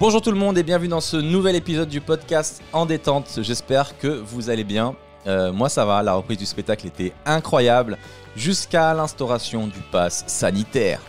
Bonjour 0.00 0.22
tout 0.22 0.30
le 0.30 0.38
monde 0.38 0.56
et 0.56 0.62
bienvenue 0.62 0.86
dans 0.86 1.00
ce 1.00 1.16
nouvel 1.16 1.56
épisode 1.56 1.88
du 1.88 2.00
podcast 2.00 2.62
En 2.72 2.86
détente. 2.86 3.40
J'espère 3.42 3.98
que 3.98 4.06
vous 4.06 4.48
allez 4.48 4.62
bien. 4.62 4.94
Euh, 5.26 5.52
moi 5.52 5.68
ça 5.68 5.84
va, 5.84 6.04
la 6.04 6.14
reprise 6.14 6.38
du 6.38 6.46
spectacle 6.46 6.86
était 6.86 7.12
incroyable 7.26 7.98
jusqu'à 8.36 8.94
l'instauration 8.94 9.66
du 9.66 9.80
pass 9.90 10.22
sanitaire 10.28 11.00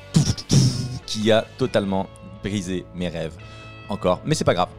qui 1.06 1.32
a 1.32 1.46
totalement 1.60 2.08
brisé 2.44 2.84
mes 2.96 3.10
rêves. 3.10 3.36
Encore, 3.90 4.22
mais 4.26 4.34
c'est 4.34 4.44
pas 4.44 4.56
grave. 4.56 4.70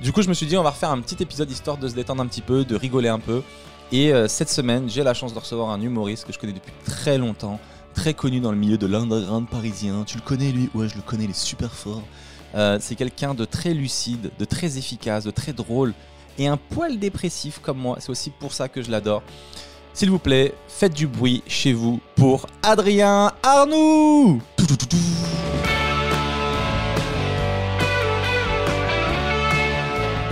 Du 0.00 0.10
coup 0.10 0.22
je 0.22 0.30
me 0.30 0.34
suis 0.34 0.46
dit 0.46 0.56
on 0.56 0.62
va 0.62 0.70
refaire 0.70 0.90
un 0.90 1.00
petit 1.02 1.22
épisode 1.22 1.50
histoire 1.50 1.76
de 1.76 1.86
se 1.86 1.94
détendre 1.94 2.22
un 2.22 2.26
petit 2.28 2.40
peu, 2.40 2.64
de 2.64 2.76
rigoler 2.76 3.10
un 3.10 3.20
peu. 3.20 3.42
Et 3.92 4.10
euh, 4.10 4.26
cette 4.26 4.48
semaine 4.48 4.88
j'ai 4.88 5.02
la 5.02 5.12
chance 5.12 5.34
de 5.34 5.38
recevoir 5.38 5.68
un 5.68 5.82
humoriste 5.82 6.26
que 6.26 6.32
je 6.32 6.38
connais 6.38 6.54
depuis 6.54 6.72
très 6.86 7.18
longtemps, 7.18 7.60
très 7.92 8.14
connu 8.14 8.40
dans 8.40 8.52
le 8.52 8.58
milieu 8.58 8.78
de 8.78 8.86
l'underground 8.86 9.50
parisien. 9.50 10.04
Tu 10.06 10.16
le 10.16 10.22
connais 10.22 10.50
lui? 10.50 10.70
Ouais 10.74 10.88
je 10.88 10.96
le 10.96 11.02
connais, 11.02 11.24
il 11.24 11.34
super 11.34 11.70
fort. 11.70 12.02
Euh, 12.54 12.78
c'est 12.80 12.94
quelqu'un 12.96 13.34
de 13.34 13.44
très 13.44 13.74
lucide, 13.74 14.30
de 14.38 14.44
très 14.44 14.76
efficace, 14.78 15.24
de 15.24 15.30
très 15.30 15.52
drôle 15.52 15.94
et 16.38 16.46
un 16.48 16.56
poil 16.56 16.98
dépressif 16.98 17.58
comme 17.60 17.78
moi. 17.78 17.96
C'est 18.00 18.10
aussi 18.10 18.30
pour 18.30 18.52
ça 18.52 18.68
que 18.68 18.82
je 18.82 18.90
l'adore. 18.90 19.22
S'il 19.92 20.10
vous 20.10 20.18
plaît, 20.18 20.54
faites 20.68 20.94
du 20.94 21.06
bruit 21.06 21.42
chez 21.46 21.72
vous 21.72 22.00
pour 22.16 22.46
Adrien 22.62 23.32
Arnoux. 23.42 24.40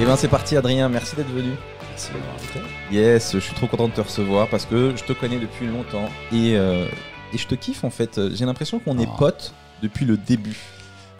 Et 0.01 0.05
bien 0.05 0.17
c'est 0.17 0.29
parti 0.29 0.57
Adrien, 0.57 0.89
merci 0.89 1.17
d'être 1.17 1.31
venu. 1.31 1.51
Merci 1.91 2.13
de 2.13 2.19
m'avoir 2.19 2.35
invité. 2.37 2.61
Yes, 2.93 3.33
je 3.35 3.39
suis 3.41 3.55
trop 3.55 3.67
content 3.67 3.89
de 3.89 3.93
te 3.93 4.01
recevoir 4.01 4.49
parce 4.49 4.65
que 4.65 4.95
je 4.97 5.03
te 5.05 5.13
connais 5.13 5.39
depuis 5.39 5.67
longtemps 5.67 6.09
et, 6.33 6.57
euh, 6.57 6.87
et 7.33 7.39
je 7.39 7.47
te 7.47 7.57
kiffe 7.57 7.83
en 7.83 7.91
fait. 7.91 8.21
J'ai 8.35 8.45
l'impression 8.45 8.79
qu'on 8.79 8.99
est 8.99 9.09
Oh. 9.13 9.17
potes 9.19 9.53
depuis 9.83 10.05
le 10.05 10.17
début 10.17 10.57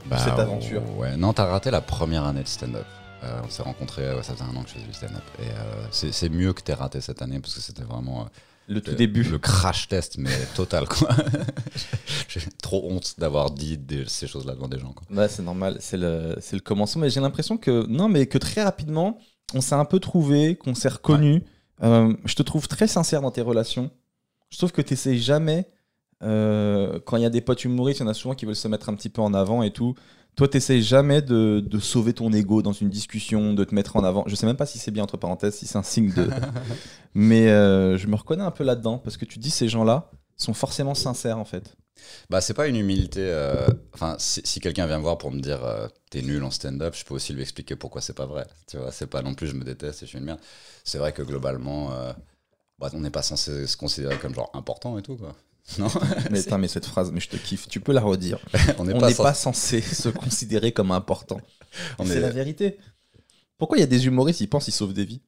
Bah, 0.07 0.19
cette 0.19 0.39
aventure. 0.39 0.83
Ouais, 0.97 1.17
non, 1.17 1.33
t'as 1.33 1.45
raté 1.47 1.71
la 1.71 1.81
première 1.81 2.25
année 2.25 2.43
de 2.43 2.49
stand-up. 2.49 2.87
Euh, 3.25 3.41
on 3.45 3.49
s'est 3.51 3.63
rencontrés, 3.63 4.15
ouais, 4.15 4.23
ça 4.23 4.33
faisait 4.35 4.45
un 4.45 4.55
an 4.57 4.63
que 4.63 4.69
je 4.69 4.75
faisais 4.75 4.87
du 4.87 4.93
stand-up. 4.93 5.23
Et 5.41 5.43
euh, 5.51 5.87
c'est 5.91 6.13
c'est 6.13 6.29
mieux 6.29 6.53
que 6.53 6.63
t'aies 6.63 6.75
raté 6.75 7.01
cette 7.01 7.21
année 7.21 7.41
parce 7.41 7.55
que 7.55 7.61
c'était 7.61 7.83
vraiment 7.83 8.23
euh, 8.23 8.25
Le 8.69 8.81
tout 8.81 8.95
début. 8.95 9.25
le 9.25 9.39
crash 9.39 9.89
test, 9.89 10.19
mais 10.19 10.31
total 10.55 10.87
quoi. 10.89 11.09
J'ai 12.29 12.41
trop 12.63 12.89
honte 12.91 13.15
d'avoir 13.19 13.51
dit 13.51 13.77
des- 13.77 14.07
ces 14.07 14.27
choses-là 14.27 14.55
devant 14.55 14.69
des 14.69 14.79
gens. 14.79 14.93
Quoi. 14.93 15.05
Ouais, 15.17 15.29
c'est 15.29 15.43
normal, 15.43 15.79
c'est 15.81 15.97
le, 15.97 16.37
c'est 16.41 16.57
le 16.57 16.63
commencement. 16.63 17.03
Mais 17.03 17.11
j'ai 17.11 17.21
l'impression 17.21 17.57
que, 17.59 17.87
non, 17.87 18.09
mais 18.09 18.27
que 18.27 18.39
très 18.39 18.63
rapidement, 18.63 19.19
on 19.55 19.61
s'est 19.61 19.75
un 19.75 19.85
peu 19.85 19.99
trouvé, 19.99 20.57
qu'on 20.57 20.75
s'est 20.75 20.89
reconnu. 20.89 21.43
Je 21.83 22.35
te 22.35 22.43
trouve 22.43 22.69
très 22.69 22.87
sincère 22.87 23.21
dans 23.23 23.31
tes 23.31 23.41
relations. 23.43 23.91
Je 24.51 24.59
trouve 24.59 24.73
que 24.73 24.83
tu 24.83 24.93
n'essayes 24.95 25.19
jamais, 25.21 25.69
euh, 26.23 26.99
quand 27.05 27.17
il 27.17 27.23
y 27.23 27.27
a 27.27 27.31
des 27.31 27.41
potes 27.41 27.65
humoristes, 27.65 28.01
il 28.01 28.05
y 28.05 28.07
en 28.07 28.11
a 28.11 28.15
souvent 28.15 28.35
qui 28.35 28.47
veulent 28.47 28.57
se 28.57 28.69
mettre 28.69 28.89
un 28.89 28.95
petit 28.95 29.09
peu 29.09 29.23
en 29.23 29.35
avant 29.35 29.63
et 29.63 29.71
tout. 29.73 29.95
Toi, 30.37 30.49
tu 30.49 30.57
n'essayes 30.57 30.83
jamais 30.83 31.21
de, 31.23 31.61
de 31.67 31.79
sauver 31.81 32.13
ton 32.13 32.33
ego 32.33 32.63
dans 32.63 32.73
une 32.73 32.89
discussion, 32.91 33.55
de 33.55 33.65
te 33.65 33.75
mettre 33.75 33.97
en 33.97 34.05
avant? 34.05 34.25
Je 34.29 34.35
sais 34.37 34.47
même 34.47 34.57
pas 34.57 34.67
si 34.67 34.79
c'est 34.79 34.91
bien, 34.93 35.03
entre 35.05 35.17
parenthèses, 35.17 35.57
si 35.57 35.67
c'est 35.67 35.79
un 35.79 35.83
signe 35.83 36.13
de. 36.13 36.29
mais 37.15 37.49
euh, 37.49 37.97
je 37.99 38.07
me 38.07 38.17
reconnais 38.17 38.45
un 38.45 38.51
peu 38.53 38.65
là-dedans 38.65 38.99
parce 38.99 39.17
que 39.17 39.25
tu 39.25 39.39
dis 39.39 39.51
ces 39.51 39.69
gens-là 39.69 40.11
sont 40.37 40.55
forcément 40.55 40.95
sincères 40.95 41.39
en 41.39 41.45
fait. 41.45 41.75
Bah, 42.31 42.41
c'est 42.41 42.55
pas 42.55 42.69
une 42.69 42.77
humilité. 42.77 43.21
euh, 43.23 43.67
Enfin, 43.95 44.17
si, 44.19 44.41
si 44.45 44.61
quelqu'un 44.61 44.87
vient 44.87 44.99
me 44.99 45.03
voir 45.03 45.19
pour 45.19 45.33
me 45.33 45.41
dire 45.41 45.65
euh, 45.65 45.89
t'es 46.11 46.23
nul 46.23 46.43
en 46.45 46.51
stand-up, 46.51 46.95
je 46.97 47.05
peux 47.05 47.15
aussi 47.15 47.33
lui 47.33 47.43
expliquer 47.43 47.75
pourquoi 47.77 48.01
c'est 48.01 48.13
pas 48.17 48.27
vrai. 48.27 48.47
Tu 48.69 48.77
vois, 48.77 48.93
c'est 48.93 49.09
pas 49.09 49.23
non 49.23 49.35
plus 49.35 49.49
je 49.49 49.55
me 49.57 49.65
déteste 49.65 50.03
et 50.03 50.07
je 50.07 50.11
suis 50.11 50.19
une 50.19 50.25
merde. 50.25 50.41
C'est 50.85 50.99
vrai 50.99 51.13
que 51.13 51.23
globalement, 51.23 51.91
bah, 52.79 52.91
on 52.95 53.01
n'est 53.01 53.11
pas 53.11 53.23
censé 53.23 53.67
se 53.67 53.77
considérer 53.77 54.19
comme 54.19 54.35
genre 54.35 54.51
important 54.55 54.99
et 54.99 55.03
tout 55.03 55.17
quoi. 55.17 55.35
Non, 55.79 55.89
Mais, 56.31 56.69
cette 56.69 56.87
phrase, 56.87 57.11
mais 57.13 57.21
je 57.21 57.29
te 57.29 57.37
kiffe. 57.37 57.69
Tu 57.69 57.81
peux 57.81 57.93
la 57.93 58.01
redire. 58.01 58.39
on 58.79 58.85
n'est 58.85 58.99
pas, 58.99 59.11
censé- 59.11 59.23
pas 59.23 59.35
censé 59.35 59.81
se 60.05 60.09
considérer 60.09 60.73
comme 60.73 60.91
important. 60.91 61.41
C'est 62.05 62.17
est- 62.17 62.21
la 62.21 62.31
vérité. 62.31 62.79
Pourquoi 63.59 63.77
il 63.77 63.81
y 63.81 63.85
a 63.85 63.89
des 63.89 64.07
humoristes, 64.07 64.41
ils 64.41 64.49
pensent 64.49 64.65
qu'ils 64.65 64.75
sauvent 64.75 64.95
des 64.95 65.05
vies 65.05 65.21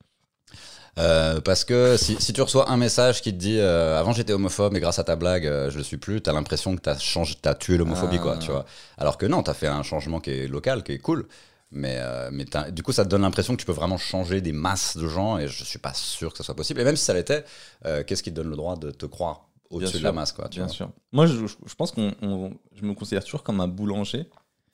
Euh, 0.99 1.41
parce 1.41 1.65
que 1.65 1.97
si, 1.97 2.17
si 2.21 2.33
tu 2.33 2.43
reçois 2.43 2.69
un 2.71 2.77
message 2.77 3.23
qui 3.23 3.33
te 3.33 3.39
dit 3.39 3.59
euh, 3.59 3.99
avant 4.01 4.13
j'étais 4.13 4.33
homophobe 4.33 4.73
mais 4.73 4.81
grâce 4.81 4.99
à 4.99 5.05
ta 5.05 5.15
blague 5.15 5.47
euh, 5.47 5.71
je 5.71 5.79
le 5.79 5.85
suis 5.85 5.99
plus, 5.99 6.21
t'as 6.21 6.33
l'impression 6.33 6.75
que 6.75 6.81
t'as 6.81 6.99
changé, 6.99 7.37
t'as 7.41 7.55
tué 7.55 7.77
l'homophobie 7.77 8.17
Ah. 8.19 8.23
quoi, 8.23 8.37
tu 8.39 8.51
vois. 8.51 8.65
Alors 8.99 9.17
que 9.19 9.27
non, 9.27 9.43
t'as 9.45 9.55
fait 9.55 9.69
un 9.69 9.83
changement 9.85 10.19
qui 10.21 10.31
est 10.31 10.47
local, 10.49 10.83
qui 10.83 10.93
est 10.93 10.99
cool. 10.99 11.29
Mais, 11.73 11.99
euh, 12.01 12.31
mais 12.33 12.45
du 12.73 12.83
coup, 12.83 12.91
ça 12.93 13.05
te 13.05 13.09
donne 13.09 13.23
l'impression 13.23 13.55
que 13.55 13.61
tu 13.61 13.67
peux 13.67 13.73
vraiment 13.73 13.99
changer 13.99 14.41
des 14.41 14.51
masses 14.53 14.97
de 14.97 15.07
gens 15.07 15.39
et 15.39 15.47
je 15.47 15.63
suis 15.63 15.79
pas 15.79 15.95
sûr 15.95 16.33
que 16.33 16.39
ça 16.39 16.43
soit 16.45 16.57
possible. 16.57 16.81
Et 16.81 16.85
même 16.85 16.97
si 16.97 17.05
ça 17.05 17.15
l'était, 17.15 17.45
euh, 17.87 18.03
qu'est-ce 18.05 18.25
qui 18.25 18.31
te 18.31 18.35
donne 18.37 18.51
le 18.51 18.57
droit 18.57 18.77
de 18.77 18.91
te 18.91 19.07
croire? 19.07 19.50
Au-dessus 19.71 19.99
de 19.99 20.03
la 20.05 20.13
masse 20.13 20.33
quoi, 20.33 20.49
tu 20.49 20.59
Bien 20.59 20.67
vois. 20.67 20.75
sûr. 20.75 20.91
Moi, 21.13 21.27
je, 21.27 21.47
je- 21.47 21.55
je 21.67 21.75
pense 21.75 21.93
qu'on, 21.93 22.13
on- 22.23 22.53
je 22.75 22.85
me 22.85 22.95
considère 22.95 23.25
toujours 23.25 23.43
comme 23.43 23.61
un 23.61 23.69
boulanger 23.69 24.27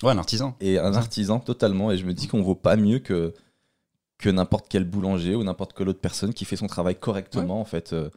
Ouais, 0.03 0.11
un 0.13 0.19
artisan. 0.19 0.57
et 0.61 0.79
un 0.79 0.95
artisan 0.95 1.39
totalement. 1.41 1.91
Et 1.91 1.99
je 1.99 2.05
me 2.05 2.13
dis 2.15 2.27
qu'on 2.29 2.43
vaut 2.43 2.55
pas 2.55 2.77
mieux 2.77 2.99
que, 2.99 3.33
que 4.19 4.29
n'importe 4.31 4.67
quel 4.69 4.85
boulanger 4.85 5.35
ou 5.35 5.45
n'importe 5.45 5.73
quelle 5.75 5.89
autre 5.89 6.01
personne 6.01 6.33
qui 6.35 6.45
fait 6.45 6.57
son 6.57 6.67
travail 6.67 6.97
correctement, 6.99 7.61
en 7.61 7.65
fait. 7.65 7.93
Euh, 7.93 8.11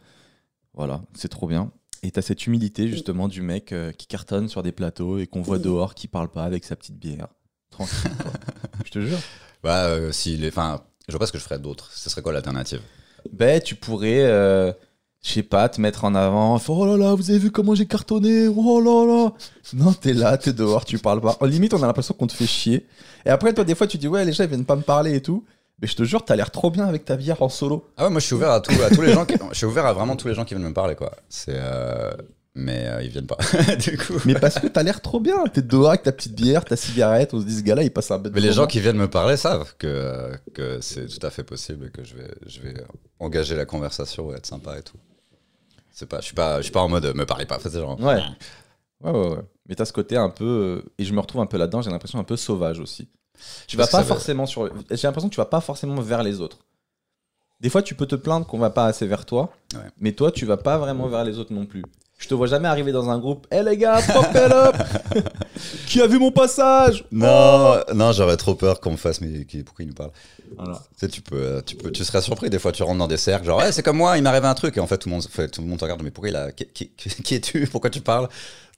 voilà, 0.73 1.01
c'est 1.13 1.29
trop 1.29 1.47
bien. 1.47 1.71
Et 2.03 2.11
t'as 2.11 2.21
cette 2.21 2.47
humilité, 2.47 2.87
justement, 2.87 3.27
du 3.27 3.41
mec 3.41 3.73
euh, 3.73 3.91
qui 3.91 4.07
cartonne 4.07 4.47
sur 4.47 4.63
des 4.63 4.71
plateaux 4.71 5.17
et 5.17 5.27
qu'on 5.27 5.41
voit 5.41 5.59
dehors, 5.59 5.95
qui 5.95 6.07
parle 6.07 6.29
pas 6.29 6.43
avec 6.45 6.63
sa 6.63 6.75
petite 6.77 6.97
bière. 6.97 7.27
Tranquille, 7.71 8.11
quoi. 8.21 8.31
je 8.85 8.91
te 8.91 8.99
jure. 9.01 9.17
Bah, 9.63 9.85
euh, 9.87 10.11
si 10.13 10.37
les, 10.37 10.47
enfin, 10.47 10.81
je 11.07 11.13
vois 11.13 11.19
pas 11.19 11.25
ce 11.27 11.33
que 11.33 11.37
je 11.37 11.43
ferais 11.43 11.59
d'autre. 11.59 11.91
Ce 11.91 12.09
serait 12.09 12.21
quoi 12.21 12.31
l'alternative? 12.31 12.81
Ben 13.33 13.61
tu 13.61 13.75
pourrais, 13.75 14.21
euh, 14.23 14.71
je 15.21 15.31
sais 15.33 15.43
pas, 15.43 15.67
te 15.67 15.81
mettre 15.81 16.05
en 16.05 16.15
avant. 16.15 16.57
faire, 16.59 16.75
Oh 16.75 16.85
là 16.85 16.97
là, 16.97 17.13
vous 17.13 17.29
avez 17.29 17.39
vu 17.39 17.51
comment 17.51 17.75
j'ai 17.75 17.85
cartonné 17.85 18.47
Oh 18.47 18.79
là 18.79 19.05
là 19.05 19.33
Non, 19.73 19.93
t'es 19.93 20.13
là, 20.13 20.37
t'es 20.37 20.53
dehors, 20.53 20.85
tu 20.85 20.97
parles 20.97 21.21
pas. 21.21 21.37
En 21.39 21.45
limite, 21.45 21.73
on 21.73 21.83
a 21.83 21.87
l'impression 21.87 22.13
qu'on 22.13 22.27
te 22.27 22.33
fait 22.33 22.47
chier. 22.47 22.87
Et 23.25 23.29
après, 23.29 23.53
toi, 23.53 23.63
des 23.63 23.75
fois, 23.75 23.87
tu 23.87 23.97
dis 23.97 24.07
Ouais, 24.07 24.23
les 24.23 24.31
gens, 24.31 24.43
ils 24.43 24.49
viennent 24.49 24.65
pas 24.65 24.75
me 24.77 24.81
parler 24.81 25.15
et 25.15 25.21
tout. 25.21 25.43
Mais 25.81 25.87
je 25.87 25.95
te 25.95 26.03
jure, 26.03 26.23
t'as 26.25 26.35
l'air 26.35 26.51
trop 26.51 26.71
bien 26.71 26.85
avec 26.85 27.05
ta 27.05 27.15
bière 27.15 27.41
en 27.41 27.49
solo. 27.49 27.85
Ah 27.97 28.05
ouais, 28.05 28.09
moi 28.09 28.19
je 28.19 28.25
suis 28.25 28.35
ouvert 28.35 28.51
à, 28.51 28.59
tout, 28.59 28.73
à 28.81 28.89
tous 28.89 29.01
les 29.01 29.13
gens. 29.13 29.25
Qui, 29.25 29.35
je 29.51 29.57
suis 29.57 29.65
ouvert 29.65 29.85
à 29.85 29.93
vraiment 29.93 30.17
tous 30.17 30.27
les 30.27 30.33
gens 30.33 30.43
qui 30.43 30.53
viennent 30.53 30.67
me 30.67 30.73
parler 30.73 30.95
quoi. 30.95 31.11
C'est, 31.29 31.55
euh, 31.55 32.11
mais 32.53 32.87
euh, 32.87 33.01
ils 33.01 33.09
viennent 33.09 33.27
pas. 33.27 33.37
du 33.79 33.97
coup. 33.97 34.15
Mais 34.25 34.33
parce 34.33 34.59
que 34.59 34.67
t'as 34.67 34.83
l'air 34.83 34.99
trop 34.99 35.21
bien. 35.21 35.45
T'es 35.53 35.61
dehors 35.61 35.89
avec 35.89 36.03
ta 36.03 36.11
petite 36.11 36.35
bière, 36.35 36.65
ta 36.65 36.75
cigarette. 36.75 37.33
On 37.33 37.39
se 37.39 37.45
dit 37.45 37.57
Ce 37.57 37.63
gars-là, 37.63 37.83
il 37.83 37.91
passe 37.91 38.11
un 38.11 38.19
bête 38.19 38.33
Mais 38.33 38.41
les 38.41 38.51
gens 38.51 38.67
qui 38.67 38.81
viennent 38.81 38.97
me 38.97 39.09
parler 39.09 39.37
savent 39.37 39.73
que, 39.77 40.31
que 40.53 40.79
c'est 40.81 41.07
tout 41.07 41.25
à 41.25 41.29
fait 41.29 41.43
possible 41.43 41.85
et 41.85 41.89
que 41.91 42.03
je 42.03 42.15
vais, 42.15 42.31
je 42.45 42.59
vais 42.59 42.73
engager 43.19 43.55
la 43.55 43.65
conversation 43.65 44.31
et 44.33 44.35
être 44.35 44.45
sympa 44.45 44.77
et 44.77 44.81
tout. 44.81 44.97
C'est 45.99 46.05
pas, 46.05 46.21
je 46.21 46.25
suis 46.27 46.33
pas, 46.33 46.57
je 46.59 46.63
suis 46.63 46.71
pas 46.71 46.79
en 46.79 46.87
mode 46.87 47.03
euh, 47.03 47.13
me 47.13 47.25
parlez 47.25 47.45
pas. 47.45 47.59
Genre. 47.59 47.99
Ouais. 47.99 48.21
Ouais, 49.03 49.11
ouais, 49.11 49.29
ouais. 49.31 49.39
Mais 49.67 49.75
t'as 49.75 49.83
ce 49.83 49.91
côté 49.91 50.15
un 50.15 50.29
peu. 50.29 50.45
euh, 50.85 50.89
Et 50.97 51.03
je 51.03 51.13
me 51.13 51.19
retrouve 51.19 51.41
un 51.41 51.45
peu 51.45 51.57
là-dedans, 51.57 51.81
j'ai 51.81 51.89
l'impression 51.91 52.19
un 52.19 52.23
peu 52.23 52.37
sauvage 52.37 52.79
aussi. 52.79 53.09
Tu 53.67 53.75
vas 53.75 53.85
pas 53.85 53.97
va- 53.97 54.03
forcément 54.05 54.45
sur. 54.45 54.69
J'ai 54.89 55.07
l'impression 55.07 55.27
que 55.27 55.33
tu 55.33 55.41
vas 55.41 55.45
pas 55.45 55.59
forcément 55.59 55.99
vers 55.99 56.23
les 56.23 56.39
autres. 56.39 56.59
Des 57.59 57.69
fois, 57.69 57.81
tu 57.83 57.95
peux 57.95 58.05
te 58.05 58.15
plaindre 58.15 58.45
qu'on 58.47 58.59
va 58.59 58.69
pas 58.69 58.85
assez 58.85 59.05
vers 59.07 59.25
toi, 59.25 59.51
Ouais. 59.73 59.81
mais 59.99 60.13
toi, 60.13 60.31
tu 60.31 60.45
vas 60.45 60.55
pas 60.55 60.77
vraiment 60.77 61.07
vers 61.09 61.25
les 61.25 61.37
autres 61.37 61.51
non 61.51 61.65
plus. 61.65 61.83
Je 62.17 62.29
te 62.29 62.33
vois 62.33 62.47
jamais 62.47 62.69
arriver 62.69 62.93
dans 62.93 63.09
un 63.09 63.19
groupe. 63.19 63.45
Eh 63.51 63.61
les 63.61 63.75
gars, 63.75 63.99
pop 64.13 64.25
it 64.31 64.51
up 64.53 64.75
Qui 65.89 66.01
a 66.01 66.07
vu 66.07 66.19
mon 66.19 66.31
passage 66.31 67.03
Non, 67.11 67.75
non, 67.95 68.11
j'aurais 68.11 68.37
trop 68.37 68.55
peur 68.55 68.79
qu'on 68.79 68.91
me 68.91 68.97
fasse. 68.97 69.21
Mais 69.21 69.43
qui- 69.45 69.63
pourquoi 69.63 69.83
il 69.83 69.87
nous 69.89 69.93
parle 69.95 70.11
Voilà. 70.57 70.73
Tu 70.93 70.99
sais, 70.99 71.07
tu 71.07 71.21
peux, 71.21 71.61
tu 71.65 71.75
peux, 71.75 71.91
tu 71.91 72.03
serais 72.05 72.21
surpris. 72.21 72.49
Des 72.49 72.59
fois, 72.59 72.71
tu 72.71 72.83
rentres 72.83 72.99
dans 72.99 73.07
des 73.07 73.17
cercles, 73.17 73.45
genre, 73.45 73.59
ouais, 73.59 73.71
c'est 73.71 73.81
comme 73.83 73.97
moi, 73.97 74.17
il 74.17 74.23
m'est 74.23 74.29
arrivé 74.29 74.47
un 74.47 74.53
truc, 74.53 74.77
et 74.77 74.79
en 74.79 74.87
fait, 74.87 74.97
tout 74.99 75.09
le 75.09 75.15
monde, 75.15 75.23
tout 75.23 75.61
le 75.61 75.67
monde 75.67 75.79
te 75.79 75.83
regarde, 75.85 76.01
mais 76.03 76.11
pourquoi 76.11 76.29
il 76.29 76.35
a, 76.35 76.51
qui, 76.51 76.65
qui- 76.67 76.89
qui 77.23 77.35
es-tu 77.35 77.67
Pourquoi 77.71 77.89
tu 77.89 78.01
parles 78.01 78.29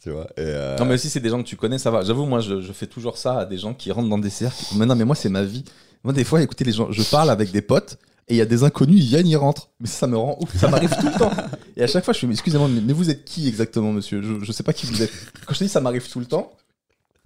Tu 0.01 0.09
vois 0.09 0.27
et, 0.38 0.41
euh, 0.41 0.77
Non, 0.77 0.85
mais 0.85 0.97
si 0.97 1.09
c'est 1.09 1.19
des 1.19 1.29
gens 1.29 1.44
que 1.44 1.47
tu 1.47 1.57
connais, 1.57 1.77
ça 1.77 1.91
va. 1.91 2.03
J'avoue, 2.03 2.25
moi, 2.25 2.39
je, 2.39 2.61
je 2.61 2.72
fais 2.72 2.88
toujours 2.88 3.17
ça 3.17 3.39
à 3.39 3.45
des 3.45 3.57
gens 3.57 3.73
qui 3.73 3.91
rentrent 3.91 4.09
dans 4.09 4.17
des 4.17 4.29
cercles. 4.29 4.63
Mais 4.78 4.85
non, 4.85 4.95
mais 4.95 5.05
moi, 5.05 5.16
c'est 5.16 5.29
ma 5.29 5.43
vie. 5.43 5.66
Moi, 6.03 6.13
des 6.13 6.23
fois, 6.23 6.41
écoutez, 6.41 6.63
les 6.63 6.72
gens, 6.72 6.91
je 6.91 7.03
parle 7.03 7.29
avec 7.29 7.51
des 7.51 7.61
potes 7.61 7.97
et 8.29 8.35
il 8.35 8.38
y 8.38 8.41
a 8.41 8.45
des 8.45 8.63
inconnus, 8.63 8.97
ils 9.03 9.07
viennent, 9.07 9.28
ils 9.28 9.35
rentrent. 9.35 9.69
Mais 9.81 9.88
ça, 9.88 9.99
ça 9.99 10.07
me 10.07 10.17
rend 10.17 10.38
ouf. 10.39 10.55
Ça 10.57 10.69
m'arrive 10.69 10.95
tout 10.97 11.05
le 11.07 11.19
temps. 11.19 11.31
Et 11.75 11.83
à 11.83 11.88
chaque 11.88 12.05
fois, 12.05 12.13
je 12.13 12.19
fais, 12.19 12.28
excusez-moi, 12.28 12.67
mais, 12.69 12.81
mais 12.81 12.93
vous 12.93 13.09
êtes 13.09 13.25
qui 13.25 13.47
exactement, 13.49 13.91
monsieur? 13.91 14.22
Je, 14.23 14.43
je 14.45 14.51
sais 14.53 14.63
pas 14.63 14.72
qui 14.73 14.85
vous 14.88 15.01
êtes. 15.03 15.11
Quand 15.45 15.53
je 15.53 15.59
te 15.59 15.63
dis 15.66 15.69
ça 15.69 15.81
m'arrive 15.81 16.07
tout 16.09 16.19
le 16.19 16.25
temps, 16.25 16.51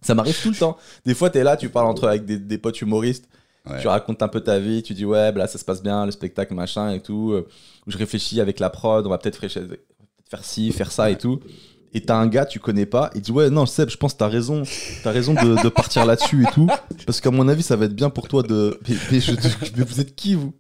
ça 0.06 0.16
m'arrive 0.16 0.40
tout 0.42 0.50
le 0.52 0.56
temps. 0.56 0.78
Des 1.06 1.14
fois, 1.14 1.30
t'es 1.30 1.44
là, 1.44 1.58
tu 1.58 1.70
parles 1.70 1.88
entre 1.88 2.08
avec 2.08 2.26
des, 2.26 2.38
des 2.40 2.58
potes 2.58 2.80
humoristes. 2.82 3.28
Ouais. 3.70 3.82
Tu 3.82 3.88
racontes 3.88 4.22
un 4.22 4.28
peu 4.28 4.42
ta 4.42 4.60
vie, 4.60 4.84
tu 4.84 4.94
dis 4.94 5.06
ouais, 5.06 5.32
bah 5.32 5.40
là 5.40 5.48
ça 5.48 5.58
se 5.58 5.66
passe 5.66 5.82
bien, 5.82 6.06
le 6.06 6.12
spectacle, 6.12 6.54
machin 6.54 6.92
et 6.92 7.00
tout. 7.02 7.32
Euh, 7.34 7.48
Je 7.88 7.98
réfléchis 7.98 8.40
avec 8.40 8.60
la 8.60 8.70
prod, 8.70 9.06
on 9.06 9.10
va 9.10 9.18
peut-être 9.18 9.40
faire, 9.48 9.64
faire 10.30 10.46
ci, 10.46 10.72
faire 10.72 10.92
ça 10.92 11.10
et 11.10 11.18
tout. 11.18 11.40
Et 11.92 12.02
t'as 12.02 12.16
un 12.18 12.28
gars, 12.28 12.46
tu 12.46 12.60
connais 12.60 12.86
pas, 12.86 13.10
il 13.16 13.22
dit 13.22 13.32
ouais, 13.32 13.50
non, 13.50 13.66
Seb, 13.66 13.90
je 13.90 13.98
pense 13.98 14.14
que 14.14 14.20
t'as 14.20 14.28
raison, 14.28 14.62
t'as 15.04 15.12
raison 15.12 15.34
de, 15.34 15.64
de 15.64 15.70
partir 15.70 16.06
là-dessus 16.06 16.44
et 16.44 16.52
tout. 16.54 16.68
Parce 17.08 17.22
qu'à 17.22 17.32
mon 17.32 17.48
avis, 17.48 17.64
ça 17.64 17.76
va 17.76 17.86
être 17.86 17.96
bien 17.96 18.10
pour 18.12 18.28
toi 18.28 18.44
de. 18.44 18.80
Mais, 18.88 18.96
mais 19.12 19.20
je- 19.20 19.32
mais 19.78 19.84
vous 19.84 20.00
êtes 20.00 20.16
qui 20.16 20.36
vous? 20.36 20.54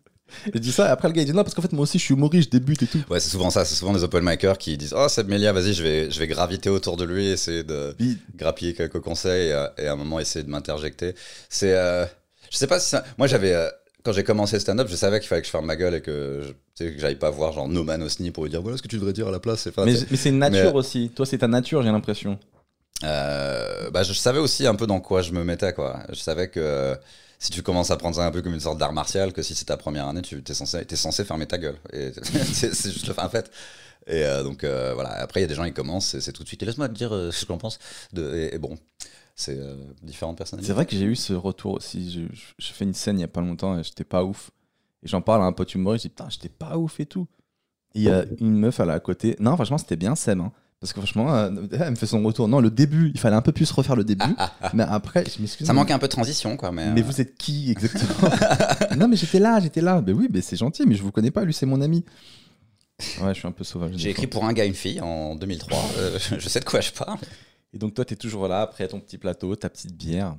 Je 0.53 0.59
dis 0.59 0.71
ça, 0.71 0.87
et 0.87 0.89
après 0.89 1.07
le 1.07 1.13
gars 1.13 1.21
il 1.21 1.25
dit 1.25 1.33
non, 1.33 1.43
parce 1.43 1.53
qu'en 1.53 1.61
fait, 1.61 1.71
moi 1.71 1.83
aussi 1.83 1.97
je 1.99 2.03
suis 2.03 2.13
humoriste, 2.13 2.51
je 2.51 2.57
débute 2.57 2.81
et 2.83 2.87
tout. 2.87 3.01
Ouais, 3.09 3.19
c'est 3.19 3.29
souvent 3.29 3.49
ça. 3.49 3.63
C'est 3.65 3.75
souvent 3.75 3.93
des 3.93 4.03
open 4.03 4.23
micers 4.23 4.57
qui 4.57 4.77
disent 4.77 4.93
Oh, 4.97 5.07
Seb 5.07 5.29
Melia, 5.29 5.53
vas-y, 5.53 5.73
je 5.73 5.83
vais, 5.83 6.11
je 6.11 6.19
vais 6.19 6.27
graviter 6.27 6.69
autour 6.69 6.97
de 6.97 7.05
lui, 7.05 7.27
essayer 7.27 7.63
de 7.63 7.95
grappiller 8.35 8.73
quelques 8.73 8.99
conseils 8.99 9.49
et, 9.49 9.53
euh, 9.53 9.67
et 9.77 9.87
à 9.87 9.93
un 9.93 9.95
moment 9.95 10.19
essayer 10.19 10.43
de 10.43 10.49
m'interjecter. 10.49 11.13
C'est. 11.49 11.73
euh, 11.73 12.05
je 12.51 12.57
sais 12.57 12.67
pas 12.67 12.79
si 12.79 12.89
ça. 12.89 13.03
Moi, 13.17 13.27
j'avais. 13.27 13.53
euh, 13.53 13.69
quand 14.03 14.13
j'ai 14.13 14.23
commencé 14.23 14.59
stand-up, 14.59 14.87
je 14.89 14.95
savais 14.95 15.19
qu'il 15.19 15.27
fallait 15.27 15.41
que 15.41 15.47
je 15.47 15.51
ferme 15.51 15.65
ma 15.65 15.75
gueule 15.75 15.95
et 15.95 16.01
que 16.01 16.41
je- 16.79 16.85
que 16.85 16.99
j'aille 16.99 17.15
pas 17.15 17.29
voir 17.31 17.53
genre 17.53 17.67
No 17.67 17.83
Man 17.83 18.03
Osni 18.03 18.29
pour 18.31 18.43
lui 18.43 18.51
dire 18.51 18.61
voilà 18.61 18.77
ce 18.77 18.83
que 18.83 18.87
tu 18.87 18.97
devrais 18.97 19.13
dire 19.13 19.27
à 19.27 19.31
la 19.31 19.39
place. 19.39 19.65
Enfin, 19.67 19.83
mais 19.85 19.93
mais 20.11 20.17
c'est 20.17 20.29
une 20.29 20.37
nature 20.39 20.71
mais- 20.73 20.73
aussi. 20.73 21.11
Toi, 21.15 21.25
c'est 21.25 21.39
ta 21.39 21.47
nature, 21.47 21.81
j'ai 21.81 21.89
l'impression. 21.89 22.37
euh, 23.03 23.89
bah, 23.91 24.03
je 24.03 24.13
savais 24.13 24.39
aussi 24.39 24.67
un 24.67 24.75
peu 24.75 24.87
dans 24.87 24.99
quoi 24.99 25.21
je 25.21 25.31
me 25.31 25.43
mettais. 25.43 25.73
Quoi. 25.73 25.99
Je 26.09 26.15
savais 26.19 26.49
que 26.49 26.95
si 27.45 27.51
tu 27.51 27.61
commences 27.61 27.91
à 27.91 27.97
prendre 27.97 28.15
ça 28.15 28.25
un 28.25 28.31
peu 28.31 28.41
comme 28.41 28.53
une 28.53 28.59
sorte 28.59 28.77
d'art 28.77 28.93
martial, 28.93 29.31
que 29.33 29.41
si 29.41 29.55
c'est 29.55 29.65
ta 29.65 29.77
première 29.77 30.07
année, 30.07 30.21
tu 30.21 30.41
es 30.47 30.53
censé, 30.53 30.85
es 30.89 30.95
censé 30.95 31.23
fermer 31.25 31.45
ta 31.45 31.57
gueule. 31.57 31.77
Et 31.93 32.11
c'est 32.53 32.73
juste 32.91 33.07
le 33.07 33.13
fait. 33.13 33.21
En 33.21 33.29
fait. 33.29 33.51
Et 34.07 34.23
euh, 34.23 34.43
donc 34.43 34.63
euh, 34.63 34.93
voilà, 34.93 35.11
après 35.21 35.39
il 35.39 35.43
y 35.43 35.45
a 35.45 35.47
des 35.47 35.55
gens 35.55 35.65
qui 35.65 35.73
commencent, 35.73 36.17
c'est 36.19 36.31
tout 36.31 36.43
de 36.43 36.47
suite, 36.47 36.61
et 36.61 36.65
laisse-moi 36.67 36.87
te 36.89 36.93
dire 36.93 37.13
euh, 37.13 37.31
ce 37.31 37.41
que 37.45 37.47
j'en 37.53 37.57
pense. 37.57 37.79
De, 38.13 38.35
et, 38.35 38.55
et 38.55 38.57
bon, 38.59 38.77
c'est 39.35 39.59
différentes 40.03 40.37
personnes. 40.37 40.61
C'est 40.63 40.73
vrai 40.73 40.85
que 40.85 40.95
j'ai 40.95 41.05
eu 41.05 41.15
ce 41.15 41.33
retour 41.33 41.73
aussi. 41.73 42.11
Je, 42.11 42.35
je- 42.35 42.53
je 42.57 42.73
fais 42.73 42.85
une 42.85 42.93
scène 42.93 43.17
il 43.17 43.21
y 43.21 43.25
a 43.25 43.27
pas 43.27 43.41
longtemps 43.41 43.77
et 43.79 43.83
j'étais 43.83 44.03
pas 44.03 44.23
ouf. 44.23 44.51
Et 45.03 45.07
j'en 45.07 45.21
parle 45.21 45.41
à 45.41 45.45
un 45.45 45.51
pote 45.53 45.73
humoriste, 45.75 46.03
je 46.03 46.07
dis 46.09 46.13
putain, 46.15 46.29
j'étais 46.29 46.49
pas 46.49 46.77
ouf 46.77 46.99
et 46.99 47.05
tout. 47.05 47.27
Il 47.93 48.01
y 48.03 48.09
a 48.09 48.25
une 48.41 48.57
meuf 48.57 48.79
à 48.79 48.85
la 48.85 48.99
côté. 48.99 49.35
Non, 49.39 49.55
franchement, 49.55 49.77
c'était 49.77 49.95
bien 49.95 50.15
Sem. 50.15 50.41
hein. 50.41 50.51
Parce 50.81 50.93
que 50.93 50.99
franchement, 50.99 51.33
euh, 51.33 51.49
elle 51.71 51.91
me 51.91 51.95
fait 51.95 52.05
son 52.05 52.21
retour. 52.23 52.47
Non, 52.47 52.59
le 52.59 52.69
début, 52.69 53.11
il 53.13 53.19
fallait 53.19 53.35
un 53.35 53.41
peu 53.41 53.51
plus 53.51 53.71
refaire 53.71 53.95
le 53.95 54.03
début. 54.03 54.25
mais 54.73 54.83
après, 54.83 55.23
je 55.25 55.41
m'excuse. 55.41 55.65
Ça 55.65 55.73
manque 55.73 55.89
un 55.89 55.97
peu 55.99 56.07
de 56.07 56.11
transition, 56.11 56.57
quoi. 56.57 56.71
Mais, 56.71 56.91
Mais 56.91 57.01
euh, 57.01 57.03
vous 57.05 57.21
êtes 57.21 57.35
qui 57.37 57.71
exactement 57.71 58.29
Non, 58.97 59.07
mais 59.07 59.15
j'étais 59.15 59.39
là, 59.39 59.59
j'étais 59.59 59.81
là. 59.81 60.01
Mais 60.05 60.11
oui, 60.13 60.27
mais 60.31 60.41
c'est 60.41 60.57
gentil, 60.57 60.83
mais 60.85 60.95
je 60.95 61.01
vous 61.01 61.11
connais 61.11 61.31
pas, 61.31 61.43
lui, 61.43 61.53
c'est 61.53 61.65
mon 61.65 61.81
ami. 61.81 62.03
Ouais, 63.21 63.33
je 63.33 63.39
suis 63.39 63.47
un 63.47 63.51
peu 63.51 63.63
sauvage. 63.63 63.91
J'ai 63.95 64.09
écrit 64.11 64.27
pour 64.27 64.45
un 64.45 64.53
gars, 64.53 64.65
une 64.65 64.73
fille 64.75 65.01
en 65.01 65.35
2003. 65.35 65.77
euh, 65.97 66.19
je 66.39 66.49
sais 66.49 66.59
de 66.59 66.65
quoi 66.65 66.81
je 66.81 66.91
parle. 66.91 67.19
Et 67.73 67.77
donc, 67.77 67.93
toi, 67.93 68.05
t'es 68.05 68.15
toujours 68.15 68.47
là, 68.47 68.61
après 68.61 68.87
ton 68.87 68.99
petit 68.99 69.17
plateau, 69.17 69.55
ta 69.55 69.69
petite 69.69 69.95
bière. 69.95 70.35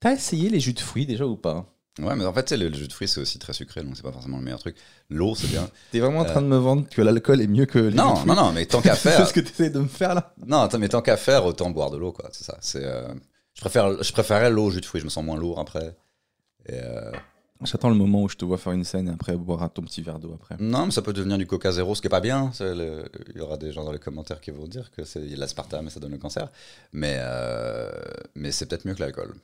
T'as 0.00 0.12
essayé 0.12 0.48
les 0.48 0.60
jus 0.60 0.72
de 0.72 0.80
fruits 0.80 1.06
déjà 1.06 1.26
ou 1.26 1.36
pas? 1.36 1.66
Ouais, 1.98 2.14
mais 2.14 2.26
en 2.26 2.32
fait, 2.34 2.50
le, 2.52 2.68
le 2.68 2.74
jus 2.76 2.88
de 2.88 2.92
fruits, 2.92 3.08
c'est 3.08 3.20
aussi 3.22 3.38
très 3.38 3.54
sucré, 3.54 3.82
donc 3.82 3.96
c'est 3.96 4.02
pas 4.02 4.12
forcément 4.12 4.36
le 4.36 4.44
meilleur 4.44 4.58
truc. 4.58 4.76
L'eau, 5.08 5.34
c'est 5.34 5.46
bien. 5.48 5.66
T'es 5.92 6.00
vraiment 6.00 6.20
en 6.20 6.24
train 6.26 6.42
de 6.42 6.46
me 6.46 6.56
vendre 6.58 6.86
que 6.90 7.00
l'alcool 7.00 7.40
est 7.40 7.46
mieux 7.46 7.64
que 7.64 7.78
les 7.78 7.94
non, 7.96 8.22
non, 8.26 8.34
non, 8.34 8.52
mais 8.52 8.66
tant 8.66 8.82
qu'à 8.82 8.94
C'est 8.96 9.10
faire. 9.12 9.26
ce 9.26 9.32
que 9.32 9.40
t'essayes 9.40 9.70
de 9.70 9.80
me 9.80 9.88
faire 9.88 10.14
là 10.14 10.34
Non, 10.46 10.60
attends, 10.60 10.78
mais 10.78 10.88
tant 10.90 11.00
qu'à 11.00 11.16
faire, 11.16 11.46
autant 11.46 11.70
boire 11.70 11.90
de 11.90 11.96
l'eau, 11.96 12.12
quoi. 12.12 12.28
C'est 12.32 12.44
ça. 12.44 12.58
C'est, 12.60 12.84
euh, 12.84 13.08
je, 13.54 13.60
préfère, 13.62 14.02
je 14.02 14.12
préférais 14.12 14.50
l'eau 14.50 14.66
au 14.66 14.70
jus 14.70 14.80
de 14.82 14.86
fruits, 14.86 15.00
je 15.00 15.06
me 15.06 15.10
sens 15.10 15.24
moins 15.24 15.38
lourd 15.38 15.58
après. 15.58 15.96
Euh, 16.70 17.12
J'attends 17.64 17.88
le 17.88 17.94
moment 17.94 18.22
où 18.24 18.28
je 18.28 18.36
te 18.36 18.44
vois 18.44 18.58
faire 18.58 18.74
une 18.74 18.84
scène 18.84 19.08
et 19.08 19.12
après 19.12 19.34
boire 19.34 19.72
ton 19.72 19.80
petit 19.80 20.02
verre 20.02 20.18
d'eau 20.18 20.34
après. 20.34 20.56
non, 20.60 20.84
mais 20.84 20.92
ça 20.92 21.00
peut 21.00 21.14
devenir 21.14 21.38
du 21.38 21.46
coca 21.46 21.72
zéro, 21.72 21.94
ce 21.94 22.02
qui 22.02 22.08
est 22.08 22.10
pas 22.10 22.20
bien. 22.20 22.50
C'est 22.52 22.74
le- 22.74 23.04
Il 23.34 23.38
y 23.38 23.40
aura 23.40 23.56
des 23.56 23.72
gens 23.72 23.82
dans 23.84 23.92
les 23.92 23.98
commentaires 23.98 24.42
qui 24.42 24.50
vont 24.50 24.66
dire 24.66 24.90
que 24.90 25.04
c'est 25.04 25.20
l'aspartame 25.20 25.86
et 25.86 25.90
ça 25.90 25.98
donne 25.98 26.10
le 26.12 26.18
cancer. 26.18 26.50
Mais, 26.92 27.16
euh, 27.20 27.90
mais 28.34 28.52
c'est 28.52 28.66
peut-être 28.66 28.84
mieux 28.84 28.94
que 28.94 29.00
l'alcool. 29.00 29.34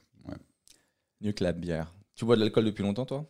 Mieux 1.23 1.33
que 1.33 1.43
la 1.45 1.53
bière. 1.53 1.95
Tu 2.15 2.25
bois 2.25 2.37
de 2.37 2.41
l'alcool 2.41 2.65
depuis 2.65 2.83
longtemps 2.83 3.07
toi? 3.07 3.25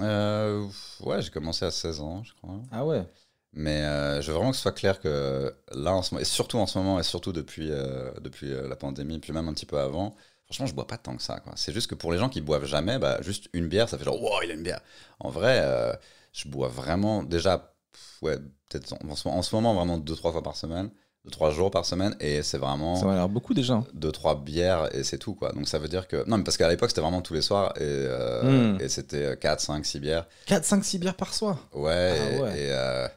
Euh, 0.00 0.66
ouais, 1.00 1.22
j'ai 1.22 1.30
commencé 1.30 1.64
à 1.64 1.70
16 1.70 2.00
ans, 2.00 2.22
je 2.22 2.32
crois. 2.34 2.60
Ah 2.70 2.84
ouais? 2.86 3.04
Mais 3.52 3.82
euh, 3.82 4.20
je 4.20 4.28
veux 4.30 4.34
vraiment 4.36 4.50
que 4.50 4.56
ce 4.56 4.62
soit 4.62 4.72
clair 4.72 5.00
que 5.00 5.54
là, 5.72 5.94
en 5.94 6.02
ce 6.02 6.14
moment, 6.14 6.20
et 6.22 6.24
surtout 6.24 6.58
en 6.58 6.66
ce 6.66 6.78
moment, 6.78 7.00
et 7.00 7.02
surtout 7.02 7.32
depuis, 7.32 7.70
euh, 7.70 8.12
depuis 8.20 8.48
la 8.50 8.76
pandémie, 8.76 9.18
puis 9.18 9.32
même 9.32 9.48
un 9.48 9.54
petit 9.54 9.66
peu 9.66 9.78
avant, 9.78 10.14
franchement, 10.46 10.66
je 10.66 10.74
bois 10.74 10.86
pas 10.86 10.98
tant 10.98 11.16
que 11.16 11.22
ça. 11.22 11.42
C'est 11.56 11.72
juste 11.72 11.88
que 11.88 11.94
pour 11.94 12.12
les 12.12 12.18
gens 12.18 12.28
qui 12.28 12.40
boivent 12.40 12.66
jamais, 12.66 12.98
bah, 12.98 13.20
juste 13.22 13.48
une 13.54 13.68
bière, 13.68 13.88
ça 13.88 13.98
fait 13.98 14.04
genre, 14.04 14.22
wow, 14.22 14.42
il 14.44 14.50
a 14.50 14.54
une 14.54 14.62
bière. 14.62 14.80
En 15.18 15.30
vrai, 15.30 15.60
euh, 15.62 15.92
je 16.32 16.48
bois 16.48 16.68
vraiment, 16.68 17.22
déjà, 17.24 17.74
pff, 17.92 18.18
ouais, 18.22 18.38
peut-être 18.68 18.92
en, 18.92 19.10
en 19.10 19.16
ce- 19.16 19.28
en 19.28 19.42
ce 19.42 19.54
moment, 19.56 19.74
vraiment 19.74 19.98
deux, 19.98 20.14
trois 20.14 20.30
fois 20.32 20.42
par 20.42 20.56
semaine, 20.56 20.90
deux, 21.28 21.32
trois 21.32 21.50
jours 21.50 21.70
par 21.70 21.84
semaine, 21.84 22.16
et 22.20 22.42
c'est 22.42 22.58
vraiment 22.58 22.96
Ça 22.96 23.04
m'a 23.06 23.14
l'air 23.14 23.28
beaucoup 23.28 23.52
déjà. 23.54 23.84
deux 23.92 24.10
trois 24.12 24.34
bières 24.40 24.88
et 24.96 25.04
c'est 25.04 25.18
tout 25.18 25.34
quoi 25.34 25.52
donc 25.52 25.68
ça 25.68 25.78
veut 25.78 25.88
dire 25.88 26.08
que 26.08 26.24
non 26.28 26.38
mais 26.38 26.44
parce 26.44 26.56
qu'à 26.56 26.68
l'époque 26.68 26.88
c'était 26.90 27.02
vraiment 27.02 27.20
tous 27.22 27.34
les 27.34 27.42
soirs 27.42 27.72
et, 27.76 27.80
euh, 27.82 28.74
Mm. 28.74 28.80
et 28.80 28.88
c'était 28.88 29.36
4 29.36 29.60
5 29.60 29.84
6 29.84 30.00
bières 30.00 30.26
4, 30.46 30.64
5, 30.64 30.84
6 30.84 30.98
bières 30.98 31.14
par 31.16 31.34
soir? 31.34 31.58
Ouais 31.74 32.12
Ah 32.12 32.32
et, 32.32 32.40
ouais. 32.40 32.50
et, 32.60 32.68
euh, 32.72 33.08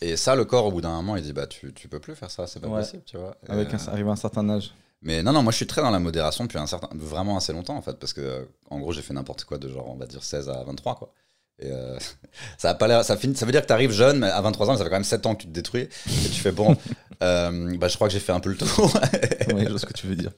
et 0.00 0.16
ça 0.16 0.34
le 0.36 0.44
corps 0.44 0.64
au 0.66 0.72
bout 0.72 0.80
d'un 0.80 0.92
moment 0.94 1.16
il 1.16 1.22
dit 1.22 1.32
bah 1.32 1.46
tu, 1.46 1.72
tu 1.74 1.88
peux 1.88 2.00
plus 2.00 2.14
faire 2.14 2.30
ça 2.30 2.46
c'est 2.46 2.60
pas 2.60 2.68
Ouais. 2.68 2.80
possible 2.80 3.02
tu 3.04 3.16
vois 3.18 3.36
Avec 3.48 3.72
un, 3.74 3.76
euh, 3.76 3.90
arrivé 3.92 4.08
à 4.08 4.12
un 4.12 4.16
certain 4.16 4.48
âge. 4.48 4.72
mais 5.02 5.22
non 5.22 5.32
non 5.32 5.42
moi 5.42 5.52
je 5.52 5.56
suis 5.56 5.66
très 5.66 5.82
dans 5.82 5.90
la 5.90 5.98
modération 5.98 6.44
depuis 6.44 6.58
un 6.58 6.66
certain 6.66 6.88
vraiment 6.94 7.36
assez 7.36 7.52
longtemps 7.52 7.76
en 7.76 7.82
fait 7.82 7.98
parce 7.98 8.12
que 8.12 8.48
en 8.70 8.78
gros 8.80 8.92
j'ai 8.92 9.02
fait 9.02 9.14
n'importe 9.14 9.44
quoi 9.44 9.58
de 9.58 9.68
genre 9.68 9.88
on 9.90 9.96
va 9.96 10.06
dire 10.06 10.22
16 10.24 10.48
à 10.48 10.62
23 10.64 10.94
quoi 10.96 11.12
et 11.60 11.72
euh, 11.72 11.98
ça 12.58 12.70
a 12.70 12.74
pas 12.74 12.86
l'air 12.86 13.04
ça 13.04 13.16
finit 13.16 13.34
ça 13.34 13.44
veut 13.44 13.50
dire 13.50 13.62
que 13.62 13.66
tu 13.66 13.72
arrives 13.72 13.90
jeune 13.90 14.20
mais 14.20 14.28
à 14.30 14.40
23 14.40 14.70
ans 14.70 14.76
ça 14.76 14.84
fait 14.84 14.90
quand 14.90 14.96
même 14.96 15.02
7 15.04 15.26
ans 15.26 15.34
que 15.34 15.42
tu 15.42 15.48
te 15.48 15.52
détruis 15.52 15.82
et 16.06 16.28
tu 16.28 16.40
fais 16.40 16.52
bon 16.52 16.76
euh, 17.22 17.76
bah 17.78 17.88
je 17.88 17.94
crois 17.96 18.08
que 18.08 18.12
j'ai 18.12 18.20
fait 18.20 18.32
un 18.32 18.40
peu 18.40 18.50
le 18.50 18.56
tour 18.56 18.92
Oui, 19.54 19.64
je 19.64 19.70
vois 19.70 19.78
ce 19.78 19.86
que 19.86 19.92
tu 19.92 20.06
veux 20.06 20.16
dire. 20.16 20.30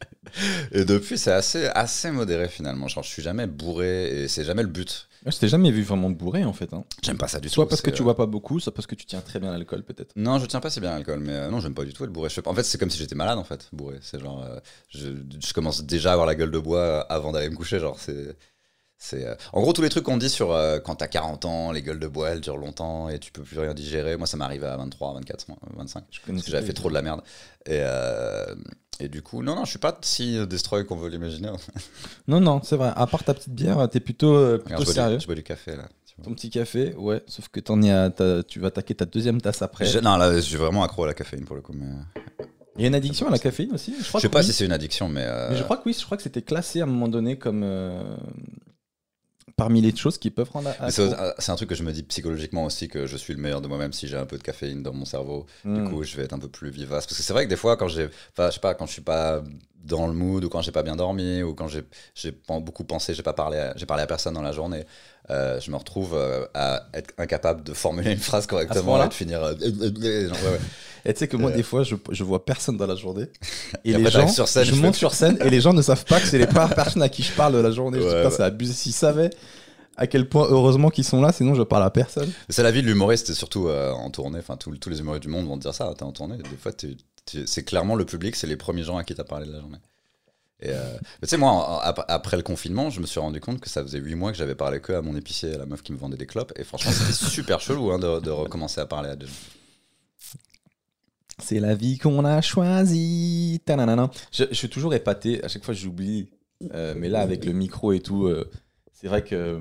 Et 0.73 0.85
depuis, 0.85 1.19
c'est 1.19 1.33
assez, 1.33 1.67
assez 1.67 2.11
modéré 2.11 2.49
finalement. 2.49 2.89
Genre, 2.89 3.03
je 3.03 3.09
suis 3.09 3.23
jamais 3.23 3.47
bourré 3.47 4.23
et 4.23 4.29
c'est 4.29 4.45
jamais 4.45 4.63
le 4.63 4.69
but. 4.69 5.09
Moi, 5.25 5.33
je 5.33 5.39
t'ai 5.39 5.49
jamais 5.49 5.71
vu 5.71 5.83
vraiment 5.83 6.09
bourré 6.09 6.45
en 6.45 6.53
fait. 6.55 6.73
hein. 6.73 6.85
J'aime 7.03 7.19
pas 7.19 7.29
ça 7.29 7.41
du 7.41 7.49
tout. 7.49 7.55
Soit 7.55 7.69
parce 7.69 7.83
que 7.83 7.91
tu 7.91 8.01
euh, 8.01 8.05
bois 8.05 8.17
pas 8.17 8.27
beaucoup, 8.27 8.59
soit 8.61 8.73
parce 8.73 8.87
que 8.87 8.95
tu 8.95 9.05
tiens 9.05 9.21
très 9.21 9.39
bien 9.39 9.53
l'alcool 9.53 9.83
peut-être. 9.83 10.13
Non, 10.17 10.39
je 10.39 10.47
tiens 10.47 10.61
pas 10.61 10.71
si 10.71 10.81
bien 10.81 10.91
l'alcool, 10.93 11.21
mais 11.21 11.35
euh, 11.35 11.51
non, 11.51 11.61
j'aime 11.61 11.75
pas 11.75 11.85
du 11.85 11.93
tout 11.93 12.05
être 12.05 12.11
bourré. 12.13 12.31
Je 12.31 12.41
En 12.47 12.55
fait, 12.55 12.63
c'est 12.63 12.79
comme 12.79 12.89
si 12.91 12.99
j'étais 12.99 13.15
malade 13.15 13.39
en 13.39 13.45
fait, 13.45 13.69
bourré. 13.73 13.99
C'est 14.01 14.19
genre, 14.19 14.43
euh, 14.43 14.59
je, 14.89 15.09
je 15.45 15.53
commence 15.53 15.85
déjà 15.85 16.11
à 16.11 16.13
avoir 16.15 16.27
la 16.27 16.35
gueule 16.35 16.51
de 16.51 16.59
bois 16.59 17.01
avant 17.03 17.33
d'aller 17.33 17.51
me 17.51 17.57
coucher. 17.57 17.79
Genre, 17.81 17.99
c'est. 17.99 18.35
C'est, 19.03 19.27
euh, 19.27 19.35
En 19.55 19.63
gros, 19.63 19.73
tous 19.73 19.81
les 19.81 19.89
trucs 19.89 20.05
qu'on 20.05 20.19
dit 20.19 20.29
sur 20.29 20.53
euh, 20.53 20.79
quand 20.79 20.97
t'as 20.97 21.07
40 21.09 21.47
ans, 21.47 21.73
les 21.73 21.81
gueules 21.81 21.99
de 21.99 22.07
bois, 22.07 22.29
elles 22.31 22.43
durent 22.43 22.59
longtemps 22.59 23.09
et 23.09 23.19
tu 23.19 23.33
peux 23.33 23.43
plus 23.43 23.59
rien 23.59 23.73
digérer. 23.73 24.19
Moi, 24.19 24.27
ça 24.27 24.37
m'arrive 24.37 24.63
à 24.65 24.77
23, 24.77 25.15
24, 25.15 25.47
25. 25.77 26.05
Je 26.11 26.21
Parce 26.31 26.43
que 26.45 26.51
j'avais 26.51 26.67
fait 26.67 26.75
trop 26.75 26.91
de 26.91 26.95
la 26.95 27.01
merde. 27.01 27.23
Et, 27.65 27.81
euh, 27.81 28.55
et 29.01 29.09
du 29.09 29.23
coup, 29.23 29.43
non, 29.43 29.57
non, 29.57 29.65
je 29.65 29.71
suis 29.71 29.79
pas 29.79 29.97
si 30.03 30.47
destroy 30.47 30.85
qu'on 30.85 30.97
veut 30.97 31.09
l'imaginer. 31.09 31.51
Non, 32.29 32.41
non, 32.41 32.61
c'est 32.63 32.77
vrai. 32.77 32.93
À 32.95 33.07
part 33.07 33.25
ta 33.25 33.33
petite 33.33 33.55
bière, 33.55 33.89
t'es 33.91 34.01
plutôt, 34.01 34.59
plutôt 34.59 34.65
Regarde, 34.67 34.87
je, 34.87 34.93
sérieux. 34.93 35.17
du, 35.17 35.23
je 35.23 35.27
bois 35.27 35.35
du 35.35 35.43
café 35.43 35.77
là. 35.77 35.89
Ton 36.23 36.35
petit 36.35 36.51
café, 36.51 36.95
ouais. 36.99 37.23
Sauf 37.27 37.49
que 37.49 37.61
à 37.91 38.11
ta- 38.11 38.43
tu 38.43 38.61
vas 38.61 38.67
attaquer 38.69 38.95
ta 38.95 39.07
deuxième 39.07 39.41
tasse 39.41 39.63
après. 39.63 39.87
Je- 39.87 40.01
non, 40.01 40.19
là, 40.19 40.35
je 40.35 40.41
suis 40.41 40.57
vraiment 40.57 40.83
accro 40.85 41.05
à 41.05 41.07
la 41.07 41.15
caféine 41.15 41.47
pour 41.47 41.57
le 41.57 41.63
coup. 41.63 41.73
Mais... 41.75 41.87
Il 42.77 42.83
y 42.83 42.85
a 42.85 42.89
une 42.89 42.95
addiction 42.95 43.27
à 43.29 43.31
la 43.31 43.39
caféine 43.39 43.73
aussi 43.73 43.95
Je, 43.99 44.05
Je 44.05 44.09
crois 44.09 44.21
sais 44.21 44.29
pas 44.29 44.41
oui. 44.41 44.45
si 44.45 44.53
c'est 44.53 44.67
une 44.67 44.73
addiction, 44.73 45.09
mais. 45.09 45.25
euh, 45.25 45.49
Mais 45.51 45.57
je 45.57 45.63
crois 45.63 45.79
que 45.79 45.85
oui, 45.87 45.97
je 45.99 46.05
crois 46.05 46.19
que 46.19 46.23
c'était 46.23 46.43
classé 46.43 46.81
à 46.81 46.85
un 46.85 46.87
moment 46.87 47.09
donné 47.09 47.39
comme 47.39 47.63
euh, 47.65 48.03
parmi 49.57 49.81
les 49.81 49.95
choses 49.95 50.19
qui 50.19 50.31
peuvent 50.31 50.51
rendre 50.51 50.71
mais 50.81 50.91
c'est 50.91 51.53
un 51.53 51.57
truc 51.57 51.69
que 51.69 51.75
je 51.75 51.83
me 51.83 51.93
dis 51.93 52.03
psychologiquement 52.03 52.65
aussi 52.65 52.89
que 52.89 53.07
je 53.07 53.17
suis 53.17 53.35
le 53.35 53.41
meilleur 53.41 53.61
de 53.61 53.69
moi-même 53.69 53.93
si 53.93 54.09
j'ai 54.09 54.17
un 54.17 54.27
peu 54.27 54.39
de 54.39 54.43
caféine 54.43 54.83
dans 54.83 54.93
mon 54.93 55.05
cerveau. 55.05 55.47
Hmm. 55.65 55.75
Du 55.75 55.91
coup, 55.91 56.03
je 56.03 56.17
vais 56.17 56.25
être 56.25 56.33
un 56.33 56.39
peu 56.39 56.49
plus 56.49 56.71
vivace. 56.71 57.07
Parce 57.07 57.17
que 57.17 57.23
c'est 57.23 57.33
vrai 57.33 57.45
que 57.45 57.51
des 57.51 57.57
fois, 57.57 57.77
quand 57.77 57.89
j'ai, 57.89 58.09
enfin, 58.33 58.49
je 58.49 58.55
sais 58.55 58.61
pas, 58.61 58.75
quand 58.75 58.87
je 58.87 58.93
suis 58.93 59.03
pas 59.03 59.43
dans 59.85 60.07
le 60.07 60.13
mood 60.13 60.45
ou 60.45 60.49
quand 60.49 60.61
j'ai 60.63 60.73
pas 60.73 60.83
bien 60.83 60.97
dormi 60.97 61.43
ou 61.43 61.55
quand 61.55 61.69
j'ai, 61.69 61.83
beaucoup 62.49 62.85
pensé, 62.85 63.15
j'ai 63.15 63.23
pas 63.23 63.33
parlé, 63.33 63.59
à- 63.59 63.73
j'ai 63.77 63.87
parlé 63.87 64.03
à 64.03 64.07
personne 64.07 64.35
dans 64.35 64.43
la 64.43 64.53
journée, 64.53 64.85
euh, 65.31 65.59
je 65.61 65.71
me 65.71 65.77
retrouve 65.77 66.15
euh, 66.15 66.47
à 66.55 66.87
être 66.95 67.15
incapable 67.19 67.63
de 67.63 67.73
formuler 67.73 68.13
une 68.13 68.19
phrase 68.19 68.47
correctement 68.47 69.03
et 69.05 69.09
de 69.09 69.15
finir. 69.15 69.43
euh, 69.43 69.55
genre, 69.57 70.39
ouais, 70.45 70.51
ouais. 70.53 70.61
Et 71.05 71.13
tu 71.13 71.19
sais 71.21 71.29
que 71.29 71.37
moi, 71.37 71.51
Euh. 71.51 71.57
des 71.57 71.63
fois, 71.63 71.83
je, 71.83 71.95
je 72.11 72.25
vois 72.25 72.45
personne 72.45 72.77
dans 72.77 72.87
la 72.87 72.97
journée. 72.97 73.27
Et, 73.85 73.91
Et 73.93 73.99
les 73.99 74.11
gens, 74.11 74.29
sur 74.29 74.49
scène, 74.49 74.65
je 74.65 74.75
je 74.75 74.81
monte 74.81 74.95
sur 74.95 75.15
scène 75.15 75.39
et 75.45 75.51
les 75.51 75.61
gens 75.61 75.73
ne 75.73 75.83
savent 75.83 76.05
pas 76.05 76.21
que 76.21 76.27
c'est 76.27 76.39
les 76.39 76.47
personnes 76.75 77.03
à 77.03 77.09
qui 77.09 77.23
je 77.23 77.33
parle 77.33 77.55
de 77.55 77.59
la 77.59 77.71
journée. 77.71 77.99
je 77.99 78.03
dis, 78.03 78.09
Ouais, 78.09 78.17
putain, 78.17 78.29
ouais. 78.31 78.35
c'est 78.37 78.43
abusé. 78.43 78.73
S'ils 78.73 78.93
savaient 78.93 79.31
à 79.97 80.07
quel 80.07 80.29
point, 80.29 80.47
heureusement 80.49 80.89
qu'ils 80.91 81.05
sont 81.05 81.21
là, 81.21 81.33
sinon 81.33 81.55
je 81.55 81.63
parle 81.63 81.83
à 81.85 81.91
personne. 81.91 82.31
C'est 82.49 82.63
la 82.63 82.71
vie 82.71 82.83
de 82.83 82.87
l'humoriste, 82.87 83.33
surtout 83.35 83.69
euh, 83.69 83.91
en 83.93 84.11
tournée. 84.11 84.39
Enfin, 84.39 84.57
tous, 84.57 84.75
tous 84.77 84.89
les 84.91 85.01
humoristes 85.01 85.23
du 85.23 85.29
monde 85.29 85.47
vont 85.47 85.57
te 85.57 85.63
dire 85.63 85.75
ça. 85.75 85.93
T'es 85.97 86.05
en 86.05 86.13
tournée. 86.13 86.37
Des 86.39 86.57
fois, 86.59 86.73
c'est 87.47 87.65
clairement 87.65 87.95
le 87.97 88.05
public, 88.05 88.35
c'est 88.37 88.47
les 88.47 88.57
premiers 88.57 88.83
gens 88.83 88.97
à 88.97 89.05
qui 89.05 89.15
t'as 89.15 89.25
parlé 89.25 89.47
de 89.47 89.53
la 89.53 89.61
journée. 89.61 89.79
Et 90.63 90.71
euh, 90.71 90.97
tu 91.23 91.29
sais, 91.29 91.37
moi, 91.37 91.83
après 92.09 92.37
le 92.37 92.43
confinement, 92.43 92.91
je 92.91 93.01
me 93.01 93.07
suis 93.07 93.21
rendu 93.21 93.41
compte 93.41 93.61
que 93.61 93.69
ça 93.69 93.83
faisait 93.83 93.99
8 93.99 94.15
mois 94.15 94.31
que 94.33 94.39
j'avais 94.39 94.55
parlé 94.55 94.81
que 94.81 94.93
à 94.93 95.03
mon 95.03 95.17
épicier, 95.17 95.55
à 95.55 95.59
la 95.59 95.67
meuf 95.67 95.83
qui 95.83 95.93
me 95.93 95.99
vendait 95.99 96.17
des 96.19 96.27
clopes. 96.27 96.53
Et 96.57 96.65
franchement, 96.65 96.93
c'était 96.93 97.13
super 97.13 97.61
chelou 97.61 97.91
hein, 97.91 97.99
de, 97.99 98.21
de 98.21 98.31
recommencer 98.31 98.81
à 98.81 98.87
parler 98.87 99.11
à 99.11 99.17
des 99.17 99.27
gens. 99.27 99.33
C'est 101.43 101.61
la 101.61 101.75
vie 101.75 101.99
qu'on 101.99 102.25
a 102.25 102.41
choisie. 102.41 103.61
Je, 103.69 104.45
je 104.51 104.55
suis 104.55 104.69
toujours 104.69 104.95
épaté. 104.95 105.43
À 105.45 105.49
chaque 105.49 105.65
fois, 105.65 105.75
j'oublie. 105.75 106.31
Euh, 106.75 106.95
mais 106.97 107.09
là, 107.09 107.21
avec 107.21 107.45
le 107.45 107.53
micro 107.53 107.93
et 107.93 108.01
tout, 108.01 108.27
euh, 108.27 108.51
c'est 108.93 109.09
vrai 109.09 109.23
que 109.25 109.35
euh, 109.35 109.61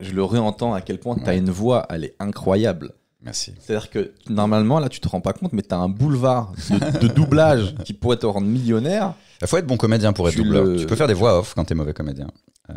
je 0.00 0.12
le 0.12 0.22
réentends 0.22 0.72
à 0.74 0.80
quel 0.80 0.98
point 1.00 1.16
tu 1.16 1.22
as 1.24 1.28
Ouais. 1.28 1.38
une 1.38 1.50
voix, 1.50 1.86
elle 1.90 2.04
est 2.04 2.14
incroyable. 2.20 2.92
Merci. 3.20 3.52
C'est-à-dire 3.60 3.90
que 3.90 4.12
normalement, 4.30 4.78
là, 4.78 4.88
tu 4.88 5.00
te 5.00 5.08
rends 5.08 5.20
pas 5.20 5.32
compte, 5.32 5.52
mais 5.52 5.62
tu 5.62 5.74
as 5.74 5.78
un 5.78 5.88
boulevard 5.88 6.52
de, 6.70 7.00
de 7.00 7.08
doublage 7.12 7.74
qui 7.84 7.92
pourrait 7.92 8.16
te 8.18 8.26
rendre 8.26 8.46
millionnaire. 8.46 9.14
Il 9.42 9.48
faut 9.48 9.56
être 9.56 9.66
bon 9.66 9.76
comédien 9.76 10.12
pour 10.12 10.28
être 10.28 10.34
Tu 10.36 10.42
doubleur. 10.44 10.64
le- 10.64 10.76
Tu 10.76 10.86
peux 10.86 10.94
faire 10.96 11.08
des 11.08 11.14
voix 11.14 11.38
off 11.40 11.54
quand 11.54 11.64
t'es 11.64 11.74
mauvais 11.74 11.92
comédien. 11.94 12.28
Euh, 12.70 12.74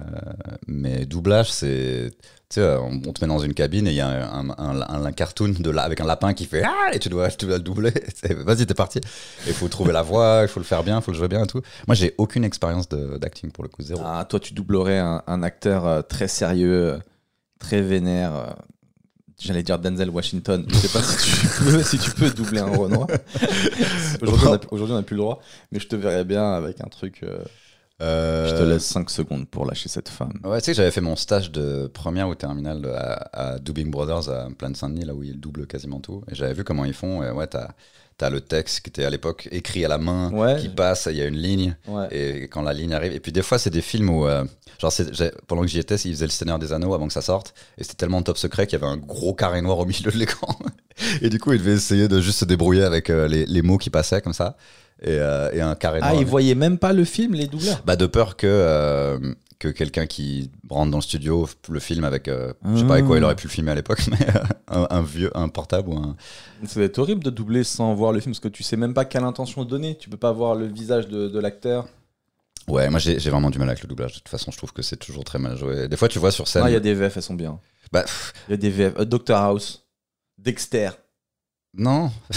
mais 0.68 1.06
doublage, 1.06 1.52
c'est. 1.52 2.12
Tu 2.52 2.56
sais, 2.60 2.76
on, 2.76 3.02
on 3.08 3.14
te 3.14 3.24
met 3.24 3.30
dans 3.30 3.40
une 3.40 3.54
cabine 3.54 3.88
et 3.88 3.92
il 3.92 3.96
y 3.96 4.02
a 4.02 4.10
un, 4.10 4.50
un- 4.50 4.82
un- 4.82 5.06
un 5.06 5.12
cartoon 5.14 5.54
de 5.58 5.70
la, 5.70 5.84
avec 5.84 6.02
un 6.02 6.06
lapin 6.06 6.34
qui 6.34 6.46
fait 6.46 6.64
Ah 6.66 6.90
et 6.94 7.00
tu 7.00 7.08
dois, 7.08 7.30
tu 7.30 7.46
dois 7.46 7.56
le 7.58 7.64
doubler. 7.64 7.94
Vas-y, 8.30 8.66
t'es 8.66 8.74
parti. 8.74 9.00
Il 9.48 9.54
faut 9.54 9.70
trouver 9.70 9.94
la 9.94 10.02
voix, 10.02 10.40
il 10.42 10.50
faut 10.50 10.60
le 10.60 10.66
faire 10.66 10.84
bien, 10.84 10.98
il 11.00 11.02
faut 11.02 11.12
le 11.12 11.18
jouer 11.18 11.30
bien 11.30 11.46
et 11.46 11.48
tout. 11.48 11.62
Moi, 11.88 11.96
j'ai 11.96 12.14
aucune 12.18 12.44
expérience 12.44 12.90
de- 12.90 13.18
d'acting 13.18 13.52
pour 13.52 13.64
le 13.64 13.70
coup, 13.70 13.82
zéro. 13.82 14.02
Ah, 14.04 14.26
toi, 14.30 14.38
tu 14.42 14.54
doublerais 14.54 15.00
un, 15.00 15.44
acteur 15.44 15.86
euh, 15.88 16.02
très 16.02 16.28
sérieux, 16.28 16.96
euh, 16.96 16.98
très 17.58 17.82
vénère. 17.82 18.36
euh, 18.36 18.46
J'allais 19.40 19.64
dire 19.64 19.80
Denzel 19.80 20.10
Washington. 20.10 20.66
Je 20.68 20.76
sais 20.76 20.88
pas 20.90 21.02
si 21.02 21.40
tu 21.40 21.48
peux, 21.64 21.84
si 21.84 21.98
tu 22.00 22.12
peux 22.12 22.30
doubler 22.32 22.60
un 22.60 22.66
Renoir. 22.78 23.08
Aujourd'hui, 24.22 24.48
on 24.48 24.54
a- 24.54 24.60
aujourd'hui, 24.72 24.94
on 24.94 24.98
n'a 24.98 25.04
plus 25.04 25.16
le 25.16 25.22
droit. 25.22 25.40
Mais 25.72 25.80
je 25.80 25.88
te 25.88 25.96
verrais 25.96 26.26
bien 26.26 26.52
avec 26.54 26.82
un 26.82 26.88
truc. 26.90 27.22
euh, 27.24 27.40
Euh, 28.02 28.50
Je 28.50 28.56
te 28.56 28.64
laisse 28.64 28.86
5 28.86 29.10
secondes 29.10 29.48
pour 29.48 29.66
lâcher 29.66 29.88
cette 29.90 30.10
femme. 30.10 30.34
Ouais, 30.44 30.60
tu 30.60 30.66
sais 30.66 30.72
que 30.72 30.78
j'avais 30.78 30.92
fait 30.92 31.02
mon 31.02 31.16
stage 31.16 31.52
de 31.52 31.88
première 31.88 32.28
ou 32.30 32.36
terminale 32.36 32.82
de- 32.82 32.90
à, 32.90 33.30
à 33.34 33.60
Dubbing 33.60 33.92
Brothers 33.92 34.30
à 34.30 34.48
Plaine 34.58 34.74
Saint-Denis, 34.76 35.06
là 35.06 35.14
où 35.14 35.24
ils 35.24 35.40
doublent 35.40 35.68
quasiment 35.68 36.00
tout. 36.00 36.24
Et 36.32 36.36
j'avais 36.36 36.54
vu 36.54 36.64
comment 36.64 36.86
ils 36.86 36.94
font. 36.94 37.24
Et 37.24 37.32
ouais, 37.32 37.48
t'as 37.48 37.70
t'as 38.18 38.30
le 38.30 38.42
texte 38.42 38.82
qui 38.82 38.90
était 38.92 39.04
à 39.04 39.10
l'époque 39.10 39.48
écrit 39.52 39.84
à 39.84 39.88
la 39.88 39.98
main, 39.98 40.32
Ouais. 40.32 40.56
qui 40.60 40.70
passe, 40.70 41.08
il 41.10 41.18
y 41.18 41.22
a 41.24 41.26
une 41.26 41.38
ligne, 41.38 41.76
Ouais. 41.88 42.08
et 42.12 42.42
quand 42.50 42.62
la 42.62 42.72
ligne 42.72 42.94
arrive. 42.94 43.14
Et 43.14 43.20
puis 43.20 43.32
des 43.32 43.42
fois, 43.42 43.58
c'est 43.58 43.72
des 43.72 43.82
films 43.82 44.12
où, 44.12 44.28
euh, 44.28 44.44
genre, 44.80 44.94
pendant 45.48 45.64
que 45.64 45.68
j'y 45.68 45.80
étais, 45.80 45.96
ils 45.96 46.14
faisaient 46.14 46.26
Le 46.28 46.32
Seigneur 46.32 46.60
des 46.60 46.72
Anneaux 46.72 46.94
avant 46.94 47.08
que 47.08 47.14
ça 47.14 47.24
sorte, 47.24 47.56
et 47.80 47.84
c'était 47.84 47.96
tellement 47.96 48.22
top 48.22 48.38
secret 48.38 48.68
qu'il 48.68 48.78
y 48.80 48.84
avait 48.84 48.92
un 48.92 48.98
gros 48.98 49.34
carré 49.34 49.64
noir 49.64 49.80
au 49.80 49.86
milieu 49.86 50.12
de 50.12 50.18
l'écran. 50.18 50.56
et 51.24 51.30
du 51.30 51.40
coup, 51.40 51.52
ils 51.54 51.58
devaient 51.58 51.74
essayer 51.74 52.08
de 52.08 52.22
juste 52.22 52.38
se 52.40 52.46
débrouiller 52.46 52.84
avec 52.84 53.10
euh, 53.10 53.28
les, 53.28 53.48
les 53.48 53.62
mots 53.64 53.80
qui 53.80 53.90
passaient 53.90 54.22
comme 54.22 54.34
ça, 54.34 54.56
et, 55.02 55.10
euh, 55.20 55.52
et 55.54 55.62
un 55.62 55.76
carré 55.76 56.00
Ah, 56.02 56.10
noir. 56.12 56.22
ils 56.22 56.28
voyaient 56.28 56.56
même 56.56 56.78
pas 56.78 56.94
le 56.94 57.04
film, 57.06 57.34
les 57.34 57.48
doubleurs? 57.48 57.82
Bah 57.86 57.96
de 57.96 58.06
peur 58.06 58.36
que 58.38 58.48
euh, 58.48 59.20
que 59.60 59.68
quelqu'un 59.68 60.08
qui 60.08 60.50
rentre 60.70 60.90
dans 60.92 60.98
le 60.98 61.04
studio 61.04 61.48
le 61.70 61.80
film 61.80 62.04
avec 62.04 62.28
euh, 62.28 62.52
je 62.74 62.80
sais 62.80 62.86
pas 62.88 62.94
avec 62.94 63.06
quoi 63.06 63.18
il 63.18 63.24
aurait 63.24 63.36
pu 63.36 63.46
le 63.48 63.52
filmer 63.52 63.72
à 63.72 63.76
l'époque 63.76 64.02
mais 64.12 64.18
euh, 64.36 64.40
un, 64.68 64.88
un 64.90 65.02
vieux 65.04 65.30
un 65.38 65.50
portable 65.50 65.90
ou 65.90 65.98
un 65.98 66.16
Ça 66.66 66.80
va 66.80 66.86
être 66.88 66.98
horrible 66.98 67.24
de 67.24 67.30
doubler 67.30 67.64
sans 67.64 67.94
voir 67.94 68.12
le 68.12 68.20
film 68.22 68.32
parce 68.34 68.40
que 68.40 68.48
tu 68.48 68.64
sais 68.64 68.76
même 68.78 68.94
pas 68.96 69.06
quelle 69.06 69.24
intention 69.24 69.64
donner. 69.64 69.98
Tu 69.98 70.10
peux 70.10 70.18
pas 70.18 70.32
voir 70.32 70.56
le 70.56 70.66
visage 70.66 71.08
de, 71.10 71.28
de 71.28 71.40
l'acteur. 71.40 71.88
ouais 72.68 72.90
moi 72.90 73.00
j'ai 73.00 73.20
j'ai 73.20 73.30
vraiment 73.30 73.52
du 73.52 73.60
mal 73.60 73.70
avec 73.70 73.84
le 73.84 73.88
doublage 73.88 74.14
de 74.14 74.18
toute 74.18 74.30
façon 74.30 74.52
je 74.52 74.58
trouve 74.58 74.74
que 74.74 74.82
c'est 74.82 74.98
toujours 74.98 75.24
très 75.24 75.38
mal 75.40 75.56
joué 75.58 75.88
des 75.88 75.98
fois 75.98 76.08
tu 76.08 76.18
vois 76.20 76.32
sur 76.32 76.48
scène 76.48 76.64
Non, 76.64 76.68
il 76.68 76.74
y 76.74 76.76
a 76.76 76.80
des 76.80 76.94
VF, 76.96 77.18
elles 77.18 77.24
sont 77.24 77.36
bien. 77.36 77.60
bah 77.92 78.02
pff, 78.02 78.34
Il 78.48 78.52
y 78.52 78.54
a 78.56 78.58
des 78.58 78.70
VF. 78.72 78.94
Euh, 79.00 79.06
Dr 79.06 79.36
House, 79.36 79.86
Dexter. 80.40 80.90
Non 81.78 82.12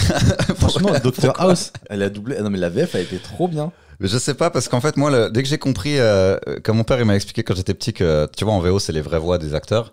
Franchement, 0.56 0.92
Dr 1.02 1.32
House, 1.40 1.72
elle 1.90 2.02
a 2.02 2.08
doublé. 2.10 2.38
Non, 2.40 2.50
mais 2.50 2.58
la 2.58 2.68
VF 2.68 2.94
a 2.94 3.00
été 3.00 3.18
trop 3.18 3.48
bien. 3.48 3.72
Mais 4.00 4.08
je 4.08 4.18
sais 4.18 4.34
pas 4.34 4.50
parce 4.50 4.68
qu'en 4.68 4.80
fait 4.80 4.96
moi 4.96 5.08
le- 5.10 5.30
dès 5.30 5.42
que 5.42 5.48
j'ai 5.48 5.58
compris 5.58 5.98
euh, 6.00 6.36
comme 6.64 6.76
mon 6.78 6.82
père 6.84 6.98
il 6.98 7.04
m'a 7.04 7.14
expliqué 7.14 7.44
quand 7.44 7.54
j'étais 7.54 7.74
petit 7.74 7.92
que 7.92 8.28
tu 8.36 8.44
vois 8.44 8.52
en 8.52 8.58
VO 8.58 8.80
c'est 8.80 8.92
les 8.92 9.00
vraies 9.00 9.20
voix 9.20 9.38
des 9.38 9.54
acteurs 9.54 9.92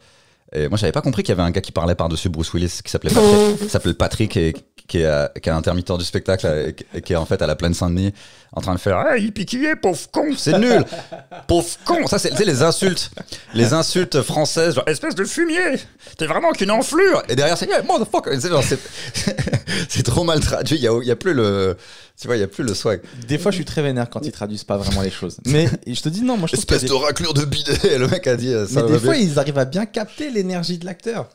et 0.54 0.68
moi 0.70 0.78
j'avais 0.80 0.92
pas 0.92 1.02
compris 1.04 1.22
qu'il 1.22 1.30
y 1.30 1.38
avait 1.40 1.48
un 1.48 1.52
gars 1.52 1.62
qui 1.62 1.72
parlait 1.72 1.94
par-dessus 1.94 2.28
Bruce 2.30 2.52
Willis 2.52 2.80
qui 2.84 2.90
s'appelait 2.92 3.12
Patrick, 3.14 3.60
qui 3.60 3.70
s'appelle 3.70 3.94
Patrick 3.94 4.36
et 4.38 4.56
qui 4.92 5.00
est, 5.00 5.06
euh, 5.06 5.28
qui 5.42 5.48
est 5.48 5.52
intermittent 5.54 5.98
du 5.98 6.04
spectacle 6.04 6.46
euh, 6.48 6.72
qui- 6.72 7.14
est 7.14 7.16
en 7.16 7.26
fait 7.26 7.42
à 7.42 7.48
la 7.48 7.56
plaine 7.56 7.74
Saint-Denis 7.74 8.14
en 8.52 8.60
train 8.60 8.76
de 8.76 8.80
faire 8.80 8.98
ah 8.98 9.16
il 9.18 9.32
piquillait 9.32 9.78
pauvre 9.78 10.12
con? 10.12 10.34
C'est 10.38 10.60
nul 10.60 10.84
pauvre 11.48 11.70
con 11.86 12.06
ça 12.08 12.20
c'est 12.20 12.38
les 12.44 12.62
insultes 12.62 13.10
les 13.54 13.72
insultes 13.72 14.22
françaises 14.22 14.76
genre 14.76 14.88
espèce 14.90 15.16
de 15.16 15.24
fumier 15.24 15.78
t'es 16.18 16.26
vraiment 16.26 16.52
qu'une 16.52 16.72
enflure 16.72 17.24
et 17.30 17.36
derrière 17.38 17.58
c'est 17.58 17.68
yeah, 17.68 17.82
motherfucker 17.84 18.32
C'est 19.90 20.04
trop 20.04 20.24
mal 20.26 20.40
traduit 20.42 20.76
il 20.76 20.82
y 20.84 20.88
a, 20.88 21.04
y 21.04 21.12
a 21.12 21.16
plus 21.16 21.34
le 21.34 21.78
tu 22.20 22.28
vois 22.28 22.36
il 22.36 22.42
y 22.42 22.44
a 22.44 22.48
plus 22.48 22.64
le 22.64 22.74
swag 22.74 23.02
Des 23.28 23.38
fois, 23.38 23.52
je 23.52 23.56
suis 23.56 23.66
très 23.66 23.82
vénère 23.82 24.10
quand 24.10 24.26
ils 24.26 24.32
traduisent 24.32 24.64
pas 24.66 24.78
vraiment 24.78 25.02
les 25.02 25.10
choses. 25.10 25.38
Mais 25.46 25.68
je 25.88 26.00
te 26.02 26.10
dis 26.10 26.22
non, 26.22 26.38
moi 26.38 26.48
je 26.52 26.56
Espèce 26.56 26.82
des- 26.82 26.88
de 26.88 26.94
raclure 26.94 27.34
de 27.34 27.46
bidet, 27.46 27.98
le 27.98 28.08
mec 28.08 28.28
a 28.28 28.36
dit 28.36 28.54
euh, 28.54 28.68
ça. 28.68 28.84
Mais 28.84 28.92
des 28.92 29.00
fois, 29.00 29.14
bien. 29.14 29.22
ils 29.24 29.40
arrivent 29.40 29.58
à 29.58 29.66
bien 29.66 29.88
capter 29.88 30.30
l'énergie 30.30 30.78
de 30.78 30.86
l'acteur. 30.86 31.30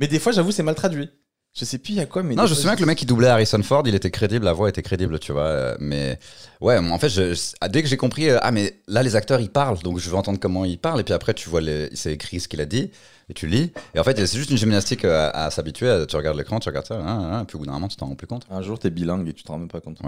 Mais 0.00 0.08
des 0.08 0.18
fois, 0.18 0.32
j'avoue, 0.32 0.50
c'est 0.50 0.64
mal 0.64 0.74
traduit. 0.74 1.08
Je 1.56 1.64
sais 1.64 1.78
plus 1.78 1.92
il 1.92 1.96
y 1.96 2.00
a 2.00 2.06
quoi, 2.06 2.24
mais. 2.24 2.34
Non, 2.34 2.46
je 2.46 2.50
me 2.50 2.56
souviens 2.56 2.74
que 2.74 2.80
le 2.80 2.86
mec 2.86 2.98
qui 2.98 3.06
doublait 3.06 3.28
Harrison 3.28 3.62
Ford, 3.62 3.84
il 3.86 3.94
était 3.94 4.10
crédible, 4.10 4.44
la 4.44 4.52
voix 4.52 4.68
était 4.68 4.82
crédible, 4.82 5.20
tu 5.20 5.30
vois. 5.30 5.42
euh, 5.44 5.76
Mais 5.78 6.18
ouais, 6.60 6.80
moi, 6.80 6.96
en 6.96 6.98
fait, 6.98 7.08
je, 7.08 7.32
je- 7.32 7.68
dès 7.68 7.80
que 7.80 7.88
j'ai 7.88 7.96
compris, 7.96 8.28
euh, 8.28 8.38
ah, 8.42 8.50
mais 8.50 8.80
là, 8.88 9.04
les 9.04 9.14
acteurs, 9.14 9.38
ils 9.40 9.50
parlent, 9.50 9.78
donc 9.78 10.00
je 10.00 10.10
veux 10.10 10.16
entendre 10.16 10.40
comment 10.40 10.64
ils 10.64 10.78
parlent. 10.78 11.00
Et 11.00 11.04
puis 11.04 11.14
après, 11.14 11.32
tu 11.32 11.48
vois, 11.48 11.60
les, 11.60 11.90
c'est 11.94 12.12
écrit 12.12 12.40
ce 12.40 12.48
qu'il 12.48 12.60
a 12.60 12.64
dit, 12.66 12.90
et 13.28 13.34
tu 13.34 13.46
lis. 13.46 13.70
Et 13.94 14.00
en 14.00 14.04
fait, 14.04 14.16
c'est 14.26 14.36
juste 14.36 14.50
une 14.50 14.56
gymnastique 14.56 15.04
euh, 15.04 15.30
à, 15.32 15.44
à 15.44 15.50
s'habituer. 15.52 15.88
à- 15.88 16.06
Tu 16.06 16.16
regardes 16.16 16.36
l'écran, 16.36 16.58
tu 16.58 16.68
regardes 16.68 16.86
ça, 16.86 16.96
hein, 16.96 17.06
hein, 17.34 17.42
et 17.42 17.44
puis 17.44 17.54
au 17.54 17.60
bout 17.60 17.66
d'un 17.66 17.72
moment, 17.72 17.86
tu 17.86 17.94
t'en 17.96 18.06
rends 18.06 18.16
plus 18.16 18.26
compte. 18.26 18.46
Un 18.50 18.60
jour, 18.60 18.80
t'es 18.80 18.90
bilingue 18.90 19.28
et 19.28 19.32
tu 19.32 19.44
te 19.44 19.52
rends 19.52 19.58
même 19.58 19.68
pas 19.68 19.80
compte. 19.80 19.98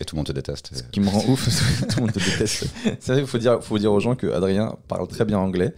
Et 0.00 0.04
tout 0.06 0.16
le 0.16 0.20
monde 0.20 0.28
te 0.28 0.32
déteste. 0.32 0.70
Ce 0.74 0.82
qui 0.84 1.00
me 1.00 1.10
rend 1.10 1.22
ouf, 1.28 1.46
c'est 1.50 1.86
que 1.86 1.92
tout 1.92 1.96
le 2.00 2.06
monde 2.06 2.12
te 2.14 2.20
déteste. 2.20 2.64
C'est 3.00 3.12
vrai, 3.12 3.20
il 3.20 3.26
faut 3.26 3.36
dire, 3.36 3.62
faut 3.62 3.78
dire 3.78 3.92
aux 3.92 4.00
gens 4.00 4.14
que 4.14 4.28
Adrien 4.28 4.76
parle 4.88 5.06
très 5.08 5.26
bien 5.26 5.38
anglais. 5.38 5.74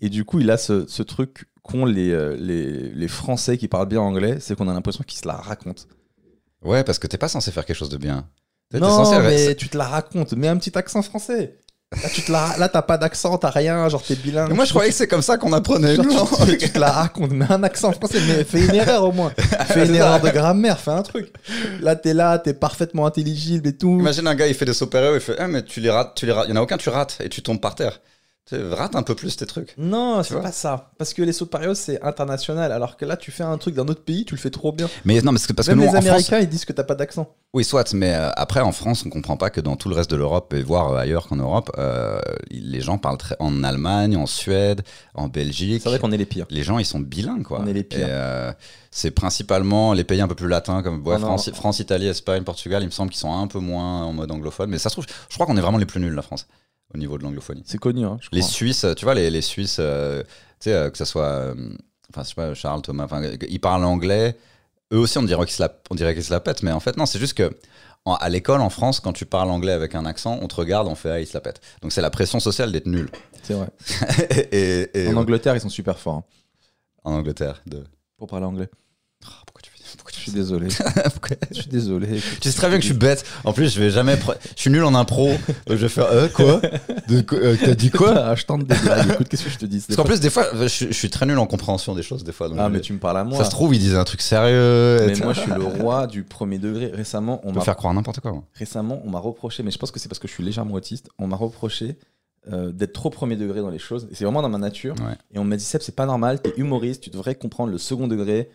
Et 0.00 0.08
du 0.08 0.24
coup, 0.24 0.40
il 0.40 0.50
a 0.50 0.56
ce, 0.56 0.86
ce 0.88 1.04
truc 1.04 1.44
qu'ont 1.70 1.84
les, 1.84 2.10
euh, 2.10 2.36
les, 2.38 2.90
les 2.90 3.08
Français 3.08 3.58
qui 3.58 3.68
parlent 3.68 3.88
bien 3.88 4.00
anglais, 4.00 4.38
c'est 4.40 4.56
qu'on 4.56 4.68
a 4.68 4.72
l'impression 4.74 5.04
qu'ils 5.06 5.18
se 5.20 5.26
la 5.26 5.34
racontent. 5.34 5.82
Ouais, 6.62 6.84
parce 6.84 6.98
que 6.98 7.06
t'es 7.06 7.18
pas 7.18 7.28
censé 7.28 7.50
faire 7.50 7.64
quelque 7.64 7.76
chose 7.76 7.88
de 7.88 7.96
bien. 7.96 8.26
T'es 8.70 8.78
Non, 8.78 8.88
censé 8.88 9.18
mais 9.18 9.54
tu 9.54 9.68
te 9.68 9.78
la 9.78 9.86
racontes. 9.86 10.32
Mets 10.32 10.48
un 10.48 10.56
petit 10.56 10.76
accent 10.76 11.02
français. 11.02 11.58
Là, 12.02 12.08
tu 12.08 12.22
te 12.22 12.30
la... 12.30 12.56
Là, 12.56 12.68
t'as 12.68 12.82
pas 12.82 12.98
d'accent, 12.98 13.36
t'as 13.36 13.50
rien, 13.50 13.88
genre 13.88 14.00
t'es 14.00 14.14
bilingue. 14.14 14.52
Moi, 14.52 14.64
je 14.64 14.70
croyais 14.70 14.90
que 14.90 14.96
c'est 14.96 15.08
comme 15.08 15.22
ça 15.22 15.38
qu'on 15.38 15.52
apprenait. 15.52 15.96
Genre, 15.96 16.06
non 16.06 16.28
tu, 16.46 16.56
tu 16.56 16.70
te 16.70 16.78
la 16.78 16.92
racontes, 16.92 17.32
mets 17.32 17.50
un 17.50 17.64
accent 17.64 17.90
français, 17.90 18.20
mais 18.28 18.44
fais 18.44 18.64
une 18.64 18.74
erreur 18.76 19.02
au 19.02 19.10
moins. 19.10 19.32
Fais 19.66 19.86
une 19.86 19.96
erreur 19.96 20.20
de 20.20 20.28
grammaire, 20.30 20.78
fais 20.78 20.92
un 20.92 21.02
truc. 21.02 21.32
Là, 21.80 21.96
t'es 21.96 22.14
là, 22.14 22.38
t'es 22.38 22.54
parfaitement 22.54 23.06
intelligible 23.06 23.66
et 23.66 23.76
tout. 23.76 23.98
Imagine 23.98 24.28
un 24.28 24.36
gars, 24.36 24.46
il 24.46 24.54
fait 24.54 24.64
des 24.64 24.72
super-héros, 24.72 25.16
il 25.16 25.20
fait 25.20 25.34
Ah, 25.38 25.48
mais 25.48 25.64
tu 25.64 25.80
les 25.80 25.90
rates, 25.90 26.14
tu 26.14 26.26
les 26.26 26.32
rates. 26.32 26.46
Il 26.46 26.50
y 26.50 26.52
en 26.52 26.60
a 26.60 26.62
aucun, 26.62 26.76
tu 26.76 26.90
rates, 26.90 27.18
et 27.24 27.28
tu 27.28 27.42
tombes 27.42 27.60
par 27.60 27.74
terre. 27.74 28.00
Rate 28.52 28.96
un 28.96 29.02
peu 29.02 29.14
plus 29.14 29.36
tes 29.36 29.46
trucs. 29.46 29.74
Non, 29.78 30.22
c'est 30.22 30.40
pas 30.40 30.52
ça. 30.52 30.90
Parce 30.98 31.14
que 31.14 31.22
les 31.22 31.32
sauts 31.32 31.46
parios, 31.46 31.74
c'est 31.74 32.02
international. 32.02 32.72
Alors 32.72 32.96
que 32.96 33.04
là, 33.04 33.16
tu 33.16 33.30
fais 33.30 33.42
un 33.42 33.58
truc 33.58 33.74
d'un 33.74 33.86
autre 33.88 34.02
pays, 34.02 34.24
tu 34.24 34.34
le 34.34 34.40
fais 34.40 34.50
trop 34.50 34.72
bien. 34.72 34.88
Mais 35.04 35.20
non, 35.20 35.32
parce 35.32 35.46
que 35.46 35.52
Même 35.68 35.78
nous, 35.78 35.82
les 35.82 35.88
en 35.88 35.92
France, 35.92 36.06
Américains, 36.06 36.38
ils 36.40 36.48
disent 36.48 36.64
que 36.64 36.72
t'as 36.72 36.84
pas 36.84 36.94
d'accent. 36.94 37.34
Oui, 37.52 37.64
soit, 37.64 37.92
mais 37.94 38.14
euh, 38.14 38.30
après 38.36 38.60
en 38.60 38.72
France, 38.72 39.04
on 39.04 39.10
comprend 39.10 39.36
pas 39.36 39.50
que 39.50 39.60
dans 39.60 39.76
tout 39.76 39.88
le 39.88 39.96
reste 39.96 40.10
de 40.10 40.16
l'Europe 40.16 40.54
et 40.54 40.62
voire 40.62 40.92
euh, 40.92 40.98
ailleurs 40.98 41.26
qu'en 41.26 41.36
Europe, 41.36 41.70
euh, 41.78 42.20
les 42.50 42.80
gens 42.80 42.98
parlent 42.98 43.18
très 43.18 43.36
en 43.40 43.64
Allemagne, 43.64 44.16
en 44.16 44.26
Suède, 44.26 44.82
en 45.14 45.28
Belgique. 45.28 45.82
C'est 45.82 45.88
vrai 45.88 45.98
qu'on 45.98 46.12
est 46.12 46.16
les 46.16 46.26
pires. 46.26 46.46
Les 46.50 46.62
gens, 46.62 46.78
ils 46.78 46.84
sont 46.84 47.00
bilingues, 47.00 47.42
quoi. 47.42 47.60
On 47.62 47.66
est 47.66 47.72
les 47.72 47.82
pires. 47.82 48.06
Euh, 48.08 48.52
c'est 48.90 49.10
principalement 49.10 49.92
les 49.92 50.04
pays 50.04 50.20
un 50.20 50.28
peu 50.28 50.34
plus 50.34 50.48
latins 50.48 50.82
comme 50.82 51.06
ouais, 51.06 51.16
Oh 51.20 51.38
France, 51.54 51.78
Italie, 51.78 52.08
Espagne, 52.08 52.42
Portugal. 52.42 52.82
Il 52.82 52.86
me 52.86 52.90
semble 52.90 53.10
qu'ils 53.10 53.20
sont 53.20 53.32
un 53.32 53.46
peu 53.46 53.58
moins 53.58 54.04
en 54.04 54.12
mode 54.12 54.30
anglophone. 54.30 54.70
Mais 54.70 54.78
ça 54.78 54.88
se 54.88 54.94
trouve, 54.94 55.06
je 55.28 55.34
crois 55.34 55.46
qu'on 55.46 55.56
est 55.56 55.60
vraiment 55.60 55.78
les 55.78 55.86
plus 55.86 56.00
nuls, 56.00 56.14
la 56.14 56.22
France, 56.22 56.46
au 56.94 56.98
niveau 56.98 57.18
de 57.18 57.22
l'anglophonie. 57.22 57.62
C'est 57.66 57.78
connu, 57.78 58.04
hein, 58.04 58.18
je 58.20 58.28
Les 58.32 58.40
crois. 58.40 58.50
Suisses, 58.50 58.86
tu 58.96 59.04
vois, 59.04 59.14
les, 59.14 59.30
les 59.30 59.42
Suisses, 59.42 59.76
euh, 59.80 60.22
tu 60.22 60.28
sais, 60.70 60.72
euh, 60.74 60.90
que 60.90 60.98
ce 60.98 61.04
soit, 61.04 61.24
euh, 61.24 61.54
enfin, 62.10 62.22
je 62.22 62.28
sais 62.28 62.34
pas, 62.34 62.54
Charles, 62.54 62.82
Thomas, 62.82 63.06
ils 63.48 63.60
parlent 63.60 63.84
anglais. 63.84 64.36
Eux 64.92 64.98
aussi, 64.98 65.18
on 65.18 65.22
dirait 65.22 65.46
qu'ils 65.46 65.54
se 65.54 65.62
qu'ils 66.12 66.24
se 66.24 66.32
la 66.32 66.40
pètent, 66.40 66.62
mais 66.62 66.72
en 66.72 66.80
fait, 66.80 66.96
non, 66.96 67.06
c'est 67.06 67.18
juste 67.20 67.34
que 67.34 67.50
en- 68.04 68.14
à 68.14 68.28
l'école, 68.28 68.60
en 68.60 68.70
France, 68.70 68.98
quand 68.98 69.12
tu 69.12 69.24
parles 69.26 69.50
anglais 69.50 69.72
avec 69.72 69.94
un 69.94 70.04
accent, 70.06 70.38
on 70.42 70.48
te 70.48 70.54
regarde, 70.56 70.88
on 70.88 70.94
fait, 70.94 71.10
ah, 71.10 71.20
ils 71.20 71.26
se 71.26 71.34
la 71.34 71.40
pètent. 71.40 71.60
Donc 71.82 71.92
c'est 71.92 72.00
la 72.00 72.10
pression 72.10 72.40
sociale 72.40 72.72
d'être 72.72 72.86
nul. 72.86 73.08
C'est 73.42 73.54
vrai. 73.54 73.68
et, 74.52 74.90
et- 74.94 75.08
En 75.08 75.16
Angleterre, 75.16 75.54
ils 75.54 75.60
sont 75.60 75.68
super 75.68 75.98
forts 75.98 76.16
hein, 76.16 76.24
en 77.04 77.12
Angleterre, 77.12 77.62
de. 77.66 77.84
pour 78.16 78.26
parler 78.26 78.46
anglais. 78.46 78.68
Oh, 79.24 79.28
pourquoi 80.10 80.16
Je 80.16 80.20
suis 80.22 80.32
désolé. 80.32 80.68
Pourquoi- 81.12 81.36
Je 81.50 81.60
suis 81.60 81.70
désolé. 81.70 82.20
Tu 82.40 82.50
sais 82.50 82.56
très 82.56 82.68
bien 82.68 82.76
que 82.78 82.82
je 82.82 82.88
suis 82.90 82.96
bête. 82.98 83.24
En 83.44 83.52
plus, 83.52 83.72
je 83.74 83.80
vais 83.80 83.90
jamais. 83.90 84.16
pre- 84.16 84.36
Je 84.56 84.60
suis 84.60 84.70
nul 84.70 84.82
en 84.84 84.94
impro. 84.94 85.28
donc 85.28 85.38
je 85.68 85.74
vais 85.74 85.88
faire. 85.88 86.06
Euh, 86.10 86.28
quoi? 86.28 86.60
De 87.08 87.20
quoi- 87.22 87.38
euh, 87.38 87.56
T'as 87.62 87.74
dit 87.74 87.90
quoi? 87.90 88.12
Ah, 88.16 88.34
Je 88.34 88.44
tente 88.44 88.64
des 88.66 88.76
blagues. 88.76 89.10
Écoute, 89.12 89.28
qu'est-ce 89.28 89.44
que 89.44 89.50
je 89.50 89.58
te 89.58 89.66
dis? 89.66 89.80
Parce 89.86 89.96
qu'en 89.96 90.04
plus, 90.04 90.20
des 90.20 90.30
fois, 90.30 90.46
je, 90.54 90.66
je 90.66 90.92
suis 90.92 91.10
très 91.10 91.26
nul 91.26 91.38
en 91.38 91.46
compréhension 91.46 91.94
des 91.94 92.02
choses, 92.02 92.24
des 92.24 92.32
fois. 92.32 92.48
donc 92.48 92.58
Ah, 92.60 92.66
je- 92.68 92.72
mais 92.72 92.80
tu 92.80 92.92
me 92.92 92.98
parles 92.98 93.18
à 93.18 93.24
moi. 93.24 93.38
Ça 93.38 93.44
se 93.44 93.50
trouve, 93.50 93.74
il 93.74 93.78
disait 93.78 93.96
un 93.96 94.04
truc 94.04 94.20
sérieux. 94.22 95.06
Mais 95.06 95.14
moi, 95.16 95.32
je 95.32 95.40
suis 95.40 95.50
le 95.52 95.64
roi 95.64 96.06
du 96.06 96.22
premier 96.22 96.58
degré. 96.58 96.86
Récemment, 96.92 97.40
on 97.44 97.48
On 97.50 97.52
peut 97.52 97.58
m'a 97.58 97.64
faire 97.64 97.76
croire 97.76 97.94
n'importe 97.94 98.20
quoi. 98.20 98.32
moi. 98.32 98.44
récemment, 98.54 99.00
on 99.04 99.10
m'a 99.10 99.18
reproché, 99.18 99.62
mais 99.62 99.70
je 99.70 99.78
pense 99.78 99.90
que 99.90 99.98
c'est 100.00 100.08
parce 100.08 100.18
que 100.18 100.28
je 100.28 100.32
suis 100.32 100.44
légèrement 100.44 100.74
autiste, 100.74 101.08
on 101.18 101.26
m'a 101.26 101.36
reproché 101.36 101.96
euh, 102.50 102.72
d'être 102.72 102.94
trop 102.94 103.10
premier 103.10 103.36
degré 103.36 103.60
dans 103.60 103.68
les 103.68 103.78
choses. 103.78 104.08
Et 104.10 104.14
c'est 104.14 104.24
vraiment 104.24 104.40
dans 104.42 104.48
ma 104.48 104.56
nature. 104.58 104.94
Ouais. 105.00 105.14
Et 105.34 105.38
on 105.38 105.44
m'a 105.44 105.56
dit, 105.56 105.64
Seb, 105.64 105.82
c'est 105.82 105.94
pas 105.94 106.06
normal, 106.06 106.40
t'es 106.40 106.54
humoriste, 106.56 107.02
tu 107.02 107.10
devrais 107.10 107.34
comprendre 107.34 107.70
le 107.70 107.76
second 107.78 108.08
degré. 108.08 108.48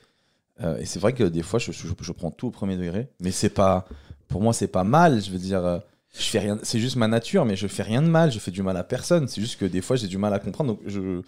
Euh, 0.63 0.77
et 0.77 0.85
c'est 0.85 0.99
vrai 0.99 1.13
que 1.13 1.23
des 1.23 1.43
fois, 1.43 1.59
je, 1.59 1.71
je- 1.71 1.87
je 1.99 2.11
prends 2.11 2.31
tout 2.31 2.47
au 2.47 2.51
premier 2.51 2.77
degré. 2.77 3.09
Mais 3.19 3.31
c'est 3.31 3.49
pas, 3.49 3.85
pour 4.27 4.41
moi, 4.41 4.53
c'est 4.53 4.67
pas 4.67 4.83
mal. 4.83 5.21
Je 5.21 5.29
veux 5.31 5.37
dire, 5.37 5.65
euh, 5.65 5.79
je 6.17 6.23
fais 6.23 6.39
rien, 6.39 6.57
c'est 6.63 6.79
juste 6.79 6.95
ma 6.95 7.07
nature, 7.07 7.43
mais 7.45 7.55
je 7.55 7.67
fais 7.67 7.83
rien 7.83 8.01
de 8.01 8.07
mal, 8.07 8.31
je 8.31 8.39
fais 8.39 8.51
du 8.51 8.63
mal 8.63 8.77
à 8.77 8.83
personne. 8.83 9.27
C'est 9.27 9.41
juste 9.41 9.59
que 9.59 9.65
des 9.65 9.81
fois, 9.81 9.95
j'ai 9.97 10.07
du 10.07 10.17
mal 10.17 10.33
à 10.33 10.39
comprendre. 10.39 10.71
Donc 10.75 10.81
je. 10.87 11.21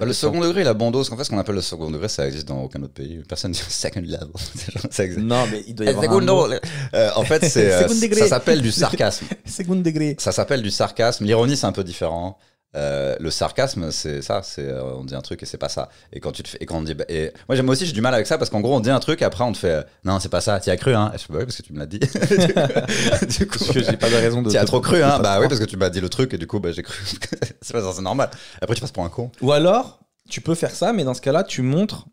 Bah, 0.00 0.06
le 0.06 0.14
second 0.14 0.40
degré, 0.40 0.64
la 0.64 0.72
bandose, 0.74 1.12
en 1.12 1.16
fait, 1.16 1.22
ce 1.22 1.30
qu'on 1.30 1.38
appelle 1.38 1.54
le 1.54 1.60
second 1.60 1.88
degré, 1.90 2.08
ça 2.08 2.26
existe 2.26 2.48
dans 2.48 2.62
aucun 2.62 2.82
autre 2.82 2.94
pays. 2.94 3.22
Personne 3.28 3.52
dit 3.52 3.58
second 3.68 4.00
level. 4.00 4.28
Ça 4.90 5.04
existe. 5.04 5.20
Non, 5.22 5.44
mais 5.50 5.62
il 5.68 5.74
doit 5.74 5.86
y 5.86 5.88
avoir 5.90 6.02
un 6.04 6.06
segundo. 6.08 6.48
mot. 6.48 6.54
Euh, 6.94 7.10
en 7.14 7.22
fait, 7.24 7.44
c'est, 7.48 7.70
euh, 7.72 7.86
Second 7.88 8.16
ça 8.16 8.26
s'appelle 8.26 8.62
du 8.62 8.72
sarcasme. 8.72 9.26
Second 9.44 9.76
degré. 9.76 10.16
Ça 10.18 10.32
s'appelle 10.32 10.62
du 10.62 10.70
sarcasme. 10.70 11.24
L'ironie, 11.24 11.56
c'est 11.56 11.66
un 11.66 11.72
peu 11.72 11.84
différent. 11.84 12.38
Euh, 12.74 13.16
le 13.20 13.30
sarcasme, 13.30 13.90
c'est 13.90 14.22
ça. 14.22 14.42
C'est 14.42 14.66
euh, 14.66 14.94
on 14.96 15.04
dit 15.04 15.14
un 15.14 15.20
truc 15.20 15.42
et 15.42 15.46
c'est 15.46 15.58
pas 15.58 15.68
ça. 15.68 15.90
Et 16.12 16.20
quand 16.20 16.32
tu 16.32 16.42
te 16.42 16.48
fais, 16.48 16.58
et 16.60 16.66
quand 16.66 16.78
on 16.78 16.82
dit, 16.82 16.94
bah, 16.94 17.04
et 17.08 17.30
moi, 17.48 17.56
j'aime 17.56 17.68
aussi, 17.68 17.84
j'ai 17.84 17.92
du 17.92 18.00
mal 18.00 18.14
avec 18.14 18.26
ça 18.26 18.38
parce 18.38 18.50
qu'en 18.50 18.60
gros, 18.60 18.74
on 18.74 18.80
dit 18.80 18.90
un 18.90 19.00
truc 19.00 19.20
et 19.20 19.24
après 19.24 19.44
on 19.44 19.52
te 19.52 19.58
fait, 19.58 19.70
euh, 19.70 19.82
non, 20.04 20.18
c'est 20.20 20.30
pas 20.30 20.40
ça. 20.40 20.58
T'y 20.58 20.70
as 20.70 20.76
cru, 20.76 20.94
hein 20.94 21.12
Et 21.14 21.18
je 21.18 21.24
fais, 21.24 21.32
bah 21.32 21.38
oui, 21.40 21.44
parce 21.44 21.56
que 21.56 21.62
tu 21.62 21.72
me 21.72 21.78
l'as 21.78 21.86
dit. 21.86 21.98
du 23.38 23.46
coup, 23.46 23.58
Parce 23.58 23.70
que 23.72 23.84
j'ai 23.84 23.96
pas 23.96 24.08
de 24.08 24.14
raison 24.14 24.42
de. 24.42 24.50
t'y 24.50 24.56
as 24.56 24.64
trop 24.64 24.80
cru, 24.80 25.02
hein 25.02 25.18
Bah 25.22 25.38
oui, 25.40 25.48
parce 25.48 25.60
que 25.60 25.66
tu 25.66 25.76
m'as 25.76 25.90
dit 25.90 26.00
le 26.00 26.08
truc 26.08 26.32
et 26.32 26.38
du 26.38 26.46
coup, 26.46 26.60
bah 26.60 26.72
j'ai 26.72 26.82
cru. 26.82 27.04
c'est 27.60 27.72
pas 27.72 27.82
ça, 27.82 27.92
c'est 27.94 28.02
normal. 28.02 28.30
Après, 28.60 28.74
tu 28.74 28.80
passes 28.80 28.92
pour 28.92 29.04
un 29.04 29.10
con. 29.10 29.30
Ou 29.42 29.52
alors, 29.52 30.00
tu 30.30 30.40
peux 30.40 30.54
faire 30.54 30.70
ça, 30.70 30.92
mais 30.92 31.04
dans 31.04 31.14
ce 31.14 31.20
cas-là, 31.20 31.44
tu 31.44 31.62
montres 31.62 32.06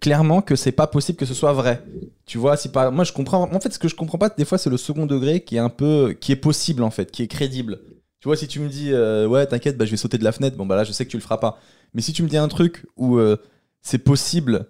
clairement 0.00 0.40
que 0.42 0.56
c'est 0.56 0.72
pas 0.72 0.86
possible 0.86 1.18
que 1.18 1.26
ce 1.26 1.34
soit 1.34 1.52
vrai. 1.52 1.82
Tu 2.26 2.38
vois, 2.38 2.56
si 2.56 2.68
pas. 2.68 2.90
Moi, 2.90 3.04
je 3.04 3.12
comprends. 3.12 3.42
En 3.52 3.60
fait, 3.60 3.72
ce 3.72 3.78
que 3.78 3.88
je 3.88 3.94
comprends 3.94 4.18
pas, 4.18 4.28
des 4.30 4.44
fois, 4.44 4.56
c'est 4.58 4.70
le 4.70 4.76
second 4.76 5.06
degré 5.06 5.40
qui 5.40 5.56
est 5.56 5.60
un 5.60 5.68
peu. 5.68 6.16
qui 6.20 6.32
est 6.32 6.36
possible, 6.36 6.82
en 6.82 6.90
fait, 6.90 7.10
qui 7.10 7.22
est 7.22 7.26
crédible. 7.26 7.80
Tu 8.26 8.28
vois, 8.28 8.36
si 8.36 8.48
tu 8.48 8.58
me 8.58 8.68
dis, 8.68 8.92
euh, 8.92 9.28
ouais, 9.28 9.46
t'inquiète, 9.46 9.76
bah, 9.78 9.84
je 9.84 9.92
vais 9.92 9.96
sauter 9.96 10.18
de 10.18 10.24
la 10.24 10.32
fenêtre, 10.32 10.56
bon, 10.56 10.66
bah 10.66 10.74
là, 10.74 10.82
je 10.82 10.90
sais 10.90 11.04
que 11.04 11.10
tu 11.12 11.16
le 11.16 11.22
feras 11.22 11.36
pas. 11.38 11.60
Mais 11.94 12.02
si 12.02 12.12
tu 12.12 12.24
me 12.24 12.28
dis 12.28 12.36
un 12.36 12.48
truc 12.48 12.84
où 12.96 13.18
euh, 13.18 13.36
c'est 13.82 13.98
possible. 13.98 14.66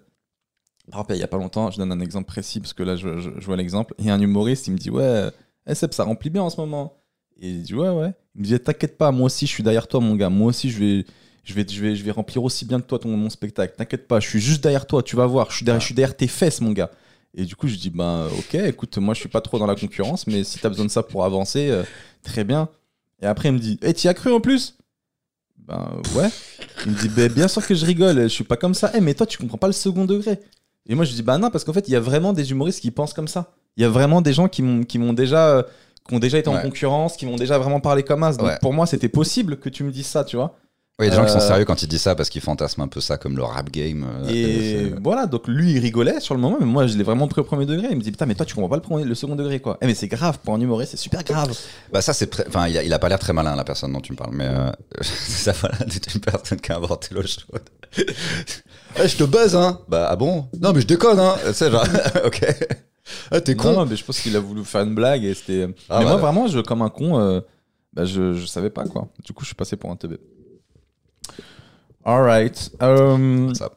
Par 0.91 1.07
il 1.09 1.17
y 1.17 1.23
a 1.23 1.27
pas 1.27 1.37
longtemps, 1.37 1.71
je 1.71 1.77
donne 1.79 1.91
un 1.91 1.99
exemple 1.99 2.27
précis, 2.27 2.59
parce 2.59 2.73
que 2.73 2.83
là, 2.83 2.95
je, 2.95 3.19
je- 3.19 3.45
vois 3.47 3.57
l'exemple. 3.57 3.95
Il 3.97 4.05
y 4.05 4.11
a 4.11 4.13
un 4.13 4.21
humoriste, 4.21 4.67
il 4.67 4.73
me 4.73 4.77
dit, 4.77 4.91
ouais, 4.91 5.31
eh, 5.67 5.73
Seb, 5.73 5.91
ça 5.93 6.03
remplit 6.03 6.29
bien 6.29 6.43
en 6.43 6.51
ce 6.51 6.57
moment. 6.61 7.01
Et 7.41 7.49
il 7.49 7.63
dit, 7.63 7.73
ouais, 7.73 7.89
ouais. 7.89 8.13
Il 8.35 8.41
me 8.41 8.45
dit, 8.45 8.59
t'inquiète 8.59 8.95
pas, 8.99 9.11
moi 9.11 9.25
aussi, 9.25 9.47
je 9.47 9.51
suis 9.53 9.63
derrière 9.63 9.87
toi, 9.87 10.01
mon 10.01 10.15
gars. 10.15 10.29
Moi 10.29 10.49
aussi, 10.49 10.69
je 10.69 10.77
vais, 10.77 11.05
je 11.43 11.55
vais, 11.55 11.65
je 11.67 11.81
vais, 11.81 11.95
je 11.95 12.03
vais 12.03 12.11
remplir 12.11 12.43
aussi 12.43 12.63
bien 12.63 12.79
que 12.79 12.85
toi 12.85 12.99
ton, 12.99 13.09
mon 13.17 13.31
spectacle. 13.31 13.73
T'inquiète 13.75 14.07
pas, 14.07 14.19
je 14.19 14.29
suis 14.29 14.39
juste 14.39 14.61
derrière 14.61 14.85
toi, 14.85 15.01
tu 15.01 15.15
vas 15.15 15.25
voir. 15.25 15.49
Je 15.49 15.55
suis 15.55 15.65
derrière, 15.65 15.83
derrière 15.95 16.15
tes 16.15 16.27
fesses, 16.27 16.61
mon 16.61 16.73
gars. 16.73 16.91
Et 17.33 17.45
du 17.45 17.55
coup, 17.55 17.67
je 17.67 17.75
dis, 17.77 17.89
bah, 17.89 18.27
ok, 18.37 18.53
écoute, 18.53 18.95
moi, 18.99 19.15
je 19.15 19.21
suis 19.21 19.29
pas 19.29 19.41
trop 19.41 19.57
dans 19.57 19.65
la 19.67 19.75
concurrence, 19.75 20.27
mais 20.27 20.43
si 20.43 20.59
t'as 20.59 20.69
besoin 20.69 20.85
de 20.85 20.91
ça 20.91 21.01
pour 21.01 21.25
avancer, 21.25 21.69
euh, 21.71 21.83
très 22.23 22.43
bien. 22.43 22.69
Et 23.21 23.25
après, 23.25 23.49
il 23.49 23.53
me 23.53 23.59
dit, 23.59 23.79
et 23.81 23.93
tu 23.93 24.07
y 24.07 24.09
as 24.09 24.13
cru 24.13 24.31
en 24.31 24.39
plus? 24.39 24.77
Ben 25.57 25.89
ouais. 26.15 26.29
Il 26.85 26.91
me 26.91 26.97
dit, 26.97 27.09
ben, 27.09 27.31
bien 27.31 27.47
sûr 27.47 27.65
que 27.65 27.75
je 27.75 27.85
rigole, 27.85 28.21
je 28.23 28.27
suis 28.27 28.43
pas 28.43 28.55
comme 28.57 28.73
ça. 28.73 28.91
Eh, 28.95 29.01
mais 29.01 29.13
toi, 29.13 29.25
tu 29.25 29.37
comprends 29.37 29.57
pas 29.57 29.67
le 29.67 29.73
second 29.73 30.05
degré. 30.05 30.39
Et 30.87 30.95
moi, 30.95 31.03
je 31.03 31.11
dis, 31.13 31.23
bah 31.23 31.37
non, 31.37 31.49
parce 31.49 31.63
qu'en 31.65 31.73
fait, 31.73 31.87
il 31.87 31.91
y 31.91 31.95
a 31.95 31.99
vraiment 31.99 32.31
des 32.31 32.51
humoristes 32.51 32.79
qui 32.79 32.91
pensent 32.91 33.13
comme 33.13 33.27
ça. 33.27 33.53
Il 33.75 33.81
y 33.81 33.85
a 33.85 33.89
vraiment 33.89 34.21
des 34.21 34.33
gens 34.33 34.47
qui 34.47 34.61
m'ont 34.61 35.13
déjà. 35.13 35.49
euh, 35.57 35.63
qui 36.07 36.15
ont 36.15 36.19
déjà 36.19 36.37
été 36.37 36.47
en 36.47 36.61
concurrence, 36.61 37.17
qui 37.17 37.25
m'ont 37.25 37.35
déjà 37.35 37.57
vraiment 37.57 37.81
parlé 37.81 38.01
comme 38.01 38.23
as. 38.23 38.37
Donc 38.37 38.47
Ouais. 38.47 38.57
pour 38.61 38.71
moi, 38.71 38.85
c'était 38.85 39.09
possible 39.09 39.57
que 39.57 39.67
tu 39.67 39.83
me 39.83 39.91
dises 39.91 40.05
ça, 40.07 40.23
tu 40.23 40.37
vois. 40.37 40.57
Oui, 40.99 41.05
il 41.05 41.09
y 41.09 41.11
a 41.11 41.11
des 41.11 41.17
gens 41.17 41.25
qui 41.25 41.31
sont 41.31 41.37
Euh, 41.45 41.47
sérieux 41.47 41.65
quand 41.65 41.83
ils 41.83 41.87
disent 41.87 42.01
ça 42.01 42.15
parce 42.15 42.27
qu'ils 42.29 42.41
fantasment 42.41 42.81
un 42.85 42.87
peu 42.87 43.01
ça 43.01 43.17
comme 43.17 43.37
le 43.37 43.43
rap 43.43 43.69
game. 43.69 44.03
euh, 44.03 44.27
Et 44.29 44.89
c'est- 44.93 44.99
voilà, 45.03 45.27
donc 45.27 45.47
lui, 45.47 45.73
il 45.73 45.79
rigolait 45.79 46.19
sur 46.19 46.33
le 46.33 46.41
moment, 46.41 46.57
mais 46.59 46.65
moi, 46.65 46.87
je 46.87 46.97
l'ai 46.97 47.03
vraiment 47.03 47.27
pris 47.27 47.39
au 47.39 47.43
premier 47.43 47.67
degré. 47.67 47.89
Il 47.91 47.97
me 47.97 48.01
dit, 48.01 48.09
putain, 48.09 48.25
mais 48.25 48.33
toi, 48.33 48.47
tu 48.47 48.55
comprends 48.55 48.69
pas 48.69 48.77
le, 48.77 48.81
premier, 48.81 49.03
le 49.03 49.13
second 49.13 49.35
degré, 49.35 49.59
quoi. 49.59 49.77
Eh, 49.81 49.85
mais 49.85 49.93
c'est 49.93 50.07
grave, 50.07 50.39
pour 50.43 50.55
un 50.55 50.59
humoriste, 50.59 50.91
c'est 50.91 50.97
super 50.97 51.23
grave. 51.23 51.55
Bah 51.93 52.01
ça 52.01 52.13
c'est 52.13 52.27
très- 52.31 52.47
enfin 52.47 52.67
il 52.67 52.75
a, 52.79 52.83
il 52.83 52.91
a 52.91 52.97
pas 52.97 53.09
l'air 53.09 53.19
très 53.19 53.31
malin 53.31 53.55
la 53.55 53.63
personne 53.63 53.93
dont 53.93 54.01
tu 54.01 54.11
me 54.11 54.17
parles 54.17 54.33
mais 54.33 54.47
euh, 54.47 54.71
ça 55.03 55.51
voilà 55.51 55.75
c'est 55.87 56.15
une 56.15 56.19
personne 56.21 56.59
qui 56.59 56.71
a 56.71 56.77
inventé 56.77 57.09
l'eau 57.13 57.21
chaude. 57.21 57.61
Eh, 58.99 59.07
je 59.07 59.17
te 59.17 59.23
buzz 59.25 59.55
hein. 59.55 59.79
Bah 59.87 60.07
ah 60.09 60.15
bon? 60.15 60.47
Non 60.59 60.73
mais 60.73 60.81
je 60.81 60.87
déconne 60.87 61.19
hein. 61.19 61.35
Sais 61.53 61.69
genre 61.69 61.85
OK. 62.25 62.43
Ah 63.29 63.39
t'es 63.41 63.55
con. 63.55 63.73
Non, 63.73 63.85
mais 63.85 63.95
je 63.95 64.03
pense 64.03 64.19
qu'il 64.19 64.35
a 64.35 64.39
voulu 64.39 64.65
faire 64.65 64.81
une 64.81 64.95
blague 64.95 65.23
et 65.23 65.35
c'était. 65.35 65.67
Ah, 65.89 65.99
mais 65.99 66.05
moi, 66.05 66.15
ouais. 66.15 66.21
vraiment, 66.21 66.47
je, 66.47 66.59
comme 66.59 66.81
un 66.81 66.89
con, 66.89 67.19
euh, 67.19 67.39
bah, 67.93 68.05
je, 68.05 68.33
je 68.33 68.45
savais 68.47 68.69
pas, 68.71 68.85
quoi. 68.85 69.07
Du 69.23 69.33
coup, 69.33 69.43
je 69.43 69.47
suis 69.49 69.55
passé 69.55 69.75
pour 69.77 69.91
un 69.91 69.95
teubé. 69.95 70.17
Alright. 72.07 72.71
Ça. 73.53 73.69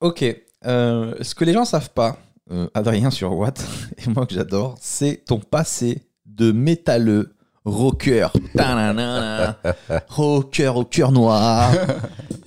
ok. 0.00 0.24
Euh, 0.64 1.14
ce 1.20 1.34
que 1.34 1.44
les 1.44 1.52
gens 1.52 1.64
savent 1.64 1.90
pas, 1.90 2.16
euh, 2.52 2.68
Adrien 2.74 3.10
sur 3.10 3.32
Watt, 3.36 3.66
et 3.98 4.08
moi 4.08 4.24
que 4.26 4.34
j'adore, 4.34 4.76
c'est 4.80 5.24
ton 5.26 5.40
passé 5.40 6.02
de 6.24 6.52
métalleux 6.52 7.34
rocker. 7.64 8.28
Rocker 10.08 10.68
au 10.76 10.84
cœur 10.84 11.12
noir. 11.12 11.72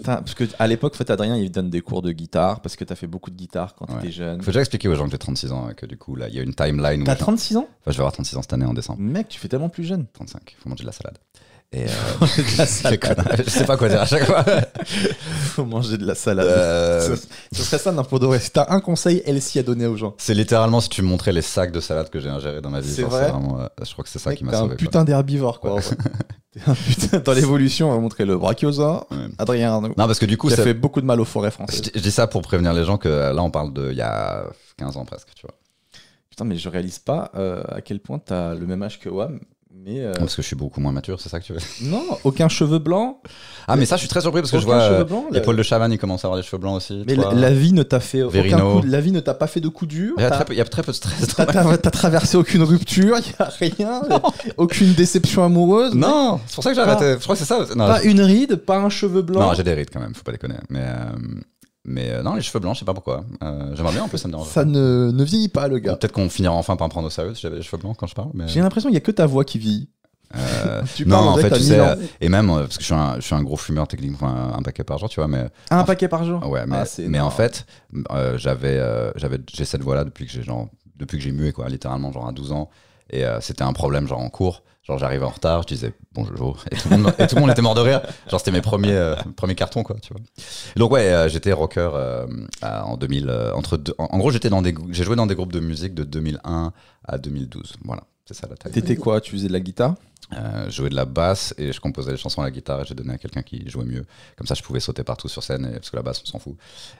Parce 0.03 0.33
que 0.35 0.43
à 0.59 0.67
l'époque, 0.67 0.93
en 0.95 0.97
fait, 0.97 1.09
Adrien, 1.09 1.35
il 1.37 1.51
donne 1.51 1.69
des 1.69 1.81
cours 1.81 2.01
de 2.01 2.11
guitare 2.11 2.61
parce 2.61 2.75
que 2.75 2.83
t'as 2.83 2.95
fait 2.95 3.07
beaucoup 3.07 3.31
de 3.31 3.35
guitare 3.35 3.75
quand 3.75 3.89
Ouais. 3.89 3.95
t'étais 4.01 4.11
jeune. 4.13 4.39
Faut 4.41 4.47
déjà 4.51 4.59
expliquer 4.61 4.87
aux 4.87 4.95
gens 4.95 5.05
que 5.05 5.11
j'ai 5.11 5.17
36 5.17 5.51
ans 5.51 5.69
et 5.69 5.73
que 5.73 5.85
du 5.85 5.97
coup 5.97 6.15
là 6.15 6.27
il 6.29 6.35
y 6.35 6.39
a 6.39 6.43
une 6.43 6.53
timeline 6.53 7.03
T'as 7.05 7.15
je- 7.15 7.19
36 7.19 7.57
ans? 7.57 7.67
Enfin, 7.81 7.91
je 7.91 7.91
vais 7.91 8.01
avoir 8.01 8.11
36 8.13 8.35
ans 8.37 8.41
cette 8.41 8.53
année 8.53 8.65
en 8.65 8.73
décembre. 8.73 8.99
Mec, 8.99 9.27
tu 9.29 9.39
fais 9.39 9.47
tellement 9.47 9.69
plus 9.69 9.83
jeune. 9.83 10.05
35. 10.13 10.55
Faut 10.61 10.69
manger 10.69 10.83
de 10.83 10.87
la 10.87 10.91
salade. 10.93 11.17
Et 11.75 11.83
euh, 11.83 11.87
de 12.21 12.57
la 12.57 12.65
je 13.43 13.49
sais 13.49 13.65
pas 13.65 13.75
quoi 13.75 13.89
dire 13.89 14.01
à 14.01 14.05
chaque 14.05 14.23
fois. 14.23 14.45
Faut 14.85 15.65
manger 15.65 15.97
de 15.97 16.05
la 16.05 16.15
salade. 16.15 16.45
Euh, 16.47 17.15
Ce, 17.15 17.27
ce 17.51 17.63
serait 17.63 17.77
ça, 17.77 17.91
n'importe 17.91 18.23
quoi. 18.25 18.39
Si 18.39 18.49
t'as 18.51 18.67
un 18.69 18.79
conseil, 18.79 19.21
Elsie 19.25 19.59
à 19.59 19.63
donner 19.63 19.85
aux 19.85 19.97
gens. 19.97 20.13
c'est 20.17 20.33
littéralement 20.33 20.79
si 20.79 20.87
tu 20.89 21.01
montrais 21.01 21.33
les 21.33 21.41
sacs 21.41 21.71
de 21.73 21.79
salade 21.81 22.09
que 22.09 22.19
j'ai 22.19 22.29
ingérés 22.29 22.61
dans 22.61 22.69
ma 22.69 22.79
vie. 22.79 22.89
C'est 22.93 23.03
Enfin, 23.03 23.17
vrai 23.17 23.29
vraiment, 23.31 23.59
euh, 23.59 23.67
je 23.85 23.91
crois 23.91 24.03
que 24.03 24.09
c'est 24.09 24.19
ça 24.19 24.29
Mec, 24.29 24.39
qui 24.39 24.45
m'a 24.45 24.51
T'es 24.51 24.57
un 24.57 24.61
sauvé. 24.61 24.75
putain 24.77 25.03
d'herbivore, 25.03 25.59
quoi. 25.59 25.79
T'es 25.81 26.61
un 26.65 26.73
putain. 26.73 27.19
Dans 27.19 27.33
l'évolution, 27.33 27.89
on 27.89 27.93
va 27.95 27.99
montrer 27.99 28.23
le 28.23 28.37
brachiosaure. 28.37 29.07
Ouais. 29.11 29.17
Adrien 29.37 29.73
Arnaud. 29.73 29.89
Non 29.89 30.07
parce 30.07 30.19
que 30.19 30.25
du 30.25 30.37
coup 30.37 30.49
ça- 30.49 30.63
fait 30.63 30.73
beaucoup 30.73 31.01
de 31.01 31.05
mal 31.05 31.19
aux 31.19 31.25
forêts 31.25 31.51
françaises. 31.51 31.81
je 31.93 31.99
dis 31.99 32.11
ça 32.11 32.27
pour 32.27 32.41
prévenir 32.41 32.71
les 32.73 32.85
gens 32.85 32.97
que 32.97 33.09
euh, 33.09 33.33
là 33.33 33.41
on 33.43 33.51
parle 33.51 33.73
de 33.73 33.91
il 33.91 33.97
y 33.97 34.01
a 34.01 34.45
15 34.77 34.95
ans 34.95 35.03
presque, 35.03 35.27
tu 35.35 35.41
vois. 35.45 35.55
Putain, 36.29 36.45
mais 36.45 36.57
je 36.57 36.67
réalise 36.69 36.99
pas 36.99 37.31
euh, 37.35 37.63
à 37.69 37.81
quel 37.81 37.99
point 37.99 38.19
t'as 38.19 38.53
le 38.55 38.65
même 38.65 38.81
âge 38.83 38.99
que 38.99 39.09
Wam. 39.09 39.39
Mais 39.83 39.99
euh, 39.99 40.13
Parce 40.17 40.35
que 40.35 40.41
je 40.41 40.47
suis 40.47 40.55
beaucoup 40.55 40.79
moins 40.79 40.91
mature, 40.91 41.19
c'est 41.19 41.29
ça 41.29 41.39
que 41.39 41.45
tu 41.45 41.53
veux 41.53 41.59
non, 41.83 42.03
aucun 42.23 42.47
cheveu 42.47 42.79
blanc. 42.79 43.21
Ah 43.67 43.75
mais 43.75 43.85
ça 43.85 43.95
je 43.95 44.01
suis 44.01 44.07
très 44.07 44.21
surpris 44.21 44.41
parce 44.41 44.51
que 44.51 44.59
je 44.59 44.65
vois 44.65 44.81
euh, 44.81 45.03
blanc. 45.03 45.25
les 45.31 45.41
poils 45.41 45.57
de 45.57 45.63
Chavannes 45.63 45.91
ils 45.91 45.97
commencent 45.97 46.23
à 46.23 46.27
avoir 46.27 46.39
des 46.39 46.45
cheveux 46.47 46.59
blancs 46.59 46.77
aussi. 46.77 47.03
Mais 47.05 47.15
toi. 47.15 47.33
la, 47.33 47.51
vie 47.51 47.73
ne 47.73 47.83
t'a 47.83 47.99
fait 47.99 48.23
aucun 48.23 48.59
coup. 48.59 48.81
La 48.87 49.01
vie 49.01 49.11
ne 49.11 49.19
t'a 49.19 49.33
pas 49.33 49.47
fait 49.47 49.59
de 49.59 49.67
coup 49.67 49.85
dur. 49.85 50.13
il, 50.17 50.21
y 50.21 50.25
a 50.25 50.29
très 50.29 50.45
peu, 50.45 50.53
il 50.53 50.57
y 50.57 50.61
a 50.61 50.65
très 50.65 50.81
peu 50.81 50.91
de 50.91 50.95
stress. 50.95 51.35
T'as 51.35 51.91
traversé 51.91 52.37
aucune 52.37 52.63
rupture, 52.63 53.17
il 53.17 53.33
a 53.37 53.49
rien, 53.59 54.01
aucune 54.57 54.93
déception 54.93 55.43
amoureuse. 55.43 55.93
Non, 55.93 56.39
c'est 56.47 56.55
pour 56.55 56.63
ça 56.63 56.69
que 56.69 56.75
j'ai 56.75 56.81
arrêté. 56.81 57.15
Je 57.19 57.23
crois 57.23 57.35
que 57.35 57.39
c'est 57.39 57.45
ça. 57.45 57.59
Non, 57.75 57.87
Pas 57.87 58.01
je- 58.01 58.07
une 58.07 58.21
ride, 58.21 58.55
pas 58.55 58.77
un 58.77 58.89
cheveu 58.89 59.21
blanc. 59.23 59.41
non, 59.41 59.53
j'ai 59.55 59.63
des 59.63 59.73
rides 59.73 59.89
quand 59.91 59.99
même, 59.99 60.15
faut 60.15 60.23
pas 60.23 60.31
déconner. 60.31 60.55
Mais, 60.69 60.83
euh, 60.83 61.41
mais 61.85 62.09
euh, 62.11 62.23
non, 62.23 62.35
les 62.35 62.41
cheveux 62.41 62.59
blancs, 62.59 62.75
je 62.75 62.79
sais 62.79 62.85
pas 62.85 62.93
pourquoi. 62.93 63.23
Euh, 63.43 63.75
J'aimerais 63.75 63.93
bien 63.93 64.03
en 64.03 64.07
plus, 64.07 64.17
ça 64.17 64.27
me 64.27 64.33
dérange. 64.33 64.47
Ça 64.47 64.65
ne, 64.65 65.11
ne 65.13 65.23
vieillit 65.23 65.49
pas, 65.49 65.67
le 65.67 65.79
gars. 65.79 65.95
Peut-être 65.95 66.11
qu'on 66.13 66.29
finira 66.29 66.53
enfin 66.53 66.75
par 66.75 66.87
me 66.87 66.91
prendre 66.91 67.07
au 67.07 67.11
sérieux 67.11 67.33
si 67.35 67.41
j'avais 67.41 67.57
les 67.57 67.61
cheveux 67.63 67.77
blancs 67.81 67.95
quand 67.97 68.07
je 68.07 68.15
parle. 68.15 68.29
Mais... 68.33 68.47
J'ai 68.47 68.59
l'impression 68.61 68.89
qu'il 68.89 68.95
n'y 68.95 68.97
a 68.97 69.05
que 69.05 69.11
ta 69.11 69.25
voix 69.25 69.45
qui 69.45 69.59
vieillit. 69.59 69.89
Euh, 70.35 70.81
Tu 70.95 71.05
non, 71.05 71.17
en 71.17 71.37
fait, 71.37 71.51
tu 71.51 71.61
sais, 71.61 71.73
1000 71.73 71.81
ans. 71.81 71.85
euh, 71.89 71.95
et 72.19 72.29
même 72.29 72.49
euh, 72.49 72.61
parce 72.61 72.77
que 72.77 72.81
je 72.81 72.85
suis 72.87 72.95
un, 72.95 73.15
je 73.17 73.21
suis 73.21 73.35
un 73.35 73.43
gros 73.43 73.57
fumeur 73.57 73.87
techniquement, 73.87 74.27
un 74.27 74.61
paquet 74.63 74.83
par 74.83 74.97
jour, 74.97 75.07
tu 75.09 75.19
vois, 75.19 75.27
mais 75.27 75.45
Un 75.69 75.83
paquet 75.83 76.07
par 76.07 76.25
jour 76.25 76.47
Ouais, 76.49 76.65
mais, 76.65 76.77
Ah, 76.77 77.01
mais 77.07 77.19
en 77.19 77.29
fait, 77.29 77.65
j'avais, 78.35 78.81
j'avais, 79.15 79.39
j'ai 79.53 79.65
cette 79.65 79.81
voix-là 79.83 80.03
depuis 80.03 80.25
que 80.25 80.31
j'ai 80.31 80.41
genre, 80.43 80.67
depuis 80.97 81.17
que 81.17 81.23
j'ai 81.23 81.31
mué 81.31 81.51
quoi, 81.51 81.69
littéralement 81.69 82.11
genre 82.11 82.27
à 82.27 82.31
12 82.31 82.51
ans. 82.51 82.69
Et 83.11 83.23
c'était 83.41 83.63
un 83.63 83.73
problème 83.73 84.07
genre 84.07 84.19
en 84.19 84.29
cours. 84.29 84.63
Genre 84.83 84.97
j'arrivais 84.97 85.25
en 85.25 85.29
retard, 85.29 85.61
je 85.63 85.67
disais 85.67 85.93
bonjour 86.15 86.63
et 86.71 86.75
tout 86.75 86.89
le 86.89 86.97
monde, 86.97 87.13
et 87.19 87.27
tout 87.27 87.35
le 87.35 87.41
monde 87.41 87.51
était 87.51 87.61
mort 87.61 87.75
de 87.75 87.81
rire. 87.81 88.01
Genre 88.29 88.39
c'était 88.39 88.51
mes 88.51 88.61
premiers, 88.61 88.93
euh, 88.93 89.15
premiers 89.35 89.55
cartons 89.55 89.83
quoi, 89.83 89.97
tu 90.01 90.13
vois. 90.13 90.21
Et 90.75 90.79
donc 90.79 90.91
ouais, 90.91 91.11
euh, 91.13 91.29
j'étais 91.29 91.51
rocker 91.51 91.89
euh, 91.93 92.25
en 92.63 92.97
2000. 92.97 93.29
euh, 93.29 93.51
entre 93.53 93.77
deux- 93.77 93.93
en, 93.97 94.05
en 94.05 94.17
gros, 94.17 94.31
j'étais 94.31 94.49
dans 94.49 94.61
des, 94.61 94.73
j'ai 94.91 95.03
joué 95.03 95.15
dans 95.15 95.27
des 95.27 95.35
groupes 95.35 95.51
de 95.53 95.59
musique 95.59 95.93
de 95.93 96.03
2001 96.03 96.71
à 97.07 97.17
2012. 97.17 97.75
Voilà, 97.83 98.03
c'est 98.25 98.33
ça 98.33 98.47
la 98.49 98.55
taille. 98.55 98.71
T'étais 98.71 98.95
quoi? 98.95 99.21
Tu 99.21 99.31
faisais 99.31 99.47
de 99.47 99.53
la 99.53 99.59
guitare? 99.59 99.95
Euh, 100.33 100.65
je 100.65 100.71
jouais 100.71 100.89
de 100.89 100.95
la 100.95 101.05
basse 101.05 101.53
et 101.59 101.71
je 101.71 101.79
composais 101.79 102.09
les 102.09 102.17
chansons 102.17 102.41
à 102.41 102.45
la 102.45 102.49
guitare 102.51 102.81
et 102.81 102.85
j'ai 102.85 102.95
donné 102.95 103.13
à 103.13 103.17
quelqu'un 103.19 103.43
qui 103.43 103.69
jouait 103.69 103.85
mieux. 103.85 104.05
Comme 104.37 104.47
ça, 104.47 104.55
je 104.55 104.63
pouvais 104.63 104.79
sauter 104.79 105.03
partout 105.03 105.27
sur 105.27 105.43
scène 105.43 105.65
et, 105.71 105.75
parce 105.75 105.91
que 105.91 105.95
la 105.95 106.01
basse, 106.01 106.23
on 106.23 106.25
s'en 106.27 106.39
fout. 106.39 106.55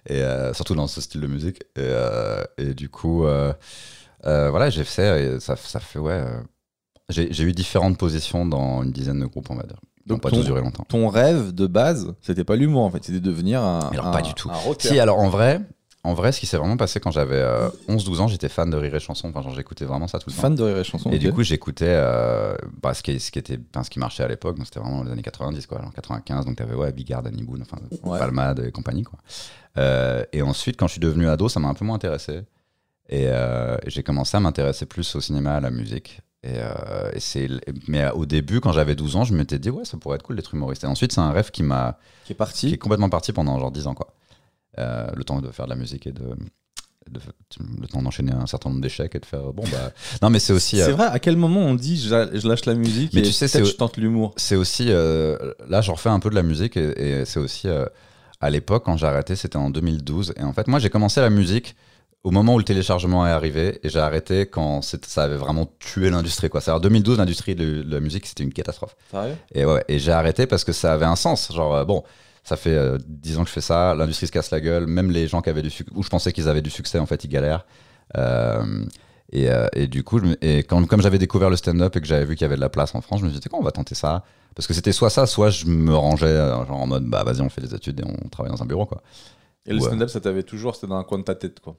Et 0.07 0.21
surtout 0.53 0.75
dans 0.75 0.85
ce 0.85 1.01
style 1.01 1.21
de 1.21 1.27
musique. 1.27 1.63
Et, 1.75 1.91
et 2.59 2.73
du 2.75 2.89
coup, 2.89 3.25
voilà, 4.23 4.69
j'ai 4.69 4.83
fait 4.83 4.91
ça 5.01 5.19
et 5.19 5.39
ça, 5.39 5.55
ça 5.55 5.79
fait, 5.79 5.97
ouais. 5.97 6.23
J'ai 7.09 7.43
eu 7.43 7.51
différentes 7.51 7.97
positions 7.97 8.45
dans 8.45 8.83
une 8.83 8.91
dizaine 8.91 9.19
de 9.19 9.25
groupes, 9.25 9.49
on 9.49 9.55
va 9.55 9.63
dire. 9.63 9.79
Donc 10.07 10.21
pas 10.21 10.29
ton- 10.29 10.37
tous 10.37 10.43
duré 10.43 10.61
longtemps. 10.61 10.85
Ton 10.87 11.07
rêve 11.09 11.51
de 11.53 11.65
base, 11.67 12.13
c'était 12.21 12.43
pas 12.43 12.55
l'humour 12.55 12.83
en 12.83 12.91
fait, 12.91 13.03
c'était 13.03 13.19
de 13.19 13.25
devenir 13.25 13.61
un. 13.61 13.79
Alors, 13.91 14.07
un- 14.07 14.11
pas 14.11 14.21
du 14.21 14.33
tout. 14.35 14.51
Si, 14.79 14.99
alors 14.99 15.17
en 15.19 15.29
vrai, 15.29 15.61
en 16.03 16.13
vrai, 16.13 16.31
ce 16.31 16.39
qui 16.39 16.45
s'est 16.45 16.57
vraiment 16.57 16.77
passé 16.77 16.99
quand 16.99 17.09
j'avais 17.09 17.39
euh, 17.39 17.67
11-12 17.89 18.19
ans, 18.21 18.27
j'étais 18.27 18.47
fan 18.49 18.69
de 18.69 18.77
Rire 18.77 18.93
et 18.93 18.99
Chanson. 18.99 19.31
Enfin, 19.35 19.49
j'écoutais 19.55 19.85
vraiment 19.85 20.07
ça 20.07 20.19
tout 20.19 20.29
le 20.29 20.35
temps. 20.35 20.41
Fan 20.43 20.53
de 20.53 20.61
rire 20.61 20.77
et 20.77 20.83
chanson. 20.83 21.09
Et 21.11 21.17
du 21.17 21.33
coup, 21.33 21.41
j'écoutais 21.41 21.87
euh, 21.89 22.55
bah, 22.83 22.93
ce, 22.93 23.01
qui, 23.01 23.19
ce, 23.19 23.31
qui 23.31 23.39
était, 23.39 23.57
enfin, 23.73 23.83
ce 23.83 23.89
qui 23.89 23.97
marchait 23.97 24.21
à 24.21 24.27
l'époque, 24.27 24.57
c'était 24.65 24.79
vraiment 24.79 25.03
les 25.03 25.11
années 25.11 25.23
90, 25.23 25.65
quoi. 25.65 25.79
Alors 25.79 25.91
95, 25.93 26.45
donc 26.45 26.57
t'avais 26.57 26.75
ouais, 26.75 26.91
Bigard, 26.91 27.23
Danny 27.23 27.41
Boone, 27.41 27.63
enfin, 27.63 27.77
Ouais. 28.03 28.19
Palmade 28.19 28.59
et 28.67 28.71
compagnie, 28.71 29.01
quoi. 29.01 29.17
Euh, 29.79 30.23
et 30.31 30.43
ensuite, 30.43 30.77
quand 30.77 30.85
je 30.85 30.91
suis 30.91 31.01
devenu 31.01 31.27
ado, 31.27 31.49
ça 31.49 31.59
m'a 31.59 31.69
un 31.69 31.73
peu 31.73 31.83
moins 31.85 31.95
intéressé. 31.95 32.41
Et, 33.09 33.25
euh, 33.29 33.77
et 33.83 33.89
j'ai 33.89 34.03
commencé 34.03 34.37
à 34.37 34.39
m'intéresser 34.39 34.85
plus 34.85 35.15
au 35.15 35.21
cinéma, 35.21 35.55
à 35.55 35.59
la 35.59 35.71
musique. 35.71 36.21
Et, 36.45 36.49
euh, 36.59 37.09
et 37.13 37.19
c'est, 37.19 37.49
mais 37.87 38.07
au 38.11 38.25
début, 38.27 38.59
quand 38.61 38.71
j'avais 38.71 38.95
12 38.95 39.15
ans, 39.15 39.23
je 39.23 39.33
m'étais 39.33 39.57
dit, 39.57 39.71
ouais, 39.71 39.83
ça 39.83 39.97
pourrait 39.97 40.15
être 40.17 40.23
cool 40.23 40.35
d'être 40.35 40.53
humoriste. 40.53 40.83
Et 40.83 40.87
ensuite, 40.87 41.11
c'est 41.11 41.19
un 41.21 41.31
rêve 41.31 41.49
qui 41.49 41.63
m'a, 41.63 41.97
qui 42.23 42.33
est 42.33 42.35
qui 42.35 42.37
parti. 42.37 42.73
est 42.73 42.77
complètement 42.77 43.09
parti 43.09 43.33
pendant 43.33 43.57
genre 43.59 43.71
10 43.71 43.87
ans, 43.87 43.95
quoi. 43.95 44.13
Euh, 44.77 45.07
le 45.15 45.23
temps 45.23 45.41
de 45.41 45.49
faire 45.49 45.65
de 45.65 45.71
la 45.71 45.75
musique 45.75 46.05
et 46.05 46.11
de, 46.11 46.21
de- 47.09 47.19
le 47.81 47.87
temps 47.87 48.01
d'enchaîner 48.01 48.31
un 48.33 48.45
certain 48.45 48.69
nombre 48.69 48.81
d'échecs 48.81 49.15
et 49.15 49.19
de 49.19 49.25
faire, 49.25 49.53
bon, 49.53 49.63
bah. 49.71 49.91
Non, 50.21 50.29
mais 50.29 50.37
c'est 50.39 50.53
aussi. 50.53 50.77
C'est 50.77 50.89
euh, 50.91 50.93
vrai, 50.93 51.05
à 51.07 51.17
quel 51.19 51.35
moment 51.37 51.61
on 51.61 51.73
dit 51.73 51.97
je, 51.97 52.47
lâche 52.47 52.65
la 52.65 52.75
musique 52.75 53.13
Mais 53.13 53.21
et 53.21 53.23
tu 53.23 53.31
sais, 53.31 53.47
c'est- 53.47 53.63
je 53.65 53.71
tente 53.75 53.97
l'humour? 53.97 54.33
c'est 54.37 54.55
aussi 54.55 54.87
euh, 54.89 55.37
là 55.67 55.81
je 55.81 55.91
refais 55.91 56.09
un 56.09 56.19
peu 56.19 56.29
de 56.29 56.35
la 56.35 56.43
musique 56.43 56.77
et, 56.77 57.21
et 57.21 57.25
c'est 57.25 57.39
aussi 57.39 57.67
euh, 57.69 57.85
à 58.41 58.49
l'époque 58.49 58.83
quand 58.85 58.97
j'ai 58.97 59.07
arrêté 59.07 59.35
c'était 59.35 59.55
en 59.57 59.69
2012 59.69 60.33
et 60.37 60.43
en 60.43 60.51
fait 60.53 60.67
moi 60.67 60.77
j'ai 60.79 60.89
commencé 60.89 61.21
la 61.21 61.29
musique 61.29 61.75
au 62.25 62.31
moment 62.31 62.55
où 62.55 62.57
le 62.57 62.63
téléchargement 62.63 63.25
est 63.27 63.29
arrivé 63.29 63.79
et 63.83 63.89
j'ai 63.89 63.99
arrêté 63.99 64.47
quand 64.47 64.81
ça 64.81 65.23
avait 65.23 65.37
vraiment 65.37 65.69
tué 65.79 66.09
l'industrie 66.09 66.49
quoi. 66.49 66.59
C'est 66.59 66.71
à 66.71 66.79
2012 66.79 67.19
l'industrie 67.19 67.53
de, 67.53 67.83
de 67.83 67.93
la 67.93 67.99
musique 67.99 68.25
c'était 68.25 68.43
une 68.43 68.51
catastrophe. 68.51 68.95
Sérieux? 69.11 69.35
Et 69.53 69.63
ouais 69.63 69.85
et 69.87 69.99
j'ai 69.99 70.11
arrêté 70.11 70.47
parce 70.47 70.63
que 70.63 70.71
ça 70.71 70.93
avait 70.93 71.05
un 71.05 71.15
sens. 71.15 71.53
Genre 71.53 71.75
euh, 71.75 71.85
bon 71.85 72.03
ça 72.43 72.55
fait 72.57 72.73
euh, 72.73 72.97
10 73.07 73.37
ans 73.37 73.43
que 73.43 73.49
je 73.49 73.53
fais 73.53 73.61
ça 73.61 73.93
l'industrie 73.93 74.25
se 74.25 74.31
casse 74.31 74.49
la 74.49 74.59
gueule 74.59 74.87
même 74.87 75.11
les 75.11 75.27
gens 75.27 75.43
qui 75.43 75.51
avaient 75.51 75.61
du 75.61 75.69
succès 75.69 75.93
où 75.95 76.01
je 76.01 76.09
pensais 76.09 76.33
qu'ils 76.33 76.49
avaient 76.49 76.63
du 76.63 76.71
succès 76.71 76.97
en 76.97 77.05
fait 77.05 77.23
ils 77.23 77.29
galèrent. 77.29 77.65
Euh, 78.17 78.85
et, 79.31 79.49
euh, 79.49 79.67
et 79.73 79.87
du 79.87 80.03
coup, 80.03 80.19
je 80.19 80.33
et 80.41 80.59
quand, 80.59 80.85
comme 80.87 81.01
j'avais 81.01 81.17
découvert 81.17 81.49
le 81.49 81.57
stand-up 81.57 81.95
et 81.95 82.01
que 82.01 82.07
j'avais 82.07 82.25
vu 82.25 82.35
qu'il 82.35 82.43
y 82.43 82.45
avait 82.45 82.55
de 82.55 82.61
la 82.61 82.69
place 82.69 82.93
en 82.93 83.01
France, 83.01 83.21
je 83.21 83.25
me 83.25 83.31
suis 83.31 83.39
dit, 83.39 83.49
quoi, 83.49 83.59
on 83.59 83.63
va 83.63 83.71
tenter 83.71 83.95
ça. 83.95 84.23
Parce 84.55 84.67
que 84.67 84.73
c'était 84.73 84.91
soit 84.91 85.09
ça, 85.09 85.25
soit 85.25 85.49
je 85.49 85.65
me 85.65 85.93
rangeais 85.95 86.37
genre 86.37 86.71
en 86.71 86.87
mode, 86.87 87.05
bah 87.05 87.23
vas-y, 87.23 87.41
on 87.41 87.49
fait 87.49 87.61
des 87.61 87.73
études 87.73 87.99
et 87.99 88.03
on 88.05 88.29
travaille 88.29 88.51
dans 88.51 88.61
un 88.61 88.67
bureau, 88.67 88.85
quoi. 88.85 89.01
Et 89.65 89.73
le 89.73 89.79
Ouais. 89.79 89.85
stand-up, 89.85 90.09
ça 90.09 90.19
t'avait 90.21 90.43
toujours, 90.43 90.75
c'était 90.75 90.87
dans 90.87 90.97
un 90.97 91.03
coin 91.03 91.17
de 91.19 91.23
ta 91.23 91.35
tête, 91.35 91.59
quoi. 91.59 91.77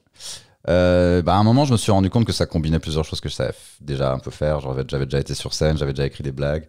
Euh, 0.69 1.21
bah, 1.21 1.35
à 1.35 1.37
un 1.37 1.43
moment, 1.43 1.63
je 1.65 1.71
me 1.71 1.77
suis 1.77 1.91
rendu 1.91 2.09
compte 2.09 2.25
que 2.25 2.33
ça 2.33 2.45
combinait 2.45 2.79
plusieurs 2.79 3.05
choses 3.05 3.21
que 3.21 3.29
je 3.29 3.33
savais 3.35 3.53
déjà 3.79 4.11
un 4.13 4.19
peu 4.19 4.31
faire. 4.31 4.59
Genre, 4.59 4.75
j'avais 4.89 5.05
déjà 5.05 5.19
été 5.19 5.33
sur 5.33 5.53
scène, 5.53 5.77
j'avais 5.77 5.93
déjà 5.93 6.05
écrit 6.05 6.23
des 6.23 6.33
blagues. 6.33 6.67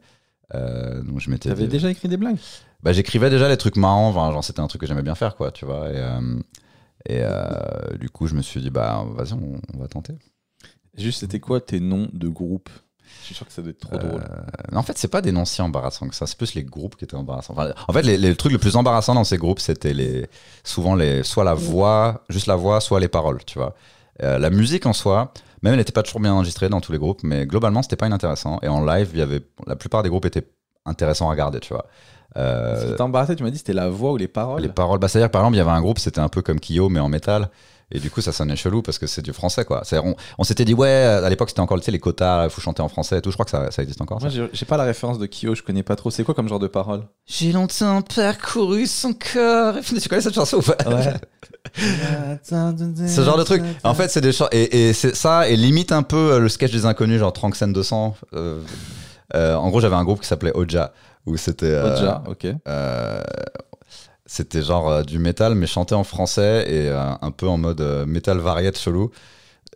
Euh, 0.55 1.03
donc 1.03 1.21
je 1.21 1.29
m'étais 1.31 1.49
T'avais 1.49 1.65
dit- 1.65 1.69
déjà 1.69 1.91
écrit 1.91 2.09
des 2.09 2.17
blagues? 2.17 2.39
Bah, 2.83 2.93
j'écrivais 2.93 3.29
déjà 3.31 3.49
les 3.49 3.57
trucs 3.57 3.77
marrants, 3.77 4.09
enfin, 4.09 4.31
genre 4.33 4.45
c'était 4.45 4.61
un 4.61 4.67
truc 4.69 4.81
que 4.81 4.87
j'aimais 4.87 5.03
bien 5.03 5.17
faire, 5.17 5.35
quoi, 5.35 5.51
tu 5.51 5.65
vois. 5.67 5.91
Et, 5.91 5.97
euh, 5.97 6.39
et 7.07 7.21
euh, 7.23 7.97
du 7.99 8.09
coup, 8.09 8.27
je 8.29 8.35
me 8.35 8.43
suis 8.43 8.61
dit, 8.61 8.71
bah 8.71 9.05
vas-y, 9.15 9.33
on, 9.33 9.61
on 9.75 9.79
va 9.79 9.89
tenter. 9.89 10.15
Juste, 10.97 11.21
c'était 11.21 11.41
quoi 11.41 11.61
tes 11.61 11.81
noms 11.81 12.09
de 12.13 12.29
groupe? 12.29 12.71
Suis 13.29 13.35
sûr 13.37 13.47
que 13.47 13.53
ça 13.53 13.63
doit 13.63 13.71
être 13.71 13.79
trop 13.81 13.97
drôle. 13.97 14.23
Euh, 14.23 14.77
en 14.77 14.83
fait, 14.83 14.99
c'est 14.99 15.09
pas 15.09 15.23
des 15.23 15.33
noms 15.33 15.45
si 15.45 15.63
embarrassants 15.63 16.09
que 16.09 16.15
ça. 16.15 16.27
C'est 16.27 16.37
plus 16.37 16.55
les 16.55 16.65
groupes 16.65 16.97
qui 16.97 17.05
étaient 17.05 17.15
embarrassants. 17.17 17.55
Enfin, 17.57 17.73
en 17.87 17.93
fait, 17.93 18.03
les, 18.03 18.19
les 18.19 18.35
trucs 18.37 18.53
le 18.53 18.59
plus 18.59 18.77
embarrassant 18.77 19.15
dans 19.15 19.25
ces 19.25 19.39
groupes, 19.39 19.61
c'était 19.61 19.95
les, 19.95 20.27
souvent 20.65 20.95
les, 20.95 21.23
soit 21.23 21.45
la 21.45 21.55
voix, 21.55 22.25
juste 22.29 22.47
la 22.47 22.57
voix, 22.57 22.81
soit 22.81 23.01
les 23.01 23.09
paroles, 23.09 23.45
tu 23.45 23.59
vois. 23.59 23.75
Euh, 24.23 24.39
la 24.39 24.51
musique 24.51 24.87
en 24.87 24.93
soi, 24.93 25.33
même 25.63 25.75
elle 25.75 25.79
n'était 25.79 25.93
pas 25.93 26.03
toujours 26.03 26.21
bien 26.21 26.33
enregistrée 26.33 26.69
dans 26.69 26.81
tous 26.81 26.93
les 26.93 26.99
groupes, 26.99 27.23
mais 27.23 27.47
globalement, 27.47 27.83
c'était 27.83 27.97
pas 27.97 28.07
inintéressant. 28.07 28.59
Et 28.63 28.69
en 28.69 28.85
live, 28.85 29.11
il 29.13 29.19
y 29.19 29.23
avait, 29.23 29.43
la 29.67 29.77
plupart 29.77 30.03
des 30.03 30.09
groupes 30.09 30.27
étaient 30.27 30.49
intéressants 30.85 31.29
à 31.29 31.31
regarder, 31.31 31.61
tu 31.61 31.73
vois. 31.73 31.87
Euh, 32.37 32.77
Ce 32.81 32.87
qui 33.29 33.37
tu 33.37 33.43
m'as 33.43 33.51
dit, 33.51 33.59
c'était 33.59 33.73
la 33.73 33.89
voix 33.89 34.13
ou 34.13 34.17
les 34.17 34.29
paroles. 34.29 34.63
les 34.63 34.69
paroles, 34.69 34.99
bah, 34.99 35.09
c'est-à-dire, 35.09 35.31
par 35.31 35.43
exemple, 35.43 35.57
il 35.57 35.59
y 35.59 35.63
avait 35.63 35.71
un 35.71 35.81
groupe, 35.81 35.99
c'était 35.99 36.21
un 36.21 36.29
peu 36.29 36.43
comme 36.43 36.61
Kyo, 36.61 36.89
mais 36.89 37.01
en 37.01 37.09
métal. 37.09 37.51
Et 37.91 38.01
du 38.01 38.11
coup, 38.11 38.21
ça 38.21 38.33
sonnait 38.33 38.55
chelou 38.57 38.83
parce 38.83 38.99
que 38.99 39.07
c'est 39.07 39.23
du 39.23 39.33
français, 39.33 39.65
quoi. 39.65 39.83
On, 40.05 40.15
on 40.37 40.45
s'était 40.45 40.67
dit, 40.67 40.75
ouais, 40.75 40.91
à 40.91 41.29
l'époque, 41.31 41.49
c'était 41.49 41.61
encore 41.61 41.79
tu 41.79 41.85
sais, 41.87 41.91
les 41.91 41.99
quotas, 41.99 42.45
il 42.45 42.51
faut 42.51 42.61
chanter 42.61 42.83
en 42.83 42.89
français 42.89 43.19
et 43.19 43.23
tout. 43.23 43.31
Je 43.31 43.37
crois 43.37 43.45
que 43.47 43.51
ça, 43.51 43.71
ça 43.71 43.83
existe 43.83 44.01
encore. 44.03 44.21
Moi, 44.21 44.29
j'ai 44.53 44.67
pas 44.67 44.77
la 44.77 44.85
référence 44.85 45.19
de 45.19 45.27
Kyo, 45.27 45.55
je 45.55 45.63
connais 45.63 45.83
pas 45.83 45.97
trop. 45.97 46.11
C'est 46.11 46.23
quoi 46.23 46.35
comme 46.35 46.49
genre 46.49 46.59
de 46.59 46.67
paroles 46.67 47.05
J'ai 47.27 47.51
longtemps 47.53 48.03
parcouru 48.03 48.87
son 48.87 49.15
corps. 49.15 49.77
Tu 50.03 50.09
connais 50.09 50.21
cette 50.21 50.35
chanson 50.35 50.59
ou 50.59 50.63
pas? 50.63 50.77
Ce 53.09 53.23
genre 53.23 53.39
de 53.39 53.45
truc. 53.45 53.63
En 53.85 53.95
fait, 53.95 54.09
c'est 54.09 54.21
des. 54.21 54.33
Et, 54.53 54.89
et 54.89 54.93
c'est 54.93 55.15
ça, 55.15 55.49
et 55.49 55.57
limite 55.57 55.93
un 55.93 56.03
peu 56.03 56.33
euh, 56.33 56.39
le 56.41 56.49
sketch 56.49 56.73
des 56.73 56.85
inconnus, 56.87 57.19
genre 57.21 57.33
Tranxen 57.33 57.73
200. 57.73 58.17
Euh, 58.35 58.61
euh, 59.35 59.55
en 59.55 59.69
gros, 59.71 59.81
j'avais 59.81 59.97
un 59.97 60.05
groupe 60.05 60.21
qui 60.21 60.27
s'appelait 60.27 60.53
Oja, 60.55 60.93
où 61.27 61.37
c'était. 61.37 61.67
euh, 61.67 61.95
Oja, 61.95 62.23
ok. 62.27 62.47
C'était 64.29 64.63
genre 64.63 64.89
euh, 64.91 65.03
du 65.03 65.19
métal, 65.19 65.55
mais 65.57 65.67
chanté 65.67 65.95
en 65.97 66.05
français 66.05 66.67
et 66.69 66.89
euh, 66.89 67.13
un 67.21 67.31
peu 67.33 67.49
en 67.49 67.57
mode 67.59 67.81
euh, 67.81 68.07
métal 68.07 68.39
variette 68.39 68.79
chelou. 68.79 69.11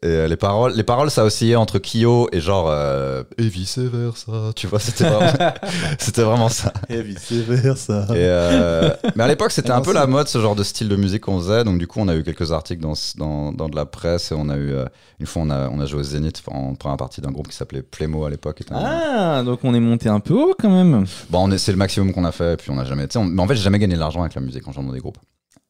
Et 0.05 0.09
euh, 0.09 0.27
les 0.27 0.37
paroles, 0.37 0.73
les 0.75 0.83
paroles, 0.83 1.11
ça 1.13 1.25
oscillait 1.25 1.55
entre 1.55 1.79
Kyo 1.79 2.29
et 2.33 2.41
genre 2.41 2.67
euh, 2.69 3.23
et 3.39 3.47
vice 3.47 3.79
versa. 3.79 4.51
Tu 4.57 4.67
vois, 4.67 4.81
c'était 4.81 5.05
vraiment, 5.09 5.33
c'était 5.99 6.23
vraiment 6.23 6.49
ça. 6.49 6.73
Et 6.89 7.03
vice 7.03 7.31
versa. 7.33 8.07
Et, 8.11 8.15
euh, 8.17 8.91
mais 9.15 9.23
à 9.23 9.29
l'époque, 9.29 9.53
c'était 9.53 9.71
un 9.71 9.81
peu 9.81 9.93
la 9.93 10.07
mode, 10.09 10.27
ce 10.27 10.41
genre 10.41 10.57
de 10.57 10.65
style 10.65 10.89
de 10.89 10.97
musique 10.97 11.23
qu'on 11.23 11.39
faisait. 11.39 11.63
Donc, 11.63 11.79
du 11.79 11.87
coup, 11.87 12.01
on 12.01 12.09
a 12.09 12.17
eu 12.17 12.25
quelques 12.25 12.51
articles 12.51 12.83
dans, 12.83 12.95
dans, 13.17 13.53
dans 13.53 13.69
de 13.69 13.77
la 13.77 13.87
presse. 13.87 14.33
Et 14.33 14.35
on 14.37 14.49
a 14.49 14.57
eu, 14.57 14.73
euh, 14.73 14.87
une 15.21 15.27
fois, 15.27 15.43
on 15.43 15.51
a, 15.51 15.69
on 15.69 15.79
a 15.79 15.87
joué 15.87 16.01
au 16.01 16.03
Zénith 16.05 16.43
en 16.49 16.75
première 16.75 16.97
partie 16.97 17.21
d'un 17.21 17.31
groupe 17.31 17.47
qui 17.47 17.57
s'appelait 17.57 17.83
Playmo 17.83 18.25
à 18.25 18.31
l'époque. 18.31 18.61
Un- 18.73 18.83
Ah, 18.85 19.43
donc 19.45 19.61
on 19.63 19.73
est 19.73 19.81
monté 19.81 20.09
un 20.09 20.19
peu 20.21 20.35
haut 20.35 20.55
quand 20.59 20.71
même. 20.71 21.07
Bon, 21.31 21.45
on 21.47 21.51
est- 21.53 21.59
c'est 21.59 21.71
le 21.73 21.79
maximum 21.79 22.13
qu'on 22.13 22.25
a 22.25 22.33
fait. 22.33 22.55
Et 22.55 22.57
puis, 22.57 22.73
on 22.73 22.79
a 22.79 22.85
jamais. 22.85 23.07
on- 23.17 23.25
mais 23.25 23.41
en 23.41 23.47
fait, 23.47 23.55
j'ai 23.55 23.63
jamais 23.63 23.79
gagné 23.79 23.95
de 23.95 24.01
l'argent 24.01 24.23
avec 24.23 24.35
la 24.35 24.41
musique 24.41 24.67
en 24.67 24.73
jouant 24.73 24.83
dans 24.83 24.93
des 24.93 24.99
groupes. 24.99 25.19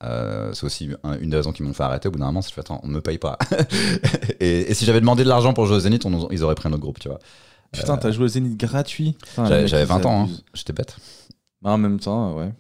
Euh, 0.03 0.53
c'est 0.53 0.65
aussi 0.65 0.91
un- 1.05 1.19
une 1.19 1.31
des 1.31 1.37
raisons 1.37 1.53
qui 1.53 1.63
m'ont 1.63 1.73
fait 1.73 1.83
arrêter. 1.85 2.09
Au 2.09 2.11
bout 2.11 2.19
d'un 2.19 2.27
moment, 2.27 2.43
c'est 2.43 2.53
que 2.55 2.61
attends, 2.61 2.81
on 2.83 2.89
me 2.89 3.01
paye 3.01 3.19
pas. 3.19 3.39
et, 4.41 4.71
et 4.71 4.75
si 4.75 4.85
j'avais 4.85 5.01
demandé 5.01 5.23
de 5.25 5.29
l'argent 5.29 5.53
pour 5.55 5.67
jouer 5.67 5.77
au 5.77 5.81
Zénith, 5.81 6.05
on 6.07 6.29
ils 6.31 6.43
auraient 6.43 6.55
pris 6.55 6.69
un 6.69 6.73
autre 6.73 6.83
groupe, 6.83 6.99
tu 6.99 7.09
vois. 7.09 7.19
Putain, 7.73 7.97
t'as 7.97 8.11
joué 8.11 8.25
au 8.25 8.29
Zénith 8.29 8.59
gratuit. 8.59 9.17
J'avais 9.37 9.61
mecs, 9.61 9.69
j'avais 9.69 9.83
ils 9.85 9.89
20 9.89 10.07
ans, 10.07 10.25
hein. 10.25 10.29
j'étais 10.55 10.73
bête. 10.73 10.97
Bah, 11.63 11.71
en 11.71 11.79
même 11.79 11.99
temps, 12.01 12.35
ouais. 12.37 12.53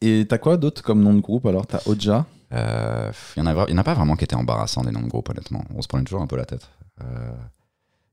Et 0.00 0.26
t'as 0.28 0.38
quoi 0.38 0.56
d'autre 0.56 0.82
comme 0.82 1.02
nom 1.02 1.12
de 1.14 1.20
groupe 1.20 1.44
alors? 1.46 1.66
T'as 1.66 1.80
Oja? 1.86 2.24
Euh, 2.52 3.12
Il 3.36 3.40
y 3.40 3.42
en 3.42 3.46
a, 3.46 3.54
vra- 3.54 3.66
il 3.68 3.72
y 3.72 3.74
en 3.74 3.78
a 3.78 3.84
pas 3.84 3.94
vraiment 3.94 4.16
qui 4.16 4.24
étaient 4.24 4.34
embarrassants 4.34 4.82
des 4.82 4.90
noms 4.90 5.02
de 5.02 5.08
groupe, 5.08 5.28
honnêtement. 5.28 5.62
On 5.76 5.82
se 5.82 5.88
prenait 5.88 6.04
toujours 6.04 6.22
un 6.22 6.26
peu 6.26 6.36
la 6.36 6.46
tête. 6.46 6.68
Euh, 7.02 7.04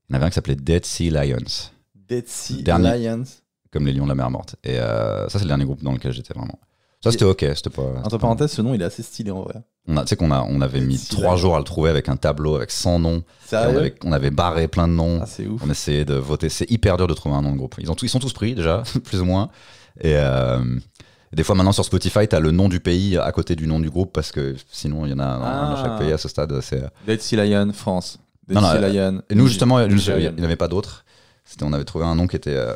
il 0.08 0.12
y 0.12 0.14
en 0.14 0.16
avait 0.16 0.26
un 0.26 0.28
qui 0.28 0.34
s'appelait 0.34 0.54
Dead 0.54 0.84
Sea 0.84 1.10
Lions, 1.10 1.70
Dead 2.08 2.28
Sea 2.28 2.62
Dernier. 2.62 2.98
Lions. 2.98 3.24
comme 3.72 3.86
les 3.86 3.92
lions 3.92 4.04
de 4.04 4.10
la 4.10 4.14
mer 4.14 4.30
morte. 4.30 4.56
Et 4.62 4.78
euh, 4.78 5.28
ça, 5.28 5.38
c'est 5.38 5.44
le 5.44 5.48
dernier 5.48 5.64
groupe 5.64 5.82
dans 5.82 5.92
lequel 5.92 6.12
j'étais 6.12 6.34
vraiment. 6.34 6.58
Ça, 7.02 7.12
c'était 7.12 7.24
ok. 7.24 7.44
C'était 7.54 7.70
pas. 7.70 7.82
Entre 8.04 8.18
parenthèses, 8.18 8.50
ce 8.52 8.62
nom 8.62 8.74
il 8.74 8.82
est 8.82 8.84
assez 8.84 9.02
stylé 9.02 9.30
en 9.30 9.42
vrai. 9.42 9.54
On 9.86 9.96
a- 9.96 10.02
Tu 10.02 10.08
sais 10.08 10.16
qu'on 10.16 10.30
a, 10.32 10.42
on 10.42 10.60
avait 10.60 10.80
mis 10.80 10.98
trois 11.10 11.36
jours 11.36 11.54
à 11.54 11.58
le 11.58 11.64
trouver 11.64 11.90
avec 11.90 12.08
un 12.08 12.16
tableau 12.16 12.56
avec 12.56 12.70
100 12.72 12.98
noms. 12.98 13.22
Et 13.52 13.54
on, 13.54 13.56
avait, 13.56 13.94
on 14.04 14.12
avait 14.12 14.30
barré 14.30 14.66
plein 14.68 14.88
de 14.88 14.92
noms. 14.94 15.20
Ah, 15.22 15.26
c'est 15.26 15.46
ouf. 15.46 15.62
On 15.64 15.70
essayait 15.70 16.04
de 16.04 16.14
voter. 16.14 16.48
C'est 16.48 16.70
hyper 16.70 16.96
dur 16.96 17.06
de 17.06 17.14
trouver 17.14 17.36
un 17.36 17.42
nom 17.42 17.52
de 17.52 17.56
groupe. 17.56 17.76
Ils, 17.78 17.90
ont 17.90 17.94
tout- 17.94 18.04
ils 18.04 18.08
sont 18.10 18.18
tous 18.18 18.32
pris 18.32 18.54
déjà, 18.54 18.82
plus 19.04 19.20
ou 19.20 19.24
moins. 19.24 19.48
Et 20.00 20.14
euh, 20.16 20.58
des 21.32 21.44
fois 21.44 21.54
maintenant 21.54 21.72
sur 21.72 21.84
Spotify, 21.84 22.26
tu 22.28 22.34
as 22.34 22.40
le 22.40 22.50
nom 22.50 22.68
du 22.68 22.80
pays 22.80 23.16
à 23.16 23.30
côté 23.32 23.54
du 23.54 23.66
nom 23.68 23.78
du 23.80 23.90
groupe 23.90 24.12
parce 24.12 24.32
que 24.32 24.56
sinon 24.70 25.06
il 25.06 25.10
y 25.10 25.14
en 25.14 25.18
a 25.20 25.24
un 25.24 25.38
dans 25.70 25.76
Ah. 25.76 25.82
chaque 25.84 25.98
pays 26.00 26.12
à 26.12 26.18
ce 26.18 26.28
stade. 26.28 26.60
C'est 26.62 26.82
Dead 27.06 27.20
Sea 27.22 27.36
Lion, 27.36 27.72
France. 27.72 28.18
Dead 28.48 28.56
Non, 28.56 28.62
non, 28.62 28.72
Sea 28.72 28.78
euh, 28.82 29.10
Lion. 29.12 29.22
Et 29.30 29.34
nous, 29.36 29.46
justement, 29.46 29.78
il 29.80 29.94
n'y 29.94 30.02
Lion. 30.04 30.32
avait 30.44 30.56
pas 30.56 30.68
d'autres. 30.68 31.04
On 31.62 31.72
avait 31.72 31.84
trouvé 31.84 32.04
un 32.04 32.14
nom 32.14 32.26
qui 32.26 32.36
était 32.36 32.54
euh, 32.56 32.74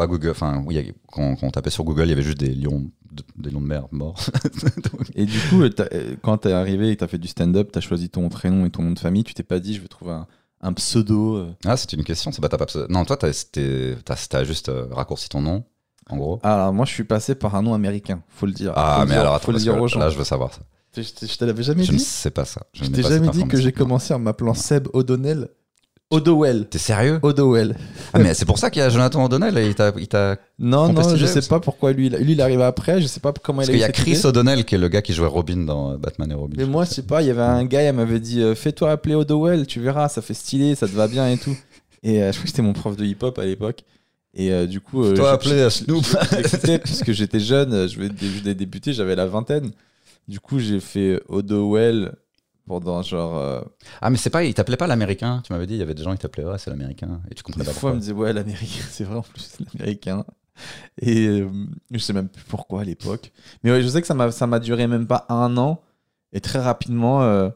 pas 0.00 0.06
Google. 0.06 0.30
Enfin, 0.30 0.62
oui, 0.66 0.78
a- 0.78 0.82
quand, 1.12 1.36
quand 1.36 1.46
on 1.46 1.50
tapait 1.50 1.70
sur 1.70 1.84
Google, 1.84 2.04
il 2.04 2.10
y 2.10 2.12
avait 2.12 2.22
juste 2.22 2.38
des 2.38 2.54
lions 2.54 2.90
de, 3.12 3.22
des 3.36 3.50
lions 3.50 3.60
de 3.60 3.66
mer 3.66 3.86
morts. 3.92 4.18
Donc, 4.92 5.08
Et 5.14 5.26
du 5.26 5.38
coup, 5.48 5.62
euh, 5.62 6.16
quand 6.22 6.38
t'es 6.38 6.52
arrivé 6.52 6.90
et 6.90 6.96
t'as 6.96 7.06
fait 7.06 7.18
du 7.18 7.28
stand-up, 7.28 7.70
t'as 7.72 7.80
choisi 7.80 8.08
ton 8.10 8.28
prénom 8.28 8.64
et 8.66 8.70
ton 8.70 8.82
nom 8.82 8.92
de 8.92 8.98
famille, 8.98 9.24
tu 9.24 9.34
t'es 9.34 9.42
pas 9.42 9.58
dit 9.60 9.74
je 9.74 9.80
vais 9.80 9.88
trouver 9.88 10.12
un, 10.12 10.26
un 10.62 10.72
pseudo. 10.72 11.36
euh. 11.36 11.52
ah, 11.64 11.76
c'est 11.76 11.92
une 11.92 12.04
question. 12.04 12.32
C'est 12.32 12.40
pas 12.40 12.48
ta 12.48 12.58
pas 12.58 12.66
Non, 12.88 13.04
toi, 13.04 13.16
t'as, 13.16 13.32
juste 14.44 14.68
euh, 14.68 14.86
raccourci 14.90 15.28
ton 15.28 15.40
nom, 15.42 15.64
en 16.08 16.16
gros. 16.16 16.40
Ah, 16.42 16.54
alors 16.54 16.72
moi 16.72 16.84
je 16.86 16.92
suis 16.92 17.04
passé 17.04 17.34
par 17.34 17.54
un 17.54 17.62
nom 17.62 17.74
américain, 17.74 18.22
faut 18.28 18.46
le 18.46 18.52
dire. 18.52 18.72
Ah, 18.76 18.94
Faut 18.96 19.00
le 19.02 19.06
mais 19.08 19.12
dire- 19.14 19.20
alors 19.22 19.32
faut 19.34 19.36
attends, 19.36 19.52
le 19.52 19.54
parce 19.54 19.62
dire 19.64 19.80
aux 19.82 19.88
gens. 19.88 19.98
là, 20.00 20.08
je 20.10 20.16
veux 20.18 20.24
savoir 20.24 20.52
ça. 20.54 20.60
Je, 20.96 21.02
je- 21.02 21.26
je 21.26 21.36
te 21.38 21.44
l'avais 21.44 21.62
jamais 21.62 21.84
Je 21.84 21.92
ne 21.92 21.98
dit. 21.98 22.02
sais 22.04 22.30
pas 22.32 22.44
ça. 22.44 22.62
Je 22.72 22.84
Je 22.84 22.90
t'ai 22.90 23.02
jamais 23.02 23.28
dit 23.28 23.46
que 23.46 23.56
j'ai 23.60 23.70
commencé 23.72 24.12
en 24.12 24.18
m'appelant 24.18 24.54
Seb 24.54 24.88
O'Donnell. 24.92 25.48
O'Dowell. 26.10 26.66
T'es 26.68 26.78
sérieux? 26.78 27.20
O'Dowell. 27.22 27.76
Ah, 28.12 28.18
mais 28.18 28.34
c'est 28.34 28.44
pour 28.44 28.58
ça 28.58 28.68
qu'il 28.68 28.80
y 28.80 28.84
a 28.84 28.88
Jonathan 28.88 29.24
O'Donnell 29.24 29.56
et 29.58 29.66
il 29.68 29.74
t'a. 29.76 29.92
il 29.96 30.08
t'a- 30.08 30.36
Non, 30.58 30.92
non, 30.92 31.14
je 31.16 31.24
sais 31.24 31.40
pas 31.48 31.60
pourquoi 31.60 31.92
lui, 31.92 32.06
il- 32.08 32.16
lui 32.16 32.32
il 32.32 32.40
arrive 32.42 32.60
après, 32.62 33.00
je 33.00 33.06
sais 33.06 33.20
pas 33.20 33.32
comment 33.32 33.58
Parce 33.58 33.68
il 33.68 33.70
a 33.70 33.74
qu'il 33.74 33.78
eu 33.78 33.80
y 33.80 33.84
a 33.84 33.86
cette 33.86 33.96
Chris 33.96 34.10
idée. 34.12 34.26
O'Donnell 34.26 34.64
qui 34.64 34.74
est 34.74 34.78
le 34.78 34.88
gars 34.88 35.02
qui 35.02 35.12
jouait 35.12 35.28
Robin 35.28 35.58
dans 35.58 35.92
euh, 35.92 35.96
Batman 35.96 36.30
et 36.32 36.34
Robin. 36.34 36.56
Mais 36.58 36.64
moi, 36.66 36.84
je 36.84 36.90
sais 36.90 37.02
pas, 37.02 37.22
il 37.22 37.28
y 37.28 37.30
avait 37.30 37.40
un 37.42 37.64
gars, 37.64 37.88
il 37.88 37.92
m'avait 37.92 38.18
dit 38.20 38.42
euh, 38.42 38.56
Fais-toi 38.56 38.90
appeler 38.90 39.14
O'Dowell, 39.14 39.66
tu 39.66 39.80
verras, 39.80 40.08
ça 40.08 40.20
fait 40.20 40.34
stylé, 40.34 40.74
ça 40.74 40.88
te 40.88 40.92
va 40.92 41.06
bien 41.06 41.28
et 41.30 41.38
tout. 41.38 41.56
Et 42.02 42.22
euh, 42.22 42.32
je 42.32 42.38
crois 42.38 42.42
que 42.44 42.48
c'était 42.50 42.62
mon 42.62 42.72
prof 42.72 42.96
de 42.96 43.04
hip-hop 43.04 43.38
à 43.38 43.44
l'époque. 43.44 43.84
Et 44.34 44.50
euh, 44.52 44.66
du 44.66 44.80
coup. 44.80 45.04
euh, 45.04 45.14
Toi 45.14 45.28
je- 45.30 45.34
appelé 45.34 45.62
à 45.62 45.70
Snoop. 45.70 46.04
puisque 46.84 47.12
j'étais 47.12 47.40
jeune, 47.40 47.88
je 47.88 47.96
venais 47.98 48.10
je 48.20 48.26
venais 48.40 48.54
de 48.54 48.58
débuter, 48.58 48.92
j'avais 48.92 49.14
la 49.14 49.26
vingtaine. 49.26 49.70
Du 50.28 50.38
coup, 50.40 50.58
j'ai 50.60 50.80
fait 50.80 51.20
O'Dowell 51.28 52.12
pendant 52.78 53.02
genre. 53.02 53.36
euh, 53.36 53.60
Ah, 54.00 54.08
mais 54.10 54.16
c'est 54.16 54.30
pas, 54.30 54.44
il 54.44 54.54
t'appelait 54.54 54.76
pas 54.76 54.86
l'américain. 54.86 55.42
Tu 55.44 55.52
m'avais 55.52 55.66
dit, 55.66 55.74
il 55.74 55.78
y 55.78 55.82
avait 55.82 55.94
des 55.94 56.02
gens 56.02 56.12
qui 56.12 56.18
t'appelaient, 56.18 56.44
ouais, 56.44 56.58
c'est 56.58 56.70
l'américain. 56.70 57.20
Et 57.30 57.34
tu 57.34 57.42
comprenais 57.42 57.64
Des 57.66 57.72
pas 57.72 57.78
fois, 57.78 57.90
on 57.90 57.92
pourquoi. 57.92 57.96
me 57.96 58.00
disait, 58.00 58.12
ouais, 58.12 58.32
l'américain, 58.32 58.84
c'est 58.90 59.04
vrai 59.04 59.16
en 59.16 59.22
plus, 59.22 59.40
c'est 59.56 59.64
l'américain. 59.74 60.24
Et 61.00 61.26
euh, 61.26 61.48
je 61.90 61.98
sais 61.98 62.12
même 62.12 62.28
plus 62.28 62.44
pourquoi 62.44 62.82
à 62.82 62.84
l'époque. 62.84 63.32
Mais 63.64 63.70
ouais, 63.72 63.82
je 63.82 63.88
sais 63.88 64.00
que 64.00 64.06
ça 64.06 64.14
m'a, 64.14 64.30
ça 64.30 64.46
m'a 64.46 64.58
duré 64.60 64.86
même 64.86 65.06
pas 65.06 65.26
un 65.28 65.56
an. 65.56 65.80
Et 66.32 66.40
très 66.40 66.58
rapidement, 66.60 67.22
euh, 67.22 67.48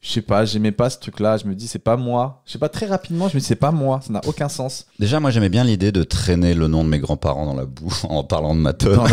je 0.00 0.08
sais 0.10 0.22
pas, 0.22 0.44
j'aimais 0.44 0.70
pas 0.72 0.88
ce 0.88 0.98
truc-là. 1.00 1.36
Je 1.36 1.46
me 1.46 1.54
dis, 1.54 1.66
c'est 1.66 1.80
pas 1.80 1.96
moi. 1.96 2.42
Je 2.46 2.52
sais 2.52 2.58
pas, 2.58 2.68
très 2.68 2.86
rapidement, 2.86 3.28
je 3.28 3.34
me 3.34 3.40
dis, 3.40 3.46
c'est 3.46 3.56
pas 3.56 3.72
moi. 3.72 4.00
Ça 4.02 4.12
n'a 4.12 4.20
aucun 4.26 4.48
sens. 4.48 4.86
Déjà, 5.00 5.18
moi, 5.20 5.30
j'aimais 5.30 5.48
bien 5.48 5.64
l'idée 5.64 5.90
de 5.92 6.04
traîner 6.04 6.54
le 6.54 6.68
nom 6.68 6.84
de 6.84 6.88
mes 6.88 7.00
grands-parents 7.00 7.44
dans 7.46 7.54
la 7.56 7.66
boue 7.66 7.92
en 8.08 8.22
parlant 8.24 8.54
de 8.54 8.60
ma 8.60 8.72
teub. 8.72 8.98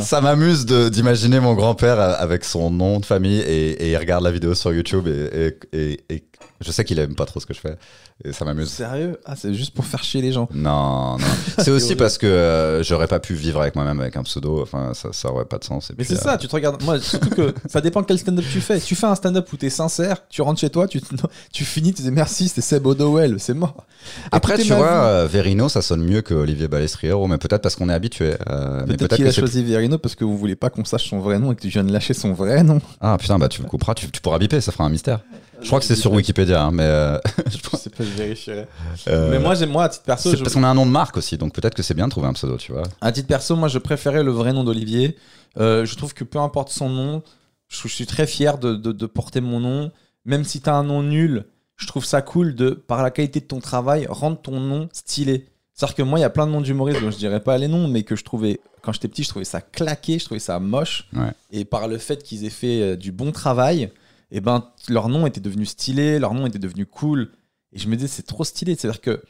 Ça 0.00 0.20
m'amuse 0.20 0.66
d'imaginer 0.66 1.40
mon 1.40 1.54
grand-père 1.54 2.00
euh, 2.00 2.14
avec 2.18 2.44
son 2.44 2.70
nom 2.70 3.00
de 3.00 3.06
famille 3.06 3.40
et, 3.40 3.90
il 3.90 3.96
regarde 3.96 4.24
la 4.24 4.30
vidéo 4.30 4.54
sur 4.54 4.72
YouTube 4.72 5.06
et 5.08 6.24
je 6.64 6.70
sais 6.72 6.84
qu'il 6.84 6.98
aime 6.98 7.14
pas 7.14 7.26
trop 7.26 7.40
ce 7.40 7.46
que 7.46 7.54
je 7.54 7.60
fais 7.60 7.76
et 8.24 8.32
ça 8.32 8.44
m'amuse. 8.44 8.68
Sérieux? 8.70 9.18
Ah, 9.24 9.34
c'est 9.36 9.52
juste 9.54 9.74
pour 9.74 9.84
faire 9.84 10.02
chier 10.04 10.22
les 10.22 10.32
gens. 10.32 10.48
Non, 10.54 11.18
non. 11.18 11.24
C'est 11.58 11.70
aussi 11.70 11.96
parce 11.96 12.18
que 12.18 12.26
euh, 12.26 12.82
j'aurais 12.82 13.06
pas 13.08 13.20
pu 13.20 13.34
vivre 13.34 13.60
avec 13.60 13.74
moi-même 13.74 14.00
avec 14.00 14.16
un 14.16 14.22
pseudo. 14.22 14.60
Enfin, 14.62 14.92
ça, 14.94 15.08
ça 15.12 15.30
aurait 15.30 15.44
pas 15.44 15.58
de 15.58 15.64
sens. 15.64 15.90
Et 15.90 15.94
Mais 15.98 16.04
c'est 16.04 16.14
euh, 16.14 16.20
ça, 16.20 16.38
tu 16.38 16.46
te 16.48 16.52
regardes. 16.54 16.82
Moi, 16.82 17.00
surtout 17.00 17.30
que 17.30 17.54
ça 17.68 17.80
dépend 17.80 18.02
quel 18.02 18.18
stand-up 18.18 18.44
tu 18.50 18.60
fais. 18.60 18.78
Tu 18.80 18.94
fais 18.94 19.06
un 19.06 19.14
stand-up 19.14 19.52
où 19.52 19.56
t'es 19.56 19.70
sincère, 19.70 20.26
tu 20.28 20.42
rentres 20.42 20.60
chez 20.60 20.70
toi, 20.70 20.86
tu, 20.88 21.00
tu 21.52 21.64
finis, 21.64 21.92
tu 21.92 22.02
dis 22.02 22.10
merci, 22.10 22.48
c'était 22.48 22.60
Seb 22.60 22.86
O'Dowell, 22.86 23.36
c'est 23.38 23.54
mort. 23.54 23.86
Après, 24.30 24.54
Écoutez 24.54 24.68
tu 24.68 24.74
vois, 24.74 24.86
vie. 24.88 25.06
euh, 25.06 25.26
Verino, 25.30 25.68
ça 25.68 25.82
sonne 25.82 26.02
mieux 26.02 26.22
que 26.22 26.34
Olivier 26.34 26.68
Balestriero, 26.68 27.26
mais 27.26 27.38
peut-être 27.38 27.62
parce 27.62 27.76
qu'on 27.76 27.88
est 27.88 27.94
habitué. 27.94 28.34
euh, 28.50 28.84
mais 28.86 28.96
Peut-être 28.96 29.16
qu'il 29.16 29.26
a 29.26 29.32
choisi 29.32 29.62
Verino 29.64 29.98
parce 29.98 30.14
que 30.14 30.24
vous 30.24 30.36
voulez 30.38 30.56
pas 30.56 30.70
qu'on 30.70 30.84
sache 30.84 31.08
son 31.08 31.18
vrai 31.20 31.38
nom 31.38 31.52
et 31.52 31.56
que 31.56 31.60
tu 31.62 31.68
viens 31.68 31.84
de 31.84 31.92
lâcher 31.92 32.14
son 32.14 32.32
vrai 32.32 32.62
nom. 32.62 32.80
Ah 33.00 33.16
putain, 33.18 33.38
bah 33.38 33.48
tu 33.48 33.62
le 33.62 33.68
couperas, 33.68 33.94
tu, 33.94 34.10
tu 34.10 34.20
pourras 34.20 34.38
biper, 34.38 34.60
ça 34.60 34.72
fera 34.72 34.84
un 34.84 34.88
mystère. 34.90 35.20
Je 35.62 35.66
crois 35.68 35.78
que 35.78 35.84
c'est 35.86 35.96
sur 35.96 36.12
Wikipédia, 36.12 36.62
hein, 36.64 36.70
mais 36.72 36.82
euh, 36.84 37.18
je 37.46 37.76
sais 37.76 37.90
pas, 37.90 38.04
je 38.04 38.10
vérifierai. 38.10 38.66
euh, 39.08 39.30
Mais 39.30 39.38
moi, 39.38 39.54
j'aime, 39.54 39.70
moi, 39.70 39.84
à 39.84 39.88
titre 39.88 40.04
perso, 40.04 40.30
c'est 40.30 40.36
je- 40.36 40.42
parce 40.42 40.54
qu'on 40.54 40.64
a 40.64 40.68
un 40.68 40.74
nom 40.74 40.86
de 40.86 40.90
marque 40.90 41.16
aussi, 41.16 41.38
donc 41.38 41.54
peut-être 41.54 41.74
que 41.74 41.82
c'est 41.82 41.94
bien 41.94 42.06
de 42.06 42.10
trouver 42.10 42.26
un 42.28 42.32
pseudo, 42.32 42.56
tu 42.56 42.72
vois. 42.72 42.82
à 43.00 43.12
titre 43.12 43.28
perso, 43.28 43.56
moi, 43.56 43.68
je 43.68 43.78
préférais 43.78 44.22
le 44.22 44.30
vrai 44.32 44.52
nom 44.52 44.64
d'Olivier. 44.64 45.16
Euh, 45.58 45.84
je 45.84 45.94
trouve 45.96 46.14
que 46.14 46.24
peu 46.24 46.38
importe 46.38 46.70
son 46.70 46.88
nom, 46.88 47.22
je, 47.68 47.88
suis 47.88 48.06
très 48.06 48.26
fier 48.26 48.58
de, 48.58 48.74
de- 48.74 48.92
de 48.92 49.06
porter 49.06 49.40
mon 49.40 49.60
nom. 49.60 49.90
Même 50.24 50.44
si 50.44 50.60
t'as 50.60 50.74
un 50.74 50.84
nom 50.84 51.02
nul, 51.02 51.44
je 51.76 51.86
trouve 51.86 52.04
ça 52.04 52.22
cool 52.22 52.54
de, 52.54 52.70
par 52.70 53.02
la 53.02 53.10
qualité 53.10 53.40
de 53.40 53.46
ton 53.46 53.58
travail, 53.60 54.06
rendre 54.08 54.40
ton 54.40 54.60
nom 54.60 54.88
stylé. 54.92 55.46
C'est-à-dire 55.74 55.96
que 55.96 56.02
moi, 56.02 56.18
il 56.18 56.22
y 56.22 56.24
a 56.24 56.30
plein 56.30 56.46
de 56.46 56.52
noms 56.52 56.60
d'humoristes 56.60 57.00
dont 57.00 57.10
je 57.10 57.16
dirais 57.16 57.40
pas 57.40 57.56
les 57.58 57.66
noms, 57.66 57.88
mais 57.88 58.02
que 58.04 58.14
je 58.14 58.22
trouvais, 58.24 58.60
quand 58.82 58.92
j'étais 58.92 59.08
petit, 59.08 59.24
je 59.24 59.30
trouvais 59.30 59.44
ça 59.44 59.60
claqué, 59.60 60.18
je 60.18 60.24
trouvais 60.26 60.38
ça 60.38 60.58
moche. 60.60 61.08
Ouais. 61.14 61.32
Et 61.50 61.64
par 61.64 61.88
le 61.88 61.98
fait 61.98 62.22
qu'ils 62.22 62.44
aient 62.44 62.50
fait 62.50 62.80
euh, 62.82 62.96
du 62.96 63.10
bon 63.10 63.32
travail, 63.32 63.90
et 64.32 64.40
ben, 64.40 64.64
leur 64.88 65.08
nom 65.08 65.26
était 65.26 65.40
devenu 65.40 65.64
stylé, 65.66 66.18
leur 66.18 66.34
nom 66.34 66.46
était 66.46 66.58
devenu 66.58 66.86
cool. 66.86 67.30
Et 67.72 67.78
je 67.78 67.86
me 67.88 67.94
disais, 67.94 68.08
c'est 68.08 68.22
trop 68.26 68.42
stylé. 68.44 68.74
C'est-à-dire 68.74 69.00
que 69.00 69.22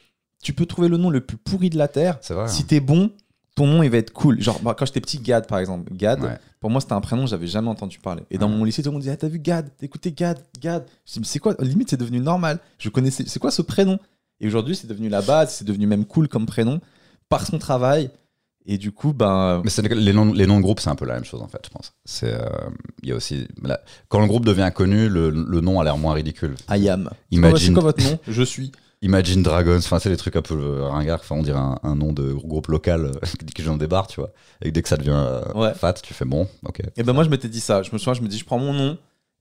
tu 0.42 0.54
peux 0.54 0.64
trouver 0.64 0.88
le 0.88 0.96
nom 0.96 1.10
le 1.10 1.20
plus 1.20 1.36
pourri 1.36 1.68
de 1.70 1.76
la 1.76 1.88
Terre. 1.88 2.18
Vrai. 2.30 2.48
Si 2.48 2.64
t'es 2.64 2.80
bon, 2.80 3.10
ton 3.54 3.66
nom, 3.66 3.82
il 3.82 3.90
va 3.90 3.98
être 3.98 4.12
cool. 4.12 4.40
Genre, 4.40 4.58
quand 4.62 4.86
j'étais 4.86 5.00
petit, 5.00 5.18
Gad, 5.18 5.46
par 5.46 5.58
exemple. 5.58 5.92
Gad, 5.94 6.22
Ouais. 6.22 6.38
pour 6.60 6.70
moi, 6.70 6.80
c'était 6.80 6.94
un 6.94 7.00
prénom 7.00 7.24
que 7.24 7.30
j'avais 7.30 7.46
jamais 7.46 7.68
entendu 7.68 7.98
parler. 7.98 8.22
Et 8.30 8.38
dans 8.38 8.48
Ouais. 8.48 8.56
mon 8.56 8.64
lycée, 8.64 8.82
tout 8.82 8.88
le 8.88 8.92
monde 8.94 9.02
disait, 9.02 9.12
ah, 9.12 9.16
t'as 9.16 9.28
vu 9.28 9.38
Gad? 9.38 9.68
Écouté 9.82 10.10
Gad 10.12 10.38
Gad 10.60 10.86
Je 11.06 11.12
dis, 11.14 11.20
mais 11.20 11.26
c'est 11.26 11.38
quoi? 11.38 11.54
Limite, 11.60 11.90
c'est 11.90 12.00
devenu 12.00 12.18
normal. 12.20 12.58
Je 12.78 12.88
connaissais. 12.88 13.24
C'est 13.26 13.38
quoi 13.40 13.50
ce 13.50 13.62
prénom? 13.62 13.98
Et 14.40 14.46
aujourd'hui, 14.46 14.74
c'est 14.74 14.86
devenu 14.88 15.08
la 15.08 15.20
base, 15.22 15.52
c'est 15.54 15.64
devenu 15.64 15.86
même 15.86 16.04
cool 16.04 16.26
comme 16.28 16.46
prénom, 16.46 16.80
par 17.28 17.46
son 17.46 17.58
travail. 17.58 18.10
Et 18.66 18.78
du 18.78 18.92
coup, 18.92 19.12
ben. 19.12 19.60
Mais 19.64 19.70
c'est- 19.70 19.82
les 19.92 20.12
noms, 20.12 20.32
les 20.32 20.46
noms 20.46 20.58
de 20.58 20.62
groupe, 20.62 20.78
c'est 20.80 20.90
un 20.90 20.94
peu 20.94 21.04
la 21.04 21.14
même 21.14 21.24
chose 21.24 21.42
en 21.42 21.48
fait, 21.48 21.60
je 21.64 21.70
pense. 21.70 21.92
C'est, 22.04 22.32
euh, 22.32 22.46
il 23.02 23.08
y 23.08 23.12
a 23.12 23.16
aussi, 23.16 23.48
là, 23.62 23.80
quand 24.08 24.20
le 24.20 24.26
groupe 24.26 24.44
devient 24.44 24.70
connu, 24.74 25.08
le, 25.08 25.30
le 25.30 25.60
nom 25.60 25.80
a 25.80 25.84
l'air 25.84 25.96
moins 25.98 26.14
ridicule. 26.14 26.54
I 26.70 26.88
am. 26.88 27.10
Imagine- 27.30 27.58
C'est 27.68 27.72
quoi 27.74 27.82
votre 27.82 28.02
nom 28.04 28.18
Je 28.28 28.42
suis. 28.42 28.70
Imagine 29.04 29.42
Dragons, 29.42 29.78
enfin 29.78 29.98
c'est 29.98 30.10
les 30.10 30.16
trucs 30.16 30.36
un 30.36 30.42
peu 30.42 30.54
euh, 30.54 30.86
ringards, 30.88 31.18
enfin 31.18 31.34
on 31.34 31.42
dirait 31.42 31.58
un, 31.58 31.76
un 31.82 31.96
nom 31.96 32.12
de 32.12 32.32
groupe 32.32 32.68
local 32.68 33.06
euh, 33.06 33.12
qui 33.52 33.62
vient 33.62 33.76
des 33.76 33.88
bars, 33.88 34.06
tu 34.06 34.20
vois. 34.20 34.30
Et 34.64 34.70
dès 34.70 34.80
que 34.80 34.88
ça 34.88 34.96
devient 34.96 35.10
euh, 35.12 35.42
Ouais. 35.56 35.74
fat, 35.74 35.94
tu 35.94 36.14
fais 36.14 36.24
bon, 36.24 36.46
ok. 36.64 36.82
Et 36.96 37.02
ben 37.02 37.12
moi, 37.12 37.24
je 37.24 37.28
m'étais 37.28 37.48
dit 37.48 37.58
ça. 37.58 37.82
Je 37.82 37.90
me 37.92 37.98
souviens, 37.98 38.14
je 38.14 38.22
me 38.22 38.28
dis, 38.28 38.38
je 38.38 38.44
prends 38.44 38.60
mon 38.60 38.72
nom 38.72 38.96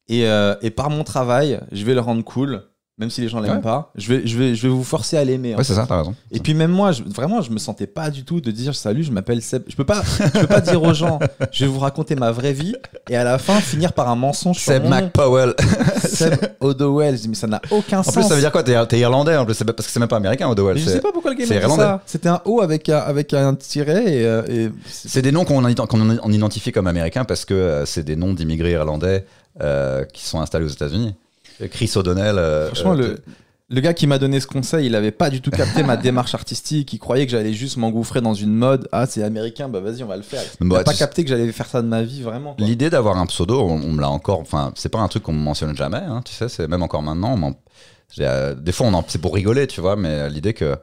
et, 0.07 0.25
euh, 0.27 0.55
et 0.63 0.71
par 0.71 0.89
mon 0.89 1.03
travail, 1.03 1.60
je 1.71 1.86
vais 1.86 1.93
le 1.93 1.99
rendre 1.99 2.23
cool, 2.23 2.63
même 2.97 3.10
si 3.10 3.21
les 3.21 3.30
gens 3.30 3.39
l'aiment 3.39 3.56
Ouais. 3.56 3.62
pas. 3.62 3.91
Je 3.95 4.13
vais, 4.13 4.27
je, 4.27 4.38
vais, 4.38 4.54
je 4.54 4.62
vais 4.63 4.73
vous 4.73 4.84
forcer 4.84 5.17
à 5.17 5.23
l'aimer. 5.23 5.56
en 5.56 5.58
Ouais, 5.58 5.63
c'est 5.63 5.73
ça, 5.73 5.86
t'as 5.88 5.97
raison. 5.97 6.13
Et 6.32 6.39
puis 6.39 6.54
même 6.54 6.69
moi, 6.71 6.91
je- 6.91 7.01
vraiment, 7.04 7.41
je 7.41 7.49
me 7.51 7.58
sentais 7.58 7.88
pas 7.88 8.10
du 8.12 8.23
tout 8.23 8.41
de 8.41 8.51
dire 8.51 8.75
salut, 8.75 9.04
je 9.04 9.12
m'appelle 9.12 9.41
Seb. 9.41 9.63
Je 9.67 9.75
peux 9.75 9.86
pas, 9.86 10.04
je 10.19 10.39
peux 10.39 10.45
pas 10.47 10.62
dire 10.62 10.82
aux 10.84 10.93
gens, 10.93 11.17
je 11.51 11.65
vais 11.65 11.71
vous 11.71 11.80
raconter 11.80 12.15
ma 12.15 12.32
vraie 12.32 12.54
vie 12.54 12.75
et 13.10 13.15
à 13.15 13.23
la 13.23 13.38
fin 13.39 13.60
finir 13.60 13.93
par 13.93 14.08
un 14.10 14.15
mensonge 14.15 14.60
Seb. 14.60 14.86
McPowell. 14.86 15.56
Seb 16.04 16.36
O'Dowell. 16.60 17.15
Je 17.17 17.21
dis 17.21 17.30
mais 17.30 17.36
ça 17.36 17.47
n'a 17.47 17.62
aucun 17.71 17.99
En 17.99 18.04
sens. 18.04 18.13
plus, 18.13 18.23
ça 18.23 18.36
veut 18.36 18.41
dire 18.41 18.51
quoi? 18.51 18.62
T'es 18.63 18.99
irlandais 18.99 19.36
en 19.38 19.45
plus, 19.45 19.58
parce 19.63 19.88
que 19.88 19.91
c'est 19.91 19.99
même 19.99 20.10
pas 20.10 20.17
américain, 20.17 20.47
O'Dowell. 20.49 20.77
Je 20.77 20.86
sais 20.86 21.01
pas 21.01 21.12
pourquoi 21.12 21.32
le 21.32 21.38
gars 21.38 21.45
c'est 21.47 21.62
ça. 21.62 22.01
C'était 22.06 22.30
un 22.30 22.41
O 22.45 22.62
avec 22.62 22.88
un, 22.89 22.97
avec 22.99 23.34
un 23.34 23.56
tiret 23.56 24.04
et, 24.13 24.25
euh, 24.25 24.43
et 24.47 24.69
c'est- 24.88 25.21
des 25.21 25.32
noms 25.32 25.45
qu'on 25.45 25.63
ident- 25.67 25.88
qu'on 25.88 26.19
on 26.19 26.32
identifie 26.32 26.71
comme 26.71 26.88
américains 26.88 27.23
parce 27.25 27.45
que 27.45 27.54
euh, 27.54 27.86
c'est 27.86 28.04
des 28.04 28.15
noms 28.15 28.34
d'immigrés 28.34 28.71
irlandais 28.71 29.25
euh, 29.62 30.04
qui 30.06 30.23
sont 30.25 30.39
installés 30.41 30.65
aux 30.65 30.69
États-Unis. 30.69 31.15
Chris 31.67 31.91
O'Donnell. 31.95 32.38
euh, 32.38 32.67
franchement 32.67 32.93
euh, 32.93 32.97
le. 32.97 33.19
Le 33.74 33.80
gars 33.80 33.93
qui 33.93 34.06
m'a 34.06 34.17
donné 34.19 34.41
ce 34.41 34.47
conseil, 34.47 34.88
il 34.88 34.95
avait 34.95 35.12
pas 35.12 35.30
du 35.30 35.39
tout 35.39 35.50
capté 35.50 35.82
ma 35.82 35.95
démarche 36.12 36.36
artistique. 36.36 36.91
Il 36.91 37.00
croyait 37.00 37.26
que 37.26 37.32
j'allais 37.32 37.54
juste 37.54 37.78
m'engouffrer 37.78 38.19
dans 38.19 38.34
une 38.34 38.54
mode. 38.54 38.89
Ah, 38.91 39.06
c'est 39.06 39.24
américain, 39.24 39.69
bah 39.69 39.80
vas-y, 39.80 40.04
on 40.04 40.08
va 40.08 40.17
le 40.17 40.24
faire. 40.24 40.41
Il 40.60 40.67
Bah, 40.67 40.80
a 40.80 40.84
pas 40.84 40.93
capté 40.93 41.24
que 41.24 41.30
j'allais 41.30 41.50
faire 41.54 41.67
ça 41.67 41.82
de 41.82 41.88
ma 41.88 42.04
vie, 42.04 42.21
vraiment. 42.21 42.54
L'idée 42.60 42.89
d'avoir 42.89 43.15
un 43.17 43.26
pseudo, 43.28 43.62
on, 43.62 43.76
on 43.82 43.93
me 43.93 44.02
l'a 44.02 44.10
encore. 44.10 44.41
Enfin, 44.41 44.74
c'est 44.76 44.89
pas 44.89 45.00
un 45.00 45.08
truc 45.08 45.24
qu'on 45.24 45.32
me 45.32 45.39
mentionne 45.39 45.74
jamais, 45.74 46.02
hein, 46.06 46.21
tu 46.26 46.34
sais, 46.34 46.50
c'est 46.50 46.67
même 46.67 46.84
encore 46.84 47.02
maintenant. 47.02 47.34
on 47.41 47.56
euh, 48.19 48.56
des 48.56 48.74
fois, 48.74 48.88
on 48.88 49.04
c'est 49.08 49.21
pour 49.21 49.34
rigoler, 49.34 49.67
tu 49.67 49.80
vois, 49.80 49.95
mais 49.95 50.30
l'idée 50.30 50.54
que. 50.54 50.76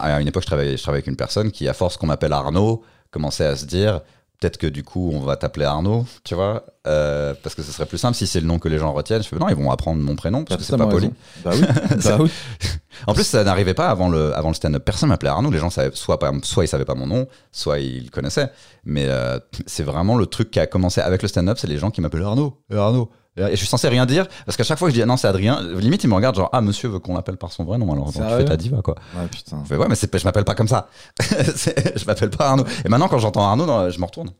À 0.00 0.20
une 0.20 0.28
époque, 0.28 0.44
je 0.44 0.46
travaillais, 0.46 0.78
je 0.78 0.82
travaillais 0.82 1.00
avec 1.02 1.08
une 1.08 1.16
personne 1.16 1.50
qui, 1.50 1.68
à 1.68 1.74
force 1.74 1.98
qu'on 1.98 2.06
m'appelle 2.06 2.32
Arnaud, 2.32 2.82
commençait 3.10 3.44
à 3.44 3.54
se 3.54 3.66
dire 3.66 4.00
peut-être 4.42 4.58
que 4.58 4.66
du 4.66 4.82
coup, 4.82 5.12
on 5.14 5.20
va 5.20 5.36
t'appeler 5.36 5.64
Arnaud, 5.64 6.04
tu 6.24 6.34
vois, 6.34 6.66
euh, 6.88 7.32
parce 7.44 7.54
que 7.54 7.62
ce 7.62 7.70
serait 7.70 7.86
plus 7.86 7.98
simple 7.98 8.16
si 8.16 8.26
c'est 8.26 8.40
le 8.40 8.46
nom 8.46 8.58
que 8.58 8.68
les 8.68 8.78
gens 8.78 8.92
retiennent. 8.92 9.22
Je 9.22 9.28
fais 9.28 9.36
non, 9.36 9.48
ils 9.48 9.54
vont 9.54 9.70
apprendre 9.70 10.02
mon 10.02 10.16
prénom 10.16 10.44
parce 10.44 10.60
que 10.60 10.66
c'est 10.66 10.76
pas 10.76 10.88
poli. 10.88 11.10
Bah 11.44 11.52
oui. 11.54 11.62
bah 12.04 12.16
oui. 12.18 12.30
En 13.06 13.14
plus, 13.14 13.24
ça 13.24 13.42
n'arrivait 13.42 13.74
pas 13.74 13.88
avant 13.88 14.08
le, 14.08 14.34
avant 14.34 14.48
le 14.48 14.54
stand-up. 14.54 14.84
Personne 14.84 15.08
m'appelait 15.08 15.30
Arnaud. 15.30 15.50
Les 15.50 15.58
gens 15.58 15.70
savaient, 15.70 15.90
soit, 15.94 16.18
soit 16.42 16.64
ils 16.64 16.68
savaient 16.68 16.84
pas 16.84 16.94
mon 16.94 17.06
nom, 17.06 17.26
soit 17.50 17.78
ils 17.78 18.04
le 18.04 18.10
connaissaient. 18.10 18.50
Mais 18.84 19.06
euh, 19.08 19.38
c'est 19.66 19.82
vraiment 19.82 20.16
le 20.16 20.26
truc 20.26 20.50
qui 20.50 20.60
a 20.60 20.66
commencé 20.66 21.00
avec 21.00 21.22
le 21.22 21.28
stand-up. 21.28 21.56
C'est 21.58 21.66
les 21.68 21.78
gens 21.78 21.90
qui 21.90 22.00
m'appellent 22.00 22.22
Arnaud. 22.22 22.60
Eh, 22.70 22.76
Arnaud. 22.76 23.10
Et 23.36 23.52
je 23.52 23.56
suis 23.56 23.66
censé 23.66 23.88
rien 23.88 24.04
dire 24.04 24.26
parce 24.44 24.56
qu'à 24.58 24.64
chaque 24.64 24.78
fois 24.78 24.88
que 24.88 24.92
je 24.92 24.98
dis 24.98 25.02
ah 25.02 25.06
non, 25.06 25.16
c'est 25.16 25.28
Adrien, 25.28 25.62
limite 25.78 26.04
ils 26.04 26.08
me 26.08 26.14
regardent 26.14 26.36
genre 26.36 26.50
ah 26.52 26.60
monsieur 26.60 26.88
veut 26.88 26.98
qu'on 26.98 27.14
l'appelle 27.14 27.38
par 27.38 27.50
son 27.50 27.64
vrai 27.64 27.78
nom 27.78 27.90
alors 27.92 28.12
donc, 28.12 28.14
tu 28.14 28.20
fais 28.20 28.44
ta 28.44 28.56
diva 28.56 28.82
quoi. 28.82 28.94
Ouais, 29.16 29.26
putain. 29.28 29.60
Je 29.62 29.68
fais 29.68 29.76
ouais 29.76 29.88
mais 29.88 29.94
je 29.96 30.24
m'appelle 30.24 30.44
pas 30.44 30.54
comme 30.54 30.68
ça. 30.68 30.88
Je 31.20 32.04
m'appelle 32.04 32.30
pas 32.30 32.50
Arnaud. 32.50 32.64
Et 32.84 32.88
maintenant 32.88 33.08
quand 33.08 33.18
j'entends 33.18 33.44
Arnaud, 33.44 33.66
non, 33.66 33.88
je 33.88 33.98
me 33.98 34.04
retourne. 34.04 34.30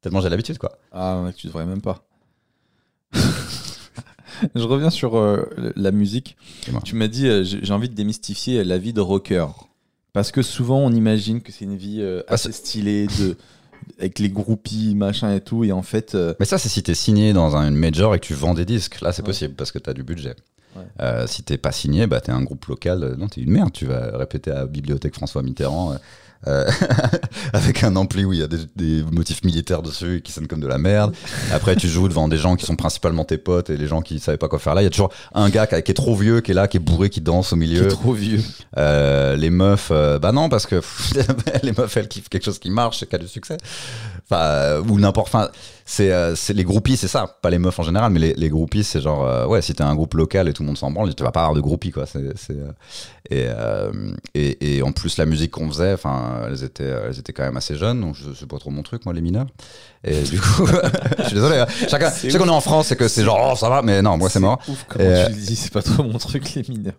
Tellement 0.00 0.20
j'ai 0.20 0.28
l'habitude 0.28 0.58
quoi. 0.58 0.72
Ah, 0.90 1.20
mec, 1.24 1.36
tu 1.36 1.46
devrais 1.46 1.66
même 1.66 1.82
pas. 1.82 2.04
Je 4.54 4.64
reviens 4.64 4.90
sur 4.90 5.16
euh, 5.16 5.48
la 5.76 5.90
musique. 5.90 6.36
Tu 6.84 6.94
m'as 6.94 7.08
dit, 7.08 7.28
euh, 7.28 7.44
j'ai 7.44 7.72
envie 7.72 7.88
de 7.88 7.94
démystifier 7.94 8.64
la 8.64 8.78
vie 8.78 8.92
de 8.92 9.00
rocker. 9.00 9.46
Parce 10.12 10.30
que 10.30 10.42
souvent, 10.42 10.78
on 10.78 10.92
imagine 10.92 11.40
que 11.40 11.52
c'est 11.52 11.64
une 11.64 11.76
vie 11.76 12.00
euh, 12.00 12.22
assez 12.28 12.52
stylée, 12.52 13.06
de, 13.18 13.36
avec 13.98 14.18
les 14.18 14.28
groupies, 14.28 14.94
machin 14.94 15.34
et 15.34 15.40
tout. 15.40 15.64
Et 15.64 15.72
en 15.72 15.82
fait, 15.82 16.14
euh, 16.14 16.34
Mais 16.40 16.46
ça, 16.46 16.58
c'est 16.58 16.68
si 16.68 16.82
t'es 16.82 16.94
signé 16.94 17.32
dans 17.32 17.56
un- 17.56 17.68
une 17.68 17.76
major 17.76 18.14
et 18.14 18.20
que 18.20 18.26
tu 18.26 18.34
vends 18.34 18.54
des 18.54 18.64
disques. 18.64 19.00
Là, 19.00 19.12
c'est 19.12 19.22
Ouais. 19.22 19.26
possible 19.26 19.54
parce 19.54 19.72
que 19.72 19.78
t'as 19.78 19.92
du 19.92 20.02
budget. 20.02 20.34
Ouais. 20.76 20.82
Euh, 21.00 21.26
si 21.26 21.42
t'es 21.42 21.58
pas 21.58 21.72
signé, 21.72 22.06
bah, 22.06 22.20
t'es 22.20 22.32
un 22.32 22.42
groupe 22.42 22.64
local. 22.66 23.02
euh, 23.04 23.16
Non, 23.16 23.28
t'es 23.28 23.42
une 23.42 23.50
merde. 23.50 23.72
Tu 23.72 23.84
vas 23.86 24.16
répéter 24.16 24.50
à 24.50 24.54
la 24.54 24.66
Bibliothèque 24.66 25.14
François 25.14 25.42
Mitterrand 25.42 25.94
euh, 26.46 26.64
avec 27.52 27.82
un 27.84 27.96
ampli 27.96 28.24
où 28.24 28.32
il 28.32 28.40
y 28.40 28.42
a 28.42 28.46
des, 28.48 28.58
des 28.76 29.02
motifs 29.10 29.44
militaires 29.44 29.82
dessus 29.82 30.20
qui 30.24 30.32
sonnent 30.32 30.46
comme 30.48 30.60
de 30.60 30.66
la 30.66 30.78
merde. 30.78 31.14
Après, 31.52 31.76
tu 31.76 31.88
joues 31.88 32.08
devant 32.08 32.28
des 32.28 32.38
gens 32.38 32.56
qui 32.56 32.66
sont 32.66 32.76
principalement 32.76 33.24
tes 33.24 33.38
potes 33.38 33.70
et 33.70 33.76
les 33.76 33.86
gens 33.86 34.02
qui 34.02 34.18
savaient 34.20 34.38
pas 34.38 34.48
quoi 34.48 34.58
faire 34.58 34.74
là. 34.74 34.82
Il 34.82 34.84
y 34.84 34.88
a 34.88 34.90
toujours 34.90 35.12
un 35.34 35.48
gars 35.50 35.66
qui, 35.66 35.80
qui 35.82 35.90
est 35.90 35.94
trop 35.94 36.16
vieux, 36.16 36.40
qui 36.40 36.50
est 36.50 36.54
là, 36.54 36.68
qui 36.68 36.76
est 36.78 36.80
bourré, 36.80 37.10
qui 37.10 37.20
danse 37.20 37.52
au 37.52 37.56
qui 37.56 37.60
milieu. 37.60 37.84
est 37.84 37.88
trop 37.88 38.12
vieux. 38.12 38.40
Euh, 38.76 39.36
les 39.36 39.50
meufs, 39.50 39.88
euh, 39.90 40.18
bah 40.18 40.32
non, 40.32 40.48
parce 40.48 40.66
que 40.66 40.80
les 41.62 41.72
meufs, 41.72 41.96
elles 41.96 42.08
kiffent 42.08 42.28
quelque 42.28 42.44
chose 42.44 42.58
qui 42.58 42.70
marche 42.70 43.02
et 43.02 43.06
qui 43.06 43.14
a 43.14 43.18
du 43.18 43.28
succès. 43.28 43.56
Enfin, 44.30 44.40
euh, 44.42 44.82
ou 44.88 44.98
n'importe. 44.98 45.28
Enfin, 45.28 45.48
c'est 45.84 46.10
euh, 46.12 46.34
c'est 46.36 46.54
les 46.54 46.64
groupies, 46.64 46.96
c'est 46.96 47.08
ça. 47.08 47.36
Pas 47.42 47.50
les 47.50 47.58
meufs 47.58 47.78
en 47.78 47.82
général, 47.82 48.12
mais 48.12 48.20
les, 48.20 48.34
les 48.34 48.48
groupies, 48.48 48.84
c'est 48.84 49.00
genre, 49.00 49.26
euh, 49.26 49.46
ouais, 49.46 49.60
si 49.62 49.74
t'es 49.74 49.82
un 49.82 49.94
groupe 49.94 50.14
local 50.14 50.48
et 50.48 50.52
tout 50.52 50.62
le 50.62 50.68
monde 50.68 50.78
s'en 50.78 50.90
branle, 50.90 51.14
tu 51.14 51.22
vas 51.22 51.32
pas 51.32 51.40
avoir 51.40 51.54
de 51.54 51.60
groupies, 51.60 51.90
quoi. 51.90 52.06
C'est, 52.06 52.36
c'est, 52.38 52.52
euh, 52.54 52.72
et, 53.30 53.46
euh, 53.48 53.92
et, 54.34 54.76
et 54.78 54.82
en 54.82 54.92
plus, 54.92 55.18
la 55.18 55.26
musique 55.26 55.50
qu'on 55.50 55.68
faisait, 55.68 55.92
enfin, 55.92 56.42
elles 56.48 56.62
étaient, 56.64 56.84
elles 56.84 57.18
étaient 57.18 57.32
quand 57.32 57.42
même 57.44 57.56
assez 57.56 57.76
jeunes, 57.76 58.00
donc 58.00 58.14
je- 58.14 58.32
c'est 58.38 58.46
pas 58.48 58.58
trop 58.58 58.70
mon 58.70 58.82
truc, 58.82 59.04
moi, 59.04 59.12
les 59.14 59.20
mineurs. 59.20 59.46
Et 60.04 60.22
du 60.22 60.40
coup, 60.40 60.66
je 61.18 61.24
suis 61.24 61.34
désolé. 61.34 61.58
hein. 61.58 61.66
Chacun, 61.88 62.10
je 62.22 62.30
sais 62.30 62.38
qu'on 62.38 62.46
est 62.46 62.50
en 62.50 62.60
France, 62.60 62.86
c'est 62.88 62.96
que 62.96 63.08
c'est 63.08 63.24
genre, 63.24 63.50
oh, 63.52 63.56
ça 63.56 63.68
va, 63.68 63.82
mais 63.82 64.00
non, 64.02 64.16
moi, 64.16 64.30
c'est 64.30 64.40
mort. 64.40 64.58
Ouf, 64.68 64.84
comment 64.88 65.04
Et, 65.04 65.24
tu 65.26 65.32
le 65.32 65.38
dis, 65.46 65.56
c'est 65.56 65.72
pas 65.72 65.82
trop 65.82 66.04
mon 66.04 66.18
truc, 66.18 66.54
les 66.54 66.64
mineurs. 66.68 66.94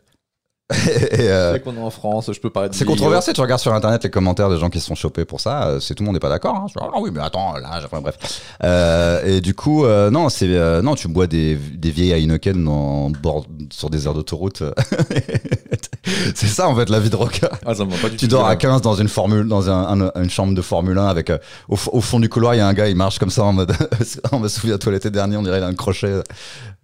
Euh, 0.71 1.53
C'est 1.53 1.59
qu'on 1.63 1.75
est 1.75 1.79
en 1.79 1.89
France, 1.89 2.31
je 2.33 2.39
peux 2.39 2.49
parler 2.49 2.69
de 2.69 2.73
C'est 2.73 2.85
controversé, 2.85 3.33
tu 3.33 3.41
regardes 3.41 3.61
sur 3.61 3.73
internet 3.73 4.03
les 4.03 4.09
commentaires 4.09 4.49
des 4.49 4.57
gens 4.57 4.69
qui 4.69 4.79
se 4.79 4.87
sont 4.87 4.95
chopés 4.95 5.25
pour 5.25 5.39
ça, 5.41 5.67
euh, 5.67 5.79
c'est 5.79 5.93
tout 5.93 6.03
le 6.03 6.05
monde 6.05 6.15
n'est 6.15 6.19
pas 6.21 6.29
d'accord. 6.29 6.55
Hein. 6.55 6.65
Ah 6.79 6.99
oui, 6.99 7.09
mais 7.13 7.19
attends, 7.21 7.53
là, 7.57 7.81
enfin, 7.83 7.99
bref. 8.01 8.17
Euh, 8.63 9.21
et 9.25 9.41
du 9.41 9.53
coup, 9.53 9.85
euh, 9.85 10.09
non, 10.09 10.29
c'est 10.29 10.47
non, 10.81 10.95
tu 10.95 11.07
bois 11.09 11.27
des, 11.27 11.55
des 11.55 11.91
vieilles 11.91 12.13
Heineken 12.23 12.67
en 12.67 13.09
bord, 13.09 13.45
sur 13.71 13.89
des 13.89 14.05
aires 14.07 14.13
d'autoroute. 14.13 14.63
c'est 16.35 16.47
ça 16.47 16.67
en 16.69 16.75
fait 16.75 16.89
la 16.89 16.99
vie 16.99 17.09
de 17.09 17.15
rocker. 17.15 17.47
Ah, 17.65 17.75
ça 17.75 17.85
me 17.85 17.91
va 17.91 17.97
pas 17.97 18.09
du 18.09 18.17
Tu 18.17 18.27
dors 18.27 18.47
à 18.47 18.55
15 18.55 18.81
dans 18.81 18.95
une 18.95 19.09
formule, 19.09 19.47
dans 19.47 19.69
un- 19.69 20.01
un- 20.01 20.11
une 20.21 20.29
chambre 20.29 20.53
de 20.55 20.61
Formule 20.61 20.97
1 20.97 21.07
avec 21.07 21.31
au, 21.69 21.75
fond 21.75 22.19
du 22.19 22.29
couloir, 22.29 22.55
il 22.55 22.59
y 22.59 22.61
a 22.61 22.67
un 22.67 22.73
gars, 22.73 22.87
il 22.87 22.95
marche 22.95 23.19
comme 23.19 23.29
ça 23.29 23.43
en 23.43 23.53
mode, 23.53 23.73
on 24.31 24.39
me 24.39 24.47
souviens-toi 24.47 24.93
l'été 24.93 25.09
dernier, 25.09 25.37
on 25.37 25.43
dirait 25.43 25.57
il 25.59 25.63
a 25.63 25.67
un 25.67 25.73
crochet. 25.75 26.21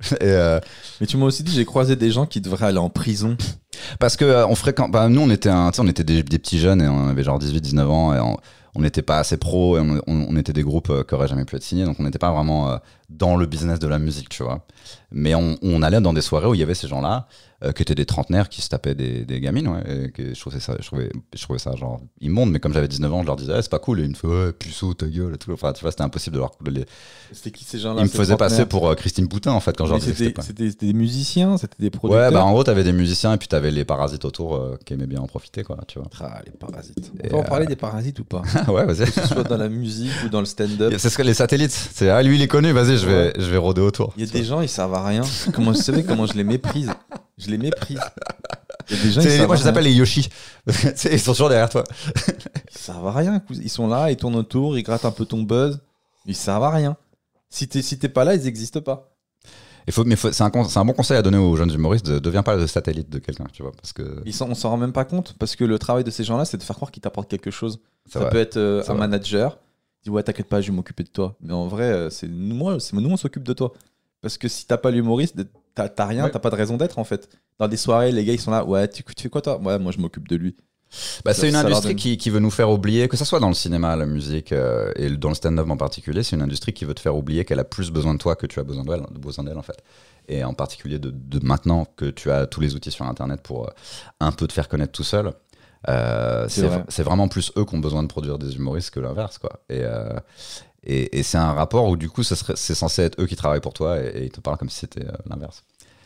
Et, 0.13 0.15
euh, 0.23 0.59
Mais 1.01 1.07
tu 1.07 1.17
m'as 1.17 1.25
aussi 1.25 1.43
dit, 1.43 1.51
j'ai 1.51 1.65
croisé 1.65 1.95
des 1.95 2.11
gens 2.11 2.25
qui 2.25 2.41
devraient 2.41 2.67
aller 2.67 2.77
en 2.77 2.89
prison. 2.89 3.35
Parce 3.99 4.15
que 4.17 4.25
euh, 4.25 4.47
on 4.47 4.55
fréquente, 4.55 4.91
bah, 4.91 5.07
nous 5.09 5.21
on 5.21 5.29
était, 5.29 5.49
un, 5.49 5.71
on 5.77 5.87
était 5.87 6.03
des, 6.03 6.23
des 6.23 6.39
petits 6.39 6.59
jeunes 6.59 6.81
et 6.81 6.87
on 6.87 7.07
avait 7.09 7.23
genre 7.23 7.39
18-19 7.39 7.81
ans 7.87 8.13
et 8.13 8.19
on 8.75 8.81
n'était 8.81 9.01
pas 9.01 9.17
assez 9.19 9.37
pro 9.37 9.77
et 9.77 9.81
on, 9.81 10.01
on- 10.07 10.27
on 10.29 10.35
était 10.37 10.53
des 10.53 10.63
groupes 10.63 10.89
euh, 10.89 11.03
qui 11.03 11.13
auraient 11.15 11.27
jamais 11.27 11.43
pu 11.45 11.55
être 11.55 11.63
signés 11.63 11.85
donc 11.85 11.99
on 11.99 12.03
n'était 12.03 12.19
pas 12.19 12.31
vraiment 12.31 12.69
euh, 12.71 12.77
dans 13.09 13.35
le 13.35 13.45
business 13.45 13.79
de 13.79 13.87
la 13.87 13.99
musique, 13.99 14.29
tu 14.29 14.43
vois. 14.43 14.65
Mais 15.11 15.33
on, 15.35 15.57
on 15.61 15.81
allait 15.81 16.01
dans 16.01 16.13
des 16.13 16.21
soirées 16.21 16.47
où 16.47 16.53
il 16.53 16.59
y 16.59 16.63
avait 16.63 16.75
ces 16.75 16.87
gens-là 16.87 17.27
euh, 17.63 17.71
qui 17.73 17.81
étaient 17.81 17.95
des 17.95 18.05
trentenaires 18.05 18.47
qui 18.49 18.61
se 18.61 18.69
tapaient 18.69 18.95
des, 18.95 19.25
des 19.25 19.39
gamines, 19.41 19.67
ouais, 19.67 20.05
et 20.05 20.11
que 20.11 20.33
je 20.33 20.39
trouvais 20.39 20.59
ça, 20.59 20.75
je 20.79 20.85
trouvais, 20.85 21.11
je 21.35 21.41
trouvais 21.41 21.59
ça 21.59 21.75
genre 21.75 21.99
immonde. 22.21 22.51
Mais 22.51 22.59
comme 22.59 22.73
j'avais 22.73 22.87
19 22.87 23.13
ans, 23.13 23.21
je 23.21 23.27
leur 23.27 23.35
disais 23.35 23.53
Eh, 23.57 23.61
c'est 23.61 23.69
pas 23.71 23.79
cool 23.79 23.99
et 23.99 24.03
ils 24.03 24.09
me 24.09 24.15
faisaient 24.15 24.33
ouais, 24.45 24.51
puceau 24.53 24.93
ta 24.93 25.07
gueule 25.07 25.33
et 25.35 25.37
tout. 25.37 25.51
Enfin 25.51 25.73
tu 25.73 25.81
vois 25.81 25.91
c'était 25.91 26.03
impossible 26.03 26.35
de 26.35 26.39
leur. 26.39 26.51
les- 26.71 26.85
C'était 27.33 27.51
qui 27.51 27.63
ces 27.65 27.79
gens-là 27.79 28.01
Ils 28.01 28.05
me 28.05 28.09
faisaient 28.09 28.37
passer 28.37 28.65
pour 28.65 28.87
euh, 28.89 28.95
Christine 28.95 29.27
Poutin 29.27 29.51
en 29.51 29.59
fait 29.59 29.75
quand 29.77 29.85
je 29.85 29.91
leur 29.91 29.99
Mais 29.99 30.05
disais 30.11 30.31
c'était 30.33 30.53
pas. 30.53 30.75
des 30.79 30.93
musiciens, 30.93 31.57
c'était 31.57 31.75
des 31.79 31.89
producteurs. 31.89 32.27
Ouais, 32.27 32.33
bah 32.33 32.43
en 32.45 32.51
gros, 32.51 32.63
t'avais 32.63 32.83
des 32.83 32.93
musiciens 32.93 33.33
et 33.33 33.37
puis 33.37 33.47
t'avais 33.47 33.71
les 33.71 33.85
parasites 33.85 34.25
autour 34.25 34.55
euh, 34.55 34.77
qui 34.85 34.93
aimaient 34.93 35.07
bien 35.07 35.19
en 35.19 35.27
profiter, 35.27 35.63
quoi, 35.63 35.77
tu 35.87 35.99
vois. 35.99 36.07
Ah, 36.21 36.41
les 36.45 36.51
parasites. 36.51 37.11
On 37.23 37.27
peut 37.27 37.35
en 37.35 37.39
euh, 37.39 37.43
parler 37.43 37.65
des 37.65 37.75
parasites 37.75 38.19
ou 38.19 38.23
pas 38.23 38.41
ouais, 38.67 38.85
vas-y. 38.85 39.11
Que 39.11 39.21
ce 39.21 39.27
soit 39.27 39.43
dans 39.43 39.57
la 39.57 39.69
musique 39.69 40.11
ou 40.25 40.29
dans 40.29 40.39
le 40.39 40.45
stand-up. 40.45 40.93
C'est 40.97 41.09
ce 41.09 41.17
que 41.17 41.23
les 41.23 41.33
satellites. 41.33 41.71
C'est 41.71 42.09
ah 42.09 42.21
lui 42.23 42.35
il 42.35 42.41
est 42.41 42.47
connu. 42.47 42.71
Vas-y, 42.71 42.97
je 42.97 43.05
vais, 43.05 43.33
je 43.37 43.45
vais 43.49 43.57
rôder 43.57 43.81
autour. 43.81 44.13
Il 44.17 44.25
y 44.25 44.29
a 44.29 44.31
des 44.31 44.43
gens, 44.43 44.61
ils 44.61 44.69
servent 44.69 44.93
à 44.93 45.03
rien. 45.05 45.21
Comment 45.53 45.71
vous 45.71 45.77
savez 45.81 46.03
comment 46.03 46.25
je 46.25 46.33
les 46.33 46.43
méprise 46.43 46.89
Je 47.39 47.49
les 47.49 47.57
méprise. 47.57 47.99
Il 48.89 48.97
y 48.97 48.99
a 48.99 49.03
des 49.03 49.11
gens, 49.11 49.21
ils 49.21 49.23
C'est- 49.23 49.37
servent 49.37 49.47
moi, 49.47 49.55
je 49.55 49.61
les 49.61 49.63
rien. 49.63 49.71
appelle 49.71 49.83
les 49.85 49.93
Yoshi. 49.93 50.29
Tu 50.67 50.73
sais, 50.95 51.13
ils 51.13 51.19
sont 51.19 51.31
toujours 51.31 51.49
derrière 51.49 51.69
toi. 51.69 51.83
Ils 52.71 52.77
servent 52.77 53.07
à 53.07 53.11
rien. 53.13 53.41
Ils 53.51 53.69
sont 53.69 53.87
là, 53.87 54.11
ils 54.11 54.17
tournent 54.17 54.35
autour, 54.35 54.77
ils 54.77 54.83
grattent 54.83 55.05
un 55.05 55.11
peu 55.11 55.25
ton 55.25 55.41
buzz. 55.43 55.79
Ils 56.25 56.35
servent 56.35 56.63
à 56.63 56.69
rien. 56.71 56.97
Si 57.49 57.67
t'es 57.67 57.81
si 57.81 57.97
t'es 57.97 58.09
pas 58.09 58.23
là, 58.25 58.35
ils 58.35 58.45
existent 58.47 58.81
pas. 58.81 59.11
Il 59.87 59.93
faut, 59.93 60.03
mais 60.03 60.15
faut- 60.15 60.31
c'est 60.31 60.43
un, 60.43 60.49
con- 60.51 60.65
c'est 60.65 60.77
un 60.77 60.85
bon 60.85 60.93
conseil 60.93 61.17
à 61.17 61.21
donner 61.23 61.37
aux 61.37 61.55
jeunes 61.55 61.71
humoristes. 61.73 62.07
Ne 62.07 62.19
deviens 62.19 62.43
pas 62.43 62.55
le 62.55 62.67
satellite 62.67 63.09
de 63.09 63.17
quelqu'un, 63.17 63.45
tu 63.51 63.63
vois, 63.63 63.71
parce 63.71 63.91
que 63.93 64.21
Ils 64.25 64.33
s'en- 64.33 64.47
on 64.49 64.53
s'en 64.53 64.69
rend 64.69 64.77
même 64.77 64.91
pas 64.91 65.05
compte 65.05 65.35
parce 65.39 65.55
que 65.55 65.63
le 65.63 65.79
travail 65.79 66.03
de 66.03 66.11
ces 66.11 66.23
gens-là, 66.23 66.45
c'est 66.45 66.57
de 66.57 66.63
faire 66.63 66.75
croire 66.75 66.91
qu'ils 66.91 67.01
t'apportent 67.01 67.29
quelque 67.29 67.49
chose. 67.49 67.79
Ça, 68.07 68.19
va. 68.19 68.25
peut 68.29 68.37
être 68.37 68.57
euh, 68.57 68.83
C'est 68.83 68.91
un 68.91 68.93
vrai. 68.95 69.07
manager. 69.07 69.57
Il 70.01 70.05
dit 70.05 70.09
ouais, 70.11 70.21
t'inquiète 70.23 70.47
pas, 70.47 70.61
je 70.61 70.67
vais 70.69 70.75
m'occuper 70.75 71.03
de 71.03 71.09
toi. 71.09 71.35
Mais 71.41 71.53
en 71.53 71.67
vrai, 71.67 71.85
euh, 71.85 72.09
c'est 72.09 72.27
nous, 72.27 72.55
moi, 72.55 72.79
c'est 72.79 72.95
nous, 72.95 73.09
on 73.09 73.17
s'occupe 73.17 73.43
de 73.43 73.53
toi. 73.53 73.73
Parce 74.21 74.37
que 74.37 74.47
si 74.47 74.67
t'as 74.67 74.77
pas 74.77 74.91
l'humoriste, 74.91 75.35
t'as 75.87 76.05
rien, 76.05 76.25
Ouais. 76.25 76.31
t'as 76.31 76.39
pas 76.39 76.49
de 76.49 76.55
raison 76.55 76.75
d'être 76.75 76.99
en 76.99 77.05
fait. 77.05 77.29
Dans 77.59 77.67
des 77.69 77.77
soirées, 77.77 78.11
les 78.11 78.25
gars, 78.25 78.33
ils 78.33 78.39
sont 78.41 78.51
là. 78.51 78.65
Ouais, 78.65 78.87
tu, 78.89 79.03
tu 79.03 79.13
fais 79.23 79.29
quoi 79.29 79.41
toi? 79.41 79.57
Ouais, 79.61 79.79
moi, 79.79 79.93
je 79.93 79.99
m'occupe 79.99 80.27
de 80.27 80.35
lui. 80.35 80.57
Bah, 81.23 81.35
c'est 81.35 81.47
une 81.47 81.55
industrie 81.55 81.95
qui, 81.95 82.17
qui 82.17 82.31
veut 82.31 82.39
nous 82.39 82.49
faire 82.49 82.71
oublier, 82.71 83.07
que 83.07 83.15
ce 83.15 83.23
soit 83.23 83.39
dans 83.39 83.47
le 83.47 83.53
cinéma, 83.53 83.95
la 83.95 84.07
musique 84.07 84.51
euh, 84.51 84.91
et 84.95 85.07
dans 85.11 85.29
le 85.29 85.35
stand-up 85.35 85.69
en 85.69 85.77
particulier, 85.77 86.23
c'est 86.23 86.35
une 86.35 86.41
industrie 86.41 86.73
qui 86.73 86.83
veut 86.83 86.95
te 86.95 86.99
faire 86.99 87.15
oublier 87.15 87.45
qu'elle 87.45 87.59
a 87.59 87.63
plus 87.63 87.91
besoin 87.91 88.15
de 88.15 88.17
toi 88.19 88.35
que 88.35 88.47
tu 88.47 88.59
as 88.59 88.63
besoin 88.63 88.83
d'elle, 88.83 89.03
besoin 89.11 89.43
d'elle 89.43 89.59
en 89.59 89.61
fait. 89.61 89.77
Et 90.27 90.43
en 90.43 90.55
particulier 90.55 90.97
de, 90.97 91.11
de 91.11 91.45
maintenant 91.45 91.85
que 91.95 92.05
tu 92.05 92.31
as 92.31 92.47
tous 92.47 92.59
les 92.59 92.73
outils 92.73 92.89
sur 92.89 93.05
Internet 93.05 93.41
pour 93.43 93.67
euh, 93.67 93.71
un 94.19 94.31
peu 94.31 94.47
te 94.47 94.53
faire 94.53 94.67
connaître 94.67 94.91
tout 94.91 95.03
seul. 95.03 95.31
Euh, 95.87 96.47
C'est 96.49 96.61
c'est 96.61 96.67
vrai. 96.67 96.83
c'est 96.89 97.03
vraiment 97.03 97.27
plus 97.27 97.51
eux 97.55 97.65
qui 97.65 97.75
ont 97.75 97.79
besoin 97.79 98.01
de 98.01 98.07
produire 98.07 98.39
des 98.39 98.55
humoristes 98.55 98.89
que 98.89 98.99
l'inverse, 98.99 99.37
quoi. 99.37 99.61
Et, 99.69 99.81
euh, 99.83 100.09
et, 100.83 101.19
et 101.19 101.23
c'est 101.23 101.37
un 101.37 101.53
rapport 101.53 101.85
où, 101.87 101.97
du 101.97 102.09
coup, 102.09 102.23
c'est 102.23 102.75
censé 102.75 103.03
être 103.03 103.21
eux 103.21 103.27
qui 103.27 103.35
travaillent 103.35 103.61
pour 103.61 103.73
toi 103.73 103.99
et, 104.01 104.07
et 104.07 104.23
ils 104.25 104.31
te 104.31 104.39
parlent 104.41 104.57
comme 104.57 104.69
si 104.71 104.77
c'était 104.79 105.05
l'inverse. 105.29 105.63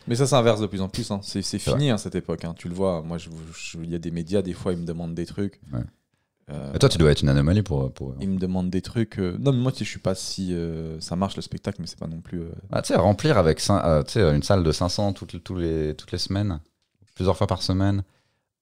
Mais 0.08 0.16
ça 0.16 0.28
s'inverse 0.28 0.60
de 0.60 0.68
plus 0.68 0.82
en 0.82 0.89
plus. 0.89 1.10
hein. 1.12 1.20
C'est 1.24 1.42
fini 1.60 1.89
à 1.92 1.98
cette 1.98 2.16
époque. 2.16 2.44
hein. 2.46 2.54
Tu 2.58 2.68
le 2.70 2.76
vois. 2.76 3.02
Moi, 3.02 3.18
il 3.82 3.89
y 3.92 3.96
a 3.96 4.00
des 4.00 4.12
médias, 4.12 4.42
des 4.42 4.54
fois, 4.54 4.74
ils 4.74 4.80
me 4.80 4.86
demandent 4.86 5.16
des 5.16 5.26
trucs. 5.26 5.60
Ouais. 5.72 5.80
Euh, 6.52 6.78
toi, 6.78 6.89
tu 6.89 6.98
dois 6.98 7.10
être 7.12 7.22
une 7.22 7.30
anomalie 7.30 7.62
pour. 7.62 7.89
pour... 7.94 8.16
Ils 8.20 8.30
me 8.30 8.38
demandent 8.38 8.70
des 8.70 8.82
trucs. 8.82 9.18
euh, 9.18 9.38
Non, 9.39 9.54
mais 9.54 9.60
moi, 9.60 9.72
je 9.78 9.84
suis 9.86 10.00
pas 10.00 10.13
si. 10.13 10.54
euh, 10.54 11.00
Ça 11.00 11.16
marche 11.16 11.38
le 11.38 11.42
spectacle, 11.42 11.78
mais 11.80 11.88
c'est 11.88 11.98
pas 12.00 12.08
non 12.08 12.20
plus. 12.20 12.42
euh, 12.42 12.52
Ah, 12.72 12.82
tu 12.82 12.89
sais, 12.89 12.96
remplir 13.00 13.38
avec 13.38 13.62
euh, 13.70 14.04
une 14.36 14.44
salle 14.44 14.62
de 14.63 14.72
500 14.74 15.13
toutes, 15.13 15.42
tous 15.42 15.56
les, 15.56 15.96
toutes 15.96 16.12
les 16.12 16.18
semaines, 16.18 16.60
plusieurs 17.16 17.38
fois 17.38 17.48
par 17.48 17.62
semaine, 17.62 18.04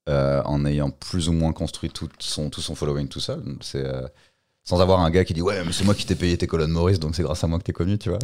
euh, 0.10 0.44
en 0.46 0.64
ayant 0.66 0.92
plus 0.92 1.28
ou 1.28 1.34
moins 1.34 1.54
construit 1.54 1.90
tout 1.90 2.08
son, 2.20 2.52
tout 2.52 2.62
son 2.62 2.76
following 2.76 3.08
tout 3.08 3.20
seul. 3.20 3.42
C'est 3.62 3.84
euh, 3.84 4.08
sans 4.64 4.80
avoir 4.80 5.00
un 5.00 5.10
gars 5.10 5.26
qui 5.26 5.34
dit 5.34 5.42
Ouais, 5.42 5.64
mais 5.66 5.72
c'est 5.72 5.84
moi 5.84 5.96
qui 5.96 6.06
t'ai 6.06 6.14
payé 6.16 6.38
tes 6.38 6.46
colonnes 6.46 6.70
Maurice, 6.72 7.00
donc 7.00 7.16
c'est 7.16 7.24
grâce 7.24 7.44
à 7.44 7.48
moi 7.48 7.58
que 7.58 7.64
t'es 7.64 7.74
connu, 7.74 7.98
tu 7.98 8.10
vois. 8.10 8.20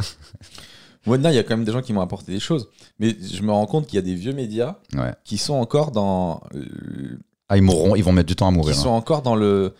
Non, 1.16 1.30
il 1.30 1.34
y 1.34 1.38
a 1.38 1.42
quand 1.42 1.56
même 1.56 1.64
des 1.64 1.72
gens 1.72 1.80
qui 1.82 1.92
m'ont 1.92 2.00
apporté 2.02 2.32
des 2.32 2.40
choses. 2.40 2.68
Mais 2.98 3.16
je 3.20 3.42
me 3.42 3.52
rends 3.52 3.66
compte 3.66 3.86
qu'il 3.86 3.96
y 3.96 3.98
a 3.98 4.02
des 4.02 4.14
vieux 4.14 4.32
médias 4.32 4.76
Ouais. 4.96 5.12
qui 5.24 5.38
sont 5.38 5.54
encore 5.54 5.90
dans. 5.92 6.42
le- 6.52 7.18
Ah, 7.48 7.56
ils 7.56 7.62
mourront, 7.62 7.94
ils 7.96 8.04
vont 8.04 8.12
mettre 8.12 8.26
du 8.28 8.36
temps 8.36 8.48
à 8.48 8.50
mourir. 8.50 8.74
sont 8.74 8.90
hein. 8.92 8.96
encore 8.96 9.22
dans 9.22 9.34
le. 9.36 9.74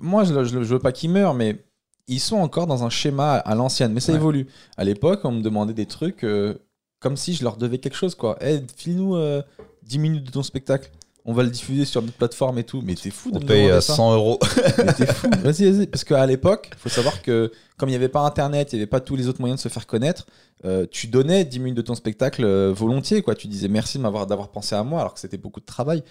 Moi, 0.00 0.24
je, 0.24 0.32
je, 0.44 0.62
je 0.62 0.74
veux 0.74 0.78
pas 0.78 0.92
qu'ils 0.92 1.10
meurent, 1.10 1.34
mais 1.34 1.64
ils 2.08 2.20
sont 2.20 2.36
encore 2.36 2.66
dans 2.66 2.84
un 2.84 2.90
schéma 2.90 3.34
à 3.34 3.54
l'ancienne. 3.54 3.92
Mais 3.92 4.00
ça 4.00 4.12
Ouais. 4.12 4.18
évolue. 4.18 4.46
À 4.76 4.84
l'époque, 4.84 5.20
on 5.24 5.32
me 5.32 5.42
demandait 5.42 5.74
des 5.74 5.86
trucs 5.86 6.24
euh, 6.24 6.54
comme 7.00 7.16
si 7.16 7.34
je 7.34 7.42
leur 7.42 7.56
devais 7.56 7.78
quelque 7.78 7.96
chose, 7.96 8.14
quoi. 8.14 8.38
Eh, 8.40 8.60
file-nous 8.76 9.16
euh, 9.16 9.42
10 9.82 9.98
minutes 9.98 10.24
de 10.24 10.30
ton 10.30 10.42
spectacle. 10.42 10.90
On 11.24 11.32
va 11.32 11.44
le 11.44 11.50
diffuser 11.50 11.84
sur 11.84 12.02
notre 12.02 12.16
plateforme 12.16 12.58
et 12.58 12.64
tout. 12.64 12.82
Mais 12.84 12.94
t'es 12.94 13.10
fou 13.10 13.30
de 13.30 13.36
On 13.36 13.40
me 13.40 13.46
paye 13.46 13.62
demander 13.62 13.76
euh, 13.76 13.80
ça. 13.80 13.94
100 13.94 14.14
euros. 14.14 14.38
Mais 14.78 14.92
t'es 14.92 15.06
fou. 15.06 15.30
Vas-y, 15.42 15.70
vas-y. 15.70 15.86
Parce 15.86 16.04
qu'à 16.04 16.26
l'époque, 16.26 16.70
il 16.72 16.78
faut 16.78 16.88
savoir 16.88 17.22
que 17.22 17.52
comme 17.76 17.88
il 17.88 17.92
n'y 17.92 17.96
avait 17.96 18.08
pas 18.08 18.20
Internet, 18.20 18.72
il 18.72 18.76
n'y 18.76 18.82
avait 18.82 18.88
pas 18.88 19.00
tous 19.00 19.16
les 19.16 19.28
autres 19.28 19.40
moyens 19.40 19.60
de 19.60 19.62
se 19.62 19.72
faire 19.72 19.86
connaître, 19.86 20.26
euh, 20.64 20.86
tu 20.90 21.06
donnais 21.08 21.44
10 21.44 21.58
minutes 21.58 21.76
de 21.76 21.82
ton 21.82 21.94
spectacle 21.94 22.44
euh, 22.44 22.72
volontiers. 22.72 23.22
Quoi. 23.22 23.34
Tu 23.34 23.48
disais 23.48 23.68
merci 23.68 23.98
de 23.98 24.02
m'avoir 24.02 24.26
d'avoir 24.26 24.50
pensé 24.50 24.74
à 24.74 24.82
moi, 24.84 25.00
alors 25.00 25.14
que 25.14 25.20
c'était 25.20 25.36
beaucoup 25.36 25.60
de 25.60 25.66
travail. 25.66 26.02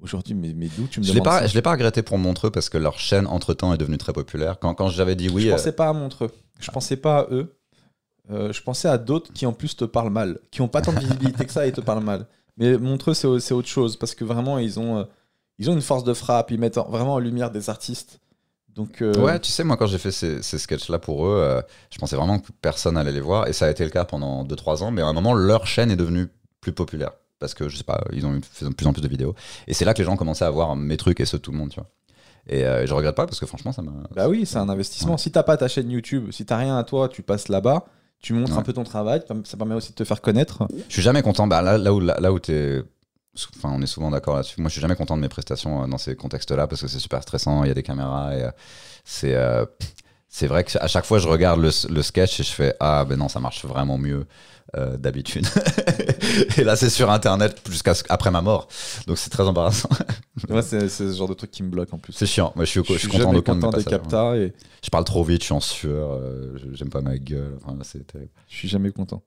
Aujourd'hui, 0.00 0.34
mais, 0.34 0.52
mais 0.54 0.68
d'où 0.76 0.86
tu 0.86 1.00
me 1.00 1.04
Je 1.04 1.08
l'ai 1.08 1.14
demandes 1.14 1.24
pas, 1.24 1.40
ça 1.40 1.46
je 1.48 1.54
l'ai 1.54 1.62
pas 1.62 1.72
regretté 1.72 2.02
pour 2.02 2.18
Montreux 2.18 2.50
parce 2.50 2.68
que 2.68 2.78
leur 2.78 3.00
chaîne 3.00 3.26
entre 3.26 3.52
temps 3.52 3.74
est 3.74 3.78
devenue 3.78 3.98
très 3.98 4.12
populaire. 4.12 4.60
Quand, 4.60 4.72
quand 4.74 4.88
j'avais 4.88 5.16
dit 5.16 5.28
oui, 5.28 5.42
Je 5.42 5.48
euh, 5.48 5.52
pensais 5.52 5.72
pas 5.72 5.88
à 5.88 5.92
Montreux. 5.92 6.30
Je 6.60 6.70
pensais 6.70 6.96
pas 6.96 7.20
à 7.20 7.26
eux. 7.32 7.56
Euh, 8.30 8.52
je 8.52 8.62
pensais 8.62 8.88
à 8.88 8.98
d'autres 8.98 9.32
qui 9.32 9.46
en 9.46 9.52
plus 9.52 9.76
te 9.76 9.84
parlent 9.84 10.12
mal, 10.12 10.38
qui 10.50 10.60
ont 10.60 10.68
pas 10.68 10.82
tant 10.82 10.92
de 10.92 10.98
visibilité 11.00 11.44
que 11.44 11.52
ça 11.52 11.66
et 11.66 11.72
te 11.72 11.80
parlent 11.80 12.04
mal. 12.04 12.26
Mais 12.58 12.76
Montreux, 12.76 13.14
c'est 13.14 13.26
au- 13.26 13.38
c'est 13.38 13.54
autre 13.54 13.68
chose 13.68 13.96
parce 13.96 14.14
que 14.14 14.24
vraiment, 14.24 14.58
ils 14.58 14.78
ont, 14.78 14.98
euh, 14.98 15.04
ils 15.58 15.70
ont 15.70 15.74
une 15.74 15.80
force 15.80 16.04
de 16.04 16.12
frappe. 16.14 16.50
Ils 16.50 16.58
mettent 16.58 16.78
en- 16.78 16.88
vraiment 16.88 17.14
en 17.14 17.18
lumière 17.18 17.50
des 17.50 17.70
artistes. 17.70 18.20
Donc, 18.74 19.02
euh, 19.02 19.14
Ouais, 19.24 19.40
tu 19.40 19.50
sais, 19.50 19.64
moi, 19.64 19.76
quand 19.76 19.86
j'ai 19.86 19.98
fait 19.98 20.12
ces, 20.12 20.42
ces 20.42 20.58
sketchs-là 20.58 20.98
pour 20.98 21.26
eux, 21.26 21.36
euh, 21.40 21.60
je 21.90 21.98
pensais 21.98 22.14
vraiment 22.16 22.38
que 22.38 22.50
personne 22.60 22.96
allait 22.96 23.12
les 23.12 23.20
voir. 23.20 23.48
Et 23.48 23.52
ça 23.52 23.66
a 23.66 23.70
été 23.70 23.82
le 23.84 23.90
cas 23.90 24.04
pendant 24.04 24.44
2-3 24.44 24.82
ans. 24.82 24.90
Mais 24.90 25.02
à 25.02 25.06
un 25.06 25.12
moment, 25.12 25.34
leur 25.34 25.66
chaîne 25.66 25.90
est 25.90 25.96
devenue 25.96 26.28
plus 26.60 26.72
populaire. 26.72 27.12
Parce 27.40 27.54
que, 27.54 27.68
je 27.68 27.76
sais 27.76 27.84
pas, 27.84 28.00
ils 28.12 28.26
ont 28.26 28.34
eu- 28.34 28.40
fait 28.42 28.64
de 28.64 28.70
plus 28.74 28.86
en 28.86 28.92
plus 28.92 29.02
de 29.02 29.08
vidéos. 29.08 29.34
Et 29.68 29.74
c'est 29.74 29.84
là 29.84 29.94
que 29.94 29.98
les 29.98 30.04
gens 30.04 30.16
commençaient 30.16 30.44
à 30.44 30.50
voir 30.50 30.74
mes 30.76 30.96
trucs 30.96 31.20
et 31.20 31.24
ceux 31.24 31.38
de 31.38 31.42
tout 31.42 31.52
le 31.52 31.58
monde, 31.58 31.70
tu 31.70 31.78
vois. 31.80 31.88
Et 32.48 32.64
euh, 32.64 32.86
je 32.86 32.94
regrette 32.94 33.14
pas 33.14 33.26
parce 33.26 33.38
que 33.38 33.46
franchement, 33.46 33.72
ça 33.72 33.82
m'a. 33.82 33.92
Bah 34.14 34.28
oui, 34.28 34.46
c'est 34.46 34.56
un 34.58 34.68
investissement. 34.68 35.12
Ouais. 35.12 35.18
Si 35.18 35.30
t'as 35.30 35.42
pas 35.42 35.56
ta 35.56 35.68
chaîne 35.68 35.90
YouTube, 35.90 36.30
si 36.32 36.44
t'as 36.46 36.56
rien 36.56 36.76
à 36.78 36.82
toi, 36.84 37.08
tu 37.08 37.22
passes 37.22 37.48
là-bas, 37.48 37.84
tu 38.20 38.32
montres 38.32 38.52
Ouais. 38.52 38.58
un 38.58 38.62
peu 38.62 38.72
ton 38.72 38.84
travail, 38.84 39.22
ça 39.44 39.56
permet 39.56 39.74
aussi 39.74 39.90
de 39.90 39.94
te 39.96 40.04
faire 40.04 40.20
connaître. 40.20 40.66
Je 40.88 40.92
suis 40.94 41.02
jamais 41.02 41.22
content. 41.22 41.46
Bah, 41.46 41.62
là, 41.62 41.78
là 41.78 41.92
où, 41.94 42.00
là, 42.00 42.16
là 42.20 42.32
où 42.32 42.38
t'es. 42.38 42.82
Enfin, 43.56 43.70
on 43.72 43.80
est 43.82 43.86
souvent 43.86 44.10
d'accord 44.10 44.34
là-dessus. 44.34 44.60
Moi, 44.60 44.68
je 44.68 44.72
suis 44.72 44.80
jamais 44.80 44.96
content 44.96 45.16
de 45.16 45.22
mes 45.22 45.28
prestations 45.28 45.84
euh, 45.84 45.86
dans 45.86 45.98
ces 45.98 46.16
contextes-là 46.16 46.66
parce 46.66 46.80
que 46.80 46.88
c'est 46.88 46.98
super 46.98 47.22
stressant. 47.22 47.62
Il 47.62 47.68
y 47.68 47.70
a 47.70 47.74
des 47.74 47.84
caméras 47.84 48.34
et 48.36 48.42
euh, 48.42 48.50
c'est. 49.04 49.34
euh, 49.36 49.64
c'est 50.28 50.46
vrai 50.46 50.64
que 50.64 50.76
à 50.78 50.86
chaque 50.88 51.04
fois, 51.04 51.18
je 51.18 51.28
regarde 51.28 51.60
le, 51.60 51.70
le 51.90 52.02
sketch 52.02 52.40
et 52.40 52.42
je 52.42 52.52
fais 52.52 52.74
Ah, 52.80 53.04
ben 53.08 53.16
non, 53.18 53.28
ça 53.28 53.40
marche 53.40 53.64
vraiment 53.64 53.98
mieux 53.98 54.26
euh, 54.76 54.96
d'habitude. 54.98 55.46
et 56.58 56.64
là, 56.64 56.76
c'est 56.76 56.90
sur 56.90 57.10
Internet 57.10 57.60
jusqu'à 57.70 57.94
après 58.10 58.30
ma 58.30 58.42
mort. 58.42 58.68
Donc, 59.06 59.16
c'est 59.18 59.30
très 59.30 59.44
embarrassant. 59.44 59.88
Moi, 60.48 60.62
c'est 60.62 60.88
ce 60.88 61.10
genre 61.12 61.28
de 61.28 61.34
truc 61.34 61.50
qui 61.50 61.62
me 61.62 61.70
bloque 61.70 61.92
en 61.92 61.98
plus. 61.98 62.12
C'est 62.12 62.26
chiant. 62.26 62.52
Moi, 62.54 62.64
je 62.64 62.70
suis, 62.70 62.80
je 62.98 63.08
content 63.08 63.32
de 63.32 63.40
content 63.40 63.70
des 63.70 63.84
captas 63.84 64.36
et 64.36 64.52
Je 64.84 64.90
parle 64.90 65.04
trop 65.04 65.24
vite, 65.24 65.40
je 65.40 65.46
suis 65.46 65.54
en 65.54 65.60
sueur, 65.60 66.12
euh, 66.12 66.56
j'aime 66.72 66.90
pas 66.90 67.00
ma 67.00 67.16
gueule. 67.18 67.56
Enfin, 67.64 67.76
c'est 67.82 68.06
terrible. 68.06 68.30
je 68.48 68.56
suis 68.56 68.68
jamais 68.68 68.90
content. 68.92 69.22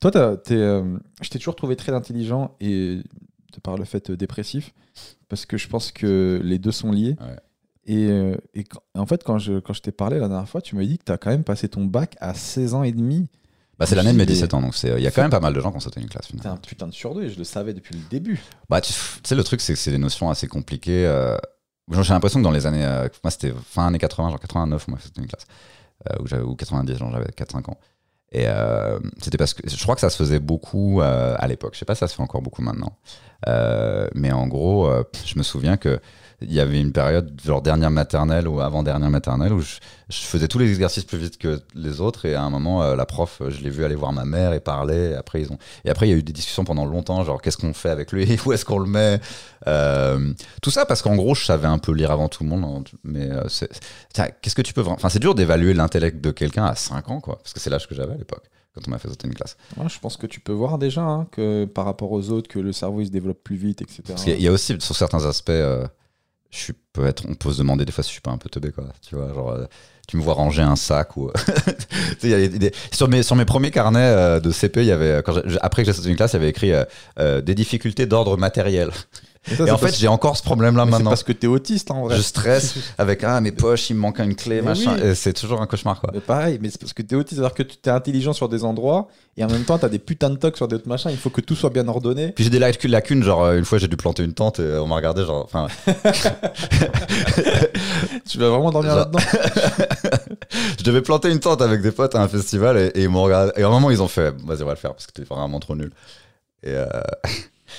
Toi, 0.00 0.10
t'as- 0.10 0.36
t'es, 0.36 0.54
euh, 0.54 0.96
je 1.22 1.28
t'ai 1.28 1.38
toujours 1.38 1.54
trouvé 1.56 1.76
très 1.76 1.92
intelligent 1.92 2.56
et 2.60 2.96
de 3.52 3.60
par 3.62 3.76
le 3.76 3.84
fait 3.84 4.10
dépressif, 4.10 4.72
parce 5.28 5.46
que 5.46 5.56
je 5.56 5.68
pense 5.68 5.92
que 5.92 6.40
les 6.42 6.58
deux 6.58 6.72
sont 6.72 6.90
liés. 6.92 7.16
Ouais. 7.20 7.36
Et, 7.86 8.08
euh, 8.10 8.36
et 8.54 8.64
quand- 8.64 8.82
en 8.96 9.06
fait, 9.06 9.22
quand 9.24 9.38
je, 9.38 9.60
quand 9.60 9.72
je 9.72 9.80
t'ai 9.80 9.92
parlé 9.92 10.18
la 10.18 10.28
dernière 10.28 10.48
fois, 10.48 10.60
tu 10.60 10.74
m'as 10.76 10.84
dit 10.84 10.98
que 10.98 11.04
tu 11.04 11.12
as 11.12 11.18
quand 11.18 11.30
même 11.30 11.44
passé 11.44 11.68
ton 11.68 11.84
bac 11.84 12.16
à 12.20 12.34
16 12.34 12.74
ans 12.74 12.82
et 12.82 12.92
demi. 12.92 13.28
Bah, 13.78 13.86
c'est 13.86 13.94
l'année 13.94 14.12
de 14.12 14.16
mes 14.16 14.22
Mais- 14.24 14.26
17 14.32 14.54
ans, 14.54 14.62
donc 14.62 14.74
c'est- 14.74 14.94
il 14.96 15.02
y 15.02 15.06
a 15.06 15.10
quand 15.10 15.22
même 15.22 15.30
pas 15.30 15.38
mal 15.40 15.52
de 15.52 15.60
gens 15.60 15.70
qui 15.70 15.76
ont 15.76 15.80
sauté 15.80 16.00
une 16.00 16.08
classe. 16.08 16.28
T'es 16.40 16.46
un 16.48 16.56
putain 16.56 16.88
de 16.88 16.92
surdoué, 16.92 17.28
je 17.28 17.38
le 17.38 17.44
savais 17.44 17.74
depuis 17.74 17.94
le 17.94 18.00
début. 18.10 18.40
Bah, 18.68 18.80
tu 18.80 18.92
sais, 19.22 19.34
le 19.34 19.44
truc, 19.44 19.60
c'est 19.60 19.74
que 19.74 19.78
c'est 19.78 19.90
des 19.90 19.98
notions 19.98 20.30
assez 20.30 20.48
compliquées. 20.48 21.06
euh, 21.06 21.36
J'ai 21.92 22.12
l'impression 22.14 22.40
que 22.40 22.44
dans 22.44 22.50
les 22.50 22.66
années. 22.66 22.84
euh, 22.84 23.06
moi, 23.22 23.30
c'était 23.30 23.52
fin 23.70 23.86
années 23.86 23.98
80, 23.98 24.30
genre 24.30 24.40
89, 24.40 24.88
moi, 24.88 24.98
c'était 25.00 25.20
une 25.20 25.28
classe. 25.28 25.46
euh, 26.10 26.42
ou 26.44 26.54
90, 26.56 26.96
genre 26.96 27.10
j'avais 27.12 27.30
4-5 27.32 27.68
ans. 27.68 27.78
Et 28.32 28.46
c'était 29.22 29.38
parce 29.38 29.54
que. 29.54 29.68
Je 29.68 29.82
crois 29.82 29.94
que 29.94 30.00
ça 30.00 30.10
se 30.10 30.16
faisait 30.16 30.40
beaucoup 30.40 31.00
à 31.02 31.46
l'époque. 31.46 31.74
Je 31.74 31.78
sais 31.78 31.84
pas 31.84 31.94
si 31.94 32.00
ça 32.00 32.08
se 32.08 32.14
fait 32.16 32.22
encore 32.22 32.42
beaucoup 32.42 32.60
maintenant. 32.62 32.92
Euh, 33.48 34.08
mais 34.14 34.32
en 34.32 34.46
gros, 34.46 34.86
euh, 34.86 35.04
je 35.24 35.38
me 35.38 35.42
souviens 35.42 35.76
que. 35.76 36.00
Il 36.42 36.52
y 36.52 36.60
avait 36.60 36.78
une 36.78 36.92
période, 36.92 37.32
genre 37.42 37.62
dernière 37.62 37.90
maternelle 37.90 38.46
ou 38.46 38.60
avant-dernière 38.60 39.08
maternelle, 39.08 39.54
où 39.54 39.62
je, 39.62 39.78
faisais 40.10 40.48
tous 40.48 40.58
les 40.58 40.68
exercices 40.68 41.04
plus 41.04 41.16
vite 41.16 41.38
que 41.38 41.62
les 41.74 42.02
autres. 42.02 42.26
Et 42.26 42.34
à 42.34 42.42
un 42.42 42.50
moment, 42.50 42.82
euh, 42.82 42.94
la 42.94 43.06
prof, 43.06 43.40
je 43.48 43.62
l'ai 43.62 43.70
vu 43.70 43.86
aller 43.86 43.94
voir 43.94 44.12
ma 44.12 44.26
mère 44.26 44.52
et 44.52 44.60
parler. 44.60 45.12
Et 45.12 45.14
après, 45.14 45.40
ils 45.40 45.50
ont, 45.50 45.56
et 45.86 45.88
après, 45.88 46.06
il 46.06 46.10
y 46.10 46.12
a 46.12 46.16
eu 46.18 46.22
des 46.22 46.34
discussions 46.34 46.64
pendant 46.64 46.84
longtemps, 46.84 47.24
genre 47.24 47.40
qu'est-ce 47.40 47.56
qu'on 47.56 47.72
fait 47.72 47.88
avec 47.88 48.12
lui, 48.12 48.38
où 48.44 48.52
est-ce 48.52 48.66
qu'on 48.66 48.78
le 48.78 48.86
met? 48.86 49.18
Tout 50.60 50.70
ça 50.70 50.84
parce 50.84 51.00
qu'en 51.00 51.16
gros, 51.16 51.34
je 51.34 51.42
savais 51.42 51.68
un 51.68 51.78
peu 51.78 51.92
lire 51.92 52.10
avant 52.10 52.28
tout 52.28 52.44
le 52.44 52.50
monde. 52.50 52.64
hein, 52.64 52.96
Mais 53.02 53.30
qu'est-ce 54.42 54.54
que 54.54 54.60
tu 54.60 54.74
peux. 54.74 54.84
Enfin, 54.86 55.08
c'est 55.08 55.20
dur 55.20 55.34
d'évaluer 55.34 55.72
l'intellect 55.72 56.20
de 56.20 56.32
quelqu'un 56.32 56.66
à 56.66 56.74
5 56.74 57.08
ans, 57.08 57.20
quoi. 57.20 57.36
Parce 57.36 57.54
que 57.54 57.60
c'est 57.60 57.70
l'âge 57.70 57.88
que 57.88 57.94
j'avais 57.94 58.12
à 58.12 58.18
l'époque, 58.18 58.44
quand 58.76 58.82
on 58.86 58.90
m'a 58.92 58.98
fait 58.98 59.08
sauter 59.08 59.26
une 59.26 59.34
classe. 59.34 59.56
Ouais, 59.76 59.88
je 59.88 59.98
pense 59.98 60.16
que 60.16 60.28
tu 60.28 60.38
peux 60.38 60.52
voir 60.52 60.78
déjà 60.78 61.02
hein, 61.02 61.26
que 61.32 61.64
par 61.64 61.84
rapport 61.86 62.12
aux 62.12 62.30
autres, 62.30 62.46
que 62.48 62.60
le 62.60 62.72
cerveau 62.72 63.00
il 63.00 63.06
se 63.06 63.10
développe 63.10 63.42
plus 63.42 63.56
vite, 63.56 63.82
etc. 63.82 64.02
Parce 64.06 64.22
qu'il 64.22 64.32
y 64.34 64.36
a- 64.36 64.38
il 64.38 64.44
y 64.44 64.48
a 64.48 64.52
aussi, 64.52 64.76
sur 64.78 64.94
certains 64.94 65.24
aspects, 65.24 65.50
euh, 65.50 65.84
je 66.50 66.58
suis, 66.58 66.72
peut 66.92 67.06
être, 67.06 67.24
on 67.28 67.34
peut 67.34 67.50
se 67.52 67.58
demander 67.58 67.84
des 67.84 67.90
fois 67.92 68.04
si 68.04 68.10
je 68.10 68.12
suis 68.12 68.20
pas 68.20 68.30
un 68.30 68.38
peu 68.38 68.48
teubé, 68.48 68.70
quoi. 68.70 68.84
Tu 69.02 69.16
vois, 69.16 69.32
genre. 69.34 69.50
euh, 69.50 69.64
tu 70.08 70.16
me 70.16 70.22
vois 70.22 70.34
ranger 70.34 70.62
un 70.62 70.76
sac 70.76 71.16
ou 71.16 71.32
y 72.22 72.32
a 72.32 72.46
des- 72.46 72.70
sur 72.92 73.08
mes 73.08 73.24
sur 73.24 73.34
mes 73.34 73.44
premiers 73.44 73.72
carnets 73.72 73.98
euh, 74.00 74.38
de 74.38 74.52
CP 74.52 74.82
il 74.82 74.86
y 74.86 74.92
avait 74.92 75.20
quand 75.24 75.34
après 75.62 75.82
que 75.82 75.86
j'ai 75.86 75.92
sauté 75.96 76.10
une 76.10 76.14
classe 76.16 76.32
il 76.34 76.36
y 76.36 76.38
avait 76.38 76.48
écrit 76.50 76.70
des 77.18 77.54
difficultés 77.56 78.06
d'ordre 78.06 78.36
matériel 78.36 78.90
Et, 79.50 79.54
ça, 79.54 79.62
et 79.62 79.66
c'est 79.66 79.70
en 79.72 79.78
fait 79.78 79.96
j'ai 79.96 80.08
encore 80.08 80.36
ce 80.36 80.42
problème 80.42 80.76
là 80.76 80.84
mais 80.84 80.90
c'est 80.90 80.98
maintenant 80.98 81.10
parce 81.10 81.22
que 81.22 81.32
t'es 81.32 81.46
autiste 81.46 81.90
en 81.90 82.02
vrai. 82.04 82.16
je 82.16 82.22
stresse 82.22 82.74
avec 82.98 83.22
ah 83.24 83.40
mes 83.40 83.52
poches 83.52 83.90
il 83.90 83.94
me 83.94 84.00
manque 84.00 84.18
une 84.18 84.34
clé 84.34 84.56
Mais 84.56 84.62
machin 84.70 84.96
oui. 85.02 85.14
c'est 85.14 85.32
toujours 85.32 85.60
un 85.62 85.66
cauchemar 85.66 86.00
quoi 86.00 86.10
Mais 86.12 86.20
pareil, 86.20 86.58
mais 86.60 86.70
c'est 86.70 86.80
parce 86.80 86.92
que 86.92 87.02
t'es 87.02 87.14
autiste, 87.14 87.36
c'est-à-dire 87.40 87.54
que 87.54 87.62
tu 87.62 87.76
t'es 87.76 87.90
intelligent 87.90 88.32
sur 88.32 88.48
des 88.48 88.64
endroits 88.64 89.08
et 89.36 89.44
en 89.44 89.48
même 89.48 89.64
temps 89.64 89.78
t'as 89.78 89.88
des 89.88 89.98
putains 89.98 90.30
de 90.30 90.36
tocs 90.36 90.56
sur 90.56 90.68
d'autres 90.68 90.88
machins. 90.88 91.10
Il 91.10 91.16
faut 91.18 91.30
que 91.30 91.40
tout 91.40 91.54
soit 91.54 91.70
bien 91.70 91.86
ordonné. 91.88 92.32
puis 92.32 92.44
j'ai 92.44 92.50
des 92.50 92.58
lacunes, 92.58 92.90
lacunes 92.90 93.22
genre 93.22 93.44
euh, 93.44 93.58
une 93.58 93.64
fois 93.64 93.78
j'ai 93.78 93.88
dû 93.88 93.96
planter 93.96 94.24
une 94.24 94.32
tente 94.34 94.58
et 94.60 94.78
on 94.78 94.86
m'a 94.86 94.96
regardé 94.96 95.24
genre 95.24 95.44
enfin 95.44 95.68
Tu 98.28 98.38
vas 98.38 98.48
vraiment 98.48 98.70
dormir 98.70 98.96
là-dedans. 98.96 99.18
je 100.78 100.84
devais 100.84 101.02
planter 101.02 101.30
une 101.30 101.40
tente 101.40 101.62
avec 101.62 101.82
des 101.82 101.92
potes 101.92 102.14
à 102.14 102.22
un 102.22 102.28
festival 102.28 102.76
et, 102.76 102.86
et 102.94 103.02
ils 103.04 103.08
m'ont 103.08 103.22
regardé 103.22 103.52
et 103.56 103.62
à 103.62 103.66
un 103.66 103.70
moment 103.70 103.90
ils 103.90 104.02
ont 104.02 104.08
fait 104.08 104.34
vas-y 104.44 104.62
on 104.62 104.66
va 104.66 104.72
le 104.72 104.78
faire 104.78 104.92
parce 104.92 105.06
que 105.06 105.12
t'es 105.12 105.22
vraiment 105.22 105.60
trop 105.60 105.74
nul 105.76 105.90
et 106.62 106.70
euh, 106.70 106.86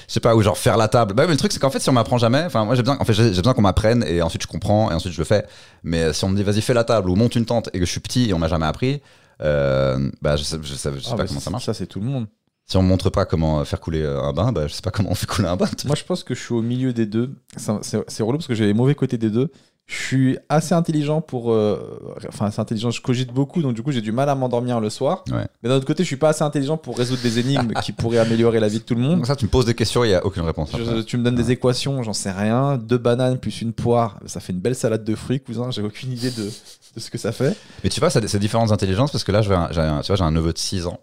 je 0.07 0.13
sais 0.13 0.19
pas 0.19 0.35
ou 0.35 0.41
genre 0.41 0.57
faire 0.57 0.77
la 0.77 0.87
table 0.87 1.13
bah 1.13 1.23
mais 1.25 1.31
le 1.33 1.37
truc 1.37 1.51
c'est 1.51 1.59
qu'en 1.59 1.69
fait 1.69 1.79
si 1.79 1.89
on 1.89 1.93
m'apprend 1.93 2.17
jamais 2.17 2.43
enfin 2.45 2.65
moi 2.65 2.75
j'ai 2.75 2.81
besoin 2.81 2.97
en 2.99 3.05
fait 3.05 3.13
j'ai 3.13 3.29
besoin 3.29 3.53
qu'on 3.53 3.61
m'apprenne 3.61 4.03
et 4.07 4.21
ensuite 4.21 4.41
je 4.41 4.47
comprends 4.47 4.91
et 4.91 4.93
ensuite 4.93 5.13
je 5.13 5.17
le 5.19 5.25
fais 5.25 5.45
mais 5.83 6.03
euh, 6.03 6.13
si 6.13 6.23
on 6.25 6.29
me 6.29 6.35
dit 6.35 6.43
vas-y 6.43 6.61
fais 6.61 6.73
la 6.73 6.83
table 6.83 7.09
ou 7.09 7.15
monte 7.15 7.35
une 7.35 7.45
tente 7.45 7.69
et 7.73 7.79
que 7.79 7.85
je 7.85 7.91
suis 7.91 7.99
petit 8.01 8.29
et 8.29 8.33
on 8.33 8.39
m'a 8.39 8.47
jamais 8.47 8.65
appris 8.65 9.01
euh, 9.41 10.09
bah 10.21 10.35
je 10.35 10.43
sais, 10.43 10.57
je 10.61 10.73
sais, 10.73 10.91
je 10.95 10.99
sais 10.99 11.09
Ah, 11.13 11.15
pas 11.15 11.25
comment 11.27 11.39
ça 11.39 11.49
marche 11.51 11.65
Ça, 11.65 11.73
c'est 11.73 11.85
tout 11.87 11.99
le 11.99 12.05
monde. 12.07 12.25
si 12.65 12.75
on 12.75 12.81
me 12.81 12.87
montre 12.87 13.09
pas 13.11 13.25
comment 13.25 13.63
faire 13.65 13.79
couler 13.79 14.01
euh, 14.01 14.19
un 14.21 14.33
bain 14.33 14.51
bah 14.51 14.65
je 14.67 14.73
sais 14.73 14.81
pas 14.81 14.89
comment 14.91 15.11
on 15.11 15.15
fait 15.15 15.27
couler 15.27 15.47
un 15.47 15.55
bain 15.55 15.67
Moi, 15.85 15.95
je 15.95 16.03
pense 16.03 16.23
que 16.23 16.33
je 16.33 16.41
suis 16.41 16.53
au 16.53 16.61
milieu 16.63 16.91
des 16.93 17.05
deux. 17.05 17.35
C'est 17.55 18.23
relou 18.23 18.37
parce 18.39 18.47
que 18.47 18.55
j'ai 18.55 18.65
les 18.65 18.73
mauvais 18.73 18.95
côtés 18.95 19.17
des 19.19 19.29
deux. 19.29 19.51
Je 19.87 19.95
suis 19.95 20.37
assez 20.49 20.73
intelligent 20.75 21.21
pour. 21.21 21.51
euh, 21.53 21.99
Enfin, 22.27 22.47
assez 22.47 22.59
intelligent, 22.59 22.91
je 22.91 23.01
cogite 23.01 23.31
beaucoup, 23.31 23.61
donc 23.61 23.73
du 23.73 23.81
coup, 23.83 23.91
j'ai 23.93 24.01
du 24.01 24.11
mal 24.11 24.27
à 24.27 24.35
m'endormir 24.35 24.81
le 24.81 24.89
soir. 24.89 25.23
Ouais. 25.31 25.45
Mais 25.63 25.69
d'un 25.69 25.75
autre 25.75 25.85
côté, 25.87 26.03
je 26.03 26.07
suis 26.07 26.17
pas 26.17 26.29
assez 26.29 26.43
intelligent 26.43 26.75
pour 26.75 26.97
résoudre 26.97 27.21
des 27.21 27.39
énigmes 27.39 27.71
qui 27.81 27.93
pourraient 27.93 28.17
améliorer 28.17 28.59
la 28.59 28.67
vie 28.67 28.79
de 28.79 28.83
tout 28.83 28.95
le 28.95 29.01
monde. 29.01 29.15
donc 29.17 29.27
ça 29.27 29.35
tu 29.37 29.45
me 29.45 29.49
poses 29.49 29.65
des 29.65 29.75
questions 29.75 30.03
il 30.03 30.09
y 30.09 30.13
a 30.13 30.25
aucune 30.25 30.43
réponse 30.43 30.71
Je- 30.77 30.83
après. 30.83 31.03
tu 31.05 31.17
me 31.17 31.23
donnes 31.23 31.35
des 31.35 31.51
équations, 31.51 32.03
j'en 32.03 32.11
sais 32.13 32.31
rien. 32.31 32.77
Deux 32.77 32.97
bananes 32.97 33.37
plus 33.37 33.61
une 33.61 33.71
poire, 33.71 34.19
ça 34.25 34.41
fait 34.41 34.51
une 34.51 34.59
belle 34.59 34.75
salade 34.75 35.05
de 35.05 35.15
fruits, 35.15 35.39
cousin. 35.39 35.71
J'ai 35.71 35.81
aucune 35.81 36.11
idée 36.11 36.31
de, 36.31 36.43
de 36.43 36.99
ce 36.99 37.09
que 37.09 37.17
ça 37.17 37.31
fait. 37.31 37.55
Mais 37.85 37.89
tu 37.89 38.01
vois, 38.01 38.09
ça- 38.09 38.19
c'est 38.27 38.39
différentes 38.39 38.73
intelligences 38.73 39.11
parce 39.11 39.23
que 39.23 39.31
là, 39.31 39.39
un- 39.39 39.71
j'ai 39.71 39.79
un, 39.81 40.01
tu 40.01 40.07
vois, 40.07 40.15
j'ai 40.17 40.23
un 40.23 40.31
neveu 40.31 40.51
de 40.51 40.57
6 40.57 40.85
ans. 40.85 40.99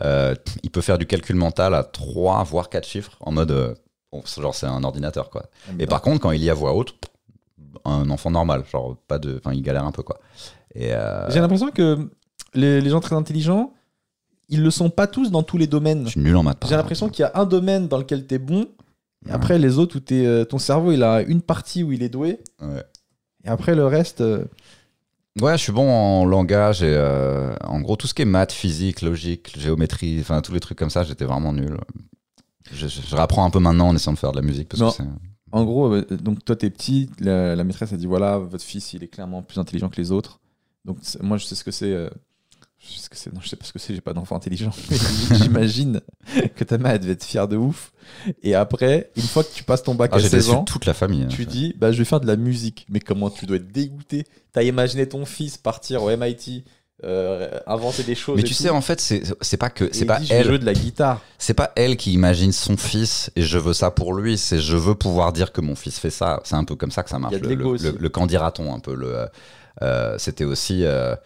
Euh, 0.00 0.34
il 0.62 0.70
peut 0.70 0.80
faire 0.80 0.96
du 0.96 1.04
calcul 1.06 1.36
mental 1.36 1.74
à 1.74 1.84
3 1.84 2.42
voire 2.44 2.70
4 2.70 2.86
chiffres 2.88 3.12
en 3.20 3.30
mode 3.30 3.50
euh, 3.50 3.74
on- 4.10 4.22
genre 4.40 4.54
c'est 4.54 4.66
un 4.66 4.82
ordinateur 4.84 5.28
quoi. 5.28 5.44
Et 5.78 5.86
par 5.86 6.00
contre, 6.00 6.20
quand 6.20 6.30
il 6.30 6.40
lit 6.40 6.48
à 6.48 6.54
voix 6.54 6.72
haute, 6.74 6.94
un 7.84 8.08
enfant 8.10 8.30
normal, 8.30 8.64
genre 8.70 8.96
pas 9.08 9.18
de, 9.18 9.38
enfin, 9.38 9.54
il 9.54 9.62
galère 9.62 9.84
un 9.84 9.92
peu 9.92 10.02
quoi. 10.02 10.18
Euh, 10.76 11.26
J'ai 11.30 11.40
l'impression 11.40 11.70
que 11.70 12.10
les, 12.54 12.80
les 12.80 12.90
gens 12.90 13.00
très 13.00 13.14
intelligents, 13.16 13.72
ils 14.48 14.62
le 14.62 14.70
sont 14.70 14.90
pas 14.90 15.06
tous 15.06 15.30
dans 15.30 15.42
tous 15.42 15.58
les 15.58 15.66
domaines. 15.66 16.04
je 16.06 16.10
suis 16.10 16.20
nul 16.20 16.36
en 16.36 16.42
maths. 16.42 16.64
J'ai 16.68 16.76
l'impression 16.76 17.08
qu'il 17.08 17.22
y 17.22 17.26
a 17.26 17.32
un 17.34 17.44
domaine 17.46 17.88
dans 17.88 17.98
lequel 17.98 18.26
tu 18.26 18.34
es 18.34 18.38
bon, 18.38 18.62
et 19.24 19.28
Ouais. 19.28 19.32
après 19.34 19.58
les 19.58 19.78
autres 19.78 19.96
où 19.96 20.00
t'es, 20.00 20.26
euh, 20.26 20.44
ton 20.44 20.58
cerveau 20.58 20.90
il 20.92 21.02
a 21.02 21.22
une 21.22 21.42
partie 21.42 21.82
où 21.82 21.92
il 21.92 22.02
est 22.02 22.08
doué, 22.08 22.40
Ouais. 22.60 22.82
et 23.44 23.48
après 23.48 23.74
le 23.74 23.86
reste. 23.86 24.20
euh, 24.20 24.44
Ouais, 25.40 25.56
je 25.56 25.62
suis 25.62 25.72
bon 25.72 25.88
en 25.90 26.26
langage 26.26 26.82
et 26.82 26.92
euh, 26.94 27.54
en 27.64 27.80
gros 27.80 27.96
tout 27.96 28.06
ce 28.06 28.12
qui 28.12 28.20
est 28.20 28.26
maths, 28.26 28.52
physique, 28.52 29.00
logique, 29.00 29.58
géométrie, 29.58 30.18
enfin 30.20 30.42
tous 30.42 30.52
les 30.52 30.60
trucs 30.60 30.76
comme 30.78 30.90
ça, 30.90 31.04
j'étais 31.04 31.24
vraiment 31.24 31.54
nul. 31.54 31.78
Je, 32.70 32.86
je, 32.86 33.00
je 33.00 33.16
rapprends 33.16 33.44
un 33.44 33.50
peu 33.50 33.58
maintenant 33.58 33.88
en 33.88 33.94
essayant 33.94 34.12
de 34.12 34.18
faire 34.18 34.32
de 34.32 34.36
la 34.40 34.42
musique 34.46 34.68
parce 34.68 34.80
Non. 34.82 34.90
que 34.90 34.96
c'est. 34.96 35.04
En 35.52 35.64
gros, 35.64 35.92
euh, 35.94 36.04
donc 36.10 36.44
toi 36.44 36.56
t'es 36.56 36.70
petit, 36.70 37.10
la, 37.20 37.54
la 37.54 37.64
maîtresse 37.64 37.92
a 37.92 37.96
dit 37.96 38.06
voilà, 38.06 38.38
votre 38.38 38.64
fils 38.64 38.92
il 38.94 39.04
est 39.04 39.08
clairement 39.08 39.42
plus 39.42 39.58
intelligent 39.58 39.88
que 39.90 39.96
les 39.98 40.10
autres. 40.10 40.40
Donc 40.84 40.98
moi 41.20 41.36
je 41.36 41.44
sais 41.44 41.54
ce 41.54 41.62
que 41.64 41.70
c'est. 41.70 41.92
euh, 41.92 42.08
je 42.78 42.88
sais 42.94 43.02
ce 43.02 43.08
que 43.10 43.16
c'est. 43.16 43.32
Non, 43.32 43.40
je 43.40 43.48
sais 43.48 43.54
pas 43.56 43.64
ce 43.64 43.72
que 43.72 43.78
c'est, 43.78 43.94
j'ai 43.94 44.00
pas 44.00 44.12
d'enfant 44.14 44.34
intelligent. 44.34 44.72
Mais 44.90 44.96
J'imagine 45.36 46.00
que 46.56 46.64
ta 46.64 46.78
mère 46.78 46.92
elle 46.92 47.00
devait 47.00 47.12
être 47.12 47.24
fière 47.24 47.46
de 47.46 47.56
ouf. 47.56 47.92
Et 48.42 48.54
après, 48.56 49.10
une 49.16 49.22
fois 49.22 49.44
que 49.44 49.52
tu 49.54 49.62
passes 49.62 49.82
ton 49.84 49.94
bac 49.94 50.10
Ah, 50.12 50.16
à 50.16 50.18
j'ai 50.18 50.28
16 50.30 50.44
déçu 50.46 50.56
ans, 50.56 50.64
toute 50.64 50.86
la 50.86 50.94
famille. 50.94 51.22
hein. 51.22 51.28
tu 51.28 51.44
dis 51.46 51.74
bah 51.78 51.92
je 51.92 51.98
vais 51.98 52.04
faire 52.04 52.18
de 52.20 52.26
la 52.26 52.36
musique. 52.36 52.86
Mais 52.88 52.98
comment 52.98 53.30
tu 53.30 53.46
dois 53.46 53.56
être 53.58 53.70
dégoûté? 53.70 54.24
T'as 54.52 54.62
imaginé 54.64 55.06
ton 55.08 55.24
fils 55.24 55.58
partir 55.58 56.02
au 56.02 56.10
MIT, 56.16 56.64
euh, 57.04 57.58
inventer 57.66 58.02
des 58.04 58.14
choses. 58.14 58.36
Mais 58.36 58.42
tu 58.42 58.54
tout, 58.54 58.62
sais, 58.62 58.70
en 58.70 58.80
fait, 58.80 59.00
c'est 59.00 59.56
pas 59.56 59.70
que 59.70 59.88
c'est 59.92 60.04
pas 60.04 60.20
dit, 60.20 60.28
elle, 60.30 60.46
jouer 60.46 60.58
de 60.58 60.64
la 60.64 60.72
guitare. 60.74 61.20
c'est 61.38 61.54
pas 61.54 61.72
elle 61.74 61.96
qui 61.96 62.12
imagine 62.12 62.52
son 62.52 62.76
fils 62.76 63.30
et 63.34 63.42
je 63.42 63.58
veux 63.58 63.72
ça 63.72 63.90
pour 63.90 64.14
lui. 64.14 64.38
C'est 64.38 64.60
je 64.60 64.76
veux 64.76 64.94
pouvoir 64.94 65.32
dire 65.32 65.52
que 65.52 65.60
mon 65.60 65.74
fils 65.74 65.98
fait 65.98 66.10
ça. 66.10 66.40
C'est 66.44 66.54
un 66.54 66.64
peu 66.64 66.76
comme 66.76 66.90
ça 66.92 67.02
que 67.02 67.10
ça 67.10 67.18
marche. 67.18 67.34
Le, 67.34 67.48
le, 67.48 67.54
le- 67.92 67.96
le 67.98 68.08
quand 68.08 68.26
dira-t-on 68.26 68.72
un 68.74 68.78
peu. 68.78 68.94
Le, 68.94 69.16
euh, 69.16 69.26
euh, 69.82 70.16
c'était 70.18 70.44
aussi, 70.44 70.84
euh, 70.84 71.16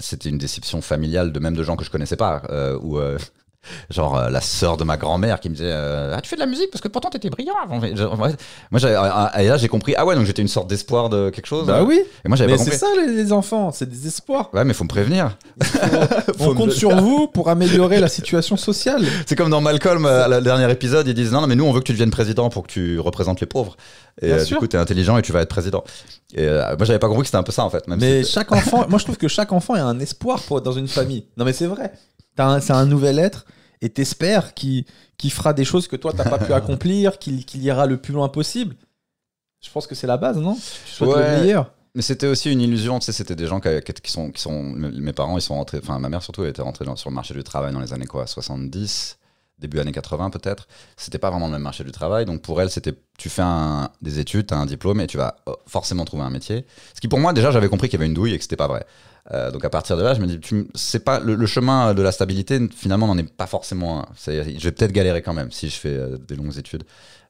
c'était 0.00 0.28
une 0.28 0.38
déception 0.38 0.82
familiale 0.82 1.32
de 1.32 1.38
même 1.40 1.56
de 1.56 1.62
gens 1.62 1.76
que 1.76 1.84
je 1.84 1.90
connaissais 1.90 2.16
pas. 2.16 2.42
euh, 2.50 2.78
genre 3.90 4.16
euh, 4.18 4.28
la 4.30 4.40
sœur 4.40 4.76
de 4.76 4.84
ma 4.84 4.96
grand-mère 4.96 5.40
qui 5.40 5.48
me 5.48 5.54
disait 5.54 5.70
euh, 5.70 6.14
ah 6.16 6.20
tu 6.20 6.28
fais 6.28 6.36
de 6.36 6.40
la 6.40 6.46
musique 6.46 6.70
parce 6.70 6.80
que 6.82 6.88
pourtant 6.88 7.10
t'étais 7.10 7.30
brillant 7.30 7.54
avant. 7.62 7.78
Moi 7.78 8.78
j'avais- 8.80 8.94
ah, 8.96 9.30
ah, 9.34 9.42
et 9.42 9.48
là 9.48 9.56
j'ai 9.56 9.68
compris 9.68 9.94
ah 9.96 10.04
ouais 10.04 10.14
donc 10.14 10.26
j'étais 10.26 10.42
une 10.42 10.48
sorte 10.48 10.68
d'espoir 10.68 11.08
de 11.08 11.30
quelque 11.30 11.46
chose. 11.46 11.66
Bah 11.66 11.82
oui, 11.84 12.00
Et 12.24 12.28
moi 12.28 12.36
j'avais 12.36 12.52
mais 12.52 12.58
pas 12.58 12.64
c'est 12.64 12.78
compris. 12.78 12.96
ça 12.96 13.06
les, 13.06 13.14
les 13.14 13.32
enfants, 13.32 13.70
c'est 13.72 13.88
des 13.88 14.06
espoirs. 14.06 14.50
Ouais 14.52 14.64
mais 14.64 14.74
faut 14.74 14.84
me 14.84 14.88
prévenir. 14.88 15.36
On 16.40 16.54
compte 16.54 16.72
sur 16.72 16.94
vous 16.96 17.28
pour 17.28 17.48
améliorer 17.48 18.00
la 18.00 18.08
situation 18.08 18.56
sociale. 18.56 19.04
C'est 19.26 19.36
comme 19.36 19.50
dans 19.50 19.60
Malcolm, 19.60 20.04
euh, 20.06 20.26
la 20.28 20.40
dernier 20.40 20.70
épisode, 20.70 21.06
ils 21.06 21.14
disent 21.14 21.32
non, 21.32 21.40
non, 21.40 21.46
mais 21.46 21.54
nous, 21.54 21.64
on 21.64 21.72
veut 21.72 21.80
que 21.80 21.84
tu 21.86 21.92
deviennes 21.92 22.10
président 22.10 22.50
pour 22.50 22.64
que 22.66 22.72
tu 22.72 22.98
représentes 22.98 23.40
les 23.40 23.46
pauvres. 23.46 23.76
Et 24.20 24.26
Bien 24.26 24.36
euh, 24.36 24.40
du 24.40 24.46
sûr. 24.46 24.58
coup, 24.58 24.66
t'es 24.66 24.76
intelligent 24.78 25.16
et 25.18 25.22
tu 25.22 25.32
vas 25.32 25.40
être 25.40 25.48
président. 25.48 25.84
Et 26.34 26.44
euh, 26.46 26.76
moi, 26.76 26.84
j'avais 26.84 26.98
pas 26.98 27.06
compris 27.08 27.22
que 27.22 27.26
c'était 27.28 27.38
un 27.38 27.42
peu 27.42 27.52
ça, 27.52 27.64
en 27.64 27.70
fait. 27.70 27.86
Même 27.88 27.98
Mais 28.00 28.22
si 28.24 28.32
chaque 28.32 28.52
enfant, 28.52 28.86
moi 28.88 28.98
je 28.98 29.04
trouve 29.04 29.16
que 29.16 29.28
chaque 29.28 29.52
enfant 29.52 29.74
a 29.74 29.80
un 29.82 29.98
espoir 30.00 30.40
pour 30.42 30.58
être 30.58 30.64
dans 30.64 30.72
une 30.72 30.88
famille. 30.88 31.26
Non 31.36 31.44
mais 31.44 31.52
c'est 31.52 31.66
vrai. 31.66 31.92
C'est 32.36 32.72
un 32.72 32.86
nouvel 32.86 33.18
être 33.18 33.44
et 33.80 33.88
t'espères 33.90 34.54
qu'il 34.54 34.84
fera 35.30 35.52
des 35.52 35.64
choses 35.64 35.88
que 35.88 35.96
toi 35.96 36.12
t'as 36.16 36.28
pas 36.28 36.38
pu 36.38 36.52
accomplir, 36.52 37.18
qu'il 37.18 37.44
qu'il 37.44 37.62
ira 37.62 37.86
le 37.86 37.96
plus 37.98 38.12
loin 38.14 38.28
possible. 38.28 38.76
Je 39.64 39.70
pense 39.70 39.86
que 39.86 39.94
c'est 39.94 40.06
la 40.08 40.16
base, 40.16 40.38
non? 40.38 40.54
Tu 40.54 40.92
souhaites 40.92 41.10
Ouais. 41.16 41.36
le 41.36 41.40
meilleur. 41.42 41.72
Mais 41.94 42.02
c'était 42.02 42.26
aussi 42.26 42.50
une 42.50 42.60
illusion, 42.62 42.98
tu 42.98 43.04
sais, 43.04 43.12
c'était 43.12 43.36
des 43.36 43.46
gens 43.46 43.60
qui, 43.60 43.68
qui- 43.84 43.92
qui 43.92 44.10
sont, 44.10 44.30
qui 44.30 44.40
sont. 44.40 44.62
Mes 44.62 45.12
parents, 45.12 45.36
ils 45.36 45.42
sont 45.42 45.54
rentrés. 45.54 45.78
Enfin, 45.82 45.98
ma 45.98 46.08
mère 46.08 46.22
surtout, 46.22 46.42
elle 46.42 46.48
était 46.50 46.62
rentrée 46.62 46.86
dans- 46.86 46.96
sur 46.96 47.10
le 47.10 47.14
marché 47.14 47.34
du 47.34 47.44
travail 47.44 47.72
dans 47.72 47.80
les 47.80 47.92
années 47.92 48.06
quoi 48.06 48.26
70, 48.26 49.18
début 49.58 49.78
années 49.80 49.92
80 49.92 50.30
peut-être. 50.30 50.66
C'était 50.96 51.18
pas 51.18 51.30
vraiment 51.30 51.46
le 51.46 51.52
même 51.52 51.62
marché 51.62 51.84
du 51.84 51.92
travail. 51.92 52.24
Donc 52.24 52.42
pour 52.42 52.60
elle, 52.60 52.70
c'était. 52.70 52.94
Tu 53.18 53.28
fais 53.28 53.42
un- 53.42 53.90
des 54.00 54.18
études, 54.18 54.46
tu 54.48 54.54
as 54.54 54.58
un 54.58 54.66
diplôme 54.66 55.00
et 55.00 55.06
tu 55.06 55.16
vas 55.16 55.36
euh, 55.48 55.52
forcément 55.66 56.04
trouver 56.04 56.24
un 56.24 56.30
métier. 56.30 56.66
Ce 56.94 57.00
qui 57.00 57.08
pour 57.08 57.20
moi, 57.20 57.32
déjà, 57.32 57.50
j'avais 57.50 57.68
compris 57.68 57.88
qu'il 57.88 57.98
y 57.98 58.00
avait 58.02 58.08
une 58.08 58.14
douille 58.14 58.34
et 58.34 58.38
que 58.38 58.42
c'était 58.42 58.56
pas 58.56 58.66
vrai. 58.68 58.84
Euh, 59.30 59.52
donc 59.52 59.64
à 59.64 59.70
partir 59.70 59.96
de 59.96 60.02
là, 60.02 60.14
je 60.14 60.20
me 60.20 60.26
dis, 60.26 60.40
tu- 60.40 60.66
c'est 60.74 61.04
pas 61.04 61.20
le, 61.20 61.36
le 61.36 61.46
chemin 61.46 61.94
de 61.94 62.02
la 62.02 62.10
stabilité. 62.10 62.58
Finalement, 62.74 63.06
n'en 63.06 63.16
est 63.18 63.32
pas 63.32 63.46
forcément. 63.46 64.00
un. 64.00 64.06
C'est- 64.16 64.58
Je 64.58 64.64
vais 64.64 64.72
peut-être 64.72 64.90
galérer 64.92 65.22
quand 65.22 65.34
même 65.34 65.52
si 65.52 65.68
je 65.68 65.76
fais 65.76 65.90
euh, 65.96 66.18
des 66.18 66.34
longues 66.34 66.58
études. 66.58 66.82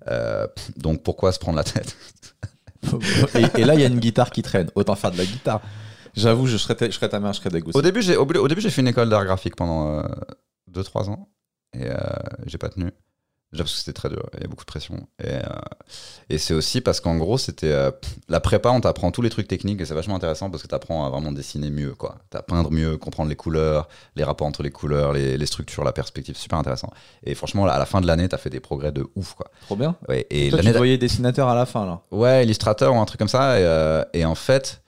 Euh, 0.09 0.47
donc 0.79 1.03
pourquoi 1.03 1.33
se 1.33 1.39
prendre 1.39 1.57
la 1.59 1.64
tête? 1.64 1.95
Et, 3.37 3.61
et 3.61 3.64
là 3.64 3.75
il 3.75 3.81
y 3.81 3.85
a 3.85 3.87
une 3.87 4.01
guitare 4.01 4.31
qui 4.31 4.43
traîne. 4.43 4.68
Autant 4.75 4.97
faire 4.97 5.12
de 5.12 5.18
la 5.18 5.25
guitare. 5.25 5.61
J'avoue, 6.14 6.47
je 6.49 6.57
serais, 6.57 6.75
ta- 6.75 6.87
je 6.87 6.91
serais 6.91 7.09
ta 7.09 7.20
mère, 7.20 7.33
je 7.33 7.39
serais 7.39 7.51
dégoûté. 7.51 7.79
Au 7.79 7.83
début, 7.83 8.03
j'ai 8.03 8.16
au, 8.16 8.25
au 8.27 8.49
début, 8.49 8.61
j'ai 8.61 8.70
fait 8.70 8.81
une 8.83 8.89
école 8.89 9.09
d'art 9.09 9.25
graphique 9.25 9.55
pendant 9.55 10.03
2-3 10.70 11.09
ans 11.09 11.29
et 11.75 11.87
euh, 11.87 11.97
j'ai 12.47 12.59
pas 12.59 12.68
tenu. 12.68 12.91
Déjà 13.53 13.64
parce 13.64 13.75
que 13.75 13.79
c'était 13.81 13.93
très 13.93 14.09
dur, 14.09 14.31
il 14.33 14.41
y 14.41 14.45
a 14.45 14.49
beaucoup 14.49 14.64
de 14.64 14.70
pression. 14.70 15.07
Et, 15.23 15.27
euh, 15.27 15.41
et 16.31 16.39
c'est 16.39 16.55
aussi 16.55 16.81
parce 16.81 17.01
qu'en 17.03 17.16
gros, 17.18 17.37
c'était 17.37 17.70
euh, 17.70 17.91
la 18.31 18.41
prépa, 18.41 18.70
on 18.70 18.81
t'apprend 18.81 19.11
tous 19.11 19.20
les 19.20 19.29
trucs 19.29 19.47
techniques 19.47 19.79
et 19.83 19.85
c'est 19.85 19.93
vachement 19.93 20.16
intéressant 20.16 20.49
parce 20.49 20.62
que 20.62 20.68
t'apprends 20.68 21.05
à 21.05 21.11
vraiment 21.11 21.33
dessiner 21.33 21.68
mieux, 21.68 21.95
quoi. 21.95 22.16
À 22.33 22.41
peindre 22.41 22.70
mieux, 22.70 22.97
comprendre 22.97 23.29
les 23.29 23.37
couleurs, 23.37 23.89
les 24.16 24.25
rapports 24.25 24.47
entre 24.47 24.62
les 24.62 24.70
couleurs, 24.70 25.12
les, 25.12 25.37
les 25.37 25.45
structures, 25.47 25.85
la 25.85 25.93
perspective, 25.93 26.35
super 26.35 26.59
intéressant. 26.59 26.89
Et 27.25 27.35
franchement, 27.35 27.66
à 27.66 27.79
la 27.79 27.85
fin 27.85 28.01
de 28.01 28.07
l'année, 28.07 28.27
t'as 28.27 28.39
fait 28.39 28.49
des 28.49 28.61
progrès 28.61 28.91
de 28.91 29.07
ouf, 29.16 29.35
quoi. 29.35 29.51
Trop 29.66 29.77
bien. 29.77 29.97
Ouais, 30.09 30.27
et 30.31 30.49
Toi, 30.49 30.61
tu 30.61 30.73
voyais 30.73 30.97
dessinateur 30.97 31.47
à 31.49 31.55
la 31.55 31.66
fin 31.66 31.85
là? 31.85 32.01
Ouais, 32.11 32.45
illustrateur 32.45 32.95
ou 32.95 32.99
un 33.01 33.05
truc 33.05 33.18
comme 33.18 33.29
ça. 33.29 33.61
Et, 33.61 33.64
euh, 33.66 34.03
et 34.14 34.25
en 34.25 34.35
fait, 34.35 34.83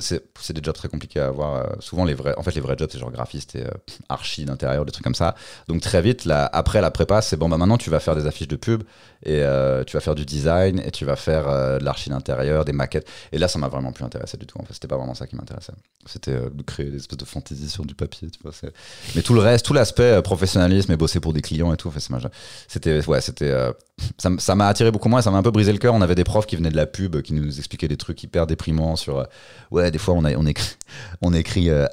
c'est- 0.00 0.52
des 0.52 0.62
jobs 0.62 0.74
très 0.74 0.88
compliqués 0.88 1.20
à 1.20 1.26
avoir. 1.28 1.54
euh, 1.56 1.62
souvent, 1.80 2.04
les 2.04 2.14
vrais, 2.14 2.34
en 2.36 2.42
fait, 2.42 2.54
les 2.54 2.60
vrais 2.60 2.76
jobs, 2.78 2.88
c'est 2.92 2.98
genre 2.98 3.10
graphiste 3.10 3.54
et 3.54 3.62
euh, 3.64 3.70
archi 4.08 4.44
d'intérieur, 4.44 4.84
des 4.84 4.92
trucs 4.92 5.04
comme 5.04 5.14
ça. 5.14 5.34
Donc, 5.68 5.80
très 5.80 6.02
vite, 6.02 6.24
là, 6.24 6.48
après 6.52 6.80
la 6.80 6.90
prépa, 6.90 7.22
c'est 7.22 7.36
bon, 7.36 7.48
bah 7.48 7.56
maintenant, 7.56 7.78
tu 7.78 7.88
vas 7.90 8.00
faire 8.00 8.14
des 8.14 8.26
affiches 8.26 8.48
de 8.48 8.56
pub 8.56 8.82
et 9.24 9.40
euh, 9.42 9.82
tu 9.84 9.96
vas 9.96 10.00
faire 10.00 10.14
du 10.14 10.26
design 10.26 10.80
et 10.84 10.90
tu 10.90 11.04
vas 11.04 11.16
faire 11.16 11.48
euh, 11.48 11.78
de 11.78 11.84
l'archi 11.84 12.10
d'intérieur, 12.10 12.64
des 12.64 12.72
maquettes. 12.72 13.08
Et 13.32 13.38
là, 13.38 13.48
ça 13.48 13.58
m'a 13.58 13.68
vraiment 13.68 13.92
plus 13.92 14.04
intéressé 14.04 14.36
du 14.36 14.46
tout. 14.46 14.58
En 14.60 14.64
fait, 14.64 14.74
c'était 14.74 14.88
pas 14.88 14.96
vraiment 14.98 15.14
ça 15.14 15.26
qui 15.26 15.36
m'intéressait. 15.36 15.72
C'était 16.06 16.32
de 16.52 16.62
créer 16.64 16.90
des 16.90 16.96
espèces 16.96 17.18
de 17.18 17.24
fantaisie 17.24 17.70
sur 17.70 17.84
du 17.86 17.94
papier, 17.94 18.28
tu 18.30 18.40
vois. 18.42 18.52
Mais 19.14 19.22
tout 19.22 19.34
le 19.34 19.40
reste, 19.40 19.64
tout 19.64 19.72
l'aspect 19.74 20.20
professionnalisme 20.22 20.92
et 20.92 20.96
bosser 20.96 21.20
pour 21.20 21.32
des 21.32 21.40
clients 21.42 21.72
et 21.72 21.76
tout, 21.76 21.88
en 21.88 21.92
fait, 21.92 22.00
c'était, 22.68 23.06
ouais, 23.06 23.20
c'était, 23.20 23.54
ça 24.18 24.54
m'a 24.54 24.66
attiré 24.66 24.90
beaucoup 24.90 25.08
moins 25.08 25.20
et 25.20 25.22
ça 25.22 25.30
m'a 25.30 25.38
un 25.38 25.42
peu 25.42 25.50
brisé 25.50 25.72
le 25.72 25.78
cœur. 25.78 25.94
On 25.94 26.02
avait 26.02 26.14
des 26.14 26.24
profs 26.24 26.46
qui 26.46 26.56
venaient 26.56 26.70
de 26.70 26.76
la 26.76 26.86
pub, 26.86 27.22
qui 27.22 27.32
nous 27.32 27.58
expliquaient 27.58 27.88
des 27.88 27.96
trucs 27.96 28.22
hyper 28.22 28.46
déprimants 28.46 28.96
sur. 28.96 29.26
Ouais, 29.72 29.90
des 29.90 29.98
fois 29.98 30.14
on, 30.14 30.24
a, 30.24 30.34
on 30.36 30.46
écrit, 30.46 30.76
on 31.20 31.32
écrit 31.32 31.70
euh, 31.70 31.86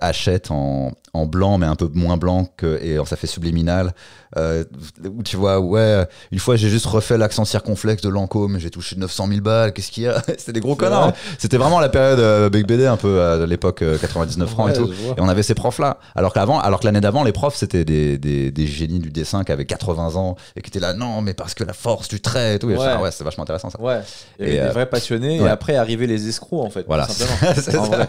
en, 0.52 0.92
en 1.14 1.26
blanc, 1.26 1.58
mais 1.58 1.66
un 1.66 1.76
peu 1.76 1.90
moins 1.94 2.18
blanc 2.18 2.48
que, 2.58 2.80
et 2.84 2.98
ça 3.06 3.16
fait 3.16 3.28
subliminal. 3.28 3.94
Euh, 4.38 4.64
où 5.04 5.24
tu 5.24 5.38
vois, 5.38 5.60
ouais, 5.60 6.06
une 6.32 6.38
fois 6.38 6.56
j'ai 6.56 6.70
juste 6.70 6.86
refait 6.86 7.18
l'accent 7.18 7.46
circonflexe 7.46 8.04
de 8.04 8.10
Lancôme, 8.10 8.60
j'ai 8.60 8.70
touché 8.70 8.96
900 8.96 9.28
000 9.28 9.42
balles. 9.42 9.74
Qu'est-ce 9.74 9.90
qu'il 9.92 10.04
y 10.04 10.08
a? 10.08 10.22
C'était 10.38 10.54
des 10.54 10.60
gros 10.60 10.76
connards. 10.76 11.02
vrai 11.08 11.14
C'était 11.40 11.58
vraiment 11.58 11.80
la 11.80 11.90
période 11.90 12.20
euh, 12.20 12.50
Big 12.50 12.68
BD, 12.68 12.86
un 12.86 12.98
peu 12.98 13.22
à 13.24 13.44
l'époque 13.48 13.82
euh, 13.82 13.98
99 13.98 14.48
francs 14.50 14.68
Ouais, 14.68 14.74
et 14.74 14.78
tout. 14.78 14.92
Et 15.18 15.20
on 15.22 15.28
avait 15.30 15.42
ces 15.42 15.56
profs-là. 15.56 15.98
Alors 16.16 16.32
qu'avant, 16.34 16.60
alors 16.60 16.80
que 16.80 16.86
l'année 16.86 17.02
d'avant, 17.02 17.24
les 17.24 17.32
profs, 17.32 17.56
c'était 17.56 17.86
des, 17.86 18.20
des, 18.20 18.52
des 18.52 18.68
génies 18.68 19.00
du 19.00 19.10
dessin 19.10 19.44
qui 19.44 19.52
avaient 19.52 19.66
80 19.66 20.16
ans 20.16 20.36
et 20.56 20.62
qui 20.62 20.70
étaient 20.70 20.80
là, 20.80 20.94
non, 20.94 21.22
mais 21.24 21.34
parce 21.34 21.56
que 21.56 21.64
la 21.64 21.74
force 21.74 22.08
du 22.08 22.22
trait 22.22 22.56
et 22.56 22.60
tout. 22.60 22.70
Et 22.70 22.78
Ouais. 22.78 22.86
ah 22.88 23.02
ouais, 23.02 23.10
c'est 23.12 23.24
vachement 23.24 23.44
intéressant 23.44 23.70
ça. 23.72 23.82
Ouais. 23.82 23.94
Avait 23.94 24.04
Et, 24.40 24.46
des 24.52 24.60
euh, 24.60 24.70
vrais 24.72 24.86
passionnés 24.86 25.38
et 25.38 25.48
après 25.48 25.76
arrivaient 25.76 26.06
les 26.08 26.30
escrocs 26.30 26.64
en 26.66 26.70
fait. 26.70 26.86
Voilà. 26.88 27.08
tout 27.08 27.14
simplement. 27.14 27.54
C'est 27.62 27.76
En 27.78 27.86
ça. 27.90 27.98
vrai. 27.98 28.08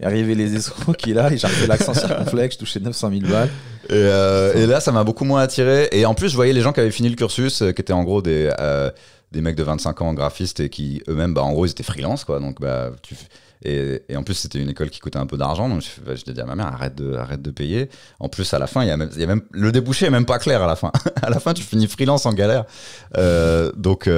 Et 0.00 0.04
arrivaient 0.06 0.34
les 0.36 0.54
escrocs 0.54 0.96
qui 0.96 1.12
là, 1.12 1.30
et 1.32 1.36
j'ai 1.38 1.46
refait 1.48 1.66
l'accent 1.66 1.92
circonflexe, 1.92 2.34
je 2.36 2.58
touchais 2.58 2.80
900 2.80 3.10
000 3.10 3.30
balles. 3.30 3.50
Et, 3.88 3.92
euh, 3.92 4.54
et 4.54 4.66
là, 4.66 4.80
ça 4.80 4.92
m'a 4.92 5.04
beaucoup 5.04 5.24
moins 5.24 5.40
attiré. 5.40 5.88
Et 5.92 6.06
en 6.06 6.14
plus, 6.14 6.28
je 6.28 6.36
voyais 6.36 6.52
les 6.52 6.60
gens 6.60 6.72
qui 6.72 6.80
avaient 6.80 6.90
fini 6.90 7.08
le 7.08 7.16
cursus, 7.16 7.62
euh, 7.62 7.72
qui 7.72 7.80
étaient 7.80 7.92
en 7.92 8.04
gros 8.04 8.22
des, 8.22 8.52
euh, 8.60 8.90
des 9.32 9.40
mecs 9.40 9.56
de 9.56 9.62
25 9.62 10.00
ans 10.02 10.14
graphistes 10.14 10.60
et 10.60 10.68
qui 10.68 11.02
eux-mêmes, 11.08 11.34
bah, 11.34 11.42
en 11.42 11.52
gros, 11.52 11.66
ils 11.66 11.70
étaient 11.70 11.82
freelance, 11.82 12.24
quoi. 12.24 12.40
Donc, 12.40 12.60
bah, 12.60 12.90
tu 13.02 13.14
et, 13.62 14.02
en 14.14 14.22
plus, 14.22 14.34
c'était 14.34 14.60
une 14.60 14.68
école 14.68 14.90
qui 14.90 15.00
coûtait 15.00 15.18
un 15.18 15.26
peu 15.26 15.36
d'argent. 15.36 15.68
Donc, 15.68 15.82
je, 15.82 16.00
bah, 16.04 16.12
je 16.14 16.40
à 16.40 16.44
ma 16.44 16.54
mère, 16.54 16.66
arrête 16.66 16.94
de, 16.94 17.14
arrête 17.14 17.42
de 17.42 17.50
payer. 17.50 17.88
En 18.20 18.28
plus, 18.28 18.52
à 18.54 18.58
la 18.58 18.66
fin, 18.66 18.82
il 18.82 18.88
y 18.88 18.90
a 18.90 18.96
même, 18.96 19.10
y 19.16 19.22
a 19.22 19.26
même 19.26 19.42
le 19.50 19.72
débouché 19.72 20.06
est 20.06 20.10
même 20.10 20.26
pas 20.26 20.38
clair 20.38 20.62
à 20.62 20.66
la 20.66 20.76
fin. 20.76 20.92
à 21.22 21.30
la 21.30 21.40
fin, 21.40 21.52
tu 21.54 21.62
finis 21.62 21.88
freelance 21.88 22.26
en 22.26 22.32
galère. 22.32 22.64
Donc, 23.76 24.08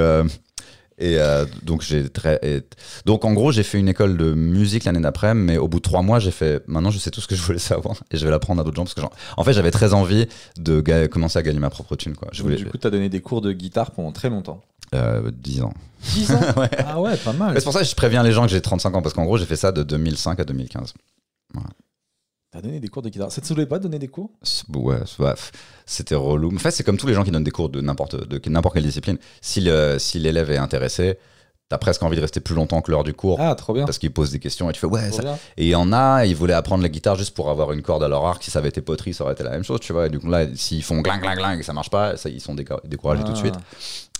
et 0.99 1.17
euh, 1.17 1.45
donc 1.63 1.81
j'ai 1.81 2.09
très 2.09 2.39
et- 2.43 2.61
donc 3.05 3.25
en 3.25 3.33
gros 3.33 3.51
j'ai 3.51 3.63
fait 3.63 3.79
une 3.79 3.87
école 3.89 4.17
de 4.17 4.33
musique 4.33 4.83
l'année 4.83 4.99
d'après 4.99 5.33
mais 5.33 5.57
au 5.57 5.67
bout 5.67 5.77
de 5.79 5.83
trois 5.83 6.01
mois 6.01 6.19
j'ai 6.19 6.31
fait 6.31 6.61
maintenant 6.67 6.91
je 6.91 6.99
sais 6.99 7.09
tout 7.11 7.21
ce 7.21 7.27
que 7.27 7.35
je 7.35 7.41
voulais 7.41 7.57
savoir 7.59 7.95
et 8.11 8.17
je 8.17 8.25
vais 8.25 8.31
l'apprendre 8.31 8.61
à 8.61 8.63
d'autres 8.63 8.75
gens 8.77 8.83
parce 8.83 8.93
que 8.93 9.01
en 9.37 9.43
fait 9.43 9.53
j'avais 9.53 9.71
très 9.71 9.93
envie 9.93 10.27
de 10.57 10.81
ga- 10.81 11.07
commencer 11.07 11.39
à 11.39 11.41
gagner 11.43 11.59
ma 11.59 11.69
propre 11.69 11.95
thune 11.95 12.15
quoi 12.15 12.27
je 12.31 12.39
Donc, 12.39 12.47
voulais 12.51 12.57
du 12.57 12.65
coup, 12.69 12.77
tu 12.77 12.85
as 12.85 12.89
donné 12.89 13.09
des 13.09 13.21
cours 13.21 13.41
de 13.41 13.51
guitare 13.53 13.91
pendant 13.91 14.11
très 14.11 14.29
longtemps. 14.29 14.61
euh, 14.93 15.31
10 15.31 15.61
ans 15.63 15.73
10 16.15 16.31
ans 16.31 16.39
Ouais. 16.57 16.69
Ah 16.85 16.99
ouais, 17.01 17.15
pas 17.17 17.33
mal. 17.33 17.53
C'est 17.57 17.63
pour 17.63 17.73
ça 17.73 17.79
que 17.81 17.87
je 17.87 17.95
préviens 17.95 18.23
les 18.23 18.31
gens 18.31 18.43
que 18.43 18.51
j'ai 18.51 18.61
35 18.61 18.95
ans 18.95 19.01
parce 19.01 19.13
qu'en 19.15 19.25
gros 19.25 19.37
j'ai 19.37 19.45
fait 19.45 19.55
ça 19.55 19.71
de 19.71 19.83
2005 19.83 20.39
à 20.39 20.43
2015 20.45 20.93
T'as 22.51 22.61
donné 22.61 22.79
des 22.79 22.87
cours 22.87 23.03
de 23.03 23.09
guitare. 23.09 23.31
Ça 23.31 23.41
te 23.41 23.45
saoulait 23.47 23.67
pas 23.67 23.77
de 23.77 23.83
donner 23.83 23.99
des 23.99 24.07
cours? 24.07 24.31
Ouais 24.73 24.97
f- 25.01 25.51
c'était 25.85 26.15
relou 26.15 26.53
en 26.55 26.57
fait 26.59 26.71
c'est 26.71 26.83
comme 26.83 26.97
tous 26.97 27.05
les 27.07 27.13
gens 27.13 27.23
qui 27.23 27.29
donnent 27.31 27.43
des 27.43 27.51
cours 27.51 27.69
de 27.69 27.79
n'importe 27.81 28.27
de 28.27 28.49
n'importe 28.49 28.73
quelle 28.75 28.83
discipline 28.83 29.17
si 29.41 29.61
le- 29.61 29.97
si 29.99 30.17
l'élève 30.19 30.49
est 30.49 30.57
intéressé 30.57 31.19
t'as 31.67 31.77
presque 31.77 32.01
envie 32.01 32.15
de 32.15 32.21
rester 32.21 32.39
plus 32.39 32.55
longtemps 32.55 32.81
que 32.81 32.89
l'heure 32.89 33.03
du 33.03 33.13
cours 33.13 33.37
Ah, 33.39 33.53
trop 33.53 33.73
bien. 33.73 33.85
parce 33.85 33.99
qu'il 33.99 34.11
pose 34.11 34.31
des 34.31 34.39
questions 34.39 34.67
et 34.67 34.73
tu 34.73 34.79
fais 34.79 34.87
ouais 34.87 35.11
ça. 35.11 35.37
Et 35.57 35.65
il 35.65 35.69
y 35.69 35.75
en 35.75 35.93
a, 35.93 36.25
ils 36.25 36.35
voulaient 36.35 36.53
apprendre 36.55 36.81
la 36.81 36.89
guitare 36.89 37.15
juste 37.15 37.35
pour 37.35 37.51
avoir 37.51 37.71
une 37.71 37.83
corde 37.83 38.01
à 38.01 38.07
leur 38.07 38.25
arc. 38.25 38.41
Si 38.43 38.49
ça 38.49 38.57
avait 38.57 38.69
été 38.69 38.81
poterie, 38.81 39.13
ça 39.13 39.23
aurait 39.23 39.33
été 39.33 39.43
la 39.43 39.51
même 39.51 39.63
chose, 39.63 39.79
tu 39.79 39.93
vois. 39.93 40.07
Et 40.07 40.09
du 40.09 40.17
coup, 40.17 40.27
là, 40.31 40.47
s'ils 40.55 40.81
font 40.81 40.99
gling, 41.01 41.19
gling, 41.21 41.35
gling 41.35 41.55
et 41.57 41.59
que 41.59 41.63
ça 41.65 41.73
marche 41.73 41.91
pas, 41.91 42.17
ça, 42.17 42.27
ils 42.29 42.41
sont 42.41 42.55
découragés 42.55 43.21
tout 43.23 43.33
de 43.33 43.37
Ah. 43.37 43.39
suite. 43.39 43.53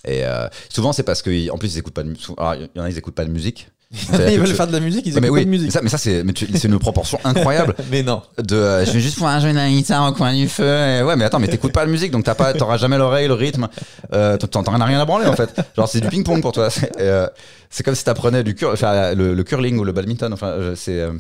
Et 0.05 0.23
euh, 0.25 0.47
souvent, 0.69 0.93
c'est 0.93 1.01
parce 1.01 1.23
qu'en 1.23 1.57
plus, 1.57 1.73
ils 1.73 1.79
écoutent 1.79 1.95
pas 1.95 2.03
de. 2.03 2.13
Alors, 2.37 2.53
il 2.53 2.69
y 2.75 2.79
en 2.79 2.83
a, 2.83 2.89
ils 2.91 2.97
écoutent 2.99 3.15
pas 3.15 3.25
de 3.25 3.31
musique. 3.31 3.71
Ils 4.29 4.39
veulent 4.39 4.47
faire 4.53 4.67
de 4.67 4.71
la 4.71 4.79
musique, 4.79 5.05
ils 5.07 5.13
mais 5.13 5.27
écoutent 5.27 5.31
oui, 5.31 5.39
pas 5.41 5.45
de 5.45 5.49
musique. 5.49 5.65
mais 5.67 5.71
ça, 5.71 5.81
mais 5.81 5.89
ça, 5.89 5.97
c'est 5.97 6.67
une 6.67 6.77
proportion 6.77 7.19
incroyable 7.23 7.73
Mais 7.91 8.03
non. 8.03 8.21
de 8.37 8.55
euh, 8.55 8.85
je 8.85 8.91
vais 8.91 8.99
juste 8.99 9.15
pouvoir 9.15 9.39
jouer 9.39 9.49
de 9.51 9.57
la 9.57 9.67
guitare 9.67 10.07
au 10.07 10.13
coin 10.13 10.31
du 10.31 10.47
feu. 10.47 10.63
Et 10.63 11.01
ouais, 11.01 11.15
mais 11.15 11.25
attends, 11.25 11.39
mais 11.39 11.47
t'écoutes 11.47 11.73
pas 11.73 11.85
de 11.87 11.91
musique, 11.91 12.11
donc 12.11 12.23
t'as 12.23 12.35
pas, 12.35 12.53
t'auras 12.53 12.77
jamais 12.77 12.99
l'oreille, 12.99 13.27
le 13.27 13.33
rythme. 13.33 13.67
Euh, 14.13 14.37
t'en 14.37 14.61
as 14.61 14.85
rien 14.85 14.99
à 14.99 15.05
branler 15.05 15.25
en 15.25 15.35
fait. 15.35 15.49
Genre 15.75 15.87
c'est 15.89 16.01
du 16.01 16.07
ping 16.07 16.23
pong 16.23 16.39
pour 16.41 16.51
toi. 16.51 16.69
C'est 16.69 16.91
euh, 16.99 17.27
c'est 17.71 17.83
comme 17.83 17.95
si 17.95 18.03
t'apprenais 18.03 18.43
du 18.43 18.53
cur, 18.53 18.69
enfin, 18.71 19.15
le, 19.15 19.33
le 19.33 19.43
curling 19.43 19.77
ou 19.79 19.83
le 19.83 19.91
badminton. 19.91 20.31
Enfin, 20.33 20.55
c'est 20.75 20.99
euh, 20.99 21.13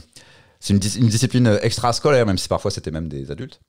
c'est 0.59 0.73
une, 0.73 0.79
dis- 0.79 0.99
une 0.99 1.07
discipline 1.07 1.57
extra-scolaire, 1.63 2.25
même 2.27 2.37
si 2.37 2.47
parfois 2.47 2.69
c'était 2.69 2.91
même 2.91 3.07
des 3.07 3.31
adultes. 3.31 3.61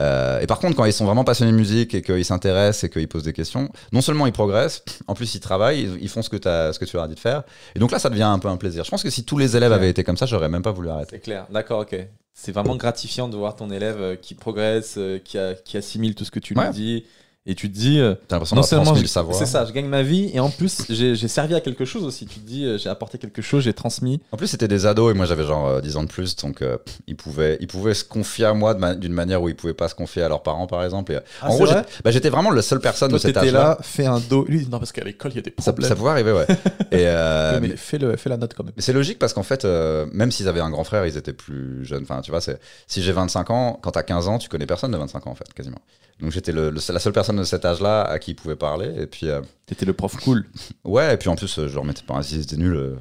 Euh, 0.00 0.40
et 0.40 0.46
par 0.46 0.58
contre, 0.58 0.76
quand 0.76 0.84
ils 0.84 0.92
sont 0.92 1.04
vraiment 1.04 1.24
passionnés 1.24 1.52
de 1.52 1.56
musique 1.56 1.94
et 1.94 2.02
qu'ils 2.02 2.24
s'intéressent 2.24 2.84
et 2.84 2.90
qu'ils 2.90 3.08
posent 3.08 3.22
des 3.22 3.32
questions, 3.32 3.70
non 3.92 4.00
seulement 4.00 4.26
ils 4.26 4.32
progressent, 4.32 4.82
en 5.06 5.14
plus 5.14 5.34
ils 5.34 5.40
travaillent, 5.40 5.88
ils, 6.00 6.08
font 6.08 6.22
ce 6.22 6.30
que, 6.30 6.36
t'as- 6.36 6.72
ce 6.72 6.78
que 6.78 6.84
tu 6.84 6.96
leur 6.96 7.04
as 7.04 7.08
dit 7.08 7.14
de 7.14 7.20
faire. 7.20 7.44
Et 7.74 7.78
donc 7.78 7.90
là, 7.92 7.98
ça 7.98 8.10
devient 8.10 8.22
un 8.22 8.38
peu 8.38 8.48
un 8.48 8.56
plaisir. 8.56 8.84
Je 8.84 8.90
pense 8.90 9.02
que 9.02 9.10
si 9.10 9.24
tous 9.24 9.38
les 9.38 9.56
élèves 9.56 9.72
avaient 9.72 9.90
été 9.90 10.04
comme 10.04 10.16
ça, 10.16 10.26
j'aurais 10.26 10.48
même 10.48 10.62
pas 10.62 10.72
voulu 10.72 10.88
arrêter. 10.88 11.10
C'est 11.16 11.20
clair, 11.20 11.46
d'accord, 11.50 11.80
ok. 11.80 11.96
C'est 12.36 12.50
vraiment 12.50 12.74
gratifiant 12.74 13.28
de 13.28 13.36
voir 13.36 13.54
ton 13.54 13.70
élève 13.70 14.00
euh, 14.00 14.16
qui 14.16 14.34
progresse, 14.34 14.96
euh, 14.98 15.18
qui, 15.20 15.38
a- 15.38 15.54
qui 15.54 15.76
assimile 15.76 16.16
tout 16.16 16.24
ce 16.24 16.32
que 16.32 16.40
tu 16.40 16.54
lui 16.54 16.60
dis. 16.72 17.04
Et 17.46 17.54
tu 17.54 17.70
te 17.70 17.76
dis, 17.76 18.00
euh, 18.00 18.14
T'as 18.26 18.36
l'impression 18.36 18.56
non 18.56 18.62
d'avoir 18.62 18.68
seulement 18.70 18.84
transmis 18.84 19.00
je- 19.00 19.04
le 19.04 19.08
savoir. 19.08 19.36
c'est 19.36 19.44
ça, 19.44 19.66
je 19.66 19.72
gagne 19.72 19.84
ma 19.86 20.02
vie 20.02 20.30
et 20.32 20.40
en 20.40 20.48
plus 20.48 20.78
j'ai 20.88 21.14
j'ai 21.14 21.28
servi 21.28 21.54
à 21.54 21.60
quelque 21.60 21.84
chose 21.84 22.02
aussi. 22.02 22.24
Tu 22.24 22.40
te 22.40 22.46
dis, 22.46 22.64
euh, 22.64 22.78
j'ai 22.78 22.88
apporté 22.88 23.18
quelque 23.18 23.42
chose, 23.42 23.64
j'ai 23.64 23.74
transmis. 23.74 24.18
En 24.32 24.38
plus, 24.38 24.46
c'était 24.46 24.66
des 24.66 24.86
ados 24.86 25.10
et 25.12 25.14
moi 25.14 25.26
j'avais 25.26 25.44
genre 25.44 25.68
euh, 25.68 25.80
10 25.82 25.96
ans 25.98 26.04
de 26.04 26.08
plus, 26.08 26.36
donc 26.36 26.62
euh, 26.62 26.78
ils, 27.06 27.16
pouvaient, 27.16 27.58
ils 27.60 27.66
pouvaient 27.66 27.92
se 27.92 28.02
confier 28.02 28.46
à 28.46 28.54
moi 28.54 28.72
de 28.72 28.78
ma- 28.78 28.94
d'une 28.94 29.12
manière 29.12 29.42
où 29.42 29.50
ils 29.50 29.54
pouvaient 29.56 29.74
pas 29.74 29.88
se 29.90 29.94
confier 29.94 30.22
à 30.22 30.30
leurs 30.30 30.42
parents, 30.42 30.66
par 30.66 30.82
exemple. 30.84 31.12
Et, 31.12 31.16
euh, 31.16 31.20
Ah, 31.42 31.48
en 31.48 31.50
c'est 31.50 31.56
gros, 31.58 31.66
vrai 31.66 31.74
j'étais 31.86 32.02
bah, 32.02 32.10
j'étais 32.12 32.30
vraiment 32.30 32.50
la 32.50 32.62
seule 32.62 32.80
personne 32.80 33.10
Toi 33.10 33.18
de 33.18 33.22
cet 33.22 33.34
t'étais 33.34 33.48
âge-là. 33.48 33.58
là, 33.62 33.78
fais 33.82 34.06
un 34.06 34.20
dos. 34.20 34.46
Lui, 34.48 34.66
non, 34.70 34.78
parce 34.78 34.92
qu'à 34.92 35.04
l'école 35.04 35.32
il 35.32 35.36
y 35.36 35.40
a 35.40 35.42
des 35.42 35.52
Ça, 35.58 35.72
problèmes. 35.74 35.88
ça 35.90 35.96
pouvait 35.96 36.10
arriver, 36.12 36.32
ouais. 36.32 36.46
et, 36.92 37.06
euh, 37.08 37.58
mais 37.60 37.68
mais 37.68 37.76
fais, 37.76 37.98
le, 37.98 38.16
fais 38.16 38.30
la 38.30 38.38
note 38.38 38.54
quand 38.56 38.64
même. 38.64 38.72
mais 38.74 38.82
c'est 38.82 38.94
logique 38.94 39.18
parce 39.18 39.34
qu'en 39.34 39.42
fait, 39.42 39.66
euh, 39.66 40.06
même 40.14 40.30
s'ils 40.32 40.48
avaient 40.48 40.60
un 40.60 40.70
grand 40.70 40.84
frère, 40.84 41.04
ils 41.04 41.18
étaient 41.18 41.34
plus 41.34 41.84
jeunes. 41.84 42.04
Enfin, 42.04 42.22
tu 42.22 42.30
vois, 42.30 42.40
c'est- 42.40 42.58
si 42.86 43.02
j'ai 43.02 43.12
25 43.12 43.50
ans, 43.50 43.78
quand 43.82 43.90
t'as 43.90 44.02
15 44.02 44.28
ans, 44.28 44.38
tu 44.38 44.48
connais 44.48 44.64
personne 44.64 44.92
de 44.92 44.96
25 44.96 45.26
ans, 45.26 45.30
en 45.32 45.34
fait, 45.34 45.52
quasiment. 45.54 45.80
Donc 46.20 46.30
j'étais 46.30 46.52
le- 46.52 46.70
le- 46.70 46.80
la 46.92 46.98
seule 47.00 47.12
personne 47.12 47.33
de 47.34 47.44
cet 47.44 47.64
âge-là 47.64 48.02
à 48.02 48.18
qui 48.18 48.32
ils 48.32 48.34
pouvaient 48.34 48.56
parler. 48.56 48.90
Et 49.00 49.06
puis, 49.06 49.28
euh, 49.28 49.40
T'étais 49.66 49.86
le 49.86 49.92
prof 49.92 50.16
cool. 50.22 50.44
ouais, 50.84 51.14
et 51.14 51.16
puis 51.16 51.28
en 51.28 51.36
plus, 51.36 51.58
euh, 51.58 51.68
je 51.68 51.74
leur 51.74 51.84
mettais 51.84 52.02
pas 52.06 52.22
s'ils 52.22 52.40
étaient 52.42 52.56
nuls. 52.56 52.76
euh, 52.76 52.96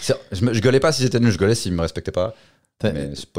c'est- 0.00 0.16
Je, 0.32 0.44
me- 0.44 0.52
je 0.52 0.60
gueulais 0.60 0.80
pas 0.80 0.92
s'ils 0.92 1.06
étaient 1.06 1.20
nuls, 1.20 1.30
je 1.32 1.38
gueulais 1.38 1.54
s'ils 1.54 1.72
me 1.72 1.80
respectaient 1.82 2.12
pas. 2.12 2.34
T'as 2.80 2.90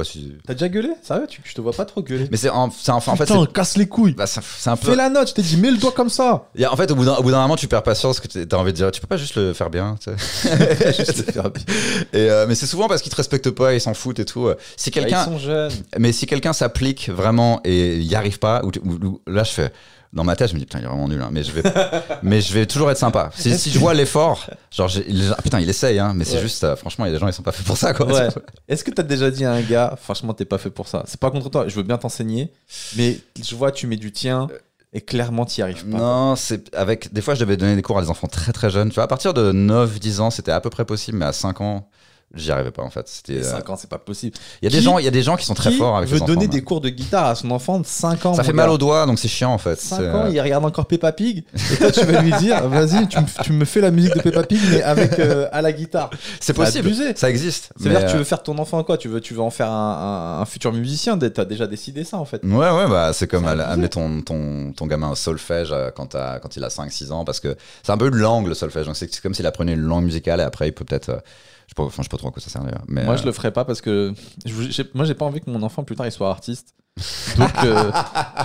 si. 0.05 0.37
t'as 0.47 0.53
déjà 0.53 0.69
gueulé? 0.69 0.89
Sérieux 1.03 1.27
tu, 1.29 1.41
Je 1.43 1.53
te 1.53 1.59
vois 1.59 1.73
pas 1.73 1.83
trop 1.83 2.01
gueuler. 2.01 2.25
Mais 2.31 2.37
c'est 2.37 2.49
en, 2.49 2.69
en- 2.69 2.95
en 2.95 2.99
fait, 3.01 3.25
Putain, 3.25 3.45
casse 3.47 3.75
les 3.75 3.85
couilles. 3.85 4.13
bah, 4.13 4.25
c'est 4.27 4.69
un 4.69 4.77
peu. 4.77 4.87
Fais 4.91 4.95
la 4.95 5.09
note, 5.09 5.27
je 5.27 5.33
t'ai 5.33 5.41
dit, 5.41 5.57
mets 5.57 5.71
le 5.71 5.77
doigt 5.77 5.91
comme 5.91 6.07
ça. 6.09 6.47
Il 6.55 6.65
en 6.65 6.75
fait, 6.77 6.89
au 6.89 6.95
bout 6.95 7.03
d'un 7.03 7.21
moment, 7.41 7.57
tu 7.57 7.67
perds 7.67 7.83
patience, 7.83 8.21
que 8.21 8.29
tu 8.29 8.39
as 8.49 8.57
envie 8.57 8.71
de 8.71 8.77
dire, 8.77 8.89
tu 8.91 9.01
peux 9.01 9.07
pas 9.07 9.17
juste 9.17 9.35
le 9.35 9.51
faire 9.53 9.69
bien. 9.69 9.97
tu 10.01 10.09
sais. 10.09 10.93
Juste 10.97 11.29
faire 11.33 11.51
bien. 11.51 11.63
et, 12.13 12.29
euh, 12.29 12.45
mais 12.47 12.55
c'est 12.55 12.65
souvent 12.65 12.87
parce 12.87 13.01
qu'ils 13.01 13.11
te 13.11 13.17
respectent 13.17 13.51
pas, 13.51 13.73
ils 13.73 13.81
s'en 13.81 13.93
foutent 13.93 14.19
et 14.19 14.25
tout. 14.25 14.49
Si 14.77 14.89
Bah, 14.89 14.93
quelqu'un, 15.01 15.21
Ils 15.23 15.25
sont 15.25 15.37
jeunes. 15.37 15.71
mais 15.99 16.13
si 16.13 16.27
quelqu'un 16.27 16.53
s'applique 16.53 17.09
vraiment 17.09 17.59
et 17.65 17.97
y 17.99 18.15
arrive 18.15 18.39
pas, 18.39 18.63
ou, 18.63 18.71
ou- 18.85 19.05
ou- 19.05 19.21
là 19.27 19.43
je 19.43 19.51
fais. 19.51 19.71
Dans 20.13 20.23
ma 20.23 20.35
tête, 20.35 20.49
je 20.49 20.53
me 20.53 20.59
dis 20.59 20.65
putain, 20.65 20.79
il 20.79 20.85
est 20.85 20.87
vraiment 20.87 21.07
nul, 21.07 21.21
hein, 21.21 21.29
mais 21.31 21.43
je 21.43 21.51
vais, 21.51 21.63
mais 22.23 22.39
je 22.41 22.53
vais 22.53 22.65
toujours 22.65 22.89
être 22.91 22.97
sympa. 22.97 23.31
Si, 23.35 23.57
si 23.57 23.69
je 23.71 23.79
vois 23.79 23.93
l'effort, 23.93 24.47
genre, 24.71 24.87
gens- 24.87 25.01
putain, 25.43 25.59
il 25.59 25.69
essaye, 25.69 25.99
hein, 25.99 26.13
mais 26.15 26.23
c'est 26.25 26.35
Ouais. 26.35 26.41
juste, 26.41 26.63
euh, 26.63 26.75
franchement, 26.75 27.05
il 27.05 27.09
y 27.09 27.11
a 27.11 27.13
des 27.15 27.19
gens, 27.19 27.27
ils 27.27 27.33
sont 27.33 27.43
pas 27.43 27.51
faits 27.51 27.65
pour 27.65 27.77
ça, 27.77 27.93
quoi. 27.93 28.05
Ouais. 28.07 28.29
Est-ce 28.67 28.83
que 28.83 28.91
t'as 28.91 29.03
déjà 29.03 29.29
dit 29.31 29.43
à 29.45 29.51
un 29.51 29.61
gars, 29.61 29.97
franchement, 30.01 30.33
t'es 30.33 30.45
pas 30.45 30.57
fait 30.57 30.69
pour 30.69 30.87
ça? 30.87 31.03
C'est 31.07 31.19
pas 31.19 31.31
contre 31.31 31.49
toi, 31.49 31.67
je 31.67 31.75
veux 31.75 31.83
bien 31.83 31.97
t'enseigner, 31.97 32.51
mais 32.95 33.19
je 33.43 33.55
vois, 33.55 33.71
tu 33.71 33.87
mets 33.87 33.97
du 33.97 34.11
tien 34.11 34.47
et 34.93 35.01
clairement, 35.01 35.43
t'y 35.45 35.61
arrives 35.61 35.85
pas. 35.85 35.97
Non, 35.97 36.35
c'est 36.37 36.73
avec. 36.73 37.11
Des 37.13 37.21
fois, 37.21 37.35
je 37.35 37.41
devais 37.41 37.57
donner 37.57 37.75
des 37.75 37.81
cours 37.81 37.97
à 37.97 38.01
des 38.01 38.09
enfants 38.09 38.27
très 38.27 38.53
très 38.53 38.69
jeunes. 38.69 38.87
Tu 38.89 38.95
vois, 38.95 39.03
à 39.03 39.07
partir 39.07 39.33
de 39.33 39.51
9-10 39.51 40.21
ans, 40.21 40.29
c'était 40.29 40.51
à 40.53 40.61
peu 40.61 40.69
près 40.69 40.85
possible, 40.85 41.17
mais 41.17 41.25
à 41.25 41.33
5 41.33 41.59
ans, 41.59 41.89
j'y 42.35 42.51
arrivais 42.51 42.71
pas 42.71 42.83
en 42.83 42.89
fait. 42.89 43.07
C'était. 43.07 43.33
Et 43.35 43.39
euh, 43.39 43.43
5 43.43 43.69
ans, 43.69 43.75
c'est 43.77 43.89
pas 43.89 43.97
possible. 43.97 44.37
Il 44.61 44.65
y 44.69 44.73
a 44.73 44.77
des 44.77 44.81
gens, 44.83 44.97
il 44.99 45.05
y 45.05 45.07
a 45.07 45.11
des 45.11 45.23
gens 45.23 45.35
qui 45.37 45.45
sont 45.45 45.53
très 45.53 45.71
Qui 45.71 45.77
forts 45.77 45.97
avec 45.97 46.09
veut 46.09 46.17
enfants, 46.17 46.25
donner 46.25 46.47
des 46.47 46.61
cours 46.63 46.81
de 46.81 46.89
guitare 46.89 47.25
à 47.27 47.35
son 47.35 47.49
enfant 47.51 47.79
de 47.79 47.85
5 47.85 48.25
ans 48.25 48.33
Ça 48.33 48.43
fait 48.43 48.53
mal 48.53 48.69
aux 48.69 48.77
doigts, 48.77 49.05
donc 49.05 49.19
c'est 49.19 49.27
chiant 49.27 49.51
en 49.53 49.57
fait. 49.57 49.79
5 49.79 49.95
C'est, 49.97 50.09
ans, 50.09 50.25
euh, 50.25 50.29
il 50.31 50.39
regarde 50.41 50.65
encore 50.65 50.85
Peppa 50.85 51.11
Pig, 51.11 51.43
et 51.71 51.77
toi, 51.77 51.91
tu 51.91 52.03
vas 52.05 52.21
lui 52.21 52.31
dire, 52.33 52.67
vas-y, 52.69 53.07
tu, 53.07 53.19
me- 53.19 53.43
tu 53.43 53.51
me 53.53 53.65
fais 53.65 53.81
la 53.81 53.91
musique 53.91 54.15
de 54.15 54.21
Peppa 54.21 54.43
Pig, 54.43 54.59
mais 54.69 54.81
avec 54.83 55.17
euh, 55.19 55.47
à 55.51 55.61
la 55.61 55.71
guitare. 55.71 56.09
C'est 56.39 56.53
possible. 56.53 56.87
abusé. 56.87 57.15
Ça 57.15 57.29
existe. 57.29 57.69
C'est-à-dire 57.79 58.09
tu 58.09 58.17
veux 58.17 58.23
faire 58.23 58.43
ton 58.43 58.57
enfant 58.57 58.83
quoi? 58.83 58.97
Tu 58.97 59.07
veux, 59.07 59.21
tu 59.21 59.33
veux 59.33 59.41
en 59.41 59.49
faire 59.49 59.69
un, 59.69 60.37
un- 60.39 60.41
un 60.41 60.45
futur 60.45 60.71
musicien? 60.73 61.17
T'as 61.17 61.45
déjà 61.45 61.67
décidé 61.67 62.03
ça 62.03 62.17
en 62.17 62.25
fait. 62.25 62.41
Ouais, 62.43 62.69
ouais, 62.69 62.87
bah, 62.87 63.11
c'est 63.13 63.27
comme 63.27 63.45
amener 63.47 63.89
ton, 63.89 64.21
ton, 64.21 64.73
ton 64.75 64.87
gamin 64.87 65.09
au 65.09 65.15
solfège 65.15 65.73
quand, 65.95 66.15
quand 66.41 66.55
il 66.55 66.63
a 66.63 66.67
5-6 66.69 67.11
ans, 67.11 67.25
parce 67.25 67.39
que 67.39 67.55
c'est 67.83 67.91
un 67.91 67.97
peu 67.97 68.07
une 68.07 68.15
langue 68.15 68.47
le 68.47 68.53
solfège. 68.53 68.85
Donc 68.85 68.95
c'est 68.97 69.09
comme 69.21 69.33
s'il 69.33 69.45
apprenait 69.45 69.73
une 69.73 69.81
langue 69.81 70.03
musicale 70.05 70.39
et 70.39 70.43
après 70.43 70.67
il 70.67 70.71
peut 70.71 70.85
peut-être. 70.85 71.21
Je 71.65 71.71
sais 71.71 71.75
pas, 71.75 71.83
enfin, 71.83 72.03
je 72.03 72.03
sais 72.03 72.09
pas 72.09 72.17
trop 72.17 72.27
à 72.27 72.31
quoi 72.31 72.41
ça 72.41 72.49
sert 72.49 72.63
d'ailleurs. 72.63 72.83
Mais, 72.87 73.03
Moi, 73.03 73.15
euh, 73.15 73.17
je 73.17 73.25
le 73.25 73.31
ferai 73.31 73.51
pas 73.51 73.65
parce 73.65 73.81
que 73.81 74.13
je 74.45 74.83
moi, 74.93 75.05
j'ai 75.05 75.15
pas 75.15 75.25
envie 75.25 75.41
que 75.41 75.49
mon 75.49 75.63
enfant 75.63 75.83
plus 75.83 75.95
tard 75.95 76.05
il 76.05 76.11
soit 76.11 76.29
artiste. 76.29 76.75
Donc, 77.37 77.51
euh, 77.63 77.91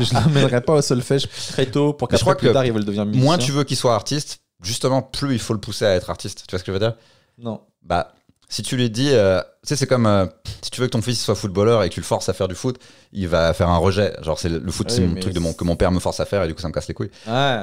je 0.01 0.15
l'emmènerai 0.15 0.61
pas 0.63 0.75
au 0.75 0.83
solfège 0.83 1.29
très 1.29 1.67
tôt 1.67 1.93
pour 1.93 2.09
qu'après 2.09 2.35
plus 2.37 2.49
que 2.49 2.53
tard 2.53 2.65
il 2.65 2.73
veut 2.73 2.79
le 2.79 2.85
devenir 2.85 3.07
musicien. 3.07 3.25
moins 3.25 3.39
tu 3.39 3.53
veux 3.53 3.65
qu'il 3.65 3.77
soit 3.77 3.95
artiste, 3.95 4.41
justement, 4.63 5.03
plus 5.03 5.35
il 5.35 5.39
faut 5.39 5.55
le 5.55 5.61
pousser 5.61 5.85
à 5.85 5.95
être 5.95 6.11
artiste. 6.11 6.45
Tu 6.47 6.53
vois 6.53 6.59
ce 6.59 6.65
que 6.65 6.73
je 6.73 6.79
veux 6.79 6.85
dire? 6.85 6.95
Non. 7.39 7.61
Bah, 7.83 8.13
si 8.51 8.63
tu 8.63 8.77
lui 8.77 8.91
dis, 8.91 9.09
euh, 9.13 9.41
tu 9.41 9.69
sais, 9.69 9.77
c'est 9.77 9.87
comme 9.87 10.07
euh, 10.07 10.27
si 10.61 10.71
tu 10.71 10.81
veux 10.81 10.89
que 10.89 10.93
ton 10.93 11.01
fils 11.03 11.23
soit 11.23 11.35
footballeur 11.37 11.83
et 11.85 11.89
que 11.89 11.95
tu 11.95 12.01
le 12.01 12.05
forces 12.07 12.29
à 12.29 12.33
faire 12.33 12.49
du 12.49 12.55
foot, 12.57 12.79
il 13.13 13.29
va 13.29 13.53
faire 13.55 13.69
un 13.69 13.77
rejet. 13.77 14.13
Genre, 14.23 14.39
c'est 14.39 14.49
le, 14.49 14.59
le 14.59 14.73
foot, 14.73 14.89
Oui, 14.91 14.97
c'est 14.97 15.05
un 15.05 15.15
truc 15.21 15.33
de 15.33 15.39
mon, 15.39 15.53
que 15.53 15.63
mon 15.65 15.77
père 15.77 15.93
me 15.93 16.01
force 16.01 16.19
à 16.21 16.25
faire 16.27 16.43
et 16.43 16.49
du 16.49 16.55
coup, 16.55 16.61
ça 16.61 16.67
me 16.69 16.73
casse 16.73 16.89
les 16.89 16.95
couilles. 16.95 17.11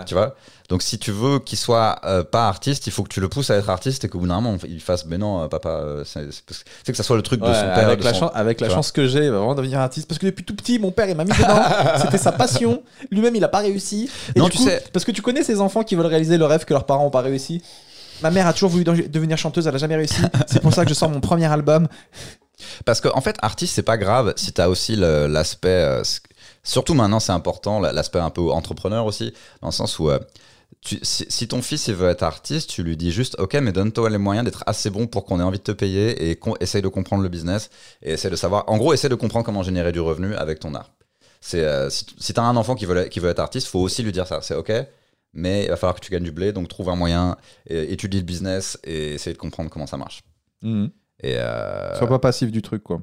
Tu 0.06 0.14
vois? 0.14 0.36
Donc, 0.70 0.82
si 0.82 0.98
tu 0.98 1.12
veux 1.12 1.40
qu'il 1.40 1.58
soit 1.58 2.00
euh, 2.06 2.24
pas 2.24 2.48
artiste, 2.48 2.88
il 2.88 2.92
faut 2.92 3.04
que 3.04 3.10
tu 3.10 3.20
le 3.20 3.28
pousses 3.30 3.50
à 3.50 3.56
être 3.58 3.70
artiste 3.70 4.04
et 4.06 4.10
qu'au 4.10 4.20
bout 4.20 4.28
d'un 4.28 4.40
moment, 4.40 4.58
il 4.68 4.80
fasse, 4.82 5.06
mais 5.06 5.18
non, 5.18 5.48
papa, 5.50 5.84
c'est 6.06 6.26
que- 6.86 6.94
ça 6.96 7.04
soit 7.04 7.16
le 7.18 7.22
truc 7.22 7.42
de 7.42 7.46
son 7.46 7.52
père. 7.52 7.78
avec 7.80 8.04
la, 8.04 8.14
son- 8.14 8.28
avec 8.28 8.66
chance 8.70 8.92
que 8.92 9.08
j'ai, 9.08 9.26
il 9.26 9.32
va 9.32 9.38
vraiment 9.38 9.56
devenir 9.56 9.80
artiste. 9.80 10.08
Parce 10.08 10.20
que 10.20 10.26
depuis 10.28 10.44
tout 10.46 10.56
petit, 10.56 10.80
mon 10.80 10.92
père, 10.92 11.10
il 11.10 11.16
m'a 11.18 11.26
mis 11.26 11.32
dedans. 11.32 11.62
C'était 12.02 12.18
sa 12.18 12.32
passion. 12.32 12.82
Lui-même, 13.12 13.36
il 13.36 13.44
a 13.44 13.50
pas 13.50 13.60
réussi. 13.60 14.10
Et 14.36 14.40
Non, 14.40 14.46
du 14.46 14.52
tu 14.52 14.58
coup, 14.60 14.66
sais- 14.66 14.84
Parce 14.94 15.04
que 15.06 15.12
tu 15.12 15.22
connais 15.22 15.44
ces 15.44 15.60
enfants 15.60 15.84
qui 15.84 15.96
veulent 15.96 16.06
réaliser 16.06 16.38
le 16.38 16.46
rêve 16.46 16.64
que 16.66 16.74
leurs 16.74 16.86
parents 16.86 17.06
ont 17.06 17.12
pas 17.12 17.22
réussi. 17.22 17.62
Ma 18.22 18.32
mère 18.32 18.48
a 18.48 18.54
toujours 18.54 18.70
voulu 18.70 18.84
de- 18.84 19.08
devenir 19.08 19.38
chanteuse, 19.38 19.68
elle 19.68 19.76
a 19.76 19.78
jamais 19.78 19.96
réussi. 19.96 20.22
C'est 20.48 20.62
pour 20.62 20.74
ça 20.74 20.84
que 20.84 20.90
je 20.90 20.96
sors 20.96 21.10
mon 21.10 21.20
premier 21.22 21.46
album. 21.46 21.88
Parce 22.86 23.02
qu'en 23.02 23.16
en 23.16 23.22
fait, 23.22 23.36
artiste, 23.42 23.76
c'est 23.76 23.84
pas 23.84 23.98
grave 23.98 24.34
si 24.36 24.52
t'as 24.52 24.68
aussi 24.68 24.96
le- 24.96 25.28
l'aspect. 25.28 25.68
euh, 25.70 26.04
surtout 26.64 26.94
maintenant, 26.96 27.20
c'est 27.20 27.32
important, 27.32 27.80
la- 27.80 27.92
l'aspect 27.94 28.20
un 28.20 28.30
peu 28.32 28.50
entrepreneur 28.52 29.06
aussi, 29.06 29.34
dans 29.62 29.68
le 29.68 29.74
sens 29.74 30.00
où. 30.00 30.10
euh, 30.10 30.20
tu- 30.82 31.00
si, 31.02 31.48
ton 31.48 31.62
fils 31.62 31.88
il 31.88 31.96
veut 31.96 32.10
être 32.10 32.24
artiste, 32.24 32.70
tu 32.70 32.84
lui 32.84 32.98
dis 32.98 33.12
juste 33.12 33.36
ok, 33.40 33.56
mais 33.56 33.72
donne-toi 33.72 34.10
les 34.10 34.18
moyens 34.18 34.46
d'être 34.46 34.64
assez 34.68 34.90
bon 34.90 35.08
pour 35.08 35.26
qu'on 35.26 35.40
ait 35.40 35.44
envie 35.44 35.58
de 35.60 35.64
te 35.64 35.72
payer 35.72 36.30
et 36.32 36.40
essaye 36.60 36.82
de 36.82 36.88
comprendre 36.88 37.24
le 37.24 37.30
business 37.30 37.70
et 38.04 38.14
essaye 38.14 38.32
de 38.32 38.36
savoir. 38.36 38.64
En 38.68 38.78
gros, 38.78 38.94
essaye 38.94 39.10
de 39.10 39.16
comprendre 39.16 39.46
comment 39.46 39.64
générer 39.64 39.92
du 39.92 40.00
revenu 40.00 40.36
avec 40.36 40.60
ton 40.60 40.74
art. 40.76 40.92
Euh, 41.54 41.90
si, 41.90 42.06
si 42.20 42.34
t'as 42.34 42.44
un 42.44 42.56
enfant 42.58 42.76
qui 42.76 42.86
veut, 42.86 43.04
qui 43.06 43.20
veut 43.20 43.30
être 43.30 43.40
artiste, 43.40 43.68
faut 43.68 43.80
aussi 43.80 44.04
lui 44.04 44.12
dire 44.12 44.28
ça. 44.28 44.42
C'est 44.42 44.56
ok, 44.56 44.72
mais 45.38 45.64
il 45.66 45.70
va 45.70 45.78
falloir 45.78 45.96
que 45.96 46.04
tu 46.04 46.12
gagnes 46.12 46.24
du 46.24 46.32
blé, 46.32 46.52
donc 46.52 46.68
trouve 46.68 46.90
un 46.90 46.96
moyen, 46.96 47.38
et, 47.70 47.94
étudie 47.94 48.18
le 48.18 48.24
business 48.26 48.78
et 48.84 49.14
essaye 49.14 49.34
de 49.34 49.38
comprendre 49.38 49.70
comment 49.70 49.88
ça 49.88 49.96
marche. 49.98 50.24
Et 50.64 51.38
euh, 51.38 51.96
Sois 51.98 52.08
pas 52.08 52.20
passif 52.20 52.52
du 52.52 52.62
truc, 52.62 52.84
quoi. 52.84 53.02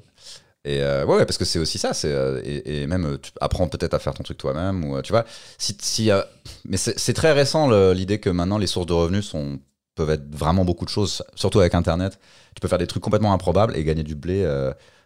et 0.64 0.82
euh, 0.82 1.05
ouais, 1.07 1.16
ouais, 1.16 1.26
parce 1.26 1.39
que 1.39 1.45
c'est 1.45 1.59
aussi 1.61 1.78
ça. 1.78 1.95
C'est 1.95 2.12
euh, 2.12 2.41
et, 2.45 2.82
et 2.82 2.87
même 2.87 3.07
euh, 3.07 3.18
tu 3.18 3.30
apprends 3.41 3.68
peut-être 3.68 3.95
à 3.95 3.99
faire 4.01 4.14
ton 4.14 4.24
truc 4.24 4.37
toi-même 4.37 4.85
ou 4.85 5.01
tu 5.03 5.12
vois. 5.12 5.24
Si, 5.59 5.76
si 5.80 6.11
euh, 6.11 6.22
mais 6.64 6.76
c'est 6.76 7.14
très 7.14 7.32
récent 7.32 7.70
l'idée 7.93 8.18
que 8.18 8.30
maintenant 8.30 8.59
les 8.59 8.66
sources 8.66 8.87
de 8.87 8.93
revenus 8.93 9.24
sont 9.26 9.61
peuvent 9.95 10.11
être 10.11 10.35
vraiment 10.35 10.64
beaucoup 10.64 10.85
de 10.85 10.91
choses, 10.91 11.22
surtout 11.37 11.61
avec 11.61 11.72
Internet. 11.74 12.18
Tu 12.57 12.61
peux 12.61 12.66
faire 12.66 12.78
des 12.78 12.89
trucs 12.89 13.03
complètement 13.03 13.32
improbables 13.32 13.76
et 13.76 13.85
gagner 13.85 14.03
du 14.03 14.16
blé 14.16 14.45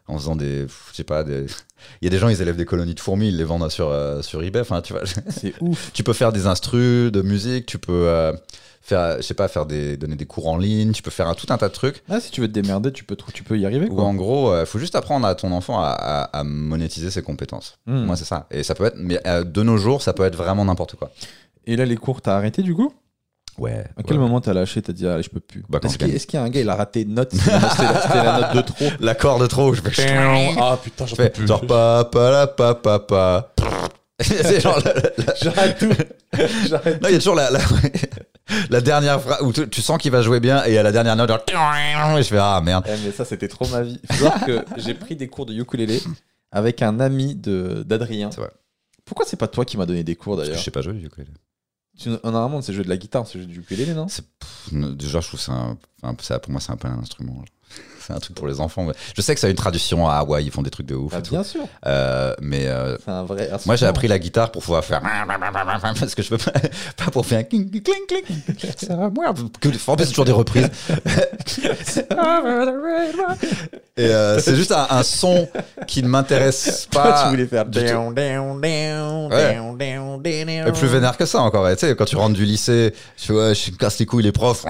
en 0.09 0.19
faisant 0.19 0.37
des, 0.37 0.67
je 0.91 0.97
sais 0.97 1.05
pas, 1.05 1.23
des. 1.25 1.47
Il 2.03 2.05
y 2.05 2.09
a 2.09 2.11
des 2.11 2.19
gens 2.19 2.29
ils 2.29 2.43
élèvent 2.43 2.57
des 2.57 2.65
colonies 2.65 2.95
de 2.95 3.01
fourmis, 3.01 3.29
ils 3.29 3.37
les 3.37 3.45
vendent 3.45 3.71
sur 3.71 3.89
euh, 3.91 4.21
sur 4.23 4.43
eBay. 4.43 4.61
Enfin, 4.61 4.83
tu 4.83 4.93
vois. 4.93 5.03
C'est 5.29 5.55
ouf. 5.61 5.91
tu 5.93 6.03
peux 6.03 6.13
faire 6.13 6.33
des 6.33 6.47
instrus 6.47 7.13
de 7.13 7.23
musique, 7.23 7.67
tu 7.67 7.79
peux 7.79 8.09
euh, 8.09 8.33
faire, 8.83 9.19
je 9.19 9.23
sais 9.23 9.35
pas, 9.35 9.47
faire 9.47 9.65
des 9.65 9.97
donner 9.97 10.17
des 10.17 10.27
cours 10.27 10.49
en 10.49 10.59
ligne, 10.59 10.91
tu 10.93 11.03
peux 11.03 11.11
faire 11.13 11.29
un, 11.29 11.35
tout 11.35 11.47
un 11.51 11.57
tas 11.59 11.69
de 11.69 11.73
trucs. 11.75 12.03
Ah, 12.09 12.19
si 12.21 12.33
tu 12.33 12.41
veux 12.41 12.49
te 12.49 12.53
démerder, 12.53 12.93
tu 12.93 13.05
peux, 13.05 13.17
tu 13.33 13.45
peux 13.45 13.57
y 13.59 13.65
arriver, 13.65 13.87
Ou 13.89 14.01
en 14.01 14.15
gros, 14.15 14.59
il 14.59 14.67
faut 14.67 14.79
juste 14.81 14.97
apprendre 14.97 15.27
à 15.27 15.35
ton 15.37 15.53
enfant 15.53 15.79
à, 15.81 15.91
à- 15.91 16.23
à 16.39 16.43
monétiser 16.45 17.11
ses 17.13 17.23
compétences. 17.23 17.79
Hmm. 17.87 18.05
Moi, 18.07 18.17
c'est 18.17 18.25
ça. 18.25 18.47
Et 18.51 18.65
ça 18.65 18.75
peut 18.75 18.85
être, 18.87 18.97
mais 18.99 19.21
euh, 19.27 19.45
de 19.45 19.63
nos 19.63 19.77
jours, 19.77 20.03
ça 20.03 20.13
peut 20.15 20.25
être 20.25 20.37
vraiment 20.37 20.65
n'importe 20.65 20.97
quoi. 20.97 21.11
Et 21.67 21.77
là, 21.77 21.85
les 21.85 21.97
cours, 21.97 22.23
t'as 22.23 22.35
arrêté 22.35 22.63
du 22.63 22.75
coup? 22.75 22.93
Ouais. 23.59 23.85
À 23.97 24.03
quel 24.03 24.19
moment 24.19 24.41
t'as 24.41 24.53
lâché 24.53 24.81
T'as 24.81 24.93
dit, 24.93 25.07
allez, 25.07 25.23
je 25.23 25.31
peux 25.31 25.41
plus. 25.41 25.65
Bah, 25.69 25.81
Est-ce 25.83 26.27
qu'il 26.27 26.39
y 26.39 26.41
a 26.41 26.45
un 26.45 26.49
gars, 26.49 26.61
il 26.61 26.69
a 26.69 26.77
raté 26.77 27.03
une 27.03 27.15
note 27.15 27.33
C'était 27.33 27.53
la, 27.53 28.41
note 28.41 28.57
de 28.57 28.61
trop. 28.63 28.85
L'accord 29.01 29.39
de 29.39 29.47
trop, 29.47 29.75
je 29.75 29.83
fais. 29.83 30.17
Ah 30.59 30.79
putain, 30.83 31.07
j'en 31.07 31.17
Je 31.17 31.23
fais 31.23 31.33
genre 31.47 31.67
pa 31.67 32.09
pa 32.11 32.31
la 32.31 32.47
pa 32.47 32.75
pa 32.75 32.99
pa. 33.01 33.55
c'est 34.21 34.61
genre 34.61 34.81
la, 34.85 34.95
la- 34.95 35.35
J'arrête 35.41 35.79
tout. 35.79 35.91
J'arrête. 36.69 37.03
Non, 37.03 37.09
il 37.09 37.13
y 37.13 37.17
a 37.17 37.19
toujours 37.19 37.37
la, 37.37 37.51
la, 37.51 37.61
la 38.71 38.81
dernière 38.81 39.21
phrase 39.21 39.43
où 39.43 39.53
tu, 39.53 39.69
tu 39.69 39.81
sens 39.81 39.99
qu'il 39.99 40.11
va 40.11 40.23
jouer 40.23 40.41
bien 40.41 40.65
et 40.65 40.77
à 40.79 40.83
la 40.83 40.91
dernière 40.93 41.15
note, 41.15 41.29
genre, 41.29 42.19
et 42.19 42.23
je 42.23 42.29
fais 42.29 42.39
ah 42.39 42.61
merde. 42.61 42.85
Eh, 42.89 43.07
mais 43.07 43.13
ça, 43.13 43.25
c'était 43.25 43.49
trop 43.49 43.67
ma 43.69 43.83
vie. 43.83 44.01
Que 44.47 44.65
j'ai 44.77 44.95
pris 44.95 45.17
des 45.17 45.29
cours 45.29 45.47
de 45.47 45.55
ukulélé 45.55 46.01
avec 46.53 46.83
un 46.83 47.01
ami 47.01 47.35
de 47.35 47.83
d'Adrien. 47.87 48.31
Pourquoi 49.05 49.25
c'est 49.27 49.39
pas 49.39 49.49
toi 49.49 49.65
qui 49.65 49.77
m'as 49.77 49.87
donné 49.87 50.05
des 50.05 50.17
cours 50.17 50.37
d'ailleurs? 50.37 50.59
Je 50.59 50.63
sais 50.63 50.71
pas 50.71 50.83
jouer 50.83 50.95
du 50.95 51.07
ukulélé. 51.07 51.33
Tu- 51.99 52.09
Normalement, 52.25 52.61
c'est 52.63 52.73
jouer 52.73 52.85
de 52.85 52.89
la 52.89 52.97
guitare, 52.97 53.27
c'est 53.27 53.39
jouer 53.39 53.47
du 53.47 53.61
ukulélé, 53.61 53.95
non? 53.95 54.07
Déjà, 54.73 55.21
je 55.21 55.29
trouve 55.29 55.41
ça, 55.41 55.77
pour 56.39 56.51
moi, 56.51 56.61
c'est 56.61 56.73
un 56.73 56.77
peu 56.77 56.89
un 56.89 56.99
instrument. 56.99 57.45
C'est 58.09 58.15
un 58.15 58.21
truc 58.21 58.35
pour 58.37 58.47
les 58.49 58.59
enfants. 58.59 58.85
mais 58.85 58.95
Je 59.15 59.21
sais 59.21 59.35
que 59.35 59.41
ça 59.41 59.49
a 59.49 59.51
une 59.51 59.57
traduction 59.57 60.09
à 60.09 60.15
Hawaï, 60.15 60.47
ils 60.47 60.51
font 60.51 60.63
des 60.63 60.71
trucs 60.71 60.87
de 60.87 60.95
ouf 60.95 61.13
Ah, 61.15 61.19
et 61.19 61.23
tout. 61.23 61.33
Bien 61.33 61.43
sûr. 61.45 61.61
Euh, 61.87 62.33
mais 62.41 62.67
euh, 62.67 62.97
C'est 63.05 63.11
un 63.11 63.23
vrai. 63.25 63.51
moi, 63.67 63.77
j'ai 63.77 63.85
appris 63.85 64.09
la 64.09 64.19
guitare 64.19 64.51
pour 64.51 64.63
pouvoir 64.63 64.83
faire. 64.83 65.03
Parce 66.01 66.15
que 66.15 66.23
je 66.23 66.31
peux 66.31 66.39
pas, 66.39 66.53
pas 66.97 67.11
pour 67.11 67.27
faire. 67.27 67.47
cling, 67.47 67.69
cling, 67.71 67.83
cling. 68.09 68.25
C'est 68.79 68.91
à 68.91 68.97
moi. 68.97 69.11
Que, 69.61 69.69
en 69.69 69.97
fait, 69.97 70.05
c'est 70.05 70.09
toujours 70.09 70.25
des 70.25 70.33
reprises. 70.33 70.71
Et 73.99 74.07
euh, 74.07 74.39
c'est 74.39 74.55
juste 74.55 74.73
un, 74.73 74.87
un 74.91 75.03
son 75.03 75.49
qui 75.87 76.03
ne 76.03 76.09
m'intéresse 76.09 76.87
Toi, 76.91 77.03
pas. 77.03 77.23
tu 77.25 77.29
voulais 77.31 77.47
faire. 77.47 77.67
du 77.67 77.81
tout. 77.81 77.85
down, 77.87 78.15
down, 78.15 78.61
down, 78.61 79.29
down, 79.29 79.77
down, 79.77 80.23
down, 80.23 80.69
Et 80.69 80.73
plus 80.73 80.87
vénère 80.87 81.17
que 81.17 81.27
ça 81.27 81.41
encore. 81.41 81.69
Tu 81.73 81.79
sais, 81.79 81.95
quand 81.97 82.05
tu 82.05 82.17
rentres 82.17 82.37
du 82.37 82.45
lycée, 82.45 82.95
tu 83.17 83.33
vois, 83.33 83.53
je 83.53 83.71
casse 83.73 83.99
les 83.99 84.07
couilles 84.07 84.23
les 84.23 84.33
profs. 84.33 84.65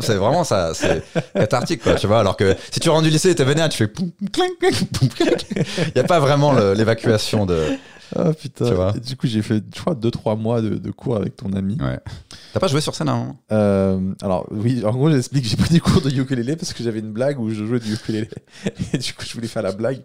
C'est 0.00 0.14
vraiment 0.16 0.44
ça, 0.44 0.72
c'est 0.74 1.04
cathartique 1.52 1.82
quoi, 1.82 1.94
tu 1.94 2.06
vois. 2.06 2.20
Alors 2.20 2.36
que 2.36 2.56
si 2.70 2.80
tu 2.80 2.88
rentres 2.88 3.04
du 3.04 3.10
lycée, 3.10 3.34
t'es 3.34 3.44
vénère, 3.44 3.68
tu 3.68 3.78
fais 3.78 3.88
poum, 3.88 4.10
clink, 4.32 4.58
clink, 4.58 5.14
clink. 5.14 5.46
Il 5.56 5.96
y 5.96 6.00
a 6.00 6.04
pas 6.04 6.20
vraiment 6.20 6.52
l'évacuation 6.52 7.46
de. 7.46 7.58
Ah 8.14 8.32
putain. 8.34 8.66
Tu 8.66 8.74
vois. 8.74 8.92
Et 8.94 9.00
du 9.00 9.16
coup, 9.16 9.26
j'ai 9.26 9.40
fait, 9.42 9.62
je 9.74 9.80
crois, 9.80 9.94
2-3 9.94 10.38
mois 10.38 10.60
de, 10.60 10.70
de 10.76 10.90
cours 10.90 11.16
avec 11.16 11.36
ton 11.36 11.52
ami. 11.54 11.78
Ouais. 11.80 11.98
T'as 12.52 12.60
pas 12.60 12.66
joué 12.66 12.80
sur 12.82 12.94
scène 12.94 13.06
moment 13.06 13.36
Euh, 13.50 13.98
alors, 14.22 14.46
oui, 14.50 14.84
en 14.84 14.90
gros, 14.92 15.10
j'explique, 15.10 15.46
j'ai 15.46 15.56
pris 15.56 15.70
des 15.70 15.80
cours 15.80 16.02
de 16.02 16.10
ukulélé 16.10 16.56
parce 16.56 16.74
que 16.74 16.82
j'avais 16.84 16.98
une 16.98 17.12
blague 17.12 17.40
où 17.40 17.48
je 17.50 17.64
jouais 17.64 17.80
du 17.80 17.94
ukulélé. 17.94 18.28
Et 18.92 18.98
du 18.98 19.14
coup, 19.14 19.24
je 19.26 19.32
voulais 19.32 19.48
faire 19.48 19.62
la 19.62 19.72
blague. 19.72 20.02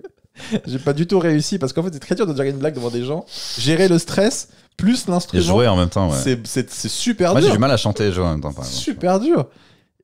J'ai 0.66 0.80
pas 0.80 0.94
du 0.94 1.08
tout 1.08 1.20
réussi 1.20 1.58
parce 1.58 1.74
qu'en 1.74 1.84
fait, 1.84 1.90
c'est 1.92 2.00
très 2.00 2.16
dur 2.16 2.26
de 2.28 2.34
dire 2.34 2.46
une 2.46 2.58
blague 2.58 2.76
devant 2.76 2.92
des 2.92 3.04
gens. 3.04 3.26
Gérer 3.58 3.88
le 3.88 4.00
stress 4.00 4.50
plus 4.78 5.06
Et 5.08 5.12
l'instrument. 5.12 5.44
jouer 5.44 5.68
en 5.68 5.76
même 5.76 5.90
temps, 5.90 6.10
ouais. 6.10 6.38
c'est, 6.46 6.70
super 6.70 7.32
Moi 7.32 7.42
j'ai 7.42 7.48
dur. 7.48 7.56
du 7.56 7.60
mal 7.60 7.72
à 7.72 7.78
chanter 7.78 8.06
et 8.06 8.12
jouer 8.12 8.24
en 8.26 8.32
même 8.32 8.42
temps, 8.42 8.54
par 8.54 8.64
exemple. 8.64 8.84
super 8.84 9.20
dur. 9.20 9.48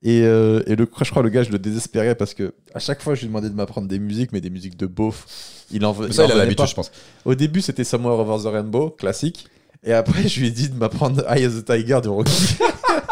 Et, 0.04 0.20
euh, 0.22 0.62
et 0.66 0.76
le, 0.76 0.86
je 1.02 1.10
crois 1.10 1.22
le 1.22 1.30
gars, 1.30 1.42
je 1.42 1.50
le 1.50 1.58
désespérais 1.58 2.14
parce 2.14 2.34
que 2.34 2.52
à 2.74 2.78
chaque 2.78 3.02
fois, 3.02 3.14
je 3.14 3.22
lui 3.22 3.28
demandais 3.28 3.48
de 3.48 3.54
m'apprendre 3.54 3.88
des 3.88 3.98
musiques, 3.98 4.32
mais 4.32 4.42
des 4.42 4.50
musiques 4.50 4.76
de 4.76 4.86
beauf. 4.86 5.26
Il 5.70 5.84
en 5.86 5.92
veut. 5.92 6.08
Mais 6.08 6.12
ça, 6.12 6.22
en 6.22 6.26
il 6.26 6.30
a 6.30 6.34
revenait 6.34 6.44
l'habitude, 6.44 6.68
je 6.68 6.74
pense. 6.74 6.92
Au 7.24 7.34
début, 7.34 7.62
c'était 7.62 7.84
Somewhere 7.84 8.18
Over 8.20 8.42
the 8.44 8.52
Rainbow, 8.52 8.90
classique. 8.90 9.46
Et 9.82 9.94
après, 9.94 10.28
je 10.28 10.40
lui 10.40 10.48
ai 10.48 10.50
dit 10.50 10.68
de 10.68 10.76
m'apprendre 10.76 11.24
Eye 11.34 11.46
of 11.46 11.54
the 11.54 11.64
Tiger 11.64 12.00
du 12.02 12.08
Rocky. 12.08 12.32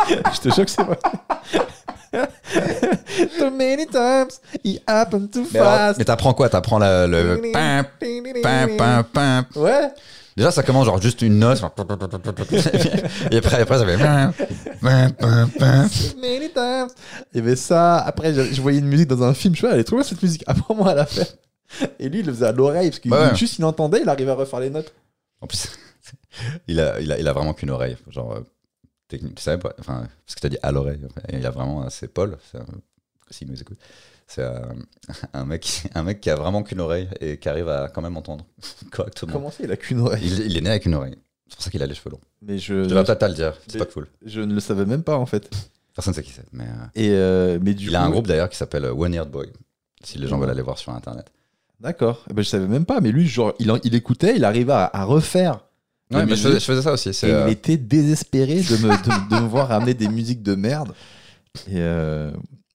je 0.08 0.40
te 0.40 0.54
jure 0.54 0.66
que 0.66 0.70
c'est 0.70 0.82
vrai. 0.82 0.98
Too 3.38 3.50
many 3.50 3.86
times, 3.86 4.38
it 4.62 4.82
happened 4.86 5.30
too 5.30 5.46
Mais, 5.50 5.60
alors, 5.60 5.72
fast. 5.72 5.98
mais 5.98 6.04
t'apprends 6.04 6.34
quoi? 6.34 6.50
T'apprends 6.50 6.78
le. 6.78 7.40
pim. 9.14 9.46
Ouais. 9.56 9.88
Déjà, 10.36 10.50
ça 10.50 10.62
commence 10.62 10.86
genre 10.86 11.00
juste 11.00 11.22
une 11.22 11.38
note. 11.38 11.58
et 13.30 13.36
après, 13.36 13.60
après 13.60 13.78
ça 13.78 13.86
fait. 13.86 13.98
Il 17.32 17.36
y 17.36 17.38
avait 17.40 17.56
ça. 17.56 17.98
Après, 17.98 18.32
je, 18.34 18.42
je 18.52 18.60
voyais 18.62 18.78
une 18.78 18.86
musique 18.86 19.08
dans 19.08 19.22
un 19.22 19.34
film. 19.34 19.54
Je 19.54 19.58
suis 19.58 19.66
elle 19.66 19.80
est 19.80 19.84
trop 19.84 19.96
bien 19.96 20.04
cette 20.04 20.22
musique. 20.22 20.44
Apprends-moi 20.46 20.90
à 20.90 20.94
la 20.94 21.06
faire. 21.06 21.26
Et 21.98 22.08
lui, 22.08 22.20
il 22.20 22.26
le 22.26 22.32
faisait 22.32 22.46
à 22.46 22.52
l'oreille 22.52 22.90
parce 22.90 23.00
qu'il 23.00 23.10
Bah 23.10 23.30
ouais. 23.30 23.36
juste 23.36 23.58
il 23.58 23.64
entendait, 23.64 24.00
il 24.02 24.08
arrivait 24.08 24.30
à 24.30 24.34
refaire 24.34 24.60
les 24.60 24.70
notes. 24.70 24.92
En 25.40 25.46
plus, 25.46 25.68
il 26.68 26.80
a, 26.80 27.00
il 27.00 27.10
a, 27.12 27.18
il 27.18 27.26
a 27.28 27.32
vraiment 27.32 27.54
qu'une 27.54 27.70
oreille. 27.70 27.96
Genre, 28.08 28.32
euh, 28.32 28.40
technique, 29.08 29.34
tu 29.36 29.42
savais 29.42 29.58
pas 29.58 29.72
Enfin, 29.78 30.06
parce 30.26 30.34
que 30.34 30.40
t'as 30.40 30.48
dit 30.48 30.58
à 30.62 30.72
l'oreille. 30.72 31.00
Il 31.32 31.44
a 31.46 31.50
vraiment, 31.50 31.88
c'est 31.90 32.08
Paul, 32.08 32.36
s'il 33.30 33.48
nous 33.50 33.60
écoute. 33.60 33.78
C'est 34.26 34.42
un, 34.44 34.62
un 35.34 35.44
mec, 35.44 35.82
un 35.94 36.02
mec 36.02 36.20
qui 36.20 36.30
a 36.30 36.34
vraiment 36.36 36.62
qu'une 36.62 36.80
oreille 36.80 37.08
et 37.20 37.38
qui 37.38 37.48
arrive 37.48 37.68
à 37.68 37.88
quand 37.88 38.02
même 38.02 38.16
entendre 38.16 38.44
correctement. 38.90 39.32
Comment 39.32 39.50
ça, 39.50 39.64
il 39.64 39.70
a 39.72 39.76
qu'une 39.76 40.00
oreille 40.00 40.22
Il, 40.24 40.40
il 40.46 40.56
est 40.56 40.60
né 40.60 40.70
avec 40.70 40.86
une 40.86 40.94
oreille. 40.94 41.16
C'est 41.48 41.56
pour 41.56 41.64
ça 41.64 41.70
qu'il 41.70 41.82
a 41.82 41.86
les 41.86 41.94
cheveux 41.94 42.10
longs. 42.10 42.20
Mais 42.40 42.58
je, 42.58 42.84
Je 42.88 42.94
peut-être 42.94 43.22
à 43.22 43.28
le 43.28 43.34
dire. 43.34 43.54
C'est 43.68 43.78
pas 43.78 43.84
cool. 43.86 44.08
je 44.24 44.40
ne 44.40 44.54
le 44.54 44.60
savais 44.60 44.86
même 44.86 45.02
pas 45.02 45.16
en 45.18 45.26
fait. 45.26 45.50
Personne 45.94 46.12
ne 46.12 46.14
sait 46.16 46.22
qui 46.22 46.32
c'est. 46.32 46.44
Mais 46.52 46.64
euh, 46.64 46.86
Et 46.94 47.10
euh, 47.10 47.58
mais 47.60 47.74
du 47.74 47.84
il 47.86 47.90
coup, 47.90 47.96
a 47.96 48.00
un 48.00 48.08
groupe 48.10 48.26
d'ailleurs 48.26 48.48
qui 48.48 48.56
s'appelle 48.56 48.86
euh, 48.86 48.94
One 48.94 49.12
Eared 49.12 49.30
Boy. 49.30 49.50
Si 50.02 50.16
les 50.18 50.26
gens 50.26 50.38
veulent 50.38 50.48
aller 50.50 50.62
voir 50.62 50.78
sur 50.78 50.92
internet. 50.94 51.30
D'accord. 51.78 52.24
Eh 52.30 52.32
ben, 52.32 52.42
je 52.42 52.48
savais 52.48 52.66
même 52.66 52.86
pas. 52.86 53.00
Mais 53.00 53.12
lui, 53.12 53.26
genre, 53.28 53.52
il, 53.58 53.70
en- 53.70 53.78
il 53.84 53.94
écoutait, 53.94 54.34
il 54.36 54.44
arrivait 54.44 54.72
à, 54.72 54.90
à 54.92 55.04
refaire. 55.04 55.60
Ouais, 56.10 56.24
mais 56.26 56.36
je 56.36 56.42
faisais, 56.42 56.60
je 56.60 56.64
faisais 56.64 56.82
ça 56.82 56.92
aussi. 56.92 57.08
Et 57.10 57.14
euh, 57.24 57.46
il 57.48 57.52
était 57.52 57.76
désespéré 57.76 58.56
de 58.62 58.76
me, 58.76 58.88
de, 58.88 59.36
de 59.36 59.42
me 59.42 59.46
voir 59.48 59.68
ramener 59.68 59.92
des 59.94 60.08
musiques 60.08 60.42
de 60.42 60.54
merde. 60.54 60.92
Et, 61.68 61.72
euh, 61.76 62.30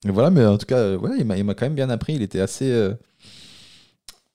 et 0.08 0.12
voilà, 0.12 0.30
mais 0.30 0.45
en 0.45 0.58
tout 0.58 0.66
cas, 0.66 0.78
euh, 0.78 0.97
ouais, 0.97 1.12
il 1.20 1.26
m'a 1.26 1.53
quand 1.53 1.66
même 1.66 1.76
bien 1.76 1.89
appris. 1.89 2.14
Il 2.14 2.22
était 2.22 2.39
assez, 2.39 2.72
euh, 2.72 2.93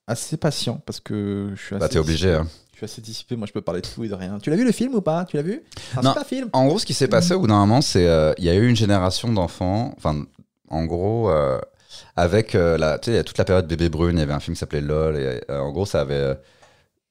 assez 0.07 0.37
patient 0.37 0.81
parce 0.85 0.99
que 0.99 1.51
je 1.55 1.61
suis 1.61 1.75
assez, 1.75 1.79
bah, 1.81 1.89
t'es 1.89 1.99
obligé. 1.99 2.33
hein. 2.33 2.47
je 2.73 2.77
suis 2.77 2.85
assez 2.85 3.01
dissipé. 3.01 3.35
Moi, 3.35 3.47
je 3.47 3.53
peux 3.53 3.61
parler 3.61 3.81
de 3.81 3.87
tout 3.87 4.03
et 4.03 4.07
de 4.07 4.13
rien. 4.13 4.37
Tu 4.39 4.49
l'as 4.49 4.55
vu 4.55 4.65
le 4.65 4.71
film 4.71 4.93
ou 4.95 5.01
pas? 5.01 5.25
Tu 5.25 5.37
l'as 5.37 5.43
vu? 5.43 5.61
Un 5.97 6.01
Non. 6.01 6.11
super 6.11 6.25
film. 6.27 6.49
En 6.53 6.67
gros, 6.67 6.79
ce 6.79 6.85
qui 6.85 6.93
s'est 6.93 7.07
passé 7.07 7.33
au 7.33 7.39
bout 7.39 7.47
d'un 7.47 7.59
moment, 7.59 7.81
c'est 7.81 8.07
euh, 8.07 8.33
il 8.37 8.43
y 8.45 8.49
a 8.49 8.55
eu 8.55 8.67
une 8.67 8.75
génération 8.75 9.31
d'enfants. 9.31 9.93
Enfin, 9.97 10.23
en 10.69 10.85
gros, 10.85 11.29
euh, 11.29 11.59
avec 12.15 12.53
la, 12.53 12.99
tu 12.99 13.05
sais, 13.05 13.11
il 13.11 13.15
y 13.15 13.19
a 13.19 13.23
toute 13.23 13.37
la 13.37 13.45
période 13.45 13.67
bébé 13.67 13.89
brune, 13.89 14.17
il 14.17 14.19
y 14.19 14.23
avait 14.23 14.33
un 14.33 14.39
film 14.39 14.55
qui 14.55 14.59
s'appelait 14.59 14.81
LOL. 14.81 15.15
Et 15.17 15.41
en 15.51 15.71
gros, 15.71 15.85
ça 15.85 16.01
avait, 16.01 16.35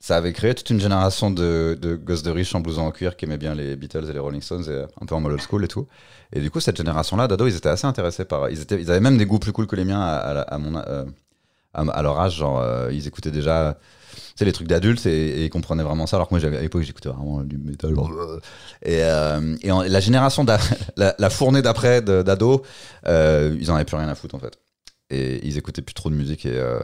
ça 0.02 0.16
avait 0.16 0.32
créé 0.32 0.52
toute 0.52 0.68
une 0.68 0.80
génération 0.80 1.30
de, 1.30 1.78
de 1.80 1.94
gosses 1.94 2.24
de 2.24 2.30
riches 2.32 2.56
en 2.56 2.60
blouson 2.60 2.82
en 2.82 2.90
cuir 2.90 3.16
qui 3.16 3.24
aimaient 3.24 3.38
bien 3.38 3.54
les 3.54 3.76
Beatles 3.76 4.10
et 4.10 4.12
les 4.12 4.18
Rolling 4.18 4.42
Stones, 4.42 4.64
et 4.64 4.70
euh, 4.70 4.86
un 5.00 5.06
peu 5.06 5.14
en 5.14 5.20
mode 5.20 5.34
old 5.34 5.40
school 5.40 5.64
et 5.64 5.68
tout. 5.68 5.86
Et 6.32 6.40
du 6.40 6.50
coup, 6.50 6.58
cette 6.58 6.76
génération-là 6.76 7.28
d'ados, 7.28 7.52
ils 7.52 7.56
étaient 7.56 7.68
assez 7.68 7.86
intéressés 7.86 8.24
par. 8.24 8.50
Ils, 8.50 8.60
étaient, 8.60 8.80
ils 8.80 8.90
avaient 8.90 8.98
même 8.98 9.16
des 9.16 9.26
goûts 9.26 9.38
plus 9.38 9.52
cool 9.52 9.68
que 9.68 9.76
les 9.76 9.84
miens 9.84 10.00
à, 10.00 10.16
à 10.16 10.54
à 10.54 10.58
mon, 10.58 10.76
euh, 10.76 11.04
à, 11.72 12.02
leur 12.02 12.18
âge. 12.18 12.36
Genre, 12.36 12.60
euh, 12.60 12.90
ils 12.92 13.06
écoutaient 13.06 13.30
déjà. 13.30 13.78
Sais, 14.34 14.44
les 14.44 14.52
trucs 14.52 14.66
d'adultes 14.66 15.06
et, 15.06 15.10
et 15.40 15.44
ils 15.44 15.50
comprenaient 15.50 15.84
vraiment 15.84 16.06
ça. 16.06 16.16
Alors 16.16 16.28
que 16.28 16.34
moi, 16.34 16.44
à 16.44 16.60
l'époque, 16.60 16.82
j'écoutais 16.82 17.08
vraiment 17.08 17.42
du 17.42 17.56
métal. 17.58 17.94
Et, 18.82 19.04
euh, 19.04 19.56
et 19.62 19.68
la 19.88 20.00
génération, 20.00 20.44
la, 20.96 21.14
la 21.16 21.30
fournée 21.30 21.62
d'après 21.62 22.02
d'ados, 22.02 22.60
euh, 23.06 23.56
ils 23.60 23.70
en 23.70 23.76
avaient 23.76 23.84
plus 23.84 23.96
rien 23.96 24.08
à 24.08 24.14
foutre 24.14 24.34
en 24.34 24.40
fait. 24.40 24.58
Et 25.12 25.46
ils 25.46 25.58
écoutaient 25.58 25.82
plus 25.82 25.94
trop 25.94 26.10
de 26.10 26.14
musique 26.14 26.46
et 26.46 26.56
euh, 26.56 26.80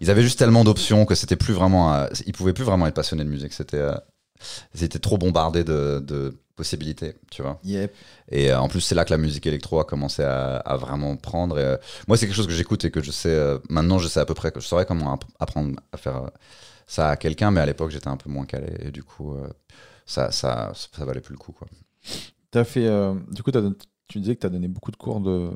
ils 0.00 0.10
avaient 0.10 0.22
juste 0.22 0.38
tellement 0.38 0.64
d'options 0.64 1.04
que 1.04 1.14
c'était 1.14 1.36
plus 1.36 1.52
vraiment. 1.54 1.92
euh, 1.94 2.06
ils 2.26 2.32
pouvaient 2.32 2.52
plus 2.52 2.64
vraiment 2.64 2.86
être 2.86 2.94
passionnés 2.94 3.24
de 3.24 3.28
musique. 3.30 3.52
C'était, 3.52 3.76
euh, 3.76 3.94
ils 4.74 4.84
étaient 4.84 4.98
trop 4.98 5.18
bombardés 5.18 5.64
de, 5.64 6.00
de 6.00 6.34
possibilités, 6.56 7.14
tu 7.30 7.42
vois. 7.42 7.58
Yep. 7.64 7.94
Et 8.30 8.52
euh, 8.52 8.60
en 8.60 8.68
plus, 8.68 8.80
c'est 8.80 8.94
là 8.94 9.04
que 9.04 9.10
la 9.10 9.18
musique 9.18 9.46
électro 9.46 9.80
a 9.80 9.84
commencé 9.84 10.22
à, 10.22 10.56
à 10.56 10.76
vraiment 10.76 11.16
prendre. 11.16 11.58
Et, 11.58 11.64
euh, 11.64 11.76
moi, 12.08 12.16
c'est 12.16 12.26
quelque 12.26 12.36
chose 12.36 12.46
que 12.46 12.52
j'écoute 12.52 12.84
et 12.84 12.90
que 12.90 13.02
je 13.02 13.10
sais. 13.10 13.30
euh, 13.30 13.58
maintenant, 13.70 13.98
je 13.98 14.08
sais 14.08 14.20
à 14.20 14.24
peu 14.26 14.34
près 14.34 14.52
que 14.52 14.60
je 14.60 14.66
saurais 14.66 14.86
comment 14.86 15.14
app- 15.14 15.24
apprendre 15.40 15.76
à 15.92 15.96
faire 15.96 16.16
euh, 16.24 16.28
ça 16.86 17.08
à 17.10 17.16
quelqu'un, 17.16 17.50
mais 17.50 17.60
à 17.60 17.66
l'époque, 17.66 17.90
j'étais 17.90 18.08
un 18.08 18.16
peu 18.16 18.28
moins 18.30 18.44
calé. 18.46 18.68
Et 18.80 18.90
du 18.90 19.02
coup, 19.02 19.34
euh, 19.34 19.48
ça, 20.06 20.30
ça, 20.30 20.72
ça 20.74 21.04
valait 21.04 21.20
plus 21.20 21.32
le 21.32 21.38
coup. 21.38 21.52
Quoi. 21.52 21.68
T'as 22.50 22.64
fait, 22.64 22.86
euh, 22.86 23.14
du 23.30 23.42
coup, 23.42 23.50
tu 24.08 24.20
disais 24.20 24.34
que 24.34 24.40
tu 24.40 24.46
as 24.46 24.50
donné 24.50 24.68
beaucoup 24.68 24.90
de 24.90 24.96
cours 24.96 25.20
de, 25.20 25.50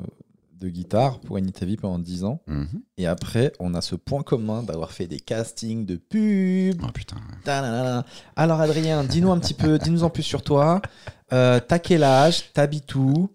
de 0.59 0.69
guitare 0.69 1.19
pour 1.19 1.37
vie 1.65 1.77
pendant 1.77 1.99
10 1.99 2.23
ans. 2.23 2.41
Mhm. 2.47 2.81
Et 2.97 3.05
après, 3.07 3.53
on 3.59 3.73
a 3.73 3.81
ce 3.81 3.95
point 3.95 4.23
commun 4.23 4.63
d'avoir 4.63 4.91
fait 4.91 5.07
des 5.07 5.19
castings 5.19 5.85
de 5.85 5.95
pubs. 5.97 6.81
Oh 6.83 6.91
putain. 6.93 7.17
ouais. 7.17 8.03
Alors, 8.35 8.59
Adrien, 8.61 9.03
dis-nous 9.03 9.31
un 9.31 9.39
petit 9.39 9.53
peu, 9.53 9.77
dis-nous 9.83 10.03
en 10.03 10.09
plus 10.09 10.23
sur 10.23 10.41
toi. 10.41 10.81
Euh, 11.33 11.59
T'as 11.65 11.79
quel 11.79 12.03
âge? 12.03 12.51
T'habites 12.53 12.93
où? 12.95 13.29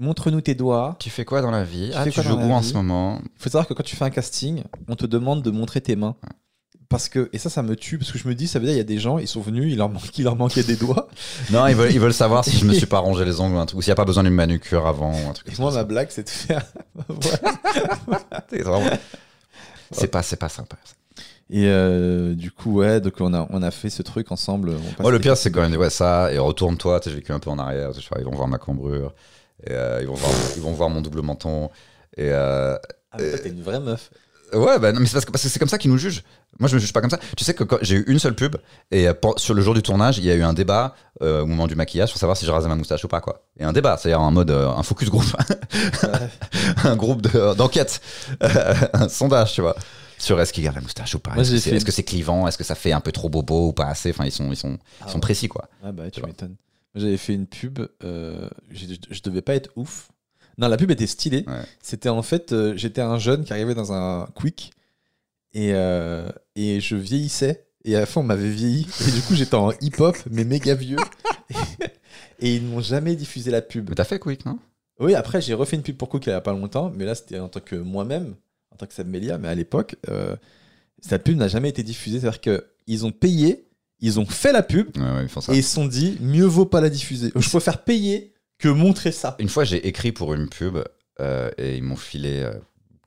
Montre-nous 0.00 0.40
tes 0.40 0.54
doigts. 0.54 0.94
Tu 1.00 1.10
fais 1.10 1.24
quoi 1.24 1.40
dans 1.42 1.50
la 1.50 1.64
vie? 1.64 1.90
Tu 1.90 1.96
Ah, 1.96 2.04
fais 2.04 2.10
tu 2.10 2.20
quoi 2.20 2.30
joues 2.30 2.36
où 2.38 2.52
en 2.52 2.62
ce 2.62 2.74
moment? 2.74 3.18
Il 3.24 3.42
faut 3.42 3.50
savoir 3.50 3.66
que 3.66 3.74
quand 3.74 3.82
tu 3.82 3.96
fais 3.96 4.04
un 4.04 4.10
casting, 4.10 4.62
on 4.88 4.94
te 4.94 5.06
demande 5.06 5.42
de 5.42 5.50
montrer 5.50 5.80
tes 5.80 5.96
mains. 5.96 6.14
Parce 6.88 7.10
que, 7.10 7.28
et 7.34 7.38
ça, 7.38 7.50
ça 7.50 7.62
me 7.62 7.76
tue, 7.76 7.98
parce 7.98 8.10
que 8.12 8.18
je 8.18 8.26
me 8.26 8.34
dis, 8.34 8.48
ça 8.48 8.58
veut 8.58 8.64
dire, 8.64 8.74
il 8.74 8.78
y 8.78 8.80
a 8.80 8.84
des 8.84 8.98
gens, 8.98 9.18
ils 9.18 9.28
sont 9.28 9.42
venus, 9.42 9.70
il 9.70 9.76
leur, 9.76 9.90
man- 9.90 10.00
il 10.16 10.24
leur 10.24 10.36
manquait 10.36 10.62
des 10.62 10.76
doigts. 10.76 11.08
Non, 11.50 11.66
ils 11.66 11.74
veulent, 11.74 11.92
ils 11.92 12.00
veulent 12.00 12.14
savoir 12.14 12.44
si 12.44 12.56
je 12.56 12.64
me 12.64 12.72
suis 12.72 12.86
pas 12.86 12.98
rongé 13.00 13.24
les 13.26 13.40
ongles 13.40 13.56
ou 13.56 13.58
un 13.58 13.66
truc, 13.66 13.78
ou 13.78 13.82
s'il 13.82 13.90
n'y 13.90 13.92
a 13.92 13.96
pas 13.96 14.06
besoin 14.06 14.22
d'une 14.24 14.32
manucure 14.32 14.86
avant 14.86 15.12
ou 15.12 15.28
un 15.28 15.32
truc 15.34 15.52
Et 15.52 15.60
moi, 15.60 15.70
ma 15.70 15.84
blague, 15.84 16.08
c'est 16.10 16.24
de 16.24 16.30
faire. 16.30 16.64
Voilà. 17.08 18.42
C'est 18.48 18.62
vraiment- 18.62 18.90
C'est 19.92 20.08
pas, 20.08 20.22
c'est 20.22 20.36
pas 20.36 20.48
sympa. 20.48 20.76
Et 21.50 21.64
euh, 21.66 22.34
du 22.34 22.50
coup, 22.50 22.74
ouais, 22.78 23.00
donc 23.00 23.14
on 23.20 23.32
a, 23.32 23.46
on 23.50 23.62
a 23.62 23.70
fait 23.70 23.88
ce 23.90 24.02
truc 24.02 24.30
ensemble. 24.32 24.72
on 24.98 25.08
le 25.10 25.18
pire, 25.18 25.36
c'est 25.36 25.50
quand 25.50 25.62
même 25.62 25.78
ouais, 25.78 25.90
ça, 25.90 26.32
et 26.32 26.38
retourne-toi, 26.38 27.00
j'ai 27.04 27.10
vécu 27.10 27.32
un 27.32 27.38
peu 27.38 27.48
en 27.50 27.58
arrière, 27.58 27.90
vois, 27.92 28.18
ils 28.18 28.24
vont 28.24 28.34
voir 28.34 28.48
ma 28.48 28.58
cambrure, 28.58 29.14
et, 29.66 29.70
euh, 29.72 29.98
ils, 30.02 30.06
vont 30.06 30.14
voir, 30.14 30.30
ils 30.56 30.62
vont 30.62 30.72
voir 30.72 30.90
mon 30.90 31.00
double 31.00 31.22
menton, 31.22 31.70
et 32.18 32.28
euh, 32.32 32.76
Ah, 33.12 33.16
t'es 33.18 33.48
une 33.48 33.62
vraie 33.62 33.80
meuf. 33.80 34.10
Ouais, 34.54 34.78
bah, 34.78 34.92
non, 34.92 35.00
mais 35.00 35.06
c'est 35.06 35.12
parce 35.14 35.24
que 35.24 35.30
parce 35.32 35.42
que 35.42 35.48
c'est 35.48 35.58
comme 35.58 35.68
ça 35.68 35.78
qu'ils 35.78 35.90
nous 35.90 35.98
jugent. 35.98 36.22
Moi, 36.58 36.68
je 36.68 36.74
me 36.74 36.80
juge 36.80 36.92
pas 36.92 37.00
comme 37.00 37.10
ça. 37.10 37.18
Tu 37.36 37.44
sais 37.44 37.54
que 37.54 37.64
j'ai 37.82 37.96
eu 37.96 38.04
une 38.08 38.18
seule 38.18 38.34
pub, 38.34 38.56
et 38.90 39.08
euh, 39.08 39.14
pour- 39.14 39.38
sur 39.38 39.54
le 39.54 39.62
jour 39.62 39.74
du 39.74 39.82
tournage, 39.82 40.18
il 40.18 40.24
y 40.24 40.30
a 40.30 40.34
eu 40.34 40.42
un 40.42 40.52
débat 40.54 40.94
euh, 41.22 41.42
au 41.42 41.46
moment 41.46 41.66
du 41.66 41.74
maquillage 41.76 42.10
pour 42.10 42.18
savoir 42.18 42.36
si 42.36 42.46
je 42.46 42.50
rasais 42.50 42.68
ma 42.68 42.74
moustache 42.76 43.04
ou 43.04 43.08
pas, 43.08 43.20
quoi. 43.20 43.42
Et 43.58 43.64
un 43.64 43.72
débat, 43.72 43.96
c'est-à-dire 43.96 44.20
en 44.20 44.30
mode 44.30 44.50
euh, 44.50 44.68
un 44.68 44.82
focus 44.82 45.08
group, 45.10 45.24
un 46.84 46.96
groupe 46.96 47.22
de- 47.22 47.54
d'enquête, 47.54 48.00
un 48.40 49.08
sondage, 49.08 49.52
tu 49.54 49.60
vois. 49.60 49.76
Sur 50.20 50.40
est-ce 50.40 50.52
qu'il 50.52 50.64
garde 50.64 50.74
la 50.76 50.82
moustache 50.82 51.14
ou 51.14 51.20
pas 51.20 51.36
Est-ce 51.36 51.84
que 51.84 51.92
c'est 51.92 52.02
clivant? 52.02 52.48
Est-ce 52.48 52.58
que 52.58 52.64
ça 52.64 52.74
fait 52.74 52.92
un 52.92 53.00
peu 53.00 53.12
trop 53.12 53.28
bobo 53.28 53.68
ou 53.68 53.72
pas 53.72 53.86
assez? 53.86 54.10
Enfin, 54.10 54.24
ils 54.24 54.32
sont, 54.32 54.50
ils 54.50 54.56
sont, 54.56 54.72
ils 54.72 54.78
Ah 55.02 55.08
sont 55.08 55.14
ouais. 55.14 55.20
précis, 55.20 55.46
quoi. 55.48 55.68
Ah 55.84 55.92
bah, 55.92 56.10
tu 56.10 56.18
vois. 56.20 56.28
m'étonnes. 56.28 56.56
J'avais 56.96 57.16
fait 57.18 57.34
une 57.34 57.46
pub, 57.46 57.78
j'ai- 58.70 58.98
je 59.10 59.20
devais 59.22 59.42
pas 59.42 59.54
être 59.54 59.70
ouf. 59.76 60.08
Non, 60.58 60.68
la 60.68 60.76
pub 60.76 60.90
était 60.90 61.06
stylée. 61.06 61.44
Ouais. 61.46 61.62
C'était 61.80 62.08
en 62.08 62.22
fait, 62.22 62.52
euh, 62.52 62.76
j'étais 62.76 63.00
un 63.00 63.18
jeune 63.18 63.44
qui 63.44 63.52
arrivait 63.52 63.74
dans 63.74 63.92
un 63.92 64.26
quick 64.34 64.72
et, 65.54 65.70
euh, 65.72 66.28
et 66.56 66.80
je 66.80 66.96
vieillissais. 66.96 67.64
Et 67.84 67.96
à 67.96 68.00
la 68.00 68.06
fin, 68.06 68.20
on 68.20 68.24
m'avait 68.24 68.50
vieilli. 68.50 68.86
Et 69.06 69.10
du 69.12 69.22
coup, 69.22 69.34
j'étais 69.34 69.54
en 69.54 69.70
hip-hop, 69.80 70.16
mais 70.30 70.44
méga 70.44 70.74
vieux. 70.74 70.98
et 72.40 72.56
ils 72.56 72.68
n'ont 72.68 72.80
jamais 72.80 73.14
diffusé 73.14 73.50
la 73.50 73.62
pub. 73.62 73.88
Mais 73.88 73.94
t'as 73.94 74.04
fait 74.04 74.18
Quick, 74.18 74.44
non? 74.44 74.58
Oui, 75.00 75.14
après, 75.14 75.40
j'ai 75.40 75.54
refait 75.54 75.76
une 75.76 75.82
pub 75.82 75.96
pour 75.96 76.08
Cook 76.08 76.26
il 76.26 76.30
n'y 76.30 76.34
a 76.34 76.40
pas 76.40 76.52
longtemps, 76.52 76.92
mais 76.94 77.04
là, 77.04 77.14
c'était 77.14 77.38
en 77.38 77.48
tant 77.48 77.60
que 77.60 77.76
moi-même, 77.76 78.34
en 78.72 78.76
tant 78.76 78.86
que 78.86 78.94
Sam 78.94 79.06
Melia, 79.06 79.38
mais 79.38 79.46
à 79.46 79.54
l'époque, 79.54 79.94
euh, 80.08 80.34
cette 81.00 81.22
pub 81.22 81.36
n'a 81.36 81.46
jamais 81.46 81.68
été 81.68 81.84
diffusée. 81.84 82.18
C'est-à-dire 82.18 82.40
qu'ils 82.40 83.06
ont 83.06 83.12
payé, 83.12 83.68
ils 84.00 84.18
ont 84.18 84.26
fait 84.26 84.52
la 84.52 84.64
pub, 84.64 84.88
Ouais, 84.96 85.02
ouais, 85.02 85.26
ils 85.26 85.54
et 85.54 85.58
ils 85.58 85.64
se 85.64 85.72
sont 85.72 85.86
dit, 85.86 86.18
mieux 86.20 86.44
vaut 86.46 86.66
pas 86.66 86.80
la 86.80 86.90
diffuser. 86.90 87.32
Je 87.34 87.48
préfère 87.48 87.84
payer 87.84 88.34
que 88.58 88.68
montrer 88.68 89.12
ça. 89.12 89.36
Une 89.38 89.48
fois, 89.48 89.64
j'ai 89.64 89.86
écrit 89.86 90.12
pour 90.12 90.34
une 90.34 90.48
pub 90.48 90.78
euh, 91.20 91.50
et 91.58 91.76
ils 91.76 91.82
m'ont 91.82 91.96
filé 91.96 92.40
euh, 92.42 92.52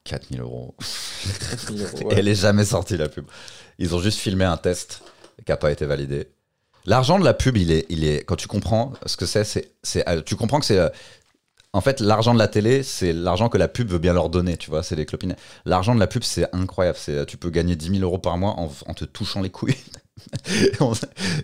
4000 0.04 0.42
euros. 0.42 0.76
Et 2.12 2.16
elle 2.16 2.28
est 2.28 2.36
jamais 2.36 2.66
sortie, 2.66 2.98
la 2.98 3.10
pub. 3.10 3.26
Ils 3.78 3.94
ont 3.96 4.00
juste 4.02 4.20
filmé 4.20 4.46
un 4.46 4.58
test 4.58 5.02
qui 5.46 5.52
n'a 5.52 5.58
pas 5.58 5.72
été 5.72 5.86
validé. 5.86 6.28
L'argent 6.86 7.20
de 7.20 7.26
la 7.26 7.34
pub, 7.34 7.58
il 7.58 7.72
est, 7.72 7.86
il 7.90 8.04
est, 8.06 8.24
quand 8.24 8.36
tu 8.36 8.48
comprends 8.48 8.94
ce 9.06 9.16
que 9.18 9.26
c'est, 9.26 9.44
c'est, 9.44 9.72
c'est, 9.84 10.08
euh, 10.10 10.22
tu 10.22 10.36
comprends 10.36 10.60
que 10.60 10.66
c'est, 10.66 10.80
euh, 10.80 10.90
en 11.74 11.82
fait, 11.82 12.00
l'argent 12.00 12.34
de 12.34 12.40
la 12.40 12.48
télé, 12.48 12.82
c'est 12.84 13.14
l'argent 13.14 13.48
que 13.48 13.58
la 13.58 13.68
pub 13.68 13.90
veut 13.90 13.98
bien 14.00 14.14
leur 14.14 14.30
donner, 14.30 14.58
tu 14.58 14.70
vois, 14.70 14.84
c'est 14.84 14.96
des 14.96 15.06
clopinets. 15.06 15.36
L'argent 15.66 15.94
de 15.96 16.00
la 16.00 16.08
pub, 16.08 16.24
c'est 16.24 16.48
incroyable. 16.54 16.98
C'est, 17.00 17.16
euh, 17.16 17.26
tu 17.26 17.38
peux 17.38 17.50
gagner 17.50 17.76
10 17.76 17.92
000 18.00 18.02
euros 18.02 18.18
par 18.18 18.38
mois 18.38 18.52
en, 18.60 18.72
en 18.88 18.94
te 18.94 19.06
touchant 19.06 19.42
les 19.42 19.50
couilles. 19.52 19.76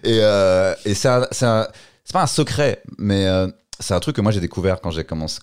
et 0.04 0.20
euh, 0.22 0.76
et 0.86 0.94
c'est, 0.96 1.08
un- 1.08 1.28
c'est, 1.32 1.46
un- 1.46 1.68
c'est 2.04 2.14
pas 2.14 2.24
un 2.24 2.28
secret, 2.28 2.82
mais 2.98 3.26
euh, 3.28 3.48
c'est 3.80 3.94
un 3.94 4.00
truc 4.00 4.16
que 4.16 4.22
moi 4.22 4.32
j'ai 4.32 4.40
découvert 4.40 4.82
quand 4.82 4.92
j'ai 4.92 5.04
commencé. 5.04 5.40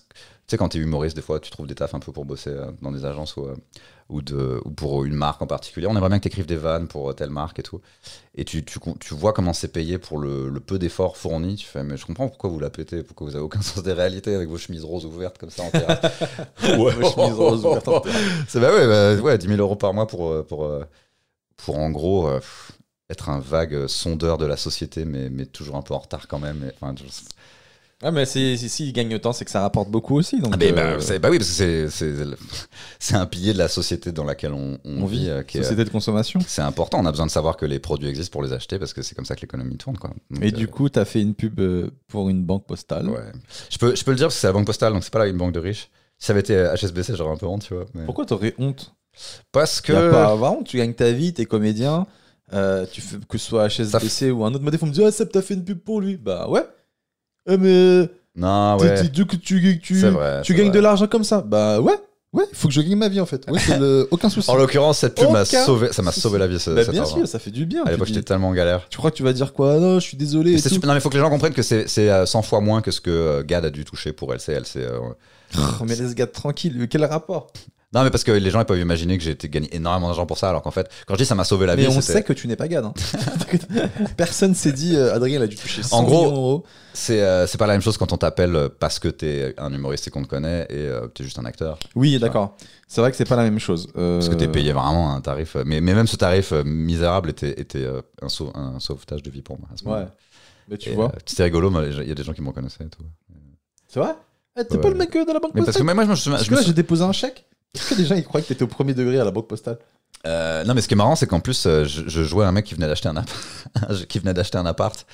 Tu 0.47 0.51
sais, 0.51 0.57
quand 0.57 0.69
t'es 0.69 0.77
humoriste, 0.77 1.15
des 1.15 1.23
fois, 1.23 1.39
tu 1.39 1.49
trouves 1.49 1.65
des 1.65 1.73
tafs 1.73 1.95
un 1.95 1.99
peu 1.99 2.11
pour 2.11 2.23
bosser 2.23 2.51
euh, 2.51 2.67
dans 2.83 2.91
des 2.91 3.03
agences 3.03 3.35
ou, 3.35 3.45
euh, 3.45 3.55
ou, 4.09 4.21
de, 4.21 4.61
ou 4.63 4.69
pour 4.69 5.03
une 5.03 5.15
marque 5.15 5.41
en 5.41 5.47
particulier. 5.47 5.87
On 5.87 5.95
aimerait 5.97 6.09
bien 6.09 6.19
que 6.19 6.23
tu 6.23 6.27
écrives 6.27 6.45
des 6.45 6.55
vannes 6.55 6.87
pour 6.87 7.09
euh, 7.09 7.13
telle 7.13 7.31
marque 7.31 7.57
et 7.57 7.63
tout. 7.63 7.81
Et 8.35 8.45
tu, 8.45 8.63
tu, 8.63 8.77
tu 8.99 9.15
vois 9.15 9.33
comment 9.33 9.53
c'est 9.53 9.69
payé 9.69 9.97
pour 9.97 10.19
le, 10.19 10.47
le 10.49 10.59
peu 10.59 10.77
d'efforts 10.77 11.17
fournis. 11.17 11.55
Tu 11.55 11.65
fais, 11.65 11.83
mais 11.83 11.97
je 11.97 12.05
comprends 12.05 12.27
pourquoi 12.27 12.51
vous 12.51 12.59
la 12.59 12.69
pétez, 12.69 13.01
pourquoi 13.01 13.25
vous 13.27 13.35
avez 13.35 13.43
aucun 13.43 13.61
sens 13.63 13.81
des 13.81 13.93
réalités 13.93 14.35
avec 14.35 14.47
vos 14.47 14.59
chemises 14.59 14.83
roses 14.83 15.05
ouvertes 15.07 15.39
comme 15.39 15.49
ça 15.49 15.63
en 15.63 15.71
terrasse. 15.71 15.99
ouais, 16.63 16.91
Vos 16.93 17.09
chemises 17.11 17.33
roses 17.33 17.65
ouvertes 17.65 17.87
en 17.87 18.01
terrasse. 18.01 18.21
C'est 18.47 18.59
bah 18.59 18.71
ouais, 18.71 18.85
bah, 18.87 19.15
ouais, 19.19 19.37
10 19.39 19.47
000 19.47 19.59
euros 19.59 19.75
par 19.75 19.95
mois 19.95 20.05
pour, 20.05 20.45
pour, 20.45 20.69
pour 21.57 21.79
en 21.79 21.89
gros 21.89 22.27
euh, 22.27 22.39
être 23.09 23.29
un 23.29 23.39
vague 23.39 23.87
sondeur 23.87 24.37
de 24.37 24.45
la 24.45 24.57
société, 24.57 25.05
mais, 25.05 25.31
mais 25.31 25.47
toujours 25.47 25.75
un 25.77 25.81
peu 25.81 25.95
en 25.95 25.99
retard 25.99 26.27
quand 26.27 26.37
même. 26.39 26.63
Et, 26.69 26.71
enfin, 26.79 26.93
je- 26.95 27.03
Ah, 28.07 28.11
mais 28.11 28.25
si, 28.27 28.55
si, 28.57 28.69
si 28.69 28.87
ils 28.89 28.93
gagnent 28.93 29.15
autant, 29.15 29.33
c'est 29.33 29.45
que 29.45 29.49
ça 29.51 29.61
rapporte 29.61 29.89
beaucoup 29.89 30.15
aussi. 30.15 30.39
Donc, 30.39 30.51
Ah, 30.53 30.57
mais, 30.59 30.71
euh, 30.71 30.75
bah, 30.75 30.95
c'est- 30.99 31.17
bah 31.17 31.29
oui, 31.31 31.39
parce 31.39 31.57
que 31.57 31.87
c'est- 31.89 33.15
un 33.15 33.25
pilier 33.25 33.51
de 33.53 33.57
la 33.57 33.67
société 33.67 34.11
dans 34.11 34.23
laquelle 34.25 34.53
on, 34.53 34.77
on 34.85 35.01
on 35.01 35.05
vit. 35.07 35.27
euh, 35.29 35.41
qui 35.41 35.57
est- 35.57 35.63
société 35.63 35.83
de 35.85 35.89
consommation. 35.89 36.39
c'est 36.47 36.61
important, 36.61 36.99
on 36.99 37.05
a 37.05 37.11
besoin 37.11 37.25
de 37.25 37.31
savoir 37.31 37.57
que 37.57 37.65
les 37.65 37.79
produits 37.79 38.07
existent 38.07 38.31
pour 38.31 38.43
les 38.43 38.53
acheter 38.53 38.77
parce 38.77 38.93
que 38.93 39.01
c'est 39.01 39.15
comme 39.15 39.25
ça 39.25 39.35
que 39.35 39.41
l'économie 39.41 39.77
tourne. 39.77 39.97
Quoi. 39.97 40.11
Donc, 40.29 40.43
Et 40.43 40.47
euh, 40.47 40.51
du 40.51 40.67
coup, 40.67 40.87
tu 40.87 40.99
as 40.99 41.05
fait 41.05 41.19
une 41.21 41.33
pub 41.33 41.59
euh, 41.59 41.89
pour 42.07 42.29
une 42.29 42.43
banque 42.43 42.67
postale. 42.67 43.09
ouais. 43.09 43.19
je, 43.71 43.77
peux, 43.79 43.95
je 43.95 44.03
peux 44.03 44.11
le 44.11 44.17
dire 44.17 44.27
parce 44.27 44.35
que 44.35 44.41
c'est 44.41 44.47
la 44.47 44.53
banque 44.53 44.67
postale, 44.67 44.93
donc 44.93 45.03
c'est 45.03 45.11
pas 45.13 45.19
là 45.19 45.27
une 45.27 45.37
banque 45.37 45.53
de 45.53 45.59
riches. 45.59 45.89
Si 46.19 46.27
ça 46.27 46.33
avait 46.33 46.41
été 46.41 46.53
HSBC, 46.55 47.15
j'aurais 47.15 47.33
un 47.33 47.37
peu 47.37 47.47
honte, 47.47 47.63
tu 47.67 47.73
vois. 47.73 47.85
mais- 47.95 48.05
Pourquoi 48.05 48.25
t'aurais 48.25 48.53
honte? 48.59 48.93
Parce 49.51 49.81
que. 49.81 50.11
pas 50.11 50.27
avoir 50.31 50.53
honte, 50.53 50.67
tu 50.67 50.77
gagnes 50.77 50.93
ta 50.93 51.11
vie, 51.11 51.33
t'es 51.33 51.45
comédien, 51.45 52.05
euh, 52.53 52.85
tu 52.91 53.01
fais, 53.01 53.17
que 53.27 53.37
ce 53.39 53.47
soit 53.47 53.65
HSBC 53.67 54.29
ou 54.31 54.45
un 54.45 54.53
autre 54.53 54.63
modèle, 54.63 54.79
faut 54.79 54.85
me 54.85 54.91
dire, 54.91 55.07
ah 55.07 55.11
Seb, 55.11 55.29
t'as 55.31 55.41
fait 55.41 55.55
une 55.55 55.63
pub 55.65 55.79
pour 55.79 56.01
lui. 56.01 56.17
Bah 56.17 56.47
ouais. 56.49 56.63
Eh, 57.47 57.57
mais 57.57 58.09
Non, 58.35 58.77
ouais. 58.77 59.01
tu, 59.81 59.95
vrai. 60.09 60.41
tu 60.43 60.53
gagnes 60.53 60.67
vrai. 60.67 60.75
de 60.75 60.79
l'argent 60.79 61.07
comme 61.07 61.23
ça. 61.23 61.41
Bah 61.41 61.79
ouais. 61.79 61.93
Ouais, 62.33 62.43
il 62.51 62.57
faut 62.57 62.67
que 62.67 62.73
je 62.73 62.81
gagne 62.81 62.97
ma 62.97 63.07
vie 63.07 63.21
en 63.21 63.25
fait. 63.25 63.49
Ouais, 63.49 63.61
le- 63.79 64.07
aucun 64.11 64.29
souci. 64.29 64.51
En 64.51 64.55
l'occurrence, 64.57 64.97
cette 64.99 65.15
pub 65.15 65.29
m'a 65.29 65.45
sauvé, 65.45 65.93
ça 65.93 66.01
m'a 66.01 66.11
sauvé 66.11 66.37
la 66.37 66.47
vie. 66.47 66.57
Bah, 66.67 66.83
bien 66.89 67.03
argent. 67.03 67.15
sûr, 67.15 67.27
ça 67.29 67.39
fait 67.39 67.49
du 67.51 67.65
bien. 67.65 67.85
À 67.85 67.91
l'époque, 67.91 68.07
j'étais 68.07 68.23
tellement 68.23 68.49
en 68.49 68.53
galère. 68.53 68.87
Tu 68.89 68.97
crois 68.97 69.09
que 69.09 69.15
tu 69.15 69.23
vas 69.23 69.31
dire 69.31 69.53
quoi? 69.53 69.79
Non, 69.79 69.95
je 70.01 70.05
suis 70.05 70.17
désolé. 70.17 70.51
Mais 70.51 70.59
et 70.59 70.61
tout. 70.61 70.75
Non, 70.85 70.91
mais 70.91 70.95
il 70.95 71.01
faut 71.01 71.09
que 71.09 71.13
les 71.15 71.21
gens 71.21 71.29
comprennent 71.29 71.53
que 71.53 71.61
c'est 71.61 71.87
c'est, 71.87 72.09
euh, 72.09 72.25
100 72.25 72.41
fois 72.41 72.59
moins 72.59 72.81
que 72.81 72.91
ce 72.91 72.99
que 72.99 73.09
euh, 73.09 73.43
Gad 73.43 73.63
a 73.63 73.69
dû 73.69 73.85
toucher 73.85 74.11
pour 74.11 74.33
LCL. 74.33 74.63
C'est, 74.65 74.83
euh, 74.83 74.99
Oh, 75.57 75.83
mais 75.85 75.95
laisse 75.95 76.15
gars 76.15 76.27
tranquille. 76.27 76.75
Mais 76.77 76.87
Quel 76.87 77.05
rapport 77.05 77.47
Non, 77.93 78.03
mais 78.03 78.09
parce 78.09 78.23
que 78.23 78.31
les 78.31 78.49
gens 78.49 78.59
ils 78.59 78.65
peuvent 78.65 78.79
imaginer 78.79 79.17
que 79.17 79.23
j'ai 79.23 79.35
gagné 79.35 79.73
énormément 79.75 80.07
d'argent 80.07 80.25
pour 80.25 80.37
ça, 80.37 80.49
alors 80.49 80.61
qu'en 80.61 80.71
fait, 80.71 80.89
quand 81.07 81.13
je 81.15 81.19
dis 81.19 81.25
ça 81.25 81.35
m'a 81.35 81.43
sauvé 81.45 81.65
la 81.65 81.75
Mais 81.75 81.83
vie, 81.83 81.87
on 81.89 82.01
c'était- 82.01 82.13
sait 82.13 82.23
que 82.23 82.33
tu 82.33 82.47
n'es 82.47 82.55
pas 82.55 82.67
gad. 82.67 82.83
hein. 82.83 82.93
Personne 84.17 84.53
s'est 84.55 84.71
dit 84.73 84.95
euh, 84.95 85.13
Adrien 85.13 85.39
il 85.39 85.43
a 85.43 85.47
dû 85.47 85.55
toucher 85.55 85.83
100 85.83 85.97
En 85.97 86.03
gros, 86.03 86.63
c'est 86.93 87.21
euh, 87.21 87.47
c'est 87.47 87.57
pas 87.57 87.67
la 87.67 87.73
même 87.73 87.81
chose 87.81 87.97
quand 87.97 88.11
on 88.13 88.17
t'appelle 88.17 88.55
euh, 88.55 88.69
parce 88.79 88.99
que 88.99 89.07
t'es 89.07 89.53
un 89.57 89.71
humoriste 89.73 90.07
et 90.07 90.11
qu'on 90.11 90.23
te 90.23 90.27
connaît 90.27 90.63
et 90.69 90.75
euh, 90.87 91.07
t'es 91.07 91.23
juste 91.23 91.39
un 91.39 91.45
acteur. 91.45 91.77
Oui, 91.95 92.17
d'accord. 92.19 92.55
C'est 92.87 93.01
vrai 93.01 93.11
que 93.11 93.17
c'est 93.17 93.25
pas 93.27 93.35
la 93.35 93.43
même 93.43 93.59
chose. 93.59 93.87
Parce 93.93 94.29
que 94.29 94.35
t'es 94.35 94.47
payé 94.47 94.71
vraiment 94.71 95.13
un 95.15 95.21
tarif. 95.21 95.55
Mais, 95.65 95.81
mais 95.81 95.93
même 95.93 96.07
ce 96.07 96.15
tarif 96.17 96.51
misérable 96.51 97.29
était, 97.31 97.59
était 97.59 97.87
un, 98.21 98.29
sau- 98.29 98.51
un 98.55 98.79
sauvetage 98.79 99.23
de 99.23 99.29
vie 99.31 99.41
pour 99.41 99.57
moi. 99.59 99.67
à 99.73 99.77
ce 99.77 99.83
Ouais. 99.85 100.05
Mais 100.67 100.77
tu 100.77 100.89
Et, 100.89 100.93
vois. 100.95 101.11
C'était 101.25 101.43
rigolo, 101.43 101.69
mais 101.69 101.89
il 102.01 102.07
y 102.07 102.11
a 102.11 102.15
des 102.15 102.23
gens 102.23 102.33
qui 102.33 102.41
me 102.41 102.47
reconnaissaient 102.47 102.83
et 102.85 102.89
tout. 102.89 103.03
C'est 103.87 103.99
vrai? 103.99 104.15
T'es 104.55 104.75
Ouais. 104.75 104.81
pas 104.81 104.89
le 104.89 104.95
mec 104.95 105.13
euh, 105.15 105.25
de 105.25 105.33
la 105.33 105.39
banque 105.39 105.51
Mais 105.53 105.61
parce 105.61 105.77
que 105.77 105.83
postale 105.83 105.95
moi, 105.95 106.05
je 106.05 106.09
me 106.09 106.15
souviens. 106.15 106.37
Parce 106.37 106.47
que 106.49 106.55
là, 106.55 106.61
j'ai 106.61 106.73
déposé 106.73 107.03
un 107.03 107.11
chèque. 107.11 107.45
Est-ce 107.75 107.89
que 107.89 107.95
des 107.95 108.05
gens 108.05 108.15
ils 108.15 108.23
croient 108.23 108.41
que 108.41 108.47
t'étais 108.47 108.63
au 108.63 108.67
premier 108.67 108.93
degré 108.93 109.19
à 109.19 109.25
la 109.25 109.31
banque 109.31 109.49
postale 109.49 109.77
Euh, 110.25 110.63
non, 110.63 110.73
mais 110.73 110.79
ce 110.79 110.87
qui 110.87 110.93
est 110.93 110.97
marrant, 110.97 111.17
c'est 111.17 111.27
qu'en 111.27 111.41
plus, 111.41 111.65
euh, 111.65 111.83
je, 111.83 112.03
je 112.07 112.23
jouais 112.23 112.45
à 112.45 112.47
un 112.47 112.53
mec 112.53 112.63
qui 112.63 112.73
venait 112.73 112.87
d'acheter 112.87 113.09
un, 113.09 113.17
app- 113.17 113.29
qui 114.07 114.17
venait 114.19 114.33
d'acheter 114.33 114.57
un 114.57 114.65
appart, 114.65 115.05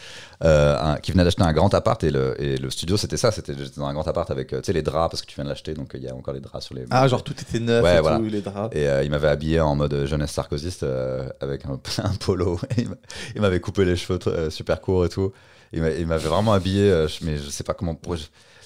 euh, 0.44 0.78
un- 0.80 0.98
qui 0.98 1.12
venait 1.12 1.24
d'acheter 1.24 1.42
un 1.42 1.54
grand 1.54 1.74
appart, 1.74 2.04
et 2.04 2.12
le, 2.12 2.40
et 2.40 2.58
le 2.58 2.70
studio, 2.70 2.98
c'était 2.98 3.18
ça, 3.18 3.32
c'était 3.32 3.56
j'étais 3.58 3.80
dans 3.80 3.88
un 3.88 3.94
grand 3.94 4.08
appart 4.08 4.30
avec, 4.30 4.50
tu 4.50 4.58
sais, 4.64 4.74
les 4.74 4.84
draps, 4.84 5.10
parce 5.10 5.22
que 5.24 5.28
tu 5.28 5.34
viens 5.34 5.44
de 5.44 5.50
l'acheter, 5.50 5.74
donc 5.74 5.90
il 5.96 6.04
y 6.04 6.08
a 6.08 6.14
encore 6.16 6.36
les 6.36 6.40
draps 6.40 6.64
sur 6.64 6.76
les. 6.76 6.86
Ah, 6.92 7.08
genre 7.08 7.24
tout 7.24 7.34
était 7.34 7.60
neuf 7.60 7.84
Ouais, 7.84 7.98
et 7.98 8.00
voilà. 8.00 8.18
tout, 8.20 8.26
les 8.26 8.42
draps. 8.42 8.76
Et 8.76 8.86
il 9.04 9.10
m'avait 9.10 9.28
habillé 9.30 9.60
en 9.60 9.76
mode 9.76 10.06
jeunesse 10.06 10.32
sarkozyste 10.32 10.86
avec 11.42 11.66
un, 11.66 11.80
un 12.04 12.14
polo. 12.20 12.60
Il 12.78 12.90
m'a- 12.90 12.96
il 13.36 13.42
m'avait 13.42 13.60
coupé 13.60 13.86
les 13.86 13.96
cheveux 13.96 14.20
super 14.52 14.80
courts 14.82 15.06
et 15.06 15.10
tout. 15.10 15.32
Il 15.74 15.82
m'a- 15.82 15.90
il 15.90 16.06
m'avait 16.06 16.30
vraiment 16.30 16.54
habillé, 16.54 17.06
mais 17.24 17.38
je 17.40 17.50
sais 17.50 17.64
pas 17.64 17.74
comment. 17.74 18.00
je- 18.12 18.26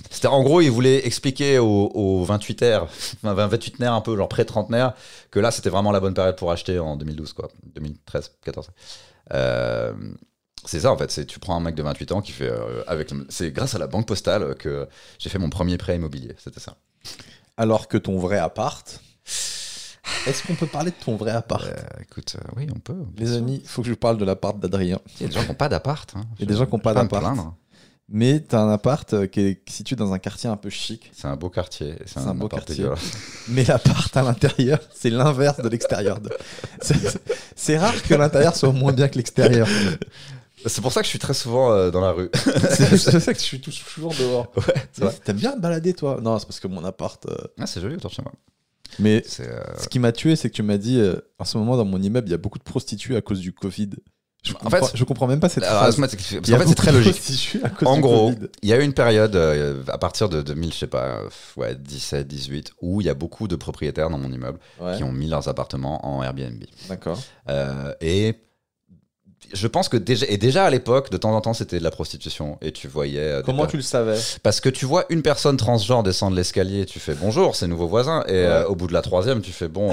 C'était 0.09 0.27
en 0.27 0.43
gros, 0.43 0.61
il 0.61 0.69
voulait 0.71 1.05
expliquer 1.05 1.59
aux, 1.59 1.91
aux 1.93 2.23
28 2.25 2.63
r 2.63 2.87
28 3.23 3.79
nerfs 3.79 3.93
un 3.93 4.01
peu, 4.01 4.15
genre 4.17 4.27
pré-trentenaire, 4.29 4.93
que 5.31 5.39
là 5.39 5.51
c'était 5.51 5.69
vraiment 5.69 5.91
la 5.91 5.99
bonne 5.99 6.13
période 6.13 6.35
pour 6.35 6.51
acheter 6.51 6.79
en 6.79 6.95
2012, 6.97 7.33
quoi. 7.33 7.49
2013, 7.75 8.31
14. 8.43 8.69
Euh, 9.33 9.93
c'est 10.65 10.81
ça 10.81 10.91
en 10.91 10.97
fait, 10.97 11.11
c'est 11.11 11.25
tu 11.25 11.39
prends 11.39 11.55
un 11.55 11.59
mec 11.59 11.75
de 11.75 11.83
28 11.83 12.11
ans 12.11 12.21
qui 12.21 12.31
fait 12.31 12.49
euh, 12.49 12.83
avec 12.87 13.09
c'est 13.29 13.51
grâce 13.51 13.75
à 13.75 13.77
la 13.79 13.87
banque 13.87 14.07
postale 14.07 14.55
que 14.55 14.87
j'ai 15.19 15.29
fait 15.29 15.39
mon 15.39 15.49
premier 15.49 15.77
prêt 15.77 15.95
immobilier, 15.95 16.35
c'était 16.37 16.59
ça. 16.59 16.75
Alors 17.57 17.87
que 17.87 17.97
ton 17.97 18.17
vrai 18.19 18.37
appart. 18.37 18.99
Est-ce 20.27 20.45
qu'on 20.45 20.55
peut 20.55 20.67
parler 20.67 20.91
de 20.91 20.95
ton 21.03 21.15
vrai 21.15 21.31
appart? 21.31 21.63
Euh, 21.65 21.73
écoute, 22.01 22.35
euh, 22.39 22.51
oui, 22.57 22.67
on 22.75 22.79
peut. 22.79 22.97
Les 23.17 23.33
amis, 23.33 23.61
il 23.63 23.67
faut 23.67 23.81
que 23.81 23.87
je 23.87 23.93
parle 23.93 24.17
de 24.17 24.25
l'appart 24.25 24.59
d'Adrien. 24.59 24.99
Il 25.19 25.23
y 25.23 25.25
a 25.25 25.27
des 25.29 25.33
gens 25.33 25.41
qui 25.41 25.47
n'ont 25.49 25.55
pas 25.55 25.69
d'appart. 25.69 26.11
hein. 26.15 26.25
Il 26.37 26.41
y 26.41 26.43
a 26.43 26.47
des 26.47 26.57
gens 26.57 26.65
qui 26.65 26.73
n'ont 26.73 26.79
pas 26.79 26.93
d'appart. 26.93 27.23
Mais 28.08 28.39
t'as 28.39 28.60
un 28.62 28.72
appart 28.72 29.12
euh, 29.14 29.26
qui 29.26 29.39
est 29.41 29.70
situé 29.70 29.95
dans 29.95 30.14
un 30.14 30.20
quartier 30.20 30.47
un 30.47 30.58
peu 30.58 30.70
chic. 30.70 31.10
C'est 31.12 31.28
un 31.28 31.36
beau 31.36 31.49
quartier. 31.49 31.95
C'est 32.06 32.20
un, 32.20 32.28
un 32.28 32.36
beau 32.36 32.47
quartier. 32.47 32.86
Mais 33.49 33.64
l'appart 33.64 34.16
à 34.16 34.22
l'intérieur, 34.22 34.80
c'est 34.93 35.10
l'inverse 35.10 35.58
de 35.60 35.68
l'extérieur. 35.70 36.20
de- 36.22 36.30
C'est- 37.56 37.78
rare 37.80 38.01
que 38.03 38.14
l'intérieur 38.14 38.56
soit 38.56 38.72
moins 38.72 38.93
bien 38.93 39.08
que 39.08 39.16
l'extérieur. 39.16 39.68
C'est 40.68 40.82
pour 40.82 40.91
ça 40.91 41.01
que 41.01 41.06
je 41.06 41.10
suis 41.10 41.20
très 41.20 41.34
souvent 41.34 41.72
euh, 41.72 41.89
dans 41.89 42.01
la 42.01 42.12
rue. 42.12 42.30
C'est 42.70 42.95
c'est 42.97 43.20
ça 43.20 43.34
que 43.34 43.39
je 43.39 43.43
suis 43.45 43.60
toujours 43.62 44.14
dehors. 44.14 44.51
ouais, 44.56 44.74
vrai. 44.97 45.14
T'aimes 45.24 45.38
bien 45.38 45.53
te 45.53 45.60
balader, 45.60 45.93
toi? 45.93 46.20
Non, 46.22 46.38
c'est 46.38 46.45
parce 46.45 46.60
que 46.60 46.68
mon 46.68 46.84
appart. 46.86 47.24
euh, 47.26 47.36
Ah, 47.60 47.66
c'est 47.66 47.82
joli 47.82 47.95
autour 47.95 48.12
de 48.12 48.16
chez 48.16 48.22
moi. 48.22 48.34
Mais 48.99 49.24
euh, 49.39 49.64
ce 49.80 49.88
qui 49.88 49.97
m'a 49.99 50.12
tué, 50.12 50.36
c'est 50.36 50.49
que 50.51 50.56
tu 50.56 50.64
m'as 50.64 50.78
dit 50.78 51.01
en 51.39 51.43
ce 51.45 51.58
moment, 51.58 51.76
dans 51.76 51.86
mon 51.86 52.01
immeuble, 52.01 52.28
il 52.28 52.32
y 52.32 52.36
a 52.36 52.38
beaucoup 52.38 52.60
de 52.60 52.64
prostituées 52.64 53.16
à 53.16 53.22
cause 53.22 53.39
du 53.39 53.51
Covid. 53.51 53.89
Je 54.45 54.51
En 54.53 54.57
comprends, 54.57 54.85
fait- 54.87 54.95
je 54.97 55.03
comprends 55.03 55.27
même 55.27 55.39
pas 55.39 55.49
cette 55.49 55.63
Alors, 55.63 55.79
phrase. 55.81 55.95
parce 55.97 56.15
qu'en 56.15 56.57
fait, 56.59 56.67
c'est 56.67 56.75
très 56.75 56.91
logique. 56.91 57.57
En 57.83 57.99
gros, 57.99 58.31
il 58.61 58.69
y 58.69 58.73
a 58.73 58.77
eu 58.79 58.83
une 58.83 58.93
période 58.93 59.35
euh, 59.35 59.81
à 59.87 59.97
partir 59.97 60.29
de 60.29 60.41
2000, 60.43 60.71
je 60.71 60.77
sais 60.77 60.87
pas, 60.87 61.03
euh, 61.03 61.29
ouais, 61.57 61.75
17, 61.75 62.27
18, 62.27 62.73
où 62.81 63.01
il 63.01 63.07
y 63.07 63.09
a 63.09 63.15
beaucoup 63.15 63.47
de 63.47 63.55
propriétaires 63.55 64.09
dans 64.09 64.19
mon 64.19 64.31
immeuble 64.31 64.59
Ouais, 64.79 64.97
qui 64.97 65.03
ont 65.03 65.11
mis 65.11 65.27
leurs 65.27 65.47
appartements 65.47 66.05
en 66.05 66.21
Airbnb. 66.23 66.63
d'accord. 66.89 67.19
Euh, 67.49 67.93
et 68.01 68.35
je 69.53 69.67
pense 69.67 69.89
que 69.89 69.97
déjà, 69.97 70.25
et 70.27 70.37
déjà 70.37 70.65
à 70.65 70.69
l'époque, 70.69 71.11
de 71.11 71.17
temps 71.17 71.35
en 71.35 71.41
temps, 71.41 71.53
c'était 71.53 71.77
de 71.77 71.83
la 71.83 71.91
prostitution. 71.91 72.57
Et 72.61 72.71
tu 72.71 72.87
voyais. 72.87 73.41
Comment 73.45 73.67
tu 73.67 73.77
le 73.77 73.83
savais? 73.83 74.17
Parce 74.43 74.59
que 74.59 74.69
tu 74.69 74.85
vois 74.85 75.05
une 75.09 75.21
personne 75.21 75.55
transgenre 75.57 76.01
descendre 76.03 76.35
l'escalier, 76.35 76.85
tu 76.85 76.99
fais 76.99 77.13
bonjour, 77.13 77.55
c'est 77.55 77.67
nouveau 77.67 77.87
voisin. 77.87 78.23
Et 78.27 78.31
euh, 78.33 78.67
au 78.67 78.75
bout 78.75 78.87
de 78.87 78.93
la 78.93 79.01
troisième, 79.01 79.41
tu 79.41 79.51
fais 79.51 79.67
bon, 79.67 79.91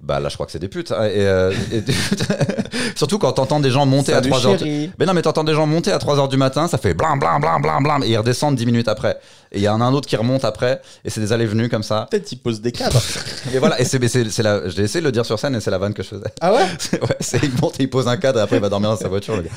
bah 0.00 0.20
là 0.20 0.28
je 0.28 0.34
crois 0.34 0.44
que 0.46 0.52
c'est 0.52 0.58
des 0.58 0.68
putes. 0.68 0.92
hein. 0.92 1.04
Et, 1.04 1.26
euh, 1.26 1.52
et- 1.72 1.82
surtout 2.96 3.18
quand 3.18 3.32
t'entends 3.32 3.60
des 3.60 3.70
gens 3.70 3.86
monter 3.86 4.12
Salut, 4.12 4.28
à 4.28 4.36
3 4.36 4.46
heures. 4.46 4.58
chérie. 4.58 4.90
Mais 4.98 5.06
non, 5.06 5.14
mais 5.14 5.22
t'entends 5.22 5.44
des 5.44 5.54
gens 5.54 5.66
monter 5.66 5.92
à 5.92 5.98
3h 5.98 6.28
du 6.28 6.36
matin, 6.36 6.68
ça 6.68 6.78
fait 6.78 6.94
blam 6.94 7.18
blam 7.18 7.40
blam 7.40 7.62
blam 7.62 7.82
blam, 7.82 8.02
et 8.02 8.08
ils 8.10 8.16
redescendent 8.18 8.56
10 8.56 8.66
minutes 8.66 8.88
après. 8.88 9.18
Et 9.52 9.58
il 9.58 9.62
y 9.62 9.68
en 9.68 9.80
a 9.80 9.84
un 9.84 9.92
autre 9.94 10.08
qui 10.08 10.16
remonte 10.16 10.44
après, 10.44 10.80
et 11.04 11.10
c'est 11.10 11.20
des 11.20 11.32
allées-venues 11.32 11.68
comme 11.68 11.82
ça. 11.84 12.08
Peut-être 12.10 12.30
il 12.32 12.36
pose 12.38 12.60
des 12.60 12.72
cadres. 12.72 13.00
Et 13.54 13.58
voilà, 13.58 13.80
et 13.80 13.84
c'est, 13.84 13.98
la, 14.42 14.68
j'ai 14.68 14.82
essayé 14.82 15.00
de 15.00 15.06
le 15.06 15.12
dire 15.12 15.24
sur 15.24 15.38
scène, 15.38 15.54
et 15.54 15.60
c'est 15.60 15.70
la 15.70 15.78
vanne 15.78 15.94
que 15.94 16.02
je 16.02 16.08
faisais. 16.08 16.24
ah 16.40 16.52
ouais 16.52 16.66
C'est- 16.78 17.00
ouais, 17.00 17.16
c'est, 17.20 17.42
il 17.42 17.52
monte, 17.62 17.76
il 17.78 17.88
pose 17.88 18.08
un 18.08 18.16
cadre, 18.16 18.40
et 18.40 18.42
après 18.42 18.56
il 18.56 18.62
va 18.62 18.68
dormir 18.68 18.90
dans 18.90 18.96
sa 18.96 19.08
voiture, 19.08 19.36
le 19.36 19.42
gars. 19.42 19.50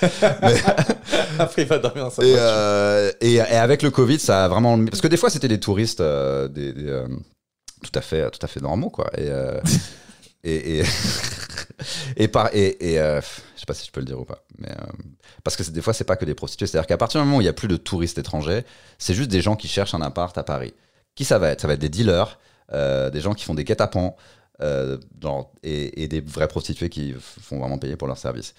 Après, 1.40 1.64
il 1.64 1.68
va 1.68 1.78
dormir 1.80 2.04
dans 2.06 2.10
sa 2.10 2.22
Et, 2.24 2.28
voiture. 2.30 2.44
euh, 2.48 3.12
et, 3.22 3.34
et 3.36 3.42
avec 3.42 3.82
le 3.82 3.90
Covid, 3.92 4.20
ça 4.20 4.46
a 4.46 4.48
vraiment. 4.48 4.78
Parce 4.86 5.02
que 5.02 5.08
des 5.08 5.18
fois, 5.18 5.30
c'était 5.30 5.48
des 5.48 5.60
touristes 5.60 6.02
euh, 6.02 6.48
des, 6.48 6.74
des, 6.74 7.02
tout, 7.84 7.92
à 7.98 8.02
fait, 8.02 8.30
tout 8.32 8.40
à 8.44 8.48
fait 8.48 8.62
normaux, 8.62 8.90
quoi. 8.90 9.10
Et. 9.18 9.30
Et, 10.56 10.80
et- 10.80 10.84
et 12.18 12.28
par 12.28 12.50
et, 12.54 12.94
et 12.94 13.00
euh, 13.00 13.22
je 13.22 13.60
sais 13.60 13.66
pas 13.66 13.74
si 13.74 13.86
je 13.86 13.92
peux 13.92 14.00
le 14.00 14.06
dire 14.06 14.20
ou 14.20 14.26
pas, 14.26 14.44
mais 14.58 14.70
euh, 14.72 14.86
parce 15.44 15.56
que 15.56 15.64
des 15.70 15.82
fois 15.82 15.94
c'est 15.94 16.04
pas 16.04 16.16
que 16.16 16.26
des 16.26 16.36
prostituées. 16.36 16.68
C'est-à-dire 16.68 16.88
qu'à 16.88 16.98
partir 16.98 17.22
du 17.22 17.26
moment 17.26 17.38
où 17.38 17.42
il 17.42 17.46
y 17.46 17.50
a 17.50 17.54
plus 17.54 17.68
de 17.68 17.78
touristes 17.78 18.18
étrangers, 18.18 18.64
c'est 18.98 19.14
juste 19.14 19.30
des 19.30 19.42
gens 19.42 19.56
qui 19.56 19.68
cherchent 19.68 19.94
un 19.94 20.02
appart 20.02 20.38
à 20.38 20.44
Paris. 20.44 20.74
Qui 21.16 21.26
ça 21.26 21.40
va 21.40 21.50
être? 21.50 21.62
Ça 21.62 21.68
va 21.68 21.74
être 21.74 21.80
des 21.82 21.90
dealers, 21.90 22.40
euh, 22.74 23.10
des 23.10 23.22
gens 23.22 23.34
qui 23.34 23.44
font 23.46 23.56
des 23.56 23.64
guet-apens. 23.64 24.16
genre, 25.22 25.52
et, 25.64 26.08
des 26.08 26.22
vraies 26.22 26.48
prostituées 26.48 26.90
qui 26.90 27.14
font 27.20 27.60
vraiment 27.60 27.78
payer 27.78 27.96
pour 27.96 28.08
leur 28.08 28.18
service. 28.18 28.54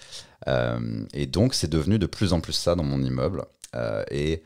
Euh, 0.47 1.03
et 1.13 1.25
donc, 1.25 1.53
c'est 1.53 1.69
devenu 1.69 1.99
de 1.99 2.05
plus 2.05 2.31
en 2.33 2.39
plus 2.41 2.53
ça 2.53 2.75
dans 2.75 2.83
mon 2.83 3.01
immeuble. 3.01 3.43
Et 4.11 4.43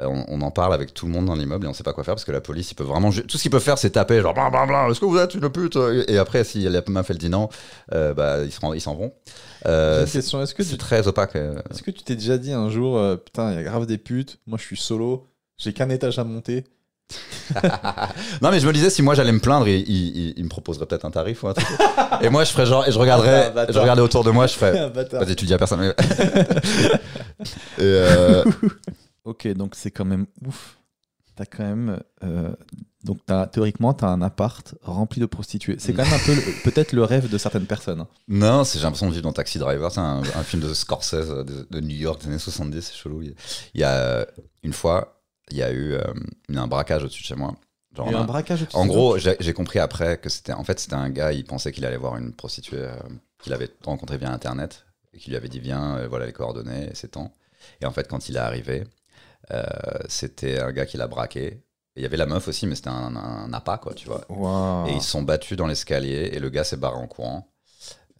on, 0.00 0.24
on 0.28 0.40
en 0.42 0.50
parle 0.50 0.74
avec 0.74 0.92
tout 0.94 1.06
le 1.06 1.12
monde 1.12 1.26
dans 1.26 1.34
l'immeuble 1.34 1.64
et 1.66 1.68
on 1.68 1.72
sait 1.72 1.82
pas 1.82 1.92
quoi 1.92 2.04
faire 2.04 2.14
parce 2.14 2.24
que 2.24 2.32
la 2.32 2.40
police, 2.40 2.70
il 2.70 2.74
peut 2.74 2.84
vraiment. 2.84 3.10
Tout 3.10 3.36
ce 3.38 3.42
qu'ils 3.42 3.50
peuvent 3.50 3.62
faire, 3.62 3.78
c'est 3.78 3.90
taper, 3.90 4.20
genre, 4.20 4.34
bla 4.34 4.50
bla 4.50 4.66
bla, 4.66 4.88
est-ce 4.90 5.00
que 5.00 5.06
vous 5.06 5.16
êtes 5.18 5.34
une 5.34 5.48
pute 5.50 5.76
Et 5.76 6.14
et 6.14 6.18
après, 6.18 6.44
si 6.44 6.60
la 6.68 6.82
meuf, 6.88 7.10
elle 7.10 7.18
dit 7.18 7.30
non, 7.30 7.48
euh, 7.94 8.12
bah, 8.14 8.42
ils 8.44 8.52
s'en 8.52 8.72
ils 8.74 8.82
vont. 8.84 9.12
Euh, 9.66 10.04
c'est 10.06 10.12
question. 10.18 10.42
Est-ce 10.42 10.54
que 10.54 10.62
tu 10.62 10.68
c'est 10.70 10.76
très 10.76 11.06
opaque. 11.08 11.36
euh. 11.36 11.54
est-ce 11.70 11.82
que 11.82 11.90
tu 11.90 12.02
t'es 12.02 12.14
déjà 12.14 12.36
dit 12.38 12.52
un 12.52 12.68
jour, 12.70 12.98
euh, 12.98 13.16
putain, 13.16 13.52
il 13.52 13.56
y 13.56 13.58
a 13.58 13.62
grave 13.62 13.86
des 13.86 13.98
putes, 13.98 14.38
moi 14.46 14.58
je 14.58 14.64
suis 14.64 14.76
solo, 14.76 15.26
j'ai 15.58 15.72
qu'un 15.72 15.88
étage 15.88 16.18
à 16.18 16.24
monter? 16.24 16.64
non, 18.42 18.50
mais 18.50 18.58
je 18.58 18.66
me 18.66 18.72
disais, 18.72 18.90
si 18.90 19.00
moi 19.00 19.14
j'allais 19.14 19.30
me 19.30 19.38
plaindre, 19.38 19.68
il, 19.68 19.88
il, 19.88 20.16
il- 20.16 20.34
il 20.36 20.42
me 20.44 20.48
proposerait 20.48 20.86
peut-être 20.86 21.04
un 21.04 21.12
tarif 21.12 21.44
ou 21.44 21.48
un 21.48 21.54
truc. 21.54 21.66
et 22.20 22.28
moi, 22.30 22.42
je 22.42 22.50
ferais 22.50 22.66
genre, 22.66 22.86
et 22.86 22.90
je 22.90 22.98
regarderais, 22.98 23.44
Ah, 23.46 23.50
bâtard. 23.50 23.74
je 23.74 23.78
regardais 23.78 24.02
autour 24.02 24.24
de 24.24 24.30
moi, 24.32 24.48
je 24.48 24.54
ferais. 24.54 24.90
Vas-y, 25.12 25.36
tu 25.36 25.44
dis 25.46 25.54
à 25.54 25.58
personne. 25.58 25.82
et 27.78 27.82
euh, 27.82 28.44
Ok, 29.26 29.46
donc 29.48 29.74
c'est 29.74 29.90
quand 29.90 30.04
même 30.06 30.26
ouf. 30.46 30.78
T'as 31.34 31.44
quand 31.44 31.64
même. 31.64 32.00
euh, 32.24 32.54
donc 33.04 33.18
as, 33.28 33.46
théoriquement, 33.48 33.92
t'as 33.92 34.08
un 34.08 34.22
appart 34.22 34.74
rempli 34.82 35.20
de 35.20 35.26
prostituées. 35.26 35.76
C'est 35.78 35.92
quand 35.92 36.04
même 36.04 36.14
un 36.14 36.18
peu 36.24 36.34
peut-être 36.70 36.92
le 36.92 37.04
rêve 37.04 37.28
de 37.28 37.36
certaines 37.36 37.66
personnes. 37.66 38.00
hein. 38.00 38.08
Non, 38.26 38.64
j'ai 38.64 38.80
l'impression 38.80 39.06
de 39.08 39.12
vivre 39.12 39.22
dans 39.24 39.32
Taxi 39.34 39.58
Driver. 39.58 39.92
C'est 39.92 40.00
un, 40.00 40.22
un 40.22 40.42
film 40.42 40.62
de 40.62 40.72
Scorsese 40.72 41.12
euh, 41.14 41.44
de, 41.44 41.66
de 41.70 41.80
New 41.80 41.96
York 41.96 42.22
des 42.22 42.28
années 42.28 42.38
70. 42.38 42.80
C'est 42.80 42.94
chelou. 42.94 43.22
Il 43.22 43.34
y 43.74 43.84
a 43.84 44.26
une 44.62 44.72
fois, 44.72 45.20
il 45.50 45.58
y 45.58 45.62
a 45.62 45.70
eu 45.72 45.92
euh, 45.92 46.02
un 46.54 46.66
braquage 46.66 47.02
au-dessus 47.04 47.22
de 47.22 47.26
chez 47.26 47.34
moi. 47.36 47.54
Genre, 47.94 48.08
un 48.08 48.24
braquage 48.24 48.62
au-dessus 48.62 48.76
en 48.76 48.84
de 48.84 48.90
gros, 48.90 49.18
j'ai 49.18 49.52
compris 49.52 49.78
après 49.78 50.18
que 50.18 50.28
c'était 50.28 50.52
en 50.52 50.64
fait 50.64 50.78
c'était 50.80 50.94
un 50.94 51.10
gars. 51.10 51.32
Il 51.32 51.44
pensait 51.44 51.72
qu'il 51.72 51.84
allait 51.84 51.96
voir 51.96 52.16
une 52.16 52.32
prostituée 52.32 52.78
euh, 52.80 52.94
qu'il 53.42 53.52
avait 53.52 53.70
rencontrée 53.84 54.18
via 54.18 54.30
internet 54.32 54.86
et 55.12 55.18
qui 55.18 55.30
lui 55.30 55.36
avait 55.36 55.48
dit 55.48 55.60
viens, 55.60 55.96
euh, 55.98 56.08
voilà 56.08 56.26
les 56.26 56.32
coordonnées, 56.32 56.90
c'est 56.94 57.12
temps. 57.12 57.32
Et 57.80 57.86
en 57.86 57.90
fait, 57.90 58.06
quand 58.08 58.28
il 58.28 58.36
est 58.36 58.40
arrivé, 58.40 58.84
c'était 60.08 60.58
un 60.60 60.72
gars 60.72 60.86
qui 60.86 60.96
l'a 60.96 61.06
braqué. 61.06 61.62
Il 61.96 62.02
y 62.02 62.06
avait 62.06 62.16
la 62.18 62.26
meuf 62.26 62.46
aussi, 62.48 62.66
mais 62.66 62.74
c'était 62.74 62.90
un, 62.90 63.16
un 63.16 63.52
appât, 63.54 63.78
quoi, 63.78 63.94
tu 63.94 64.06
vois. 64.06 64.20
Et 64.88 64.92
ils 64.92 65.00
se 65.02 65.10
sont 65.10 65.22
battus 65.22 65.56
dans 65.56 65.66
l'escalier 65.66 66.30
et 66.32 66.38
le 66.38 66.50
gars 66.50 66.64
s'est 66.64 66.76
barré 66.76 66.96
en 66.96 67.06
courant. 67.06 67.48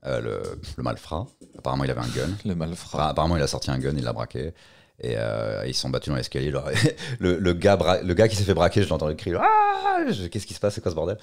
Euh, 0.06 0.20
le, 0.20 0.60
le 0.76 0.82
malfrat. 0.82 1.26
Apparemment, 1.58 1.84
il 1.84 1.90
avait 1.90 2.00
un 2.00 2.06
gun. 2.08 2.28
Le 2.44 2.52
Enfin, 2.52 2.54
malfrat. 2.54 3.08
apparemment, 3.08 3.36
il 3.36 3.42
a 3.42 3.46
sorti 3.48 3.70
un 3.70 3.78
gun, 3.78 3.92
il 3.96 4.04
l'a 4.04 4.12
braqué. 4.12 4.54
Et 5.00 5.14
euh, 5.18 5.64
ils 5.66 5.74
se 5.74 5.80
sont 5.82 5.90
battus 5.90 6.10
dans 6.10 6.16
l'escalier. 6.16 6.50
le, 7.18 7.38
le, 7.38 7.52
gars 7.52 7.76
bra- 7.76 8.00
le 8.00 8.14
gars 8.14 8.28
qui 8.28 8.36
s'est 8.36 8.44
fait 8.44 8.54
braquer, 8.54 8.82
je 8.82 8.86
l'ai 8.86 8.92
entendu 8.92 9.16
crier 9.16 9.36
Ah 9.38 9.98
Qu'est-ce 10.30 10.46
qui 10.46 10.54
se 10.54 10.60
passe 10.60 10.74
C'est 10.74 10.80
quoi 10.80 10.90
ce 10.92 10.96
bordel? 10.96 11.18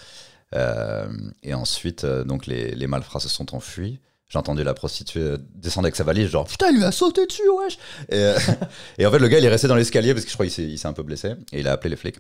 Euh, 0.54 1.08
Et 1.44 1.54
ensuite, 1.54 2.04
euh, 2.04 2.24
donc 2.24 2.46
les, 2.46 2.76
les 2.76 2.88
malfrats 2.88 3.20
se 3.22 3.30
sont 3.30 3.56
enfuis. 3.56 4.00
J'ai 4.30 4.40
entendu 4.40 4.64
la 4.64 4.74
prostituée 4.74 5.22
euh, 5.22 5.38
descendre 5.54 5.86
avec 5.86 5.96
sa 5.96 6.04
valise, 6.04 6.30
genre 6.30 6.48
putain, 6.48 6.70
il 6.70 6.78
lui 6.78 6.84
a 6.84 6.92
sauté 6.92 7.26
dessus, 7.28 7.48
wesh 7.50 7.78
et, 8.10 8.16
euh, 8.16 8.40
et 8.98 9.06
en 9.06 9.12
fait, 9.12 9.20
le 9.20 9.28
gars, 9.28 9.38
il 9.38 9.46
est 9.46 9.50
resté 9.50 9.68
dans 9.68 9.76
l'escalier 9.76 10.14
parce 10.14 10.26
que 10.26 10.32
je 10.32 10.36
crois 10.36 10.48
qu'il 10.48 10.80
s'est 10.80 10.88
un 10.88 10.94
peu 10.94 11.04
blessé. 11.04 11.34
Et 11.52 11.60
il 11.60 11.68
a 11.68 11.74
appelé 11.74 11.92
les 11.92 11.96
flics. 11.96 12.18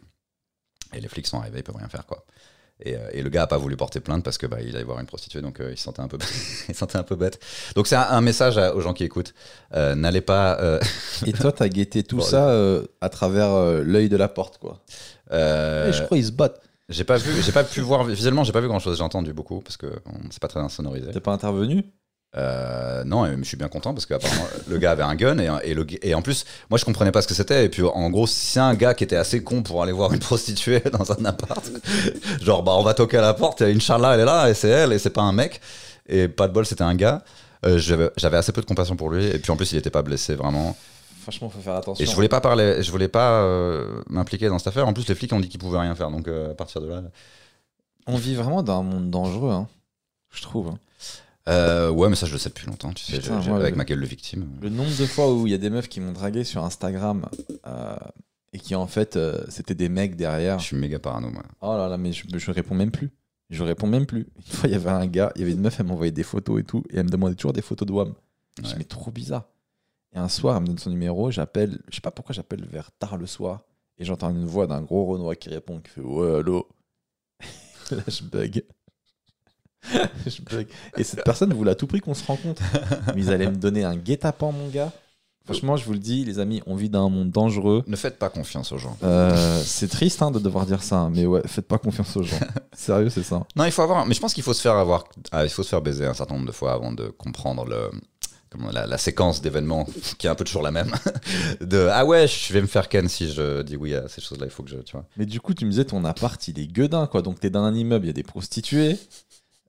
Et 0.93 1.01
les 1.01 1.07
flics 1.07 1.25
sont 1.25 1.39
arrivés, 1.39 1.59
ils 1.59 1.63
peuvent 1.63 1.75
rien 1.75 1.89
faire, 1.89 2.05
quoi. 2.05 2.23
Et, 2.85 2.95
euh, 2.95 2.99
et 3.13 3.21
le 3.21 3.29
gars 3.29 3.43
a 3.43 3.47
pas 3.47 3.57
voulu 3.57 3.77
porter 3.77 3.99
plainte 3.99 4.23
parce 4.23 4.37
que 4.37 4.45
bah, 4.45 4.57
il 4.61 4.75
allait 4.75 4.83
voir 4.83 4.99
une 4.99 5.05
prostituée, 5.05 5.41
donc 5.41 5.59
euh, 5.59 5.71
il 5.71 5.77
se 5.77 5.83
sentait 5.83 6.01
un 6.01 6.07
peu, 6.07 6.17
il 6.69 6.73
se 6.75 6.79
sentait 6.79 6.97
un 6.97 7.03
peu 7.03 7.15
bête. 7.15 7.39
Donc 7.75 7.87
c'est 7.87 7.95
un, 7.95 8.01
un 8.09 8.21
message 8.21 8.57
à- 8.57 8.75
aux 8.75 8.81
gens 8.81 8.93
qui 8.93 9.03
écoutent 9.03 9.33
Euh, 9.73 9.95
n'allez 9.95 10.21
pas. 10.21 10.59
euh, 10.59 10.79
Et 11.25 11.33
toi, 11.33 11.51
t'as 11.51 11.67
guetté 11.69 12.03
tout 12.03 12.17
Bon, 12.17 12.23
ça 12.23 12.53
à 13.01 13.09
travers 13.09 13.55
l'œil 13.83 14.09
de 14.09 14.17
la 14.17 14.27
porte, 14.27 14.57
quoi. 14.59 14.83
Et 15.31 15.91
je 15.93 16.03
crois 16.03 16.17
qu'ils 16.17 16.27
se 16.27 16.31
battent. 16.31 16.61
J'ai 16.89 17.03
pas 17.03 17.17
vu, 17.17 17.41
j'ai 17.41 17.51
pas 17.51 17.63
pu 17.63 17.81
voir 17.81 18.03
visuellement, 18.03 18.43
j'ai 18.43 18.51
pas 18.51 18.61
vu 18.61 18.67
grand 18.67 18.79
chose. 18.79 18.97
J'ai 18.97 19.03
entendu 19.03 19.33
beaucoup 19.33 19.61
parce 19.61 19.77
que 19.77 19.87
c'est 20.29 20.41
pas 20.41 20.47
très 20.47 20.59
insonorisé. 20.59 21.11
T'es 21.11 21.19
pas 21.19 21.33
intervenu? 21.33 21.83
Euh, 22.35 23.03
non, 23.03 23.27
et 23.27 23.35
je 23.37 23.43
suis 23.43 23.57
bien 23.57 23.67
content 23.67 23.93
parce 23.93 24.07
qu'apparemment 24.07 24.47
le 24.67 24.77
gars 24.79 24.91
avait 24.91 25.03
un 25.03 25.13
gun 25.13 25.37
et, 25.37 25.69
et, 25.69 25.75
le, 25.75 25.85
et 26.01 26.15
en 26.15 26.23
plus, 26.23 26.45
moi 26.71 26.79
je 26.79 26.85
comprenais 26.85 27.11
pas 27.11 27.21
ce 27.21 27.27
que 27.27 27.35
c'était. 27.35 27.65
Et 27.65 27.69
puis 27.69 27.83
en 27.83 28.09
gros, 28.09 28.25
si 28.25 28.47
c'est 28.47 28.59
un 28.59 28.73
gars 28.73 28.93
qui 28.95 29.03
était 29.03 29.15
assez 29.15 29.43
con 29.43 29.61
pour 29.61 29.83
aller 29.83 29.91
voir 29.91 30.13
une 30.13 30.19
prostituée 30.19 30.79
dans 30.91 31.11
un 31.11 31.25
appart, 31.25 31.63
genre 32.41 32.63
bah 32.63 32.73
on 32.75 32.83
va 32.83 32.93
toquer 32.95 33.17
à 33.17 33.21
la 33.21 33.33
porte, 33.33 33.61
et 33.61 33.71
Inch'Allah 33.71 34.15
elle 34.15 34.21
est 34.21 34.25
là 34.25 34.49
et 34.49 34.53
c'est 34.55 34.69
elle 34.69 34.93
et 34.93 34.99
c'est 34.99 35.11
pas 35.11 35.21
un 35.21 35.31
mec. 35.33 35.61
Et 36.09 36.27
pas 36.27 36.47
de 36.47 36.53
bol, 36.53 36.65
c'était 36.65 36.83
un 36.83 36.95
gars. 36.95 37.23
Euh, 37.65 37.77
j'avais 37.77 38.37
assez 38.37 38.51
peu 38.51 38.61
de 38.61 38.65
compassion 38.65 38.95
pour 38.95 39.09
lui 39.09 39.25
et 39.25 39.39
puis 39.39 39.51
en 39.51 39.55
plus 39.55 39.71
il 39.71 39.77
était 39.77 39.91
pas 39.91 40.01
blessé 40.01 40.35
vraiment. 40.35 40.75
Franchement, 41.23 41.49
faut 41.49 41.59
faire 41.61 41.75
attention. 41.75 42.03
Et 42.03 42.07
je 42.07 42.13
voulais 42.15 42.29
pas 42.29 42.41
parler, 42.41 42.83
je 42.83 42.91
voulais 42.91 43.07
pas 43.07 43.41
euh, 43.43 44.01
m'impliquer 44.09 44.47
dans 44.49 44.59
cette 44.59 44.67
affaire. 44.67 44.87
En 44.87 44.93
plus 44.93 45.07
les 45.07 45.15
flics 45.15 45.33
ont 45.33 45.39
dit 45.39 45.49
qu'ils 45.49 45.59
pouvaient 45.59 45.79
rien 45.79 45.95
faire 45.95 46.11
donc 46.11 46.27
euh, 46.27 46.51
à 46.51 46.53
partir 46.53 46.79
de 46.81 46.87
là. 46.87 47.01
On 48.07 48.17
vit 48.17 48.35
vraiment 48.35 48.61
dans 48.63 48.79
un 48.79 48.83
monde 48.83 49.09
dangereux, 49.09 49.51
hein, 49.51 49.67
je 50.31 50.41
trouve. 50.41 50.67
hein. 50.69 50.77
Euh, 51.49 51.89
ouais, 51.89 52.07
mais 52.09 52.15
ça 52.15 52.25
je 52.25 52.33
le 52.33 52.37
sais 52.39 52.49
depuis 52.49 52.67
longtemps. 52.67 52.91
Tu 52.93 53.03
sais, 53.03 53.19
Putain, 53.19 53.39
avec 53.55 53.71
le- 53.71 53.77
ma 53.77 53.83
gueule 53.85 53.99
de 54.01 54.05
victime. 54.05 54.47
Le 54.61 54.69
nombre 54.69 54.95
de 54.97 55.05
fois 55.05 55.33
où 55.33 55.45
il 55.47 55.51
y 55.51 55.53
a 55.53 55.57
des 55.57 55.69
meufs 55.69 55.89
qui 55.89 55.99
m'ont 55.99 56.11
dragué 56.13 56.43
sur 56.43 56.63
Instagram 56.63 57.25
euh, 57.67 57.95
et 58.53 58.59
qui 58.59 58.75
en 58.75 58.87
fait 58.87 59.15
euh, 59.17 59.43
c'était 59.49 59.75
des 59.75 59.89
mecs 59.89 60.15
derrière. 60.15 60.59
Je 60.59 60.65
suis 60.65 60.77
méga 60.77 60.99
parano 60.99 61.29
moi. 61.29 61.43
Oh 61.61 61.75
là 61.77 61.87
là, 61.89 61.97
mais 61.97 62.13
je, 62.13 62.23
je 62.33 62.51
réponds 62.51 62.75
même 62.75 62.91
plus. 62.91 63.11
Je 63.49 63.61
réponds 63.63 63.87
même 63.87 64.05
plus. 64.05 64.27
Une 64.37 64.43
fois, 64.55 64.69
il 64.69 64.71
y 64.71 64.75
avait 64.75 64.89
un 64.89 65.05
gars, 65.05 65.31
il 65.35 65.41
y 65.41 65.43
avait 65.43 65.51
une 65.53 65.59
meuf, 65.61 65.79
elle 65.79 65.85
m'envoyait 65.85 66.11
des 66.11 66.23
photos 66.23 66.59
et 66.61 66.63
tout, 66.63 66.83
et 66.89 66.97
elle 66.97 67.03
me 67.05 67.09
demandait 67.09 67.35
toujours 67.35 67.53
des 67.53 67.61
photos 67.61 67.87
de 67.87 67.91
WAM. 67.93 68.13
Je 68.57 68.63
dis, 68.63 68.69
Ouais. 68.71 68.75
mais 68.79 68.83
trop 68.85 69.11
bizarre. 69.11 69.43
Et 70.15 70.19
un 70.19 70.29
soir, 70.29 70.55
elle 70.57 70.63
me 70.63 70.67
donne 70.67 70.77
son 70.77 70.89
numéro, 70.89 71.31
j'appelle, 71.31 71.79
je 71.89 71.95
sais 71.95 72.01
pas 72.01 72.11
pourquoi 72.11 72.33
j'appelle 72.33 72.65
vers 72.65 72.91
tard 72.91 73.17
le 73.17 73.25
soir, 73.25 73.61
et 73.97 74.05
j'entends 74.05 74.29
une 74.29 74.45
voix 74.45 74.67
d'un 74.67 74.81
gros 74.81 75.05
Renoir 75.05 75.35
qui 75.37 75.49
répond, 75.49 75.79
qui 75.79 75.89
fait 75.89 76.01
Ouais, 76.01 76.35
allô? 76.35 76.67
Là, 77.91 78.03
je 78.07 78.23
bug. 78.23 78.63
je 80.25 80.41
bug. 80.41 80.67
Et 80.97 81.03
cette 81.03 81.23
personne 81.23 81.53
voulait 81.53 81.71
à 81.71 81.75
tout 81.75 81.87
prix 81.87 81.99
qu'on 81.99 82.13
se 82.13 82.25
rencontre. 82.25 82.61
Mais 83.15 83.21
ils 83.21 83.31
allaient 83.31 83.49
me 83.49 83.57
donner 83.57 83.83
un 83.83 83.95
guet-apens, 83.95 84.51
mon 84.51 84.69
gars. 84.69 84.91
Franchement, 85.45 85.75
je 85.75 85.83
vous 85.83 85.91
le 85.91 85.99
dis, 85.99 86.23
les 86.23 86.39
amis, 86.39 86.61
on 86.65 86.75
vit 86.75 86.89
dans 86.89 87.05
un 87.05 87.09
monde 87.09 87.29
dangereux. 87.29 87.83
Ne 87.87 87.97
faites 87.97 88.17
pas 88.17 88.29
confiance 88.29 88.71
aux 88.71 88.77
gens. 88.77 88.97
Euh, 89.03 89.61
c'est 89.65 89.89
triste 89.89 90.21
hein, 90.21 90.31
de 90.31 90.39
devoir 90.39 90.65
dire 90.65 90.81
ça, 90.81 91.09
mais 91.13 91.25
ouais, 91.25 91.41
faites 91.45 91.67
pas 91.67 91.77
confiance 91.77 92.15
aux 92.15 92.23
gens. 92.23 92.39
Sérieux, 92.73 93.09
c'est 93.09 93.23
ça. 93.23 93.45
Non, 93.57 93.65
il 93.65 93.71
faut 93.71 93.81
avoir. 93.81 94.05
Mais 94.05 94.13
je 94.13 94.21
pense 94.21 94.33
qu'il 94.33 94.43
faut 94.43 94.53
se 94.53 94.61
faire 94.61 94.75
avoir. 94.75 95.03
ah, 95.33 95.43
il 95.43 95.49
faut 95.49 95.63
se 95.63 95.69
faire 95.69 95.81
baiser 95.81 96.05
un 96.05 96.13
certain 96.13 96.35
nombre 96.35 96.47
de 96.47 96.53
fois 96.53 96.71
avant 96.71 96.93
de 96.93 97.07
comprendre 97.07 97.65
le. 97.65 97.91
La, 98.71 98.97
séquence 98.97 99.41
d'événements 99.41 99.87
qui 100.17 100.27
est 100.27 100.29
un 100.29 100.35
peu 100.35 100.43
toujours 100.43 100.63
la 100.63 100.71
même. 100.71 100.93
de 101.61 101.87
ah 101.91 102.05
ouais, 102.05 102.27
je 102.27 102.53
vais 102.53 102.61
me 102.61 102.67
faire 102.67 102.89
ken 102.89 103.07
si 103.07 103.31
je 103.31 103.61
dis 103.61 103.75
oui 103.75 103.93
à 103.93 104.07
ces 104.07 104.21
choses-là. 104.21 104.45
Il 104.45 104.51
faut 104.51 104.63
que 104.63 104.69
je. 104.69 104.77
Mais 105.17 105.25
du 105.25 105.39
coup, 105.39 105.53
tu 105.53 105.65
me 105.65 105.71
disais 105.71 105.85
ton 105.85 106.05
appart, 106.05 106.47
il 106.47 106.59
est 106.59 106.67
gueudin, 106.67 107.07
quoi. 107.07 107.21
Donc, 107.21 107.39
t'es 107.39 107.49
dans 107.49 107.63
un 107.63 107.73
immeuble, 107.73 108.05
il 108.05 108.09
y 108.09 108.11
a 108.11 108.13
des 108.13 108.23
prostituées. 108.23 108.97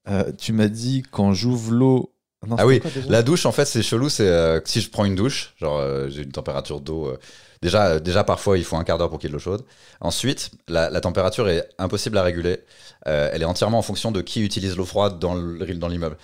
Euh, 0.09 0.33
tu 0.37 0.53
m'as 0.53 0.69
dit 0.69 1.03
quand 1.11 1.33
j'ouvre 1.33 1.73
l'eau. 1.73 2.14
Non, 2.47 2.57
Ah 2.59 2.63
c'était 2.63 2.65
oui, 2.69 2.81
quoi 2.81 2.91
La 3.09 3.23
douche, 3.23 3.47
en 3.47 3.53
fait, 3.53 3.65
c'est 3.67 3.83
chelou. 3.83 4.09
C'est 4.09 4.29
euh, 4.29 4.61
si 4.65 4.81
je 4.81 4.91
prends 4.91 5.05
une 5.05 5.15
douche, 5.17 5.55
genre 5.61 5.79
euh, 5.79 6.09
j'ai 6.11 6.23
une 6.23 6.33
température 6.33 6.81
d'eau. 6.81 7.07
euh, 7.09 7.19
déjà, 7.63 7.99
déjà, 8.01 8.25
parfois, 8.25 8.59
il 8.59 8.65
faut 8.65 8.77
un 8.77 8.85
quart 8.85 8.99
d'heure 8.99 9.11
pour 9.11 9.19
qu'il 9.19 9.29
y 9.29 9.31
ait 9.31 9.33
de 9.33 9.37
l'eau 9.37 9.43
chaude. 9.43 9.65
Ensuite, 10.01 10.51
la, 10.69 10.91
la 10.91 11.01
température 11.01 11.49
est 11.49 11.69
impossible 11.79 12.19
à 12.19 12.23
réguler. 12.23 12.61
Elle 13.07 13.43
est 13.43 13.45
entièrement 13.45 13.77
en 13.79 13.83
fonction 13.83 14.13
de 14.13 14.23
qui 14.23 14.43
utilise 14.43 14.77
l'eau 14.79 14.87
froide 14.87 15.19
dans 15.19 15.35
le- 15.35 15.75
dans 15.75 15.89
l'immeuble. 15.89 16.17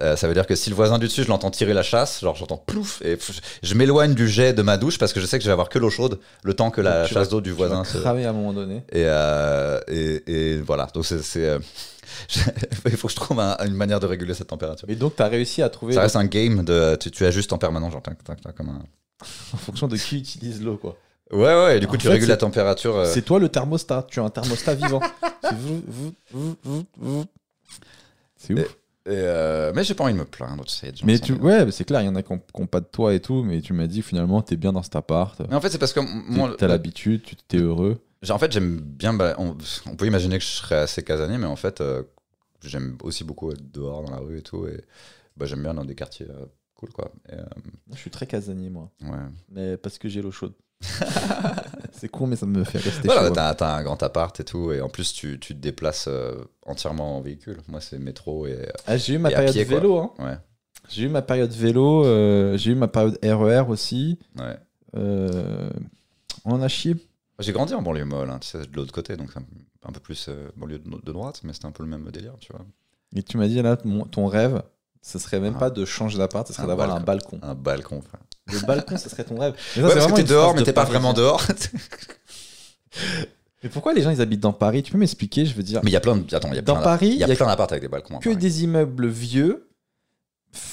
Euh, 0.00 0.16
ça 0.16 0.26
veut 0.26 0.32
dire 0.32 0.46
que 0.46 0.54
si 0.54 0.70
le 0.70 0.76
voisin 0.76 0.98
du 0.98 1.06
dessus, 1.06 1.22
je 1.22 1.28
l'entends 1.28 1.50
tirer 1.50 1.74
la 1.74 1.82
chasse, 1.82 2.22
genre 2.22 2.34
j'entends 2.34 2.56
plouf, 2.56 3.02
et 3.02 3.16
pff, 3.16 3.40
je 3.62 3.74
m'éloigne 3.74 4.14
du 4.14 4.26
jet 4.26 4.54
de 4.54 4.62
ma 4.62 4.78
douche 4.78 4.96
parce 4.98 5.12
que 5.12 5.20
je 5.20 5.26
sais 5.26 5.36
que 5.36 5.44
je 5.44 5.48
vais 5.50 5.52
avoir 5.52 5.68
que 5.68 5.78
l'eau 5.78 5.90
chaude 5.90 6.18
le 6.44 6.54
temps 6.54 6.70
que 6.70 6.80
la 6.80 7.06
chasse 7.06 7.28
d'eau 7.28 7.42
du 7.42 7.52
voisin 7.52 7.84
se. 7.84 7.98
à 7.98 8.10
un 8.10 8.32
moment 8.32 8.54
donné. 8.54 8.84
Et, 8.90 9.02
et, 9.88 10.32
et 10.54 10.60
voilà, 10.62 10.88
donc 10.94 11.04
c'est. 11.04 11.58
il 12.86 12.96
faut 12.96 13.08
que 13.08 13.12
je 13.12 13.16
trouve 13.16 13.40
un- 13.40 13.56
une 13.64 13.74
manière 13.74 14.00
de 14.00 14.06
réguler 14.06 14.34
cette 14.34 14.48
température. 14.48 14.88
Et 14.90 14.94
donc, 14.96 15.16
t'as 15.16 15.28
réussi 15.28 15.62
à 15.62 15.68
trouver 15.68 15.94
Ça 15.94 16.02
reste 16.02 16.16
un 16.16 16.24
game 16.26 16.64
de. 16.64 16.96
Tu, 16.96 17.10
tu 17.10 17.24
ajustes 17.26 17.52
en 17.52 17.58
permanence, 17.58 17.92
genre 17.92 18.02
tac, 18.02 18.22
tac, 18.24 18.54
comme 18.54 18.68
un. 18.70 18.78
en 19.52 19.56
fonction 19.56 19.88
de 19.88 19.96
qui 19.96 20.18
utilise 20.18 20.62
l'eau, 20.62 20.76
quoi. 20.76 20.96
Ouais, 21.32 21.38
ouais, 21.54 21.76
et 21.76 21.80
du 21.80 21.86
coup, 21.86 21.94
En 21.94 21.98
tu 21.98 22.06
fait, 22.06 22.12
régules 22.12 22.28
la 22.28 22.36
température. 22.36 22.96
euh, 22.96 23.04
C'est 23.06 23.22
toi 23.22 23.38
le 23.38 23.48
thermostat. 23.48 24.06
Tu 24.10 24.20
as 24.20 24.24
un 24.24 24.30
thermostat 24.30 24.74
vivant. 24.74 25.00
C'est 28.36 28.54
ouf. 28.54 28.76
Et, 29.06 29.10
euh, 29.10 29.70
mais 29.74 29.84
j'ai 29.84 29.92
pas 29.92 30.04
envie 30.04 30.14
de 30.14 30.18
me 30.18 30.24
plaindre, 30.24 30.64
tu 30.64 30.72
sais. 30.74 30.90
Mais 31.04 31.18
tu, 31.18 31.34
ouais, 31.34 31.70
c'est 31.70 31.84
clair, 31.84 32.00
il 32.00 32.06
y 32.06 32.08
en 32.08 32.14
a 32.14 32.22
qui 32.22 32.32
ont, 32.32 32.38
qui 32.38 32.62
ont 32.62 32.66
pas 32.66 32.80
de 32.80 32.86
toi 32.86 33.12
et 33.12 33.20
tout, 33.20 33.42
mais 33.42 33.60
tu 33.60 33.74
m'as 33.74 33.86
dit 33.86 34.00
finalement, 34.00 34.40
t'es 34.40 34.56
bien 34.56 34.72
dans 34.72 34.82
cet 34.82 34.96
appart. 34.96 35.38
Mais 35.48 35.54
en 35.54 35.60
fait, 35.60 35.68
c'est 35.68 35.78
parce 35.78 35.92
que 35.92 36.00
moi. 36.00 36.54
T'as 36.56 36.68
l'habitude, 36.68 37.22
tu 37.22 37.36
t'es 37.36 37.58
heureux. 37.58 37.98
En 38.30 38.38
fait, 38.38 38.52
j'aime 38.52 38.80
bien. 38.80 39.12
bah, 39.14 39.34
on, 39.38 39.56
on 39.86 39.96
peut 39.96 40.06
imaginer 40.06 40.38
que 40.38 40.44
je 40.44 40.48
serais 40.50 40.76
assez 40.78 41.02
casanier, 41.02 41.38
mais 41.38 41.46
en 41.46 41.56
fait, 41.56 41.80
euh, 41.80 42.02
j'aime 42.62 42.96
aussi 43.02 43.24
beaucoup 43.24 43.50
être 43.52 43.70
dehors 43.72 44.02
dans 44.04 44.10
la 44.12 44.18
rue 44.18 44.38
et 44.38 44.42
tout. 44.42 44.66
Et 44.66 44.84
bah, 45.36 45.46
j'aime 45.46 45.62
bien 45.62 45.74
dans 45.74 45.84
des 45.84 45.94
quartiers 45.94 46.26
euh, 46.30 46.46
cool, 46.74 46.90
quoi. 46.90 47.12
Et, 47.28 47.34
euh, 47.34 47.44
je 47.92 47.98
suis 47.98 48.10
très 48.10 48.26
casanier, 48.26 48.70
moi. 48.70 48.90
ouais. 49.02 49.18
Mais 49.50 49.76
parce 49.76 49.98
que 49.98 50.08
j'ai 50.08 50.22
l'eau 50.22 50.30
chaude. 50.30 50.54
c'est 51.92 52.08
con, 52.08 52.26
mais 52.26 52.36
ça 52.36 52.46
me 52.46 52.62
fait 52.64 52.78
rester 52.78 53.02
Voilà, 53.06 53.30
moi. 53.30 53.54
t'as 53.54 53.76
un 53.76 53.82
grand 53.82 54.02
appart 54.02 54.38
et 54.40 54.44
tout, 54.44 54.70
et 54.72 54.80
en 54.80 54.88
plus 54.88 55.12
tu, 55.12 55.38
tu 55.40 55.54
te 55.54 55.60
déplaces 55.60 56.08
entièrement 56.66 57.16
en 57.16 57.20
véhicule. 57.20 57.58
Moi, 57.68 57.80
c'est 57.80 57.98
métro 57.98 58.46
et. 58.46 58.68
Ah, 58.86 58.96
j'ai 58.96 59.14
eu 59.14 59.18
ma 59.18 59.30
période 59.30 59.52
pied, 59.52 59.64
vélo. 59.64 59.98
Hein. 59.98 60.12
Ouais, 60.18 60.36
J'ai 60.90 61.04
eu 61.04 61.08
ma 61.08 61.22
période 61.22 61.52
vélo. 61.52 62.04
j'ai 62.58 62.72
eu 62.72 62.74
ma 62.74 62.88
période 62.88 63.18
RER 63.22 63.64
aussi. 63.68 64.18
ouais. 64.38 64.58
On 66.44 66.52
en 66.52 66.60
a 66.62 66.68
chié. 66.68 66.96
J'ai 67.40 67.52
grandi 67.52 67.74
en 67.74 67.82
banlieue 67.82 68.04
molle, 68.04 68.30
hein, 68.30 68.38
tu 68.40 68.48
sais, 68.48 68.58
de 68.60 68.76
l'autre 68.76 68.92
côté, 68.92 69.16
donc 69.16 69.30
un, 69.36 69.42
un 69.88 69.92
peu 69.92 70.00
plus 70.00 70.26
euh, 70.28 70.48
banlieue 70.56 70.78
de, 70.78 70.88
de 71.04 71.12
droite, 71.12 71.40
mais 71.44 71.52
c'était 71.52 71.66
un 71.66 71.72
peu 71.72 71.82
le 71.82 71.88
même 71.88 72.08
délire, 72.10 72.34
tu 72.40 72.52
vois. 72.52 72.64
Et 73.16 73.22
tu 73.22 73.36
m'as 73.38 73.48
dit 73.48 73.60
là, 73.60 73.76
mon- 73.84 74.04
ton 74.04 74.26
rêve, 74.26 74.62
ce 75.02 75.18
serait 75.18 75.40
même 75.40 75.54
Ah. 75.56 75.60
pas 75.60 75.70
de 75.70 75.84
changer 75.84 76.18
d'appart, 76.18 76.46
ce 76.46 76.52
serait 76.52 76.66
d'avoir 76.66 76.94
un 76.94 77.00
balcon. 77.00 77.38
Un 77.42 77.54
balcon, 77.54 78.00
frère. 78.02 78.20
Le 78.52 78.64
balcon, 78.66 78.96
ce 78.96 79.08
serait 79.08 79.24
ton 79.24 79.38
rêve. 79.38 79.54
Mais 79.76 79.82
ça, 79.82 79.88
Ouais, 79.88 79.94
parce 79.94 80.06
que 80.06 80.12
t'es 80.16 80.24
dehors, 80.24 80.54
mais 80.54 80.60
de 80.60 80.64
t'es 80.66 80.72
pas 80.72 80.84
vraiment 80.84 81.12
dehors. 81.12 81.42
Mais 83.62 83.70
pourquoi 83.70 83.94
les 83.94 84.02
gens 84.02 84.10
ils 84.10 84.20
habitent 84.20 84.40
dans 84.40 84.52
Paris? 84.52 84.82
Tu 84.82 84.92
peux 84.92 84.98
m'expliquer 84.98 85.46
Je 85.46 85.54
veux 85.54 85.62
dire, 85.62 85.80
mais 85.82 85.90
il 85.90 85.94
y 85.94 85.96
a 85.96 86.00
plein 86.00 86.16
de. 86.16 86.34
Attends, 86.36 86.50
il 86.50 86.56
y 86.56 86.58
a 86.58 86.62
dans 86.62 86.74
plein 86.74 86.84
Paris, 86.84 87.08
il 87.08 87.16
y 87.18 87.24
a 87.24 87.34
plein 87.34 87.46
d'apparts 87.46 87.68
avec 87.70 87.82
des 87.82 87.88
balcons. 87.88 88.18
que 88.18 88.24
Paris. 88.24 88.36
des 88.36 88.64
immeubles 88.64 89.06
vieux. 89.08 89.68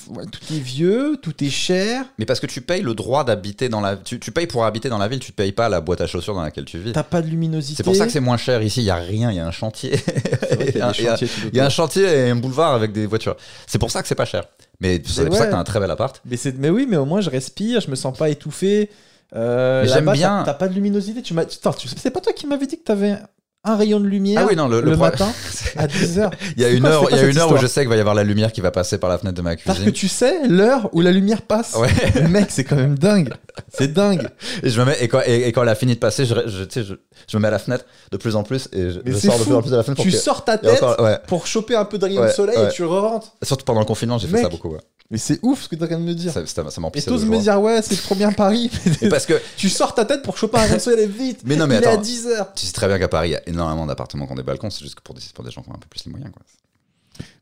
Ouais, 0.10 0.24
tout 0.26 0.42
est 0.54 0.60
vieux, 0.60 1.18
tout 1.22 1.44
est 1.44 1.50
cher. 1.50 2.06
Mais 2.18 2.26
parce 2.26 2.40
que 2.40 2.46
tu 2.48 2.62
payes 2.62 2.82
le 2.82 2.94
droit 2.94 3.24
d'habiter 3.24 3.70
dans 3.70 3.82
la. 3.82 3.96
Tu, 3.96 4.20
tu 4.20 4.32
payes 4.32 4.48
pour 4.48 4.66
habiter 4.66 4.90
dans 4.90 4.98
la 4.98 5.08
ville, 5.08 5.20
tu 5.20 5.32
payes 5.32 5.52
pas 5.52 5.70
la 5.70 5.82
boîte 5.82 6.02
à 6.02 6.08
chaussures 6.08 6.34
dans 6.36 6.42
laquelle 6.42 6.66
tu 6.66 6.78
vis. 6.80 6.92
T'as 6.92 7.04
pas 7.04 7.22
de 7.22 7.28
luminosité. 7.28 7.78
C'est 7.78 7.84
pour 7.84 7.96
ça 7.96 8.06
que 8.06 8.12
c'est 8.12 8.20
moins 8.20 8.38
cher 8.38 8.62
ici. 8.62 8.82
Il 8.82 8.86
y 8.86 8.90
a 8.90 8.96
rien, 8.96 9.32
il 9.32 9.38
y 9.38 9.40
a 9.40 9.46
un 9.48 9.52
chantier. 9.52 9.92
Y 9.92 10.82
a 10.82 10.92
Il 10.98 11.04
y 11.06 11.08
a- 11.08 11.18
y 11.54 11.60
a 11.60 11.66
un 11.66 11.70
chantier 11.70 12.04
et 12.04 12.30
un 12.30 12.36
boulevard 12.36 12.74
avec 12.74 12.92
des 12.92 13.06
voitures. 13.06 13.36
C'est 13.68 13.80
pour 13.80 13.92
ça 13.92 14.02
que 14.02 14.08
c'est 14.08 14.16
pas 14.16 14.26
cher. 14.26 14.46
Mais 14.80 15.02
c'est 15.06 15.26
pour 15.26 15.36
ça 15.36 15.46
que 15.48 15.52
t'as 15.52 15.60
un 15.60 15.64
très 15.64 15.80
bel 15.80 15.92
appart. 15.92 16.22
Mais, 16.26 16.38
c'est- 16.38 16.58
mais 16.58 16.70
oui, 16.70 16.86
mais 16.90 16.98
au 16.98 17.06
moins 17.06 17.22
je 17.22 17.30
respire, 17.30 17.82
je 17.82 17.90
me 17.90 17.96
sens 17.96 18.18
pas 18.18 18.30
étouffé. 18.30 18.90
Euh, 19.36 19.86
j'aime 19.88 20.06
bien- 20.12 20.44
T'as, 20.46 20.54
pas 20.54 20.68
de 20.68 20.74
luminosité. 20.74 21.22
Tu 21.22 21.34
m'as, 21.34 21.44
c'est 21.48 22.12
pas 22.12 22.20
toi 22.22 22.34
qui 22.34 22.48
m'avais 22.48 22.66
dit 22.68 22.78
que 22.78 22.84
t'avais 22.84 23.16
un 23.64 23.76
rayon 23.76 23.99
de 23.99 24.07
lumière 24.07 24.41
Ah 24.43 24.47
oui, 24.49 24.55
non, 24.55 24.68
le, 24.68 24.82
le, 24.82 24.89
le 24.91 24.95
pro- 24.97 25.05
matin 25.05 25.32
à 25.78 25.86
10h. 25.86 26.32
Il 26.57 26.64
y 26.64 26.66
a 26.66 26.70
une 26.70 26.84
heure, 26.86 27.01
c'est 27.01 27.05
il 27.05 27.09
quoi 27.09 27.12
y 27.12 27.14
a 27.14 27.18
cette 27.26 27.32
une 27.32 27.38
heure 27.38 27.51
où 27.51 27.57
je 27.57 27.68
sais 27.68 27.82
qu'il 27.82 27.89
va 27.89 27.95
y 27.95 27.99
avoir 27.99 28.16
la 28.16 28.24
lumière 28.24 28.51
qui 28.51 28.59
va 28.62 28.72
passer 28.72 28.97
par 28.97 29.09
la 29.09 29.20
fenêtre 29.20 29.38
de 29.38 29.41
ma 29.43 29.55
Parce 29.55 29.78
que 29.78 29.84
cuisine. 29.84 29.91
tu 29.93 30.07
sais 30.07 30.47
l'heure 30.47 30.89
où 30.93 31.01
la 31.01 31.12
lumière 31.12 31.43
passe. 31.43 31.76
Ouais. 31.76 31.89
Mec, 32.28 32.47
c'est 32.49 32.64
quand 32.64 32.76
même 32.76 32.97
dingue. 32.97 33.32
C'est 33.72 33.93
dingue. 33.93 34.28
Et 34.64 34.70
je 34.70 34.80
me 34.80 34.86
mets 34.86 34.97
et 34.99 35.07
quand, 35.07 35.22
et, 35.26 35.47
et 35.47 35.51
quand 35.51 35.62
elle 35.62 35.70
a 35.70 35.76
fini 35.76 35.93
de 35.93 35.99
passer, 35.99 36.26
je, 36.26 36.34
je, 36.47 36.82
je, 36.82 36.93
je 37.28 37.38
me 37.38 37.41
mets 37.41 37.49
à 37.49 37.51
la 37.51 37.59
fenêtre 37.59 37.86
de 38.12 38.18
plus 38.18 38.36
en 38.36 38.41
plus 38.43 38.68
et 38.74 38.89
je, 39.05 39.12
sors 39.18 39.38
de 39.38 39.43
plus 39.43 39.53
en 39.53 39.62
plus 39.62 39.72
de 39.72 39.76
la 39.78 39.84
fenêtre. 39.84 40.01
Tu 40.01 40.12
sors 40.12 40.43
ta 40.43 40.57
tête 40.57 40.82
encore- 40.82 40.99
ouais. 40.99 41.20
pour 41.28 41.45
choper 41.45 41.76
un 41.76 41.86
peu 41.86 41.99
de 41.99 42.05
rayon 42.05 42.24
de 42.24 42.30
soleil 42.30 42.57
et 42.57 42.70
tu 42.74 42.84
rentres. 42.84 43.34
Surtout 43.43 43.66
pendant 43.66 43.82
le 43.82 43.86
confinement, 43.86 44.18
j'ai 44.18 44.28
fait 44.28 44.41
ça 44.41 44.49
beaucoup. 44.49 44.76
Mais 45.12 45.18
c'est 45.18 45.39
ouf 45.43 45.64
ce 45.64 45.68
que 45.68 45.76
t'es 45.76 45.84
en 45.84 45.88
train 45.88 45.97
de 45.99 46.03
me 46.03 46.14
dire. 46.16 46.32
Ça, 46.32 46.45
ça, 46.47 46.70
ça 46.72 46.82
Et 46.95 47.01
t'oses 47.01 47.26
me 47.26 47.38
dire, 47.38 47.62
ouais, 47.62 47.82
c'est 47.82 47.95
le 47.95 48.01
premier 48.01 48.34
Paris. 48.34 48.72
Parce 49.09 49.26
que 49.26 49.34
tu 49.57 49.68
sors 49.70 49.93
ta 49.93 50.05
tête 50.05 50.24
pour 50.24 50.38
choper 50.38 50.57
un 50.57 50.62
rayon 50.62 50.76
de 50.78 50.80
soleil 50.82 51.07
vite. 51.07 51.41
Mais 51.43 51.57
non, 51.57 51.68
mais 51.68 51.78
Il 51.78 51.84
est 51.84 51.88
à 51.88 51.91
attends. 51.91 52.01
10h. 52.01 52.47
tu 52.55 52.66
sais 52.66 52.72
très 52.72 52.88
bien 52.88 52.97
qu'à 52.97 53.09
Paris, 53.09 53.30
il 53.30 53.32
y 53.34 53.36
a 53.36 53.41
énormément 53.49 53.86
d'appartements 53.86 54.26
qui 54.26 54.32
ont 54.32 54.36
des 54.36 54.43
balcons. 54.43 54.70
C'est 54.70 54.84
juste 54.84 54.95
que 54.95 55.01
pour 55.01 55.14
des, 55.14 55.22
pour 55.36 55.43
des 55.43 55.51
gens 55.51 55.62
qui 55.62 55.70
ont 55.70 55.74
un 55.76 55.80
peu 55.80 55.88
plus 55.89 56.05
les 56.05 56.12
moyens. 56.12 56.32
Quoi. 56.32 56.41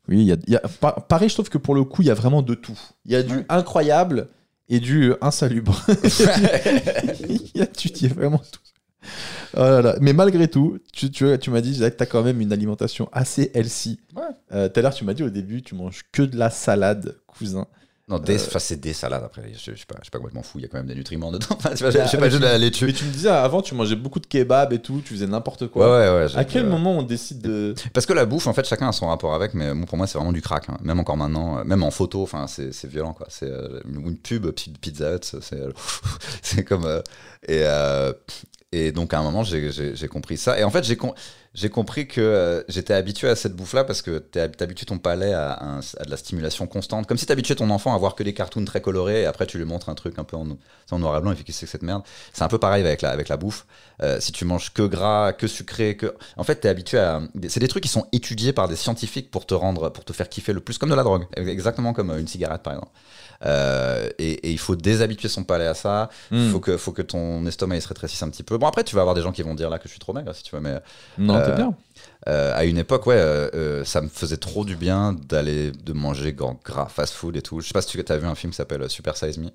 Oui, 0.08 0.18
il 0.22 0.26
y 0.26 0.32
a, 0.32 0.36
y 0.48 0.56
a- 0.56 0.62
Pa- 0.80 0.92
Paris, 1.08 1.28
je 1.28 1.34
trouve 1.34 1.48
que 1.48 1.58
pour 1.58 1.76
le 1.76 1.84
coup, 1.84 2.02
il 2.02 2.08
y 2.08 2.10
a 2.10 2.14
vraiment 2.14 2.42
de 2.42 2.54
tout. 2.54 2.78
Il 3.06 3.12
y 3.12 3.16
a 3.16 3.22
du 3.22 3.36
Ouais. 3.36 3.46
incroyable 3.48 4.28
et 4.68 4.80
du 4.80 5.14
insalubre. 5.20 5.80
il 7.28 7.50
y 7.54 8.06
a 8.06 8.14
vraiment 8.14 8.38
tout. 8.38 8.60
Oh 9.56 9.60
là 9.60 9.82
là. 9.82 9.96
Mais 10.00 10.12
malgré 10.12 10.48
tout, 10.48 10.78
tu, 10.92 11.10
tu, 11.10 11.26
tu 11.38 11.50
m'as 11.50 11.60
dit 11.60 11.74
Jacques, 11.74 11.94
que 11.94 11.98
tu 11.98 12.02
as 12.02 12.06
quand 12.06 12.22
même 12.22 12.40
une 12.40 12.52
alimentation 12.52 13.08
assez 13.12 13.50
healthy. 13.54 13.98
Ouais. 14.14 14.22
Euh, 14.52 14.68
Tout 14.68 14.78
à 14.80 14.82
l'heure, 14.82 14.94
tu 14.94 15.04
m'as 15.04 15.14
dit 15.14 15.22
au 15.22 15.30
début, 15.30 15.62
tu 15.62 15.74
manges 15.74 16.02
que 16.12 16.22
de 16.22 16.36
la 16.36 16.50
salade, 16.50 17.16
cousin. 17.26 17.66
Non, 18.08 18.16
Euh. 18.16 18.18
des, 18.20 18.38
c'est 18.38 18.80
des 18.80 18.92
salades 18.92 19.22
après. 19.22 19.52
Je, 19.52 19.70
je, 19.70 19.76
suis 19.76 19.86
pas, 19.86 19.94
je 20.00 20.04
suis 20.04 20.10
pas 20.10 20.18
complètement 20.18 20.42
fou. 20.42 20.58
Il 20.58 20.62
y 20.62 20.64
a 20.64 20.68
quand 20.68 20.78
même 20.78 20.88
des 20.88 20.96
nutriments 20.96 21.30
dedans. 21.30 21.46
Je, 21.62 21.68
Ah, 21.68 21.74
je 21.74 21.90
sais 22.08 22.16
mais 22.16 22.22
pas 22.24 22.28
juste 22.28 22.38
tu- 22.38 22.38
de 22.40 22.44
la 22.46 22.52
Mais 22.54 22.58
laitue. 22.58 22.92
tu 22.92 23.04
me 23.04 23.10
disais 23.12 23.28
avant, 23.28 23.62
tu 23.62 23.74
mangeais 23.76 23.94
beaucoup 23.94 24.18
de 24.18 24.26
kebab 24.26 24.72
et 24.72 24.80
tout, 24.80 25.00
tu 25.04 25.14
faisais 25.14 25.28
n'importe 25.28 25.68
quoi. 25.68 25.88
ouais, 25.88 26.20
ouais. 26.22 26.28
j'ai- 26.28 26.36
À 26.36 26.44
quel 26.44 26.64
euh, 26.66 26.68
moment 26.70 26.98
on 26.98 27.02
décide 27.04 27.40
de. 27.40 27.72
Parce 27.92 28.06
que 28.06 28.12
la 28.12 28.26
bouffe, 28.26 28.48
en 28.48 28.52
fait, 28.52 28.66
chacun 28.66 28.88
a 28.88 28.92
son 28.92 29.06
rapport 29.06 29.32
avec, 29.32 29.54
mais 29.54 29.72
bon, 29.74 29.84
pour 29.86 29.96
moi, 29.96 30.08
c'est 30.08 30.18
vraiment 30.18 30.32
du 30.32 30.42
crack. 30.42 30.68
hein. 30.68 30.76
Même 30.82 30.98
encore 30.98 31.16
maintenant, 31.16 31.58
euh, 31.58 31.64
même 31.64 31.84
en 31.84 31.92
photo, 31.92 32.28
c'est 32.48 32.84
violent, 32.88 33.12
quoi. 33.12 33.26
C'est 33.30 33.48
euh, 33.48 33.80
une 33.88 34.16
pub, 34.16 34.50
Pi- 34.50 34.74
Pizza 34.80 35.14
Hut, 35.14 35.20
c'est 35.40 35.62
c'est 36.42 36.64
comme. 36.64 36.86
euh, 36.86 37.00
et, 37.46 37.62
euh, 37.64 38.12
et 38.72 38.92
donc, 38.92 39.12
à 39.14 39.18
un 39.18 39.22
moment, 39.24 39.42
j'ai 39.42 40.08
compris 40.08 40.36
ça. 40.36 40.58
Et 40.58 40.62
en 40.62 40.70
fait, 40.70 40.84
j'ai 40.84 40.96
com- 40.96 41.12
j'ai 41.54 41.68
compris 41.70 42.06
que 42.06 42.20
euh, 42.20 42.62
j'étais 42.68 42.94
habitué 42.94 43.28
à 43.28 43.34
cette 43.34 43.56
bouffe-là 43.56 43.82
parce 43.82 44.00
que 44.00 44.18
t'habitues 44.18 44.86
ton 44.86 44.98
palais 44.98 45.32
à, 45.32 45.80
de 46.04 46.08
la 46.08 46.16
stimulation 46.16 46.68
constante. 46.68 47.08
Comme 47.08 47.18
si 47.18 47.26
t'habituais 47.26 47.56
ton 47.56 47.68
enfant 47.70 47.92
à 47.92 47.98
voir 47.98 48.14
que 48.14 48.22
des 48.22 48.32
cartoons 48.32 48.64
très 48.64 48.80
colorés 48.80 49.22
et 49.22 49.26
après, 49.26 49.46
tu 49.46 49.58
lui 49.58 49.64
montres 49.64 49.88
un 49.88 49.96
truc 49.96 50.20
un 50.20 50.24
peu 50.24 50.36
en, 50.36 50.46
noir 50.98 51.18
et 51.18 51.20
blanc. 51.20 51.32
Il 51.32 51.36
fait 51.36 51.42
qu'est-ce 51.42 51.62
que 51.62 51.66
c'est 51.66 51.66
que 51.66 51.72
cette 51.72 51.82
merde? 51.82 52.04
C'est 52.32 52.44
un 52.44 52.48
peu 52.48 52.58
pareil 52.58 52.84
avec 52.86 53.02
la, 53.02 53.10
avec 53.10 53.28
la 53.28 53.36
bouffe. 53.36 53.66
Euh, 54.02 54.20
si 54.20 54.30
tu 54.30 54.44
manges 54.44 54.72
que 54.72 54.82
gras, 54.82 55.32
que 55.32 55.48
sucré, 55.48 55.96
que. 55.96 56.14
En 56.36 56.44
fait, 56.44 56.56
t'es 56.56 56.68
habitué 56.68 56.98
à. 56.98 57.22
C'est 57.48 57.58
des 57.60 57.66
trucs 57.68 57.82
qui 57.82 57.88
sont 57.88 58.06
étudiés 58.12 58.52
par 58.52 58.68
des 58.68 58.76
scientifiques 58.76 59.32
pour 59.32 59.46
te 59.46 59.54
rendre, 59.54 59.88
pour 59.90 60.04
te 60.04 60.12
faire 60.12 60.28
kiffer 60.28 60.52
le 60.52 60.60
plus, 60.60 60.78
comme 60.78 60.90
de 60.90 60.94
la 60.94 61.02
drogue, 61.02 61.26
exactement 61.36 61.92
comme 61.92 62.10
une 62.16 62.28
cigarette 62.28 62.62
par 62.62 62.74
exemple. 62.74 62.92
Euh, 63.44 64.08
et, 64.18 64.32
et 64.48 64.50
il 64.50 64.58
faut 64.58 64.76
déshabituer 64.76 65.28
son 65.28 65.44
palais 65.44 65.66
à 65.66 65.74
ça. 65.74 66.08
Il 66.30 66.38
Hmm. 66.38 66.50
faut 66.52 66.60
que, 66.60 66.76
faut 66.76 66.92
que 66.92 67.02
ton 67.02 67.44
estomac 67.46 67.76
il 67.76 67.82
se 67.82 67.88
rétrécisse 67.88 68.22
un 68.22 68.28
petit 68.30 68.42
peu. 68.42 68.58
Bon, 68.58 68.66
après, 68.66 68.84
tu 68.84 68.94
vas 68.94 69.00
avoir 69.00 69.14
des 69.14 69.22
gens 69.22 69.32
qui 69.32 69.42
vont 69.42 69.54
dire 69.54 69.70
là 69.70 69.78
que 69.78 69.84
je 69.88 69.90
suis 69.90 69.98
trop 69.98 70.12
maigre, 70.12 70.34
si 70.34 70.42
tu 70.42 70.54
veux, 70.54 70.60
mais 70.60 70.80
Non, 71.18 71.36
Euh, 71.36 71.46
t'es 71.46 71.52
bien. 71.56 71.74
euh, 72.28 72.52
à 72.54 72.64
une 72.64 72.78
époque, 72.78 73.06
ouais, 73.06 73.16
euh, 73.16 73.48
euh, 73.54 73.84
ça 73.84 74.00
me 74.02 74.08
faisait 74.08 74.36
trop 74.36 74.64
du 74.64 74.76
bien 74.76 75.14
d'aller 75.28 75.70
de 75.72 75.92
manger 75.92 76.32
gras 76.34 76.86
fast 76.88 77.14
food 77.14 77.36
et 77.36 77.42
tout. 77.42 77.60
Je 77.60 77.66
sais 77.68 77.72
pas 77.72 77.82
si 77.82 77.88
tu 78.02 78.12
as 78.12 78.18
vu 78.18 78.26
un 78.26 78.34
film 78.34 78.50
qui 78.52 78.56
s'appelle 78.56 78.88
Super 78.90 79.16
Size 79.16 79.38
Me. 79.38 79.48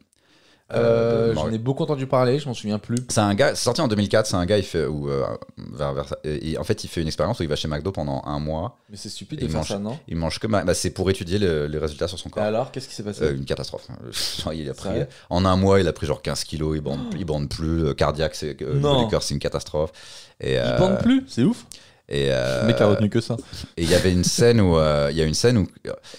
Euh, 0.74 1.30
de 1.30 1.34
J'en 1.36 1.51
ai 1.51 1.59
beaucoup 1.59 1.84
entendu 1.84 2.07
parler, 2.07 2.39
je 2.39 2.47
m'en 2.47 2.55
souviens 2.55 2.80
plus. 2.80 2.97
C'est 3.09 3.20
un 3.20 3.36
gars, 3.36 3.53
c'est 3.53 3.63
sorti 3.63 3.82
en 3.82 3.88
2004. 3.88 4.26
C'est 4.26 4.36
un 4.36 4.45
gars, 4.47 4.57
il 4.57 4.63
fait, 4.63 4.86
où, 4.88 5.07
euh, 5.09 5.24
vers, 5.57 5.93
vers- 5.93 6.16
et- 6.24 6.51
et 6.53 6.57
en 6.57 6.63
fait, 6.63 6.84
il 6.84 6.88
fait 6.88 7.01
une 7.01 7.07
expérience 7.07 7.39
où 7.39 7.43
il 7.43 7.49
va 7.49 7.55
chez 7.55 7.68
McDo 7.68 7.91
pendant 7.91 8.24
un 8.26 8.39
mois. 8.39 8.80
Mais 8.89 8.97
c'est 8.97 9.09
stupide 9.09 9.39
Il 9.41 9.45
de 9.45 9.51
faire 9.51 9.59
mange- 9.59 9.68
ça, 9.68 9.78
non? 9.78 9.99
Il 10.07 10.16
mange 10.18 10.39
que, 10.39 10.47
bah, 10.47 10.63
c'est 10.74 10.89
pour 10.89 11.07
étudier 11.11 11.38
le- 11.38 11.68
les 11.68 11.78
résultats 11.78 12.07
sur 12.07 12.18
son 12.18 12.30
Et 12.30 12.32
corps. 12.32 12.43
alors, 12.43 12.72
qu'est-ce 12.72 12.88
qui 12.88 12.95
s'est 12.95 13.03
passé? 13.03 13.22
Euh, 13.24 13.36
une 13.36 13.45
catastrophe. 13.45 13.88
Genre, 14.43 14.53
il 14.53 14.68
a 14.68 14.74
pris, 14.74 14.89
en 15.30 15.45
un 15.45 15.55
mois, 15.55 15.80
il 15.80 15.88
a 15.88 15.93
pris 15.93 16.07
genre 16.07 16.22
15 16.24 16.43
kilos, 16.43 16.76
il 16.76 16.82
bande, 16.82 16.99
il 17.16 17.26
bande 17.26 17.47
plus, 17.47 17.86
euh, 17.86 17.93
cardiaque, 17.93 18.34
c'est, 18.34 18.59
euh, 18.63 18.74
le 18.74 19.09
cœur, 19.09 19.22
c'est 19.22 19.36
une 19.36 19.39
catastrophe. 19.39 19.91
Et, 20.39 20.53
Il 20.53 20.57
euh, 20.57 20.80
bande 20.80 20.97
plus, 20.97 21.24
c'est 21.28 21.43
ouf. 21.43 21.66
Et, 22.09 22.30
euh, 22.32 22.61
Le 22.61 22.68
mec 22.68 22.82
a 22.82 22.88
retenu 22.88 23.09
que 23.11 23.22
ça. 23.22 23.38
et 23.78 23.84
il 23.84 23.89
y 23.89 23.93
avait 23.95 24.11
une 24.11 24.24
scène 24.24 24.61
où, 24.61 24.78
euh, 24.78 25.09
il 25.11 25.18
y 25.18 25.22
a 25.22 25.26
une 25.26 25.34
scène 25.36 25.57
où, 25.59 25.68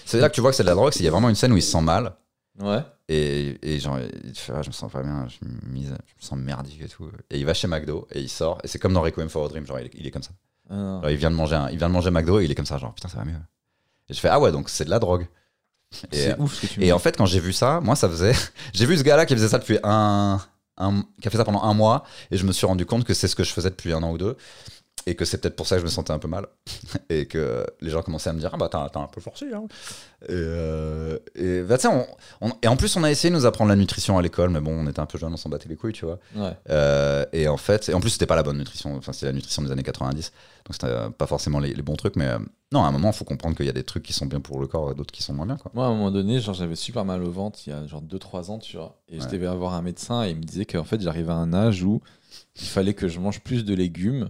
c'est 0.05 0.19
là 0.21 0.29
que 0.29 0.35
tu 0.35 0.41
vois 0.41 0.51
que 0.51 0.55
c'est 0.57 0.63
de 0.63 0.67
la 0.69 0.75
drogue, 0.75 0.91
c'est 0.93 0.97
qu'il 0.99 1.05
y 1.05 1.09
a 1.09 1.11
vraiment 1.11 1.29
une 1.29 1.35
scène 1.35 1.51
où 1.51 1.57
il 1.57 1.61
se 1.61 1.71
sent 1.71 1.81
mal. 1.81 2.13
Ouais. 2.61 2.79
Et, 3.09 3.57
et 3.61 3.79
genre, 3.79 3.99
il 4.25 4.35
fait, 4.35 4.51
ah, 4.55 4.61
je 4.61 4.67
me 4.67 4.73
sens 4.73 4.91
pas 4.91 5.01
bien, 5.01 5.27
je 5.29 5.47
me, 5.47 5.71
mise- 5.71 5.87
je 5.87 5.91
me 6.15 6.21
sens 6.21 6.37
merdique 6.37 6.81
et 6.81 6.87
tout. 6.89 7.09
Et 7.29 7.39
il 7.39 7.45
va 7.45 7.53
chez 7.53 7.67
McDo 7.67 8.05
et 8.11 8.19
il 8.19 8.29
sort. 8.29 8.59
Et 8.63 8.67
c'est 8.67 8.79
comme 8.79 8.93
dans 8.93 9.01
Requiem 9.01 9.29
for 9.29 9.45
a 9.45 9.49
Dream, 9.49 9.65
genre, 9.65 9.79
il 9.79 9.85
est, 9.85 9.91
il 9.93 10.05
est 10.05 10.11
comme 10.11 10.23
ça. 10.23 10.31
Ah. 10.69 10.99
Genre, 11.01 11.09
il 11.09 11.15
vient 11.17 11.31
de 11.31 11.35
manger 11.35 11.55
un, 11.55 11.69
il 11.69 11.77
vient 11.77 11.87
de 11.87 11.93
manger 11.93 12.11
McDo 12.11 12.39
et 12.41 12.45
il 12.45 12.51
est 12.51 12.55
comme 12.55 12.65
ça, 12.65 12.77
genre, 12.77 12.93
putain, 12.93 13.07
ça 13.07 13.17
va 13.19 13.23
mieux. 13.25 13.39
Et 14.09 14.13
je 14.13 14.19
fais, 14.19 14.27
ah 14.29 14.39
ouais, 14.39 14.51
donc 14.51 14.69
c'est 14.69 14.85
de 14.85 14.89
la 14.89 14.99
drogue. 14.99 15.27
Et, 16.11 16.17
C'est 16.17 16.37
ouf 16.39 16.53
ce 16.55 16.61
que 16.61 16.67
tu 16.73 16.83
et 16.83 16.91
en 16.91 16.99
fait, 16.99 17.15
quand 17.15 17.25
j'ai 17.25 17.39
vu 17.39 17.53
ça, 17.53 17.79
moi, 17.79 17.95
ça 17.95 18.09
faisait. 18.09 18.33
j'ai 18.73 18.85
vu 18.85 18.97
ce 18.97 19.03
gars-là 19.03 19.25
qui 19.25 19.33
faisait 19.35 19.47
ça 19.47 19.57
depuis 19.57 19.79
un, 19.83 20.41
un- 20.77 21.03
qui 21.21 21.27
a 21.29 21.31
fait 21.31 21.37
ça 21.37 21.45
pendant 21.45 21.63
un 21.63 21.73
mois, 21.73 22.03
et 22.29 22.35
je 22.35 22.45
me 22.45 22.51
suis 22.51 22.65
rendu 22.67 22.85
compte 22.85 23.05
que 23.05 23.13
c'est 23.13 23.29
ce 23.29 23.37
que 23.37 23.45
je 23.45 23.53
faisais 23.53 23.69
depuis 23.69 23.93
un 23.93 24.03
an 24.03 24.11
ou 24.11 24.17
deux, 24.17 24.35
et 25.05 25.15
que 25.15 25.23
c'est 25.23 25.37
peut-être 25.39 25.55
pour 25.55 25.67
ça 25.67 25.75
que 25.75 25.81
je 25.81 25.85
me 25.85 25.89
sentais 25.91 26.11
un 26.11 26.19
peu 26.19 26.27
mal, 26.27 26.47
et 27.09 27.27
que 27.27 27.65
les 27.81 27.89
gens 27.89 28.01
commençaient 28.01 28.29
à 28.29 28.33
me 28.33 28.39
dire, 28.39 28.49
ah 28.53 28.57
bah 28.57 28.67
t'as 28.69 28.99
un 28.99 29.07
peu 29.07 29.21
forcé, 29.21 29.45
hein. 29.53 29.63
Et, 30.23 30.31
euh, 30.31 31.17
et 31.35 31.61
bah, 31.61 31.77
on- 31.85 32.05
on- 32.41 32.51
et 32.61 32.67
en 32.67 32.75
plus, 32.75 32.95
on 32.97 33.03
a 33.03 33.11
essayé 33.11 33.29
de 33.31 33.35
nous 33.35 33.45
apprendre 33.45 33.69
la 33.69 33.75
nutrition 33.75 34.17
à 34.17 34.21
l'école, 34.21 34.49
mais 34.49 34.59
bon, 34.59 34.71
on 34.71 34.87
était 34.87 34.99
un 34.99 35.05
peu 35.05 35.17
jeunes, 35.17 35.31
on 35.33 35.37
s'en 35.37 35.49
battait 35.49 35.69
les 35.69 35.75
couilles, 35.75 35.93
tu 35.93 36.05
vois. 36.05 36.19
Ouais. 36.35 36.51
Euh, 36.69 37.25
et 37.31 37.47
en 37.47 37.57
fait, 37.57 37.87
et 37.89 37.93
en 37.93 37.99
plus, 38.01 38.09
c'était 38.09 38.25
pas 38.25 38.35
la 38.35 38.43
bonne 38.43 38.57
nutrition. 38.57 38.95
Enfin, 38.97 39.13
c'était 39.13 39.27
la 39.27 39.33
nutrition 39.33 39.61
des 39.61 39.71
années 39.71 39.83
90. 39.83 40.31
Donc, 40.65 40.73
c'était 40.73 40.87
euh, 40.87 41.09
pas 41.11 41.27
forcément 41.27 41.59
les, 41.59 41.73
les 41.73 41.81
bons 41.83 41.95
trucs. 41.95 42.15
Mais 42.15 42.25
euh, 42.27 42.39
non, 42.71 42.83
à 42.83 42.87
un 42.87 42.91
moment, 42.91 43.11
il 43.11 43.15
faut 43.15 43.25
comprendre 43.25 43.55
qu'il 43.55 43.67
y 43.67 43.69
a 43.69 43.73
des 43.73 43.83
trucs 43.83 44.03
qui 44.03 44.11
sont 44.13 44.25
bien 44.25 44.39
pour 44.41 44.59
le 44.59 44.65
corps 44.67 44.91
et 44.91 44.95
d'autres 44.95 45.11
qui 45.13 45.21
sont 45.21 45.33
moins 45.33 45.45
bien. 45.45 45.57
Quoi. 45.57 45.71
Moi, 45.75 45.85
à 45.85 45.87
un 45.89 45.91
moment 45.91 46.09
donné, 46.11 46.41
genre, 46.41 46.55
j'avais 46.55 46.75
super 46.75 47.05
mal 47.05 47.23
au 47.23 47.31
ventre 47.31 47.59
il 47.67 47.69
y 47.69 47.73
a 47.73 47.85
genre 47.85 48.01
2-3 48.01 48.49
ans, 48.49 48.57
tu 48.57 48.75
vois. 48.77 48.99
Et 49.07 49.19
je 49.19 49.25
Ouais. 49.25 49.31
devais 49.31 49.47
avoir 49.47 49.75
un 49.75 49.83
médecin 49.83 50.25
et 50.25 50.31
il 50.31 50.37
me 50.37 50.43
disait 50.43 50.65
qu'en 50.65 50.83
fait, 50.83 50.99
j'arrivais 50.99 51.31
à 51.31 51.35
un 51.35 51.53
âge 51.53 51.83
où 51.83 52.01
il 52.59 52.67
fallait 52.67 52.95
que 52.95 53.07
je 53.07 53.19
mange 53.19 53.39
plus 53.41 53.63
de 53.63 53.75
légumes. 53.75 54.29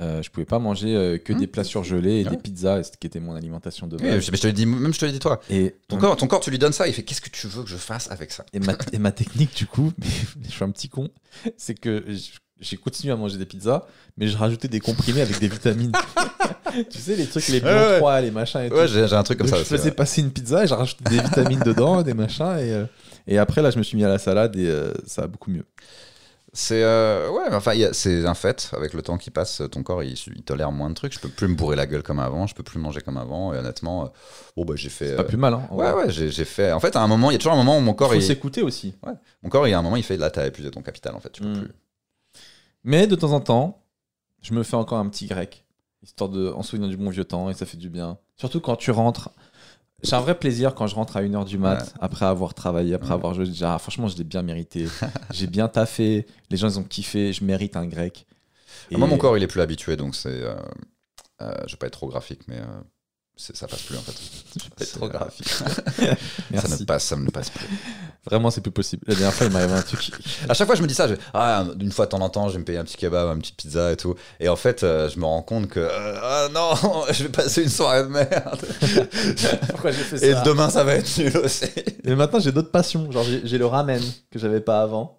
Euh, 0.00 0.22
je 0.22 0.30
pouvais 0.30 0.46
pas 0.46 0.58
manger 0.58 0.94
euh, 0.96 1.18
que 1.18 1.32
Mmh. 1.34 1.38
des 1.38 1.46
plats 1.46 1.64
surgelés 1.64 2.20
et 2.20 2.24
Ouais. 2.24 2.30
des 2.30 2.36
pizzas, 2.38 2.84
ce 2.84 2.92
qui 2.98 3.06
était 3.06 3.20
mon 3.20 3.34
alimentation 3.34 3.86
de 3.86 3.96
Oui, 3.96 4.02
base. 4.02 4.20
je, 4.24 4.30
mais 4.30 4.36
je 4.38 4.42
te 4.42 4.46
dit, 4.48 4.64
même 4.64 4.94
je 4.94 4.98
te 4.98 5.04
l'ai 5.04 5.12
dit 5.12 5.18
toi. 5.18 5.40
Et, 5.50 5.74
Ton, 5.88 5.98
corps, 5.98 6.16
ton 6.16 6.26
corps, 6.26 6.40
tu 6.40 6.50
lui 6.50 6.58
donnes 6.58 6.72
ça, 6.72 6.88
il 6.88 6.94
fait 6.94 7.02
Qu'est-ce 7.02 7.20
que 7.20 7.28
tu 7.28 7.46
veux 7.48 7.62
que 7.64 7.68
je 7.68 7.76
fasse 7.76 8.10
avec 8.10 8.30
ça? 8.32 8.46
Et, 8.54 8.60
ma, 8.60 8.74
et 8.92 8.98
ma 8.98 9.12
technique, 9.12 9.54
du 9.54 9.66
coup, 9.66 9.92
je 10.42 10.50
suis 10.50 10.64
un 10.64 10.70
petit 10.70 10.88
con, 10.88 11.10
c'est 11.58 11.74
que 11.74 12.02
j'ai 12.60 12.76
continué 12.78 13.12
à 13.12 13.16
manger 13.16 13.36
des 13.36 13.44
pizzas, 13.46 13.84
mais 14.16 14.26
je 14.28 14.36
rajoutais 14.38 14.68
des 14.68 14.80
comprimés 14.80 15.20
avec 15.22 15.38
des 15.38 15.48
vitamines. 15.48 15.92
tu 16.90 16.98
sais, 16.98 17.16
les 17.16 17.26
trucs, 17.26 17.48
les 17.48 17.60
Ouais, 17.60 17.64
ouais. 17.66 17.72
blancs 17.88 17.96
3, 17.98 18.20
les 18.22 18.30
machins 18.30 18.60
et 18.62 18.68
tout. 18.70 18.76
Ouais, 18.76 18.88
j'ai 18.88 19.02
un 19.12 19.22
truc 19.22 19.38
comme 19.38 19.48
Donc, 19.48 19.56
ça. 19.56 19.62
je 19.62 19.68
faisais 19.68 19.84
ouais. 19.86 19.90
passer 19.90 20.22
une 20.22 20.30
pizza 20.30 20.64
et 20.64 20.66
j'ai 20.66 20.74
rajouté 20.74 21.04
des 21.10 21.20
vitamines 21.20 21.60
dedans, 21.60 22.00
des 22.02 22.14
machins. 22.14 22.56
Et, 22.58 22.72
euh, 22.72 22.84
et 23.26 23.36
après, 23.38 23.60
là, 23.60 23.70
je 23.70 23.76
me 23.78 23.82
suis 23.82 23.96
mis 23.98 24.04
à 24.04 24.08
la 24.08 24.18
salade 24.18 24.56
et 24.56 24.66
euh, 24.66 24.92
ça 25.06 25.22
va 25.22 25.28
beaucoup 25.28 25.50
mieux. 25.50 25.64
C'est 26.52 26.82
euh, 26.82 27.30
ouais, 27.30 27.44
enfin, 27.52 27.72
c'est 27.92 28.26
un 28.26 28.34
fait. 28.34 28.70
Avec 28.76 28.92
le 28.92 29.02
temps 29.02 29.18
qui 29.18 29.30
passe, 29.30 29.62
ton 29.70 29.84
corps 29.84 30.02
il, 30.02 30.14
il 30.34 30.42
tolère 30.42 30.72
moins 30.72 30.88
de 30.90 30.94
trucs. 30.94 31.12
Je 31.12 31.20
peux 31.20 31.28
plus 31.28 31.46
me 31.46 31.54
bourrer 31.54 31.76
la 31.76 31.86
gueule 31.86 32.02
comme 32.02 32.18
avant. 32.18 32.48
Je 32.48 32.54
peux 32.56 32.64
plus 32.64 32.80
manger 32.80 33.00
comme 33.02 33.16
avant. 33.18 33.54
Et 33.54 33.58
honnêtement, 33.58 34.04
euh, 34.04 34.08
bon 34.56 34.64
bah 34.64 34.74
j'ai 34.76 34.88
fait. 34.88 35.14
Pas 35.14 35.22
euh, 35.22 35.26
plus 35.26 35.36
mal. 35.36 35.54
Hein, 35.54 35.68
Ouais, 35.70 35.92
ouais, 35.92 36.10
j'ai 36.10 36.44
fait. 36.44 36.72
En 36.72 36.80
fait, 36.80 36.96
à 36.96 37.02
un 37.02 37.06
moment, 37.06 37.30
il 37.30 37.34
y 37.34 37.36
a 37.36 37.38
toujours 37.38 37.52
un 37.52 37.56
moment 37.56 37.78
où 37.78 37.80
mon 37.80 37.94
corps, 37.94 38.08
Faut 38.10 38.16
il, 38.16 38.22
s'écouter 38.22 38.62
aussi. 38.62 38.94
mon 39.44 39.48
corps, 39.48 39.68
il 39.68 39.70
y 39.70 39.74
a 39.74 39.78
un 39.78 39.82
moment, 39.82 39.94
il 39.96 40.02
fait 40.02 40.16
là, 40.16 40.28
t'as 40.30 40.46
épuisé 40.46 40.70
ton 40.72 40.82
capital. 40.82 41.14
En 41.14 41.20
fait, 41.20 41.30
tu 41.30 41.42
peux 41.42 41.48
Mm. 41.48 41.58
plus. 41.62 41.72
Mais 42.82 43.06
de 43.06 43.14
temps 43.14 43.32
en 43.32 43.40
temps, 43.40 43.84
je 44.42 44.52
me 44.54 44.62
fais 44.64 44.74
encore 44.76 44.98
un 44.98 45.08
petit 45.08 45.26
grec, 45.26 45.64
histoire 46.02 46.30
de, 46.30 46.48
en 46.50 46.62
souvenir 46.62 46.88
du 46.88 46.96
bon 46.96 47.10
vieux 47.10 47.24
temps, 47.24 47.48
et 47.50 47.54
ça 47.54 47.64
fait 47.66 47.76
du 47.76 47.90
bien. 47.90 48.18
Surtout 48.36 48.60
quand 48.60 48.74
tu 48.76 48.90
rentres. 48.90 49.30
J'ai 50.02 50.14
un 50.16 50.20
vrai 50.20 50.34
plaisir 50.38 50.74
quand 50.74 50.86
je 50.86 50.94
rentre 50.94 51.16
à 51.16 51.22
1h 51.22 51.44
du 51.44 51.58
mat, 51.58 51.80
Ouais. 51.82 51.88
après 52.00 52.24
avoir 52.26 52.54
travaillé, 52.54 52.94
après 52.94 53.08
Ouais. 53.08 53.14
avoir 53.14 53.34
joué. 53.34 53.44
Ah, 53.62 53.78
franchement, 53.78 54.08
je 54.08 54.16
l'ai 54.16 54.24
bien 54.24 54.42
mérité. 54.42 54.86
J'ai 55.32 55.46
bien 55.46 55.68
taffé, 55.68 56.26
les 56.50 56.56
gens, 56.56 56.68
ils 56.68 56.78
ont 56.78 56.84
kiffé, 56.84 57.32
je 57.32 57.44
mérite 57.44 57.76
un 57.76 57.86
grec. 57.86 58.26
Et- 58.90 58.96
Moi, 58.96 59.06
mon 59.08 59.18
corps, 59.18 59.36
il 59.36 59.42
est 59.42 59.46
plus 59.46 59.60
habitué, 59.60 59.96
donc 59.96 60.14
c'est. 60.14 60.28
euh, 60.30 60.54
euh, 61.42 61.54
je 61.66 61.72
vais 61.72 61.78
pas 61.78 61.86
être 61.86 61.92
trop 61.94 62.08
graphique, 62.08 62.42
mais 62.48 62.58
euh, 62.58 62.64
ça 63.40 63.66
passe 63.66 63.82
plus 63.82 63.96
en 63.96 64.02
fait. 64.02 64.12
C'est 64.76 64.98
trop 64.98 65.08
graphique. 65.08 65.48
Ça 65.50 66.76
ne 66.76 66.84
passe, 66.84 67.04
ça 67.04 67.16
ne 67.16 67.30
passe 67.30 67.50
plus. 67.50 67.66
Vraiment, 68.26 68.50
c'est 68.50 68.60
plus 68.60 68.70
possible. 68.70 69.02
La 69.06 69.14
dernière 69.14 69.32
fois, 69.32 69.46
il 69.46 69.52
m'arrive 69.52 69.72
un 69.72 69.80
truc. 69.80 70.10
À 70.48 70.52
chaque 70.52 70.66
fois, 70.66 70.76
je 70.76 70.82
me 70.82 70.86
dis 70.86 70.94
ça. 70.94 71.08
Je, 71.08 71.14
ah, 71.32 71.64
une 71.80 71.90
fois 71.90 72.04
de 72.04 72.10
temps 72.10 72.20
en 72.20 72.28
temps, 72.28 72.48
je 72.48 72.54
vais 72.54 72.58
me 72.58 72.64
payer 72.64 72.78
un 72.78 72.84
petit 72.84 72.96
kebab, 72.96 73.34
une 73.34 73.40
petite 73.40 73.56
pizza 73.56 73.92
et 73.92 73.96
tout. 73.96 74.14
Et 74.40 74.48
en 74.48 74.56
fait, 74.56 74.82
euh, 74.82 75.08
je 75.08 75.18
me 75.18 75.24
rends 75.24 75.42
compte 75.42 75.68
que 75.68 75.80
euh, 75.80 76.14
ah 76.22 76.48
non, 76.52 76.74
je 77.12 77.24
vais 77.24 77.28
passer 77.30 77.62
une 77.62 77.70
soirée 77.70 78.02
de 78.02 78.08
merde. 78.08 78.60
Pourquoi 79.70 79.92
j'ai 79.92 80.02
fait 80.02 80.26
Et 80.26 80.34
demain, 80.44 80.68
ça 80.68 80.84
va 80.84 80.96
être 80.96 81.18
nul 81.18 81.36
aussi. 81.38 81.66
Mais 82.04 82.14
maintenant, 82.14 82.40
j'ai 82.40 82.52
d'autres 82.52 82.70
passions. 82.70 83.10
Genre, 83.10 83.24
j'ai 83.44 83.58
le 83.58 83.66
ramen 83.66 84.02
que 84.30 84.38
j'avais 84.38 84.60
pas 84.60 84.82
avant. 84.82 85.16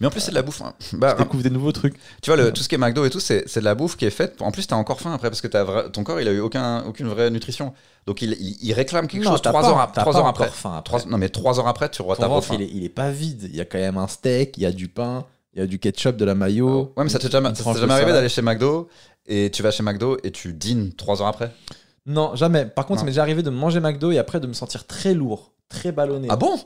Mais 0.00 0.06
en 0.06 0.10
plus, 0.10 0.20
c'est 0.20 0.30
de 0.30 0.36
la 0.36 0.42
bouffe. 0.42 0.62
hein. 0.62 0.74
Bah, 0.94 1.14
Je 1.18 1.22
découvre 1.24 1.42
des 1.42 1.50
nouveaux 1.50 1.72
trucs. 1.72 1.94
tu 2.22 2.30
vois, 2.30 2.36
le, 2.36 2.52
tout 2.52 2.62
ce 2.62 2.68
qui 2.68 2.74
est 2.74 2.78
McDo 2.78 3.04
et 3.04 3.10
tout, 3.10 3.20
c'est 3.20 3.44
c'est 3.46 3.60
de 3.60 3.64
la 3.64 3.74
bouffe 3.74 3.96
qui 3.96 4.04
est 4.04 4.10
faite. 4.10 4.40
En 4.40 4.50
plus, 4.50 4.66
t'as 4.66 4.76
encore 4.76 5.00
faim 5.00 5.12
après 5.12 5.28
parce 5.30 5.40
que 5.40 5.48
ton 5.88 6.04
corps, 6.04 6.20
il 6.20 6.28
a 6.28 6.32
eu 6.32 6.40
aucun, 6.40 6.84
aucune 6.84 7.08
vraie 7.08 7.30
nutrition. 7.30 7.72
Donc, 8.06 8.22
il, 8.22 8.32
il, 8.40 8.56
il 8.62 8.72
réclame 8.72 9.08
quelque 9.08 9.24
Non, 9.24 9.32
chose 9.32 9.42
trois 9.42 9.68
heures, 9.68 9.92
trois 9.92 10.04
pas 10.12 10.18
heures 10.18 10.26
après. 10.26 10.48
faim 10.48 10.74
après. 10.78 10.98
Trois- 10.98 11.10
non, 11.10 11.18
mais 11.18 11.28
trois 11.28 11.58
heures 11.58 11.68
après, 11.68 11.88
tu 11.90 11.98
Ton 11.98 12.04
retapes 12.04 12.28
ventre, 12.28 12.46
faim. 12.46 12.54
il 12.58 12.62
est, 12.62 12.70
il 12.72 12.84
est 12.84 12.88
pas 12.88 13.10
vide. 13.10 13.42
Il 13.50 13.56
y 13.56 13.60
a 13.60 13.64
quand 13.64 13.78
même 13.78 13.96
un 13.98 14.06
steak, 14.06 14.56
il 14.58 14.62
y 14.62 14.66
a 14.66 14.72
du 14.72 14.88
pain, 14.88 15.24
il 15.54 15.60
y 15.60 15.62
a 15.62 15.66
du 15.66 15.78
ketchup, 15.78 16.16
de 16.16 16.24
la 16.24 16.34
mayo. 16.34 16.92
Ouais, 16.96 17.04
mais 17.04 17.10
ça 17.10 17.18
t'est 17.18 17.30
jamais, 17.30 17.50
jamais 17.54 17.92
arrivé 17.92 18.12
d'aller 18.12 18.28
chez 18.28 18.42
McDo 18.42 18.88
et 19.26 19.50
tu 19.50 19.62
vas 19.62 19.70
chez 19.72 19.82
McDo 19.82 20.18
et 20.22 20.30
tu 20.30 20.52
dînes 20.52 20.92
trois 20.92 21.20
heures 21.20 21.26
après? 21.28 21.50
Non, 22.06 22.34
jamais. 22.36 22.66
Par 22.66 22.86
contre, 22.86 23.00
ça 23.00 23.04
m'est 23.04 23.10
déjà 23.10 23.22
arrivé 23.22 23.42
de 23.42 23.50
manger 23.50 23.80
McDo 23.80 24.12
et 24.12 24.18
après 24.18 24.38
de 24.40 24.46
me 24.46 24.52
sentir 24.52 24.86
très 24.86 25.12
lourd, 25.12 25.52
très 25.68 25.90
ballonné. 25.92 26.28
Ah 26.30 26.36
bon 26.36 26.56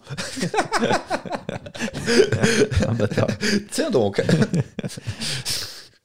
Un 2.89 2.95
bâtard. 2.95 3.27
Tiens 3.71 3.91
donc 3.91 4.23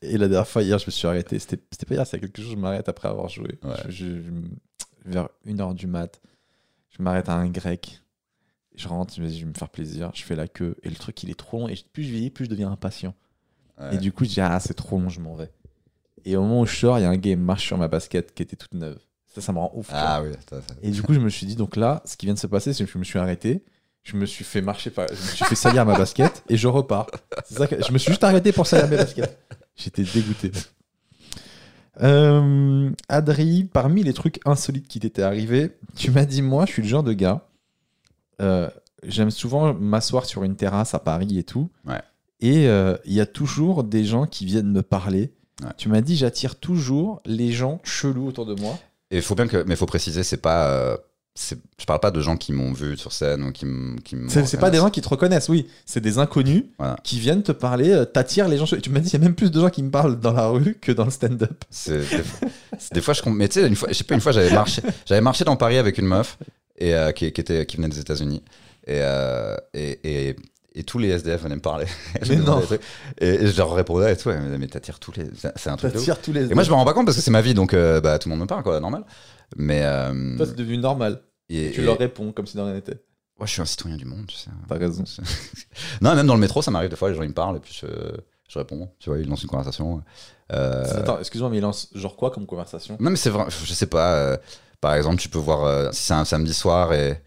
Et 0.01 0.17
la 0.17 0.27
dernière 0.27 0.47
fois, 0.47 0.61
hier, 0.61 0.77
je 0.77 0.85
me 0.85 0.91
suis 0.91 1.07
arrêté. 1.07 1.39
C'était 1.39 1.59
c'était 1.71 1.85
pas 1.85 1.95
hier, 1.95 2.07
c'est 2.07 2.19
quelque 2.19 2.41
chose. 2.41 2.51
Je 2.51 2.55
m'arrête 2.55 2.87
après 2.89 3.07
avoir 3.07 3.29
joué. 3.29 3.57
Ouais. 3.63 3.73
Je- 3.87 3.91
je- 3.91 4.21
je- 4.21 4.31
vers 5.05 5.29
1h 5.45 5.73
du 5.73 5.87
mat, 5.87 6.21
je 6.97 7.01
m'arrête 7.03 7.29
à 7.29 7.33
un 7.33 7.47
grec. 7.49 8.01
Je 8.75 8.87
rentre, 8.87 9.13
je 9.15 9.21
me 9.21 9.27
dis, 9.27 9.39
je 9.39 9.45
vais 9.45 9.51
me 9.51 9.57
faire 9.57 9.69
plaisir. 9.69 10.11
Je 10.13 10.23
fais 10.23 10.35
la 10.35 10.47
queue. 10.47 10.75
Et 10.83 10.89
le 10.89 10.95
truc, 10.95 11.21
il 11.23 11.29
est 11.29 11.39
trop 11.39 11.59
long. 11.59 11.67
Et 11.69 11.75
plus 11.93 12.03
je 12.03 12.09
vieillis, 12.11 12.29
plus 12.29 12.45
je 12.45 12.49
deviens 12.49 12.71
impatient. 12.71 13.13
Ouais. 13.79 13.95
Et 13.95 13.97
du 13.97 14.11
coup, 14.11 14.25
je 14.25 14.29
dis, 14.29 14.41
ah, 14.41 14.59
c'est 14.59 14.73
trop 14.73 14.99
long, 14.99 15.09
je 15.09 15.19
m'en 15.21 15.35
vais. 15.35 15.49
Et 16.25 16.35
au 16.35 16.41
moment 16.41 16.61
où 16.61 16.65
je 16.65 16.75
sors, 16.75 16.99
il 16.99 17.03
y 17.03 17.05
a 17.05 17.09
un 17.09 17.15
gars 17.15 17.31
qui 17.31 17.35
marche 17.35 17.65
sur 17.65 17.77
ma 17.77 17.87
basket 17.87 18.33
qui 18.33 18.43
était 18.43 18.55
toute 18.55 18.73
neuve. 18.73 18.99
Ça, 19.35 19.41
ça 19.41 19.51
me 19.51 19.59
rend 19.59 19.71
ouf. 19.75 19.89
Ah 19.91 20.21
oui, 20.23 20.29
ça, 20.49 20.61
ça- 20.61 20.73
Et 20.81 20.89
du 20.91 21.03
coup, 21.03 21.13
je 21.13 21.19
me 21.19 21.27
suis 21.29 21.45
dit, 21.45 21.55
donc 21.57 21.75
là, 21.75 22.01
ce 22.05 22.15
qui 22.15 22.25
vient 22.25 22.33
de 22.33 22.39
se 22.39 22.47
passer, 22.47 22.73
c'est 22.73 22.85
que 22.85 22.91
je 22.91 22.97
me 22.97 23.03
suis 23.03 23.19
arrêté. 23.19 23.63
Je 24.03 24.15
me 24.15 24.25
suis 24.25 24.45
fait 24.45 24.61
marcher 24.61 24.91
par... 24.91 25.07
Je 25.09 25.13
me 25.13 25.17
suis 25.17 25.45
fait 25.45 25.55
salir 25.55 25.85
ma 25.85 25.97
basket 25.97 26.43
et 26.47 26.55
je 26.57 26.67
repars. 26.67 27.07
C'est 27.45 27.57
ça 27.57 27.67
que... 27.67 27.75
Je 27.83 27.91
me 27.91 27.97
suis 27.97 28.11
juste 28.11 28.23
arrêté 28.23 28.51
pour 28.53 28.65
salir 28.65 28.87
mes 28.87 28.95
baskets. 28.97 29.37
J'étais 29.75 30.03
dégoûté. 30.03 30.51
Euh, 32.01 32.89
Adri, 33.09 33.63
parmi 33.71 34.03
les 34.03 34.13
trucs 34.13 34.39
insolites 34.45 34.87
qui 34.87 34.99
t'étaient 34.99 35.21
arrivés, 35.21 35.71
tu 35.95 36.11
m'as 36.11 36.25
dit, 36.25 36.41
moi, 36.41 36.65
je 36.65 36.71
suis 36.73 36.81
le 36.81 36.87
genre 36.87 37.03
de 37.03 37.13
gars, 37.13 37.47
euh, 38.41 38.69
j'aime 39.03 39.31
souvent 39.31 39.73
m'asseoir 39.73 40.25
sur 40.25 40.43
une 40.43 40.55
terrasse 40.55 40.93
à 40.93 40.99
Paris 40.99 41.37
et 41.39 41.43
tout. 41.43 41.69
Ouais. 41.85 42.01
Et 42.41 42.67
euh, 42.67 42.97
il 43.05 43.13
y 43.13 43.21
a 43.21 43.25
toujours 43.25 43.83
des 43.83 44.03
gens 44.03 44.25
qui 44.27 44.45
viennent 44.45 44.71
me 44.71 44.81
parler. 44.81 45.33
Ouais. 45.63 45.69
Tu 45.77 45.87
m'as 45.89 46.01
dit, 46.01 46.15
j'attire 46.17 46.55
toujours 46.59 47.21
les 47.25 47.51
gens 47.53 47.79
chelous 47.83 48.27
autour 48.27 48.45
de 48.45 48.59
moi. 48.59 48.77
Et 49.11 49.21
faut 49.21 49.35
bien 49.35 49.47
que, 49.47 49.63
mais 49.67 49.75
faut 49.75 49.85
préciser, 49.85 50.23
c'est 50.23 50.37
pas, 50.37 50.67
euh, 50.69 50.97
je 51.37 51.85
parle 51.85 51.99
pas 51.99 52.11
de 52.11 52.21
gens 52.21 52.37
qui 52.37 52.53
m'ont 52.53 52.71
vu 52.73 52.97
sur 52.97 53.11
scène 53.11 53.43
ou 53.43 53.51
qui 53.51 53.65
m- 53.65 53.97
qui 54.03 54.15
m'ont. 54.15 54.29
C'est 54.29 54.57
pas 54.59 54.69
des 54.71 54.77
gens 54.77 54.89
qui 54.89 55.01
te 55.01 55.09
reconnaissent, 55.09 55.49
oui. 55.49 55.67
C'est 55.85 56.01
des 56.01 56.17
inconnus 56.17 56.63
Voilà. 56.79 56.95
qui 57.03 57.19
viennent 57.19 57.43
te 57.43 57.51
parler, 57.51 57.91
euh, 57.91 58.05
t'attires 58.05 58.47
les 58.47 58.57
gens. 58.57 58.65
Tu 58.65 58.89
m'as 58.89 58.99
dit, 58.99 59.09
il 59.09 59.13
y 59.13 59.15
a 59.17 59.19
même 59.19 59.35
plus 59.35 59.51
de 59.51 59.59
gens 59.59 59.69
qui 59.69 59.83
me 59.83 59.91
parlent 59.91 60.19
dans 60.19 60.33
la 60.33 60.47
rue 60.47 60.75
que 60.81 60.91
dans 60.91 61.05
le 61.05 61.11
stand-up. 61.11 61.63
Des, 61.87 62.01
fois- 62.03 62.49
c'est 62.79 62.93
des 62.93 63.01
fois 63.01 63.13
je. 63.13 63.21
Mais 63.29 63.47
tu 63.47 63.59
sais, 63.61 63.67
une 63.67 63.75
fois, 63.75 63.89
je 63.89 63.93
sais 63.95 64.03
pas, 64.05 64.15
une 64.15 64.21
fois 64.21 64.31
j'avais 64.31 64.51
marché, 64.53 64.81
j'avais 65.05 65.21
marché 65.21 65.43
dans 65.43 65.55
Paris 65.57 65.77
avec 65.77 65.97
une 65.97 66.07
meuf 66.07 66.37
et 66.77 66.95
euh, 66.95 67.11
qui, 67.11 67.31
qui 67.31 67.41
était, 67.41 67.65
qui 67.65 67.77
venait 67.77 67.89
des 67.89 67.99
États-Unis 67.99 68.41
et, 68.87 68.99
euh, 69.01 69.55
et, 69.73 70.29
et 70.29 70.35
et 70.77 70.83
tous 70.83 70.99
les 70.99 71.09
SDF 71.09 71.41
venaient 71.43 71.55
me 71.55 71.61
parler. 71.61 71.85
Mais 72.29 72.35
non. 72.35 72.61
Et, 73.19 73.27
et 73.27 73.47
je 73.47 73.57
leur 73.57 73.73
répondais 73.73 74.11
et 74.13 74.17
tout. 74.17 74.29
disait, 74.31 74.57
mais 74.57 74.67
t'attires 74.67 74.99
tous 74.99 75.13
les. 75.15 75.25
C'est 75.55 75.69
un 75.69 75.77
truc. 75.77 75.93
T'attires 75.93 76.21
tous 76.21 76.33
les. 76.33 76.51
Et 76.51 76.53
moi, 76.53 76.63
je 76.63 76.69
me 76.69 76.75
rends 76.75 76.85
pas 76.85 76.93
compte 76.93 77.05
parce 77.05 77.17
que 77.17 77.23
c'est 77.23 77.31
ma 77.31 77.41
vie, 77.41 77.53
donc 77.53 77.73
euh, 77.73 78.01
bah, 78.01 78.19
tout 78.19 78.27
le 78.29 78.35
monde 78.35 78.41
me 78.41 78.47
parle, 78.47 78.61
quoi, 78.63 78.79
normal. 78.79 79.03
Mais. 79.55 79.81
euh, 79.83 80.35
Toi, 80.37 80.45
c'est 80.45 80.55
devenu 80.55 80.77
normal. 80.77 81.21
et, 81.49 81.71
Tu 81.71 81.81
leur 81.81 81.97
réponds 81.97 82.31
comme 82.31 82.45
si 82.45 82.57
de 82.57 82.61
rien 82.61 82.73
n'était. 82.73 82.99
Moi, 83.37 83.47
je 83.47 83.51
suis 83.51 83.61
un 83.61 83.65
citoyen 83.65 83.97
du 83.97 84.05
monde, 84.05 84.25
tu 84.27 84.35
sais. 84.35 84.49
T'as 84.69 84.77
raison. 84.77 85.03
non, 86.01 86.15
même 86.15 86.27
dans 86.27 86.35
le 86.35 86.39
métro, 86.39 86.61
ça 86.61 86.71
m'arrive 86.71 86.89
des 86.89 86.95
fois, 86.95 87.09
les 87.09 87.15
gens 87.15 87.23
ils 87.23 87.29
me 87.29 87.33
parlent 87.33 87.57
et 87.57 87.59
puis 87.59 87.77
je, 87.81 87.87
je 88.49 88.59
réponds. 88.59 88.89
Tu 88.99 89.09
vois, 89.09 89.19
ils 89.19 89.27
lancent 89.27 89.43
une 89.43 89.49
conversation. 89.49 90.01
Euh, 90.53 90.83
Attends, 90.99 91.19
excuse-moi, 91.19 91.49
mais 91.49 91.57
il 91.57 91.61
lance 91.61 91.89
genre 91.95 92.15
quoi 92.15 92.31
comme 92.31 92.45
conversation? 92.45 92.95
Non, 92.99 93.09
mais 93.09 93.17
c'est 93.17 93.29
vrai, 93.29 93.45
je 93.49 93.73
sais 93.73 93.87
pas. 93.87 94.13
euh, 94.15 94.37
par 94.79 94.93
exemple, 94.95 95.17
tu 95.17 95.27
peux 95.29 95.39
voir 95.39 95.93
si 95.93 96.03
c'est 96.03 96.13
un 96.13 96.25
samedi 96.25 96.53
soir 96.53 96.93
et. 96.93 97.21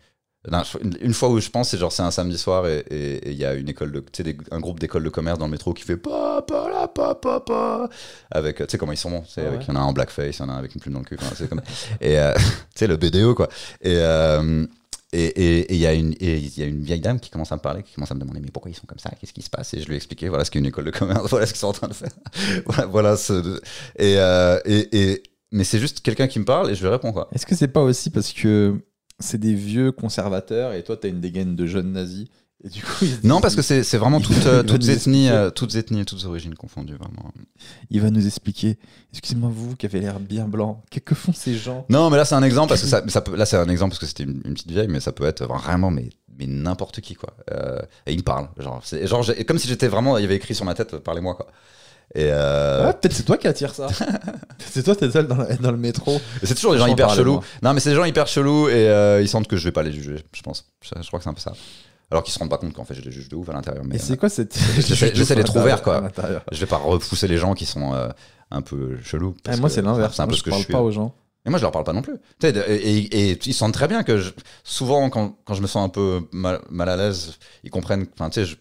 Une, 1.00 1.12
fois 1.14 1.28
où 1.30 1.40
je 1.40 1.50
pense, 1.50 1.70
c'est 1.70 1.78
genre 1.78 1.92
c'est 1.92 2.02
un 2.02 2.10
samedi 2.10 2.38
soir 2.38 2.66
et 2.68 3.20
il 3.26 3.36
y 3.36 3.44
a 3.44 3.54
une 3.54 3.68
école 3.68 3.92
de, 3.92 4.04
des- 4.22 4.36
un 4.50 4.60
groupe 4.60 4.78
d'écoles 4.80 5.02
de 5.04 5.08
commerce 5.10 5.38
dans 5.38 5.46
le 5.46 5.50
métro 5.50 5.74
qui 5.74 5.82
fait 5.82 5.96
pa 5.96 6.42
pa 6.46 6.68
la 6.70 6.88
pa 6.88 7.14
pa 7.16 7.40
pa 7.40 7.88
avec, 8.30 8.56
tu 8.58 8.64
sais 8.68 8.78
comment 8.78 8.92
ils 8.92 8.96
sont, 8.96 9.24
sais, 9.24 9.42
Ah 9.46 9.50
ouais. 9.50 9.58
il 9.60 9.68
y 9.68 9.70
en 9.70 9.76
a 9.76 9.80
un 9.80 9.84
en 9.84 9.92
blackface, 9.92 10.38
il 10.38 10.40
y 10.40 10.44
en 10.44 10.48
a 10.48 10.52
un 10.52 10.58
avec 10.58 10.74
une 10.74 10.80
plume 10.80 10.94
dans 10.94 11.00
le 11.00 11.04
cul, 11.04 11.18
c'est 11.34 11.48
comme, 11.48 11.60
et 12.00 12.18
euh, 12.18 12.32
tu 12.36 12.42
sais 12.76 12.86
le 12.86 12.96
BDO 12.96 13.34
quoi. 13.34 13.48
Et 13.82 13.96
euh, 13.96 14.64
et 15.12 15.74
il 15.74 15.80
y 15.80 15.86
a 15.86 15.94
une 15.94 16.14
et 16.20 16.38
y 16.38 16.62
a 16.62 16.66
une 16.66 16.82
vieille 16.82 17.00
dame 17.00 17.18
qui 17.18 17.30
commence 17.30 17.50
à 17.50 17.56
me 17.56 17.60
parler, 17.62 17.82
qui 17.82 17.94
commence 17.94 18.10
à 18.10 18.14
me 18.14 18.20
demander 18.20 18.40
mais 18.40 18.50
pourquoi 18.52 18.70
ils 18.70 18.74
sont 18.74 18.86
comme 18.86 18.98
ça, 18.98 19.10
qu'est-ce 19.18 19.32
qui 19.32 19.40
se 19.42 19.48
passe? 19.50 19.72
Et 19.74 19.80
je 19.80 19.86
lui 19.86 19.94
ai 19.94 19.96
expliqué 19.96 20.28
voilà 20.28 20.44
ce 20.44 20.50
qu'est 20.50 20.58
une 20.58 20.66
école 20.66 20.84
de 20.84 20.90
commerce, 20.90 21.26
voilà 21.30 21.46
ce 21.46 21.52
qu'ils 21.52 21.60
sont 21.60 21.68
en 21.68 21.72
train 21.72 21.88
de 21.88 21.94
faire, 21.94 22.10
voilà, 22.66 22.86
voilà 22.86 23.16
ce, 23.16 23.58
et, 23.98 24.16
euh, 24.18 24.60
et, 24.66 24.98
et 25.10 25.22
mais 25.50 25.64
c'est 25.64 25.78
juste 25.78 26.00
quelqu'un 26.00 26.28
qui 26.28 26.38
me 26.38 26.44
parle 26.44 26.70
et 26.70 26.74
je 26.74 26.82
lui 26.82 26.90
réponds 26.90 27.12
quoi. 27.12 27.28
Est-ce 27.32 27.46
que 27.46 27.54
c'est 27.54 27.68
pas 27.68 27.80
aussi 27.82 28.10
parce 28.10 28.32
que 28.32 28.78
c'est 29.18 29.38
des 29.38 29.54
vieux 29.54 29.92
conservateurs 29.92 30.72
et 30.72 30.82
toi, 30.84 30.96
t'as 30.96 31.08
une 31.08 31.20
dégaine 31.20 31.56
de 31.56 31.66
jeunes 31.66 31.92
nazis 31.92 32.26
et 32.64 32.68
du 32.68 32.82
coup, 32.82 33.04
Non, 33.22 33.40
parce 33.40 33.54
que 33.54 33.62
c'est 33.62 33.96
vraiment 33.96 34.20
toutes, 34.20 34.46
euh, 34.46 34.62
nous 34.64 34.68
toutes 34.68 34.88
ethnies, 34.88 35.28
euh, 35.28 35.50
toutes 35.50 35.76
ethnies, 35.76 36.04
toutes 36.04 36.24
origines 36.24 36.56
confondues, 36.56 36.96
vraiment. 36.96 37.30
il 37.90 38.00
va 38.00 38.10
nous 38.10 38.26
expliquer. 38.26 38.78
Excusez-moi, 39.12 39.48
vous 39.52 39.76
qui 39.76 39.86
avez 39.86 40.00
l'air 40.00 40.18
bien 40.18 40.48
blanc, 40.48 40.82
que, 40.90 40.98
que 40.98 41.14
font 41.14 41.32
ces 41.32 41.54
gens? 41.54 41.86
Non, 41.88 42.10
mais 42.10 42.16
là 42.16 42.24
c'est 42.24 42.34
un 42.34 42.42
exemple 42.42 42.70
parce 42.70 42.82
que 42.82 42.88
ça, 42.88 43.02
ça 43.06 43.20
peut, 43.20 43.36
là 43.36 43.46
c'est 43.46 43.56
un 43.56 43.68
exemple 43.68 43.90
parce 43.90 44.00
que 44.00 44.06
c'était 44.06 44.24
une, 44.24 44.42
une 44.44 44.54
petite 44.54 44.70
vieille, 44.72 44.88
mais 44.88 44.98
ça 44.98 45.12
peut 45.12 45.24
être 45.24 45.44
vraiment 45.44 45.90
mais 45.92 46.10
mais 46.36 46.46
n'importe 46.46 47.00
qui 47.00 47.14
quoi. 47.14 47.34
Euh, 47.52 47.80
et 48.06 48.12
il 48.12 48.18
me 48.18 48.22
parle, 48.22 48.48
genre, 48.58 48.82
genre 49.02 49.24
comme 49.46 49.58
si 49.58 49.68
j'étais 49.68 49.88
vraiment, 49.88 50.18
il 50.18 50.22
y 50.22 50.24
avait 50.24 50.36
écrit 50.36 50.54
sur 50.54 50.64
ma 50.64 50.74
tête, 50.74 50.96
parlez-moi 50.98 51.34
quoi. 51.34 51.48
Et 52.14 52.28
euh, 52.32 52.86
Ah, 52.88 52.92
Peut-être 52.94 53.12
c'est 53.12 53.22
toi 53.24 53.36
qui 53.36 53.46
attire 53.48 53.74
ça. 53.74 53.88
c'est 54.70 54.82
toi, 54.82 54.96
t'es 54.96 55.10
seul 55.10 55.26
dans, 55.26 55.36
la- 55.36 55.54
dans 55.56 55.70
le 55.70 55.76
métro. 55.76 56.20
c'est 56.42 56.54
toujours 56.54 56.72
des 56.72 56.78
gens 56.78 56.86
hyper 56.86 57.10
chelous. 57.10 57.40
Non, 57.62 57.74
mais 57.74 57.80
c'est 57.80 57.90
des 57.90 57.96
gens 57.96 58.04
hyper 58.04 58.26
chelous 58.26 58.68
et 58.68 58.88
euh, 58.88 59.20
ils 59.20 59.28
sentent 59.28 59.46
que 59.48 59.56
je 59.56 59.64
vais 59.64 59.72
pas 59.72 59.82
les 59.82 59.92
juger, 59.92 60.16
je 60.34 60.42
pense. 60.42 60.66
Je, 60.82 60.90
je 61.00 61.06
crois 61.06 61.18
que 61.18 61.24
c'est 61.24 61.30
un 61.30 61.34
peu 61.34 61.40
ça. 61.40 61.52
Alors 62.10 62.22
qu'ils 62.22 62.32
se 62.32 62.38
rendent 62.38 62.48
pas 62.48 62.56
compte 62.56 62.72
qu'en 62.72 62.84
fait 62.86 62.94
je 62.94 63.02
les 63.02 63.10
juge 63.10 63.28
de 63.28 63.36
ouf 63.36 63.48
à 63.50 63.52
l'intérieur. 63.52 63.84
Mais 63.84 63.96
Et 63.96 63.98
c'est 63.98 64.14
euh, 64.14 64.16
quoi 64.16 64.30
cette. 64.30 64.58
j'essaie- 64.78 65.10
j'essaie 65.14 65.34
d'être 65.34 65.54
ouvert, 65.54 65.82
quoi. 65.82 65.98
à 65.98 66.00
l'intérieur. 66.00 66.42
je 66.50 66.58
vais 66.58 66.66
pas 66.66 66.78
repousser 66.78 67.28
les 67.28 67.36
gens 67.36 67.52
qui 67.52 67.66
sont 67.66 67.92
euh, 67.94 68.08
un 68.50 68.62
peu 68.62 68.98
chelous. 69.04 69.36
Parce 69.44 69.58
moi, 69.60 69.68
que 69.68 69.74
c'est 69.74 69.82
l'inverse. 69.82 70.16
C'est 70.16 70.22
un 70.22 70.24
Moi, 70.24 70.30
peu 70.30 70.34
je 70.36 70.38
ce 70.40 70.44
que 70.44 70.50
parle 70.50 70.60
je 70.62 70.64
suis. 70.64 70.72
pas 70.72 70.80
aux 70.80 70.90
gens. 70.90 71.14
Et 71.44 71.50
moi, 71.50 71.58
je 71.58 71.62
leur 71.64 71.72
parle 71.72 71.84
pas 71.84 71.92
non 71.92 72.00
plus. 72.02 72.14
Tu 72.40 72.46
sais, 72.46 72.52
de- 72.52 72.64
et, 72.66 72.74
et- 73.00 73.30
et 73.32 73.38
ils 73.44 73.52
sentent 73.54 73.74
très 73.74 73.88
bien 73.88 74.02
que 74.02 74.16
je- 74.18 74.30
souvent, 74.64 75.10
quand, 75.10 75.36
quand 75.44 75.52
je 75.54 75.60
me 75.60 75.66
sens 75.66 75.84
un 75.84 75.88
peu 75.90 76.22
mal, 76.32 76.60
mal 76.70 76.88
à 76.88 76.96
l'aise, 76.96 77.34
ils 77.64 77.70
comprennent, 77.70 78.06
enfin, 78.14 78.30
tu 78.30 78.40
sais, 78.40 78.46
je- 78.46 78.56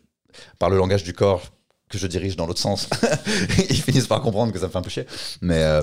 par 0.60 0.70
le 0.70 0.76
langage 0.78 1.04
du 1.04 1.14
corps, 1.14 1.42
que 1.90 1.98
je 1.98 2.08
dirige 2.08 2.36
dans 2.36 2.46
l'autre 2.48 2.60
sens. 2.60 2.90
ils 3.70 3.82
finissent 3.82 4.08
par 4.08 4.22
comprendre 4.22 4.52
que 4.54 4.60
ça 4.60 4.68
me 4.68 4.72
fait 4.72 4.78
un 4.78 4.82
peu 4.82 4.90
chier. 4.90 5.06
Mais, 5.42 5.64
euh, 5.64 5.82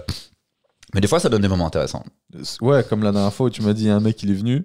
mais 0.94 1.00
des 1.00 1.08
fois, 1.08 1.18
ça 1.20 1.28
donne 1.28 1.42
des 1.42 1.48
moments 1.48 1.66
intéressants. 1.66 2.04
Ouais, 2.60 2.84
comme 2.88 3.02
la 3.02 3.12
dernière 3.12 3.32
fois 3.32 3.46
où 3.46 3.50
tu 3.50 3.62
m'as 3.62 3.72
dit, 3.72 3.88
un 3.88 4.00
mec, 4.00 4.22
il 4.22 4.30
est 4.30 4.34
venu. 4.34 4.64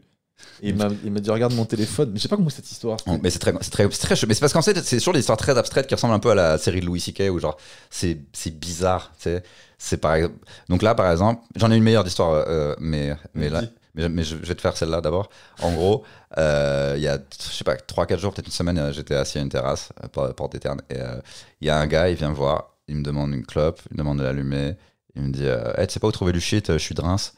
Et 0.61 0.69
il 0.69 0.75
m'a 0.75 0.87
il 1.03 1.11
m'a 1.11 1.19
dit, 1.19 1.29
regarde 1.29 1.53
mon 1.53 1.65
téléphone. 1.65 2.11
Mais 2.11 2.17
je 2.17 2.23
sais 2.23 2.29
pas 2.29 2.37
comment 2.37 2.49
cette 2.49 2.71
histoire. 2.71 2.97
Mais 3.21 3.29
c'est 3.29 3.39
très, 3.39 3.53
c'est 3.61 3.71
très, 3.71 3.87
très 3.89 4.15
chou- 4.15 4.25
Mais 4.27 4.33
c'est 4.33 4.39
parce 4.39 4.53
qu'en 4.53 4.61
fait, 4.61 4.77
c'est 4.83 4.97
toujours 4.97 5.13
des 5.13 5.19
histoires 5.19 5.37
très 5.37 5.57
abstraites 5.57 5.87
qui 5.87 5.95
ressemblent 5.95 6.13
un 6.13 6.19
peu 6.19 6.31
à 6.31 6.35
la 6.35 6.57
série 6.57 6.79
de 6.81 6.85
Louis 6.85 7.01
C.K. 7.01 7.23
où 7.31 7.39
genre, 7.39 7.57
c'est, 7.89 8.19
c'est 8.33 8.57
bizarre, 8.57 9.11
tu 9.17 9.23
sais. 9.23 9.43
C'est 9.77 9.97
par 9.97 10.15
exemple. 10.15 10.35
Donc 10.69 10.81
là, 10.81 10.95
par 10.95 11.09
exemple, 11.11 11.41
j'en 11.55 11.71
ai 11.71 11.75
une 11.77 11.83
meilleure 11.83 12.03
d'histoire, 12.03 12.45
euh, 12.47 12.75
mais, 12.79 13.15
mais 13.33 13.49
là. 13.49 13.63
Mais, 13.95 14.07
mais 14.09 14.23
je, 14.23 14.35
je 14.41 14.45
vais 14.45 14.55
te 14.55 14.61
faire 14.61 14.77
celle-là 14.77 15.01
d'abord. 15.01 15.29
En 15.61 15.71
gros, 15.73 16.03
euh, 16.37 16.93
il 16.97 17.01
y 17.01 17.07
a, 17.07 17.17
je 17.17 17.43
sais 17.51 17.63
pas, 17.63 17.75
3-4 17.75 18.19
jours, 18.19 18.33
peut-être 18.33 18.45
une 18.47 18.51
semaine, 18.53 18.77
euh, 18.77 18.91
j'étais 18.93 19.15
assis 19.15 19.39
à 19.39 19.41
une 19.41 19.49
terrasse, 19.49 19.89
euh, 20.03 20.07
por- 20.07 20.33
porte 20.35 20.51
des 20.53 20.59
ternes, 20.59 20.81
et 20.89 20.99
euh, 20.99 21.19
il 21.61 21.67
y 21.67 21.69
a 21.71 21.77
un 21.77 21.87
gars, 21.87 22.09
il 22.09 22.15
vient 22.15 22.29
me 22.29 22.35
voir, 22.35 22.75
il 22.87 22.95
me 22.97 23.03
demande 23.03 23.33
une 23.33 23.45
clope, 23.45 23.79
il 23.89 23.93
me 23.95 23.97
demande 23.97 24.19
de 24.19 24.23
l'allumer, 24.23 24.75
il 25.15 25.23
me 25.23 25.31
dit 25.31 25.45
euh, 25.47 25.73
Hey, 25.77 25.87
Tu 25.87 25.93
sais 25.93 25.99
pas 25.99 26.07
où 26.07 26.11
trouver 26.11 26.31
du 26.31 26.41
shit, 26.41 26.69
euh, 26.69 26.73
je 26.73 26.83
suis 26.83 26.95
de 26.95 27.01
Reims. 27.01 27.33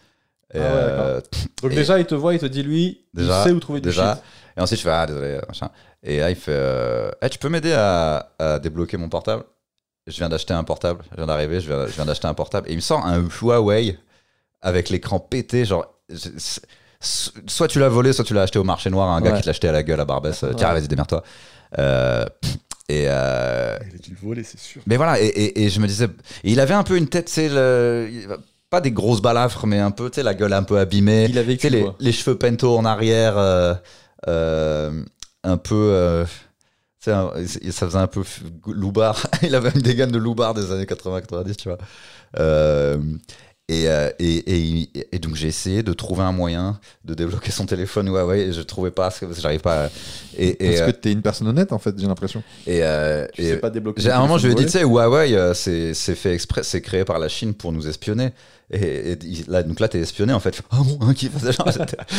Et, 0.53 0.57
Ah 0.60 0.61
ouais, 0.61 0.68
euh, 0.69 1.22
Donc 1.64 1.72
Et- 1.72 1.76
déjà, 1.76 1.98
il 1.99 2.06
te 2.06 2.15
voit, 2.15 2.34
il 2.34 2.40
te 2.40 2.45
dit, 2.45 2.64
lui, 2.64 3.06
Déjà, 3.14 3.40
il 3.40 3.44
sait 3.45 3.52
où 3.52 3.60
trouver 3.61 3.80
du 3.80 3.90
shit. 3.91 4.03
Et 4.57 4.61
ensuite, 4.61 4.80
je 4.80 4.84
fais 4.84 4.91
Ah, 4.91 5.06
désolé, 5.07 5.40
machin. 5.48 5.69
Et 6.03 6.19
là, 6.19 6.30
il 6.30 6.36
fait 6.36 6.52
euh, 6.53 7.11
Hey, 7.22 7.30
Tu 7.30 7.38
peux 7.40 7.48
m'aider 7.48 7.72
à, 7.73 8.34
à 8.38 8.60
débloquer 8.60 8.98
mon 8.98 9.07
portable? 9.07 9.44
Je 10.07 10.18
viens 10.18 10.28
d'acheter 10.30 10.53
un 10.53 10.64
portable, 10.65 11.03
je 11.11 11.15
viens 11.15 11.28
d'arriver, 11.28 11.61
je 11.61 11.68
viens, 11.68 11.86
viens 11.86 12.06
d'acheter 12.06 12.28
un 12.28 12.34
portable, 12.34 12.68
et 12.68 12.73
il 12.73 12.76
me 12.78 12.82
sort 12.82 13.06
un 13.06 13.19
Huawei 13.22 13.98
avec 14.61 14.90
l'écran 14.90 15.19
pété, 15.19 15.64
genre. 15.64 15.88
Soit 17.48 17.68
tu 17.68 17.80
l'as 17.80 17.90
volé, 17.90 18.14
soit 18.14 18.24
tu 18.26 18.34
l'as 18.34 18.44
acheté 18.44 18.60
au 18.60 18.64
marché 18.64 18.90
noir 18.90 19.10
à 19.10 19.16
un 19.16 19.22
gars 19.22 19.32
Ouais. 19.32 19.38
qui 19.38 19.42
te 19.42 19.48
l'a 19.48 19.52
acheté 19.52 19.68
à 19.68 19.72
la 19.72 19.82
gueule 19.84 20.00
à 20.00 20.06
Barbès. 20.06 20.44
euh, 20.44 20.54
Tiens, 20.56 20.72
vas-y, 20.74 20.88
démerde-toi. 20.88 21.24
Euh, 21.80 22.26
et, 22.90 23.06
euh, 23.08 23.78
Il 23.90 23.96
a 23.96 23.98
dû 24.00 24.12
le 24.12 24.18
voler, 24.28 24.44
c'est 24.44 24.60
sûr. 24.60 24.82
mais 24.86 24.98
voilà, 24.98 25.20
et, 25.20 25.26
et- 25.26 25.64
et 25.64 25.70
je 25.70 25.80
me 25.80 25.88
disais, 25.88 26.08
il 26.44 26.60
avait 26.60 26.74
un 26.74 26.84
peu 26.84 26.98
une 26.98 27.08
tête, 27.08 27.30
c'est 27.30 27.50
le, 27.50 28.10
pas 28.70 28.82
des 28.82 28.92
grosses 28.92 29.22
balafres, 29.22 29.66
mais 29.66 29.80
un 29.80 29.92
peu, 29.92 30.10
tu 30.10 30.16
sais, 30.16 30.24
la 30.24 30.34
gueule 30.34 30.54
un 30.54 30.64
peu 30.64 30.78
abîmée, 30.78 31.26
Il 31.30 31.38
a 31.40 31.44
vécu 31.44 31.70
les, 31.70 32.12
cheveux 32.12 32.38
pento 32.38 32.78
en 32.78 32.86
arrière, 32.86 33.38
euh, 33.38 33.74
euh, 34.28 35.04
un 35.44 35.58
peu, 35.58 35.76
euh, 35.76 36.26
tu 36.26 37.06
sais, 37.06 37.12
un- 37.12 37.32
ça 37.72 37.88
faisait 37.88 37.98
un 37.98 38.08
peu 38.08 38.24
loupard. 38.68 39.26
il 39.42 39.56
avait 39.56 39.72
une 39.74 39.82
dégaine 39.82 40.12
de 40.12 40.18
loupard 40.20 40.54
des 40.54 40.72
années 40.72 40.86
80-90, 40.86 41.56
tu 41.56 41.70
vois. 41.70 41.78
Euh, 43.72 43.73
et, 43.73 43.88
euh, 43.88 44.10
et, 44.48 44.89
et- 44.99 45.07
et 45.14 45.19
donc 45.19 45.35
j'ai 45.35 45.48
essayé 45.48 45.81
de 45.84 45.93
trouver 45.93 46.23
un 46.23 46.31
moyen 46.31 46.80
de 47.06 47.14
débloquer 47.14 47.52
son 47.52 47.65
téléphone 47.65 48.07
Huawei 48.10 48.41
et 48.49 48.53
je 48.53 48.61
trouvais 48.61 48.91
pas, 48.91 49.03
parce 49.03 49.19
que 49.19 49.27
j'arrive 49.39 49.61
pas. 49.61 49.85
à- 49.85 49.89
Et, 50.38 50.53
Parce 50.56 50.81
euh, 50.81 50.85
que 50.88 50.91
t'es 50.91 51.11
une 51.11 51.22
personne 51.22 51.48
honnête 51.48 51.72
en 51.72 51.80
fait, 51.80 51.93
j'ai 51.98 52.07
l'impression. 52.07 52.43
et, 52.68 52.80
euh, 52.84 53.26
Tu 53.34 53.43
sais 53.43 53.57
pas 53.57 53.69
débloquer. 53.69 54.10
à 54.10 54.18
un 54.18 54.22
moment, 54.22 54.38
je 54.38 54.48
lui 54.48 54.53
ai 54.53 54.56
dit, 54.56 54.65
tu 54.65 54.72
sais, 54.72 54.81
Huawei, 54.84 55.35
euh, 55.35 55.53
c'est 55.53 55.93
fait 56.15 56.34
exprès, 56.34 56.64
c'est 56.64 56.81
créé 56.81 57.06
par 57.06 57.19
la 57.19 57.30
Chine 57.30 57.53
pour 57.53 57.72
nous 57.72 57.88
espionner. 57.88 58.31
Et, 58.73 59.11
et 59.14 59.18
là, 59.49 59.64
donc 59.64 59.80
là, 59.81 59.88
t'es 59.89 59.99
espionné 59.99 60.31
en 60.34 60.39
fait. 60.39 60.61
Ah 60.72 60.77
bon, 60.84 60.98
hein, 61.02 61.14
qui 61.14 61.27
fait 61.27 61.52
ça 61.52 61.52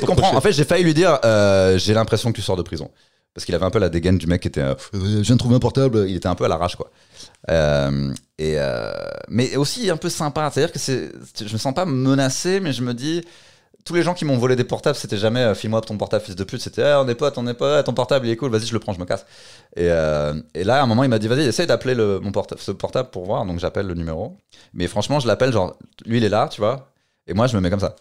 de 0.00 0.06
comprendre. 0.06 0.36
En 0.36 0.40
fait, 0.40 0.52
j'ai 0.52 0.64
failli 0.64 0.84
lui 0.84 0.94
dire, 0.94 1.18
euh, 1.24 1.78
j'ai 1.78 1.94
l'impression 1.94 2.30
que 2.30 2.36
tu 2.36 2.42
sors 2.42 2.56
de 2.56 2.62
prison. 2.62 2.90
Parce 3.34 3.44
qu'il 3.44 3.54
avait 3.54 3.64
un 3.64 3.70
peu 3.70 3.78
la 3.78 3.88
dégaine 3.88 4.18
du 4.18 4.26
mec 4.26 4.42
qui 4.42 4.48
était, 4.48 4.60
euh, 4.60 4.74
je 4.92 4.98
viens 4.98 5.36
de 5.36 5.38
trouver 5.38 5.54
un 5.54 5.60
portable. 5.60 6.04
Il 6.08 6.16
était 6.16 6.26
un 6.26 6.34
peu 6.34 6.44
à 6.44 6.48
l'arrache, 6.48 6.74
quoi. 6.74 6.90
Euh, 7.48 8.12
et 8.38 8.54
euh, 8.58 8.92
mais 9.28 9.56
aussi 9.56 9.88
un 9.88 9.96
peu 9.96 10.08
sympa. 10.08 10.50
C'est-à-dire 10.52 10.72
que 10.72 10.80
c'est, 10.80 11.12
je 11.38 11.52
me 11.52 11.58
sens 11.58 11.72
pas 11.72 11.84
menacé, 11.84 12.58
mais 12.58 12.72
je 12.72 12.82
me 12.82 12.92
dis, 12.92 13.22
tous 13.84 13.94
les 13.94 14.02
gens 14.02 14.14
qui 14.14 14.24
m'ont 14.24 14.36
volé 14.36 14.56
des 14.56 14.64
portables, 14.64 14.96
c'était 14.96 15.16
jamais 15.16 15.54
file-moi 15.54 15.80
ton 15.80 15.96
portable, 15.96 16.24
fils 16.24 16.34
de 16.34 16.42
pute. 16.42 16.60
C'était 16.60 16.82
Eh, 16.82 16.94
on 16.94 17.06
est 17.08 17.14
potes, 17.14 17.38
on 17.38 17.46
est 17.46 17.54
potes, 17.54 17.86
ton 17.86 17.94
portable 17.94 18.26
il 18.26 18.32
est 18.32 18.36
cool, 18.36 18.50
vas-y, 18.50 18.66
je 18.66 18.72
le 18.72 18.80
prends, 18.80 18.94
je 18.94 18.98
me 19.00 19.04
casse. 19.04 19.24
Et, 19.76 19.86
et 19.86 20.64
là, 20.64 20.80
à 20.80 20.82
un 20.82 20.86
moment, 20.86 21.04
il 21.04 21.10
m'a 21.10 21.20
dit, 21.20 21.28
vas-y, 21.28 21.42
essaye 21.42 21.68
d'appeler 21.68 21.94
le, 21.94 22.18
mon 22.18 22.32
portable, 22.32 22.60
ce 22.60 22.72
portable 22.72 23.10
pour 23.10 23.26
voir. 23.26 23.46
Donc 23.46 23.60
j'appelle 23.60 23.86
le 23.86 23.94
numéro. 23.94 24.36
Mais 24.74 24.88
franchement, 24.88 25.20
je 25.20 25.28
l'appelle, 25.28 25.52
genre, 25.52 25.78
lui 26.04 26.18
il 26.18 26.24
est 26.24 26.28
là, 26.28 26.48
tu 26.48 26.60
vois. 26.60 26.90
Et 27.28 27.34
moi, 27.34 27.46
je 27.46 27.56
me 27.56 27.60
mets 27.62 27.70
comme 27.70 27.80
ça, 27.80 27.94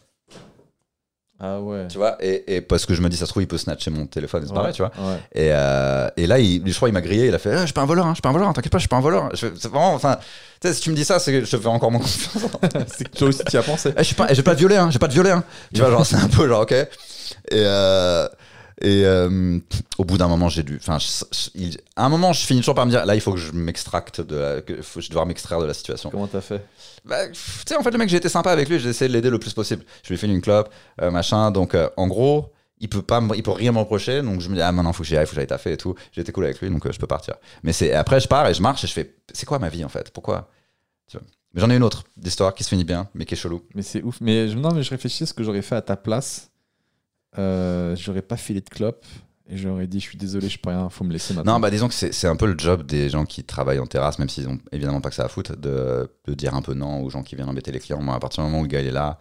Ah 1.41 1.59
ouais. 1.61 1.87
tu 1.87 1.97
vois. 1.97 2.17
Et, 2.19 2.55
et 2.55 2.61
parce 2.61 2.85
que 2.85 2.93
je 2.93 3.01
me 3.01 3.07
dis, 3.07 3.15
ça 3.15 3.25
se 3.25 3.31
trouve, 3.31 3.43
il 3.43 3.47
peut 3.47 3.57
snatcher 3.57 3.91
mon 3.91 4.05
téléphone, 4.05 4.43
et 4.43 4.47
c'est 4.47 4.53
pareil, 4.53 4.73
tu 4.73 4.81
vois. 4.81 4.91
Ouais. 4.97 5.17
Et, 5.33 5.49
euh, 5.53 6.09
et 6.17 6.27
là, 6.27 6.37
il, 6.39 6.61
je 6.69 6.75
crois, 6.75 6.89
il 6.89 6.91
m'a 6.91 7.01
grillé. 7.01 7.27
Il 7.27 7.35
a 7.35 7.39
fait, 7.39 7.53
Ah, 7.53 7.59
je 7.61 7.65
suis 7.65 7.73
pas 7.73 7.81
un 7.81 7.85
voleur, 7.85 8.05
hein, 8.05 8.09
je 8.11 8.15
suis 8.15 8.21
pas 8.21 8.29
un 8.29 8.33
voleur. 8.33 8.51
T'inquiète 8.53 8.71
pas, 8.71 8.77
je 8.77 8.81
suis 8.81 8.89
pas 8.89 8.97
un 8.97 9.01
voleur. 9.01 9.29
Je 9.33 9.47
vraiment, 9.47 9.93
enfin, 9.93 10.17
tu 10.59 10.67
sais, 10.67 10.73
si 10.73 10.81
tu 10.81 10.89
me 10.89 10.95
dis 10.95 11.05
ça, 11.05 11.17
c'est 11.19 11.31
que 11.31 11.45
je 11.45 11.51
te 11.51 11.57
fais 11.57 11.67
encore 11.67 11.91
moins 11.91 12.01
confiance. 12.01 12.43
c'est 12.87 13.09
que 13.09 13.17
toi 13.17 13.27
aussi 13.29 13.43
tu 13.49 13.57
as 13.57 13.63
pensé. 13.63 13.91
Eh, 13.95 13.99
je 13.99 14.03
suis 14.03 14.15
pas, 14.15 14.27
eh, 14.29 14.35
j'ai 14.35 14.43
pas 14.43 14.53
de 14.53 14.59
violet, 14.59 14.75
hein, 14.77 14.89
j'ai 14.91 14.99
pas 14.99 15.07
de 15.07 15.13
violet. 15.13 15.31
Hein. 15.31 15.43
Tu 15.73 15.79
vois, 15.81 15.89
genre, 15.91 16.05
c'est 16.05 16.17
un 16.17 16.27
peu 16.27 16.47
genre, 16.47 16.61
ok. 16.63 16.71
Et, 16.73 16.87
euh, 17.53 18.27
et 18.81 19.03
euh, 19.05 19.59
au 19.97 20.05
bout 20.05 20.17
d'un 20.17 20.27
moment, 20.27 20.47
j'ai 20.47 20.63
dû. 20.63 20.79
Enfin, 20.81 20.97
à 21.95 22.05
un 22.05 22.09
moment, 22.09 22.31
je 22.31 22.45
finis 22.45 22.61
toujours 22.61 22.75
par 22.75 22.85
me 22.85 22.91
dire, 22.91 23.05
là, 23.05 23.15
il 23.15 23.21
faut 23.21 23.33
que 23.33 23.39
je 23.39 23.51
m'extracte 23.51 24.21
de 24.21 24.35
la, 24.35 24.61
que 24.61 24.81
faut, 24.81 25.01
je 25.01 25.07
vais 25.07 25.09
devoir 25.09 25.25
m'extraire 25.25 25.59
de 25.59 25.65
la 25.65 25.73
situation. 25.73 26.09
Comment 26.09 26.27
t'as 26.27 26.41
fait? 26.41 26.65
Bah, 27.03 27.27
tu 27.27 27.39
sais, 27.67 27.75
en 27.75 27.83
fait, 27.83 27.91
le 27.91 27.97
mec, 27.97 28.09
j'ai 28.09 28.17
été 28.17 28.29
sympa 28.29 28.51
avec 28.51 28.69
lui, 28.69 28.79
j'ai 28.79 28.89
essayé 28.89 29.09
de 29.09 29.13
l'aider 29.13 29.29
le 29.29 29.39
plus 29.39 29.53
possible. 29.53 29.83
Je 30.03 30.07
lui 30.09 30.15
ai 30.15 30.17
fait 30.17 30.27
une 30.27 30.41
clope, 30.41 30.73
euh, 31.01 31.11
machin. 31.11 31.51
Donc, 31.51 31.75
euh, 31.75 31.89
en 31.97 32.07
gros, 32.07 32.53
il 32.79 32.87
peut 32.87 33.01
pas, 33.01 33.21
il 33.35 33.43
peut 33.43 33.51
rien 33.51 33.73
me 33.73 33.79
reprocher. 33.79 34.21
Donc, 34.21 34.39
je 34.39 34.49
me 34.49 34.55
dis, 34.55 34.61
ah, 34.61 34.71
maintenant, 34.71 34.93
faut 34.93 35.03
que 35.03 35.09
j'y 35.09 35.17
aille, 35.17 35.25
faut 35.25 35.31
que 35.31 35.35
j'aille 35.35 35.47
taffer 35.47 35.73
et 35.73 35.77
tout. 35.77 35.95
J'ai 36.13 36.21
été 36.21 36.31
cool 36.31 36.45
avec 36.45 36.61
lui, 36.61 36.69
donc 36.69 36.89
je 36.89 36.97
peux 36.97 37.07
partir. 37.07 37.35
Mais 37.63 37.73
c'est 37.73 37.93
après, 37.93 38.21
je 38.21 38.29
pars 38.29 38.47
et 38.47 38.53
je 38.53 38.61
marche 38.61 38.83
et 38.85 38.87
je 38.87 38.93
fais, 38.93 39.15
c'est 39.33 39.45
quoi 39.45 39.59
ma 39.59 39.67
vie 39.69 39.83
en 39.83 39.89
fait? 39.89 40.11
Pourquoi? 40.11 40.49
Tu 41.07 41.17
vois. 41.17 41.25
Mais 41.53 41.61
j'en 41.61 41.69
ai 41.69 41.75
une 41.75 41.83
autre 41.83 42.03
d'histoire 42.15 42.53
qui 42.53 42.63
se 42.63 42.69
finit 42.69 42.83
bien, 42.83 43.09
mais 43.13 43.25
qui 43.25 43.33
est 43.33 43.37
chelou. 43.37 43.63
Mais 43.75 43.81
c'est 43.81 44.03
ouf. 44.03 44.21
Mais 44.21 44.47
je, 44.47 44.55
non, 44.57 44.71
mais 44.73 44.83
je 44.83 44.89
réfléchis 44.91 45.23
à 45.23 45.25
ce 45.25 45.33
que 45.33 45.43
j'aurais 45.43 45.63
fait 45.63 45.75
à 45.75 45.81
ta 45.81 45.95
place. 45.95 46.51
Euh, 47.37 47.95
j'aurais 47.95 48.23
pas 48.23 48.37
filé 48.37 48.59
de 48.61 48.69
clope 48.69 49.05
et 49.47 49.57
j'aurais 49.57 49.87
dit 49.87 49.99
je 49.99 50.05
suis 50.05 50.17
désolé, 50.17 50.49
je 50.49 50.57
peux 50.59 50.69
rien, 50.69 50.89
faut 50.89 51.03
me 51.03 51.11
laisser 51.11 51.33
maintenant. 51.33 51.53
Non, 51.53 51.59
bah 51.59 51.69
disons 51.69 51.87
que 51.87 51.93
c'est 51.93 52.11
c'est 52.11 52.27
un 52.27 52.35
peu 52.35 52.47
le 52.47 52.57
job 52.57 52.83
des 52.85 53.09
gens 53.09 53.25
qui 53.25 53.43
travaillent 53.43 53.79
en 53.79 53.85
terrasse, 53.87 54.17
même 54.19 54.29
s'ils 54.29 54.47
ont 54.47 54.57
évidemment 54.71 55.01
pas 55.01 55.09
que 55.09 55.15
ça 55.15 55.25
à 55.25 55.27
foutre, 55.27 55.55
de, 55.55 56.09
de 56.25 56.33
dire 56.33 56.55
un 56.55 56.61
peu 56.61 56.73
non 56.73 57.01
aux 57.03 57.09
gens 57.09 57.23
qui 57.23 57.35
viennent 57.35 57.49
embêter 57.49 57.71
les 57.71 57.79
clients. 57.79 58.01
Moi, 58.01 58.15
à 58.15 58.19
partir 58.19 58.43
du 58.43 58.49
moment 58.49 58.61
où 58.61 58.63
le 58.63 58.67
gars 58.67 58.81
il 58.81 58.87
est 58.87 58.91
là, 58.91 59.19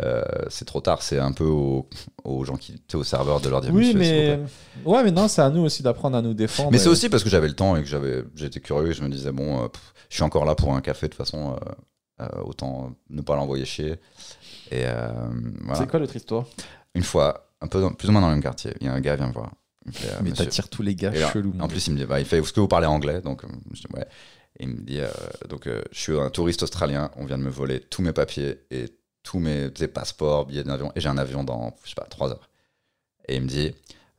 euh, 0.00 0.22
c'est 0.48 0.66
trop 0.66 0.80
tard. 0.82 1.00
C'est 1.02 1.18
un 1.18 1.32
peu 1.32 1.44
aux, 1.44 1.88
aux 2.24 2.44
gens 2.44 2.56
qui, 2.56 2.72
tu 2.74 2.80
sais, 2.88 2.96
aux 2.96 3.04
serveurs 3.04 3.40
de 3.40 3.48
leur 3.48 3.62
dire 3.62 3.72
oui, 3.72 3.94
mais 3.94 4.38
ouais, 4.84 5.02
mais 5.02 5.10
non, 5.10 5.28
c'est 5.28 5.42
à 5.42 5.48
nous 5.50 5.62
aussi 5.62 5.82
d'apprendre 5.82 6.16
à 6.16 6.22
nous 6.22 6.34
défendre. 6.34 6.70
Mais 6.70 6.78
c'est 6.78 6.88
aussi 6.90 7.08
parce 7.08 7.24
que 7.24 7.30
j'avais 7.30 7.48
le 7.48 7.54
temps 7.54 7.76
et 7.76 7.80
que 7.82 7.88
j'avais, 7.88 8.22
j'étais 8.34 8.60
curieux 8.60 8.90
et 8.90 8.94
je 8.94 9.02
me 9.02 9.08
disais, 9.08 9.32
bon, 9.32 9.64
euh, 9.64 9.68
pff, 9.68 9.94
je 10.10 10.14
suis 10.16 10.22
encore 10.22 10.44
là 10.44 10.54
pour 10.54 10.74
un 10.74 10.82
café, 10.82 11.06
de 11.06 11.12
toute 11.12 11.18
façon, 11.18 11.56
euh, 12.20 12.24
euh, 12.24 12.42
autant 12.44 12.92
ne 13.10 13.22
pas 13.22 13.36
l'envoyer 13.36 13.64
chier. 13.64 13.96
Et 14.70 14.84
euh, 14.84 15.08
voilà. 15.62 15.80
C'est 15.80 15.88
quoi 15.90 15.98
l'autre 15.98 16.16
histoire? 16.16 16.44
Une 16.94 17.02
fois, 17.02 17.45
un 17.60 17.66
peu 17.68 17.80
dans- 17.80 17.92
plus 17.92 18.08
ou 18.08 18.12
moins 18.12 18.20
dans 18.20 18.28
le 18.28 18.34
même 18.34 18.42
quartier, 18.42 18.74
il 18.80 18.86
y 18.86 18.90
a 18.90 18.92
un 18.92 19.00
gars 19.00 19.16
vient 19.16 19.28
me 19.28 19.32
voir. 19.32 19.52
Me 19.86 19.92
fait, 19.92 20.08
euh, 20.08 20.18
Mais 20.22 20.32
t'attires 20.32 20.68
tous 20.68 20.82
les 20.82 20.94
gars 20.94 21.10
là, 21.10 21.30
chelous. 21.32 21.54
En 21.60 21.68
plus, 21.68 21.86
il 21.86 21.92
me 21.94 21.98
dit, 21.98 22.04
bah, 22.04 22.18
il 22.20 22.26
fait, 22.26 22.38
est-ce 22.38 22.52
que 22.52 22.60
vous 22.60 22.68
parlez 22.68 22.86
anglais? 22.86 23.20
Donc, 23.20 23.44
euh, 23.44 23.48
je 23.72 23.80
dis, 23.80 23.86
ouais. 23.94 24.06
Et 24.58 24.64
il 24.64 24.68
me 24.70 24.80
dit, 24.80 25.00
euh, 25.00 25.08
donc, 25.48 25.66
je 25.68 25.98
suis 25.98 26.18
un 26.18 26.30
touriste 26.30 26.62
australien, 26.62 27.10
on 27.16 27.24
vient 27.24 27.38
de 27.38 27.42
me 27.42 27.50
voler 27.50 27.80
tous 27.80 28.02
mes 28.02 28.12
papiers 28.12 28.60
et 28.70 28.86
tous 29.22 29.38
mes 29.38 29.70
passeports, 29.70 30.46
billets 30.46 30.64
d'avion, 30.64 30.92
et 30.96 31.00
j'ai 31.00 31.08
un 31.08 31.18
avion 31.18 31.44
dans, 31.44 31.76
je 31.84 31.90
sais 31.90 31.94
pas, 31.94 32.06
3 32.08 32.30
heures. 32.30 32.48
Et 33.28 33.36
il 33.36 33.42
me 33.42 33.48
dit, 33.48 33.72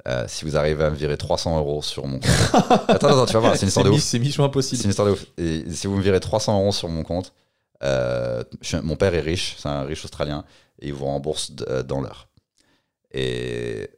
euh, 0.08 0.26
si 0.28 0.46
vous 0.46 0.56
arrivez 0.58 0.84
à 0.86 0.90
me 0.90 0.96
virer 0.96 1.18
300 1.18 1.58
euros 1.58 1.82
sur 1.82 2.06
mon 2.08 2.20
compte. 2.20 2.30
attends, 2.88 3.08
attends, 3.08 3.26
tu 3.26 3.34
vas 3.34 3.40
voir, 3.40 3.56
c'est 3.56 3.62
une 3.64 3.68
histoire 3.70 3.86
de 3.86 3.90
ouf. 3.92 4.02
C'est 4.02 4.20
mission 4.20 4.44
C'est 4.44 4.48
impossible. 4.48 4.84
une 4.84 4.90
histoire 4.90 5.08
de 5.08 5.14
ouf. 5.14 5.26
Et 5.38 5.64
si 5.72 5.88
vous 5.88 5.96
me 5.98 6.02
virez 6.02 6.20
300 6.20 6.60
euros 6.62 6.72
sur 6.72 6.88
mon 6.90 7.04
compte, 7.04 7.34
euh, 7.84 8.44
je 8.62 8.78
mon 8.78 8.96
père 8.96 9.14
est 9.14 9.22
riche, 9.22 9.56
c'est 9.58 9.70
un 9.70 9.84
riche 9.84 10.04
australien, 10.06 10.44
et 10.80 10.88
il 10.88 10.94
vous 10.94 11.06
rembourse 11.06 11.52
dans 11.52 12.02
l'heure. 12.02 12.28
Et, 13.14 13.90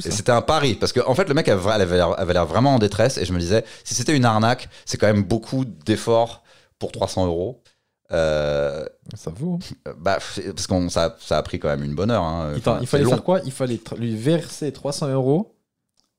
c'était 0.00 0.32
un 0.32 0.42
pari, 0.42 0.74
parce 0.74 0.92
qu'en 0.92 1.08
en 1.10 1.14
fait, 1.14 1.28
le 1.28 1.34
mec 1.34 1.48
avait, 1.48 1.86
l'air 2.32 2.46
vraiment 2.46 2.74
en 2.74 2.78
détresse, 2.78 3.18
et 3.18 3.24
je 3.24 3.32
me 3.32 3.38
disais, 3.38 3.64
si 3.82 3.94
c'était 3.94 4.16
une 4.16 4.24
arnaque, 4.24 4.68
c'est 4.84 4.98
quand 4.98 5.06
même 5.06 5.22
beaucoup 5.22 5.64
d'efforts 5.64 6.42
pour 6.78 6.92
300 6.92 7.26
euros. 7.26 7.62
Euh, 8.12 8.84
Ça 9.14 9.30
vaut. 9.30 9.58
bah, 9.98 10.18
c'est- 10.20 10.52
parce 10.52 10.66
que 10.66 10.88
ça, 10.88 11.16
ça 11.20 11.38
a 11.38 11.42
pris 11.42 11.58
quand 11.58 11.68
même 11.68 11.82
une 11.82 11.94
bonne 11.94 12.10
heure. 12.10 12.22
hein. 12.22 12.52
Il, 12.54 12.62
fa- 12.62 12.72
Enfin, 12.72 12.80
il 12.82 12.86
fallait 12.86 13.04
faire 13.04 13.24
quoi? 13.24 13.40
Il 13.44 13.52
fallait 13.52 13.80
lui 13.98 14.14
verser 14.14 14.72
300 14.72 15.08
euros 15.08 15.53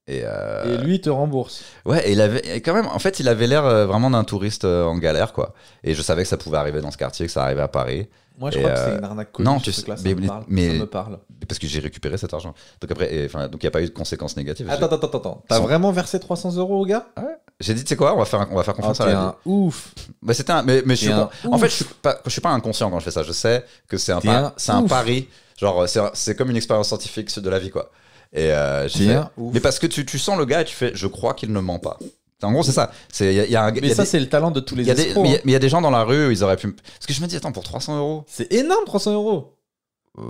Et, 0.08 0.22
euh, 0.24 0.78
et 0.80 0.84
lui 0.84 0.96
il 0.96 1.02
te 1.02 1.10
rembourse. 1.10 1.64
Ouais, 1.86 2.08
et 2.08 2.12
il 2.12 2.22
avait 2.22 2.40
et 2.56 2.62
quand 2.62 2.74
même, 2.76 2.86
en 2.86 3.00
fait, 3.00 3.20
il 3.20 3.28
avait 3.28 3.48
l'air 3.48 3.66
euh, 3.66 3.86
vraiment 3.88 4.12
d'un 4.12 4.24
touriste 4.24 4.64
euh, 4.66 4.86
en 4.86 4.98
galère, 5.00 5.34
quoi. 5.34 5.54
Et 5.84 5.96
je 5.96 6.02
savais 6.04 6.22
que 6.24 6.30
ça 6.30 6.38
pouvait 6.38 6.58
arriver 6.58 6.80
dans 6.82 6.92
ce 6.92 6.98
quartier, 6.98 7.26
que 7.26 7.32
ça 7.32 7.44
arrivait 7.44 7.62
à 7.64 7.68
Paris. 7.68 8.08
Moi 8.38 8.52
je 8.52 8.58
Et, 8.58 8.62
crois 8.62 8.74
que 8.74 8.80
c'est 8.80 8.98
une 8.98 9.04
arnaque 9.04 9.32
connue. 9.32 9.46
non, 9.50 9.60
tu 9.60 9.72
sais, 9.72 9.84
mais- 10.04 10.14
me 10.14 10.28
parle. 10.28 10.44
mais- 10.50 10.78
me 10.78 10.86
parle. 10.86 11.20
parce 11.48 11.58
que 11.58 11.68
j'ai 11.68 11.80
récupéré 11.80 12.18
cet 12.18 12.34
argent. 12.34 12.54
Donc 12.82 12.92
après, 12.92 13.14
et, 13.16 13.26
enfin, 13.26 13.48
donc 13.48 13.64
il 13.64 13.66
n'y 13.66 13.70
a 13.70 13.72
pas 13.72 13.82
eu 13.82 13.86
de 13.86 13.92
conséquences 13.92 14.36
négatives. 14.36 14.70
Attends, 14.70 14.88
attends, 14.88 14.96
attends, 15.08 15.18
attends. 15.18 15.44
T'as 15.48 15.58
Son- 15.58 15.64
vraiment 15.64 15.92
versé 15.92 16.20
300 16.20 16.56
euros 16.58 16.82
au 16.82 16.86
gars? 16.86 17.08
J'ai 17.62 17.74
dit, 17.74 17.84
tu 17.84 17.90
sais 17.90 17.96
quoi, 17.96 18.14
on 18.14 18.20
va 18.20 18.26
faire, 18.26 18.46
on 18.52 18.56
va 18.56 18.64
faire 18.64 18.74
Ah, 18.78 18.82
confiance 18.82 18.98
T'es 18.98 19.04
à 19.06 19.08
la 19.08 19.20
un 19.22 19.36
ouf. 19.46 19.94
Bah, 20.22 20.34
c'était 20.34 20.52
un, 20.52 20.62
mais, 20.64 20.84
mais 20.86 20.96
je 20.98 21.02
suis 21.04 21.12
un 21.14 21.30
en 21.50 21.58
fait, 21.58 21.70
je 21.70 21.76
suis 21.76 21.86
pas, 21.86 22.20
je 22.26 22.30
suis 22.30 22.42
pas 22.42 22.50
inconscient 22.50 22.92
quand 22.92 23.00
je 23.00 23.06
fais 23.06 23.12
ça. 23.12 23.24
Je 23.24 23.32
sais 23.32 23.64
que 23.88 23.98
c'est 23.98 24.12
un, 24.12 24.54
c'est 24.58 24.72
un 24.72 24.84
pari. 24.84 25.30
Genre, 25.58 25.88
c'est, 25.88 26.02
c'est 26.14 26.36
comme 26.36 26.50
une 26.52 26.58
expérience 26.58 26.90
scientifique 26.90 27.40
de 27.40 27.50
la 27.50 27.58
vie, 27.60 27.70
quoi. 27.70 27.90
Et 28.36 28.52
euh, 28.52 28.88
j'ai 28.88 29.08
fait- 29.08 29.20
ouf. 29.38 29.54
mais 29.54 29.60
parce 29.62 29.80
que 29.80 29.88
tu, 29.88 30.06
tu 30.06 30.20
sens 30.20 30.38
le 30.38 30.46
gars 30.46 30.62
et 30.62 30.66
tu 30.66 30.76
fais, 30.76 30.92
je 30.94 31.08
crois 31.08 31.34
qu'il 31.34 31.52
ne 31.54 31.60
ment 31.60 31.80
pas. 31.80 31.98
En 32.44 32.52
gros, 32.52 32.62
c'est 32.64 32.74
ça. 32.74 32.92
C'est, 33.12 33.34
il 33.34 33.38
y 33.38 33.40
a, 33.40 33.46
il 33.46 33.52
y 33.52 33.56
a 33.56 33.64
un, 33.64 33.72
il 33.72 33.78
y 33.78 33.82
Mais 33.82 33.92
a 33.92 33.96
ça 33.96 34.04
des- 34.04 34.10
c'est 34.10 34.20
le 34.20 34.28
talent 34.30 34.52
de 34.52 34.60
tous 34.60 34.76
les 34.76 34.84
y 34.84 34.92
a 34.92 34.94
des, 34.94 35.04
escrocs. 35.04 35.24
mais 35.24 35.30
il 35.30 35.32
y 35.32 35.36
a- 35.36 35.40
hein. 35.40 35.42
y 35.46 35.56
a 35.56 35.60
des 35.60 35.70
gens 35.70 35.82
dans 35.82 35.90
la 35.90 36.04
rue 36.04 36.28
où 36.28 36.32
ils 36.32 36.44
auraient 36.44 36.58
pu. 36.58 36.72
Parce 36.74 37.06
que 37.08 37.14
je 37.14 37.22
me 37.22 37.28
dis, 37.28 37.36
attends, 37.38 37.52
pour 37.54 37.64
300 37.64 37.98
euros, 37.98 38.24
C'est 38.28 38.52
énorme 38.54 38.84
300 38.86 39.14
euros. 39.14 39.54
euh, 40.20 40.22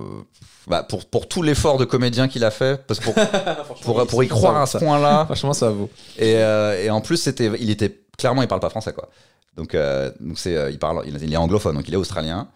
bah, 0.68 0.84
pour, 0.84 1.06
pour 1.06 1.28
tout 1.28 1.42
l'effort 1.42 1.78
de 1.78 1.86
comédien 1.86 2.28
qu'il 2.28 2.44
a 2.44 2.52
fait, 2.52 2.86
parce 2.88 3.00
que 3.00 3.06
pour, 3.06 3.16
pour, 3.82 4.08
pour 4.08 4.24
y 4.24 4.28
croire 4.28 4.56
à 4.62 4.66
ce 4.68 4.78
point-là, 4.78 5.26
Franchement 5.26 5.54
ça 5.54 5.70
vaut. 5.72 5.90
et, 6.18 6.36
euh, 6.38 6.82
et 6.84 6.90
en 6.92 7.02
plus, 7.02 7.18
c'était, 7.18 7.52
il 7.60 7.70
était 7.72 8.00
clairement, 8.18 8.42
il 8.44 8.48
parle 8.48 8.62
pas 8.62 8.70
français, 8.70 8.94
quoi. 8.94 9.10
Donc, 9.58 9.74
euh, 9.74 10.12
donc 10.20 10.38
c'est, 10.40 10.72
il 10.72 10.78
parle, 10.80 11.02
il, 11.08 11.22
il 11.24 11.34
est 11.34 11.38
anglophone, 11.38 11.76
donc 11.76 11.88
il 11.88 11.94
est 11.94 11.98
australien. 11.98 12.48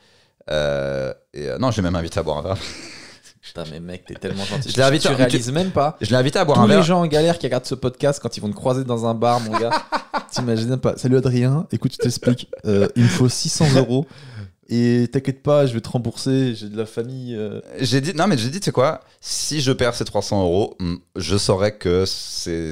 Et 0.50 1.48
non, 1.60 1.72
j'ai 1.72 1.82
même 1.82 1.96
invité 1.96 2.20
à 2.20 2.24
boire 2.24 2.38
un 2.38 2.42
verre. 2.44 2.58
Putain 3.42 3.64
mais 3.72 3.80
mec 3.80 4.06
t'es 4.06 4.16
tellement 4.16 4.44
gentil. 4.44 4.70
Je 4.70 4.76
l'ai 4.78 4.84
invité- 4.84 5.08
tu 5.08 5.14
réalises 5.14 5.52
même 5.52 5.72
pas. 5.72 5.98
Je 6.02 6.10
l'ai 6.10 6.16
invité 6.18 6.40
à 6.40 6.46
boire 6.46 6.58
Tous 6.58 6.64
un 6.64 6.68
les 6.68 6.74
verre. 6.76 6.84
gens 6.84 7.02
en 7.02 7.08
galère 7.08 7.38
qui 7.40 7.46
regardent 7.48 7.66
ce 7.66 7.76
podcast 7.76 8.20
quand 8.22 8.36
ils 8.36 8.42
vont 8.42 8.50
te 8.50 8.56
croiser 8.56 8.84
dans 8.84 9.06
un 9.06 9.14
bar, 9.14 9.40
mon 9.40 9.58
gars, 9.58 9.70
t'imagines 10.32 10.76
pas. 10.78 10.98
Salut 10.98 11.18
Adrien, 11.18 11.66
écoute, 11.72 11.94
je 11.94 11.98
t'explique. 12.00 12.50
Euh, 12.66 12.88
il 12.98 13.04
me 13.04 13.08
faut 13.08 13.30
600 13.30 13.66
euros 13.78 14.06
et 14.68 15.08
t'inquiète 15.12 15.42
pas, 15.42 15.66
je 15.66 15.74
vais 15.74 15.80
te 15.82 15.90
rembourser. 15.90 16.54
J'ai 16.54 16.68
de 16.70 16.78
la 16.78 16.86
famille. 16.86 17.34
euh. 17.36 17.62
J'ai 17.80 18.02
dit, 18.02 18.14
non, 18.14 18.28
mais 18.28 18.38
j'ai 18.38 18.50
dit, 18.50 18.60
tu 18.60 18.66
sais 18.66 18.72
quoi, 18.72 19.00
si 19.22 19.62
je 19.62 19.72
perds 19.72 19.96
ces 19.96 20.06
300 20.06 20.44
euros, 20.44 20.76
hmm, 20.80 20.96
je 21.16 21.38
saurais 21.38 21.72
que 21.78 22.04
c'est. 22.06 22.72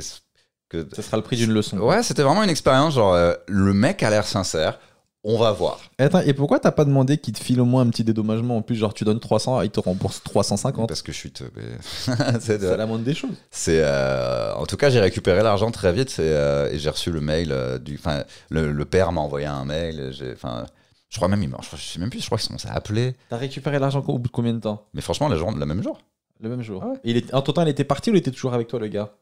Que... 0.69 0.85
Ça 0.93 1.01
sera 1.01 1.15
le 1.15 1.23
prix 1.23 1.37
d'une 1.37 1.53
leçon. 1.53 1.77
Ouais, 1.77 2.03
c'était 2.03 2.23
vraiment 2.23 2.43
une 2.43 2.49
expérience. 2.49 2.95
Genre, 2.95 3.13
euh, 3.13 3.33
le 3.47 3.73
mec 3.73 4.03
a 4.03 4.09
l'air 4.09 4.27
sincère. 4.27 4.79
On 5.23 5.37
va 5.37 5.51
voir. 5.51 5.79
Et 5.99 6.03
Attends, 6.03 6.19
et 6.21 6.33
pourquoi 6.33 6.59
t'as 6.59 6.71
pas 6.71 6.85
demandé 6.85 7.17
qu'il 7.17 7.33
te 7.33 7.43
file 7.43 7.59
au 7.59 7.65
moins 7.65 7.81
un 7.81 7.89
petit 7.89 8.03
dédommagement 8.03 8.57
En 8.57 8.61
plus, 8.61 8.75
genre, 8.75 8.93
tu 8.93 9.03
donnes 9.03 9.19
300, 9.19 9.61
il 9.61 9.71
te 9.71 9.79
rembourse 9.79 10.23
350. 10.23 10.87
Parce 10.87 11.01
que 11.01 11.11
je 11.11 11.17
suis 11.17 11.31
teubé. 11.31 11.63
c'est 12.39 12.59
de- 12.59 12.67
la 12.67 12.85
moindre 12.85 13.03
des 13.03 13.13
choses. 13.13 13.31
C'est 13.51 13.81
euh, 13.83 14.53
en 14.55 14.65
tout 14.65 14.77
cas 14.77 14.89
j'ai 14.89 14.99
récupéré 14.99 15.41
l'argent 15.43 15.71
très 15.71 15.91
vite 15.91 16.09
c'est, 16.09 16.21
euh, 16.23 16.71
et 16.71 16.79
j'ai 16.79 16.89
reçu 16.89 17.11
le 17.11 17.19
mail 17.21 17.51
euh, 17.51 17.77
du 17.79 17.95
enfin 17.95 18.23
le, 18.49 18.71
le 18.71 18.85
père 18.85 19.11
m'a 19.11 19.21
envoyé 19.21 19.45
un 19.47 19.65
mail 19.65 19.99
et 20.21 20.31
enfin 20.33 20.65
je 21.09 21.17
crois 21.17 21.27
même 21.27 21.41
il 21.43 21.49
je, 21.71 21.75
sais 21.77 21.99
même 21.99 22.09
plus 22.09 22.19
je 22.21 22.25
crois 22.25 22.37
qu'ils 22.37 22.57
sont 22.57 22.67
à 22.69 22.73
appeler 22.73 23.15
T'as 23.29 23.37
récupéré 23.37 23.79
l'argent 23.79 24.03
au 24.07 24.17
bout 24.19 24.27
de 24.27 24.31
combien 24.31 24.53
de 24.53 24.59
temps? 24.59 24.85
Mais 24.93 25.01
franchement 25.01 25.27
les 25.27 25.37
gens 25.37 25.51
le 25.51 25.65
même 25.65 25.81
jour 25.83 25.99
Le 26.39 26.49
même 26.49 26.61
jour. 26.61 26.81
Ah 26.85 26.89
ouais. 26.89 26.97
Et 27.03 27.11
il 27.11 27.17
était, 27.17 27.33
en 27.33 27.41
temps, 27.41 27.61
il 27.63 27.67
était 27.69 27.83
parti 27.83 28.11
ou 28.11 28.13
il 28.13 28.17
était 28.19 28.31
toujours 28.31 28.53
avec 28.53 28.67
toi, 28.67 28.79
le 28.79 28.87
gars? 28.87 29.13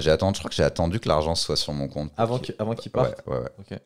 J'ai 0.00 0.10
attendu 0.10 0.36
je 0.36 0.40
crois 0.40 0.48
que 0.50 0.56
j'ai 0.56 0.64
attendu 0.64 0.98
que 1.00 1.08
l'argent 1.08 1.34
soit 1.34 1.56
sur 1.56 1.72
mon 1.72 1.88
compte 1.88 2.10
Avant 2.16 2.38
qu'il 2.38 2.54
ouais, 2.60 2.76
parte 2.90 3.22
ouais, 3.26 3.36
ouais. 3.38 3.48
Ok. 3.58 3.78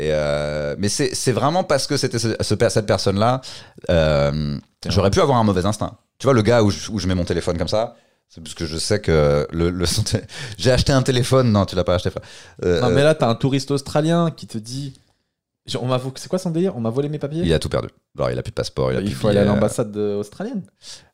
Euh, 0.00 0.74
mais 0.78 0.88
c'est 0.88 1.32
vraiment 1.32 1.64
parce 1.64 1.86
que 1.86 1.96
c'était 1.98 2.18
ce- 2.18 2.34
ce- 2.40 2.68
cette 2.70 2.86
personne 2.86 3.18
là 3.18 3.42
j'aurais 4.88 5.10
pu 5.10 5.20
avoir 5.20 5.36
un 5.38 5.44
mauvais 5.44 5.66
instinct 5.66 5.98
tu 6.18 6.26
vois 6.26 6.32
le 6.34 6.42
gars 6.42 6.62
où 6.62 6.70
je, 6.70 7.06
mets 7.06 7.14
mon 7.14 7.24
téléphone 7.24 7.58
comme 7.58 7.68
ça 7.68 7.94
c'est 8.28 8.40
parce 8.42 8.54
que 8.54 8.64
je 8.64 8.78
sais 8.78 9.00
que 9.00 9.46
le, 9.52 9.84
j'ai 10.58 10.70
acheté 10.72 10.92
un 10.92 11.02
téléphone 11.02 11.52
non 11.52 11.66
tu 11.66 11.76
l'as 11.76 11.84
pas 11.84 11.96
acheté. 11.96 12.08
Euh, 12.64 12.80
Non, 12.80 12.88
mais 12.88 13.02
là, 13.02 13.14
t'as 13.14 13.28
un 13.28 13.34
touriste 13.34 13.70
australien 13.70 14.30
qui 14.30 14.46
te 14.46 14.56
dit. 14.56 14.94
On 15.80 15.86
m'a 15.86 16.00
C'est 16.16 16.28
quoi 16.28 16.38
son 16.40 16.50
délire? 16.50 16.76
On 16.76 16.80
m'a 16.80 16.90
volé 16.90 17.08
mes 17.08 17.18
papiers? 17.20 17.42
Il 17.44 17.52
a 17.52 17.58
tout 17.60 17.68
perdu. 17.68 17.88
Alors, 18.18 18.30
il 18.32 18.38
a 18.38 18.42
plus 18.42 18.50
de 18.50 18.54
passeport, 18.56 18.90
il 18.90 18.96
a 18.96 19.00
Il 19.00 19.04
plus 19.06 19.14
de 19.14 19.18
faut 19.18 19.28
aller 19.28 19.38
à 19.38 19.44
l'ambassade 19.44 19.92
de- 19.92 20.16
australienne. 20.16 20.62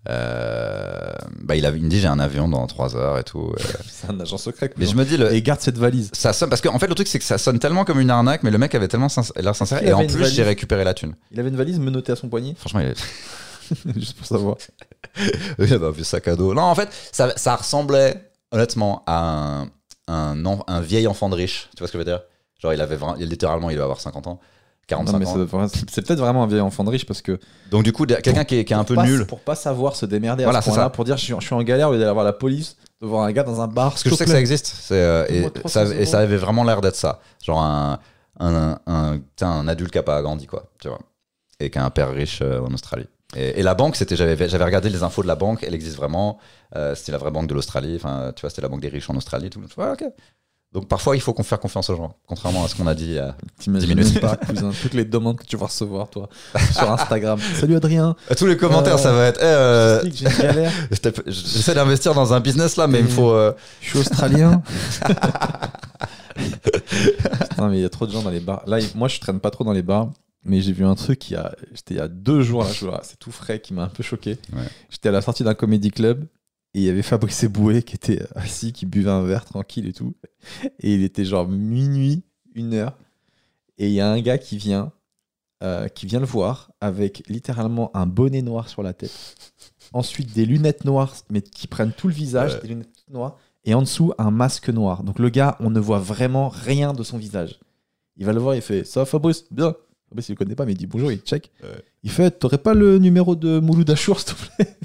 Euh, 0.08 1.10
bah, 1.42 1.54
il, 1.56 1.66
a, 1.66 1.70
il 1.70 1.82
me 1.82 1.88
dit 1.90 2.00
j'ai 2.00 2.08
un 2.08 2.18
avion 2.18 2.48
dans 2.48 2.66
3 2.66 2.96
heures 2.96 3.18
et 3.18 3.24
tout. 3.24 3.52
euh. 3.52 3.62
C'est 3.88 4.10
un 4.10 4.18
agent 4.20 4.38
secret. 4.38 4.72
mais 4.76 4.86
je 4.86 4.96
me 4.96 5.04
dis, 5.04 5.16
le, 5.16 5.32
Et 5.34 5.42
garde 5.42 5.60
cette 5.60 5.76
valise. 5.78 6.10
ça 6.14 6.32
sonne. 6.32 6.48
Parce 6.48 6.62
qu'en 6.62 6.78
fait, 6.78 6.86
le 6.86 6.94
truc, 6.94 7.08
c'est 7.08 7.18
que 7.18 7.24
ça 7.24 7.36
sonne 7.38 7.58
tellement 7.58 7.84
comme 7.84 8.00
une 8.00 8.10
arnaque, 8.10 8.42
mais 8.42 8.50
le 8.50 8.58
mec 8.58 8.74
avait 8.74 8.88
tellement 8.88 9.08
l'air 9.36 9.54
sincère. 9.54 9.82
Et 9.82 9.92
en 9.92 10.06
plus, 10.06 10.16
valise 10.16 10.34
j'ai 10.34 10.42
récupéré 10.44 10.82
la 10.84 10.94
thune. 10.94 11.14
Il 11.30 11.38
avait 11.40 11.50
une 11.50 11.56
valise 11.56 11.78
menottée 11.78 12.12
à 12.12 12.16
son 12.16 12.28
poignet. 12.28 12.54
Franchement, 12.58 12.80
il, 12.80 12.94
Juste 14.00 14.16
pour 14.16 14.26
savoir. 14.26 14.56
il 15.58 15.72
avait 15.74 15.86
un 15.86 15.90
vieux 15.90 16.04
sac 16.04 16.26
à 16.26 16.36
dos. 16.36 16.54
Non, 16.54 16.62
en 16.62 16.74
fait, 16.74 16.88
ça, 17.12 17.34
ça 17.36 17.54
ressemblait 17.54 18.30
honnêtement 18.50 19.02
à 19.06 19.20
un, 19.20 19.68
un, 20.08 20.58
un 20.66 20.80
vieil 20.80 21.06
enfant 21.06 21.28
de 21.28 21.34
riche. 21.34 21.68
Tu 21.76 21.80
vois 21.80 21.86
ce 21.88 21.92
que 21.92 21.98
je 21.98 22.04
veux 22.04 22.10
dire? 22.10 22.22
Genre, 22.58 22.72
il 22.72 22.80
avait 22.80 22.96
vra- 22.96 23.16
il- 23.18 23.28
littéralement, 23.28 23.70
il 23.70 23.76
doit 23.76 23.84
avoir 23.84 24.00
50 24.00 24.26
ans. 24.26 24.40
45 24.88 25.12
Non, 25.12 25.18
mais 25.18 25.26
ans. 25.54 25.68
c'est 25.68 26.00
peut-être 26.06 26.18
vraiment 26.18 26.44
un 26.44 26.46
vieil 26.46 26.60
enfant 26.62 26.82
de 26.82 26.88
riche 26.90 27.04
parce 27.04 27.20
que. 27.20 27.38
Donc, 27.70 27.82
du 27.84 27.92
coup, 27.92 28.06
quelqu'un 28.06 28.44
qui 28.44 28.56
est, 28.56 28.64
qui 28.64 28.72
est 28.72 28.76
un 28.76 28.84
peu 28.84 28.94
pas- 28.94 29.04
nul. 29.04 29.26
Pour 29.26 29.40
pas 29.40 29.54
savoir 29.54 29.94
se 29.94 30.06
démerder 30.06 30.44
Voilà, 30.44 30.60
à 30.60 30.62
ce 30.62 30.88
pour 30.88 31.04
dire 31.04 31.16
je 31.18 31.24
suis, 31.24 31.34
je 31.38 31.44
suis 31.44 31.54
en 31.54 31.62
galère, 31.62 31.90
au 31.90 31.92
lieu 31.92 31.98
d'aller 31.98 32.12
voir 32.12 32.24
la 32.24 32.32
police, 32.32 32.76
de 33.02 33.06
voir 33.06 33.24
un 33.24 33.32
gars 33.32 33.42
dans 33.42 33.60
un 33.60 33.68
bar. 33.68 33.90
Parce 33.90 34.02
que 34.02 34.08
je 34.08 34.14
sais 34.14 34.24
que 34.24 34.30
ça 34.30 34.40
existe. 34.40 34.74
Euh, 34.92 35.26
et, 35.28 35.32
Donne-moi 35.42 35.50
300 35.50 35.68
ça, 35.86 35.94
et 35.94 36.06
ça 36.06 36.16
euros. 36.18 36.24
avait 36.24 36.36
vraiment 36.38 36.64
l'air 36.64 36.80
d'être 36.80 36.96
ça. 36.96 37.20
Genre 37.44 37.60
un, 37.62 37.98
un, 38.40 38.78
un, 38.86 39.20
un 39.42 39.68
adulte 39.68 39.92
qui 39.92 39.98
a 39.98 40.02
pas 40.02 40.22
grandi, 40.22 40.46
quoi. 40.46 40.70
Tu 40.80 40.88
vois. 40.88 41.00
Et 41.60 41.68
qui 41.70 41.78
a 41.78 41.84
un 41.84 41.90
père 41.90 42.10
riche 42.10 42.38
euh, 42.40 42.60
en 42.60 42.72
Australie. 42.72 43.06
Et, 43.36 43.60
et 43.60 43.62
la 43.62 43.74
banque, 43.74 43.94
c'était, 43.94 44.16
j'avais, 44.16 44.48
j'avais 44.48 44.64
regardé 44.64 44.88
les 44.88 45.02
infos 45.02 45.20
de 45.22 45.26
la 45.28 45.34
banque, 45.36 45.62
elle 45.64 45.74
existe 45.74 45.96
vraiment. 45.96 46.38
Euh, 46.76 46.94
c'était 46.94 47.12
la 47.12 47.18
vraie 47.18 47.30
banque 47.30 47.46
de 47.46 47.52
l'Australie. 47.54 47.96
Enfin, 47.96 48.32
tu 48.34 48.40
vois, 48.40 48.48
c'était 48.48 48.62
la 48.62 48.68
banque 48.68 48.80
des 48.80 48.88
riches 48.88 49.10
en 49.10 49.16
Australie. 49.16 49.50
Tout. 49.50 49.60
Ouais, 49.76 49.90
ok. 49.92 50.04
Donc 50.74 50.86
parfois, 50.86 51.16
il 51.16 51.20
faut 51.22 51.32
qu'on 51.32 51.42
faire 51.42 51.58
confiance 51.60 51.88
aux 51.88 51.96
gens, 51.96 52.14
contrairement 52.26 52.62
à 52.64 52.68
ce 52.68 52.74
qu'on 52.74 52.86
a 52.86 52.94
dit. 52.94 53.16
euh, 53.16 53.30
T'imagines 53.58 53.88
10 53.88 53.94
minutes. 53.94 54.12
même 54.14 54.20
pas, 54.20 54.36
cousin, 54.36 54.70
toutes 54.82 54.92
les 54.92 55.06
demandes 55.06 55.38
que 55.38 55.44
tu 55.46 55.56
vas 55.56 55.64
recevoir, 55.66 56.10
toi, 56.10 56.28
sur 56.72 56.90
Instagram. 56.92 57.38
Salut 57.58 57.76
Adrien, 57.76 58.14
À 58.28 58.34
tous 58.34 58.44
les 58.46 58.56
commentaires, 58.58 58.96
Euh, 58.96 58.98
ça 58.98 59.12
va 59.12 59.26
être. 59.28 59.40
euh, 59.42 60.02
je 60.10 61.30
J'essaie 61.30 61.74
d'investir 61.74 62.12
dans 62.12 62.34
un 62.34 62.40
business 62.40 62.76
là, 62.76 62.86
mais 62.86 62.98
il 62.98 63.04
me 63.06 63.10
faut. 63.10 63.30
euh, 63.30 63.54
je 63.80 63.88
suis 63.88 63.98
australien. 63.98 64.62
Putain, 66.36 67.68
mais 67.68 67.78
il 67.78 67.82
y 67.82 67.84
a 67.84 67.88
trop 67.88 68.06
de 68.06 68.12
gens 68.12 68.22
dans 68.22 68.30
les 68.30 68.40
bars. 68.40 68.62
Là, 68.66 68.78
moi, 68.94 69.08
je 69.08 69.18
traîne 69.20 69.40
pas 69.40 69.50
trop 69.50 69.64
dans 69.64 69.72
les 69.72 69.82
bars, 69.82 70.10
mais 70.44 70.60
j'ai 70.60 70.72
vu 70.72 70.84
un 70.84 70.94
truc 70.94 71.30
il 71.30 71.34
y 71.34 71.36
a, 71.36 71.52
j'étais 71.72 71.94
il 71.94 71.96
y 71.96 72.00
a 72.00 72.08
deux 72.08 72.42
jours, 72.42 72.62
là, 72.62 73.00
c'est 73.02 73.18
tout 73.18 73.32
frais, 73.32 73.60
qui 73.60 73.74
m'a 73.74 73.84
un 73.84 73.88
peu 73.88 74.02
choqué. 74.02 74.38
Ouais. 74.52 74.62
J'étais 74.90 75.08
à 75.08 75.12
la 75.12 75.22
sortie 75.22 75.44
d'un 75.44 75.54
comédie 75.54 75.90
club 75.90 76.26
et 76.78 76.82
il 76.82 76.84
y 76.84 76.88
avait 76.90 77.02
Fabrice 77.02 77.42
Eboué 77.42 77.82
qui 77.82 77.96
était 77.96 78.22
assis, 78.36 78.72
qui 78.72 78.86
buvait 78.86 79.10
un 79.10 79.24
verre 79.24 79.44
tranquille 79.44 79.88
et 79.88 79.92
tout. 79.92 80.14
Et 80.78 80.94
il 80.94 81.02
était 81.02 81.24
genre 81.24 81.48
minuit, 81.48 82.22
une 82.54 82.72
heure. 82.74 82.96
Et 83.78 83.88
il 83.88 83.92
y 83.92 84.00
a 84.00 84.08
un 84.08 84.20
gars 84.20 84.38
qui 84.38 84.56
vient, 84.58 84.92
euh, 85.64 85.88
qui 85.88 86.06
vient 86.06 86.20
le 86.20 86.26
voir 86.26 86.70
avec 86.80 87.24
littéralement 87.28 87.90
un 87.96 88.06
bonnet 88.06 88.42
noir 88.42 88.68
sur 88.68 88.84
la 88.84 88.92
tête. 88.92 89.10
Ensuite, 89.92 90.32
des 90.34 90.46
lunettes 90.46 90.84
noires, 90.84 91.16
mais 91.30 91.42
qui 91.42 91.66
prennent 91.66 91.92
tout 91.92 92.06
le 92.06 92.14
visage, 92.14 92.54
Ouais. 92.54 92.60
des 92.62 92.68
lunettes 92.68 93.04
noires. 93.10 93.36
Et 93.64 93.74
en 93.74 93.82
dessous, 93.82 94.12
un 94.18 94.30
masque 94.30 94.68
noir. 94.68 95.02
Donc 95.02 95.18
le 95.18 95.30
gars, 95.30 95.56
on 95.58 95.70
ne 95.70 95.80
voit 95.80 95.98
vraiment 95.98 96.48
rien 96.48 96.92
de 96.92 97.02
son 97.02 97.18
visage. 97.18 97.58
Il 98.16 98.24
va 98.24 98.32
le 98.32 98.38
voir, 98.38 98.54
il 98.54 98.62
fait 98.62 98.84
Ça 98.84 99.04
Fabrice? 99.04 99.44
Bien. 99.50 99.74
Fabrice, 100.10 100.28
il 100.28 100.32
le 100.32 100.36
connaît 100.36 100.54
pas, 100.54 100.64
mais 100.64 100.72
il 100.72 100.78
dit 100.78 100.86
bonjour, 100.86 101.10
il 101.10 101.18
check. 101.18 101.50
Ouais. 101.62 101.82
Il 102.04 102.10
fait 102.10 102.30
T'aurais 102.38 102.58
pas 102.58 102.72
le 102.74 102.98
numéro 102.98 103.34
de 103.34 103.58
Mouloud 103.58 103.90
Achour, 103.90 104.20
s'il 104.20 104.34
te 104.36 104.40
plaît? 104.56 104.76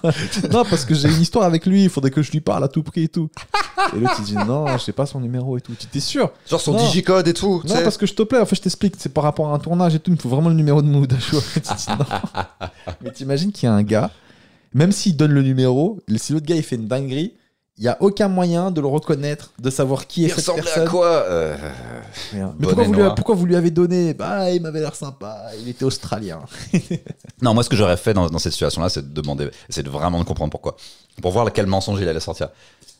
Pour- 0.00 0.10
Non, 0.50 0.64
parce 0.68 0.84
que 0.84 0.94
j'ai 0.94 1.08
une 1.08 1.20
histoire 1.20 1.44
avec 1.44 1.66
lui, 1.66 1.84
il 1.84 1.90
faudrait 1.90 2.10
que 2.10 2.22
je 2.22 2.30
lui 2.32 2.40
parle 2.40 2.64
à 2.64 2.68
tout 2.68 2.82
prix 2.82 3.04
et 3.04 3.08
tout. 3.08 3.28
Et 3.94 4.00
l'autre, 4.00 4.16
il 4.20 4.24
dit 4.24 4.34
Non, 4.34 4.66
je 4.76 4.78
sais 4.82 4.92
pas 4.92 5.06
son 5.06 5.20
numéro 5.20 5.56
et 5.56 5.60
tout. 5.60 5.72
Tu 5.78 5.86
t'es 5.86 6.00
sûr? 6.00 6.30
Genre 6.48 6.60
son 6.60 6.72
Non. 6.72 6.78
digicode 6.78 7.28
et 7.28 7.34
tout. 7.34 7.62
Non, 7.64 7.74
parce 7.82 7.96
que 7.96 8.06
je 8.06 8.14
te 8.14 8.22
plaît, 8.22 8.40
en 8.40 8.46
fait, 8.46 8.56
je 8.56 8.62
t'explique, 8.62 8.94
c'est 8.98 9.12
par 9.12 9.24
rapport 9.24 9.48
à 9.48 9.54
un 9.54 9.58
tournage 9.58 9.94
et 9.94 9.98
tout, 10.00 10.10
il 10.10 10.14
me 10.14 10.18
faut 10.20 10.28
vraiment 10.28 10.48
le 10.48 10.54
numéro 10.54 10.82
de 10.82 10.86
non. 11.88 12.04
Mais 13.02 13.10
t'imagines 13.12 13.52
qu'il 13.52 13.66
y 13.68 13.70
a 13.70 13.74
un 13.74 13.82
gars, 13.82 14.10
même 14.74 14.92
s'il 14.92 15.16
donne 15.16 15.32
le 15.32 15.42
numéro, 15.42 15.98
si 16.16 16.32
l'autre 16.32 16.46
gars 16.46 16.56
il 16.56 16.62
fait 16.62 16.76
une 16.76 16.86
dinguerie, 16.88 17.34
il 17.78 17.82
n'y 17.82 17.88
a 17.88 17.96
aucun 18.00 18.26
moyen 18.28 18.70
de 18.72 18.80
le 18.80 18.88
reconnaître, 18.88 19.52
de 19.60 19.70
savoir 19.70 20.06
qui 20.08 20.24
est 20.24 20.26
Il 20.26 20.30
cette 20.30 20.38
ressemblait 20.38 20.62
personne. 20.64 20.82
à 20.82 20.90
quoi 20.90 21.06
euh, 21.06 21.56
Mais 22.32 22.40
pourquoi 22.60 22.84
vous, 22.84 22.92
lui, 22.92 23.00
noir. 23.00 23.14
pourquoi 23.14 23.34
vous 23.36 23.46
lui 23.46 23.54
avez 23.54 23.70
donné? 23.70 24.14
Bah, 24.14 24.50
il 24.50 24.60
m'avait 24.60 24.80
l'air 24.80 24.96
sympa, 24.96 25.44
il 25.60 25.68
était 25.68 25.84
australien. 25.84 26.40
Non, 27.40 27.54
moi, 27.54 27.62
ce 27.62 27.68
que 27.68 27.76
j'aurais 27.76 27.96
fait 27.96 28.14
dans, 28.14 28.28
dans 28.28 28.38
cette 28.40 28.50
situation-là, 28.50 28.88
c'est 28.88 29.12
de 29.14 29.20
demander, 29.20 29.48
c'est 29.68 29.84
de 29.84 29.90
vraiment 29.90 30.18
de 30.18 30.24
comprendre 30.24 30.50
pourquoi. 30.50 30.76
Pour 31.22 31.30
voir 31.30 31.52
quel 31.52 31.66
mensonge 31.66 32.00
il 32.00 32.08
allait 32.08 32.18
sortir. 32.18 32.48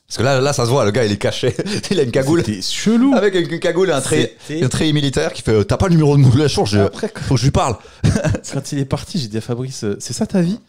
Parce 0.06 0.16
que 0.16 0.22
là, 0.22 0.40
là, 0.40 0.52
ça 0.52 0.64
se 0.64 0.70
voit, 0.70 0.84
le 0.84 0.92
gars, 0.92 1.04
il 1.04 1.10
est 1.10 1.16
caché. 1.18 1.56
il 1.90 1.98
a 1.98 2.04
une 2.04 2.12
cagoule. 2.12 2.44
C'était 2.44 2.62
chelou. 2.62 3.14
Avec 3.16 3.34
une 3.34 3.58
cagoule 3.58 3.88
et 3.90 3.92
un 3.92 4.00
trait, 4.00 4.36
C'était- 4.46 4.64
un 4.64 4.68
trait 4.68 4.92
militaire 4.92 5.32
qui 5.32 5.42
fait 5.42 5.64
T'as 5.64 5.76
pas 5.76 5.86
le 5.88 5.94
numéro 5.94 6.16
de 6.16 6.22
moulage 6.22 6.58
je 6.66 6.78
Après, 6.78 7.12
faut 7.14 7.34
que 7.34 7.40
je 7.40 7.46
lui 7.46 7.50
parle. 7.50 7.76
quand 8.52 8.72
il 8.72 8.78
est 8.78 8.84
parti, 8.84 9.18
j'ai 9.18 9.26
dit 9.26 9.38
à 9.38 9.40
Fabrice, 9.40 9.82
euh, 9.82 9.96
c'est 9.98 10.12
ça 10.12 10.24
ta 10.24 10.40
vie? 10.40 10.60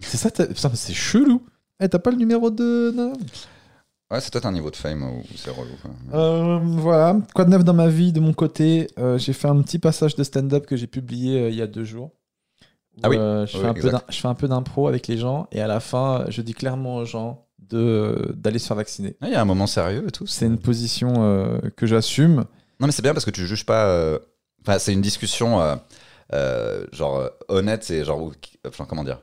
C'est 0.00 0.16
ça 0.16 0.30
ta... 0.30 0.46
Putain, 0.46 0.70
mais 0.70 0.76
c'est 0.76 0.94
chelou. 0.94 1.42
Eh, 1.80 1.88
t'as 1.88 1.98
pas 1.98 2.10
le 2.10 2.16
numéro 2.16 2.50
de... 2.50 2.92
non 2.94 3.12
Ouais, 4.10 4.20
c'est 4.20 4.32
peut-être 4.32 4.46
un 4.46 4.52
niveau 4.52 4.70
de 4.72 4.76
fame 4.76 5.04
où 5.04 5.22
c'est 5.36 5.50
relou. 5.50 5.70
quoi. 5.80 5.90
Euh, 6.18 6.58
voilà. 6.62 7.16
Quoi 7.32 7.44
de 7.44 7.50
neuf 7.50 7.62
dans 7.64 7.74
ma 7.74 7.86
vie 7.88 8.12
de 8.12 8.18
mon 8.18 8.32
côté 8.32 8.88
Euh, 8.98 9.18
J'ai 9.18 9.32
fait 9.32 9.46
un 9.46 9.62
petit 9.62 9.78
passage 9.78 10.16
de 10.16 10.24
stand-up 10.24 10.66
que 10.66 10.76
j'ai 10.76 10.88
publié 10.88 11.38
euh, 11.40 11.48
il 11.50 11.54
y 11.54 11.62
a 11.62 11.68
deux 11.68 11.84
jours. 11.84 12.10
Ah 13.04 13.08
oui. 13.08 13.16
Euh, 13.16 13.46
je, 13.46 13.56
Oui, 13.56 13.62
fais 13.62 13.68
un 13.68 13.72
peu 13.72 13.78
exact. 13.78 13.92
d'im- 13.92 14.02
je 14.08 14.20
fais 14.20 14.26
un 14.28 14.34
peu 14.34 14.48
d'impro 14.48 14.88
avec 14.88 15.06
les 15.06 15.16
gens 15.16 15.46
et 15.52 15.60
à 15.60 15.68
la 15.68 15.78
fin, 15.78 16.24
je 16.28 16.42
dis 16.42 16.54
clairement 16.54 16.96
aux 16.96 17.04
gens 17.04 17.46
d'aller 17.70 18.58
se 18.58 18.66
faire 18.66 18.76
vacciner. 18.76 19.16
Ah, 19.20 19.28
Il 19.28 19.32
y 19.32 19.36
a 19.36 19.40
un 19.40 19.44
moment 19.44 19.68
sérieux 19.68 20.04
et 20.08 20.10
tout. 20.10 20.26
C'est 20.26 20.46
une 20.46 20.58
position 20.58 21.60
que 21.76 21.86
j'assume. 21.86 22.44
Non, 22.80 22.86
mais 22.86 22.90
c'est 22.92 23.02
bien 23.02 23.12
parce 23.12 23.24
que 23.24 23.30
tu 23.30 23.46
juges 23.46 23.64
pas. 23.64 24.18
Enfin, 24.62 24.80
c'est 24.80 24.92
une 24.92 25.02
discussion, 25.02 25.78
genre, 26.92 27.30
honnête 27.48 27.88
et 27.92 28.04
genre. 28.04 28.32
Enfin, 28.66 28.86
comment 28.88 29.04
dire? 29.04 29.20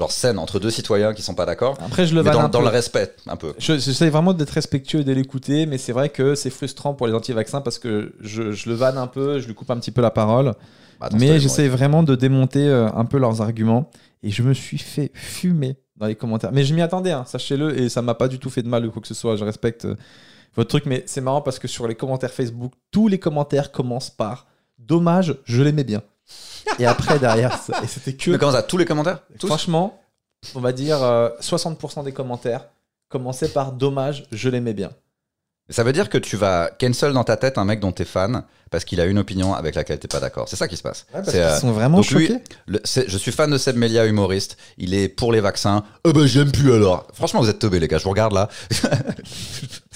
Genre 0.00 0.10
saine 0.12 0.38
entre 0.38 0.58
deux 0.58 0.70
citoyens 0.70 1.12
qui 1.12 1.20
sont 1.20 1.34
pas 1.34 1.44
d'accord. 1.44 1.76
Après, 1.84 2.06
je 2.06 2.14
le 2.14 2.22
Mais 2.22 2.30
vanne 2.30 2.42
dans, 2.44 2.48
dans 2.48 2.60
le 2.62 2.68
respect, 2.68 3.14
un 3.28 3.36
peu. 3.36 3.52
Je- 3.58 3.76
J'essaie 3.78 4.08
vraiment 4.08 4.32
d'être 4.32 4.48
respectueux 4.50 5.00
et 5.00 5.04
de 5.04 5.12
l'écouter, 5.12 5.66
mais 5.66 5.76
c'est 5.76 5.92
vrai 5.92 6.08
que 6.08 6.34
c'est 6.34 6.48
frustrant 6.48 6.94
pour 6.94 7.06
les 7.06 7.12
anti-vaccins 7.12 7.60
parce 7.60 7.78
que 7.78 8.14
je, 8.20 8.50
je 8.52 8.68
le 8.70 8.74
vanne 8.74 8.96
un 8.96 9.06
peu, 9.06 9.38
je 9.40 9.46
lui 9.46 9.54
coupe 9.54 9.70
un 9.70 9.78
petit 9.78 9.90
peu 9.90 10.00
la 10.00 10.10
parole. 10.10 10.54
Bah, 10.98 11.08
Mais 11.12 11.38
j'essaie 11.38 11.68
vraiment 11.68 12.02
de 12.02 12.14
démonter 12.16 12.66
euh, 12.66 12.88
un 12.94 13.04
peu 13.04 13.18
leurs 13.18 13.42
arguments. 13.42 13.90
Et 14.22 14.30
je 14.30 14.42
me 14.42 14.54
suis 14.54 14.78
fait 14.78 15.10
fumer 15.14 15.76
dans 15.96 16.06
les 16.06 16.14
commentaires. 16.14 16.50
Mais 16.52 16.64
je 16.64 16.74
m'y 16.74 16.80
attendais, 16.82 17.12
hein, 17.12 17.24
sachez-le, 17.26 17.78
et 17.78 17.88
ça 17.90 18.00
m'a 18.02 18.14
pas 18.14 18.28
du 18.28 18.38
tout 18.38 18.48
fait 18.50 18.62
de 18.62 18.68
mal 18.68 18.86
ou 18.86 18.90
quoi 18.90 19.02
que 19.02 19.08
ce 19.08 19.14
soit. 19.14 19.36
Je 19.36 19.44
respecte 19.44 19.84
euh, 19.84 19.96
votre 20.56 20.68
truc, 20.70 20.86
mais 20.86 21.02
c'est 21.06 21.20
marrant 21.20 21.42
parce 21.42 21.58
que 21.58 21.68
sur 21.68 21.86
les 21.86 21.94
commentaires 21.94 22.30
Facebook, 22.32 22.72
tous 22.90 23.06
les 23.08 23.18
commentaires 23.18 23.70
commencent 23.70 24.10
par 24.10 24.46
Dommage, 24.78 25.36
je 25.44 25.62
l'aimais 25.62 25.84
bien. 25.84 26.00
Et 26.78 26.86
après, 26.86 27.18
derrière, 27.18 27.58
ça, 27.58 27.80
et 27.82 27.86
c'était 27.86 28.14
que. 28.14 28.30
Mais 28.30 28.38
comment 28.38 28.52
ça 28.52 28.62
Tous 28.62 28.76
les 28.78 28.84
commentaires 28.84 29.20
Tous 29.38 29.46
Franchement, 29.46 30.00
on 30.54 30.60
va 30.60 30.72
dire 30.72 31.02
euh, 31.02 31.28
60% 31.40 32.04
des 32.04 32.12
commentaires 32.12 32.66
commençaient 33.08 33.48
par 33.48 33.72
Dommage, 33.72 34.24
je 34.32 34.48
l'aimais 34.48 34.74
bien. 34.74 34.90
Ça 35.68 35.84
veut 35.84 35.92
dire 35.92 36.08
que 36.08 36.18
tu 36.18 36.36
vas 36.36 36.68
cancel 36.80 37.12
dans 37.12 37.22
ta 37.22 37.36
tête 37.36 37.56
un 37.56 37.64
mec 37.64 37.78
dont 37.78 37.92
t'es 37.92 38.04
fan 38.04 38.42
parce 38.72 38.84
qu'il 38.84 39.00
a 39.00 39.04
une 39.04 39.18
opinion 39.20 39.54
avec 39.54 39.76
laquelle 39.76 40.00
t'es 40.00 40.08
pas 40.08 40.18
d'accord. 40.18 40.48
C'est 40.48 40.56
ça 40.56 40.66
qui 40.66 40.76
se 40.76 40.82
passe. 40.82 41.06
parce 41.12 41.26
C'est, 41.26 41.32
qu'ils 41.32 41.40
euh, 41.42 41.58
sont 41.60 41.70
vraiment 41.70 41.98
donc 41.98 42.10
lui- 42.10 42.26
choqués. 42.26 42.40
le- 42.66 42.80
c'est- 42.82 43.08
je 43.08 43.16
suis 43.16 43.30
fan 43.30 43.48
de 43.50 43.56
Seb 43.58 43.76
Melia, 43.76 44.04
humoriste. 44.06 44.56
Il 44.78 44.94
est 44.94 45.08
pour 45.08 45.30
les 45.32 45.40
vaccins. 45.40 45.84
Eh 46.04 46.12
ben, 46.12 46.26
j'aime 46.26 46.50
plus 46.50 46.72
alors. 46.72 47.06
Franchement, 47.14 47.40
vous 47.40 47.48
êtes 47.48 47.60
teubés, 47.60 47.78
les 47.78 47.86
gars. 47.86 47.98
Je 47.98 48.04
vous 48.04 48.10
regarde 48.10 48.32
là. 48.32 48.48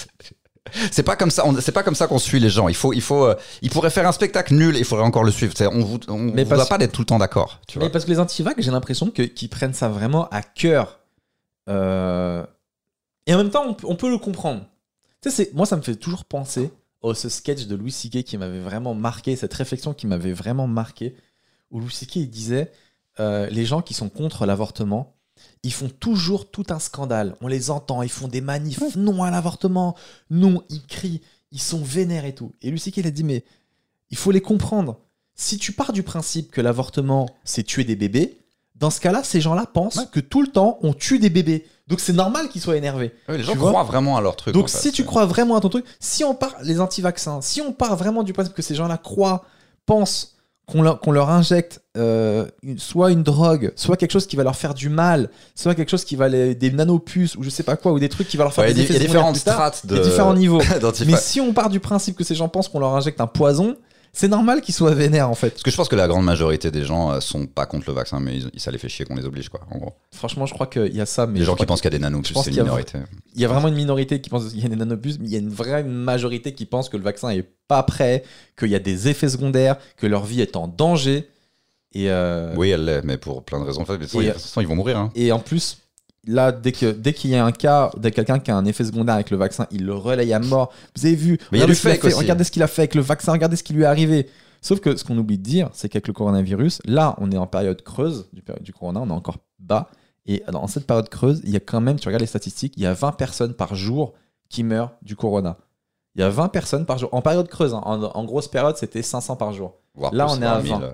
c'est 0.91 1.03
pas 1.03 1.17
comme 1.17 1.31
ça. 1.31 1.45
C'est 1.61 1.73
pas 1.73 1.83
comme 1.83 1.95
ça 1.95 2.07
qu'on 2.07 2.19
suit 2.19 2.41
les 2.41 2.51
gens. 2.51 2.69
Il 2.69 2.75
faut, 2.75 2.93
il 2.93 3.01
faut. 3.01 3.25
euh, 3.25 3.35
il 3.63 3.71
pourrait 3.71 3.91
faire 3.91 4.07
un 4.07 4.13
spectacle 4.13 4.55
nul. 4.55 4.77
et 4.77 4.81
Il 4.81 4.85
faudrait 4.85 5.05
encore 5.05 5.25
le 5.25 5.31
suivre. 5.31 5.53
On 5.73 5.81
vous, 5.85 5.99
on 6.09 6.19
Mais 6.19 6.45
pas 6.45 6.79
d'être 6.79 6.93
tout 6.93 7.03
le 7.03 7.07
temps 7.07 7.19
d'accord. 7.19 7.61
Vois. 7.75 7.85
Mais 7.85 7.91
parce 7.91 8.05
que 8.05 8.11
les 8.11 8.19
antivax, 8.21 8.63
j'ai 8.63 8.71
l'impression 8.71 9.11
que- 9.11 9.23
qu'ils 9.23 9.49
prennent 9.49 9.75
ça 9.75 9.89
vraiment 9.89 10.29
à 10.31 10.43
cœur. 10.43 11.01
Euh, 11.69 12.45
Et 13.27 13.35
en 13.35 13.39
même 13.39 13.51
temps, 13.51 13.65
on, 13.67 13.75
peut- 13.75 13.87
on 13.89 13.97
peut 13.97 14.11
le 14.11 14.19
comprendre. 14.19 14.63
Tu 15.23 15.31
sais, 15.31 15.37
c'est- 15.45 15.55
moi, 15.55 15.65
ça 15.67 15.77
me 15.77 15.83
fait 15.83 15.97
toujours 15.97 16.25
penser 16.27 16.71
oh, 17.01 17.15
ce 17.15 17.29
sketch 17.29 17.67
de 17.67 17.75
Louis 17.77 17.91
C.K. 17.93 18.23
qui 18.23 18.37
m'avait 18.37 18.61
vraiment 18.61 18.95
marqué, 18.95 19.37
cette 19.37 19.55
réflexion 19.55 19.95
qui 19.95 20.07
m'avait 20.07 20.33
vraiment 20.33 20.67
marqué, 20.67 21.15
où 21.71 21.81
Louis 21.81 21.93
C.K. 21.93 22.17
il 22.17 22.31
disait 22.31 22.71
euh, 23.21 23.49
les 23.49 23.65
gens 23.65 23.81
qui 23.81 23.95
sont 23.95 24.09
contre 24.11 24.45
l'avortement, 24.45 25.15
ils 25.65 25.73
font 25.73 25.89
toujours 25.89 26.51
tout 26.51 26.67
un 26.69 26.79
scandale. 26.79 27.35
On 27.41 27.49
les 27.49 27.71
entend, 27.71 28.03
ils 28.03 28.09
font 28.11 28.29
des 28.29 28.41
manifs, 28.41 28.81
non 28.97 29.23
à 29.25 29.31
l'avortement, 29.31 29.97
non, 30.31 30.63
ils 30.69 30.87
crient, 30.87 31.21
ils 31.51 31.61
sont 31.61 31.83
vénères 31.83 32.25
et 32.27 32.35
tout. 32.35 32.53
Et 32.63 32.77
C.K. 32.77 32.99
il 32.99 33.07
a 33.07 33.11
dit 33.11 33.25
mais 33.25 33.45
il 34.11 34.17
faut 34.17 34.31
les 34.31 34.41
comprendre. 34.43 35.01
Si 35.35 35.59
tu 35.59 35.73
pars 35.73 35.93
du 35.93 36.03
principe 36.05 36.53
que 36.53 36.61
l'avortement 36.61 37.29
c'est 37.45 37.65
tuer 37.65 37.83
des 37.85 37.97
bébés, 37.97 38.39
dans 38.77 38.91
ce 38.91 39.01
cas-là, 39.01 39.23
ces 39.25 39.41
gens-là 39.41 39.67
pensent 39.67 39.97
Ouais. 39.97 40.07
que 40.13 40.21
tout 40.21 40.43
le 40.43 40.49
temps 40.49 40.79
on 40.83 40.93
tue 40.95 41.19
des 41.19 41.31
bébés. 41.31 41.67
Donc 41.87 42.01
c'est 42.01 42.13
normal 42.13 42.49
qu'ils 42.49 42.61
soient 42.61 42.77
énervés. 42.77 43.13
Ouais, 43.29 43.37
les 43.39 43.43
gens 43.45 43.53
Tu 43.53 43.59
vois 43.59 43.71
croient 43.71 43.83
vraiment 43.85 44.17
à 44.17 44.21
leur 44.21 44.37
truc. 44.37 44.55
Donc 44.55 44.65
en 44.65 44.69
fait. 44.69 44.79
si 44.79 44.93
tu 44.93 45.05
crois 45.05 45.27
vraiment 45.27 45.57
à 45.57 45.61
ton 45.61 45.69
truc, 45.69 45.85
si 46.01 46.25
on 46.25 46.35
part 46.35 46.55
les 46.63 46.81
anti-vaccins, 46.81 47.41
si 47.41 47.61
on 47.61 47.73
part 47.73 47.97
vraiment 47.97 48.23
du 48.23 48.33
principe 48.33 48.55
que 48.55 48.63
ces 48.63 48.75
gens-là 48.75 48.97
croient, 48.99 49.45
pensent 49.87 50.34
qu'on 50.67 50.83
leur, 50.83 51.31
injecte 51.31 51.83
euh, 51.97 52.47
une- 52.63 52.79
soit 52.79 53.11
une 53.11 53.23
drogue, 53.23 53.73
soit 53.77 53.97
quelque 53.97 54.13
chose 54.13 54.27
qui 54.27 54.35
va 54.37 54.43
leur 54.45 54.57
faire 54.57 54.73
du 54.75 54.89
mal, 54.89 55.29
soit 55.55 55.75
quelque 55.75 55.91
chose 55.91 56.05
qui 56.05 56.17
va 56.17 56.29
les, 56.29 56.55
des 56.55 56.71
nanopuces 56.71 57.37
ou 57.37 57.43
je 57.43 57.51
sais 57.51 57.63
pas 57.63 57.77
quoi, 57.77 57.93
ou 57.93 57.99
des 57.99 58.09
trucs 58.09 58.29
qui 58.29 58.37
va 58.39 58.45
leur 58.45 58.53
faire 58.55 58.65
Ouais, 58.65 58.73
des 58.73 58.83
il 58.83 58.89
y 58.89 58.93
a 58.93 58.97
effets 58.97 59.07
différentes 59.07 59.37
strates 59.37 59.87
de. 59.87 59.95
il 59.95 59.99
y 59.99 60.01
a 60.01 60.05
différents 60.05 60.35
niveaux. 60.35 60.63
Mais 61.07 61.17
si 61.17 61.41
on 61.41 61.53
part 61.53 61.69
du 61.69 61.81
principe 61.81 62.17
que 62.17 62.25
ces 62.25 62.35
gens 62.35 62.49
pensent 62.49 62.69
qu'on 62.69 62.81
leur 62.81 62.95
injecte 62.97 63.21
un 63.21 63.27
poison, 63.27 63.77
c'est 64.15 64.29
normal 64.29 64.63
qu'ils 64.63 64.75
soient 64.75 64.95
vénères 64.95 65.29
en 65.29 65.35
fait. 65.35 65.51
Parce 65.51 65.63
que 65.63 65.71
je 65.71 65.77
pense 65.77 65.89
que 65.89 65.97
la 65.97 66.09
grande 66.09 66.25
majorité 66.25 66.71
des 66.71 66.85
gens 66.85 67.13
euh, 67.13 67.21
sont 67.21 67.45
pas 67.47 67.67
contre 67.67 67.85
le 67.89 67.93
vaccin, 67.95 68.21
mais 68.21 68.39
ils- 68.39 68.61
ça 68.61 68.71
les 68.71 68.79
fait 68.79 68.89
chier 68.89 69.05
qu'on 69.05 69.17
les 69.17 69.27
oblige, 69.27 69.51
quoi. 69.51 69.61
En 69.71 69.77
gros. 69.79 69.93
Franchement, 70.13 70.47
je 70.47 70.55
crois 70.55 70.67
qu'il 70.69 70.95
y 70.95 71.01
a 71.03 71.07
ça, 71.07 71.27
mais 71.27 71.41
les 71.41 71.45
gens 71.45 71.55
qui 71.57 71.67
pensent 71.67 71.83
qu'il 71.83 71.93
y 71.93 71.95
a 71.95 71.99
des 71.99 72.05
pense 72.33 72.45
c'est 72.45 72.51
une 72.53 72.63
minorité. 72.63 72.99
Il 73.35 73.41
y 73.43 73.45
a 73.45 73.49
vraiment 73.49 73.69
une 73.69 73.75
minorité 73.75 74.21
qui 74.23 74.31
pense 74.31 74.49
qu'il 74.51 74.61
y 74.63 74.65
a 74.67 74.69
des 74.71 74.77
nanopuces, 74.77 75.19
mais 75.19 75.27
il 75.27 75.33
y 75.33 75.37
a 75.37 75.41
une 75.41 75.51
vraie 75.51 75.83
majorité 75.85 76.55
qui 76.55 76.65
pense 76.65 76.89
que 76.89 76.97
le 76.97 77.03
vaccin 77.03 77.29
est 77.31 77.45
pas 77.69 77.83
prêt, 77.83 78.23
qu'il 78.59 78.69
y 78.69 78.75
a 78.75 78.79
des 78.79 79.09
effets 79.09 79.29
secondaires, 79.29 79.77
que 79.99 80.07
leur 80.07 80.25
vie 80.25 80.41
est 80.41 80.57
en 80.57 80.69
danger. 80.69 81.29
Et, 81.97 82.11
euh, 82.11 82.53
Oui, 82.57 82.71
elle 82.71 82.85
l'est, 82.85 83.03
mais 83.05 83.19
pour 83.19 83.45
plein 83.45 83.61
de 83.61 83.65
raisons. 83.65 83.83
En 83.83 83.85
fait, 83.85 83.95
de 83.95 83.99
toute 83.99 84.09
façon, 84.09 84.21
Et- 84.21 84.25
ils- 84.25 84.29
de 84.29 84.33
toute 84.33 84.43
façon, 84.43 84.61
ils 84.61 84.67
vont 84.67 84.75
mourir. 84.77 84.97
Hein. 84.99 85.11
et 85.15 85.31
en 85.33 85.39
plus, 85.39 85.79
là, 86.27 86.53
dès 86.53 86.73
que 86.73 86.91
dès 86.93 87.13
qu'il 87.13 87.31
y 87.31 87.37
a 87.37 87.45
un 87.45 87.53
cas 87.53 87.91
de 87.97 88.09
quelqu'un 88.09 88.39
qui 88.39 88.51
a 88.51 88.57
un 88.57 88.65
effet 88.65 88.85
secondaire 88.85 89.15
avec 89.15 89.31
le 89.31 89.37
vaccin, 89.37 89.67
il 89.71 89.85
le 89.85 89.95
relaye 89.95 90.33
à 90.33 90.39
mort. 90.39 90.73
Vous 90.97 91.07
avez 91.07 91.15
vu 91.15 91.39
Mais 91.53 91.59
il 91.59 91.61
y 91.61 91.63
a 91.63 91.65
regardez 91.67 91.75
ce 91.75 91.89
fait, 91.89 92.05
aussi. 92.07 92.17
Regardez 92.17 92.45
ce 92.45 92.51
qu'il 92.51 92.63
a 92.63 92.67
fait 92.67 92.83
avec 92.83 92.95
le 92.95 93.03
vaccin, 93.03 93.33
regardez 93.33 93.57
ce 93.57 93.63
qui 93.63 93.73
lui 93.73 93.83
est 93.83 93.87
arrivé. 93.87 94.29
Sauf 94.61 94.81
que 94.81 94.97
ce 94.97 95.05
qu'on 95.05 95.19
oublie 95.19 95.37
de 95.39 95.43
dire, 95.43 95.69
c'est 95.73 95.89
qu'avec 95.89 96.07
le 96.09 96.15
coronavirus, 96.15 96.81
là, 96.87 97.15
on 97.19 97.31
est 97.31 97.37
en 97.37 97.47
période 97.47 97.83
creuse 97.83 98.29
du, 98.33 98.43
du 98.63 98.73
corona, 98.73 99.01
on 99.03 99.09
est 99.09 99.13
encore 99.13 99.37
bas. 99.59 99.89
Et 100.27 100.43
dans 100.51 100.67
cette 100.69 100.87
période 100.87 101.11
creuse, 101.11 101.43
il 101.45 101.51
y 101.51 101.57
a 101.57 101.61
quand 101.61 101.83
même, 101.83 101.99
tu 102.01 102.09
regardes 102.09 102.23
les 102.23 102.27
statistiques, 102.27 102.73
il 102.79 102.83
y 102.83 102.87
a 102.87 102.95
20 102.95 103.13
personnes 103.13 103.53
par 103.53 103.75
jour 103.75 104.15
qui 104.49 104.63
meurent 104.65 104.93
du 105.03 105.17
corona. 105.17 105.59
Il 106.15 106.21
y 106.23 106.25
a 106.25 106.31
20 106.31 106.49
personnes 106.49 106.87
par 106.87 106.97
jour. 106.97 107.11
En 107.13 107.21
période 107.21 107.47
creuse, 107.49 107.75
hein. 107.75 107.83
en, 107.85 108.03
en 108.05 108.25
grosse 108.25 108.49
période, 108.49 108.77
c'était 108.79 109.03
500 109.03 109.37
par 109.37 109.53
jour. 109.53 109.75
Là, 110.13 110.27
on 110.31 110.41
est 110.41 110.47
à 110.47 110.61
1000, 110.63 110.73
20. 110.73 110.83
euh. 110.83 110.91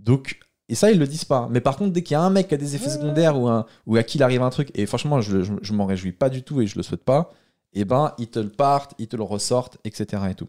Donc, 0.00 0.38
et 0.68 0.74
ça, 0.74 0.90
ils 0.90 0.98
le 0.98 1.06
disent 1.06 1.24
pas. 1.24 1.48
Mais 1.50 1.60
par 1.60 1.76
contre, 1.76 1.92
dès 1.92 2.02
qu'il 2.02 2.14
y 2.14 2.16
a 2.16 2.22
un 2.22 2.30
mec 2.30 2.48
qui 2.48 2.54
a 2.54 2.58
des 2.58 2.74
effets 2.76 2.90
secondaires 2.90 3.38
ou, 3.38 3.48
un, 3.48 3.64
ou 3.86 3.96
à 3.96 4.02
qui 4.02 4.18
il 4.18 4.22
arrive 4.22 4.42
un 4.42 4.50
truc, 4.50 4.70
et 4.74 4.86
franchement, 4.86 5.20
je, 5.20 5.42
je, 5.42 5.52
je 5.62 5.72
m'en 5.72 5.86
réjouis 5.86 6.12
pas 6.12 6.28
du 6.28 6.42
tout 6.42 6.60
et 6.60 6.66
je 6.66 6.76
le 6.76 6.82
souhaite 6.82 7.04
pas, 7.04 7.30
et 7.72 7.84
ben, 7.84 8.12
ils 8.18 8.28
te 8.28 8.38
le 8.38 8.48
partent, 8.50 8.94
ils 8.98 9.08
te 9.08 9.16
le 9.16 9.22
ressortent, 9.22 9.78
etc. 9.84 10.22
Et 10.30 10.34
tout. 10.34 10.48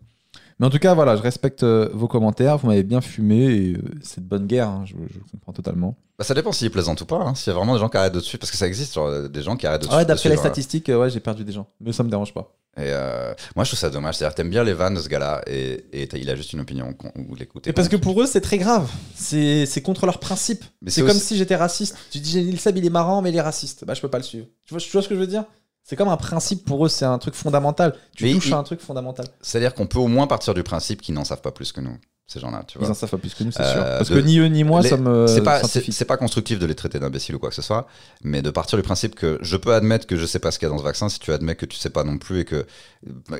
Mais 0.59 0.67
en 0.67 0.69
tout 0.69 0.77
cas, 0.79 0.93
voilà, 0.93 1.15
je 1.15 1.21
respecte 1.21 1.63
euh, 1.63 1.89
vos 1.93 2.07
commentaires. 2.09 2.57
Vous 2.57 2.67
m'avez 2.67 2.83
bien 2.83 2.99
fumé 2.99 3.45
et 3.45 3.73
euh, 3.75 3.81
c'est 4.01 4.21
de 4.21 4.27
bonne 4.29 4.45
guerre, 4.45 4.67
hein, 4.67 4.83
je, 4.85 4.93
je 5.09 5.19
comprends 5.31 5.53
totalement. 5.53 5.95
Bah, 6.17 6.25
ça 6.25 6.33
dépend 6.33 6.51
s'ils 6.51 6.69
plaisantent 6.69 6.99
ou 6.99 7.05
pas. 7.05 7.21
hein. 7.21 7.33
S'il 7.33 7.51
y 7.51 7.55
a 7.55 7.57
vraiment 7.57 7.73
des 7.73 7.79
gens 7.79 7.87
qui 7.87 7.95
arrêtent 7.95 8.13
de 8.13 8.19
suivre, 8.19 8.39
parce 8.39 8.51
que 8.51 8.57
ça 8.57 8.67
existe, 8.67 8.93
genre, 8.93 9.29
des 9.29 9.41
gens 9.41 9.55
qui 9.55 9.65
arrêtent 9.67 9.83
de 9.83 9.87
Ah 9.89 9.97
ouais, 9.97 10.05
d'après 10.05 10.27
les 10.29 10.35
statistiques, 10.41 10.89
euh, 10.89 10.99
ouais, 10.99 11.09
j'ai 11.09 11.21
perdu 11.21 11.45
des 11.45 11.53
gens. 11.53 11.67
Mais 11.79 11.93
ça 11.93 12.03
me 12.03 12.09
dérange 12.09 12.33
pas. 12.33 12.53
Et 12.79 12.91
euh, 12.93 13.33
moi, 13.55 13.65
je 13.65 13.69
trouve 13.71 13.79
ça 13.79 13.89
dommage. 13.89 14.15
C'est-à-dire, 14.15 14.35
t'aimes 14.35 14.49
bien 14.49 14.63
les 14.63 14.73
vannes 14.73 14.93
de 14.95 15.01
ce 15.01 15.09
gars-là 15.09 15.41
et, 15.47 15.85
il 15.93 16.29
a 16.29 16.35
juste 16.35 16.53
une 16.53 16.61
opinion. 16.61 16.95
Vous 17.15 17.35
l'écoutez. 17.35 17.69
Et 17.69 17.73
parce 17.73 17.89
que 17.89 17.97
pour 17.97 18.21
eux, 18.21 18.25
c'est 18.25 18.41
très 18.41 18.57
grave. 18.57 18.89
C'est 19.15 19.65
c'est 19.65 19.81
contre 19.81 20.05
leurs 20.05 20.19
principes. 20.19 20.63
Mais 20.81 20.89
C'est 20.89 21.01
c'est 21.01 21.07
comme 21.07 21.17
aussi- 21.17 21.25
si 21.27 21.37
j'étais 21.37 21.55
raciste. 21.57 21.95
Tu 22.11 22.19
dis, 22.19 22.31
Gilles 22.31 22.59
Seb, 22.59 22.77
il 22.77 22.85
est 22.85 22.89
marrant, 22.89 23.21
mais 23.21 23.29
il 23.31 23.35
est 23.35 23.41
raciste. 23.41 23.83
Bah, 23.85 23.93
je 23.93 24.01
peux 24.01 24.09
pas 24.09 24.17
le 24.17 24.23
suivre. 24.23 24.47
Tu 24.65 24.73
vois, 24.73 24.79
tu 24.81 24.89
vois 24.91 25.01
ce 25.01 25.07
que 25.09 25.15
je 25.15 25.19
veux 25.19 25.27
dire? 25.27 25.43
C'est 25.83 25.95
comme 25.95 26.07
un 26.09 26.17
principe 26.17 26.65
pour 26.65 26.85
eux, 26.85 26.89
c'est 26.89 27.05
un 27.05 27.17
truc 27.17 27.33
fondamental. 27.33 27.95
Tu 28.15 28.23
Mais 28.25 28.33
touches 28.33 28.47
il- 28.47 28.53
à 28.53 28.57
un 28.57 28.63
truc 28.63 28.79
fondamental. 28.79 29.25
C'est-à-dire 29.41 29.73
qu'on 29.73 29.87
peut 29.87 29.99
au 29.99 30.07
moins 30.07 30.27
partir 30.27 30.53
du 30.53 30.63
principe 30.63 31.01
qu'ils 31.01 31.15
n'en 31.15 31.25
savent 31.25 31.41
pas 31.41 31.51
plus 31.51 31.71
que 31.71 31.81
nous, 31.81 31.97
ces 32.31 32.39
gens-là. 32.39 32.63
Tu 32.67 32.77
Ils 32.77 32.81
vois. 32.81 32.91
en 32.91 32.93
savent 32.93 33.09
pas 33.09 33.17
plus 33.17 33.33
que 33.33 33.43
nous, 33.43 33.51
c'est 33.51 33.61
Euh, 33.63 33.73
sûr. 33.73 33.81
Parce 33.83 34.09
de- 34.09 34.15
que 34.15 34.19
ni 34.19 34.37
eux 34.37 34.45
ni 34.45 34.63
moi 34.63 34.81
Les- 34.81 34.89
sommes 34.89 35.07
euh, 35.07 35.25
c'est 35.25 35.41
pas, 35.41 35.63
c'est, 35.63 36.05
constructif 36.17 36.59
de 36.59 36.65
les 36.67 36.75
traiter 36.75 36.99
d'imbéciles 36.99 37.33
ou 37.35 37.39
quoi 37.39 37.49
que 37.49 37.55
ce 37.55 37.61
soit, 37.63 37.87
mais 38.23 38.41
de 38.43 38.51
partir 38.51 38.77
du 38.77 38.83
principe 38.83 39.15
que 39.15 39.39
je 39.41 39.57
peux 39.57 39.73
admettre 39.73 40.05
que 40.05 40.15
je 40.15 40.25
sais 40.27 40.37
pas 40.39 40.51
ce 40.51 40.59
qu'il 40.59 40.67
y 40.67 40.71
a 40.71 40.73
dans 40.73 40.77
ce 40.79 40.83
vaccin 40.83 41.09
si 41.09 41.17
tu 41.19 41.33
admets 41.33 41.55
que 41.55 41.65
tu 41.65 41.77
sais 41.77 41.89
pas 41.89 42.03
non 42.03 42.17
plus 42.19 42.41
et 42.41 42.45
que, 42.45 42.65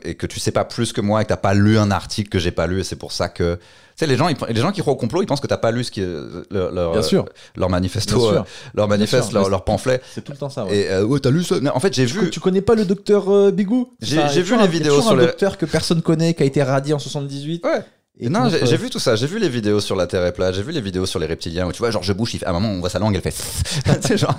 et 0.03 0.15
que 0.15 0.25
tu 0.25 0.39
sais 0.39 0.51
pas 0.51 0.65
plus 0.65 0.91
que 0.91 1.01
moi 1.01 1.21
et 1.21 1.23
que 1.25 1.29
t'as 1.29 1.37
pas 1.37 1.53
lu 1.53 1.77
un 1.77 1.91
article 1.91 2.29
que 2.29 2.39
j'ai 2.39 2.51
pas 2.51 2.65
lu 2.67 2.79
et 2.79 2.83
c'est 2.83 2.95
pour 2.95 3.11
ça 3.11 3.29
que. 3.29 3.55
Tu 3.55 4.05
sais, 4.05 4.07
les 4.07 4.15
gens, 4.17 4.29
ils- 4.29 4.37
les 4.49 4.61
gens 4.61 4.71
qui 4.71 4.79
croient 4.81 4.93
au 4.93 4.97
complot, 4.97 5.21
ils 5.21 5.25
pensent 5.25 5.41
que 5.41 5.47
t'as 5.47 5.57
pas 5.57 5.71
lu 5.71 5.83
ce 5.83 5.91
qui 5.91 6.01
est, 6.01 6.07
leur, 6.49 6.71
leur, 6.71 6.91
Bien 6.93 7.01
sûr. 7.01 7.25
leur 7.57 7.69
manifesto, 7.69 8.17
Bien 8.17 8.29
sûr. 8.29 8.41
euh, 8.41 8.43
leur 8.73 8.87
manifeste, 8.87 9.29
sûr. 9.31 9.49
leur, 9.49 9.65
pamphlet. 9.65 10.01
C'est 10.15 10.23
tout 10.23 10.31
le 10.31 10.37
temps 10.37 10.49
ça. 10.49 10.63
Ouais. 10.65 10.75
Et 10.77 10.89
euh, 10.89 11.03
ouais, 11.03 11.19
t'as 11.19 11.29
lu 11.31 11.43
ça 11.43 11.59
Non, 11.59 11.71
En 11.75 11.79
fait, 11.81 11.93
j'ai 11.93 12.05
vu. 12.05 12.29
tu 12.29 12.39
connais 12.39 12.61
pas 12.61 12.75
le 12.75 12.85
docteur 12.85 13.29
euh, 13.29 13.51
Bigou? 13.51 13.93
J'ai- 14.01 14.41
vu 14.41 14.57
les 14.57 14.67
vidéos 14.67 15.01
sur 15.01 15.15
les- 15.17 15.25
docteur 15.25 15.57
que 15.57 15.65
personne 15.65 16.01
connaît, 16.01 16.33
qui 16.33 16.43
a 16.43 16.45
été 16.45 16.63
radié 16.63 16.93
en 16.93 16.99
78. 16.99 17.63
Ouais. 17.65 17.81
Et 18.21 18.27
non, 18.27 18.49
j'ai, 18.49 18.61
euh, 18.61 18.77
vu 18.77 18.89
tout 18.89 18.99
ça. 18.99 19.15
J'ai 19.15 19.27
vu 19.27 19.39
les 19.39 19.47
vidéos 19.47 19.79
sur 19.79 19.95
la 19.95 20.05
Terre 20.05 20.25
est 20.25 20.33
plate. 20.33 20.53
J'ai 20.53 20.61
vu 20.61 20.73
les 20.73 20.81
vidéos 20.81 21.05
sur 21.05 21.19
les 21.19 21.25
reptiliens 21.25 21.65
où 21.67 21.71
tu 21.71 21.79
vois, 21.79 21.89
George 21.89 22.13
Bush, 22.13 22.33
il 22.33 22.39
fait, 22.39 22.45
à 22.45 22.49
un 22.49 22.53
moment, 22.53 22.69
on 22.69 22.79
voit 22.79 22.89
sa 22.89 22.99
langue, 22.99 23.15
elle 23.15 23.21
fait. 23.21 24.17
genre. 24.17 24.35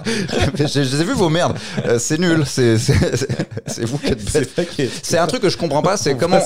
j'ai, 0.55 0.83
vu 0.83 1.15
vos 1.15 1.31
merdes. 1.31 1.57
Euh, 1.87 1.99
c'est 1.99 2.19
nul. 2.19 2.45
C'est, 2.47 2.77
vous 3.85 3.99
qui 3.99 4.09
êtes 4.09 4.33
bêtes. 4.33 4.51
C'est 5.03 5.17
un 5.17 5.27
truc 5.27 5.41
que 5.41 5.49
je 5.49 5.57
comprends 5.57 5.81
pas. 5.81 5.97
C'est 5.97 6.15
comment. 6.15 6.41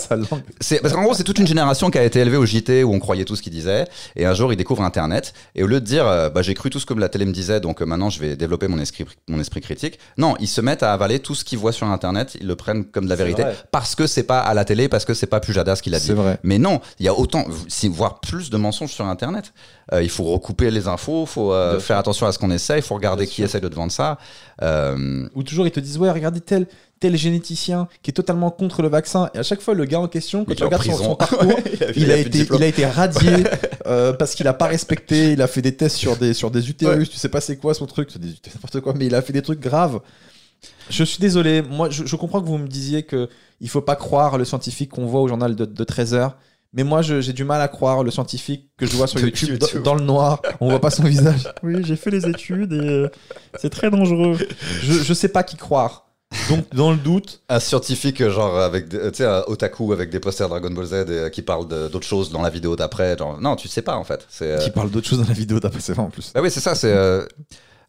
C'est 0.61 0.81
parce 0.81 0.95
qu'en 0.95 1.03
gros, 1.03 1.15
c'est 1.15 1.25
toute 1.25 1.41
une 1.41 1.47
génération 1.47 1.91
qui 1.91 1.99
a 1.99 2.05
été 2.05 2.21
élevée 2.21 2.37
au 2.37 2.47
JT 2.47 2.85
où 2.85 2.95
on 2.95 3.01
croyait 3.01 3.25
tout 3.25 3.35
ce 3.35 3.43
qu'il 3.43 3.53
disait. 3.53 3.87
Et 4.15 4.27
un 4.27 4.35
jour, 4.35 4.53
ils 4.53 4.57
découvrent 4.57 4.83
Internet. 4.83 5.35
Et 5.57 5.65
au 5.65 5.67
lieu 5.67 5.81
de 5.81 5.87
dire, 5.87 6.07
euh, 6.07 6.31
bah, 6.31 6.43
j'ai 6.43 6.55
cru 6.55 6.71
tout 6.71 6.79
ce 6.79 6.87
que 6.87 6.95
la 6.95 7.09
télé 7.09 7.27
me 7.27 7.33
disait, 7.33 7.61
donc 7.61 7.83
euh, 7.83 7.85
maintenant 7.85 8.11
je 8.11 8.21
vais 8.21 8.37
développer 8.37 8.69
mon 8.69 8.79
esprit, 8.79 9.07
mon 9.29 9.41
esprit 9.41 9.61
critique. 9.61 9.99
Non, 10.19 10.37
ils 10.39 10.49
se 10.49 10.61
mettent 10.61 10.85
à 10.85 10.93
avaler 10.93 11.19
tout 11.19 11.35
ce 11.35 11.45
qu'ils 11.45 11.59
voient 11.59 11.73
sur 11.73 11.89
Internet. 11.89 12.37
Ils 12.41 12.47
le 12.47 12.55
prennent 12.55 12.85
comme 12.85 13.07
de 13.07 13.11
la 13.11 13.17
vérité 13.17 13.43
vrai. 13.43 13.57
parce 13.73 13.97
que 13.97 14.07
c'est 14.07 14.23
pas 14.23 14.39
à 14.39 14.55
la 14.55 14.65
télé, 14.65 14.89
parce 14.89 15.05
que 15.05 15.15
c'est 15.15 15.27
pas 15.27 15.41
Pujadas 15.41 15.81
qui 15.83 15.91
l'a 15.91 15.99
dit. 15.99 16.07
C'est 16.07 16.13
vrai. 16.13 16.39
Mais 16.45 16.59
non, 16.59 16.81
il 17.01 17.07
y 17.07 17.09
a 17.09 17.15
autant, 17.25 17.47
voire 17.91 18.21
plus 18.21 18.51
de 18.51 18.57
mensonges 18.57 18.93
sur 18.93 19.07
Internet. 19.07 19.53
Euh, 19.93 20.03
il 20.03 20.11
faut 20.11 20.25
recouper 20.25 20.71
les 20.71 20.89
infos, 20.89 21.23
il 21.23 21.29
faut 21.29 21.53
euh, 21.53 21.81
faire 21.81 21.99
attention 21.99 22.27
à 22.27 22.33
ce 22.33 22.39
qu'on 22.39 22.51
essaie, 22.51 22.79
il 22.79 22.83
faut 22.83 22.95
regarder 22.95 23.27
qui 23.27 23.37
sûr. 23.37 23.45
essaie 23.45 23.61
de 23.61 23.69
te 23.69 23.75
vendre 23.75 23.93
ça. 23.93 24.19
Euh, 24.63 25.29
Ou 25.35 25.43
toujours 25.43 25.67
ils 25.67 25.71
te 25.71 25.81
disent 25.81 25.99
ouais 25.99 26.11
regardez 26.11 26.41
tel 26.41 26.67
tel 27.01 27.17
généticien 27.17 27.89
qui 28.03 28.11
est 28.11 28.15
totalement 28.15 28.51
contre 28.51 28.83
le 28.83 28.89
vaccin. 28.89 29.31
Et 29.35 29.39
à 29.39 29.43
chaque 29.43 29.61
fois 29.61 29.75
le 29.75 29.85
gars 29.85 30.01
en 30.01 30.09
question 30.09 30.45
quand 30.45 30.55
tu 30.55 30.65
regardes 30.65 30.85
son, 30.85 31.17
parcours 31.17 31.59
il, 31.97 32.11
a 32.11 32.17
été 32.17 32.47
il 32.55 32.63
a 32.63 32.67
été 32.67 32.87
radié 32.87 33.45
parce 34.19 34.35
qu'il 34.35 34.47
a 34.47 34.55
pas 34.55 34.67
respecté 34.67 35.33
il 35.33 35.43
a 35.43 35.47
fait 35.47 35.63
des 35.63 35.77
tests 35.77 35.97
sur 35.97 36.17
des 36.17 36.35
sur 36.35 36.51
des 36.51 36.71
utérus 36.71 37.11
tu 37.11 37.17
sais 37.17 37.29
pas 37.29 37.41
c'est 37.41 37.57
quoi 37.57 37.75
son 37.75 37.87
truc. 37.87 38.11
C'est 38.13 38.21
n'importe 38.55 38.81
quoi 38.81 38.95
mais 38.97 39.07
il 39.07 39.15
a 39.15 39.23
fait 39.23 39.33
des 39.33 39.43
trucs 39.43 39.61
graves. 39.61 40.01
Je 40.89 41.05
suis 41.05 41.19
désolé. 41.19 41.63
Moi 41.63 41.91
je, 41.91 42.05
je 42.07 42.17
comprends 42.17 42.41
que 42.41 42.47
vous 42.47 42.59
me 42.59 42.69
disiez 42.69 43.03
que 43.03 43.29
il 43.61 43.69
faut 43.69 43.83
pas 43.83 43.97
croire 43.97 44.39
le 44.39 44.45
scientifique 44.45 44.91
qu'on 44.91 45.07
voit 45.07 45.21
au 45.21 45.29
journal 45.29 45.55
de, 45.55 45.65
de 45.65 45.85
13 45.85 46.15
heures 46.15 46.37
mais 46.75 46.85
moi, 46.85 47.03
j'ai 47.03 47.33
du 47.33 47.45
mal 47.45 47.61
à 47.61 47.69
croire 47.69 48.03
le 48.03 48.11
scientifique 48.11 48.69
que 48.77 48.85
je 48.87 48.97
vois 48.97 49.07
sur 49.07 49.21
YouTube, 49.21 49.51
YouTube. 49.51 49.83
Dans, 49.83 49.93
dans 49.93 49.95
le 49.95 50.05
noir. 50.05 50.43
On 50.61 50.69
voit 50.69 50.81
pas 50.81 50.91
son 50.91 51.05
visage. 51.05 51.49
Oui, 51.63 51.83
j'ai 51.85 51.97
fait 51.97 52.11
les 52.11 52.27
études 52.27 52.73
et 52.73 52.79
euh, 52.79 53.09
c'est 53.59 53.71
très 53.71 53.91
dangereux. 53.91 54.37
Je, 54.83 54.93
je 54.93 55.15
sais 55.15 55.29
pas 55.29 55.43
qui 55.43 55.57
croire. 55.57 56.05
Donc, 56.51 56.67
dans 56.75 56.91
le 56.91 56.97
doute, 56.97 57.43
un 57.49 57.61
scientifique 57.61 58.27
genre 58.29 58.59
avec 58.59 58.89
tu 58.89 58.99
sais 59.13 59.25
un 59.25 59.45
otaku 59.47 59.93
avec 59.93 60.11
des 60.11 60.21
posters 60.21 60.49
Dragon 60.49 60.71
Ball 60.71 60.87
Z 60.87 60.93
et, 60.93 60.97
euh, 61.11 61.29
qui 61.29 61.43
parle 61.43 61.69
d'autres 61.69 62.07
choses 62.07 62.31
dans 62.31 62.43
la 62.43 62.51
vidéo 62.51 62.77
d'après 62.77 63.17
non 63.41 63.57
tu 63.57 63.69
sais 63.69 63.83
pas 63.83 63.97
en 63.97 64.05
fait 64.05 64.27
euh, 64.43 64.59
qui 64.59 64.71
parle 64.71 64.91
d'autre 64.91 65.07
chose 65.09 65.21
dans 65.21 65.29
la 65.29 65.33
vidéo 65.33 65.61
d'après, 65.61 65.81
c'est 65.81 65.93
vrai 65.93 66.03
en 66.03 66.11
plus. 66.11 66.33
bah 66.35 66.41
oui 66.43 66.51
c'est 66.51 66.61
ça 66.61 66.75
c'est 66.75 66.93
euh, 66.93 67.25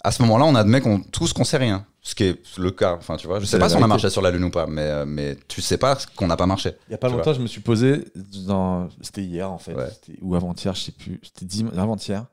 à 0.05 0.11
ce 0.11 0.21
moment-là 0.23 0.45
on 0.45 0.55
admet 0.55 0.81
qu'on 0.81 1.01
tous 1.01 1.33
qu'on 1.33 1.43
sait 1.43 1.57
rien 1.57 1.85
ce 2.01 2.13
qui 2.15 2.23
est 2.25 2.57
le 2.57 2.71
cas 2.71 2.95
enfin 2.95 3.17
tu 3.17 3.25
vois 3.27 3.39
je 3.39 3.45
sais 3.45 3.57
pas 3.59 3.69
si 3.69 3.75
on 3.75 3.83
a 3.83 3.87
marché 3.87 4.09
sur 4.09 4.21
la 4.21 4.29
lune 4.31 4.43
ou 4.43 4.49
pas 4.51 4.67
mais 4.67 4.81
euh, 4.83 5.05
mais 5.05 5.37
tu 5.47 5.61
sais 5.61 5.77
pas 5.77 5.97
qu'on 6.15 6.27
n'a 6.27 6.37
pas 6.37 6.45
marché 6.45 6.73
Il 6.87 6.91
y 6.91 6.95
a 6.95 6.97
pas 6.99 7.09
longtemps, 7.09 7.33
je 7.33 7.41
me 7.41 7.47
suis 7.47 7.61
posé 7.61 8.05
dans. 8.45 8.87
C'était 9.01 9.23
hier 9.23 9.51
en 9.51 9.57
fait, 9.57 9.73
Ouais. 9.73 9.89
Ou 10.21 10.35
avant-hier, 10.35 10.73
je 10.75 10.81
sais 10.81 10.91
plus. 10.91 11.19
C'était 11.23 11.45
dim- 11.45 11.71
avant-hier. 11.77 12.25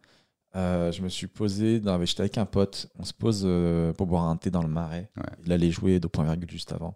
Euh, 0.55 0.93
je 0.93 1.01
me 1.01 1.09
suis 1.09 1.27
posé. 1.29 1.81
Dans... 1.81 1.99
J'étais 2.05 2.21
avec 2.21 2.37
un 2.37 2.45
pote. 2.45 2.89
On 2.99 3.05
se 3.05 3.15
pose 3.15 3.43
euh, 3.47 3.95
pour 3.95 4.07
boire 4.07 4.25
un 4.25 4.37
thé 4.37 4.51
dans 4.51 4.63
le 4.63 4.69
marais. 4.69 5.09
Ouais. 5.17 5.23
Il 5.47 5.53
allait 5.53 5.71
jouer 5.71 5.99
de 5.99 6.07
point 6.07 6.25
virgule 6.25 6.51
juste 6.51 6.73
avant. 6.73 6.95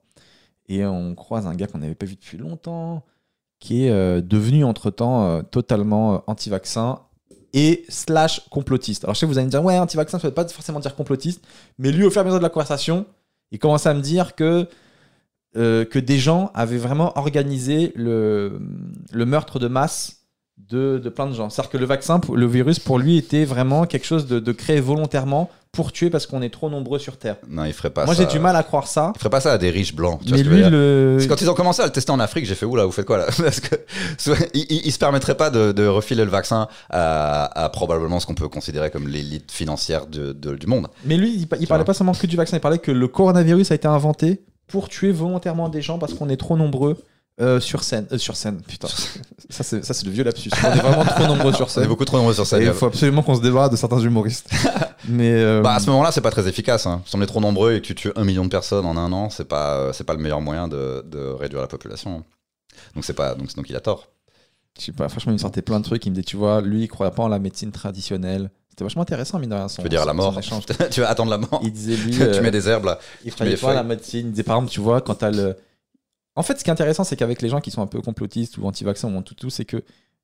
Et 0.69 0.85
on 0.85 1.15
croise 1.15 1.47
un 1.47 1.55
gars 1.55 1.67
qu'on 1.67 1.79
n'avait 1.79 1.95
pas 1.95 2.05
vu 2.07 2.17
depuis 2.17 2.37
longtemps, 2.37 3.03
qui 3.61 3.87
est 3.87 3.91
euh, 3.91 4.21
devenu 4.21 4.65
entre 4.65 4.91
temps 4.91 5.43
totalement 5.45 6.17
euh, 6.17 6.19
anti-vaccin 6.27 7.01
et 7.53 7.85
slash 7.89 8.49
complotiste. 8.51 9.05
Alors 9.05 9.15
je 9.15 9.21
sais 9.21 9.27
que 9.27 9.31
vous 9.31 9.39
allez 9.39 9.47
me 9.47 9.51
dire, 9.51 9.65
ouais, 9.65 9.79
anti-vaccin, 9.79 10.19
ça 10.19 10.29
veut 10.29 10.35
pas 10.35 10.47
forcément 10.49 10.81
dire 10.81 10.95
complotiste, 10.95 11.43
mais 11.79 11.93
lui, 11.93 12.05
au 12.05 12.11
fur 12.11 12.21
et 12.21 12.23
à 12.23 12.25
mesure 12.25 12.39
de 12.39 12.43
la 12.43 12.51
conversation, 12.51 13.07
il 13.51 13.59
commence 13.59 13.87
à 13.87 13.95
me 13.95 14.01
dire 14.01 14.35
que 14.35 14.69
euh, 15.57 15.87
que 15.87 15.99
des 15.99 16.19
gens 16.19 16.51
avaient 16.55 16.77
vraiment 16.77 17.17
organisé 17.17 17.93
le 17.97 18.61
meurtre 19.13 19.59
de 19.59 19.69
masse 19.69 20.16
de, 20.59 20.99
de 20.99 21.09
plein 21.11 21.27
de 21.27 21.35
gens. 21.35 21.51
C'est-à-dire 21.51 21.71
que 21.71 21.77
le 21.79 21.87
vaccin, 21.87 22.21
le 22.33 22.47
virus, 22.47 22.79
pour 22.79 22.99
lui, 22.99 23.19
était 23.19 23.45
vraiment 23.45 23.85
quelque 23.87 24.07
chose 24.07 24.27
de, 24.27 24.41
de 24.41 24.53
créé 24.53 24.81
volontairement 24.81 25.51
pour 25.71 25.93
tuer 25.93 26.09
parce 26.09 26.27
qu'on 26.27 26.41
est 26.41 26.49
trop 26.49 26.71
nombreux 26.71 26.99
sur 26.99 27.19
Terre. 27.19 27.37
Non, 27.49 27.65
il 27.67 27.75
ferait 27.75 27.91
pas 27.91 28.07
Moi, 28.07 28.15
ça. 28.15 28.23
j'ai 28.23 28.29
du 28.29 28.39
mal 28.39 28.57
à 28.57 28.63
croire 28.63 28.87
ça. 28.87 29.13
Il 29.15 29.19
ferait 29.19 29.29
pas 29.31 29.41
ça 29.41 29.53
à 29.53 29.59
des 29.59 29.69
riches 29.71 29.95
blancs. 29.95 30.21
Tu 30.23 30.29
vois 30.29 30.39
Mais 30.39 30.39
ce 30.39 30.49
que 30.49 30.57
je 30.57 30.71
veux 30.71 31.17
lui, 31.19 31.29
quand 31.29 31.41
ils 31.43 31.51
ont 31.51 31.55
commencé 31.55 31.83
à 31.83 31.85
le 31.87 31.93
tester 31.93 32.11
en 32.11 32.19
Afrique, 32.19 32.47
j'ai 32.47 32.55
fait 32.55 32.65
oula, 32.65 32.87
vous 32.87 32.93
faites 32.93 33.05
quoi 33.05 33.19
là 33.19 33.27
Parce 33.37 33.61
que 33.61 33.77
ils, 34.55 34.91
se 34.91 34.99
permettraient 34.99 35.37
pas 35.37 35.51
de, 35.51 35.73
de 35.73 35.87
refiler 35.87 36.25
le 36.25 36.31
vaccin 36.31 36.69
à, 36.89 37.65
à 37.65 37.69
probablement 37.69 38.19
ce 38.21 38.27
qu'on 38.27 38.35
peut 38.35 38.49
considérer 38.49 38.91
comme 38.91 39.07
l'élite 39.09 39.53
financière 39.53 40.07
de- 40.07 40.33
du 40.33 40.67
monde. 40.67 40.89
Mais 41.05 41.19
lui, 41.19 41.35
il, 41.35 41.47
il 41.61 41.67
parlait 41.67 41.85
pas 41.85 41.93
seulement 41.95 42.13
que 42.15 42.27
du 42.27 42.37
vaccin, 42.37 42.57
il 42.57 42.61
parlait 42.61 42.79
que 42.79 42.91
le 42.93 43.09
coronavirus 43.09 43.71
a 43.71 43.75
été 43.75 43.87
inventé 43.89 44.41
pour 44.69 44.89
tuer 44.89 45.13
volontairement 45.13 45.69
des 45.69 45.83
gens 45.83 45.99
parce 45.99 46.15
qu'on 46.15 46.31
est 46.31 46.37
trop 46.39 46.57
nombreux 46.57 46.97
euh, 47.41 47.61
sur 47.61 47.83
scène. 47.83 48.07
euh, 48.13 48.19
sur 48.19 48.35
scène, 48.37 48.61
putain. 48.63 48.89
ça, 49.51 49.63
c'est 49.63 49.85
ça, 49.85 49.93
c'est 49.95 50.07
le 50.07 50.13
vieux 50.13 50.25
lapsus. 50.25 50.51
On 50.65 50.73
est 50.73 50.79
vraiment 50.79 51.05
trop 51.05 51.27
nombreux 51.27 51.53
sur 51.53 51.67
On 51.67 51.69
est 51.69 51.71
scène. 51.73 51.87
beaucoup 51.87 52.05
trop 52.05 52.17
nombreux 52.17 52.35
sur 52.35 52.47
scène. 52.47 52.63
il 52.63 52.73
faut 52.73 52.87
absolument 52.87 53.23
qu'on 53.23 53.35
se 53.35 53.41
débarrasse 53.43 53.71
de 53.71 53.77
certains 53.77 54.01
humoristes. 54.01 54.49
Mais. 55.09 55.31
euh, 55.33 55.61
Bah, 55.63 55.75
à 55.75 55.81
ce 55.81 55.89
moment-là, 55.91 56.11
c'est 56.13 56.21
pas 56.23 56.31
très 56.31 56.49
efficace. 56.49 56.87
Hein. 56.87 57.03
Si 57.07 57.15
on 57.17 57.23
est 57.23 57.27
trop 57.27 57.41
nombreux 57.41 57.75
et 57.75 57.81
que 57.81 57.87
tu 57.87 57.95
tues 57.95 58.13
un 58.17 58.25
million 58.25 58.45
de 58.45 58.51
personnes 58.51 58.87
en 58.87 58.97
un 58.97 59.13
an, 59.13 59.31
c'est 59.31 59.45
pas, 59.49 59.75
euh, 59.77 59.93
c'est 59.93 60.05
pas 60.05 60.15
le 60.15 60.21
meilleur 60.21 60.41
moyen 60.41 60.67
de, 60.69 61.05
de 61.07 61.19
réduire 61.19 61.61
la 61.61 61.69
population. 61.69 62.25
Donc 62.95 63.05
c'est 63.05 63.13
pas, 63.15 63.35
donc, 63.35 63.55
donc 63.55 63.69
il 63.71 63.77
a 63.77 63.81
tort. 63.81 64.09
Je 64.79 64.85
sais 64.85 64.93
pas, 64.93 65.09
franchement, 65.09 65.33
il 65.33 65.37
me 65.37 65.39
sortait 65.41 65.63
plein 65.63 65.79
de 65.81 65.85
trucs. 65.85 66.05
Il 66.07 66.11
me 66.11 66.15
disait, 66.17 66.25
tu 66.25 66.37
vois, 66.37 66.61
lui, 66.61 66.83
il 66.83 66.89
croyait 66.89 67.13
pas 67.13 67.23
en 67.23 67.29
la 67.29 67.39
médecine 67.39 67.71
traditionnelle. 67.73 68.51
C'était 68.69 68.85
vachement 68.85 69.03
intéressant, 69.03 69.39
mine 69.39 69.49
de 69.49 69.55
rien. 69.55 69.69
son- 69.69 69.77
Tu 69.77 69.83
veux 69.85 69.89
dire 69.89 70.03
à 70.03 70.05
la 70.05 70.11
son- 70.13 70.17
mort? 70.17 70.39
son. 70.43 70.61
Tu 70.91 71.01
vas 71.01 71.09
attendre 71.09 71.31
la 71.31 71.39
mort? 71.39 71.61
Il 71.63 71.73
disait, 71.73 71.97
lui. 71.97 72.11
Tu 72.11 72.23
euh, 72.23 72.43
mets 72.43 72.51
des 72.51 72.69
herbes 72.69 72.85
là. 72.85 72.99
il 73.25 73.33
croyait 73.33 73.57
pas 73.57 73.71
à 73.71 73.75
la 73.75 73.83
médecine. 73.83 74.27
Il 74.27 74.31
disait, 74.33 74.43
par 74.43 74.57
exemple, 74.57 74.71
tu 74.73 74.81
vois, 74.81 75.01
quand 75.01 75.15
t'as 75.15 75.31
le. 75.31 75.57
En 76.37 76.43
fait, 76.43 76.59
ce 76.59 76.65
qui 76.65 76.71
est 76.71 76.73
intéressant, 76.73 77.03
c'est 77.05 77.17
qu'avec 77.17 77.43
les 77.43 77.49
gens 77.49 77.61
qui 77.61 77.71
sont 77.71 77.83
un 77.83 77.87
peu 77.87 78.01
complotistes 78.01 78.59
ou 78.59 78.67
anti-vaccins 78.67 79.13
ou 79.15 79.23
tout, 79.23 79.35
tout 79.35 79.51
c'est 79.51 79.65
que 79.65 79.83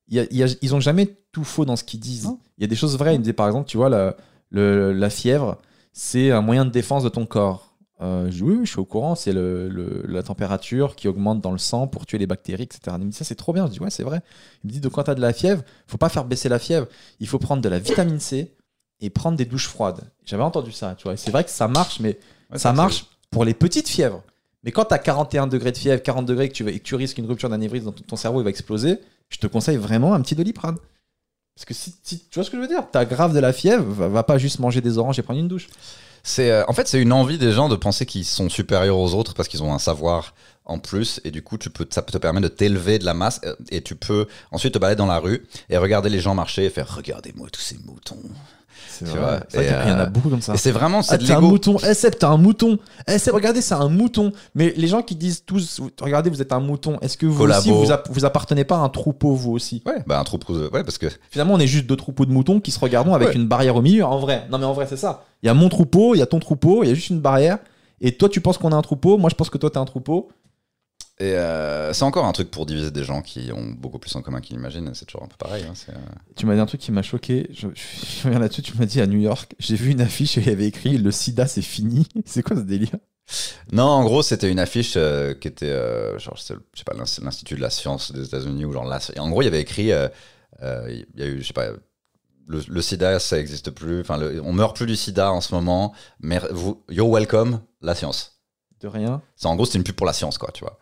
il 0.09 0.15
y 0.17 0.19
a- 0.19 0.25
il 0.31 0.37
y 0.37 0.43
a- 0.43 0.55
ils 0.61 0.75
ont 0.75 0.79
jamais 0.79 1.17
tout 1.31 1.43
faux 1.43 1.65
dans 1.65 1.75
ce 1.75 1.83
qu'ils 1.83 1.99
disent. 1.99 2.29
Il 2.57 2.61
y 2.61 2.65
a 2.65 2.67
des 2.67 2.75
choses 2.75 2.97
vraies. 2.97 3.15
Il 3.15 3.19
me 3.19 3.23
disait, 3.23 3.33
par 3.33 3.47
exemple, 3.47 3.67
tu 3.69 3.77
vois, 3.77 3.89
la, 3.89 4.15
le- 4.51 4.91
la 4.93 5.09
fièvre, 5.09 5.57
c'est 5.93 6.29
un 6.31 6.41
moyen 6.41 6.65
de 6.65 6.69
défense 6.71 7.03
de 7.03 7.09
ton 7.09 7.25
corps. 7.25 7.73
Euh, 8.01 8.25
je 8.29 8.31
dis, 8.37 8.43
oui, 8.43 8.55
oui, 8.59 8.65
je 8.65 8.71
suis 8.71 8.79
au 8.79 8.85
courant, 8.85 9.15
c'est 9.15 9.31
le, 9.31 9.69
le- 9.69 10.03
la 10.07 10.23
température 10.23 10.95
qui 10.97 11.07
augmente 11.07 11.39
dans 11.41 11.51
le 11.53 11.57
sang 11.57 11.87
pour 11.87 12.05
tuer 12.05 12.17
les 12.17 12.27
bactéries, 12.27 12.63
etc. 12.63 12.97
Il 12.99 13.05
me 13.05 13.11
dit, 13.11 13.17
ça, 13.17 13.23
c'est 13.23 13.35
trop 13.35 13.53
bien. 13.53 13.65
Je 13.67 13.71
dis, 13.71 13.79
ouais, 13.79 13.89
c'est 13.89 14.03
vrai. 14.03 14.21
Il 14.63 14.67
me 14.67 14.73
dit, 14.73 14.81
donc 14.81 14.91
quand 14.91 15.03
tu 15.03 15.11
as 15.11 15.15
de 15.15 15.21
la 15.21 15.31
fièvre, 15.31 15.63
faut 15.87 15.97
pas 15.97 16.09
faire 16.09 16.25
baisser 16.25 16.49
la 16.49 16.59
fièvre. 16.59 16.87
Il 17.21 17.27
faut 17.27 17.39
prendre 17.39 17.61
de 17.61 17.69
la 17.69 17.79
vitamine 17.79 18.19
C 18.19 18.53
et 18.99 19.09
prendre 19.09 19.37
des 19.37 19.45
douches 19.45 19.67
froides. 19.69 20.01
J'avais 20.25 20.43
entendu 20.43 20.71
ça, 20.73 20.95
tu 20.97 21.03
vois. 21.03 21.15
C'est 21.17 21.31
vrai 21.31 21.43
que 21.45 21.49
ça 21.49 21.67
marche, 21.69 21.99
mais 22.01 22.19
Ouais, 22.51 22.59
ça 22.59 22.73
marche 22.73 23.05
pour 23.31 23.45
les 23.45 23.53
petites 23.53 23.87
fièvres. 23.87 24.21
Mais 24.63 24.71
quand 24.71 24.85
tu 24.85 24.93
as 24.93 24.99
41 24.99 25.47
degrés 25.47 25.71
de 25.71 25.77
fièvre, 25.77 26.01
40 26.01 26.25
degrés, 26.25 26.49
que 26.49 26.53
tu, 26.53 26.67
et 26.69 26.79
que 26.79 26.83
tu 26.83 26.95
risques 26.95 27.17
une 27.17 27.25
rupture 27.25 27.49
d'anévrisme, 27.49 27.91
ton, 27.91 28.03
ton 28.07 28.15
cerveau 28.15 28.41
il 28.41 28.43
va 28.43 28.49
exploser, 28.49 28.99
je 29.29 29.37
te 29.37 29.47
conseille 29.47 29.77
vraiment 29.77 30.13
un 30.13 30.21
petit 30.21 30.35
doliprane. 30.35 30.77
Parce 31.55 31.65
que 31.65 31.73
si, 31.73 31.93
si- 32.03 32.19
tu 32.19 32.35
vois 32.35 32.43
ce 32.43 32.49
que 32.49 32.57
je 32.57 32.61
veux 32.61 32.67
dire? 32.67 32.83
T'as 32.91 33.05
grave 33.05 33.33
de 33.33 33.39
la 33.39 33.53
fièvre, 33.53 33.85
va, 33.85 34.23
pas 34.23 34.37
juste 34.37 34.59
manger 34.59 34.81
des 34.81 34.97
oranges 34.97 35.19
et 35.19 35.21
prendre 35.21 35.39
une 35.39 35.47
douche. 35.47 35.67
Euh, 36.39 36.63
en 36.67 36.73
fait, 36.73 36.87
c'est 36.87 37.01
une 37.01 37.11
envie 37.11 37.37
des 37.37 37.51
gens 37.51 37.67
de 37.69 37.75
penser 37.75 38.05
qu'ils 38.05 38.25
sont 38.25 38.49
supérieurs 38.49 38.97
aux 38.97 39.13
autres 39.13 39.33
parce 39.33 39.49
qu'ils 39.49 39.61
ont 39.61 39.73
un 39.73 39.79
savoir 39.79 40.33
en 40.65 40.79
plus 40.79 41.19
et 41.25 41.31
du 41.31 41.43
coup, 41.43 41.57
tu 41.57 41.69
peux, 41.69 41.85
ça 41.89 42.01
te 42.01 42.17
permet 42.17 42.39
de 42.39 42.47
t'élever 42.47 42.97
de 42.97 43.03
la 43.05 43.13
masse 43.13 43.41
euh, 43.43 43.55
et 43.69 43.81
tu 43.81 43.95
peux 43.95 44.27
ensuite 44.51 44.73
te 44.73 44.79
balader 44.79 44.97
dans 44.97 45.05
la 45.05 45.19
rue 45.19 45.45
et 45.69 45.77
regarder 45.77 46.09
les 46.09 46.21
gens 46.21 46.33
marcher 46.33 46.63
et 46.65 46.69
faire 46.69 46.95
regardez-moi 46.95 47.49
tous 47.51 47.61
ces 47.61 47.77
moutons. 47.85 48.21
C'est 48.89 49.05
Tu 49.05 49.11
vrai. 49.11 49.19
vois, 49.19 49.29
vrai 49.31 49.45
et, 49.53 49.57
qu'il 49.67 49.89
y 49.89 49.91
en 49.91 49.97
a 49.99 50.03
euh, 50.03 50.05
beaucoup 50.07 50.29
comme 50.29 50.41
ça. 50.41 50.53
Et 50.53 50.57
c'est 50.57 50.71
vraiment 50.71 50.99
Ah, 50.99 51.03
c'est 51.03 51.17
de 51.17 51.25
t'es 51.25 51.33
un 51.33 51.41
mouton. 51.41 51.77
Eh, 51.87 51.93
Seb, 51.93 52.15
t'es 52.17 52.25
un 52.25 52.37
mouton. 52.37 52.77
Eh, 53.07 53.17
Seb, 53.17 53.33
regardez, 53.33 53.61
c'est 53.61 53.73
un 53.73 53.89
mouton. 53.89 54.31
Mais 54.55 54.73
les 54.77 54.87
gens 54.87 55.01
qui 55.01 55.15
disent 55.15 55.43
tous, 55.45 55.81
regardez, 56.01 56.29
vous 56.29 56.41
êtes 56.41 56.51
un 56.53 56.59
mouton, 56.59 56.97
est-ce 57.01 57.17
que 57.17 57.25
vous 57.25 57.37
Collabo. 57.37 57.59
aussi, 57.61 57.71
vous, 57.71 57.91
app- 57.91 58.07
vous 58.11 58.25
appartenez 58.25 58.63
pas 58.63 58.75
à 58.77 58.79
un 58.79 58.89
troupeau, 58.89 59.33
vous 59.33 59.51
aussi? 59.51 59.81
Ouais, 59.85 60.03
bah 60.07 60.19
un 60.19 60.23
troupeau. 60.23 60.53
Ouais, 60.69 60.83
parce 60.83 60.97
que 60.97 61.07
Finalement, 61.31 61.53
on 61.55 61.59
est 61.59 61.67
juste 61.67 61.87
deux 61.87 61.95
troupeaux 61.95 62.25
de 62.25 62.31
moutons 62.31 62.59
qui 62.59 62.71
se 62.71 62.79
regardent 62.79 63.09
avec 63.13 63.29
Ouais. 63.29 63.35
une 63.35 63.47
barrière 63.47 63.75
au 63.75 63.81
milieu. 63.81 64.05
En 64.05 64.19
vrai, 64.19 64.45
non 64.51 64.57
mais 64.57 64.65
en 64.65 64.73
vrai, 64.73 64.85
c'est 64.89 64.97
ça. 64.97 65.23
Il 65.41 65.47
y 65.47 65.49
a 65.49 65.53
mon 65.53 65.69
troupeau, 65.69 66.15
il 66.15 66.19
y 66.19 66.21
a 66.21 66.25
ton 66.25 66.39
troupeau, 66.39 66.83
il 66.83 66.87
y 66.89 66.91
a 66.91 66.95
juste 66.95 67.09
une 67.09 67.19
barrière. 67.19 67.57
Et 68.01 68.11
toi, 68.17 68.27
tu 68.29 68.41
penses 68.41 68.57
qu'on 68.57 68.71
est 68.71 68.75
un 68.75 68.81
troupeau. 68.81 69.17
Moi, 69.17 69.29
je 69.29 69.35
pense 69.35 69.49
que 69.49 69.57
toi, 69.57 69.69
t'es 69.69 69.77
un 69.77 69.85
troupeau. 69.85 70.29
Et 71.19 71.33
euh, 71.33 71.93
c'est 71.93 72.03
encore 72.03 72.25
un 72.25 72.31
truc 72.31 72.49
pour 72.51 72.65
diviser 72.65 72.91
des 72.91 73.03
gens 73.03 73.21
qui 73.21 73.51
ont 73.53 73.65
beaucoup 73.77 73.99
plus 73.99 74.15
en 74.15 74.21
commun 74.21 74.41
qu'ils 74.41 74.55
l'imaginent. 74.57 74.91
C'est 74.93 75.05
toujours 75.05 75.23
un 75.23 75.27
peu 75.27 75.37
pareil. 75.37 75.63
hein, 75.63 75.73
euh, 75.89 75.93
Tu 76.35 76.45
m'as 76.45 76.55
dit 76.55 76.59
un 76.59 76.65
truc 76.65 76.81
qui 76.81 76.91
m'a 76.91 77.03
choqué. 77.03 77.47
Je, 77.53 77.67
reviens 78.23 78.39
là-dessus. 78.39 78.61
Tu 78.63 78.77
m'as 78.77 78.85
dit 78.85 78.99
à 78.99 79.07
New 79.07 79.19
York, 79.19 79.53
j'ai 79.59 79.75
vu 79.75 79.91
une 79.91 80.01
affiche 80.01 80.37
et 80.37 80.41
il 80.41 80.47
y 80.47 80.51
avait 80.51 80.67
écrit 80.67 80.97
le 80.97 81.11
SIDA, 81.11 81.45
c'est 81.47 81.61
fini. 81.61 82.07
C'est 82.25 82.41
quoi 82.43 82.55
ce 82.55 82.61
délire? 82.61 82.95
Non, 83.71 83.83
en 83.83 84.03
gros, 84.03 84.21
c'était 84.21 84.51
une 84.51 84.59
affiche 84.59 84.95
euh, 84.97 85.33
qui 85.33 85.47
était, 85.47 85.71
genre, 86.19 86.35
je 86.37 86.41
sais 86.43 86.83
pas, 86.85 86.93
l'ins- 86.93 87.19
l'Institut 87.23 87.55
de 87.55 87.61
la 87.61 87.69
science 87.69 88.11
des 88.11 88.25
États-Unis, 88.25 88.65
ou 88.65 88.73
genre 88.73 88.91
En 89.17 89.29
gros, 89.29 89.41
il 89.41 89.45
y 89.45 89.47
avait 89.47 89.61
écrit, 89.61 89.83
il 89.83 89.87
y 89.87 89.93
a 89.93 90.09
eu, 91.25 91.41
je 91.41 91.47
sais 91.47 91.53
pas, 91.53 91.67
le, 92.47 92.61
le 92.67 92.81
sida, 92.81 93.19
ça 93.19 93.39
existe 93.39 93.71
plus. 93.71 94.01
Enfin, 94.01 94.17
le- 94.17 94.41
on 94.43 94.51
meurt 94.53 94.75
plus 94.75 94.85
du 94.85 94.95
sida 94.95 95.31
en 95.31 95.41
ce 95.41 95.53
moment. 95.53 95.93
Mais 96.19 96.39
vous, 96.51 96.83
you're 96.89 97.09
welcome, 97.09 97.61
la 97.81 97.95
science. 97.95 98.39
De 98.81 98.87
rien. 98.87 99.21
En 99.45 99.55
gros, 99.55 99.65
c'est 99.65 99.77
une 99.77 99.83
pub 99.83 99.95
pour 99.95 100.05
la 100.05 100.13
science, 100.13 100.37
quoi, 100.37 100.51
tu 100.53 100.63
vois. 100.63 100.77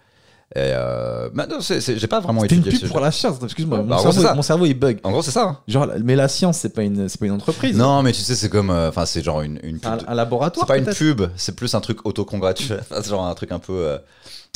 Et 0.53 0.59
euh, 0.75 1.29
mais 1.33 1.47
non, 1.47 1.61
c'est- 1.61 1.79
c'est- 1.79 1.97
j'ai 1.97 2.07
pas 2.07 2.19
vraiment 2.19 2.41
C'était 2.41 2.55
une 2.55 2.61
étudié 2.61 2.79
pub 2.79 2.87
ce 2.87 2.91
pour 2.91 2.97
sujet. 2.97 3.05
la 3.05 3.11
science. 3.11 3.37
Excuse-moi, 3.41 3.77
Bah, 3.77 3.83
mon, 3.85 3.91
en 3.93 3.95
gros, 3.95 4.03
cerveau, 4.11 4.19
c'est 4.21 4.27
ça. 4.27 4.33
mon 4.35 4.41
cerveau 4.41 4.65
il 4.65 4.73
bug. 4.73 4.99
En 5.03 5.11
gros, 5.11 5.21
c'est 5.21 5.31
ça. 5.31 5.43
hein. 5.43 5.57
Genre, 5.67 5.87
mais 6.03 6.15
la 6.17 6.27
science, 6.27 6.57
c'est 6.57 6.73
pas 6.73 6.83
une, 6.83 7.07
c'est 7.07 7.19
pas 7.19 7.25
une 7.27 7.31
entreprise. 7.31 7.77
Non, 7.77 8.03
mais 8.03 8.11
tu 8.11 8.21
sais, 8.21 8.35
c'est 8.35 8.49
comme, 8.49 8.69
euh, 8.69 8.89
enfin, 8.89 9.05
c'est 9.05 9.23
genre 9.23 9.41
une, 9.41 9.59
une 9.63 9.77
un, 9.83 9.97
pub. 9.97 10.05
de- 10.05 10.11
un 10.11 10.13
laboratoire. 10.13 10.65
C'est 10.67 10.73
pas 10.73 10.77
une 10.77 10.83
peut-être 10.83 10.97
pub, 10.97 11.21
c'est 11.37 11.55
plus 11.55 11.73
un 11.73 11.79
truc 11.79 12.05
c'est 12.91 13.09
genre 13.09 13.25
un 13.25 13.33
truc 13.33 13.51
un 13.53 13.59
peu. 13.59 13.73
euh, 13.73 13.97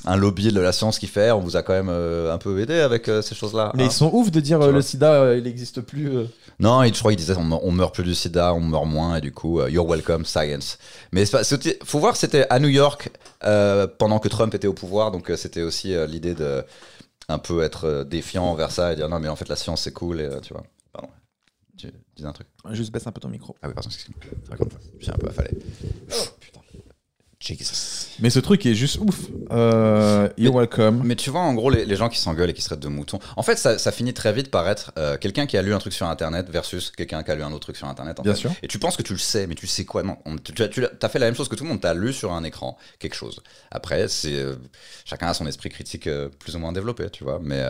un 0.06 0.16
lobby 0.18 0.52
de 0.52 0.60
la 0.60 0.72
science 0.72 1.00
qui 1.00 1.08
fait. 1.08 1.32
On 1.32 1.40
vous 1.40 1.56
a 1.58 1.64
quand 1.64 1.74
même 1.74 1.90
euh, 1.90 2.34
un 2.34 2.38
peu 2.38 2.60
aidé 2.60 2.80
avec 2.80 3.10
euh, 3.10 3.22
ces 3.22 3.36
choses-là. 3.36 3.72
Mais 3.76 3.84
hein. 3.84 3.88
ils 3.90 3.92
sont 3.92 4.10
ouf 4.14 4.32
de 4.32 4.40
dire 4.40 4.62
euh, 4.62 4.72
le 4.72 4.82
sida, 4.82 5.14
euh, 5.14 5.38
il 5.38 5.44
n'existe 5.44 5.82
plus. 5.82 6.10
euh. 6.16 6.26
Non, 6.60 6.84
il- 6.84 6.94
je 6.94 7.00
crois 7.00 7.12
qu'il 7.12 7.20
disait 7.20 7.36
on, 7.38 7.44
me- 7.44 7.58
on 7.62 7.72
meurt 7.72 7.94
plus 7.94 8.04
du 8.04 8.16
sida, 8.16 8.54
on 8.54 8.60
meurt 8.62 8.86
moins, 8.86 9.18
et 9.18 9.22
du 9.22 9.32
coup, 9.32 9.60
euh, 9.60 9.70
you're 9.70 9.88
welcome, 9.88 10.26
science. 10.26 10.78
Mais 11.12 11.26
c'est- 11.26 11.84
faut 11.84 12.00
voir, 12.00 12.16
c'était 12.16 12.46
à 12.50 12.60
New 12.60 12.70
York 12.70 13.10
euh, 13.44 13.88
pendant 13.88 14.20
que 14.20 14.28
Trump 14.30 14.54
était 14.56 14.68
au 14.68 14.74
pouvoir, 14.74 15.12
donc 15.12 15.30
euh, 15.30 15.36
c'était 15.36 15.62
aussi 15.64 15.94
euh, 15.94 16.06
l'idée 16.08 16.34
de 16.34 16.64
un 17.28 17.40
peu 17.40 17.64
être 17.64 18.04
défiant 18.08 18.46
envers 18.46 18.70
ça 18.72 18.94
et 18.94 18.96
dire 18.96 19.10
non, 19.10 19.20
mais 19.20 19.28
en 19.28 19.36
fait, 19.36 19.50
la 19.50 19.56
science 19.56 19.82
c'est 19.82 19.92
cool, 19.94 20.22
et 20.22 20.26
euh, 20.26 20.40
tu 20.42 20.54
vois. 20.54 20.64
Pardon. 20.94 21.10
Tu 21.78 21.92
disais 22.16 22.28
un 22.30 22.32
truc 22.32 22.48
Juste 22.72 22.94
baisse 22.94 23.06
un 23.06 23.12
peu 23.12 23.20
ton 23.20 23.28
micro. 23.30 23.56
Ah 23.62 23.68
oui, 23.68 23.74
pardon, 23.74 23.90
excuse-moi. 23.90 24.22
Raconte. 24.50 24.72
J'ai 25.00 25.12
un 25.12 25.16
peu 25.18 25.28
affalé. 25.28 25.50
Jesus. 27.46 28.08
Mais 28.20 28.30
ce 28.30 28.40
truc 28.40 28.66
est 28.66 28.74
juste 28.74 28.98
ouf. 28.98 29.20
Euh, 29.52 30.28
you're 30.38 30.56
welcome. 30.56 31.02
Mais 31.04 31.16
tu 31.16 31.30
vois, 31.30 31.42
en 31.42 31.54
gros, 31.54 31.70
les, 31.70 31.86
les 31.86 31.96
gens 31.96 32.10
qui 32.10 32.18
s'engueulent 32.20 32.50
et 32.50 32.54
qui 32.54 32.62
se 32.62 32.68
traitent 32.70 32.80
de 32.80 32.88
moutons, 32.88 33.20
en 33.38 33.44
fait, 33.44 33.58
ça, 33.58 33.78
ça 33.78 33.92
finit 33.92 34.14
très 34.14 34.34
vite 34.34 34.50
par 34.50 34.68
être 34.68 34.92
euh, 34.98 35.18
quelqu'un 35.18 35.46
qui 35.46 35.58
a 35.58 35.62
lu 35.62 35.74
un 35.74 35.78
truc 35.80 35.94
sur 35.94 36.08
Internet 36.08 36.50
versus 36.50 36.92
quelqu'un 36.92 37.22
qui 37.24 37.32
a 37.32 37.36
lu 37.36 37.44
un 37.44 37.52
autre 37.52 37.60
truc 37.60 37.78
sur 37.78 37.88
Internet. 37.88 38.20
en 38.20 38.24
Bien 38.24 38.34
fait. 38.34 38.40
sûr. 38.40 38.52
Et 38.64 38.68
tu 38.68 38.80
penses 38.80 38.98
que 38.98 39.04
tu 39.04 39.14
le 39.14 39.20
sais, 39.20 39.48
mais 39.48 39.56
tu 39.56 39.68
sais 39.68 39.86
quoi? 39.86 40.02
Non, 40.04 40.18
On- 40.26 40.38
tu, 40.38 40.54
tu 40.54 40.64
as- 40.64 40.70
tu 40.70 40.84
as 40.84 41.10
fait 41.10 41.20
la 41.20 41.28
même 41.28 41.36
chose 41.36 41.50
que 41.50 41.56
tout 41.56 41.64
le 41.64 41.70
monde. 41.70 41.82
Tu 41.82 41.88
as 41.88 41.94
lu 41.94 42.14
sur 42.14 42.32
un 42.34 42.44
écran 42.44 42.78
quelque 43.00 43.16
chose. 43.16 43.42
Après, 43.72 44.08
c'est 44.08 44.34
euh, 44.34 44.56
chacun 45.06 45.28
a 45.28 45.34
son 45.34 45.46
esprit 45.46 45.70
critique 45.70 46.10
plus 46.40 46.56
ou 46.56 46.60
moins 46.60 46.72
développé, 46.72 47.10
tu 47.12 47.24
vois. 47.24 47.40
Mais 47.44 47.62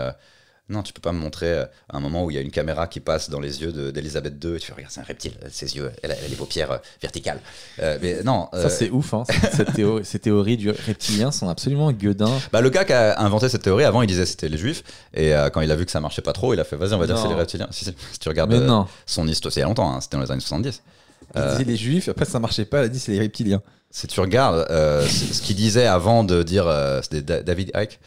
non, 0.68 0.82
tu 0.82 0.94
peux 0.94 1.02
pas 1.02 1.12
me 1.12 1.20
montrer 1.20 1.48
euh, 1.52 1.66
un 1.92 2.00
moment 2.00 2.24
où 2.26 2.32
il 2.32 2.34
y 2.36 2.38
a 2.40 2.42
une 2.42 2.50
caméra 2.50 2.88
qui 2.88 3.00
passe 3.00 3.30
dans 3.30 3.40
les 3.40 3.62
yeux 3.62 3.72
de- 3.72 3.92
d'Elisabeth 3.92 4.34
II 4.44 4.56
et 4.56 4.60
tu 4.60 4.68
fais 4.68 4.74
regarde, 4.74 4.92
c'est 4.92 5.00
un 5.00 5.04
reptile, 5.04 5.34
euh, 5.44 5.48
ses 5.52 5.76
yeux, 5.76 5.92
elle 6.02 6.12
a, 6.12 6.16
elle 6.18 6.26
a 6.26 6.28
les 6.28 6.36
paupières 6.36 6.72
euh, 6.72 6.78
verticales. 7.02 7.40
Euh, 7.82 8.00
mais 8.02 8.24
non. 8.24 8.50
Ça, 8.52 8.70
c'est 8.72 8.90
ouf. 8.90 9.14
Hein. 9.14 9.24
Cette 9.54 9.74
théorie, 9.74 10.04
ces 10.06 10.18
théories 10.20 10.58
du 10.58 10.72
reptilien 10.72 11.32
sont 11.32 11.50
absolument 11.50 11.92
gueudins. 11.92 12.32
Bah, 12.52 12.62
le 12.62 12.70
gars 12.72 12.84
qui 12.84 12.94
a 12.94 13.20
inventé 13.22 13.48
cette 13.50 13.62
théorie, 13.62 13.84
avant, 13.84 14.02
il 14.02 14.08
disait 14.08 14.26
c'était 14.26 14.50
les 14.50 14.58
juifs. 14.58 14.84
Et 15.14 15.36
euh, 15.36 15.50
quand 15.52 15.62
il 15.62 15.70
a 15.72 15.76
vu 15.76 15.86
que 15.86 15.92
ça 15.92 16.00
marchait 16.02 16.24
pas 16.24 16.34
trop, 16.34 16.54
il 16.54 16.60
a 16.60 16.64
fait 16.64 16.76
vas-y, 16.78 16.94
on 16.94 16.98
va 17.00 17.06
dire 17.06 17.16
Non. 17.16 17.22
c'est 17.22 17.28
les 17.30 17.36
reptiliens. 17.36 17.68
Si, 17.72 17.86
si, 17.86 17.94
si 18.14 18.20
tu 18.20 18.28
regardes 18.30 18.54
non. 18.54 18.88
son 19.06 19.28
histoire, 19.28 19.54
c'est 19.54 19.60
il 19.60 19.62
y 19.62 19.66
a 19.66 19.68
longtemps, 19.68 19.94
hein, 19.94 20.02
c'était 20.02 20.18
dans 20.18 20.24
les 20.24 20.32
années 20.32 20.42
70. 20.42 20.82
Il 21.36 21.42
disait 21.52 21.64
les 21.64 21.76
juifs, 21.78 22.10
après 22.10 22.26
ça 22.26 22.40
marchait 22.40 22.66
pas, 22.66 22.80
elle 22.80 22.86
a 22.86 22.90
dit 22.90 23.00
c'est 23.00 23.12
les 23.12 23.20
reptiliens. 23.20 23.62
Si 23.92 24.08
tu 24.08 24.20
regardes 24.20 24.66
ce 24.70 25.42
qu'il 25.42 25.56
disait 25.56 25.86
avant 25.86 26.24
de 26.24 26.44
dire, 26.44 26.66
c'était 27.04 27.22
Da- 27.22 27.44
David 27.44 27.72
Icke, 27.76 28.00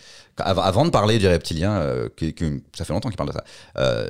avant, 0.44 0.62
avant 0.62 0.84
de 0.84 0.90
parler 0.90 1.18
du 1.18 1.26
reptilien, 1.28 1.72
euh, 1.78 2.08
qui- 2.16 2.34
qui- 2.34 2.62
ça 2.76 2.84
fait 2.84 2.92
longtemps 2.92 3.08
qu'il 3.08 3.16
parle 3.16 3.30
de 3.30 3.34
ça, 3.34 3.44
euh, 3.78 4.08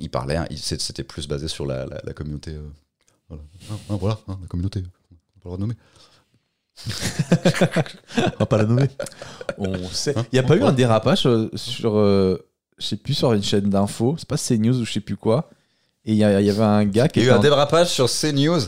il 0.00 0.10
parlait, 0.10 0.36
hein, 0.36 0.46
c'était 0.56 1.04
plus 1.04 1.26
basé 1.28 1.48
sur 1.48 1.66
la, 1.66 1.86
la- 1.86 2.00
la 2.04 2.12
communauté. 2.12 2.52
euh, 2.52 2.62
voilà, 3.28 3.42
Ah, 3.70 3.74
ah, 3.90 3.96
voilà, 4.00 4.18
hein, 4.28 4.38
la 4.42 4.46
communauté, 4.48 4.82
on 5.36 5.40
peut 5.40 5.50
le 5.50 5.56
nommer. 5.58 5.74
On 8.16 8.38
va 8.40 8.46
pas 8.46 8.56
la 8.58 8.64
nommer. 8.64 8.88
On 9.58 9.88
sait. 9.90 10.14
Il 10.32 10.36
y 10.36 10.38
a 10.38 10.42
pas 10.42 10.56
eu 10.56 10.62
un 10.62 10.72
dérapage 10.72 11.26
euh, 11.26 11.48
sur, 11.54 11.96
euh, 11.96 12.36
je 12.78 12.86
sais 12.86 12.96
plus, 12.96 13.14
sur 13.14 13.32
une 13.32 13.42
chaîne 13.42 13.70
d'infos, 13.70 14.16
c'est 14.18 14.28
pas 14.28 14.36
CNews 14.36 14.80
ou 14.80 14.84
je 14.84 14.92
sais 14.92 15.00
plus 15.00 15.16
quoi. 15.16 15.50
Et 16.04 16.12
il 16.12 16.18
y, 16.18 16.24
avait 16.24 16.60
un 16.62 16.84
gars 16.84 17.08
qui 17.08 17.20
Il 17.20 17.26
y 17.26 17.28
a 17.28 17.30
eu 17.30 17.34
un 17.34 17.38
en- 17.38 17.40
dérapage 17.42 17.88
sur 17.88 18.08
CNews. 18.10 18.60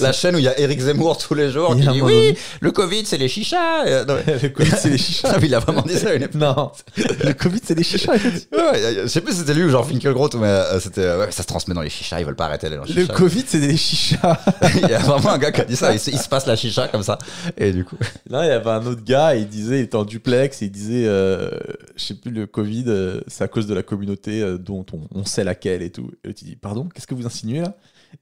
La 0.00 0.12
chaîne 0.12 0.34
où 0.34 0.38
il 0.38 0.44
y 0.44 0.48
a 0.48 0.58
Eric 0.58 0.80
Zemmour 0.80 1.18
tous 1.18 1.34
les 1.34 1.50
jours 1.50 1.74
qui 1.76 1.82
dit 1.82 1.88
oui, 1.88 2.00
donné- 2.00 2.38
le 2.60 2.70
Covid 2.72 3.04
c'est 3.06 3.18
les 3.18 3.28
chichas. 3.28 3.84
Euh, 3.86 4.04
non, 4.04 4.16
le 4.26 4.48
Covid, 4.48 4.70
c'est 4.78 4.88
les 4.90 4.98
chichas. 4.98 5.38
Il 5.42 5.54
a 5.54 5.58
vraiment 5.58 5.82
dit 5.82 5.94
ça 5.96 6.14
une. 6.14 6.28
Non, 6.34 6.72
le 6.96 7.32
Covid, 7.32 7.60
c'est 7.64 7.74
les 7.76 7.82
chichas. 7.84 8.12
Ouais, 8.12 8.94
je 9.02 9.06
sais 9.06 9.20
plus 9.20 9.32
si 9.32 9.38
c'était 9.40 9.54
lui 9.54 9.64
ou 9.64 9.68
genre 9.70 9.86
Finkelgroth, 9.86 10.34
mais 10.34 10.46
euh, 10.46 10.80
c'était 10.80 11.00
euh, 11.02 11.20
ouais, 11.20 11.30
ça 11.32 11.42
se 11.42 11.48
transmet 11.48 11.74
dans 11.74 11.82
les 11.82 11.90
chichas, 11.90 12.20
ils 12.20 12.26
veulent 12.26 12.36
pas 12.36 12.46
arrêter 12.46 12.68
les 12.70 12.76
Le 12.76 12.84
chichas. 12.86 13.12
Covid, 13.14 13.44
c'est 13.46 13.60
des 13.60 13.76
chichas. 13.76 14.38
il 14.82 14.88
y 14.88 14.94
a 14.94 14.98
vraiment 14.98 15.30
un 15.30 15.38
gars 15.38 15.52
qui 15.52 15.60
a 15.60 15.64
dit 15.64 15.76
ça, 15.76 15.92
il, 15.92 15.98
se- 16.00 16.10
il 16.10 16.18
se 16.18 16.28
passe 16.28 16.46
la 16.46 16.56
chicha 16.56 16.88
comme 16.88 17.02
ça. 17.02 17.18
Et 17.56 17.72
du 17.72 17.84
coup, 17.84 17.96
Là, 18.28 18.44
il 18.44 18.48
y 18.48 18.52
avait 18.52 18.70
un 18.70 18.86
autre 18.86 19.02
gars, 19.04 19.34
il 19.34 19.48
disait, 19.48 19.78
il 19.80 19.82
était 19.82 19.96
en 19.96 20.04
duplex, 20.04 20.62
et 20.62 20.66
il 20.66 20.70
disait, 20.70 21.04
euh, 21.06 21.50
je 21.96 22.04
sais 22.04 22.14
plus, 22.14 22.30
le 22.30 22.46
Covid, 22.46 22.84
euh, 22.88 23.20
c'est 23.26 23.44
à 23.44 23.48
cause 23.48 23.66
de 23.66 23.74
la 23.74 23.82
communauté 23.82 24.42
euh, 24.42 24.58
dont 24.58 24.84
on, 24.92 25.00
on 25.14 25.24
sait 25.24 25.44
laquelle 25.44 25.82
et 25.82 25.90
tout. 25.90 26.10
Et 26.24 26.28
il 26.30 26.34
dit, 26.46 26.56
pardon, 26.56 26.88
qu'est-ce 26.94 27.06
que 27.06 27.14
vous 27.14 27.26
insinuez 27.26 27.60
là? 27.60 27.74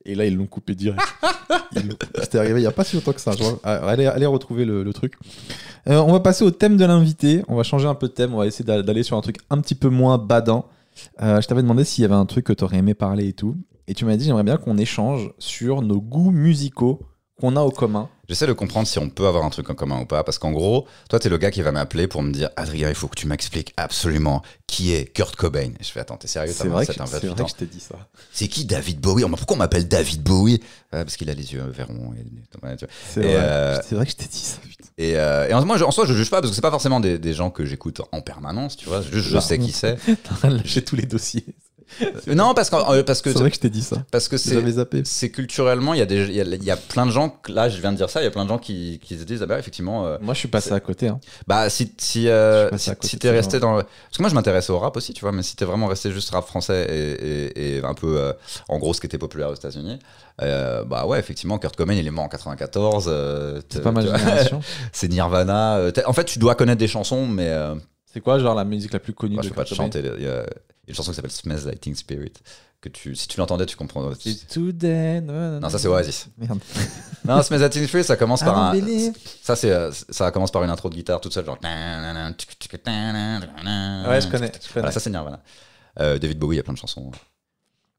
Et 0.05 0.15
là, 0.15 0.25
ils 0.27 0.37
l'ont 0.37 0.47
coupé 0.47 0.75
direct. 0.75 1.01
C'était 2.21 2.39
arrivé 2.39 2.61
il 2.61 2.65
y 2.65 2.67
a 2.67 2.71
pas 2.73 2.85
si 2.85 2.97
longtemps 2.97 3.13
que 3.13 3.21
ça. 3.21 3.33
Allez, 3.65 4.07
allez 4.07 4.27
retrouver 4.27 4.65
le, 4.65 4.83
le 4.83 4.93
truc. 4.93 5.15
Euh, 5.89 5.99
on 5.99 6.13
va 6.13 6.21
passer 6.21 6.45
au 6.45 6.51
thème 6.51 6.77
de 6.77 6.85
l'invité. 6.85 7.43
On 7.49 7.57
va 7.57 7.63
changer 7.63 7.87
un 7.89 7.95
peu 7.95 8.09
de 8.09 8.13
thème. 8.13 8.35
On 8.35 8.39
va 8.39 8.47
essayer 8.47 8.65
d'a- 8.65 8.83
d'aller 8.83 9.03
sur 9.03 9.17
un 9.17 9.21
truc 9.21 9.37
un 9.51 9.61
petit 9.61 9.75
peu 9.75 9.89
moins 9.89 10.19
badant. 10.19 10.67
Euh, 11.23 11.41
je 11.41 11.47
t'avais 11.49 11.63
demandé 11.63 11.85
s'il 11.85 12.03
y 12.03 12.05
avait 12.05 12.15
un 12.15 12.27
truc 12.27 12.45
que 12.47 12.53
tu 12.53 12.65
aurais 12.65 12.79
aimé 12.79 12.95
parler 12.95 13.29
et 13.29 13.33
tout. 13.33 13.57
Et 13.89 13.95
tu 13.95 14.05
m'as 14.05 14.17
dit, 14.17 14.25
j'aimerais 14.25 14.45
bien 14.45 14.57
qu'on 14.57 14.77
échange 14.79 15.33
sur 15.39 15.83
nos 15.83 16.01
goûts 16.01 16.31
musicaux 16.31 17.01
qu'on 17.41 17.57
a 17.57 17.63
au 17.63 17.71
commun. 17.71 18.09
J'essaie 18.31 18.47
de 18.47 18.53
comprendre 18.55 18.87
si 18.89 18.99
on 18.99 19.11
peut 19.11 19.27
avoir 19.27 19.45
un 19.45 19.51
truc 19.51 19.69
en 19.69 19.75
commun 19.75 20.01
ou 20.01 20.07
pas, 20.07 20.25
parce 20.25 20.39
qu'en 20.39 20.53
gros, 20.53 20.87
toi 21.11 21.19
t'es 21.19 21.29
le 21.29 21.37
gars 21.37 21.51
qui 21.51 21.61
va 21.61 21.73
m'appeler 21.73 22.07
pour 22.09 22.23
me 22.23 22.33
dire 22.33 22.49
Adrien, 22.57 22.89
il 22.89 22.95
faut 22.95 23.09
que 23.09 23.17
tu 23.17 23.27
m'expliques 23.27 23.75
absolument 23.77 24.41
qui 24.67 24.95
est 24.95 25.07
Kurt 25.13 25.37
Cobain. 25.37 25.73
Et 25.79 25.83
je 25.85 25.91
fais 25.91 26.01
attends, 26.01 26.17
t'es 26.17 26.29
sérieux 26.29 26.53
C'est 26.57 26.69
vrai, 26.69 26.87
que, 26.87 26.93
27 26.93 27.01
ans, 27.03 27.07
c'est 27.07 27.13
28 27.27 27.29
vrai 27.29 27.45
que 27.45 27.51
je 27.51 27.55
t'ai 27.57 27.67
dit 27.67 27.81
ça. 27.81 27.97
C'est 28.33 28.49
qui 28.49 28.65
David 28.65 29.01
Bowie? 29.01 29.25
Pourquoi 29.29 29.57
on 29.57 29.59
m'appelle 29.59 29.89
David 29.89 30.23
Bowie? 30.23 30.63
Parce 30.91 31.17
qu'il 31.17 31.29
a 31.29 31.35
les 31.35 31.53
yeux 31.53 31.63
verts 31.69 31.89
ronds. 31.89 32.15
Et. 32.15 32.25
C'est 33.13 33.21
vrai. 33.21 33.35
euh, 33.37 33.81
vrai 33.91 34.05
que 34.07 34.13
je 34.13 34.17
t'ai 34.17 34.27
dit 34.27 34.39
ça. 34.39 34.59
putain. 34.69 34.89
Et, 34.99 35.17
euh, 35.17 35.49
et 35.49 35.55
en, 35.55 35.65
moi, 35.65 35.77
je- 35.77 35.85
en 35.85 35.91
soi, 35.91 36.05
je 36.05 36.15
juge 36.15 36.31
pas 36.31 36.41
parce 36.41 36.51
que 36.51 36.55
c'est 36.55 36.61
pas 36.63 36.71
forcément 36.71 37.01
des, 37.01 37.19
des 37.19 37.33
gens 37.33 37.51
que 37.51 37.65
j'écoute 37.65 38.01
en 38.13 38.21
permanence, 38.21 38.77
tu 38.77 38.87
vois. 38.87 39.03
Juste, 39.03 39.29
je 39.29 39.35
La 39.35 39.41
sais 39.41 39.59
qui 39.59 39.73
c'est. 39.73 39.97
Lâché 40.45 40.83
tous 40.83 40.97
les 40.97 41.07
dossiers. 41.07 41.45
Euh, 42.03 42.35
non, 42.35 42.55
parce, 42.55 42.71
qu'en- 42.71 42.93
euh, 42.93 43.03
parce 43.03 43.21
que 43.23 43.33
C'est 43.33 43.39
vrai 43.39 43.51
que 43.51 43.57
je 43.57 43.61
t'ai 43.61 43.71
dit 43.71 43.83
ça. 43.83 44.05
parce 44.11 44.29
que 44.29 44.37
c'est 45.05 45.31
culturellement, 45.31 45.95
il 45.95 45.99
y 45.99 46.03
a 46.03 46.07
des, 46.07 46.25
il 46.29 46.35
y 46.35 46.41
a, 46.41 46.45
y 46.45 46.71
a 46.71 46.77
plein 46.77 47.07
de 47.07 47.11
gens. 47.11 47.29
que- 47.31 47.53
Là, 47.53 47.69
je 47.69 47.81
viens 47.81 47.93
de 47.93 47.97
dire 47.97 48.09
ça. 48.11 48.21
Il 48.21 48.25
y 48.25 48.27
a 48.27 48.31
plein 48.31 48.45
de 48.45 48.49
gens 48.49 48.59
qui, 48.59 49.01
qui 49.03 49.19
se 49.19 49.25
disent, 49.25 49.43
ah 49.43 49.47
bah 49.47 49.59
effectivement, 49.59 50.07
euh, 50.07 50.17
Moi, 50.21 50.35
je 50.35 50.39
suis 50.39 50.49
passé 50.49 50.73
à 50.73 50.81
côté. 50.81 51.09
Hein. 51.09 51.19
bah 51.47 51.69
si 51.69 51.93
si 51.99 52.29
euh, 52.29 52.71
si, 53.03 53.19
t'es 53.19 53.31
resté 53.31 53.59
dans, 53.61 53.77
le- 53.77 53.83
parce 53.83 54.17
que 54.17 54.23
moi 54.23 54.29
je 54.31 54.35
m'intéressais 54.35 54.73
au 54.73 54.79
rap 54.79 54.97
aussi, 54.97 55.13
tu 55.13 55.21
vois. 55.23 55.33
Mais 55.33 55.43
si 55.43 55.57
t'es 55.57 55.65
vraiment 55.65 55.87
resté 55.87 56.11
juste 56.13 56.31
rap 56.31 56.47
français 56.47 56.87
et, 56.89 57.61
et, 57.61 57.77
et 57.79 57.85
un 57.85 57.95
peu, 57.95 58.19
euh, 58.19 58.33
en 58.69 58.79
gros, 58.79 58.95
ce 58.95 59.01
qui 59.01 59.07
était 59.07 59.19
populaire 59.19 59.51
aux 59.51 59.55
États-Unis, 59.55 59.99
euh, 60.43 60.85
bah 60.85 61.07
ouais, 61.07 61.19
effectivement, 61.19 61.59
Kurt 61.59 61.77
Cobain, 61.77 61.95
il 61.95 62.07
est 62.07 62.11
mort 62.11 62.25
en 62.25 62.29
94. 62.29 63.07
euh, 63.09 63.61
C'est 63.69 63.83
pas 63.83 63.93
ma 63.93 64.01
génération. 64.03 64.61
c'est 64.93 65.09
Nirvana. 65.09 65.81
En 66.07 66.13
fait, 66.13 66.25
tu 66.25 66.39
dois 66.39 66.55
connaître 66.55 66.79
des 66.79 66.89
chansons, 66.89 67.27
mais 67.27 67.49
euh, 67.49 67.75
C'est 68.13 68.21
quoi, 68.21 68.39
genre, 68.39 68.55
la 68.55 68.65
musique 68.65 68.93
la 68.93 68.99
plus 69.01 69.13
connue 69.13 69.35
moi, 69.35 69.43
de 69.43 69.49
je 69.49 69.53
peux 69.53 69.57
pas 69.61 69.65
te 69.65 69.75
chanter. 69.75 70.03
Il 70.19 70.25
y 70.25 70.29
a 70.29 70.45
une 70.91 70.97
chanson 70.97 71.11
qui 71.13 71.17
s'appelle 71.17 71.31
Smells 71.31 71.79
Teen 71.81 71.95
Spirit. 71.95 72.33
Que 72.81 72.89
tu, 72.89 73.15
si 73.15 73.29
tu 73.29 73.37
l'entendais, 73.39 73.67
tu 73.67 73.77
comprends. 73.77 74.11
C'est 74.19 74.47
Today. 74.49 75.21
Non, 75.21 75.69
ça 75.69 75.79
c'est 75.79 75.87
Oasis. 75.89 76.29
Merde. 76.39 76.61
Non, 77.27 77.43
Smells 77.43 77.69
Teen 77.69 77.87
Spirit, 77.87 78.05
ça 78.05 78.17
commence 78.17 78.41
par 78.47 78.57
un. 78.59 78.73
Ça, 79.43 79.55
c'est, 79.55 79.71
euh, 79.71 79.91
ça 80.09 80.31
commence 80.31 80.51
par 80.51 80.65
une 80.65 80.71
intro 80.71 80.89
de 80.89 80.95
guitare 80.95 81.21
toute 81.21 81.35
seule, 81.35 81.45
genre. 81.45 81.59
Ouais, 84.09 84.21
je 84.23 84.29
connais. 84.29 84.47
Je 84.47 84.53
connais. 84.53 84.63
Voilà, 84.75 84.91
ça 84.93 85.01
c'est 85.01 85.11
Nirvana. 85.11 85.43
Euh, 86.01 86.19
David 86.19 86.39
Bowie, 86.39 86.57
il 86.57 86.59
y 86.59 86.61
a 86.61 86.63
plein 86.63 86.73
de 86.73 86.79
chansons. 86.79 87.11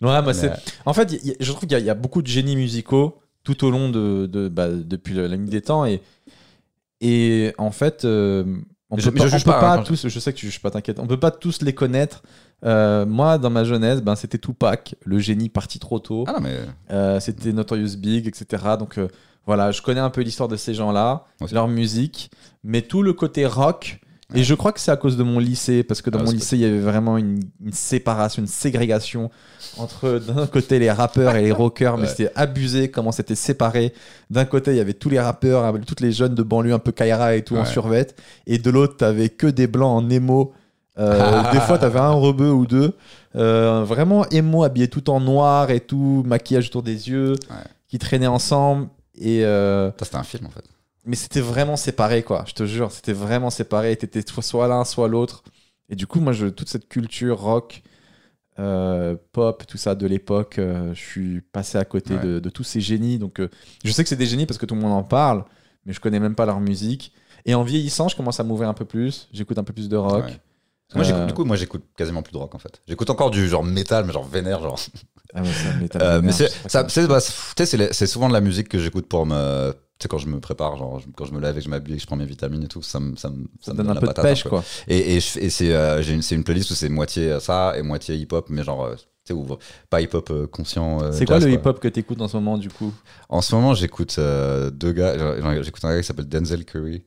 Ouais, 0.01 0.21
moi, 0.23 0.33
c'est. 0.33 0.49
Mais- 0.49 0.55
En 0.87 0.93
fait, 0.93 1.11
il 1.11 1.27
y 1.27 1.31
a- 1.31 1.35
je 1.39 1.51
trouve 1.51 1.61
qu'il 1.61 1.73
y, 1.73 1.75
a- 1.75 1.79
il 1.79 1.85
y 1.85 1.89
a 1.91 1.93
beaucoup 1.93 2.23
de 2.23 2.27
génies 2.27 2.55
musicaux 2.55 3.21
tout 3.43 3.63
au 3.63 3.69
long 3.69 3.89
de, 3.89 4.25
de- 4.25 4.47
bah, 4.47 4.69
depuis 4.71 5.13
la 5.13 5.37
nuit 5.37 5.49
des 5.49 5.61
temps 5.61 5.85
et 5.85 6.01
et 7.01 7.53
en 7.57 7.71
fait, 7.71 8.05
euh, 8.05 8.43
on 8.89 8.95
peut 8.95 9.01
je- 9.01 9.09
mais 9.11 9.19
pas, 9.19 9.27
je 9.27 9.35
on 9.35 9.39
peut 9.39 9.51
pas, 9.51 9.73
hein, 9.73 9.83
tous. 9.83 10.07
Je 10.07 10.19
sais 10.19 10.33
que 10.33 10.37
tu 10.37 10.47
juges 10.47 10.61
pas, 10.61 10.71
t'inquiète. 10.71 10.99
On 10.99 11.07
peut 11.07 11.19
pas 11.19 11.31
tous 11.31 11.61
les 11.61 11.73
connaître. 11.73 12.23
Euh, 12.63 13.05
moi, 13.05 13.37
dans 13.37 13.49
ma 13.49 13.63
jeunesse, 13.63 14.01
ben 14.01 14.15
c'était 14.15 14.37
Tupac, 14.37 14.95
le 15.03 15.19
génie 15.19 15.49
parti 15.49 15.79
trop 15.79 15.99
tôt. 15.99 16.25
Ah 16.27 16.33
non, 16.33 16.39
mais. 16.41 16.57
Euh, 16.91 17.19
c'était 17.19 17.53
Notorious 17.53 17.97
Big, 17.97 18.27
etc. 18.27 18.63
Donc 18.77 18.97
euh, 18.97 19.07
voilà, 19.47 19.71
je 19.71 19.81
connais 19.81 19.99
un 19.99 20.09
peu 20.11 20.21
l'histoire 20.21 20.47
de 20.49 20.55
ces 20.55 20.73
gens-là, 20.73 21.25
leur 21.51 21.67
musique, 21.67 22.29
mais 22.63 22.81
tout 22.83 23.01
le 23.01 23.13
côté 23.13 23.45
rock. 23.45 23.99
Et 24.33 24.45
je 24.45 24.53
crois 24.53 24.71
que 24.71 24.79
c'est 24.79 24.91
à 24.91 24.95
cause 24.95 25.17
de 25.17 25.23
mon 25.23 25.39
lycée, 25.39 25.83
parce 25.83 26.01
que 26.01 26.09
dans 26.09 26.19
Ah, 26.19 26.23
mon 26.23 26.31
lycée, 26.31 26.55
il 26.55 26.61
y 26.61 26.65
avait 26.65 26.79
vraiment 26.79 27.17
une, 27.17 27.41
une 27.65 27.73
séparation, 27.73 28.41
une 28.41 28.47
ségrégation 28.47 29.29
entre 29.77 30.19
d'un 30.25 30.47
côté 30.47 30.79
les 30.79 30.89
rappeurs 30.89 31.35
et 31.35 31.41
les 31.41 31.51
rockers, 31.51 31.97
mais 31.97 32.03
Ouais. 32.03 32.07
c'était 32.09 32.31
abusé 32.35 32.89
comment 32.89 33.11
c'était 33.11 33.35
séparé. 33.35 33.93
D'un 34.29 34.45
côté, 34.45 34.71
il 34.71 34.77
y 34.77 34.79
avait 34.79 34.93
tous 34.93 35.09
les 35.09 35.19
rappeurs, 35.19 35.65
avec 35.65 35.85
toutes 35.85 35.99
les 35.99 36.13
jeunes 36.13 36.33
de 36.33 36.43
banlieue 36.43 36.71
un 36.73 36.79
peu 36.79 36.93
Kaira 36.93 37.35
et 37.35 37.43
tout 37.43 37.57
en 37.57 37.65
survêt, 37.65 38.07
et 38.47 38.57
de 38.57 38.69
l'autre, 38.69 38.95
t'avais 38.95 39.27
que 39.27 39.47
des 39.47 39.67
blancs 39.67 40.01
en 40.01 40.09
émo. 40.09 40.53
Euh, 40.99 41.51
des 41.51 41.59
fois, 41.61 41.77
t'avais 41.79 41.99
un 41.99 42.11
rebeu 42.11 42.51
ou 42.51 42.65
deux. 42.65 42.93
Euh, 43.35 43.83
vraiment 43.85 44.27
émo, 44.29 44.63
habillé 44.63 44.87
tout 44.89 45.09
en 45.09 45.19
noir 45.19 45.71
et 45.71 45.79
tout, 45.79 46.23
maquillage 46.25 46.67
autour 46.67 46.83
des 46.83 47.09
yeux, 47.09 47.33
Ouais. 47.49 47.55
qui 47.87 47.97
traînaient 47.99 48.27
ensemble. 48.27 48.89
Et 49.15 49.45
euh, 49.45 49.89
Ça, 49.99 50.05
c'était 50.05 50.17
un 50.17 50.23
film 50.23 50.45
en 50.47 50.49
fait. 50.49 50.63
mais 51.05 51.15
c'était 51.15 51.41
vraiment 51.41 51.77
séparé, 51.77 52.23
quoi. 52.23 52.43
Je 52.47 52.53
te 52.53 52.65
jure, 52.65 52.91
c'était 52.91 53.13
vraiment 53.13 53.49
séparé. 53.49 53.95
T'étais 53.95 54.21
soit- 54.27 54.43
soit 54.43 54.67
l'un, 54.67 54.83
soit 54.83 55.07
l'autre. 55.07 55.43
Et 55.89 55.95
du 55.95 56.07
coup, 56.07 56.19
moi, 56.19 56.33
je, 56.33 56.47
toute 56.47 56.69
cette 56.69 56.87
culture 56.89 57.39
rock, 57.39 57.81
euh, 58.59 59.15
pop, 59.31 59.65
tout 59.67 59.77
ça 59.77 59.95
de 59.95 60.05
l'époque, 60.07 60.55
je 60.57 60.93
suis 60.99 61.41
passé 61.41 61.77
à 61.77 61.85
côté 61.85 62.15
Ouais. 62.15 62.21
de, 62.23 62.39
de 62.39 62.49
tous 62.49 62.63
ces 62.63 62.81
génies. 62.81 63.17
Donc, 63.17 63.41
je 63.83 63.91
sais 63.91 64.03
que 64.03 64.09
c'est 64.09 64.15
des 64.15 64.25
génies 64.25 64.45
parce 64.45 64.57
que 64.57 64.65
tout 64.65 64.75
le 64.75 64.81
monde 64.81 64.91
en 64.93 65.03
parle, 65.03 65.45
mais 65.85 65.93
je 65.93 65.99
connais 65.99 66.19
même 66.19 66.35
pas 66.35 66.45
leur 66.45 66.59
musique. 66.59 67.13
Et 67.45 67.55
en 67.55 67.63
vieillissant, 67.63 68.07
je 68.07 68.15
commence 68.15 68.39
à 68.39 68.43
m'ouvrir 68.43 68.69
un 68.69 68.73
peu 68.73 68.85
plus. 68.85 69.27
J'écoute 69.33 69.57
un 69.57 69.63
peu 69.63 69.73
plus 69.73 69.89
de 69.89 69.97
rock. 69.97 70.25
Ouais. 70.25 70.39
Moi, 70.95 71.03
j'écoute- 71.03 71.21
Euh, 71.21 71.25
du 71.25 71.33
coup, 71.33 71.45
moi, 71.45 71.55
j'écoute 71.55 71.83
quasiment 71.97 72.21
plus 72.21 72.33
de 72.33 72.37
rock 72.37 72.53
en 72.55 72.59
fait. 72.59 72.81
J'écoute 72.87 73.09
encore 73.09 73.31
du 73.31 73.47
genre 73.47 73.63
métal, 73.63 74.05
mais 74.05 74.13
genre 74.13 74.27
vénère, 74.27 74.61
genre. 74.61 74.79
Ah, 75.33 75.41
métal 75.79 76.01
Euh, 76.01 76.21
mais 76.21 76.31
c'est, 76.33 76.49
c'est, 76.67 77.07
bah, 77.07 77.19
c'est- 77.19 77.65
c'est, 77.65 77.93
c'est 77.93 78.07
souvent 78.07 78.27
de 78.27 78.33
la 78.33 78.41
musique 78.41 78.67
que 78.67 78.79
j'écoute 78.79 79.07
pour 79.07 79.25
me. 79.25 79.71
Tu 79.97 80.05
sais, 80.05 80.07
quand 80.09 80.17
je 80.17 80.27
me 80.27 80.39
prépare, 80.39 80.77
genre, 80.77 80.99
quand 81.15 81.25
je 81.25 81.31
me 81.33 81.39
lève 81.39 81.55
et 81.55 81.59
que 81.59 81.65
je 81.65 81.69
m'habille 81.69 81.93
et 81.93 81.97
que 81.97 82.01
je 82.01 82.07
prends 82.07 82.15
mes 82.15 82.25
vitamines 82.25 82.63
et 82.63 82.67
tout, 82.67 82.81
ça 82.81 82.99
me, 82.99 83.15
ça 83.15 83.29
me, 83.29 83.45
ça 83.61 83.71
me 83.73 83.77
donne 83.77 83.89
un 83.91 83.95
peu 83.95 84.07
de 84.07 84.13
pêche, 84.13 84.43
quoi. 84.45 84.63
Et, 84.87 85.15
et, 85.15 85.19
c'est, 85.21 85.73
euh, 85.73 86.01
une, 86.01 86.21
c'est 86.23 86.33
une 86.35 86.43
playlist 86.43 86.71
où 86.71 86.73
c'est 86.73 86.89
moitié 86.89 87.39
ça 87.39 87.73
et 87.77 87.83
moitié 87.83 88.15
hip-hop, 88.15 88.47
mais 88.49 88.63
genre, 88.63 88.83
euh, 88.85 88.95
tu 89.23 89.35
sais, 89.35 89.39
pas 89.91 90.01
hip-hop 90.01 90.29
euh, 90.31 90.47
conscient. 90.47 91.03
euh, 91.03 91.11
C'est 91.11 91.25
quoi 91.25 91.37
le 91.37 91.51
hip-hop 91.51 91.79
que 91.79 91.87
t'écoutes 91.87 92.19
en 92.19 92.27
ce 92.27 92.35
moment, 92.35 92.57
du 92.57 92.69
coup? 92.69 92.91
En 93.29 93.41
ce 93.41 93.53
moment, 93.53 93.75
j'écoute 93.75 94.15
euh, 94.17 94.71
deux 94.71 94.91
gars. 94.91 95.15
J'écoute 95.61 95.85
un 95.85 95.93
gars 95.93 96.01
qui 96.01 96.07
s'appelle 96.07 96.27
Denzel 96.27 96.65
Curry 96.65 97.03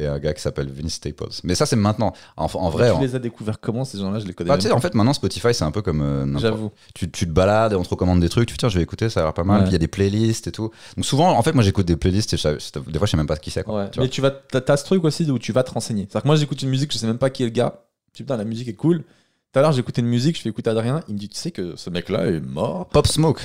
et 0.00 0.06
un 0.06 0.18
gars 0.18 0.32
qui 0.34 0.40
s'appelle 0.42 0.70
Vince 0.70 0.94
Staples. 0.94 1.28
Mais 1.44 1.54
ça, 1.54 1.66
c'est 1.66 1.76
maintenant. 1.76 2.12
En, 2.36 2.46
en 2.52 2.70
vrai, 2.70 2.88
Tu 2.90 2.96
en, 2.96 3.00
les 3.00 3.14
as 3.14 3.18
découverts 3.18 3.60
comment, 3.60 3.84
ces 3.84 3.98
gens-là? 3.98 4.18
Je 4.18 4.26
les 4.26 4.32
connais 4.34 4.48
bah, 4.48 4.54
même 4.54 4.60
tu 4.60 4.64
sais, 4.64 4.70
pas. 4.70 4.76
en 4.76 4.80
fait, 4.80 4.94
maintenant, 4.94 5.12
Spotify, 5.12 5.52
c'est 5.52 5.64
un 5.64 5.70
peu 5.70 5.82
comme. 5.82 6.00
euh, 6.00 6.38
J'avoue. 6.38 6.70
tu, 6.94 7.10
tu 7.10 7.26
te 7.26 7.30
balades 7.32 7.72
et 7.72 7.76
on 7.76 7.82
te 7.82 7.88
recommande 7.88 8.20
des 8.20 8.28
trucs, 8.28 8.48
tu 8.48 8.52
fais 8.54 8.58
tiens, 8.58 8.68
je 8.68 8.76
vais 8.78 8.82
écouter, 8.82 9.08
ça 9.10 9.20
a 9.20 9.24
l'air 9.24 9.34
pas 9.34 9.44
mal. 9.44 9.58
Ouais. 9.58 9.62
Puis 9.64 9.70
il 9.70 9.72
y 9.72 9.76
a 9.76 9.78
des 9.78 9.88
playlists 9.88 10.46
et 10.46 10.52
tout. 10.52 10.70
Donc 10.96 11.04
souvent, 11.04 11.30
en 11.36 11.42
fait, 11.42 11.52
moi 11.52 11.62
j'écoute 11.62 11.86
des 11.86 11.96
playlists 11.96 12.32
et 12.34 12.36
je 12.36 12.48
des 12.90 12.98
fois 12.98 13.06
je 13.06 13.10
sais 13.12 13.16
même 13.16 13.26
pas 13.26 13.36
qui 13.36 13.50
c'est. 13.50 13.66
Ouais. 13.66 13.90
Mais 13.98 14.08
tu 14.08 14.20
vas, 14.20 14.30
t'as, 14.30 14.76
ce 14.76 14.84
truc 14.84 15.04
aussi 15.04 15.30
où 15.30 15.38
tu 15.38 15.52
vas 15.52 15.62
te 15.62 15.70
renseigner. 15.72 16.02
C'est-à-dire 16.04 16.22
que 16.22 16.28
moi, 16.28 16.36
j'écoute 16.36 16.62
une 16.62 16.70
musique, 16.70 16.92
je 16.92 16.98
sais 16.98 17.06
même 17.06 17.18
pas 17.18 17.30
qui 17.30 17.42
est 17.42 17.46
le 17.46 17.52
gars. 17.52 17.80
Je 18.12 18.18
dis, 18.18 18.22
putain, 18.22 18.36
la 18.36 18.44
musique 18.44 18.68
est 18.68 18.74
cool. 18.74 19.04
Tout 19.52 19.58
à 19.58 19.62
l'heure, 19.62 19.76
écouté 19.78 20.00
une 20.00 20.06
musique, 20.08 20.36
je 20.36 20.42
fais 20.42 20.48
écouter 20.48 20.70
Adrien. 20.70 21.00
Il 21.08 21.14
me 21.14 21.18
dit, 21.18 21.28
tu 21.28 21.36
sais 21.36 21.50
que 21.50 21.74
ce 21.76 21.90
mec-là 21.90 22.26
est 22.26 22.40
mort. 22.40 22.88
Pop 22.88 23.06
Smoke, 23.06 23.40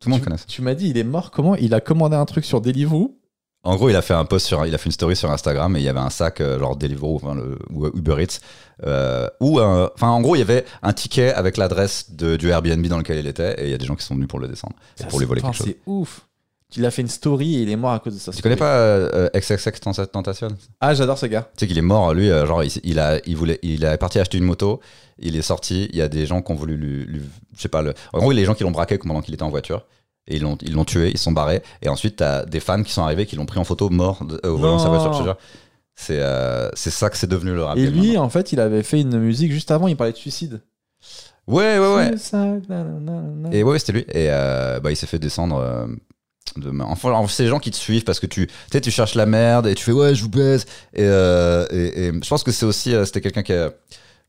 tout 0.00 0.08
le 0.08 0.14
monde 0.14 0.24
connaît. 0.24 0.36
tu 0.48 0.62
m'as 0.62 0.74
dit, 0.74 0.88
il 0.88 0.96
est 0.98 1.04
mort 1.04 1.30
comment 1.30 1.54
Il 1.56 1.74
a 1.74 1.80
commandé 1.80 2.16
un 2.16 2.24
truc 2.24 2.44
sur 2.44 2.60
Deliveroo. 2.60 3.18
En 3.64 3.76
gros, 3.76 3.88
il 3.88 3.96
a 3.96 4.02
fait 4.02 4.14
un 4.14 4.24
post 4.24 4.46
sur, 4.46 4.64
il 4.66 4.74
a 4.74 4.78
fait 4.78 4.86
une 4.86 4.92
story 4.92 5.16
sur 5.16 5.30
Instagram 5.30 5.74
et 5.76 5.80
il 5.80 5.84
y 5.84 5.88
avait 5.88 5.98
un 6.00 6.10
sac 6.10 6.40
euh, 6.40 6.58
genre 6.58 6.76
Deliveroo 6.76 7.16
enfin, 7.16 7.34
le, 7.34 7.58
ou 7.70 7.86
Uber 7.94 8.22
Eats 8.22 8.40
euh, 8.86 9.28
ou 9.40 9.58
un- 9.58 9.90
enfin 9.94 10.08
en 10.08 10.20
gros 10.20 10.34
il 10.36 10.40
y 10.40 10.42
avait 10.42 10.64
un 10.82 10.92
ticket 10.92 11.32
avec 11.32 11.56
l'adresse 11.56 12.10
du 12.10 12.48
Airbnb 12.50 12.86
dans 12.88 12.98
lequel 12.98 13.18
il 13.18 13.26
était 13.26 13.54
et 13.60 13.64
il 13.64 13.70
y 13.70 13.74
a 13.74 13.78
des 13.78 13.86
gens 13.86 13.94
qui 13.96 14.04
sont 14.04 14.14
venus 14.14 14.28
pour 14.28 14.38
le 14.38 14.48
descendre 14.48 14.74
et 15.00 15.04
pour 15.04 15.18
lui 15.18 15.26
voler 15.26 15.40
quelque 15.40 15.56
chose. 15.56 15.66
C'est 15.68 15.78
ouf. 15.86 16.22
Il 16.76 16.84
a 16.84 16.90
fait 16.90 17.02
une 17.02 17.08
story 17.08 17.54
et 17.56 17.62
il 17.62 17.70
est 17.70 17.76
mort 17.76 17.92
à 17.92 18.00
cause 18.00 18.14
de 18.14 18.18
ça. 18.18 18.32
Tu 18.32 18.42
connais 18.42 18.56
pas 18.56 18.74
euh, 18.78 19.28
euh, 19.34 19.38
XXX 19.40 19.78
Tenta- 19.80 20.06
Tentation 20.08 20.48
Ah, 20.80 20.92
j'adore 20.92 21.16
ce 21.18 21.26
gars. 21.26 21.48
Tu 21.56 21.60
sais 21.60 21.68
qu'il 21.68 21.78
est 21.78 21.82
mort, 21.82 22.12
lui, 22.14 22.28
euh, 22.30 22.46
genre, 22.46 22.64
il, 22.64 22.72
il 22.82 22.98
a, 22.98 23.20
il 23.26 23.36
voulait, 23.36 23.60
il 23.62 23.84
est 23.84 23.96
parti 23.96 24.18
acheter 24.18 24.38
une 24.38 24.44
moto, 24.44 24.80
il 25.20 25.36
est 25.36 25.42
sorti, 25.42 25.88
il 25.92 25.96
y 25.96 26.02
a 26.02 26.08
des 26.08 26.26
gens 26.26 26.42
qui 26.42 26.50
ont 26.50 26.56
voulu 26.56 26.76
lui, 26.76 27.04
lui- 27.04 27.22
je 27.56 27.62
sais 27.62 27.68
pas, 27.68 27.80
le, 27.80 27.94
en 28.12 28.18
gros, 28.18 28.32
il 28.32 28.34
y 28.34 28.38
a 28.38 28.42
des 28.42 28.46
gens 28.46 28.54
qui 28.54 28.64
l'ont 28.64 28.72
braqué 28.72 28.98
pendant 28.98 29.20
qu'il 29.22 29.32
était 29.34 29.44
en 29.44 29.50
voiture, 29.50 29.86
et 30.28 30.36
ils 30.36 30.42
l'ont, 30.42 30.56
ils 30.62 30.72
l'ont 30.72 30.84
tué, 30.84 31.10
ils 31.10 31.18
sont 31.18 31.32
barrés, 31.32 31.62
et 31.82 31.88
ensuite, 31.88 32.16
t'as 32.16 32.44
des 32.44 32.60
fans 32.60 32.82
qui 32.82 32.92
sont 32.92 33.02
arrivés, 33.02 33.26
qui 33.26 33.36
l'ont 33.36 33.46
pris 33.46 33.58
en 33.58 33.64
photo 33.64 33.90
mort 33.90 34.24
de- 34.24 34.40
euh, 34.44 34.50
au 34.50 34.56
volant 34.56 34.76
de 34.76 34.80
sa 34.80 34.86
Non. 34.88 34.94
voiture, 34.94 35.12
je 35.12 35.18
te 35.18 35.24
jure. 35.24 35.36
C'est, 35.96 36.18
euh, 36.20 36.68
c'est 36.74 36.90
ça 36.90 37.08
que 37.10 37.16
c'est 37.16 37.26
devenu 37.28 37.52
le 37.54 37.62
rap. 37.62 37.76
Et 37.78 37.84
game 37.84 37.92
lui, 37.92 38.06
maintenant. 38.08 38.22
en 38.24 38.28
fait, 38.30 38.52
il 38.52 38.58
avait 38.60 38.82
fait 38.82 39.00
une 39.00 39.18
musique 39.18 39.52
juste 39.52 39.70
avant, 39.70 39.86
il 39.86 39.96
parlait 39.96 40.12
de 40.12 40.16
suicide. 40.18 40.60
Ouais, 41.46 41.78
ouais, 41.78 41.94
ouais. 41.94 42.08
Suicide, 42.16 42.62
nanana. 42.68 43.50
Et 43.52 43.62
ouais, 43.62 43.72
ouais, 43.72 43.78
c'était 43.78 43.92
lui. 43.92 44.00
Et 44.08 44.28
euh, 44.30 44.80
bah, 44.80 44.90
il 44.90 44.96
s'est 44.96 45.06
fait 45.06 45.18
descendre. 45.18 45.56
euh, 45.58 45.86
de... 46.56 46.70
Enfin, 46.82 47.12
en- 47.12 47.26
c'est 47.28 47.42
les 47.42 47.48
gens 47.48 47.58
qui 47.58 47.70
te 47.70 47.76
suivent 47.76 48.04
parce 48.04 48.18
que 48.20 48.26
tu, 48.26 48.46
tu 48.46 48.52
sais, 48.72 48.80
tu 48.80 48.90
cherches 48.90 49.14
la 49.14 49.26
merde 49.26 49.66
et 49.66 49.74
tu 49.74 49.84
fais 49.84 49.92
ouais, 49.92 50.14
je 50.14 50.22
vous 50.22 50.28
baise. 50.30 50.64
Et, 50.94 51.02
euh, 51.02 51.66
et, 51.70 52.06
et 52.06 52.12
je 52.12 52.28
pense 52.28 52.42
que 52.42 52.50
c'est 52.52 52.66
aussi, 52.66 52.94
euh, 52.94 53.04
c'était 53.04 53.20
quelqu'un 53.20 53.42
qui 53.42 53.52
a. 53.52 53.70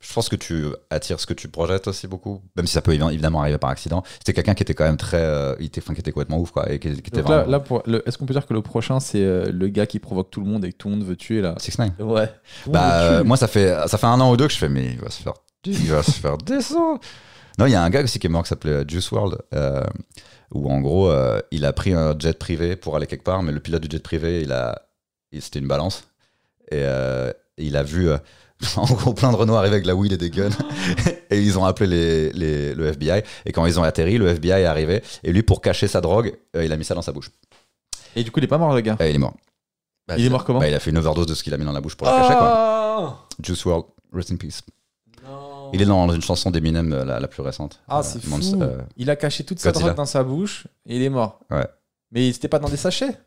je 0.02 0.14
pense 0.14 0.30
que 0.30 0.36
tu 0.36 0.66
attires 0.90 1.20
ce 1.20 1.26
que 1.26 1.34
tu 1.34 1.48
projettes 1.48 1.88
aussi 1.88 2.08
beaucoup, 2.08 2.42
même 2.56 2.68
si 2.68 2.74
ça 2.74 2.82
peut 2.82 2.94
évi- 2.94 3.12
évidemment 3.12 3.42
arriver 3.42 3.58
par 3.58 3.72
accident. 3.72 4.04
C'était 4.20 4.34
quelqu'un 4.34 4.54
qui 4.54 4.62
était 4.64 4.74
quand 4.76 4.84
même 4.84 4.98
très, 4.98 5.18
euh, 5.22 5.56
il 5.60 5.66
était, 5.66 5.82
enfin, 5.82 5.94
qui 5.94 6.00
était 6.02 6.12
complètement 6.12 6.38
ouf 6.40 6.52
quoi, 6.52 6.72
et 6.72 6.78
qui, 6.80 6.92
qui 6.94 7.00
était 7.10 7.18
là, 7.18 7.24
vraiment. 7.24 7.48
là, 7.52 7.60
pour- 7.60 7.82
le- 7.88 8.08
est-ce 8.08 8.18
qu'on 8.18 8.26
peut 8.26 8.34
dire 8.34 8.46
que 8.46 8.54
le 8.54 8.62
prochain, 8.62 9.00
c'est 9.00 9.24
euh, 9.24 9.52
le 9.52 9.68
gars 9.70 9.88
qui 9.88 10.00
provoque 10.00 10.30
tout 10.30 10.42
le 10.42 10.48
monde 10.48 10.64
et 10.66 10.72
que 10.72 10.78
tout 10.78 10.90
le 10.90 10.96
monde 10.96 11.06
veut 11.06 11.16
tuer 11.16 11.42
là? 11.42 11.56
6 11.58 11.80
9 11.80 11.90
Ouais. 12.00 12.30
Bah, 12.68 13.02
euh, 13.02 13.24
moi, 13.24 13.38
ça 13.38 13.48
fait, 13.48 13.74
ça 13.88 13.98
fait 13.98 14.06
un 14.08 14.20
an 14.22 14.32
ou 14.32 14.38
deux 14.38 14.48
que 14.48 14.54
je 14.54 14.58
fais, 14.60 14.70
mais 14.70 14.86
il 14.86 15.00
va 15.00 15.10
se 15.10 15.24
faire, 15.24 15.34
il 15.66 15.74
va 15.90 16.04
se 16.04 16.12
faire 16.12 16.38
descendre. 16.38 17.00
Non, 17.58 17.66
il 17.66 17.72
y 17.72 17.76
a 17.76 17.82
un 17.82 17.90
gars 17.90 18.04
aussi 18.04 18.20
qui 18.20 18.28
est 18.28 18.30
mort 18.30 18.44
qui 18.44 18.50
s'appelait 18.50 18.84
Juice 18.88 19.10
World, 19.12 19.38
où 20.54 20.70
en 20.70 20.82
gros, 20.82 21.12
il 21.52 21.66
a 21.66 21.74
pris 21.74 21.94
un 21.94 22.16
jet 22.20 22.38
privé 22.38 22.76
pour 22.76 22.96
aller 22.96 23.08
quelque 23.08 23.24
part, 23.24 23.42
mais 23.44 23.52
le 23.52 23.60
pilote 23.60 23.82
du 23.82 23.90
jet 23.90 24.04
privé, 24.04 24.42
il 24.42 24.52
a, 24.52 24.84
il- 25.32 25.42
c'était 25.42 25.60
une 25.60 25.68
balance, 25.68 26.04
et 26.72 26.84
il 27.58 27.78
a 27.78 27.84
vu, 27.84 28.10
en 28.78 28.86
gros, 28.86 29.14
plein 29.14 29.32
de 29.32 29.36
Renault 29.38 29.56
arriver 29.56 29.76
avec 29.76 29.86
la 29.86 29.96
weed 29.96 30.12
et 30.14 30.18
des 30.18 30.30
guns, 30.30 30.50
et 31.30 31.40
ils 31.42 31.58
ont 31.60 31.66
appelé 31.66 31.88
les, 31.88 32.32
les- 32.34 32.74
le 32.76 32.88
FBI, 32.88 33.24
et 33.46 33.52
quand 33.52 33.66
ils 33.66 33.80
ont 33.80 33.84
atterri, 33.84 34.18
le 34.18 34.28
FBI 34.30 34.62
est 34.62 34.66
arrivé, 34.66 35.02
et 35.24 35.32
lui, 35.32 35.44
pour 35.44 35.62
cacher 35.62 35.88
sa 35.88 36.02
drogue, 36.02 36.38
euh, 36.56 36.64
il 36.66 36.72
a 36.72 36.78
mis 36.78 36.86
ça 36.86 36.96
dans 36.96 37.02
sa 37.02 37.12
bouche. 37.12 37.32
Et 38.16 38.24
du 38.24 38.32
coup, 38.32 38.40
il 38.40 38.44
est 38.46 38.48
pas 38.48 38.58
mort, 38.58 38.74
le 38.74 38.82
gars? 38.82 38.96
Et 39.00 39.10
il 39.10 39.16
est 39.16 39.20
mort. 39.20 39.34
Bah, 40.08 40.16
Il 40.18 40.26
est 40.26 40.30
mort 40.30 40.46
comment? 40.46 40.60
Bah, 40.60 40.68
Il 40.70 40.74
a 40.76 40.80
fait 40.80 40.92
une 40.92 40.98
overdose 40.98 41.26
de 41.26 41.34
ce 41.34 41.44
qu'il 41.44 41.54
a 41.54 41.58
mis 41.58 41.66
dans 41.66 41.72
la 41.74 41.82
bouche 41.82 41.96
pour 41.96 42.06
la 42.08 42.14
cacher, 42.14 42.34
quoi. 42.36 42.54
Ah 42.54 43.18
Juice 43.44 43.66
World, 43.66 43.86
rest 44.14 44.32
in 44.32 44.36
peace. 44.38 44.62
Non. 45.28 45.72
Il 45.74 45.82
est 45.82 45.86
dans 45.86 46.08
une 46.14 46.22
chanson 46.22 46.52
d'Eminem, 46.52 46.94
euh, 46.94 47.04
la, 47.04 47.20
la 47.20 47.28
plus 47.28 47.42
récente. 47.42 47.82
Ah, 47.88 48.00
Euh, 48.00 48.04
c'est 48.04 48.22
fou. 48.22 48.30
Monster- 48.30 48.58
euh, 48.62 48.82
Il 48.98 49.10
a 49.10 49.16
caché 49.16 49.44
toute 49.44 49.60
sa 49.60 49.70
Godzilla. 49.72 49.88
drogue 49.90 49.98
dans 49.98 50.06
sa 50.06 50.24
bouche 50.24 50.68
et 50.86 50.96
il 50.96 51.02
est 51.02 51.10
mort. 51.10 51.40
Ouais. 51.50 51.66
Mais 52.12 52.32
c'était 52.32 52.48
pas 52.48 52.60
dans 52.60 52.70
des 52.70 52.78
sachets? 52.78 53.18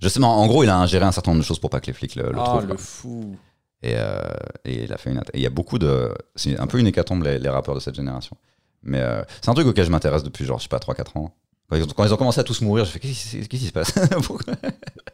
Justement, 0.00 0.40
en 0.40 0.46
gros, 0.46 0.64
il 0.64 0.70
a 0.70 0.76
ingéré 0.78 1.04
un 1.04 1.12
certain 1.12 1.30
nombre 1.32 1.42
de 1.42 1.46
choses 1.46 1.58
pour 1.58 1.70
pas 1.70 1.78
que 1.80 1.86
les 1.86 1.92
flics 1.92 2.16
le, 2.16 2.24
le 2.32 2.38
Ah, 2.38 2.44
trouvent. 2.44 2.62
le 2.62 2.66
quoi. 2.68 2.78
fou. 2.78 3.36
Et, 3.82 3.94
euh, 3.96 4.20
et 4.64 4.84
il 4.84 4.92
a 4.92 4.96
fait 4.96 5.10
une. 5.10 5.22
Il 5.34 5.40
y 5.40 5.46
a 5.46 5.50
beaucoup 5.50 5.78
de. 5.78 6.14
C'est 6.36 6.58
un 6.58 6.66
peu 6.66 6.78
une 6.78 6.86
hécatombe, 6.86 7.24
les, 7.24 7.38
les 7.38 7.48
rappeurs 7.48 7.74
de 7.74 7.80
cette 7.80 7.94
génération. 7.94 8.36
Mais 8.82 9.00
euh, 9.00 9.22
c'est 9.40 9.48
un 9.48 9.54
truc 9.54 9.66
auquel 9.66 9.84
je 9.84 9.90
m'intéresse 9.90 10.22
depuis, 10.22 10.44
genre, 10.44 10.58
je 10.58 10.64
sais 10.64 10.68
pas, 10.68 10.78
3-4 10.78 11.18
ans. 11.18 11.34
Quand 11.68 11.76
ils, 11.76 11.84
ont, 11.84 11.86
quand 11.86 12.04
ils 12.04 12.12
ont 12.12 12.16
commencé 12.16 12.40
à 12.40 12.44
tous 12.44 12.60
mourir, 12.60 12.84
j'ai 12.84 12.92
fait 12.92 12.98
qu'est-ce 12.98 13.48
qui, 13.48 13.58
se 13.58 13.72
passe 13.72 13.92
Pourquoi? 14.26 14.54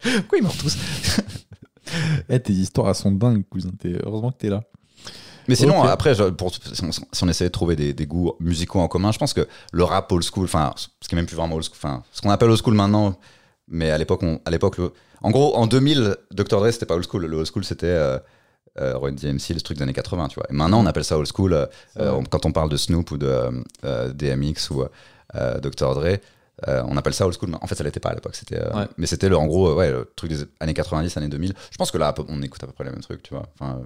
Ils 0.05 0.43
meurent 0.43 0.57
tous? 0.57 0.77
Eh, 2.29 2.39
tes 2.39 2.53
histoires, 2.53 2.91
elles 2.91 2.95
sont 2.95 3.11
dingues, 3.11 3.45
cousin. 3.49 3.71
Heureusement 4.05 4.31
que 4.31 4.37
t'es 4.37 4.51
là. 4.51 4.63
Mais 5.49 5.55
sinon, 5.55 5.83
après, 5.85 6.15
pour, 6.33 6.55
si, 6.55 6.85
on, 6.85 6.93
si 6.93 7.25
on 7.25 7.29
essayait 7.29 7.49
de 7.49 7.53
trouver 7.53 7.77
des, 7.77 7.95
des 7.95 8.07
goûts 8.07 8.35
musicaux 8.41 8.81
en 8.81 8.89
commun, 8.89 9.11
je 9.11 9.19
pense 9.19 9.33
que 9.33 9.49
le 9.73 9.85
rap 9.85 10.13
old 10.13 10.23
school, 10.23 10.45
enfin, 10.45 10.75
ce 10.77 11.09
qui 11.09 11.15
est 11.15 11.17
même 11.17 11.25
plus 11.25 11.37
vraiment 11.37 11.55
old 11.55 11.65
school, 11.65 11.77
enfin, 11.77 12.03
ce 12.13 12.21
qu'on 12.21 12.29
appelle 12.29 12.51
old 12.51 12.61
school 12.61 12.75
maintenant, 12.75 13.19
mais 13.69 13.91
à 13.91 13.97
l'époque, 13.97 14.23
à 14.45 14.51
l'époque, 14.51 14.77
en 15.23 15.31
gros, 15.31 15.57
en 15.57 15.67
2000, 15.67 16.17
Dr. 16.31 16.61
Dre, 16.61 16.71
c'était 16.71 16.85
pas 16.85 16.95
old 16.95 17.07
school. 17.09 17.25
Le 17.25 17.37
old 17.39 17.47
school, 17.47 17.65
c'était 17.65 17.87
euh, 17.87 18.19
euh, 18.81 18.97
Run 18.97 19.13
DMC, 19.13 19.55
le 19.55 19.61
truc 19.61 19.77
des 19.79 19.83
années 19.83 19.93
80, 19.93 20.29
tu 20.29 20.35
vois. 20.37 20.47
Et 20.51 20.53
maintenant, 20.55 20.81
on 20.81 20.87
appelle 20.87 21.05
ça 21.05 21.17
old 21.19 21.27
school 21.33 21.53
euh, 21.53 21.67
euh, 21.99 22.13
on- 22.13 22.25
quand 22.25 22.47
on 22.47 22.53
parle 22.53 22.69
de 22.71 22.77
Snoop 22.77 23.11
ou 23.11 23.19
de 23.19 23.51
euh, 23.85 24.13
DMX 24.13 24.71
ou 24.71 24.85
euh, 25.35 25.59
Dr. 25.61 25.95
Dre. 25.95 26.19
euh, 26.67 26.83
on 26.89 26.97
appelle 26.97 27.15
ça 27.15 27.25
old 27.27 27.35
school. 27.39 27.51
mais 27.51 27.59
En 27.61 27.67
fait, 27.67 27.75
ça 27.77 27.85
l'était 27.85 28.01
pas 28.01 28.11
à 28.11 28.15
l'époque. 28.15 28.35
C'était, 28.35 28.59
euh, 28.61 28.73
Ouais. 28.75 28.87
mais 28.97 29.07
c'était 29.07 29.29
le, 29.29 29.37
en 29.37 29.47
gros, 29.47 29.69
euh, 29.71 29.75
ouais, 29.75 29.91
le 29.91 30.11
truc 30.17 30.31
des 30.31 30.45
années 30.61 30.75
90, 30.75 31.17
années 31.17 31.29
2000. 31.29 31.55
Je 31.71 31.77
pense 31.77 31.91
que 31.91 31.99
là, 31.99 32.15
on 32.29 32.43
écoute 32.43 32.63
à 32.65 32.67
peu 32.67 32.73
près 32.73 32.85
les 32.85 32.91
mêmes 32.91 33.01
trucs, 33.01 33.23
tu 33.23 33.35
vois. 33.35 33.47
Enfin, 33.55 33.81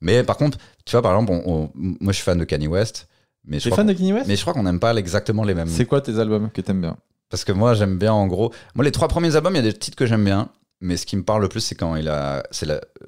mais 0.00 0.22
par 0.22 0.36
contre, 0.36 0.58
tu 0.84 0.92
vois, 0.92 1.02
par 1.02 1.12
exemple, 1.14 1.32
on- 1.32 1.52
on- 1.52 1.70
moi, 1.74 2.12
je 2.12 2.16
suis 2.16 2.24
fan 2.24 2.38
de 2.38 2.44
Kanye 2.44 2.68
West, 2.68 3.08
mais 3.44 3.58
je 3.60 3.70
fan 3.70 3.86
de 3.86 3.92
Kanye 3.92 4.12
West? 4.12 4.26
mais 4.28 4.36
je 4.36 4.40
crois 4.42 4.52
qu'on 4.54 4.62
n'aime 4.62 4.80
pas 4.80 4.94
exactement 4.94 5.44
les 5.44 5.54
mêmes. 5.54 5.68
C'est 5.68 5.86
quoi 5.86 6.00
tes 6.00 6.18
albums 6.18 6.50
que 6.50 6.60
t'aimes 6.60 6.80
bien? 6.80 6.96
Parce 7.30 7.44
que 7.44 7.52
moi, 7.52 7.74
j'aime 7.74 7.98
bien, 7.98 8.12
en 8.12 8.26
gros, 8.26 8.52
moi, 8.74 8.84
les 8.84 8.92
trois 8.92 9.08
premiers 9.08 9.34
albums, 9.36 9.54
il 9.54 9.56
y 9.56 9.60
a 9.68 9.70
des 9.70 9.76
titres 9.76 9.96
que 9.96 10.06
j'aime 10.06 10.24
bien. 10.24 10.48
Mais 10.80 10.96
ce 10.96 11.06
qui 11.06 11.16
me 11.16 11.24
parle 11.24 11.42
le 11.42 11.48
plus, 11.48 11.60
c'est 11.60 11.74
quand 11.74 11.96
il 11.96 12.08
a, 12.08 12.44
c'est 12.52 12.66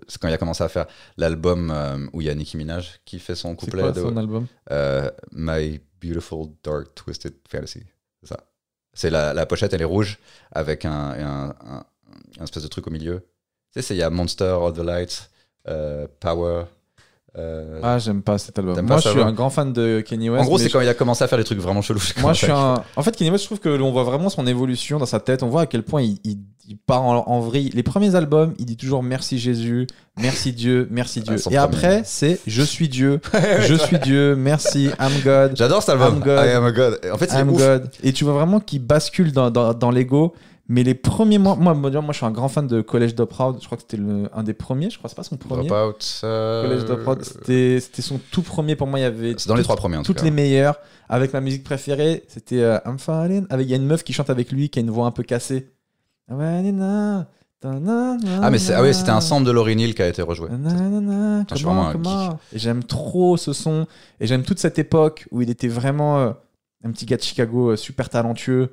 c'est 0.08 0.20
quand 0.20 0.26
il 0.28 0.34
a 0.34 0.38
commencé 0.38 0.64
à 0.64 0.68
faire 0.68 0.86
l'album 1.16 1.70
euh, 1.70 2.06
où 2.12 2.20
il 2.20 2.26
y 2.26 2.30
a 2.30 2.34
Nicki 2.34 2.56
Minaj 2.56 3.00
qui 3.04 3.18
fait 3.20 3.36
son 3.36 3.50
C'est 3.50 3.66
couplet 3.66 3.82
de 3.92 4.00
son 4.00 4.16
album? 4.16 4.46
Euh, 4.72 5.08
My 5.32 5.80
Beautiful 6.02 6.48
Dark 6.64 6.94
Twisted 6.96 7.34
Fantasy. 7.48 7.82
C'est 8.22 8.28
ça. 8.30 8.40
C'est 8.92 9.10
la, 9.10 9.32
la 9.34 9.46
pochette, 9.46 9.72
elle 9.72 9.82
est 9.82 9.84
rouge 9.84 10.18
avec 10.50 10.84
un, 10.84 10.90
un, 10.90 11.48
un- 11.50 11.84
un 12.40 12.44
espèce 12.44 12.62
de 12.64 12.68
truc 12.68 12.86
au 12.88 12.90
milieu. 12.90 13.20
Tu 13.72 13.80
sais, 13.80 13.82
c'est- 13.82 13.94
il 13.94 13.98
y 13.98 14.02
a 14.02 14.10
Monster, 14.10 14.56
All 14.60 14.72
the 14.72 14.78
Lights, 14.78 15.30
euh, 15.68 16.08
Power. 16.18 16.64
Euh, 17.38 17.80
Ah, 17.82 17.98
j'aime 17.98 18.22
pas 18.22 18.38
cet 18.38 18.58
album. 18.58 18.74
Moi, 18.80 18.96
pas 18.96 19.00
je 19.00 19.08
suis 19.08 19.20
un 19.20 19.32
grand 19.32 19.50
fan 19.50 19.72
de 19.72 20.00
Kanye 20.00 20.30
West. 20.30 20.42
en 20.42 20.46
gros, 20.46 20.58
c'est 20.58 20.68
je- 20.68 20.72
quand 20.72 20.80
il 20.80 20.88
a 20.88 20.94
commencé 20.94 21.22
à 21.24 21.28
faire 21.28 21.38
des 21.38 21.44
trucs 21.44 21.60
vraiment 21.60 21.82
chelous. 21.82 22.00
Moi, 22.20 22.32
je 22.32 22.38
suis 22.44 22.50
un. 22.52 22.82
En 22.96 23.02
fait, 23.02 23.16
Kanye 23.16 23.30
West, 23.30 23.44
je 23.44 23.48
trouve 23.48 23.60
que 23.60 23.68
l'on 23.68 23.92
voit 23.92 24.04
vraiment 24.04 24.28
son 24.30 24.46
évolution 24.46 24.98
dans 24.98 25.06
sa 25.06 25.20
tête. 25.20 25.42
On 25.42 25.48
voit 25.48 25.62
à 25.62 25.66
quel 25.66 25.82
point 25.82 26.02
il, 26.02 26.18
il- 26.24 26.38
il 26.68 26.76
part 26.76 27.02
en, 27.02 27.26
en 27.26 27.40
vrille. 27.40 27.70
Les 27.74 27.82
premiers 27.82 28.14
albums, 28.14 28.54
il 28.60 28.64
dit 28.64 28.76
toujours 28.76 29.02
merci 29.02 29.38
Jésus, 29.40 29.88
merci 30.20 30.52
Dieu, 30.52 30.86
merci 30.90 31.20
Dieu. 31.20 31.34
Ah, 31.36 31.38
son 31.38 31.50
Et 31.50 31.56
après, 31.56 32.02
c'est 32.04 32.38
je 32.46 32.62
suis 32.62 32.88
Dieu, 32.88 33.20
je 33.60 33.74
suis 33.74 33.98
Dieu, 33.98 34.36
merci, 34.36 34.88
I'm 35.00 35.10
God, 35.24 35.52
J'adore 35.56 35.82
cet 35.82 35.90
album. 35.90 36.16
I'm 36.18 36.20
God. 36.20 36.46
I 36.46 36.50
am 36.50 36.64
a 36.64 36.70
God. 36.70 37.00
En 37.12 37.18
fait, 37.18 37.28
c'est 37.30 37.40
I'm 37.40 37.50
ouf. 37.50 37.58
God. 37.60 37.90
Et 38.04 38.12
tu 38.12 38.22
vois 38.24 38.34
vraiment 38.34 38.60
qu'il 38.60 38.82
bascule 38.84 39.32
dans, 39.32 39.50
dans, 39.50 39.74
dans 39.74 39.90
l'ego. 39.90 40.32
Mais 40.72 40.84
les 40.84 40.94
premiers 40.94 41.38
mois, 41.38 41.56
moi, 41.56 41.74
moi, 41.74 41.90
moi, 41.90 42.04
je 42.12 42.16
suis 42.18 42.24
un 42.26 42.30
grand 42.30 42.48
fan 42.48 42.68
de 42.68 42.80
College 42.80 43.16
Dropout. 43.16 43.56
Je 43.60 43.66
crois 43.66 43.76
que 43.76 43.82
c'était 43.88 44.00
un 44.32 44.42
des 44.44 44.54
premiers. 44.54 44.88
Je 44.88 44.98
crois 44.98 45.10
c'est 45.10 45.16
pas 45.16 45.24
son 45.24 45.36
premier. 45.36 45.66
Dropout. 45.66 46.20
euh, 46.22 46.62
College 46.62 46.84
Dropout, 46.84 47.24
c'était 47.24 47.80
c'était 47.80 48.02
son 48.02 48.20
tout 48.30 48.42
premier. 48.42 48.76
Pour 48.76 48.86
moi, 48.86 49.00
il 49.00 49.02
y 49.02 49.04
avait 49.04 49.34
C'est 49.36 49.48
dans 49.48 49.56
les 49.56 49.64
trois 49.64 49.74
premiers 49.74 49.96
en 49.96 50.02
tout 50.02 50.12
toutes 50.12 50.18
cas. 50.18 50.24
les 50.24 50.30
meilleures. 50.30 50.76
Avec 51.08 51.32
ma 51.32 51.40
musique 51.40 51.64
préférée, 51.64 52.22
c'était 52.28 52.60
euh, 52.60 52.78
I'm 52.86 53.00
Falling. 53.00 53.46
Avec 53.50 53.66
il 53.66 53.70
y 53.70 53.72
a 53.72 53.76
une 53.78 53.86
meuf 53.86 54.04
qui 54.04 54.12
chante 54.12 54.30
avec 54.30 54.52
lui, 54.52 54.68
qui 54.70 54.78
a 54.78 54.82
une 54.82 54.90
voix 54.90 55.06
un 55.06 55.10
peu 55.10 55.24
cassée. 55.24 55.70
Ah, 58.40 58.50
mais 58.50 58.58
c'est- 58.58 58.72
ah 58.72 58.82
oui, 58.82 58.94
c'était 58.94 59.10
un 59.10 59.20
sample 59.20 59.44
de 59.46 59.50
Lauryn 59.50 59.76
Hill 59.78 59.94
qui 59.96 60.02
a 60.02 60.08
été 60.08 60.22
rejoué. 60.22 60.48
Nanana, 60.50 61.44
comment, 61.52 61.90
j'aime 62.54 62.84
trop 62.84 63.36
ce 63.36 63.52
son. 63.52 63.86
Et 64.20 64.26
j'aime 64.28 64.44
toute 64.44 64.60
cette 64.60 64.78
époque 64.78 65.26
où 65.32 65.42
il 65.42 65.50
était 65.50 65.66
vraiment 65.68 66.18
euh, 66.20 66.30
un 66.84 66.92
petit 66.92 67.06
gars 67.06 67.16
de 67.16 67.22
Chicago 67.22 67.70
euh, 67.72 67.76
super 67.76 68.08
talentueux. 68.08 68.70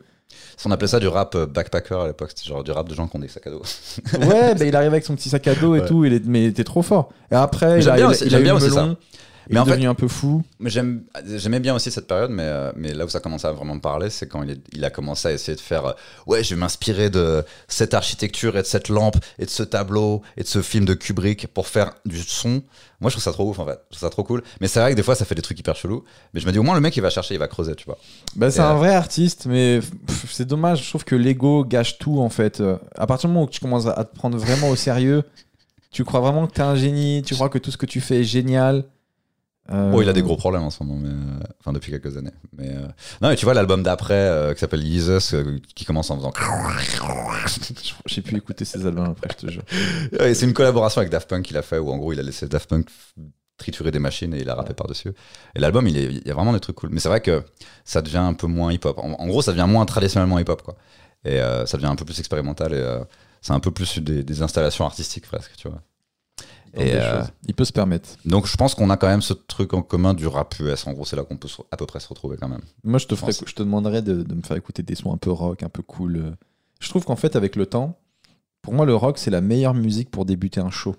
On 0.66 0.72
appelait 0.72 0.88
ça 0.88 1.00
du 1.00 1.08
rap 1.08 1.36
euh, 1.36 1.46
backpacker 1.46 1.94
à 2.02 2.08
l'époque. 2.08 2.32
C'était 2.36 2.50
genre 2.50 2.64
du 2.64 2.72
rap 2.72 2.90
de 2.90 2.94
gens 2.94 3.08
qui 3.08 3.16
ont 3.16 3.20
des 3.20 3.28
sacs 3.28 3.48
à 3.48 3.52
dos. 3.52 3.62
Ouais, 4.20 4.56
bah, 4.56 4.66
il 4.66 4.76
arrivait 4.76 4.94
avec 4.94 5.06
son 5.06 5.16
petit 5.16 5.30
sac 5.30 5.48
à 5.48 5.56
dos 5.56 5.76
et 5.76 5.80
Ouais. 5.82 5.88
tout. 5.88 6.04
Il 6.06 6.14
est, 6.14 6.26
mais 6.26 6.44
il 6.44 6.48
était 6.48 6.64
trop 6.64 6.82
fort. 6.82 7.10
Et 7.32 7.36
après, 7.36 7.80
il 7.82 7.90
a, 7.90 7.96
bien 7.96 8.06
il 8.06 8.08
a- 8.08 8.10
aussi- 8.10 8.24
il 8.24 8.28
a 8.28 8.30
j'aime 8.32 8.42
eu 8.42 8.44
bien 8.44 8.54
le 8.54 8.58
aussi 8.66 8.72
ça. 8.74 8.96
Il 9.50 9.54
Mais 9.54 9.58
est 9.58 9.62
en 9.62 9.66
fait- 9.66 9.72
devenu 9.72 9.88
un 9.88 9.94
peu 9.96 10.08
fou. 10.08 10.44
J'aimais 10.66 11.60
bien 11.60 11.74
aussi 11.76 11.90
cette 11.92 12.08
période, 12.08 12.32
mais, 12.32 12.44
euh, 12.44 12.72
mais 12.76 12.94
là 12.94 13.06
où 13.06 13.10
ça 13.10 13.20
commençait 13.20 13.48
à 13.48 13.52
vraiment 13.54 13.76
me 13.76 13.80
parler, 13.82 14.10
c'est 14.10 14.28
quand 14.28 14.44
il, 14.44 14.52
est- 14.52 14.62
il 14.74 14.84
a 14.84 14.90
commencé 14.90 15.28
à 15.28 15.32
essayer 15.32 15.56
de 15.56 15.62
faire 15.62 15.86
euh, 15.86 15.94
Ouais, 16.26 16.44
je 16.44 16.54
vais 16.54 16.60
m'inspirer 16.60 17.10
de 17.10 17.44
cette 17.68 17.94
architecture 17.94 18.58
et 18.58 18.62
de 18.62 18.68
cette 18.68 18.90
lampe 18.90 19.16
et 19.40 19.46
de 19.46 19.50
ce 19.50 19.64
tableau 19.64 20.22
et 20.36 20.44
de 20.44 20.48
ce 20.48 20.62
film 20.62 20.86
de 20.86 20.94
Kubrick 20.94 21.48
pour 21.48 21.68
faire 21.68 21.94
du 22.06 22.22
son. 22.22 22.62
Moi, 23.00 23.10
je 23.10 23.16
trouve 23.16 23.24
ça 23.24 23.32
trop 23.32 23.50
ouf 23.50 23.60
en 23.60 23.66
fait. 23.66 23.80
Je 23.92 23.98
trouve 23.98 24.08
ça 24.08 24.10
trop 24.10 24.24
cool. 24.24 24.44
Mais 24.60 24.68
c'est 24.68 24.80
vrai 24.80 24.92
que 24.92 24.96
des 24.96 25.04
fois, 25.04 25.16
ça 25.16 25.24
fait 25.26 25.36
des 25.36 25.42
trucs 25.42 25.60
hyper 25.60 25.76
chelous. 25.76 26.04
Mais 26.34 26.40
je 26.40 26.48
me 26.48 26.52
dis, 26.52 26.60
au 26.60 26.64
moins, 26.64 26.76
le 26.76 26.82
mec, 26.82 26.98
il 26.98 27.02
va 27.02 27.10
chercher, 27.10 27.36
il 27.36 27.40
va 27.40 27.48
creuser, 27.48 27.76
tu 27.76 27.86
vois. 27.86 27.98
Bah, 28.36 28.52
c'est 28.52 28.60
un 28.60 28.72
euh, 28.72 28.78
vrai 28.78 28.94
artiste, 28.96 29.46
mais 29.46 29.80
c'est 30.30 30.46
dommage. 30.48 30.84
Je 30.84 30.90
trouve 30.90 31.06
que 31.06 31.16
l'ego 31.16 31.64
gâche 31.64 31.98
tout 32.00 32.20
en 32.20 32.30
fait. 32.30 32.62
À 32.96 33.08
partir 33.08 33.30
du 33.30 33.34
moment 33.34 33.46
où 33.46 33.50
tu 33.50 33.60
commences 33.60 33.86
à 33.86 34.04
te 34.04 34.14
prendre 34.16 34.38
vraiment 34.38 34.70
au 34.70 34.76
sérieux, 34.76 35.24
tu 35.92 36.04
crois 36.04 36.20
vraiment 36.20 36.48
que 36.48 36.54
t'es 36.54 36.62
un 36.62 36.76
génie, 36.76 37.24
tu 37.26 37.34
crois 37.34 37.50
que 37.50 37.58
tout 37.58 37.72
ce 37.72 37.78
que 37.78 37.86
tu 37.86 38.02
fais 38.02 38.20
est 38.22 38.24
génial. 38.26 38.84
Euh, 39.72 39.92
Bon, 39.92 40.02
il 40.02 40.10
a 40.10 40.14
des 40.14 40.22
gros 40.22 40.38
problèmes 40.38 40.64
en 40.64 40.70
ce 40.70 40.84
moment, 40.84 41.00
mais, 41.00 41.10
euh, 41.10 41.44
enfin 41.60 41.74
depuis 41.74 41.92
quelques 41.92 42.16
années. 42.18 42.32
Mais 42.58 42.70
euh, 42.70 42.88
non, 43.22 43.30
mais 43.30 43.36
tu 43.36 43.46
vois 43.46 43.54
l'album 43.54 43.84
d'après 43.84 44.14
euh, 44.14 44.54
qui 44.54 44.60
s'appelle 44.60 44.86
Jesus, 44.86 45.36
qui 45.76 45.86
commence 45.86 46.10
en 46.10 46.18
faisant. 46.18 46.34
J'ai 48.06 48.22
pu 48.22 48.38
écouter 48.38 48.66
ses 48.66 48.86
albums 48.86 49.10
après, 49.10 49.30
je 49.32 49.48
te 49.48 49.52
jure. 49.52 49.64
Ouais, 50.20 50.34
c'est 50.34 50.46
une 50.46 50.54
collaboration 50.54 51.00
avec 51.00 51.12
Daft 51.12 51.30
Punk 51.30 51.46
qu'il 51.46 51.58
a 51.58 51.62
fait, 51.62 51.78
où 51.78 51.90
en 51.90 51.98
gros 51.98 52.14
il 52.14 52.20
a 52.20 52.24
laissé 52.24 52.48
Daft 52.48 52.70
Punk 52.70 52.88
triturer 53.58 53.92
des 53.92 54.00
machines 54.00 54.34
et 54.34 54.40
il 54.42 54.50
a 54.50 54.56
rappé 54.56 54.74
par-dessus. 54.74 55.12
Et 55.56 55.60
l'album, 55.60 55.88
il, 55.88 56.28
y 56.28 56.32
a 56.32 56.34
vraiment 56.34 56.54
des 56.54 56.60
trucs 56.60 56.76
cool. 56.76 56.90
Mais 56.92 57.00
c'est 57.00 57.10
vrai 57.10 57.22
que 57.22 57.44
ça 57.86 58.02
devient 58.02 58.18
un 58.18 58.34
peu 58.34 58.48
moins 58.48 58.72
hip-hop. 58.72 58.98
En, 59.00 59.14
en 59.14 59.28
gros, 59.28 59.42
ça 59.42 59.52
devient 59.52 59.66
moins 59.68 59.86
traditionnellement 59.86 60.38
hip-hop, 60.40 60.62
quoi. 60.62 60.78
Et 61.26 61.40
ça 61.66 61.78
devient 61.78 61.88
un 61.88 61.96
peu 61.96 62.06
plus 62.06 62.20
expérimental 62.20 62.74
et 62.74 63.00
c'est 63.42 63.52
un 63.52 63.60
peu 63.60 63.72
plus 63.72 64.00
des, 64.00 64.24
des 64.24 64.42
installations 64.42 64.86
artistiques 64.86 65.26
presque, 65.26 65.52
tu 65.58 65.68
vois. 65.68 65.82
Et, 66.80 66.94
euh. 66.96 67.24
Il 67.48 67.54
peut 67.56 67.66
se 67.66 67.74
permettre. 67.74 68.10
Donc 68.26 68.48
je 68.48 68.56
pense 68.56 68.76
qu'on 68.76 68.90
a 68.90 68.98
quand 68.98 69.08
même 69.08 69.22
ce 69.22 69.34
truc 69.34 69.74
en 69.74 69.82
commun 69.82 70.14
du 70.14 70.28
rap 70.28 70.54
US. 70.60 70.86
En 70.88 70.94
gros, 70.94 71.06
c'est 71.06 71.16
là 71.16 71.24
qu'on 71.24 71.38
peut 71.38 71.48
à 71.72 71.78
peu 71.78 71.86
près 71.86 72.00
se 72.00 72.08
retrouver 72.08 72.38
quand 72.38 72.48
même. 72.50 72.62
Moi, 72.84 73.00
je 73.00 73.08
te, 73.08 73.16
je 73.16 73.54
te 73.56 73.64
demanderais 73.64 74.02
de, 74.02 74.24
de 74.24 74.34
me 74.36 74.42
faire 74.42 74.58
écouter 74.58 74.84
des 74.84 74.96
sons 74.96 75.12
un 75.14 75.18
peu 75.18 75.32
rock, 75.32 75.64
un 75.64 75.70
peu 75.70 75.82
cool. 75.82 76.18
euh. 76.18 76.32
Je 76.80 76.90
trouve 76.90 77.04
qu'en 77.06 77.16
fait, 77.16 77.36
avec 77.36 77.56
le 77.56 77.66
temps, 77.66 77.98
pour 78.62 78.74
moi, 78.74 78.86
le 78.86 78.96
rock, 78.96 79.18
c'est 79.18 79.32
la 79.32 79.42
meilleure 79.42 79.74
musique 79.74 80.12
pour 80.12 80.26
débuter 80.26 80.60
un 80.60 80.70
show 80.70 80.96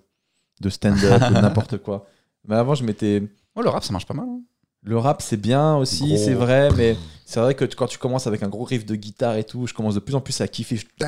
de 0.61 0.69
stand-up 0.71 1.23
ou 1.31 1.33
n'importe 1.41 1.79
quoi. 1.79 2.07
Mais 2.47 2.57
avant, 2.57 2.75
je 2.75 2.83
m'étais. 2.85 3.23
Oh, 3.55 3.63
le 3.63 3.69
rap, 3.69 3.85
ça 3.85 3.93
marche 3.93 4.07
pas 4.07 4.15
mal. 4.15 4.27
hein. 4.29 4.41
Le 4.85 4.97
rap, 4.97 5.23
c'est 5.23 5.37
bien 5.37 5.77
aussi, 5.77 6.07
Gros. 6.07 6.17
c'est 6.17 6.35
vrai, 6.35 6.71
mais 6.77 6.97
c'est 7.27 7.41
vrai 7.41 7.55
que 7.55 7.65
tu- 7.65 7.77
quand 7.77 7.89
tu 7.89 7.99
commences 7.99 8.27
avec 8.27 8.43
un 8.43 8.49
gros 8.49 8.65
riff 8.65 8.87
de 8.87 8.95
guitare 8.95 9.37
et 9.37 9.45
tout, 9.45 9.67
je 9.67 9.75
commence 9.75 9.95
de 9.95 10.01
plus 10.01 10.15
en 10.15 10.21
plus 10.21 10.41
à 10.41 10.49
kiffer. 10.49 10.77
Je- 10.77 10.87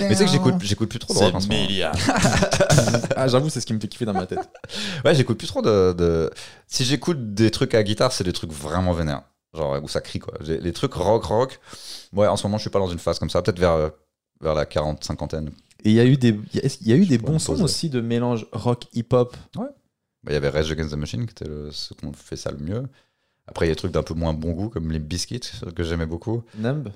Mais 0.00 0.08
tu 0.08 0.14
sais 0.16 0.24
que 0.24 0.30
j'écoute, 0.30 0.54
j'écoute 0.62 0.88
plus 0.90 0.98
trop 0.98 1.14
de 1.14 1.18
rock 1.26 1.34
en 1.36 1.40
ce 1.40 1.48
moment. 1.48 1.60
ah, 3.16 3.28
j'avoue, 3.28 3.48
c'est 3.50 3.60
ce 3.60 3.66
qui 3.66 3.72
me 3.72 3.80
fait 3.80 3.88
kiffer 3.88 4.04
dans 4.04 4.12
ma 4.12 4.26
tête. 4.26 4.40
Ouais, 5.04 5.14
j'écoute 5.14 5.38
plus 5.38 5.46
trop 5.48 5.62
de, 5.62 5.92
de- 5.96 6.30
Si 6.66 6.84
j'écoute 6.84 7.34
des 7.34 7.50
trucs 7.50 7.74
à 7.74 7.82
guitare, 7.82 8.12
c'est 8.12 8.24
des 8.24 8.32
trucs 8.32 8.52
vraiment 8.52 8.92
vénères. 8.92 9.22
Genre 9.54 9.80
où 9.82 9.88
ça 9.88 10.00
crie 10.00 10.18
quoi. 10.18 10.34
J'ai- 10.42 10.60
Les 10.60 10.72
trucs 10.72 10.94
rock, 10.94 11.24
rock. 11.24 11.60
Ouais, 12.12 12.26
en 12.26 12.36
ce 12.36 12.46
moment, 12.46 12.56
je 12.58 12.62
suis 12.62 12.70
pas 12.70 12.78
dans 12.78 12.90
une 12.90 12.98
phase 12.98 13.18
comme 13.18 13.30
ça. 13.30 13.42
Peut-être 13.42 13.58
vers, 13.58 13.72
euh, 13.72 13.88
vers 14.40 14.54
la 14.54 14.64
40, 14.66 15.02
cinquantaine. 15.04 15.50
Et 15.84 15.90
il 15.90 15.94
y 15.94 16.00
a 16.00 16.04
eu 16.04 16.16
des, 16.16 16.38
il 16.54 16.60
y 16.60 16.66
a- 16.66 16.68
y 16.82 16.92
a 16.92 16.96
eu 16.96 17.06
des 17.06 17.18
bons 17.18 17.38
sons 17.38 17.52
aussi 17.64 17.88
de 17.90 18.00
mélange 18.00 18.46
rock 18.52 18.84
hip-hop? 18.92 19.36
Ouais. 19.56 19.66
Bah, 20.22 20.32
Il 20.32 20.34
y 20.34 20.36
avait 20.36 20.48
Rage 20.48 20.70
Against 20.70 20.92
the 20.92 20.96
Machine, 20.96 21.26
qui 21.26 21.32
était 21.32 21.46
le, 21.48 21.70
ceux 21.70 21.94
qu'on 21.94 22.12
fait 22.12 22.36
ça 22.36 22.50
le 22.50 22.58
mieux. 22.58 22.82
Après, 23.46 23.66
il 23.66 23.68
y 23.68 23.72
a 23.72 23.74
des 23.74 23.78
trucs 23.78 23.92
d'un 23.92 24.02
peu 24.02 24.14
moins 24.14 24.32
bon 24.32 24.52
goût, 24.52 24.68
comme 24.68 24.92
les 24.92 24.98
Biscuits, 24.98 25.40
que 25.74 25.82
j'aimais 25.82 26.06
beaucoup. 26.06 26.42
Numb 26.56 26.90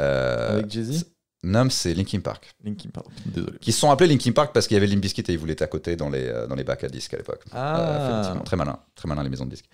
Euh, 0.00 0.58
avec 0.58 0.70
Jay-Z 0.70 1.06
Numb, 1.44 1.70
c'est 1.70 1.94
Linkin 1.94 2.20
Park. 2.20 2.52
Linkin 2.64 2.88
Park. 2.92 3.06
Désolé. 3.26 3.58
Qui 3.60 3.72
se 3.72 3.78
sont 3.80 3.90
appelés 3.90 4.08
Linkin 4.08 4.32
Park 4.32 4.52
parce 4.52 4.66
qu'il 4.66 4.74
y 4.74 4.78
avait 4.78 4.88
Limp 4.88 5.00
Bizkit 5.00 5.22
et 5.28 5.32
ils 5.32 5.38
voulaient 5.38 5.52
être 5.52 5.62
à 5.62 5.66
côté 5.68 5.94
dans 5.94 6.08
les, 6.10 6.26
euh, 6.26 6.46
dans 6.48 6.56
les 6.56 6.64
bacs 6.64 6.82
à 6.82 6.88
disques 6.88 7.14
à 7.14 7.16
l'époque. 7.16 7.44
Ah. 7.52 8.32
Euh, 8.32 8.40
très 8.40 8.56
malin, 8.56 8.78
très 8.96 9.06
malin 9.08 9.22
les 9.22 9.28
maisons 9.28 9.44
de 9.44 9.50
disques. 9.50 9.68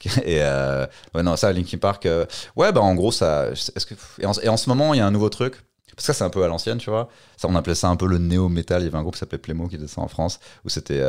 Et 0.24 0.42
euh, 0.42 0.86
ouais, 1.14 1.22
non, 1.24 1.36
ça, 1.36 1.52
Linkin 1.52 1.78
Park, 1.78 2.06
euh, 2.06 2.24
ouais, 2.56 2.70
bah 2.72 2.80
en 2.80 2.94
gros, 2.94 3.10
ça. 3.10 3.50
Est-ce 3.50 3.84
que, 3.84 3.94
et, 4.20 4.26
en, 4.26 4.32
et 4.32 4.48
en 4.48 4.56
ce 4.56 4.68
moment, 4.68 4.94
il 4.94 4.98
y 4.98 5.00
a 5.00 5.06
un 5.06 5.10
nouveau 5.10 5.28
truc. 5.28 5.54
Parce 5.86 5.96
que 5.96 6.02
ça, 6.02 6.12
c'est 6.14 6.24
un 6.24 6.30
peu 6.30 6.44
à 6.44 6.48
l'ancienne, 6.48 6.78
tu 6.78 6.90
vois. 6.90 7.08
Ça, 7.36 7.48
on 7.48 7.54
appelait 7.56 7.74
ça 7.74 7.88
un 7.88 7.96
peu 7.96 8.06
le 8.06 8.18
néo-metal. 8.18 8.82
Il 8.82 8.84
y 8.84 8.88
avait 8.88 8.96
un 8.98 9.02
groupe 9.02 9.14
qui 9.14 9.18
s'appelait 9.20 9.38
Playmo 9.38 9.66
qui 9.66 9.74
faisait 9.76 9.88
ça 9.88 10.00
en 10.00 10.06
France, 10.08 10.38
où 10.64 10.68
c'était. 10.68 11.02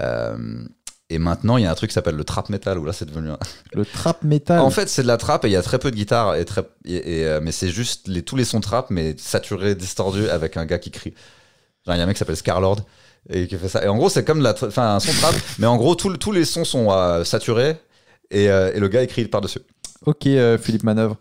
Euh, 0.00 0.36
et 1.10 1.18
maintenant, 1.18 1.56
il 1.58 1.64
y 1.64 1.66
a 1.66 1.70
un 1.70 1.74
truc 1.74 1.90
qui 1.90 1.94
s'appelle 1.94 2.16
le 2.16 2.24
trap 2.24 2.48
metal, 2.48 2.78
où 2.78 2.84
là, 2.84 2.92
c'est 2.92 3.04
devenu 3.04 3.30
un, 3.30 3.38
Le 3.74 3.84
trap 3.84 4.22
metal. 4.24 4.58
en 4.60 4.70
fait, 4.70 4.88
c'est 4.88 5.02
de 5.02 5.06
la 5.06 5.16
trap 5.18 5.44
et 5.44 5.48
il 5.48 5.52
y 5.52 5.56
a 5.56 5.62
très 5.62 5.78
peu 5.78 5.90
de 5.90 5.96
guitare, 5.96 6.34
et 6.36 6.44
très, 6.44 6.62
et, 6.86 7.20
et, 7.20 7.26
euh, 7.26 7.40
mais 7.42 7.52
c'est 7.52 7.68
juste 7.68 8.08
les, 8.08 8.22
tous 8.22 8.36
les 8.36 8.44
sons 8.44 8.60
trap, 8.60 8.90
mais 8.90 9.14
saturés, 9.18 9.74
distordus, 9.74 10.28
avec 10.30 10.56
un 10.56 10.64
gars 10.64 10.78
qui 10.78 10.90
crie. 10.90 11.12
Genre, 11.86 11.94
il 11.94 11.98
y 11.98 12.00
a 12.00 12.04
un 12.04 12.06
mec 12.06 12.16
qui 12.16 12.20
s'appelle 12.20 12.36
Scarlord 12.36 12.80
et 13.28 13.46
qui 13.46 13.56
fait 13.58 13.68
ça. 13.68 13.84
Et 13.84 13.88
en 13.88 13.96
gros, 13.96 14.08
c'est 14.08 14.24
comme 14.24 14.38
de 14.38 14.44
la, 14.44 14.54
enfin, 14.62 14.96
un 14.96 15.00
son 15.00 15.12
trap, 15.12 15.34
mais 15.58 15.66
en 15.66 15.76
gros, 15.76 15.94
tout- 15.94 16.16
tous 16.16 16.32
les 16.32 16.46
sons 16.46 16.64
sont 16.64 16.90
euh, 16.90 17.22
saturés 17.24 17.76
et, 18.30 18.50
euh, 18.50 18.72
et 18.74 18.80
le 18.80 18.88
gars 18.88 19.02
écrit 19.02 19.26
par-dessus. 19.26 19.60
Ok, 20.06 20.26
euh, 20.26 20.56
Philippe 20.58 20.82
Manœuvre. 20.84 21.18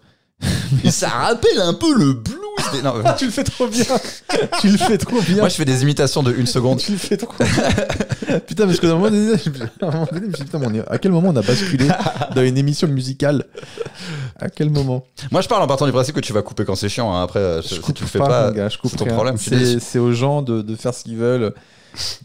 Ça 0.90 1.10
rappelle 1.10 1.60
un 1.62 1.74
peu 1.74 1.94
le. 1.98 2.22
Non, 2.82 2.94
Ah, 3.06 3.14
tu 3.14 3.26
le 3.26 3.32
fais 3.32 3.44
trop 3.44 3.68
bien. 3.68 3.84
tu 4.62 4.70
le 4.70 4.78
fais 4.78 4.98
trop 4.98 5.22
bien. 5.22 5.38
moi, 5.38 5.50
je 5.50 5.56
fais 5.56 5.66
des 5.66 5.82
imitations 5.84 6.24
de 6.24 6.34
une 6.34 6.48
seconde. 6.48 6.80
Tu 6.80 6.94
le 6.94 6.98
fais 6.98 7.18
trop 7.18 7.34
bien. 7.40 8.40
putain, 8.48 8.66
parce 8.66 8.80
que 8.80 8.88
à 8.88 8.91
un 8.91 8.94
moment 8.95 9.10
donné, 9.12 9.34
je- 9.38 9.86
à 9.86 9.88
un 9.88 9.91
moment 9.91 10.08
donné, 10.12 10.22
je 10.26 10.28
me 10.32 10.34
suis 10.36 10.44
dit, 10.45 10.52
putain, 10.52 10.60
mais 10.60 10.68
on 10.68 10.74
est- 10.74 10.88
à 10.90 10.98
quel 10.98 11.12
moment 11.12 11.30
on 11.30 11.36
a 11.36 11.41
basculé 11.41 11.88
dans 12.36 12.44
une 12.44 12.58
émission 12.58 12.88
musicale? 12.88 13.45
À 14.40 14.50
quel 14.50 14.70
moment? 14.70 15.06
Moi, 15.32 15.41
je 15.41 15.48
parle 15.48 15.62
en 15.64 15.68
partant 15.68 15.86
du 15.86 15.91
principe 15.91 16.16
que 16.16 16.20
tu 16.22 16.34
vas 16.34 16.41
couper 16.41 16.66
quand 16.66 16.76
c'est 16.76 16.90
chiant. 16.90 17.14
hein. 17.14 17.24
Après, 17.24 17.40
euh, 17.40 17.62
Je 17.62 17.68
si 17.76 17.80
coupe 17.80 17.95
tu 17.95 18.04
le 18.04 18.10
fais 18.10 18.20
pas, 18.20 18.28
pas, 18.28 18.48
mon 18.48 18.54
gars, 18.56 18.70
je 18.70 18.78
coupe 18.78 18.91
c'est 18.91 18.98
ton 18.98 19.06
rien. 19.06 19.14
problème. 19.14 19.38
je 19.38 19.41
suis 19.44 19.52
C'est 19.52 19.58
déçu. 19.60 19.80
c'est 19.82 20.00
aux 20.00 20.12
gens 20.14 20.41
de, 20.41 20.62
de 20.62 20.76
faire 20.76 20.94
ce 20.94 21.04
qu'ils 21.04 21.18
veulent, 21.18 21.54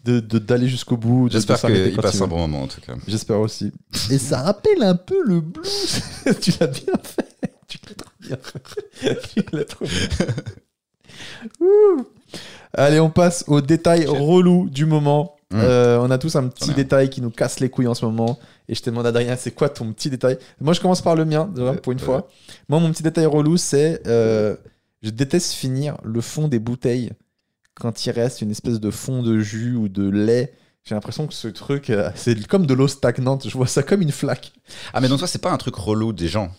de 0.05 0.21
de- 0.21 0.39
d'aller 0.39 0.67
jusqu'au 0.69 0.97
bout. 0.97 1.25
de- 1.25 1.35
de 1.35 1.39
J'espère 1.39 1.59
s'arrêter 1.59 1.85
qu'il 1.89 1.97
quand 1.97 2.03
passe 2.03 2.15
ils 2.15 2.17
un 2.19 2.21
veulent. 2.21 2.29
bon 2.31 2.39
moment, 2.39 2.63
en 2.63 2.67
tout 2.67 2.81
cas. 2.81 2.95
J'espère 3.07 3.39
aussi. 3.41 3.71
Et 4.11 4.19
ça 4.19 4.43
rappelle 4.43 4.83
un 4.83 4.95
peu 4.97 5.17
le 5.25 5.41
blues. 5.41 6.01
tu 6.41 6.53
l'as 6.59 6.67
bien 6.69 6.95
fait. 7.03 7.38
Bien. 9.03 9.65
Ouh. 11.61 12.07
Allez, 12.75 13.01
on 13.01 13.11
passe 13.11 13.45
aux 13.47 13.61
détails 13.61 14.07
relous 14.07 14.69
du 14.69 14.87
moment. 14.87 15.37
Mm. 15.51 15.61
Euh, 15.61 15.99
on 16.01 16.11
a 16.11 16.19
tous 16.19 16.37
un 16.37 16.49
petit 16.49 16.75
détail 16.75 17.09
qui 17.09 17.23
nous 17.23 17.31
casse 17.31 17.61
les 17.61 17.71
couilles 17.71 17.87
en 17.87 17.95
ce 17.95 18.05
moment. 18.05 18.39
Et 18.69 18.75
je 18.75 18.83
te 18.83 18.91
demande, 18.91 19.07
Adrien, 19.07 19.37
c'est 19.37 19.53
quoi 19.53 19.69
ton 19.69 19.93
petit 19.93 20.11
détail? 20.11 20.39
Moi, 20.61 20.75
je 20.75 20.81
commence 20.81 21.01
par 21.01 21.17
le 21.17 21.25
mien, 21.25 21.51
déjà, 21.55 21.73
pour 21.75 21.93
une 21.93 22.01
euh. 22.01 22.05
fois. 22.05 22.29
Moi, 22.69 22.81
mon 22.81 22.91
petit 22.91 23.03
détail 23.03 23.27
relou, 23.27 23.57
c'est. 23.57 24.07
euh, 24.07 24.57
je 25.03 25.11
déteste 25.11 25.53
finir 25.53 25.97
le 26.03 26.21
fond 26.21 26.49
des 26.49 26.59
bouteilles 26.59 27.13
quand 27.75 28.05
il 28.05 28.11
reste 28.11 28.43
une 28.43 28.51
espèce 28.51 28.81
de 28.81 28.91
fond 28.91 29.23
de 29.23 29.39
jus 29.39 29.77
ou 29.77 29.89
de 29.89 30.09
lait. 30.09 30.53
J'ai 30.85 30.95
l'impression 30.95 31.27
que 31.27 31.35
ce 31.35 31.49
truc, 31.49 31.91
euh, 31.91 32.11
c'est 32.15 32.47
comme 32.47 32.67
de 32.67 32.75
l'eau 32.75 32.89
stagnante. 32.89 33.49
Je 33.49 33.57
vois 33.57 33.67
ça 33.67 33.83
comme 33.83 34.03
une 34.03 34.13
flaque. 34.13 34.53
Ah, 34.93 35.01
mais 35.01 35.09
donc, 35.09 35.19
toi, 35.19 35.29
c'est 35.29 35.41
pas 35.41 35.53
un 35.53 35.57
truc 35.57 35.77
relou 35.77 36.13
des 36.13 36.29
gens? 36.29 36.51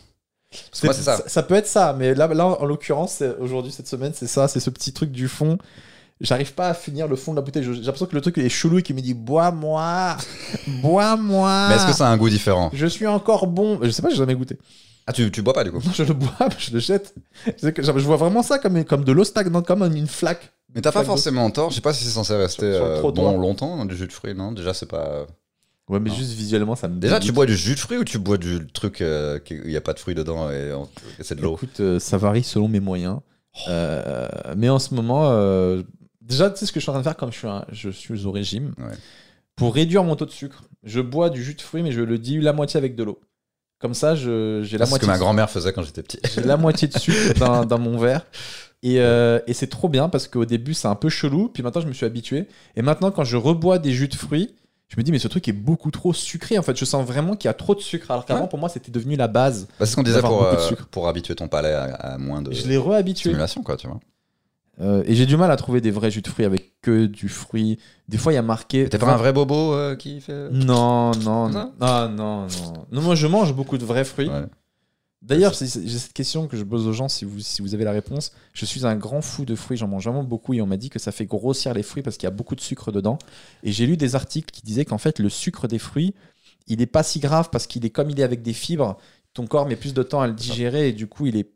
Parce 0.52 0.82
que 0.82 0.88
moi, 0.88 0.94
ça. 0.94 1.24
Ça 1.28 1.44
peut 1.44 1.56
être 1.56 1.68
ça, 1.68 1.96
mais 1.98 2.16
là, 2.16 2.28
là 2.28 2.46
en 2.46 2.66
l'occurrence, 2.66 3.24
aujourd'hui, 3.40 3.72
cette 3.72 3.88
semaine, 3.88 4.14
c'est 4.16 4.28
ça, 4.28 4.48
c'est 4.48 4.60
ce 4.60 4.70
petit 4.70 4.94
truc 4.94 5.12
du 5.12 5.28
fond. 5.28 5.58
J'arrive 6.22 6.54
pas 6.54 6.68
à 6.70 6.74
finir 6.74 7.08
le 7.08 7.16
fond 7.16 7.32
de 7.32 7.38
la 7.38 7.42
bouteille. 7.42 7.64
J'ai 7.64 7.74
l'impression 7.74 8.06
que 8.06 8.16
le 8.16 8.22
truc 8.22 8.38
est 8.38 8.50
chelou 8.50 8.80
et 8.80 8.84
qu'il 8.84 8.96
me 8.96 9.02
dit 9.02 9.14
Bois-moi 9.14 10.18
Bois-moi 10.82 11.68
Mais 11.70 11.76
est-ce 11.76 11.86
que 11.86 11.94
ça 11.94 12.10
a 12.10 12.12
un 12.12 12.18
goût 12.18 12.30
différent? 12.30 12.70
Je 12.74 12.88
suis 12.88 13.08
encore 13.08 13.48
bon. 13.48 13.80
Je 13.82 13.90
sais 13.90 14.02
pas, 14.02 14.10
j'ai 14.10 14.18
jamais 14.18 14.36
goûté. 14.36 14.58
Ah, 15.08 15.14
tu, 15.14 15.32
tu 15.32 15.42
bois 15.42 15.54
pas 15.54 15.64
du 15.64 15.72
coup? 15.72 15.80
Non, 15.84 15.92
je 15.94 16.04
le 16.04 16.14
bois, 16.14 16.36
je 16.58 16.72
le 16.72 16.80
jette. 16.80 17.16
Je 17.64 18.02
vois 18.02 18.18
vraiment 18.18 18.44
ça 18.44 18.60
comme, 18.60 18.84
comme 18.84 19.04
de 19.04 19.12
l'eau 19.12 19.24
stagnante, 19.24 19.66
comme 19.66 19.84
une 19.84 20.08
flaque. 20.08 20.52
Mais 20.76 20.82
t'as 20.82 20.92
pas 20.92 21.04
forcément 21.04 21.50
tort. 21.50 21.70
Je 21.70 21.76
sais 21.76 21.82
pas 21.82 21.94
si 21.94 22.04
c'est 22.04 22.12
censé 22.12 22.36
rester 22.36 22.74
Sur 22.74 22.86
euh, 22.86 23.02
bon 23.02 23.38
longtemps, 23.40 23.80
hein, 23.80 23.86
du 23.86 23.96
jus 23.96 24.06
de 24.06 24.14
fruits, 24.14 24.36
non? 24.36 24.52
Déjà, 24.52 24.74
c'est 24.74 24.86
pas. 24.86 25.26
Ouais, 25.90 26.00
mais 26.00 26.10
Non. 26.12 26.16
juste 26.16 26.32
visuellement, 26.34 26.76
ça 26.76 26.88
me 26.88 27.00
Déjà, 27.00 27.16
dégoûte. 27.16 27.26
tu 27.28 27.32
bois 27.34 27.46
du 27.48 27.56
jus 27.58 27.74
de 27.76 27.80
fruits 27.80 27.98
ou 27.98 28.04
tu 28.04 28.20
bois 28.20 28.38
du 28.38 28.66
truc 28.68 29.02
euh, 29.02 29.40
qui- 29.40 29.56
où 29.60 29.64
il 29.66 29.70
n'y 29.72 29.76
a 29.76 29.82
pas 29.82 29.94
de 29.94 30.00
fruits 30.00 30.14
dedans 30.16 30.50
et, 30.52 30.72
c'est 31.22 31.36
de 31.36 31.42
l'eau? 31.42 31.56
Écoute, 31.56 31.80
euh, 31.80 32.00
ça 32.00 32.18
varie 32.18 32.44
selon 32.44 32.68
mes 32.68 32.80
moyens. 32.80 33.20
Euh, 33.68 34.28
mais 34.56 34.70
en 34.70 34.80
ce 34.80 34.94
moment, 34.94 35.32
euh, 35.32 35.82
déjà, 36.22 36.50
tu 36.50 36.58
sais 36.60 36.66
ce 36.66 36.72
que 36.72 36.80
je 36.80 36.84
suis 36.84 36.90
en 36.90 36.94
train 36.94 37.02
de 37.02 37.04
faire 37.04 37.18
comme 37.18 37.32
je 37.32 37.38
suis, 37.40 37.48
un- 37.48 37.66
je 37.72 37.90
suis 37.90 38.26
au 38.26 38.32
régime? 38.32 38.74
Ouais. 38.78 38.94
Pour 39.56 39.74
réduire 39.76 40.04
mon 40.04 40.16
taux 40.16 40.26
de 40.26 40.32
sucre, 40.32 40.64
je 40.84 41.02
bois 41.02 41.30
du 41.30 41.44
jus 41.44 41.56
de 41.56 41.62
fruits, 41.62 41.84
mais 41.84 41.92
je 41.92 42.02
le 42.02 42.18
dilue 42.18 42.42
la 42.42 42.54
moitié 42.54 42.78
avec 42.78 42.96
de 42.96 43.04
l'eau. 43.04 43.20
Comme 43.80 43.94
ça, 43.94 44.14
je- 44.16 44.62
j'ai 44.64 44.78
la 44.78 44.86
C'est 44.86 44.92
ce 44.94 45.00
que 45.00 45.06
moitié. 45.06 45.08
ma 45.08 45.14
de- 45.16 45.20
grand-mère 45.20 45.50
faisait 45.50 45.74
quand 45.74 45.84
j'étais 45.84 46.04
petit. 46.04 46.20
J'ai 46.36 46.44
la 46.44 46.58
moitié 46.58 46.88
de 46.88 46.98
sucre 46.98 47.34
dans, 47.40 47.66
dans 47.66 47.80
mon 47.80 47.98
verre. 47.98 48.26
Et, 48.84 49.02
euh, 49.02 49.40
et 49.48 49.54
c'est 49.54 49.68
trop 49.68 49.90
bien 49.90 50.08
parce 50.08 50.28
qu'au 50.28 50.46
début, 50.46 50.74
c'est 50.74 50.88
un 50.88 50.96
peu 50.96 51.10
chelou. 51.10 51.50
Puis 51.50 51.64
maintenant, 51.64 51.82
je 51.82 51.88
me 51.88 51.94
suis 51.94 52.06
habitué. 52.06 52.48
Et 52.76 52.82
maintenant, 52.82 53.12
quand 53.12 53.24
je 53.24 53.36
rebois 53.38 53.80
des 53.80 53.92
jus 53.92 54.08
de 54.08 54.16
fruits, 54.16 54.54
je 54.90 54.98
me 54.98 55.04
dis, 55.04 55.12
mais 55.12 55.20
ce 55.20 55.28
truc 55.28 55.48
est 55.48 55.54
beaucoup 55.54 55.92
trop 55.92 56.14
sucré. 56.14 56.58
En 56.58 56.64
fait, 56.64 56.76
je 56.78 56.84
sens 56.84 57.06
vraiment 57.06 57.36
qu'il 57.36 57.48
y 57.48 57.52
a 57.52 57.54
trop 57.54 57.76
de 57.76 57.80
sucre. 57.80 58.10
Alors 58.12 58.26
qu'avant, 58.26 58.42
Ouais. 58.44 58.48
pour 58.50 58.58
moi, 58.60 58.70
c'était 58.70 58.92
devenu 58.92 59.16
la 59.16 59.28
base. 59.28 59.68
Bah, 59.80 59.86
c'est 59.86 59.92
ce 59.92 59.96
qu'on 59.96 60.04
disait 60.04 60.20
pour, 60.22 60.30
beaucoup 60.40 60.56
de 60.56 60.60
euh, 60.62 60.68
sucre. 60.68 60.88
pour 60.88 61.08
habituer 61.08 61.36
ton 61.36 61.48
palais 61.48 61.74
à, 61.74 61.84
à 61.94 62.18
moins 62.18 62.42
de 62.42 62.52
Je 62.52 62.68
l'ai 62.68 62.78
rehabitué. 62.78 63.30
stimulation, 63.30 63.62
quoi, 63.62 63.78
tu 63.78 63.88
vois. 63.88 64.00
Euh, 64.82 65.04
et 65.06 65.14
j'ai 65.14 65.26
du 65.26 65.36
mal 65.38 65.52
à 65.52 65.58
trouver 65.58 65.82
des 65.82 65.92
vrais 65.92 66.10
jus 66.10 66.22
de 66.22 66.28
fruits 66.30 66.46
avec 66.46 66.74
que 66.82 67.06
du 67.06 67.28
fruit. 67.30 67.78
Des 68.08 68.18
fois, 68.18 68.32
il 68.32 68.36
y 68.36 68.40
a 68.40 68.42
marqué. 68.42 68.88
T'es 68.90 68.98
pas 68.98 69.12
un 69.14 69.18
vrai 69.18 69.34
bobo 69.34 69.74
euh, 69.74 69.96
qui 69.96 70.22
fait. 70.22 70.50
Non, 70.52 71.12
non, 71.24 71.50
Non 71.50 71.50
non. 71.50 71.74
Ah, 71.82 72.08
non, 72.10 72.48
non. 72.48 72.74
Non, 72.92 73.02
moi, 73.02 73.14
je 73.16 73.28
mange 73.28 73.54
beaucoup 73.54 73.78
de 73.78 73.84
vrais 73.86 74.06
fruits. 74.06 74.30
Ouais. 74.30 74.46
D'ailleurs, 75.22 75.54
j'ai 75.54 75.68
cette 75.68 76.14
question 76.14 76.48
que 76.48 76.56
je 76.56 76.64
pose 76.64 76.88
aux 76.88 76.94
gens 76.94 77.10
si 77.10 77.26
vous, 77.26 77.42
si 77.42 77.62
vous 77.62 77.74
avez 77.74 77.84
la 77.84 77.92
réponse. 77.92 78.32
Je 78.54 78.66
suis 78.66 78.86
un 78.86 78.96
grand 78.96 79.22
fou 79.22 79.44
de 79.44 79.54
fruits, 79.54 79.76
j'en 79.76 79.88
mange 79.88 80.06
vraiment 80.06 80.24
beaucoup 80.24 80.54
et 80.54 80.62
on 80.62 80.66
m'a 80.66 80.78
dit 80.78 80.90
que 80.90 80.98
ça 80.98 81.12
fait 81.12 81.26
grossir 81.26 81.74
les 81.74 81.84
fruits 81.84 82.02
parce 82.02 82.16
qu'il 82.16 82.26
y 82.26 82.32
a 82.32 82.34
beaucoup 82.34 82.56
de 82.56 82.62
sucre 82.62 82.94
dedans. 82.94 83.20
Et 83.64 83.74
j'ai 83.74 83.86
lu 83.86 83.98
des 83.98 84.16
articles 84.16 84.50
qui 84.50 84.62
disaient 84.62 84.86
qu'en 84.86 84.98
fait, 84.98 85.20
le 85.20 85.28
sucre 85.28 85.68
des 85.68 85.80
fruits, 85.80 86.16
il 86.68 86.80
n'est 86.80 86.86
pas 86.86 87.04
si 87.04 87.20
grave 87.20 87.50
parce 87.52 87.68
qu'il 87.68 87.86
est 87.86 87.90
comme 87.90 88.10
il 88.10 88.20
est 88.20 88.24
avec 88.24 88.42
des 88.42 88.54
fibres, 88.54 88.98
ton 89.34 89.46
corps 89.46 89.68
met 89.68 89.76
plus 89.76 89.94
de 89.94 90.04
temps 90.04 90.22
à 90.22 90.28
le 90.28 90.34
digérer 90.34 90.90
et 90.90 90.94
du 90.94 91.08
coup, 91.08 91.26
il 91.26 91.36
est. 91.36 91.52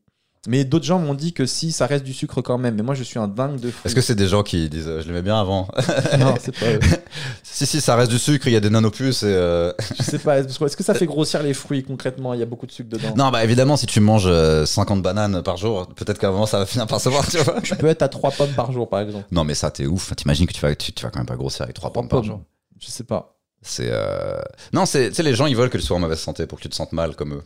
Mais 0.46 0.66
d'autres 0.66 0.84
gens 0.84 1.00
m'ont 1.00 1.14
dit 1.14 1.32
que 1.32 1.46
si, 1.46 1.72
ça 1.72 1.86
reste 1.88 2.04
du 2.04 2.14
sucre 2.14 2.42
quand 2.42 2.58
même. 2.58 2.76
Mais 2.76 2.84
moi, 2.84 2.96
je 2.96 3.04
suis 3.04 3.18
un 3.18 3.30
dingue 3.30 3.62
de 3.62 3.72
fruits. 3.72 3.82
Est-ce 3.86 3.96
que 3.96 4.02
c'est 4.02 4.14
des 4.16 4.28
gens 4.28 4.44
qui 4.44 4.68
disent 4.68 4.90
euh, 4.90 5.02
je 5.02 5.08
l'aimais 5.08 5.22
bien 5.22 5.40
avant 5.40 5.70
Non, 6.20 6.36
c'est 6.40 6.52
pas. 6.58 6.66
Si, 7.44 7.68
si, 7.68 7.80
ça 7.82 7.96
reste 7.96 8.10
du 8.12 8.18
sucre, 8.18 8.48
il 8.48 8.54
y 8.54 8.56
a 8.56 8.60
des 8.60 8.72
nanopuces 8.72 9.22
et. 9.24 9.28
euh, 9.28 9.72
Je 9.98 10.04
sais 10.04 10.18
pas. 10.20 10.40
Est-ce 10.40 10.76
que 10.76 10.84
ça 10.84 10.94
fait 10.96 11.06
grossir 11.14 11.44
les 11.44 11.54
fruits 11.54 11.84
concrètement? 11.84 12.34
Il 12.34 12.40
y 12.40 12.44
a 12.44 12.46
beaucoup 12.48 12.66
de 12.66 12.72
sucre 12.72 12.90
dedans. 12.90 13.14
Non, 13.16 13.30
bah 13.30 13.44
évidemment, 13.44 13.78
si 13.78 13.86
tu 13.86 14.00
manges 14.00 14.26
euh, 14.28 14.66
50 14.66 15.02
bananes 15.04 15.42
par 15.44 15.56
jour, 15.58 15.88
peut-être 15.96 16.18
qu'à 16.20 16.28
un 16.30 16.32
moment 16.32 16.48
ça 16.48 16.58
va 16.60 16.66
finir 16.66 16.88
par 16.88 17.00
se 17.00 17.10
voir, 17.10 17.26
tu 17.30 17.38
vois. 17.38 17.62
Peux 17.78 17.88
être 17.88 18.02
à 18.02 18.10
3 18.10 18.32
pommes 18.32 18.54
par 18.54 18.72
jour, 18.72 18.90
par 18.90 19.02
exemple. 19.02 19.26
Non, 19.32 19.44
mais 19.44 19.54
ça, 19.54 19.70
t'es 19.72 19.86
ouf. 19.86 20.14
T'imagines 20.16 20.48
que 20.48 20.54
tu 20.54 20.62
vas, 20.62 20.76
tu, 20.76 20.92
tu 20.92 21.04
vas 21.06 21.12
quand 21.12 21.20
même 21.20 21.28
pas 21.28 21.36
grossir 21.38 21.62
avec 21.62 21.76
3 21.76 21.90
Trois 21.92 22.02
pommes 22.02 22.10
par 22.10 22.24
jour. 22.24 22.42
Je 22.80 22.88
sais 22.88 23.04
pas. 23.06 23.38
C'est. 23.62 23.88
euh, 23.92 24.42
Non, 24.74 24.86
c'est. 24.88 25.10
Tu 25.10 25.16
sais, 25.16 25.24
les 25.24 25.36
gens, 25.36 25.46
ils 25.46 25.56
veulent 25.56 25.70
que 25.70 25.78
tu 25.78 25.84
sois 25.86 25.96
en 25.96 26.00
mauvaise 26.02 26.20
santé 26.20 26.48
pour 26.48 26.58
que 26.58 26.64
tu 26.64 26.70
te 26.70 26.76
sentes 26.76 26.92
mal 26.92 27.16
comme 27.16 27.34
eux. 27.36 27.44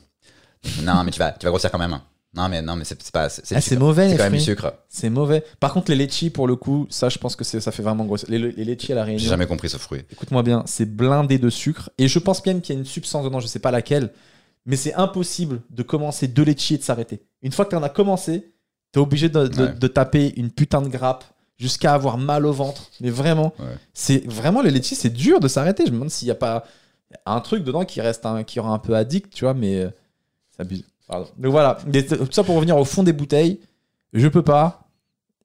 non, 0.84 1.03
mais 1.03 1.11
tu 1.11 1.19
vas, 1.19 1.32
tu 1.34 1.45
vas 1.45 1.49
grossir 1.52 1.69
quand 1.69 1.78
même. 1.80 1.99
Non, 2.35 2.49
mais 2.49 2.61
non, 2.61 2.75
mais 2.75 2.83
c'est 2.83 3.11
pas. 3.11 3.29
C'est 3.29 3.55
Ah, 3.55 3.79
mauvais, 3.79 4.09
C'est 4.11 4.17
quand 4.17 4.23
même 4.23 4.33
du 4.33 4.39
sucre. 4.39 4.73
C'est 4.89 5.09
mauvais. 5.09 5.43
Par 5.59 5.73
contre, 5.73 5.89
les 5.91 5.97
litchis, 5.97 6.29
pour 6.29 6.45
le 6.47 6.55
coup, 6.55 6.85
ça, 6.89 7.09
je 7.09 7.17
pense 7.17 7.35
que 7.35 7.43
c'est- 7.43 7.61
ça 7.61 7.71
fait 7.71 7.81
vraiment 7.81 8.05
grossir. 8.05 8.29
Les, 8.29 8.37
les 8.37 8.65
litchis 8.65 8.91
à 8.91 8.95
la 8.95 9.01
J'ai 9.05 9.11
Réunion, 9.13 9.29
jamais 9.29 9.47
compris 9.47 9.69
ce 9.69 9.77
fruit. 9.77 10.01
écoute-moi 10.11 10.43
bien, 10.43 10.63
c'est 10.67 10.85
blindé 10.85 11.39
de 11.39 11.49
sucre. 11.49 11.89
Et 11.97 12.07
je 12.07 12.19
pense 12.19 12.43
bien 12.43 12.59
qu'il 12.59 12.75
y 12.75 12.77
a 12.77 12.79
une 12.79 12.85
substance 12.85 13.23
dedans, 13.23 13.39
je 13.39 13.47
sais 13.47 13.59
pas 13.59 13.71
laquelle, 13.71 14.11
mais 14.65 14.75
c'est 14.75 14.93
impossible 14.93 15.61
de 15.71 15.81
commencer 15.83 16.27
deux 16.27 16.43
litchis 16.43 16.75
et 16.75 16.77
de 16.77 16.83
s'arrêter. 16.83 17.21
Une 17.41 17.51
fois 17.53 17.65
que 17.65 17.71
tu 17.71 17.75
en 17.75 17.81
as 17.83 17.89
commencé, 17.89 18.51
tu 18.93 18.99
es 18.99 19.01
obligé 19.01 19.29
de, 19.29 19.47
de- 19.47 19.63
Ouais. 19.63 19.73
de 19.73 19.87
taper 19.87 20.33
une 20.37 20.51
putain 20.51 20.81
de 20.81 20.89
grappe 20.89 21.23
jusqu'à 21.57 21.93
avoir 21.93 22.17
mal 22.19 22.45
au 22.45 22.51
ventre. 22.53 22.91
Mais 23.01 23.09
vraiment, 23.09 23.53
Ouais. 23.57 23.65
c'est 23.93 24.23
vraiment 24.27 24.61
les 24.61 24.69
litchis, 24.69 24.95
c'est 24.95 25.09
dur 25.09 25.39
de 25.39 25.47
s'arrêter. 25.47 25.83
Je 25.85 25.91
me 25.91 25.95
demande 25.95 26.11
s'il 26.11 26.27
n'y 26.27 26.31
a 26.31 26.35
pas 26.35 26.65
un 27.25 27.39
truc 27.39 27.63
dedans 27.63 27.85
qui 27.85 27.99
reste 28.01 28.25
un, 28.27 28.43
qui 28.43 28.59
rend 28.59 28.73
un 28.73 28.79
peu 28.79 28.95
addict, 28.95 29.33
tu 29.33 29.45
vois, 29.45 29.53
mais 29.53 29.77
euh, 29.77 29.89
ça 30.55 30.63
abuse. 30.63 30.83
Pardon. 31.07 31.27
Donc 31.38 31.51
voilà, 31.51 31.77
tout 31.85 32.31
ça 32.31 32.43
pour 32.43 32.55
revenir 32.55 32.77
au 32.77 32.85
fond 32.85 33.03
des 33.03 33.13
bouteilles, 33.13 33.59
je 34.13 34.27
peux 34.27 34.41
pas. 34.41 34.89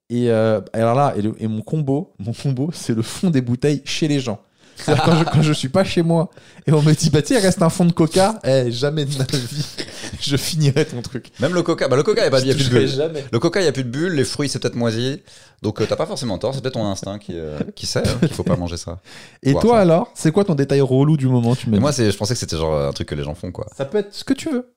Et 0.09 0.29
euh, 0.29 0.61
alors 0.73 0.95
là, 0.95 1.15
et 1.39 1.47
mon 1.47 1.61
combo, 1.61 2.13
mon 2.19 2.33
combo, 2.33 2.69
c'est 2.73 2.93
le 2.93 3.01
fond 3.01 3.29
des 3.29 3.41
bouteilles 3.41 3.81
chez 3.85 4.07
les 4.07 4.19
gens. 4.19 4.39
C'est-à-dire 4.75 5.03
quand 5.03 5.15
je, 5.17 5.23
quand 5.25 5.41
je 5.41 5.53
suis 5.53 5.69
pas 5.69 5.83
chez 5.83 6.01
moi 6.01 6.29
et 6.67 6.71
on 6.71 6.81
me 6.81 6.93
dit 6.93 7.09
bah 7.09 7.21
tiens 7.21 7.39
il 7.39 7.41
reste 7.41 7.61
un 7.61 7.69
fond 7.69 7.85
de 7.85 7.91
coca, 7.91 8.39
eh, 8.43 8.71
jamais 8.71 9.05
de 9.05 9.17
ma 9.17 9.25
vie 9.25 9.65
je 10.21 10.37
finirai 10.37 10.85
ton 10.85 11.01
truc. 11.01 11.31
Même 11.39 11.53
le 11.53 11.61
coca. 11.63 11.87
Bah, 11.87 11.95
le 11.95 12.03
coca, 12.03 12.21
il 12.25 12.43
n'y 12.45 12.51
a, 12.51 12.55
plus 12.55 12.69
de 12.69 12.85
jamais. 12.85 13.23
Le 13.31 13.39
coca, 13.39 13.59
il 13.59 13.63
n'y 13.63 13.69
a 13.69 13.71
plus 13.71 13.83
de 13.83 13.89
bulles. 13.89 14.13
Les 14.13 14.23
fruits, 14.23 14.49
c'est 14.49 14.59
peut-être 14.59 14.75
moisi. 14.75 15.21
Donc, 15.61 15.81
euh, 15.81 15.85
t'as 15.87 15.95
pas 15.95 16.05
forcément 16.05 16.37
tort. 16.37 16.53
C'est 16.53 16.61
peut-être 16.61 16.73
ton 16.73 16.85
instinct 16.85 17.19
qui, 17.19 17.33
euh, 17.35 17.59
qui 17.75 17.85
sait 17.85 17.99
hein, 17.99 18.17
qu'il 18.19 18.29
faut 18.29 18.43
pas 18.43 18.55
manger 18.55 18.77
ça. 18.77 18.99
Et 19.41 19.53
toi 19.53 19.75
ça. 19.75 19.81
alors, 19.81 20.11
c'est 20.13 20.31
quoi 20.31 20.43
ton 20.43 20.55
détail 20.55 20.81
relou 20.81 21.17
du 21.17 21.27
moment 21.27 21.55
tu 21.55 21.69
moi, 21.69 21.91
c'est- 21.91 22.11
je 22.11 22.17
pensais 22.17 22.33
que 22.33 22.39
c'était 22.39 22.57
genre 22.57 22.79
un 22.79 22.91
truc 22.91 23.07
que 23.07 23.15
les 23.15 23.23
gens 23.23 23.35
font, 23.35 23.51
quoi. 23.51 23.67
Ça 23.75 23.85
peut 23.85 23.99
être 23.99 24.13
ce 24.13 24.23
que 24.23 24.33
tu 24.33 24.49
veux. 24.49 24.73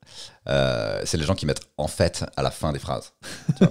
Euh, 0.47 1.01
c'est 1.03 1.17
les 1.17 1.25
gens 1.25 1.35
qui 1.35 1.45
mettent 1.45 1.61
en 1.77 1.87
fait 1.87 2.25
à 2.35 2.41
la 2.41 2.51
fin 2.51 2.71
des 2.71 2.79
phrases. 2.79 3.13
Tu 3.59 3.65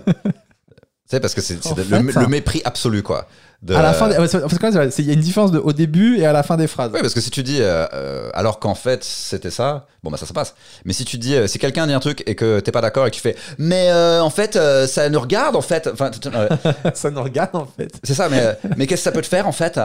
sais, 1.06 1.20
parce 1.20 1.34
que 1.34 1.40
c'est 1.40 1.58
le 1.76 2.28
mépris 2.28 2.62
absolu, 2.64 3.02
quoi. 3.02 3.28
De- 3.62 3.74
À 3.74 3.82
la 3.82 3.92
fin, 3.94 4.08
des- 4.08 4.28
c'est- 4.28 5.02
il 5.02 5.06
y 5.06 5.10
a 5.10 5.14
une 5.14 5.20
différence 5.20 5.50
de, 5.50 5.58
au 5.58 5.72
début 5.72 6.18
et 6.18 6.26
à 6.26 6.32
la 6.32 6.42
fin 6.42 6.56
des 6.56 6.66
phrases. 6.66 6.90
Oui, 6.92 7.00
parce 7.00 7.14
que 7.14 7.20
si 7.20 7.30
tu 7.30 7.42
dis, 7.42 7.58
euh, 7.60 7.86
euh, 7.94 8.30
alors 8.34 8.58
qu'en 8.60 8.74
fait 8.74 9.02
c'était 9.02 9.50
ça, 9.50 9.86
bon 10.04 10.10
bah 10.10 10.18
ça, 10.18 10.26
ça 10.26 10.34
passe. 10.34 10.54
Mais 10.84 10.92
si 10.92 11.04
tu 11.04 11.16
dis, 11.18 11.34
euh, 11.34 11.46
si 11.46 11.58
quelqu'un 11.58 11.86
dit 11.86 11.92
un 11.94 12.00
truc 12.00 12.22
et 12.26 12.34
que 12.34 12.60
t'es 12.60 12.70
pas 12.72 12.82
d'accord 12.82 13.06
et 13.06 13.10
que 13.10 13.14
tu 13.16 13.20
fais, 13.22 13.34
mais 13.58 13.88
euh, 13.90 14.20
en 14.22 14.30
fait 14.30 14.56
euh, 14.56 14.86
ça 14.86 15.08
nous 15.08 15.20
regarde 15.20 15.56
en 15.56 15.62
fait, 15.62 15.88
enfin, 15.92 16.10
ça 16.94 17.10
nous 17.10 17.22
regarde 17.22 17.56
en 17.56 17.66
fait. 17.66 17.92
c'est 18.02 18.14
ça, 18.14 18.28
mais, 18.28 18.56
mais 18.76 18.86
qu'est-ce 18.86 19.00
que 19.00 19.04
ça 19.04 19.12
peut 19.12 19.22
te 19.22 19.26
faire 19.26 19.48
en 19.48 19.52
fait 19.52 19.80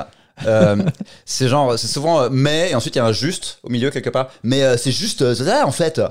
Euh, 0.48 0.78
C'est 1.26 1.48
genre, 1.48 1.78
c'est 1.78 1.88
souvent 1.88 2.22
euh, 2.24 2.30
mais, 2.32 2.72
et 2.72 2.76
ensuite 2.76 2.96
il 2.96 3.00
y 3.00 3.02
a 3.02 3.06
un 3.06 3.12
juste 3.12 3.60
au 3.64 3.70
milieu 3.70 3.90
quelque 3.90 4.10
part, 4.10 4.30
mais 4.44 4.64
euh, 4.64 4.78
c'est 4.78 4.92
juste 4.92 5.34
ça 5.34 5.66
en 5.68 5.72
fait. 5.72 6.02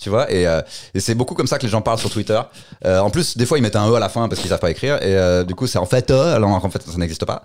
Tu 0.00 0.10
vois, 0.10 0.30
et, 0.30 0.46
euh, 0.46 0.60
et 0.94 1.00
c'est 1.00 1.14
beaucoup 1.14 1.34
comme 1.34 1.46
ça 1.46 1.56
que 1.58 1.62
les 1.62 1.70
gens 1.70 1.80
parlent 1.80 1.98
sur 1.98 2.10
Twitter. 2.10 2.38
Euh, 2.84 2.98
en 3.00 3.08
plus, 3.10 3.36
des 3.38 3.46
fois, 3.46 3.56
ils 3.58 3.62
mettent 3.62 3.76
un 3.76 3.88
E 3.90 3.94
à 3.94 3.98
la 4.00 4.10
fin 4.10 4.28
parce 4.28 4.40
qu'ils 4.40 4.50
savent 4.50 4.60
pas 4.60 4.70
écrire, 4.70 4.96
et 5.02 5.16
euh, 5.16 5.42
du 5.42 5.54
coup, 5.54 5.66
c'est 5.66 5.78
en 5.78 5.86
fait 5.86 6.10
E, 6.10 6.34
alors 6.34 6.50
en 6.50 6.70
fait, 6.70 6.82
ça 6.82 6.98
n'existe 6.98 7.24
pas. 7.24 7.42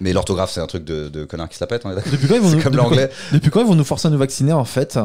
Mais 0.00 0.12
l'orthographe, 0.12 0.50
c'est 0.50 0.60
un 0.60 0.66
truc 0.66 0.84
de, 0.84 1.08
de 1.08 1.24
connard 1.24 1.48
qui 1.48 1.56
se 1.56 1.62
la 1.62 1.66
pète, 1.68 1.82
on 1.84 1.90
est 1.92 1.94
d'accord 1.94 2.10
Depuis 2.12 2.26
quand 2.28 2.34
ils 2.34 2.40
vont 2.40 2.50
C'est 2.50 2.56
nous, 2.56 2.62
comme 2.62 2.76
l'anglais. 2.76 3.10
depuis 3.32 3.50
quand 3.50 3.60
ils 3.60 3.66
vont 3.66 3.74
nous 3.76 3.84
forcer 3.84 4.08
à 4.08 4.10
nous 4.10 4.18
vacciner 4.18 4.52
en 4.52 4.64
fait? 4.64 4.98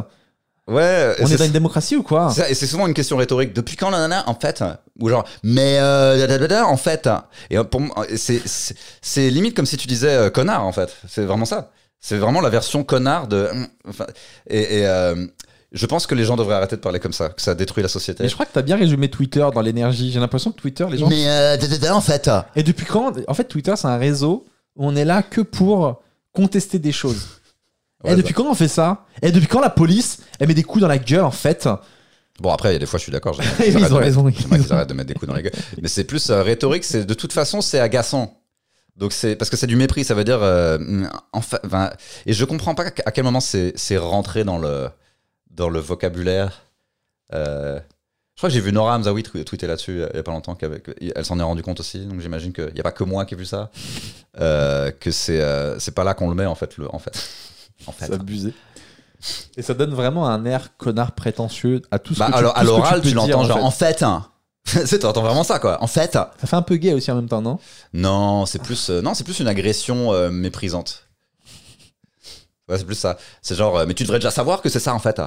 Ouais, 0.67 1.15
On 1.21 1.27
est 1.27 1.37
dans 1.37 1.45
une 1.45 1.51
démocratie 1.51 1.95
ou 1.95 2.03
quoi? 2.03 2.29
Ça, 2.31 2.49
et 2.49 2.53
c'est 2.53 2.67
souvent 2.67 2.87
une 2.87 2.93
question 2.93 3.15
rhétorique. 3.15 3.53
Depuis 3.53 3.75
quand, 3.77 3.89
nanana, 3.89 4.23
en 4.27 4.33
fait 4.35 4.63
Ou 4.99 5.07
genre, 5.09 5.23
mais, 5.43 5.77
euh, 5.79 6.63
en 6.65 6.77
fait? 6.77 7.07
Et 7.49 7.57
pour 7.63 7.79
moi, 7.81 8.05
c'est- 8.15 9.29
limite 9.29 9.55
comme 9.55 9.65
si 9.65 9.77
tu 9.77 9.87
disais 9.87 10.09
euh, 10.09 10.29
connard, 10.29 10.65
en 10.65 10.71
fait. 10.73 10.93
C'est 11.07 11.23
vraiment 11.23 11.45
ça. 11.45 11.71
C'est 12.01 12.17
vraiment 12.17 12.41
la 12.41 12.49
version 12.49 12.83
connard 12.83 13.27
de. 13.27 13.49
Enfin, 13.87 14.05
et. 14.49 14.79
et, 14.79 14.85
euh, 14.87 15.25
je 15.71 15.85
pense 15.85 16.07
que 16.07 16.15
les 16.15 16.23
gens 16.23 16.35
devraient 16.35 16.55
arrêter 16.55 16.75
de 16.75 16.81
parler 16.81 16.99
comme 16.99 17.13
ça, 17.13 17.29
que 17.29 17.41
ça 17.41 17.53
détruit 17.55 17.81
la 17.83 17.89
société. 17.89 18.23
Mais 18.23 18.29
je 18.29 18.33
crois 18.33 18.45
que 18.45 18.53
t'as 18.53 18.61
bien 18.61 18.77
résumé 18.77 19.09
Twitter 19.09 19.45
dans 19.53 19.61
l'énergie. 19.61 20.11
J'ai 20.11 20.19
l'impression 20.19 20.51
que 20.51 20.59
Twitter, 20.59 20.85
les 20.89 20.97
gens. 20.97 21.09
Mais 21.09 21.27
euh, 21.27 21.57
en 21.91 22.01
fait. 22.01 22.29
Et 22.55 22.63
depuis 22.63 22.85
quand 22.85 23.13
En 23.27 23.33
fait, 23.33 23.43
Twitter, 23.45 23.73
c'est 23.75 23.87
un 23.87 23.97
réseau 23.97 24.45
où 24.75 24.85
on 24.87 24.95
est 24.95 25.05
là 25.05 25.23
que 25.23 25.41
pour 25.41 26.01
contester 26.33 26.79
des 26.79 26.91
choses. 26.91 27.27
Ouais, 28.03 28.13
et 28.13 28.15
depuis 28.15 28.33
quand 28.33 28.45
on 28.49 28.53
fait 28.53 28.67
ça? 28.67 29.05
Et 29.21 29.31
depuis 29.31 29.47
quand 29.47 29.59
la 29.59 29.71
police, 29.71 30.19
elle 30.39 30.47
met 30.47 30.53
des 30.53 30.63
coups 30.63 30.81
dans 30.81 30.87
la 30.87 30.99
gueule 30.99 31.23
en 31.23 31.31
fait? 31.31 31.67
Bon, 32.39 32.51
après, 32.51 32.69
il 32.69 32.73
y 32.73 32.75
a 32.75 32.79
des 32.79 32.85
fois, 32.85 32.99
je 32.99 33.03
suis 33.03 33.11
d'accord. 33.11 33.35
Ils 33.65 33.75
ont 33.77 33.81
arrêtent- 33.81 33.93
raison. 33.93 34.29
j'aimerais 34.29 34.59
qu'ils 34.61 34.71
arrêtent 34.73 34.89
de 34.89 34.93
mettre 34.93 35.07
des 35.07 35.15
coups 35.15 35.27
dans 35.27 35.33
la 35.35 35.41
gueule. 35.41 35.53
Mais 35.81 35.87
c'est 35.87 36.03
plus 36.03 36.29
euh, 36.29 36.43
rhétorique. 36.43 36.83
C'est 36.83 37.05
de 37.05 37.13
toute 37.15 37.33
façon, 37.33 37.61
c'est 37.61 37.79
agaçant. 37.79 38.39
Donc 38.95 39.11
c'est 39.13 39.35
parce 39.35 39.49
que 39.49 39.57
c'est 39.57 39.67
du 39.67 39.75
mépris. 39.75 40.03
Ça 40.03 40.13
veut 40.13 40.23
dire, 40.23 40.39
euh, 40.43 40.77
enfin, 41.33 41.57
enfin, 41.65 41.89
et 42.27 42.33
je 42.33 42.45
comprends 42.45 42.75
pas 42.75 42.85
à 43.05 43.11
quel 43.11 43.23
moment 43.23 43.39
c'est 43.39 43.73
c'est 43.75 43.97
rentré 43.97 44.43
dans 44.43 44.59
le 44.59 44.89
dans 45.57 45.67
le 45.69 45.79
vocabulaire. 45.79 46.61
Euh, 47.33 47.79
je 48.35 48.39
crois 48.39 48.49
que 48.49 48.53
j'ai 48.53 48.61
vu 48.61 48.71
Nora 48.71 48.95
Hamzaoui 48.95 49.23
tw- 49.23 49.43
tweeter 49.43 49.67
là-dessus 49.67 50.01
euh, 50.03 50.07
il 50.13 50.17
y 50.17 50.19
a 50.19 50.23
pas 50.23 50.31
longtemps 50.31 50.55
elle 50.61 51.25
s'en 51.25 51.39
est 51.39 51.43
rendu 51.43 51.63
compte 51.63 51.79
aussi. 51.81 52.05
Donc 52.05 52.21
j'imagine 52.21 52.53
qu'il 52.53 52.71
n'y 52.73 52.79
a 52.79 52.83
pas 52.83 52.91
que 52.93 53.03
moi 53.03 53.25
qui 53.25 53.33
ai 53.33 53.37
vu 53.37 53.45
ça. 53.45 53.69
Euh, 54.39 54.91
que 54.91 55.11
c'est 55.11 55.41
c'est 55.79 55.93
pas 55.95 56.03
là 56.05 56.13
qu'on 56.13 56.29
le 56.29 56.35
met 56.35 56.45
en 56.45 56.55
fait. 56.55 56.77
Le, 56.77 56.93
en 56.93 56.99
fait. 56.99 57.17
En 57.87 57.91
fait. 57.91 58.05
C'est 58.05 58.13
abusé. 58.13 58.53
Et 59.57 59.63
ça 59.63 59.73
donne 59.73 59.93
vraiment 59.95 60.27
un 60.29 60.45
air 60.45 60.77
connard 60.77 61.13
prétentieux 61.13 61.81
à 61.89 61.97
tout 61.97 62.13
ce 62.13 62.19
Bah, 62.19 62.27
que 62.27 62.31
tu, 62.33 62.37
alors, 62.37 62.55
à 62.57 62.63
l'oral, 62.63 63.01
tu 63.01 63.13
l'entends 63.15 63.43
genre 63.43 63.65
en 63.65 63.71
fait. 63.71 64.03
hein. 64.03 64.27
tu 64.67 65.05
entends 65.05 65.23
vraiment 65.23 65.43
ça 65.43 65.57
quoi. 65.59 65.81
En 65.81 65.87
fait. 65.87 66.13
Ça 66.13 66.31
fait 66.45 66.55
un 66.55 66.61
peu 66.61 66.75
gay 66.75 66.93
aussi 66.93 67.09
en 67.09 67.15
même 67.15 67.27
temps, 67.29 67.41
non? 67.41 67.57
Non, 67.93 68.45
c'est 68.45 68.61
plus, 68.61 68.89
euh, 68.91 69.01
non, 69.01 69.15
c'est 69.15 69.23
plus 69.23 69.39
une 69.39 69.47
agression 69.47 70.13
euh, 70.13 70.29
méprisante. 70.29 71.07
Ouais, 72.69 72.77
c'est 72.77 72.85
plus 72.85 72.95
ça. 72.95 73.17
C'est 73.41 73.55
genre, 73.55 73.77
euh, 73.77 73.85
mais 73.87 73.93
tu 73.95 74.03
devrais 74.03 74.19
déjà 74.19 74.29
savoir 74.29 74.61
que 74.61 74.69
c'est 74.69 74.79
ça 74.79 74.93
en 74.93 74.99
fait. 74.99 75.19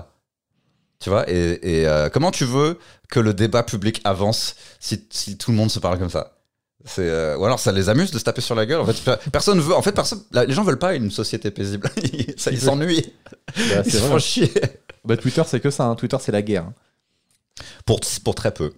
Tu 1.01 1.09
vois 1.10 1.28
Et, 1.31 1.59
et, 1.81 1.86
euh, 1.86 2.09
comment 2.10 2.31
tu 2.31 2.44
veux 2.44 2.78
que 3.09 3.20
le 3.20 3.32
débat 3.35 3.62
public 3.62 4.01
avance 4.05 4.55
si, 4.78 5.06
si 5.10 5.36
tout 5.39 5.51
le 5.51 5.56
monde 5.56 5.70
se 5.70 5.78
parle 5.78 5.98
comme 5.98 6.10
ça? 6.10 6.36
C'est 6.85 7.09
euh, 7.09 7.36
ou 7.36 7.44
alors 7.44 7.59
ça 7.60 7.72
les 7.72 7.89
amuse 7.90 8.10
de 8.10 8.18
se 8.18 8.24
taper 8.24 8.40
sur 8.40 8.55
la 8.55 8.64
gueule. 8.66 8.81
En 8.81 8.86
fait, 8.86 9.02
pe- 9.05 9.31
personne 9.31 9.60
veut. 9.60 9.74
En 9.74 9.82
fait, 9.82 9.93
personne. 9.93 10.22
la- 10.32 10.44
les 10.47 10.52
gens 10.55 10.62
veulent 10.64 10.78
pas 10.78 10.94
une 10.94 11.10
société 11.10 11.51
paisible. 11.51 11.90
ils 12.02 12.35
ça, 12.39 12.51
ils 12.51 12.60
s'ennuient. 12.60 13.12
Bah, 13.27 13.82
Ils 13.85 13.90
c'est 13.90 13.98
se 13.98 14.02
font 14.05 14.18
chier. 14.18 14.51
Bah, 15.05 15.16
Twitter, 15.16 15.43
c'est 15.47 15.60
que 15.60 15.70
ça. 15.70 15.85
hein. 15.85 15.94
Twitter, 15.94 16.16
c'est 16.20 16.32
la 16.32 16.40
guerre. 16.43 16.64
hein. 16.64 16.74
Pour, 17.85 18.01
pour 18.24 18.35
très 18.35 18.52
peu. 18.52 18.72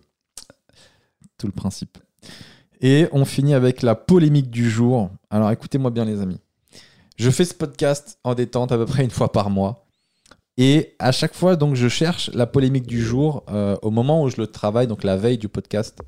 Tout 1.38 1.46
le 1.46 1.52
principe. 1.52 1.98
Et 2.80 3.06
on 3.12 3.24
finit 3.24 3.54
avec 3.54 3.82
la 3.82 3.94
polémique 3.94 4.50
du 4.50 4.68
jour. 4.70 5.10
Alors 5.30 5.50
écoutez-moi 5.52 5.90
bien, 5.92 6.04
les 6.04 6.20
amis. 6.20 6.40
Je 7.16 7.30
fais 7.30 7.44
ce 7.44 7.54
podcast 7.54 8.18
en 8.24 8.34
détente 8.34 8.72
à 8.72 8.76
peu 8.76 8.86
près 8.86 9.04
une 9.04 9.10
fois 9.10 9.30
par 9.30 9.50
mois. 9.50 9.86
Et 10.58 10.94
à 10.98 11.12
chaque 11.12 11.34
fois, 11.34 11.56
donc, 11.56 11.74
je 11.76 11.88
cherche 11.88 12.30
la 12.34 12.46
polémique 12.46 12.86
du 12.86 13.02
jour 13.02 13.42
euh, 13.50 13.76
au 13.82 13.90
moment 13.90 14.22
où 14.22 14.28
je 14.28 14.36
le 14.36 14.46
travaille, 14.46 14.86
donc 14.86 15.02
la 15.04 15.16
veille 15.16 15.38
du 15.38 15.48
podcast. 15.48 15.98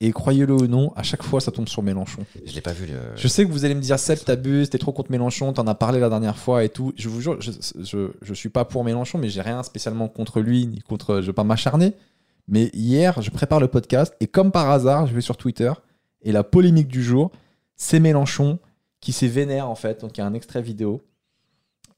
Et 0.00 0.12
croyez-le 0.12 0.52
ou 0.52 0.66
non, 0.66 0.92
à 0.94 1.02
chaque 1.02 1.22
fois, 1.22 1.40
ça 1.40 1.50
tombe 1.50 1.68
sur 1.68 1.82
Mélenchon. 1.82 2.22
Je 2.44 2.54
l'ai 2.54 2.60
pas 2.60 2.72
vu. 2.72 2.86
le- 2.86 2.92
Je 3.16 3.28
sais 3.28 3.44
que 3.46 3.50
vous 3.50 3.64
allez 3.64 3.74
me 3.74 3.80
dire, 3.80 3.98
Seb, 3.98 4.18
t'abuses, 4.18 4.68
t'es 4.68 4.76
trop 4.78 4.92
contre 4.92 5.10
Mélenchon, 5.10 5.52
t'en 5.54 5.66
as 5.66 5.74
parlé 5.74 6.00
la 6.00 6.10
dernière 6.10 6.36
fois 6.38 6.64
et 6.64 6.68
tout. 6.68 6.92
Je 6.96 7.08
vous 7.08 7.20
jure, 7.22 7.40
je, 7.40 7.50
je, 7.82 8.10
je 8.20 8.34
suis 8.34 8.50
pas 8.50 8.66
pour 8.66 8.84
Mélenchon, 8.84 9.16
mais 9.18 9.28
j'ai 9.30 9.40
rien 9.40 9.62
spécialement 9.62 10.08
contre 10.08 10.40
lui, 10.40 10.66
ni 10.66 10.80
contre. 10.80 11.22
Je 11.22 11.26
veux 11.28 11.32
pas 11.32 11.44
m'acharner. 11.44 11.94
Mais 12.48 12.70
hier, 12.74 13.20
je 13.22 13.30
prépare 13.30 13.58
le 13.58 13.68
podcast 13.68 14.14
et 14.20 14.26
comme 14.26 14.52
par 14.52 14.70
hasard, 14.70 15.06
je 15.06 15.14
vais 15.14 15.20
sur 15.22 15.36
Twitter 15.38 15.72
et 16.22 16.30
la 16.30 16.44
polémique 16.44 16.88
du 16.88 17.02
jour, 17.02 17.30
c'est 17.74 17.98
Mélenchon 17.98 18.58
qui 19.00 19.12
s'est 19.12 19.26
vénère 19.28 19.68
en 19.68 19.74
fait. 19.74 20.02
Donc 20.02 20.16
il 20.16 20.20
y 20.20 20.24
a 20.24 20.26
un 20.26 20.34
extrait 20.34 20.62
vidéo 20.62 21.00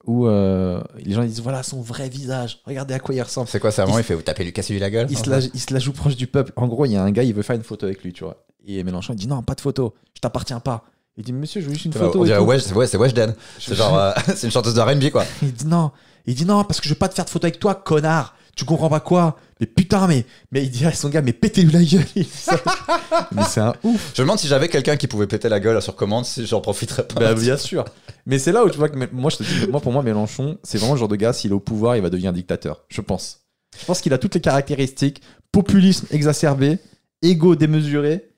où 0.09 0.27
euh, 0.27 0.83
les 1.05 1.13
gens 1.13 1.23
ils 1.23 1.29
disent 1.29 1.43
voilà 1.43 1.63
son 1.63 1.83
vrai 1.83 2.09
visage, 2.09 2.61
regardez 2.65 2.95
à 2.95 2.99
quoi 2.99 3.15
il 3.15 3.21
ressemble. 3.21 3.47
C'est 3.47 3.61
quoi 3.61 3.71
ça 3.71 3.85
Vraiment, 3.85 3.99
il 3.99 4.05
fait 4.05 4.15
vous 4.15 4.23
tapez 4.23 4.43
Lucas 4.43 4.65
lui 4.71 4.79
la 4.79 4.91
gueule? 4.91 5.07
Il 5.11 5.19
se, 5.19 5.29
la, 5.29 5.39
il 5.39 5.61
se 5.61 5.73
la 5.73 5.79
joue 5.79 5.93
proche 5.93 6.17
du 6.17 6.27
peuple. 6.27 6.51
En 6.57 6.67
gros, 6.67 6.87
il 6.87 6.93
y 6.93 6.97
a 6.97 7.03
un 7.03 7.11
gars, 7.11 7.23
il 7.23 7.35
veut 7.35 7.43
faire 7.43 7.57
une 7.57 7.63
photo 7.63 7.85
avec 7.85 8.03
lui, 8.03 8.15
tu 8.15 8.25
vois. 8.25 8.43
Et 8.67 8.83
Mélenchon, 8.83 9.13
il 9.13 9.17
dit 9.17 9.29
non, 9.29 9.43
pas 9.43 9.55
de 9.55 9.61
photo, 9.61 9.95
je 10.15 10.21
t'appartiens 10.21 10.61
pas. 10.61 10.83
Il 11.19 11.25
dit 11.25 11.35
monsieur, 11.35 11.61
je 11.61 11.67
veux 11.67 11.75
juste 11.75 11.85
une 11.85 11.93
photo. 11.93 12.23
On 12.23 12.25
dirait. 12.25 12.39
Wesh, 12.39 12.63
c'est 12.63 12.75
ouais, 12.75 12.87
c'est 12.87 12.97
Weshden. 12.97 13.35
C'est 13.59 13.75
genre, 13.75 13.99
euh, 13.99 14.13
c'est 14.35 14.47
une 14.47 14.51
chanteuse 14.53 14.75
de 14.75 14.81
R&B 14.81 15.11
quoi. 15.11 15.25
Il 15.43 15.53
dit 15.53 15.67
non. 15.67 15.91
Il 16.27 16.35
dit 16.35 16.47
non, 16.47 16.65
parce 16.65 16.81
que 16.81 16.87
je 16.89 16.95
veux 16.95 16.99
pas 16.99 17.09
te 17.09 17.15
faire 17.15 17.27
de 17.27 17.31
photo 17.31 17.47
avec 17.47 17.59
toi, 17.59 17.75
connard. 17.75 18.35
Tu 18.57 18.65
comprends 18.65 18.89
pas 18.89 19.01
quoi? 19.01 19.37
Mais 19.61 19.67
putain, 19.67 20.07
mais, 20.07 20.25
mais 20.53 20.63
il 20.63 20.71
dit 20.71 20.87
à 20.87 20.93
son 20.93 21.09
gars, 21.09 21.23
mais 21.23 21.33
pétez-lui 21.33 21.73
la 21.73 21.83
gueule. 21.83 22.05
Mais 23.33 23.43
c'est 23.49 23.61
un 23.61 23.75
ouf. 23.83 24.13
Je 24.15 24.23
me 24.23 24.27
demande 24.27 24.39
si 24.39 24.47
j'avais 24.47 24.69
quelqu'un 24.69 24.97
qui 24.97 25.09
pouvait 25.09 25.27
péter 25.27 25.49
la 25.49 25.59
gueule 25.59 25.83
sur 25.83 25.97
commande, 25.97 26.25
si 26.25 26.47
j'en 26.47 26.61
profiterais 26.61 27.07
pas. 27.07 27.19
Bah, 27.19 27.35
bien 27.35 27.57
sûr. 27.57 27.85
Mais 28.27 28.39
c'est 28.39 28.53
là 28.53 28.65
où 28.65 28.71
tu 28.71 28.79
vois 28.79 28.89
que 28.89 28.97
moi, 29.13 29.31
je 29.31 29.39
te 29.39 29.43
dis, 29.43 29.67
moi, 29.69 29.81
pour 29.81 29.93
moi, 29.93 30.03
Mélenchon, 30.03 30.59
c'est 30.63 30.79
vraiment 30.79 30.95
le 30.95 31.01
genre 31.01 31.09
de 31.09 31.17
gars, 31.17 31.33
s'il 31.33 31.51
est 31.51 31.55
au 31.55 31.61
pouvoir, 31.61 31.97
il 31.97 32.03
va 32.03 32.11
devenir 32.11 32.33
dictateur. 32.33 32.85
Je 32.89 33.01
pense. 33.01 33.41
Je 33.79 33.85
pense 33.85 34.01
qu'il 34.01 34.13
a 34.13 34.19
toutes 34.19 34.35
les 34.35 34.41
caractéristiques 34.41 35.23
populisme 35.53 36.07
exacerbé, 36.11 36.79
égo 37.23 37.57
démesuré, 37.57 38.29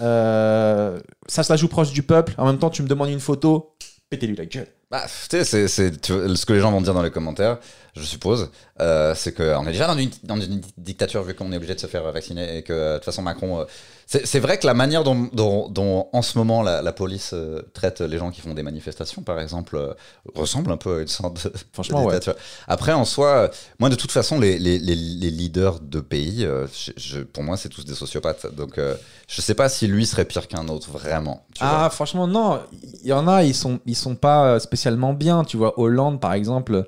euh, 0.00 1.00
ça 1.26 1.42
se 1.42 1.52
la 1.52 1.56
joue 1.56 1.68
proche 1.68 1.92
du 1.92 2.02
peuple. 2.02 2.34
En 2.38 2.46
même 2.46 2.58
temps, 2.58 2.70
tu 2.70 2.82
me 2.82 2.88
demandes 2.88 3.10
une 3.10 3.20
photo, 3.20 3.74
pétez-lui 4.10 4.36
la 4.36 4.46
gueule. 4.46 4.68
Bah, 4.90 5.04
tu 5.28 5.44
sais, 5.44 5.68
c'est, 5.68 6.06
ce 6.06 6.46
que 6.46 6.52
les 6.52 6.60
gens 6.60 6.72
vont 6.72 6.80
dire 6.80 6.94
dans 6.94 7.02
les 7.02 7.10
commentaires, 7.10 7.58
je 7.96 8.02
suppose, 8.02 8.50
euh, 8.80 9.14
c'est 9.14 9.32
qu'on 9.32 9.66
est 9.66 9.72
déjà 9.72 9.86
dans 9.86 9.98
une, 9.98 10.10
dans 10.24 10.40
une 10.40 10.60
dictature 10.76 11.22
vu 11.22 11.34
qu'on 11.34 11.52
est 11.52 11.56
obligé 11.56 11.74
de 11.74 11.80
se 11.80 11.86
faire 11.86 12.02
vacciner 12.12 12.58
et 12.58 12.62
que 12.62 12.72
euh, 12.72 12.92
de 12.92 12.98
toute 12.98 13.04
façon 13.06 13.22
Macron. 13.22 13.60
euh, 13.60 13.64
c'est, 14.10 14.38
vrai 14.40 14.56
que 14.58 14.66
la 14.66 14.72
manière 14.72 15.04
dont, 15.04 15.28
dont- 15.34 15.68
dont, 15.68 16.08
en 16.14 16.22
ce 16.22 16.38
moment 16.38 16.62
la, 16.62 16.80
la 16.80 16.92
police 16.92 17.32
euh, 17.34 17.60
traite 17.74 18.00
les 18.00 18.16
gens 18.16 18.30
qui 18.30 18.40
font 18.40 18.54
des 18.54 18.62
manifestations, 18.62 19.20
par 19.20 19.38
exemple, 19.38 19.94
ressemble 20.34 20.72
un 20.72 20.78
peu 20.78 20.98
à 20.98 21.00
une 21.02 21.08
sorte 21.08 21.44
de, 21.44 21.52
Franchement, 21.74 22.00
de 22.00 22.06
ouais. 22.06 22.12
dictature. 22.18 22.40
Après, 22.68 22.92
en 22.94 23.04
soi, 23.04 23.50
moi 23.78 23.90
de 23.90 23.96
toute 23.96 24.10
façon, 24.12 24.40
les, 24.40 24.58
les, 24.58 24.78
les, 24.78 24.94
les 24.94 25.30
leaders 25.30 25.80
de 25.80 26.00
pays, 26.00 26.46
je- 26.72 26.92
je- 26.96 27.20
pour 27.20 27.42
moi, 27.42 27.58
c'est 27.58 27.68
tous 27.68 27.84
des 27.84 27.94
sociopathes. 27.94 28.46
Donc, 28.54 28.78
je 29.28 29.42
sais 29.42 29.54
pas 29.54 29.68
si 29.68 29.86
lui 29.86 30.06
serait 30.06 30.24
pire 30.24 30.48
qu'un 30.48 30.68
autre, 30.68 30.90
vraiment. 30.90 31.44
Ah, 31.60 31.90
franchement, 31.92 32.26
non. 32.26 32.60
Il 33.02 33.08
y 33.08 33.12
en 33.12 33.28
a, 33.28 33.44
ils 33.44 33.54
sont, 33.54 33.78
ils 33.84 33.96
sont 33.96 34.14
pas 34.14 34.58
spécialement 34.58 35.12
bien. 35.12 35.44
Tu 35.44 35.58
vois, 35.58 35.78
Hollande, 35.78 36.18
par 36.18 36.32
exemple. 36.32 36.86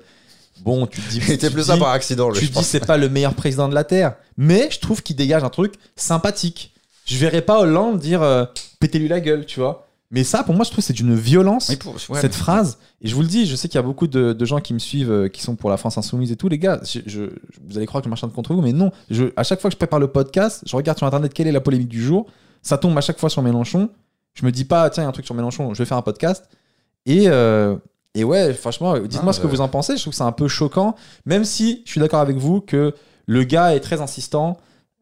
Bon, 0.61 0.85
tu 0.87 1.01
te 1.01 1.09
dis. 1.09 1.17
Il 1.27 1.31
était 1.31 1.47
tu 1.47 1.53
plus 1.53 1.63
ça 1.63 1.77
par 1.77 1.89
accident, 1.89 2.31
Tu 2.31 2.49
te 2.49 2.57
dis, 2.59 2.63
c'est 2.63 2.85
pas 2.85 2.97
le 2.97 3.09
meilleur 3.09 3.33
président 3.33 3.67
de 3.69 3.73
la 3.73 3.83
Terre. 3.83 4.15
Mais 4.37 4.69
je 4.71 4.79
trouve 4.79 5.01
qu'il 5.01 5.15
dégage 5.15 5.43
un 5.43 5.49
truc 5.49 5.73
sympathique. 5.95 6.73
Je 7.05 7.17
verrais 7.17 7.41
pas 7.41 7.59
Hollande 7.59 7.99
dire 7.99 8.21
euh, 8.21 8.45
pétez-lui 8.79 9.07
la 9.07 9.19
gueule, 9.19 9.45
tu 9.45 9.59
vois. 9.59 9.87
Mais 10.13 10.23
ça, 10.25 10.43
pour 10.43 10.53
moi, 10.53 10.65
je 10.65 10.69
trouve 10.71 10.81
que 10.83 10.85
c'est 10.87 10.93
d'une 10.93 11.15
violence. 11.15 11.73
Pour- 11.77 11.93
ouais, 11.93 11.99
cette 12.21 12.33
mais- 12.33 12.37
phrase, 12.37 12.77
et 13.01 13.07
je 13.07 13.15
vous 13.15 13.21
le 13.21 13.27
dis, 13.27 13.45
je 13.45 13.55
sais 13.55 13.69
qu'il 13.69 13.77
y 13.77 13.79
a 13.79 13.81
beaucoup 13.81 14.07
de, 14.07 14.33
de 14.33 14.45
gens 14.45 14.59
qui 14.59 14.73
me 14.73 14.79
suivent, 14.79 15.09
euh, 15.11 15.27
qui 15.29 15.41
sont 15.41 15.55
pour 15.55 15.69
la 15.69 15.77
France 15.77 15.97
Insoumise 15.97 16.31
et 16.31 16.35
tout, 16.35 16.49
les 16.49 16.59
gars, 16.59 16.81
je, 16.83 16.99
je- 17.05 17.29
vous 17.65 17.77
allez 17.77 17.85
croire 17.85 18.01
que 18.01 18.05
je 18.07 18.09
m'acharne 18.09 18.31
contre 18.33 18.53
vous, 18.53 18.61
mais 18.61 18.73
non. 18.73 18.91
Je, 19.09 19.25
à 19.37 19.43
chaque 19.43 19.61
fois 19.61 19.69
que 19.69 19.73
je 19.73 19.77
prépare 19.77 19.99
le 20.01 20.07
podcast, 20.07 20.63
je 20.65 20.75
regarde 20.75 20.97
sur 20.97 21.07
Internet 21.07 21.33
quelle 21.33 21.47
est 21.47 21.51
la 21.53 21.61
polémique 21.61 21.87
du 21.87 22.03
jour, 22.03 22.27
ça 22.61 22.77
tombe 22.77 22.97
à 22.97 23.01
chaque 23.01 23.19
fois 23.19 23.29
sur 23.29 23.41
Mélenchon. 23.41 23.89
Je 24.33 24.45
me 24.45 24.51
dis 24.51 24.65
pas, 24.65 24.89
tiens, 24.89 25.03
il 25.03 25.05
y 25.05 25.07
a 25.07 25.09
un 25.09 25.13
truc 25.13 25.25
sur 25.25 25.33
Mélenchon, 25.35 25.73
je 25.73 25.79
vais 25.81 25.85
faire 25.87 25.97
un 25.97 26.01
podcast. 26.01 26.45
Et, 27.05 27.23
euh, 27.27 27.77
et 28.15 28.23
ouais, 28.23 28.53
franchement, 28.53 28.97
dites-moi 28.99 29.29
Ah, 29.31 29.33
ce 29.33 29.39
que 29.39 29.47
vous 29.47 29.61
en 29.61 29.69
pensez, 29.69 29.95
je 29.95 30.01
trouve 30.01 30.11
que 30.11 30.17
c'est 30.17 30.23
un 30.23 30.31
peu 30.31 30.47
choquant, 30.47 30.95
même 31.25 31.45
si 31.45 31.81
je 31.85 31.91
suis 31.91 31.99
d'accord 32.01 32.19
avec 32.19 32.37
vous 32.37 32.61
que 32.61 32.93
le 33.25 33.43
gars 33.43 33.73
est 33.75 33.79
très 33.79 34.01
insistant. 34.01 34.57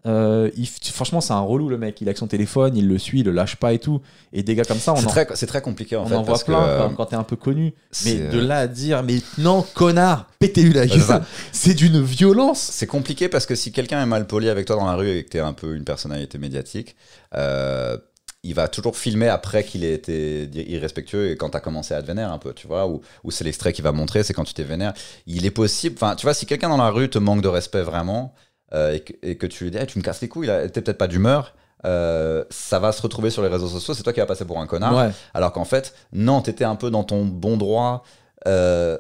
euh, 0.06 0.50
il 0.56 0.68
franchement, 0.68 1.20
c'est 1.20 1.34
un 1.34 1.40
relou 1.42 1.68
le 1.70 1.78
mec. 1.78 2.00
Il 2.02 2.08
a 2.08 2.14
que 2.14 2.20
son 2.20 2.28
téléphone, 2.28 2.78
il 2.78 2.88
le 2.88 2.98
suit, 2.98 3.20
il 3.20 3.26
le 3.26 3.32
lâche 3.32 3.56
pas 3.58 3.74
et 3.74 3.80
tout. 3.80 4.00
Et 4.32 4.44
des 4.44 4.56
gars 4.56 4.64
comme 4.64 4.78
ça, 4.78 4.94
on 4.94 4.98
C'est 4.98 5.08
en, 5.08 5.10
très, 5.10 5.28
c'est 5.34 5.48
très 5.48 5.62
compliqué 5.62 5.96
en 5.96 6.04
on 6.04 6.08
fait. 6.08 6.16
en 6.16 6.22
voit 6.22 6.34
parce 6.34 6.44
que, 6.44 6.52
plein 6.52 6.64
euh, 6.64 6.88
quand, 6.88 6.96
quand 6.96 7.06
t'es 7.08 7.16
un 7.16 7.24
peu 7.24 7.36
connu. 7.36 7.74
Mais 8.06 8.16
de 8.16 8.38
euh, 8.38 8.48
là 8.48 8.60
à 8.60 8.68
dire, 8.68 9.04
mais 9.04 9.18
non, 9.40 9.66
connard, 9.74 10.28
pétez-lui 10.40 10.74
la 10.74 10.86
gueule, 10.88 11.24
c'est 11.52 11.74
d'une 11.74 12.02
violence. 12.02 12.60
C'est 12.60 12.88
compliqué 12.88 13.28
parce 13.28 13.46
que 13.46 13.56
si 13.56 13.72
quelqu'un 13.72 14.02
est 14.02 14.06
mal 14.06 14.28
poli 14.28 14.48
avec 14.50 14.68
toi 14.68 14.76
dans 14.78 14.86
la 14.88 14.96
rue 14.96 15.10
et 15.10 15.24
que 15.26 15.30
t'es 15.30 15.40
un 15.40 15.54
peu 15.54 15.76
une 15.76 15.84
personnalité 15.84 16.38
médiatique, 16.38 16.96
euh, 17.36 17.98
il 18.44 18.54
va 18.56 18.68
toujours 18.70 18.96
filmer 18.96 19.28
après 19.28 19.64
qu'il 19.64 19.84
ait 19.84 19.94
été 19.94 20.50
irrespectueux 20.72 21.32
et 21.32 21.36
quand 21.36 21.50
t'as 21.50 21.60
commencé 21.60 21.94
à 21.94 22.02
te 22.02 22.08
vénérer 22.08 22.32
un 22.32 22.38
peu, 22.38 22.54
tu 22.54 22.68
vois, 22.68 22.88
ou, 22.88 23.02
ou 23.24 23.32
c'est 23.32 23.44
l'extrait 23.44 23.74
qui 23.74 23.82
va 23.82 23.92
montrer, 23.92 24.24
c'est 24.24 24.34
quand 24.34 24.46
tu 24.46 24.54
t'es 24.54 24.64
vénère. 24.64 24.94
Il 25.28 25.46
est 25.46 25.52
possible, 25.52 25.96
enfin, 25.98 26.16
tu 26.16 26.26
vois, 26.26 26.34
si 26.34 26.46
quelqu'un 26.46 26.70
dans 26.70 26.78
la 26.78 26.90
rue 26.90 27.10
te 27.10 27.18
manque 27.20 27.42
de 27.42 27.50
respect 27.50 27.82
vraiment 27.82 28.34
euh, 28.74 28.94
et, 28.94 29.00
que, 29.02 29.14
et 29.24 29.38
que 29.38 29.46
tu 29.48 29.66
lui 29.66 29.72
dis, 29.72 29.78
Eh, 29.82 29.86
tu 29.86 29.98
me 30.00 30.04
casses 30.04 30.22
les 30.22 30.30
couilles, 30.30 30.48
t'es 30.72 30.82
peut-être 30.82 30.98
pas 30.98 31.08
d'humeur. 31.08 31.54
euh, 31.86 32.44
ça 32.50 32.80
va 32.80 32.92
se 32.92 33.02
retrouver 33.02 33.30
sur 33.30 33.42
les 33.42 33.48
réseaux 33.50 33.68
sociaux, 33.68 33.94
c'est 33.94 34.04
toi 34.04 34.14
qui 34.14 34.20
vas 34.20 34.26
passer 34.26 34.46
pour 34.46 34.60
un 34.60 34.68
connard. 34.68 34.96
Ouais. 34.96 35.12
Alors 35.34 35.52
qu'en 35.52 35.66
fait, 35.66 35.94
non, 36.14 36.42
t'étais 36.42 36.66
un 36.66 36.76
peu 36.76 36.90
dans 36.92 37.04
ton 37.04 37.26
bon 37.26 37.58
droit 37.58 38.04
euh, 38.48 38.98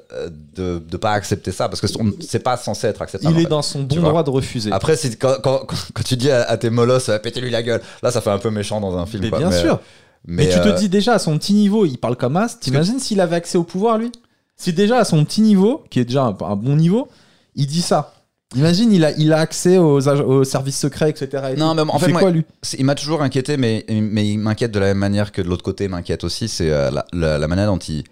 de 0.56 0.82
ne 0.91 0.98
pas 0.98 1.11
accepter 1.14 1.52
ça, 1.52 1.70
parce 1.70 1.80
que 1.82 1.88
c'est 2.20 2.40
pas 2.40 2.57
censé 2.57 2.88
être 2.88 3.02
acceptable. 3.02 3.34
Il 3.36 3.40
est 3.40 3.44
fait. 3.44 3.49
dans 3.49 3.61
son 3.61 3.84
bon 3.84 4.02
droit 4.02 4.24
de 4.24 4.30
refuser. 4.30 4.72
Après, 4.72 4.98
quand, 5.20 5.36
quand, 5.41 5.66
quand 5.66 6.03
tu 6.03 6.18
dis 6.18 6.30
à, 6.30 6.44
à 6.44 6.57
tes 6.57 6.70
molosses, 6.70 7.10
euh, 7.10 7.18
pétez-lui 7.20 7.49
la 7.49 7.64
gueule, 7.64 7.82
là, 8.03 8.11
ça 8.11 8.22
fait 8.22 8.30
un 8.32 8.38
peu 8.38 8.49
méchant 8.49 8.82
dans 8.82 8.98
un 8.98 9.06
film. 9.06 9.24
mais 9.24 9.30
quoi. 9.30 9.40
bien 9.40 9.52
sûr. 9.52 9.80
Mais, 10.28 10.45
Mais, 10.45 10.49
tu 10.53 10.60
te 10.60 10.68
euh, 10.68 10.74
dis 10.74 10.90
déjà 10.90 11.14
à 11.14 11.20
son 11.20 11.38
petit 11.38 11.53
niveau, 11.53 11.86
il 11.86 11.98
parle 11.98 12.18
comme 12.18 12.36
as. 12.36 12.57
T'imagines 12.60 12.99
s'il 12.99 13.22
avait 13.22 13.38
accès 13.38 13.57
au 13.57 13.64
pouvoir, 13.64 13.98
lui? 13.98 14.11
Si 14.57 14.74
déjà 14.74 14.98
à 14.98 15.06
son 15.06 15.24
petit 15.24 15.41
niveau, 15.41 15.86
qui 15.90 16.02
est 16.02 16.06
déjà 16.06 16.24
un, 16.24 16.36
un 16.41 16.56
bon 16.57 16.76
niveau, 16.76 17.07
il 17.56 17.66
dit 17.68 17.82
ça. 17.82 18.14
Imagine, 18.56 18.91
il 18.91 19.06
a, 19.06 19.11
il 19.11 19.32
a 19.32 19.38
accès 19.38 19.78
aux, 19.78 20.06
aux 20.10 20.44
services 20.44 20.78
secrets, 20.80 21.10
etc. 21.11 21.52
et 21.53 21.56
Non, 21.56 21.76
mais 21.76 21.84
en 21.84 21.99
fait, 21.99 22.07
fait 22.07 22.11
moi- 22.11 22.22
quoi, 22.22 22.32
lui? 22.32 22.44
il 22.78 22.84
m'a 22.84 22.95
toujours 22.95 23.22
inquiété, 23.22 23.56
mais, 23.57 23.86
mais 23.90 24.28
il 24.28 24.40
m'inquiète 24.40 24.72
de 24.72 24.80
la 24.80 24.88
même 24.88 24.98
manière 24.98 25.32
que 25.32 25.41
de 25.41 25.48
l'autre 25.48 25.64
côté 25.64 25.88
m'inquiète 25.88 26.24
aussi. 26.24 26.48
C'est 26.49 26.70
euh, 26.72 26.90
la, 26.91 27.06
la- 27.14 27.38
la 27.38 27.48
manière 27.48 27.68
dont 27.68 27.78
il 27.78 28.03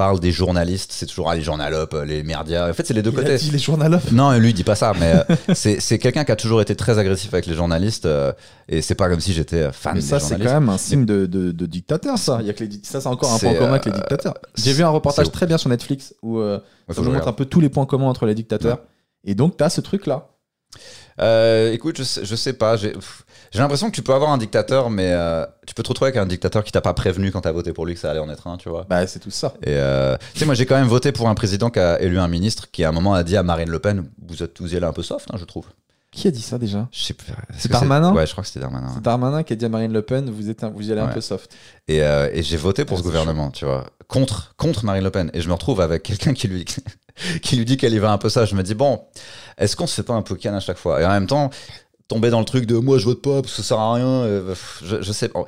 parle 0.00 0.18
des 0.20 0.32
journalistes. 0.32 0.92
C'est 0.92 1.04
toujours 1.06 1.28
ah, 1.30 1.34
les 1.34 1.42
journalopes, 1.42 1.92
euh, 1.92 2.04
les 2.06 2.22
merdias. 2.22 2.70
En 2.70 2.72
fait, 2.72 2.86
c'est 2.86 2.94
les 2.94 3.02
deux 3.02 3.10
Il 3.12 3.18
a 3.18 3.22
côtés. 3.22 3.36
dit 3.36 3.50
les 3.50 3.58
journalopes. 3.58 4.10
Non, 4.12 4.32
lui, 4.38 4.50
il 4.50 4.54
dit 4.54 4.64
pas 4.64 4.74
ça, 4.74 4.92
mais 4.98 5.12
euh, 5.14 5.54
c'est 5.54 5.98
quelqu'un 5.98 6.24
qui 6.24 6.32
a 6.32 6.36
toujours 6.36 6.62
été 6.62 6.74
très 6.74 6.98
agressif 6.98 7.34
avec 7.34 7.44
les 7.46 7.54
journalistes. 7.54 8.06
euh, 8.06 8.32
et 8.68 8.80
c'est 8.80 8.94
pas 8.94 9.10
comme 9.10 9.20
si 9.20 9.32
j'étais 9.34 9.70
fan 9.72 9.94
Mais 9.94 10.00
des 10.00 10.06
ça, 10.06 10.18
c'est 10.20 10.38
quand 10.38 10.54
même 10.60 10.68
un 10.70 10.78
signe 10.78 11.04
de, 11.04 11.26
de- 11.26 11.52
de 11.52 11.66
dictateur, 11.66 12.16
ça. 12.16 12.38
Il 12.40 12.46
y 12.46 12.50
a 12.50 12.54
que 12.54 12.64
les, 12.64 12.70
ça, 12.82 13.00
c'est 13.00 13.06
encore 13.08 13.32
un 13.34 13.38
point 13.38 13.54
commun 13.54 13.70
avec 13.72 13.84
les 13.84 13.92
dictateurs. 13.92 14.34
J'ai 14.56 14.72
vu 14.72 14.82
un 14.82 14.88
reportage 14.88 15.30
très 15.30 15.46
bien 15.46 15.58
sur 15.58 15.68
Netflix 15.68 16.14
où 16.22 16.38
Ouais, 16.38 16.58
ça 16.90 17.02
nous 17.02 17.12
montre 17.12 17.28
un 17.28 17.32
peu 17.32 17.44
tous 17.44 17.60
les 17.60 17.68
points 17.68 17.86
communs 17.86 18.06
entre 18.08 18.24
les 18.26 18.34
dictateurs. 18.34 18.78
Et 19.24 19.34
donc, 19.34 19.56
t'as 19.58 19.68
ce 19.68 19.80
truc-là. 19.82 20.28
Euh, 21.20 21.72
écoute, 21.72 21.98
je 21.98 22.02
sais, 22.02 22.24
je 22.24 22.34
sais 22.34 22.52
pas. 22.52 22.76
J'ai 22.76 22.92
l'impression 23.54 23.90
que 23.90 23.94
tu 23.94 24.02
peux 24.02 24.14
avoir 24.14 24.30
un 24.30 24.38
dictateur, 24.38 24.90
mais 24.90 25.10
euh, 25.12 25.44
tu 25.66 25.74
peux 25.74 25.82
te 25.82 25.88
retrouver 25.88 26.08
avec 26.08 26.20
un 26.20 26.26
dictateur 26.26 26.64
qui 26.64 26.72
t'a 26.72 26.80
pas 26.80 26.94
prévenu 26.94 27.30
quand 27.30 27.42
t'as 27.42 27.52
voté 27.52 27.72
pour 27.72 27.84
lui 27.84 27.94
que 27.94 28.00
ça 28.00 28.10
allait 28.10 28.20
en 28.20 28.30
être 28.30 28.46
un, 28.46 28.56
tu 28.56 28.68
vois. 28.68 28.86
Bah, 28.88 29.06
c'est 29.06 29.18
tout 29.18 29.30
ça. 29.30 29.54
Et 29.62 29.70
euh, 29.70 30.16
tu 30.32 30.40
sais, 30.40 30.46
moi 30.46 30.54
j'ai 30.54 30.66
quand 30.66 30.76
même 30.76 30.88
voté 30.88 31.12
pour 31.12 31.28
un 31.28 31.34
président 31.34 31.70
qui 31.70 31.78
a 31.78 32.00
élu 32.00 32.18
un 32.18 32.28
ministre 32.28 32.70
qui 32.70 32.84
à 32.84 32.88
un 32.88 32.92
moment 32.92 33.14
a 33.14 33.24
dit 33.24 33.36
à 33.36 33.42
Marine 33.42 33.70
Le 33.70 33.78
Pen 33.78 34.04
Vous 34.26 34.42
êtes 34.42 34.58
y 34.60 34.76
allez 34.76 34.86
un 34.86 34.92
peu 34.92 35.02
soft, 35.02 35.28
hein, 35.32 35.36
je 35.38 35.44
trouve. 35.44 35.66
Qui 36.20 36.28
a 36.28 36.30
dit 36.30 36.42
ça 36.42 36.58
déjà 36.58 36.88
Je 36.92 37.02
sais 37.02 37.14
plus. 37.14 37.32
Est-ce 37.32 37.62
C'est 37.62 37.68
Darmanin 37.72 38.12
Ouais, 38.12 38.26
je 38.26 38.32
crois 38.32 38.42
que 38.42 38.48
c'était 38.48 38.60
Darmanin. 38.60 38.90
C'est 38.94 39.02
Darmanin 39.02 39.42
qui 39.42 39.52
a 39.54 39.56
dit 39.56 39.64
à 39.64 39.68
Marine 39.68 39.92
Le 39.92 40.02
Pen 40.02 40.28
vous, 40.30 40.50
êtes 40.50 40.62
un- 40.64 40.70
vous 40.70 40.88
y 40.88 40.92
allez 40.92 41.00
un 41.00 41.06
peu 41.08 41.20
soft. 41.20 41.50
Et, 41.88 42.02
euh, 42.02 42.28
et 42.32 42.42
j'ai 42.42 42.56
voté 42.56 42.84
pour 42.84 42.96
Ah, 42.96 43.00
ce 43.00 43.04
gouvernement, 43.04 43.50
tu 43.50 43.64
vois, 43.64 43.86
contre, 44.08 44.54
contre 44.56 44.84
Marine 44.84 45.04
Le 45.04 45.10
Pen. 45.10 45.30
Et 45.34 45.40
je 45.40 45.48
me 45.48 45.54
retrouve 45.54 45.80
avec 45.80 46.02
quelqu'un 46.02 46.34
qui 46.34 46.46
lui, 46.48 46.64
qui 47.42 47.56
lui 47.56 47.64
dit 47.64 47.76
qu'elle 47.76 47.94
y 47.94 47.98
va 47.98 48.12
un 48.12 48.18
peu 48.18 48.28
ça. 48.28 48.44
Je 48.44 48.54
me 48.54 48.62
dis, 48.62 48.74
bon, 48.74 49.00
est-ce 49.58 49.76
qu'on 49.76 49.86
se 49.86 49.94
fait 49.94 50.02
pas 50.02 50.14
un 50.14 50.22
peu 50.22 50.34
canne 50.36 50.54
à 50.54 50.60
chaque 50.60 50.78
fois? 50.78 51.00
Et 51.00 51.04
en 51.06 51.10
même 51.10 51.26
temps, 51.26 51.50
tomber 52.08 52.28
dans 52.30 52.40
le 52.40 52.44
truc 52.44 52.66
de 52.66 52.76
moi 52.76 52.98
je 52.98 53.04
vote 53.04 53.22
pas 53.22 53.40
parce 53.40 53.54
que 53.54 53.62
ça 53.62 53.68
sert 53.68 53.78
à 53.78 53.94
rien, 53.94 54.06
euh, 54.06 54.54
je, 54.84 55.00
je 55.00 55.12
sais 55.12 55.28
pas. 55.28 55.44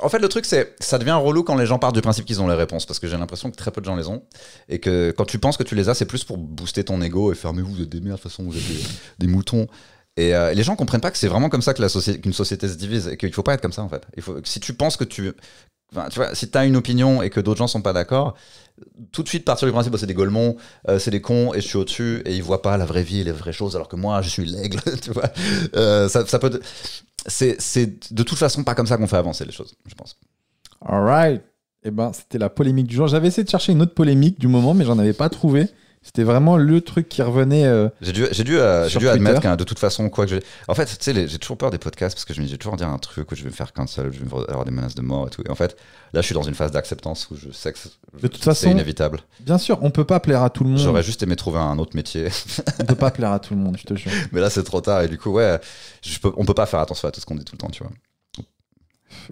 En 0.00 0.08
fait, 0.08 0.18
le 0.18 0.28
truc, 0.28 0.44
c'est 0.44 0.74
ça 0.80 0.98
devient 0.98 1.12
relou 1.12 1.42
quand 1.42 1.56
les 1.56 1.66
gens 1.66 1.78
partent 1.78 1.94
du 1.94 2.02
principe 2.02 2.24
qu'ils 2.24 2.40
ont 2.40 2.48
les 2.48 2.54
réponses 2.54 2.86
parce 2.86 2.98
que 2.98 3.08
j'ai 3.08 3.16
l'impression 3.16 3.50
que 3.50 3.56
très 3.56 3.70
peu 3.70 3.80
de 3.80 3.86
gens 3.86 3.96
les 3.96 4.08
ont. 4.08 4.22
Et 4.68 4.78
que 4.78 5.12
quand 5.16 5.24
tu 5.24 5.38
penses 5.38 5.56
que 5.56 5.62
tu 5.62 5.74
les 5.74 5.88
as, 5.88 5.94
c'est 5.94 6.06
plus 6.06 6.24
pour 6.24 6.38
booster 6.38 6.84
ton 6.84 7.00
ego 7.02 7.32
et 7.32 7.34
faire, 7.34 7.52
mais 7.52 7.62
vous, 7.62 7.80
êtes 7.82 7.88
des 7.88 8.00
merdes, 8.00 8.18
de 8.18 8.22
toute 8.22 8.30
façon, 8.30 8.44
vous 8.44 8.56
êtes 8.56 8.62
des, 9.18 9.26
moutons. 9.26 9.66
Et 10.16 10.34
euh, 10.34 10.52
les 10.52 10.62
gens 10.62 10.76
comprennent 10.76 11.00
pas 11.00 11.10
que 11.10 11.18
c'est 11.18 11.28
vraiment 11.28 11.48
comme 11.48 11.62
ça 11.62 11.74
que 11.74 11.82
la 11.82 11.88
société, 11.88 12.20
qu'une 12.20 12.32
société 12.32 12.68
se 12.68 12.74
divise 12.74 13.08
et 13.08 13.16
qu'il 13.16 13.32
faut 13.32 13.42
pas 13.42 13.54
être 13.54 13.62
comme 13.62 13.72
ça 13.72 13.82
en 13.82 13.88
fait. 13.88 14.06
Si 14.44 14.60
tu 14.60 14.74
penses 14.74 14.96
que 14.96 15.04
tu, 15.04 15.32
tu 16.10 16.16
vois, 16.16 16.34
si 16.34 16.50
tu 16.50 16.58
as 16.58 16.64
une 16.64 16.76
opinion 16.76 17.22
et 17.22 17.30
que 17.30 17.40
d'autres 17.40 17.58
gens 17.58 17.68
sont 17.68 17.82
pas 17.82 17.92
d'accord, 17.92 18.36
tout 19.12 19.22
de 19.22 19.28
suite 19.28 19.44
partir 19.44 19.66
du 19.66 19.72
principe, 19.72 19.92
bah, 19.92 19.98
c'est 19.98 20.06
des 20.06 20.14
golemons, 20.14 20.56
euh, 20.88 20.98
c'est 20.98 21.10
des 21.10 21.20
cons 21.20 21.52
et 21.54 21.60
je 21.60 21.66
suis 21.66 21.76
au-dessus 21.76 22.22
et 22.24 22.34
ils 22.34 22.42
voient 22.42 22.62
pas 22.62 22.76
la 22.76 22.84
vraie 22.84 23.02
vie 23.02 23.20
et 23.20 23.24
les 23.24 23.32
vraies 23.32 23.52
choses 23.52 23.76
alors 23.76 23.88
que 23.88 23.96
moi 23.96 24.22
je 24.22 24.28
suis 24.28 24.44
l'aigle, 24.44 24.80
tu 25.02 25.10
vois. 25.10 25.30
Euh, 25.76 26.08
ça, 26.08 26.38
peut, 26.38 26.60
c'est 27.26 28.12
de 28.12 28.22
toute 28.22 28.38
façon 28.38 28.64
pas 28.64 28.74
comme 28.74 28.86
ça 28.86 28.96
qu'on 28.96 29.06
fait 29.06 29.16
avancer 29.16 29.44
les 29.44 29.52
choses, 29.52 29.74
je 29.86 29.94
pense. 29.94 30.16
Alright. 30.80 31.42
Eh 31.82 31.90
ben, 31.90 32.12
c'était 32.12 32.38
la 32.38 32.50
polémique 32.50 32.86
du 32.86 32.96
jour. 32.96 33.06
J'avais 33.06 33.28
essayé 33.28 33.44
de 33.44 33.48
chercher 33.48 33.72
une 33.72 33.80
autre 33.80 33.94
polémique 33.94 34.38
du 34.38 34.48
moment, 34.48 34.74
mais 34.74 34.84
j'en 34.84 34.98
avais 34.98 35.14
pas 35.14 35.30
trouvé. 35.30 35.66
C'était 36.02 36.22
vraiment 36.22 36.56
le 36.56 36.80
truc 36.80 37.10
qui 37.10 37.20
revenait. 37.20 37.66
euh, 37.66 37.88
J'ai 38.00 38.12
dû, 38.12 38.26
j'ai 38.32 38.42
dû, 38.42 38.58
euh, 38.58 38.88
j'ai 38.88 38.98
dû 38.98 39.06
admettre 39.08 39.42
que 39.42 39.54
de 39.54 39.64
toute 39.64 39.78
façon, 39.78 40.08
quoi 40.08 40.24
que 40.24 40.30
j'ai. 40.30 40.42
En 40.66 40.74
fait, 40.74 40.86
tu 40.86 40.96
sais, 40.98 41.28
j'ai 41.28 41.38
toujours 41.38 41.58
peur 41.58 41.70
des 41.70 41.76
podcasts 41.76 42.16
parce 42.16 42.24
que 42.24 42.32
je 42.32 42.40
me 42.40 42.46
dis, 42.46 42.50
je 42.50 42.54
vais 42.54 42.58
toujours 42.58 42.76
dire 42.78 42.88
un 42.88 42.96
truc 42.98 43.30
où 43.30 43.34
je 43.36 43.42
vais 43.42 43.50
me 43.50 43.54
faire 43.54 43.74
cancel, 43.74 44.10
je 44.10 44.18
vais 44.24 44.26
avoir 44.48 44.64
des 44.64 44.70
menaces 44.70 44.94
de 44.94 45.02
mort 45.02 45.26
et 45.26 45.30
tout. 45.30 45.42
Et 45.46 45.50
en 45.50 45.54
fait, 45.54 45.76
là, 46.14 46.22
je 46.22 46.26
suis 46.26 46.34
dans 46.34 46.42
une 46.42 46.54
phase 46.54 46.70
d'acceptance 46.72 47.28
où 47.30 47.36
je 47.36 47.50
sais 47.52 47.72
que 47.74 47.78
c'est- 47.78 47.90
De 48.14 48.28
toute 48.28 48.38
c'est 48.38 48.44
façon, 48.46 48.70
inévitable. 48.70 49.20
bien 49.40 49.58
sûr, 49.58 49.78
on 49.82 49.90
peut 49.90 50.04
pas 50.06 50.20
plaire 50.20 50.42
à 50.42 50.48
tout 50.48 50.64
le 50.64 50.70
monde. 50.70 50.78
J'aurais 50.78 51.02
juste 51.02 51.22
aimé 51.22 51.36
trouver 51.36 51.58
un 51.58 51.78
autre 51.78 51.94
métier, 51.94 52.28
On 52.80 52.84
peut 52.86 52.94
pas 52.94 53.10
plaire 53.10 53.32
à 53.32 53.38
tout 53.38 53.52
le 53.54 53.60
monde, 53.60 53.76
je 53.78 53.84
te 53.84 53.94
jure. 53.94 54.10
mais 54.32 54.40
là, 54.40 54.48
c'est 54.48 54.64
trop 54.64 54.80
tard. 54.80 55.02
Et 55.02 55.08
du 55.08 55.18
coup, 55.18 55.30
ouais, 55.32 55.60
je 56.02 56.18
peux, 56.18 56.32
on 56.38 56.46
peut 56.46 56.54
pas 56.54 56.64
faire 56.66 56.80
attention 56.80 57.08
à 57.08 57.10
tout 57.10 57.20
ce 57.20 57.26
qu'on 57.26 57.34
dit 57.34 57.44
tout 57.44 57.54
le 57.54 57.58
temps, 57.58 57.68
tu 57.70 57.82
vois. 57.82 57.92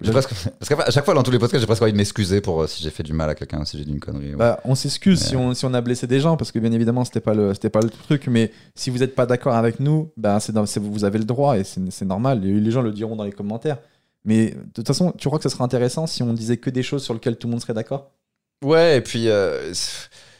Presque- 0.03 0.33
parce 0.59 0.69
qu'à 0.69 0.91
chaque 0.91 1.05
fois, 1.05 1.13
dans 1.13 1.23
tous 1.23 1.31
les 1.31 1.39
podcasts, 1.39 1.61
j'ai 1.61 1.65
presque 1.67 1.81
envie 1.81 1.91
de 1.91 1.97
m'excuser 1.97 2.41
pour 2.41 2.61
euh, 2.61 2.67
si 2.67 2.83
j'ai 2.83 2.89
fait 2.89 3.03
du 3.03 3.13
mal 3.13 3.29
à 3.29 3.35
quelqu'un, 3.35 3.65
si 3.65 3.77
j'ai 3.77 3.85
dit 3.85 3.91
une 3.91 3.99
connerie. 3.99 4.29
ouais. 4.31 4.35
Bah, 4.35 4.59
on 4.65 4.75
s'excuse 4.75 5.19
Mais- 5.21 5.27
si, 5.27 5.35
on, 5.35 5.53
si 5.53 5.65
on 5.65 5.73
a 5.73 5.81
blessé 5.81 6.07
des 6.07 6.19
gens, 6.19 6.37
parce 6.37 6.51
que 6.51 6.59
bien 6.59 6.71
évidemment, 6.71 7.05
c'était 7.05 7.19
pas 7.19 7.33
le, 7.33 7.53
c'était 7.53 7.69
pas 7.69 7.81
le 7.81 7.89
truc. 7.89 8.27
Mais 8.27 8.51
si 8.75 8.89
vous 8.89 8.99
n'êtes 8.99 9.15
pas 9.15 9.25
d'accord 9.25 9.55
avec 9.55 9.79
nous, 9.79 10.11
bah, 10.17 10.39
c'est 10.39 10.53
vous 10.77 11.03
avez 11.03 11.17
le 11.19 11.25
droit 11.25 11.57
et 11.57 11.63
c'est 11.63 12.05
normal. 12.05 12.41
Les, 12.41 12.71
gens 12.71 12.81
le 12.81 12.91
diront 12.91 13.15
dans 13.15 13.23
les 13.23 13.31
commentaires. 13.31 13.77
Mais 14.25 14.51
de 14.51 14.57
toute 14.73 14.87
façon, 14.87 15.13
tu 15.17 15.27
crois 15.27 15.39
que 15.39 15.43
ce 15.43 15.49
serait 15.49 15.63
intéressant 15.63 16.05
si 16.07 16.23
on 16.23 16.33
disait 16.33 16.57
que 16.57 16.69
des 16.69 16.83
choses 16.83 17.03
sur 17.03 17.13
lesquelles 17.13 17.37
tout 17.37 17.47
le 17.47 17.51
monde 17.51 17.61
serait 17.61 17.73
d'accord? 17.73 18.11
Ouais, 18.63 18.97
et 18.97 19.01
puis 19.01 19.23
il 19.23 19.73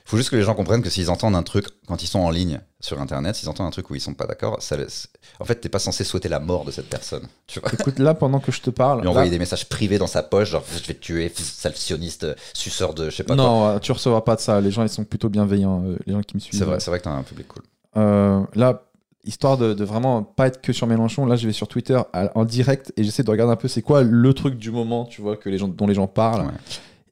faut 0.10 0.18
juste 0.18 0.30
que 0.30 0.36
les 0.36 0.44
gens 0.44 0.56
comprennent 0.56 0.82
que 0.82 0.90
s'ils 0.90 1.10
entendent 1.10 1.36
un 1.36 1.44
truc 1.44 1.66
quand 1.88 2.02
ils 2.04 2.08
sont 2.08 2.20
en 2.20 2.30
ligne 2.30 2.60
sur 2.80 3.00
internet, 3.00 3.36
s'ils 3.36 3.48
entendent 3.50 3.68
un 3.68 3.72
truc 3.72 3.90
où 3.90 3.96
ils 3.96 4.02
sont 4.02 4.14
pas 4.14 4.26
d'accord, 4.26 4.62
ça 4.62 4.76
laisse- 4.78 5.08
en 5.40 5.46
fait, 5.46 5.56
t'es 5.56 5.70
pas 5.70 5.80
censé 5.80 6.04
souhaiter 6.04 6.30
la 6.30 6.40
mort 6.40 6.66
de 6.66 6.72
cette 6.72 6.90
personne, 6.90 7.28
tu 7.48 7.60
vois. 7.60 7.70
Écoute, 7.74 8.00
là, 8.00 8.14
pendant 8.14 8.40
que 8.40 8.52
je 8.52 8.62
te 8.62 8.70
parle. 8.70 9.02
Lui 9.02 9.08
envoyer 9.08 9.28
là- 9.30 9.32
des 9.36 9.40
messages 9.40 9.70
privés 9.70 9.98
dans 9.98 10.08
sa 10.08 10.24
poche, 10.24 10.50
genre 10.50 10.64
je 10.72 10.88
vais 10.88 10.94
te 10.96 11.00
tuer, 11.00 11.32
sale 11.36 11.76
sioniste, 11.76 12.26
suceur 12.54 12.94
de 12.94 13.10
je 13.10 13.16
sais 13.18 13.24
pas 13.24 13.36
quoi. 13.36 13.44
non, 13.44 13.66
euh, 13.68 13.80
tu 13.80 13.92
recevras 13.92 14.22
pas 14.22 14.36
de 14.36 14.42
ça. 14.42 14.60
Les 14.62 14.72
gens, 14.72 14.84
ils 14.84 14.90
sont 14.90 15.04
plutôt 15.04 15.30
bienveillants, 15.30 15.84
euh, 15.86 15.98
les 16.06 16.14
gens 16.14 16.22
qui 16.22 16.36
me 16.36 16.40
suivent. 16.42 16.58
C'est 16.58 16.66
vrai, 16.66 16.80
c'est 16.80 16.90
vrai 16.90 17.00
que 17.00 17.04
t'as 17.06 17.12
un 17.12 17.24
public 17.24 17.48
cool. 17.48 17.64
Euh, 17.98 18.42
là, 18.56 18.84
histoire 19.26 19.58
de, 19.58 19.74
de 19.74 19.84
vraiment 19.84 20.24
pas 20.24 20.48
être 20.48 20.62
que 20.62 20.74
sur 20.74 20.88
Mélenchon, 20.88 21.26
là, 21.26 21.36
je 21.36 21.46
vais 21.46 21.54
sur 21.54 21.68
Twitter 21.68 22.00
à- 22.14 22.32
en 22.38 22.46
direct 22.46 22.94
et 22.98 23.04
j'essaie 23.04 23.24
de 23.24 23.30
regarder 23.30 23.54
un 23.54 23.58
peu 23.58 23.68
c'est 23.68 23.82
quoi 23.82 24.02
le 24.02 24.34
truc 24.34 24.56
du 24.58 24.72
moment, 24.72 25.06
tu 25.06 25.22
vois, 25.22 25.38
que 25.38 25.50
les 25.50 25.58
gens, 25.58 25.68
dont 25.68 25.86
les 25.88 25.94
gens 25.94 26.08
parlent. 26.08 26.48
Ouais. 26.48 26.54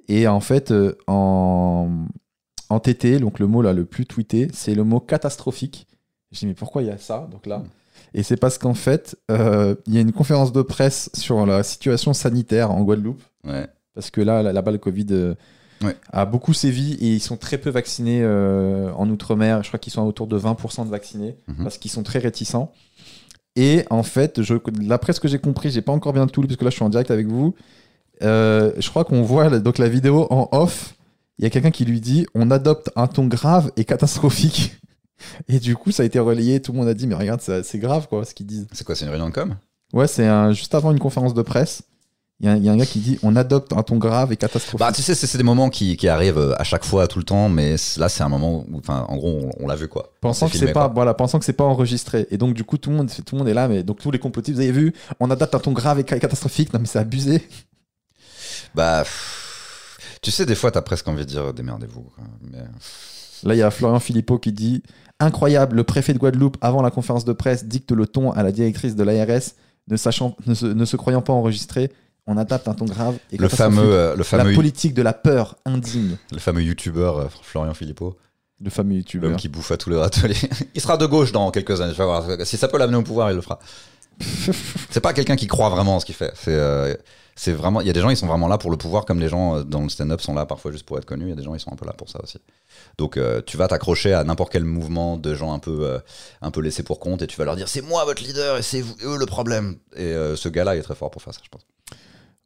Et 0.07 0.27
en 0.27 0.39
fait, 0.39 0.71
euh, 0.71 0.97
en, 1.07 1.89
en 2.69 2.79
TT, 2.79 3.19
donc 3.19 3.39
le 3.39 3.47
mot 3.47 3.61
là 3.61 3.73
le 3.73 3.85
plus 3.85 4.05
tweeté, 4.05 4.47
c'est 4.53 4.75
le 4.75 4.83
mot 4.83 4.99
catastrophique. 4.99 5.87
Je 6.31 6.39
dis 6.39 6.47
mais 6.47 6.53
pourquoi 6.53 6.81
il 6.81 6.87
y 6.89 6.91
a 6.91 6.97
ça 6.97 7.27
Donc 7.31 7.45
là, 7.45 7.63
et 8.13 8.23
c'est 8.23 8.37
parce 8.37 8.57
qu'en 8.57 8.73
fait, 8.73 9.15
euh, 9.31 9.75
il 9.85 9.93
y 9.93 9.97
a 9.97 10.01
une 10.01 10.11
conférence 10.11 10.51
de 10.51 10.61
presse 10.61 11.09
sur 11.13 11.45
la 11.45 11.63
situation 11.63 12.13
sanitaire 12.13 12.71
en 12.71 12.81
Guadeloupe. 12.83 13.21
Ouais. 13.45 13.67
Parce 13.95 14.11
que 14.11 14.21
là, 14.21 14.43
là- 14.43 14.53
là-bas, 14.53 14.71
le 14.71 14.77
Covid 14.77 15.07
euh, 15.11 15.33
Ouais. 15.83 15.95
a 16.11 16.25
beaucoup 16.25 16.53
sévi 16.53 16.93
et 16.93 17.13
ils 17.13 17.19
sont 17.19 17.37
très 17.37 17.57
peu 17.59 17.69
vaccinés 17.69 18.21
euh, 18.23 18.91
en 18.93 19.07
Outre-mer. 19.09 19.61
Je 19.63 19.67
crois 19.69 19.79
qu'ils 19.79 19.93
sont 19.93 20.01
autour 20.03 20.25
de 20.27 20.35
20% 20.37 20.85
de 20.85 20.89
vaccinés 20.89 21.35
Mhm. 21.47 21.63
parce 21.63 21.77
qu'ils 21.77 21.91
sont 21.91 22.01
très 22.03 22.19
réticents. 22.19 22.71
Et 23.55 23.85
en 23.89 24.03
fait, 24.03 24.41
je, 24.41 24.55
d'après 24.81 25.13
ce 25.13 25.19
que 25.19 25.27
j'ai 25.27 25.39
compris, 25.39 25.69
j'ai 25.71 25.81
pas 25.81 25.91
encore 25.91 26.13
bien 26.13 26.25
tout 26.27 26.41
lu 26.41 26.47
parce 26.47 26.57
que 26.57 26.63
là, 26.65 26.69
je 26.71 26.75
suis 26.75 26.83
en 26.83 26.89
direct 26.89 27.11
avec 27.11 27.27
vous. 27.27 27.53
Je 28.21 28.89
crois 28.89 29.05
qu'on 29.05 29.21
voit 29.21 29.59
donc 29.59 29.77
la 29.77 29.89
vidéo 29.89 30.27
en 30.31 30.47
off. 30.51 30.95
Il 31.39 31.43
y 31.43 31.45
a 31.47 31.49
quelqu'un 31.49 31.71
qui 31.71 31.85
lui 31.85 32.01
dit 32.01 32.25
on 32.33 32.49
adopte 32.51 32.89
un 32.95 33.07
ton 33.07 33.25
grave 33.27 33.71
et 33.77 33.85
catastrophique. 33.85 34.75
Et 35.47 35.59
du 35.59 35.75
coup, 35.75 35.91
ça 35.91 36.03
a 36.03 36.05
été 36.05 36.19
relayé. 36.19 36.61
Tout 36.61 36.71
le 36.73 36.77
monde 36.77 36.87
a 36.87 36.93
dit 36.93 37.07
mais 37.07 37.15
regarde, 37.15 37.41
c'est 37.41 37.79
grave 37.79 38.07
quoi 38.07 38.23
ce 38.23 38.33
qu'ils 38.35 38.45
disent. 38.45 38.67
C'est 38.71 38.83
quoi, 38.85 38.95
c'est 38.95 39.05
une 39.05 39.11
réunion 39.11 39.29
de 39.29 39.33
com? 39.33 39.55
Ouais, 39.93 40.07
c'est 40.07 40.27
juste 40.53 40.75
avant 40.75 40.91
une 40.91 40.99
conférence 40.99 41.33
de 41.33 41.41
presse. 41.41 41.81
Il 42.39 42.45
y, 42.45 42.49
a- 42.49 42.55
il 42.55 42.63
y 42.63 42.69
a 42.69 42.71
un 42.71 42.77
gars 42.77 42.85
qui 42.85 42.99
dit 42.99 43.17
on 43.23 43.35
adopte 43.35 43.73
un 43.73 43.81
ton 43.81 43.97
grave 43.97 44.31
et 44.31 44.37
catastrophique. 44.37 44.77
Bah, 44.79 44.91
tu 44.91 45.01
sais, 45.01 45.15
c'est 45.15 45.37
des 45.39 45.43
moments 45.43 45.71
qui, 45.71 45.97
qui 45.97 46.07
arrivent 46.07 46.37
euh, 46.37 46.53
à 46.61 46.63
chaque 46.63 46.85
fois, 46.85 47.07
tout 47.07 47.17
le 47.17 47.25
temps, 47.25 47.49
mais 47.49 47.77
là, 47.97 48.09
c'est 48.09 48.21
un 48.21 48.29
moment 48.29 48.63
où, 48.71 48.77
enfin, 48.77 49.07
en 49.09 49.15
gros, 49.17 49.39
on, 49.57 49.63
on 49.63 49.67
l'a 49.67 49.75
vu 49.75 49.87
quoi. 49.87 50.13
pensant 50.21 50.47
que 50.47 50.55
c'est 50.55 50.71
pas 50.71 50.87
voilà 50.87 51.15
pensant 51.15 51.39
que 51.39 51.45
c'est 51.45 51.53
pas 51.53 51.63
enregistré 51.63 52.27
et 52.29 52.37
donc 52.37 52.53
du 52.53 52.63
coup 52.63 52.77
tout 52.77 52.91
le 52.91 52.97
monde 52.97 53.09
tout 53.25 53.33
le 53.35 53.39
monde 53.39 53.47
est 53.47 53.55
là 53.55 53.67
mais 53.67 53.81
donc 53.81 53.97
tous 53.99 54.11
les 54.11 54.19
complotistes 54.19 54.55
vous 54.57 54.61
avez 54.61 54.71
vu 54.71 54.93
on 55.19 55.31
adapte 55.31 55.55
un 55.55 55.59
ton 55.59 55.71
grave 55.71 55.99
et 55.99 56.05
ca- 56.07 56.19
catastrophique 56.19 56.71
non 56.73 56.79
mais 56.79 56.85
c'est 56.85 56.99
abusé 56.99 57.41
Bah, 58.75 58.99
pff, 59.03 59.46
Tu 60.27 60.31
sais, 60.31 60.45
des 60.45 60.55
fois, 60.55 60.71
t'as 60.71 60.81
presque 60.81 61.07
envie 61.07 61.23
de 61.23 61.29
dire 61.29 61.53
démerdez-vous. 61.53 62.05
Mais... 62.51 62.57
Là, 63.43 63.55
il 63.55 63.59
y 63.59 63.61
a 63.61 63.71
Florian 63.71 64.01
Philippot 64.01 64.37
qui 64.39 64.51
dit 64.51 64.83
Incroyable, 65.21 65.77
le 65.77 65.85
préfet 65.85 66.13
de 66.13 66.19
Guadeloupe, 66.19 66.57
avant 66.59 66.81
la 66.81 66.91
conférence 66.91 67.23
de 67.23 67.31
presse, 67.31 67.63
dicte 67.63 67.93
le 67.93 68.05
ton 68.07 68.31
à 68.31 68.43
la 68.43 68.51
directrice 68.51 68.97
de 68.97 69.03
l'ARS, 69.05 69.53
ne, 69.87 69.95
sachant, 69.95 70.35
ne, 70.45 70.53
se, 70.53 70.65
ne 70.65 70.83
se 70.83 70.97
croyant 70.97 71.21
pas 71.21 71.31
enregistré. 71.31 71.93
On 72.25 72.35
adapte 72.35 72.67
un 72.67 72.73
ton 72.73 72.83
grave. 72.83 73.17
Et 73.31 73.37
Le 73.37 73.47
fameux, 73.47 73.81
euh, 73.81 74.17
le 74.17 74.37
La 74.37 74.53
politique 74.53 74.93
de 74.93 75.01
la 75.01 75.13
peur 75.13 75.55
indigne. 75.63 76.17
le 76.33 76.39
fameux 76.39 76.61
youtubeur 76.61 77.19
euh, 77.19 77.27
Florian 77.41 77.73
Philippot, 77.73 78.17
Le 78.61 78.69
fameux 78.69 78.95
youtubeur. 78.95 79.29
l'homme 79.29 79.39
qui 79.39 79.47
bouffe 79.47 79.71
à 79.71 79.77
tous 79.77 79.89
les 79.89 79.95
râteliers. 79.95 80.35
il 80.75 80.81
sera 80.81 80.97
de 80.97 81.05
gauche 81.05 81.31
dans 81.31 81.51
quelques 81.51 81.79
années. 81.79 81.93
Si 82.43 82.57
ça 82.57 82.67
peut 82.67 82.77
l'amener 82.77 82.97
au 82.97 83.03
pouvoir, 83.03 83.31
il 83.31 83.35
le 83.37 83.41
fera. 83.41 83.59
c'est 84.89 84.99
pas 84.99 85.13
quelqu'un 85.13 85.37
qui 85.37 85.47
croit 85.47 85.69
vraiment 85.69 85.95
en 85.95 85.99
ce 86.01 86.05
qu'il 86.05 86.15
fait. 86.15 86.33
C'est 86.35 86.51
euh, 86.53 86.93
c'est 87.37 87.53
vraiment. 87.53 87.81
Il 87.81 87.87
y 87.87 87.89
a 87.91 87.93
des 87.93 88.01
gens, 88.01 88.09
ils 88.09 88.17
sont 88.17 88.25
vraiment 88.25 88.47
là 88.47 88.57
pour 88.57 88.71
le 88.71 88.77
pouvoir, 88.77 89.05
comme 89.05 89.19
les 89.19 89.29
gens 89.29 89.57
euh, 89.57 89.63
dans 89.63 89.83
le 89.83 89.89
stand-up 89.89 90.19
sont 90.21 90.33
là 90.33 90.47
parfois 90.47 90.71
juste 90.71 90.85
pour 90.85 90.97
être 90.97 91.05
connus. 91.05 91.25
Il 91.25 91.29
y 91.29 91.33
a 91.33 91.35
des 91.35 91.43
gens, 91.43 91.53
ils 91.53 91.59
sont 91.59 91.71
un 91.71 91.75
peu 91.75 91.85
là 91.85 91.93
pour 91.93 92.09
ça 92.09 92.19
aussi. 92.23 92.39
Donc 92.97 93.15
euh, 93.15 93.41
tu 93.45 93.57
vas 93.57 93.67
t'accrocher 93.67 94.13
à 94.13 94.23
n'importe 94.23 94.51
quel 94.51 94.65
mouvement 94.65 95.17
de 95.17 95.35
gens 95.35 95.53
un 95.53 95.59
peu, 95.59 95.81
euh, 95.83 95.99
un 96.41 96.49
peu 96.49 96.61
laissés 96.61 96.81
pour 96.81 96.99
compte 96.99 97.21
et 97.21 97.27
tu 97.27 97.37
vas 97.37 97.45
leur 97.45 97.55
dire 97.55 97.67
c'est 97.67 97.83
moi 97.83 98.03
votre 98.05 98.23
leader 98.23 98.57
et 98.57 98.63
c'est 98.63 98.83
eux 99.03 99.17
le 99.17 99.25
problème. 99.27 99.77
Et 99.95 100.13
ce 100.35 100.49
gars-là 100.49 100.75
est 100.75 100.81
très 100.81 100.95
fort 100.95 101.11
pour 101.11 101.21
faire 101.21 101.33
ça, 101.33 101.41
je 101.43 101.49
pense. 101.49 101.65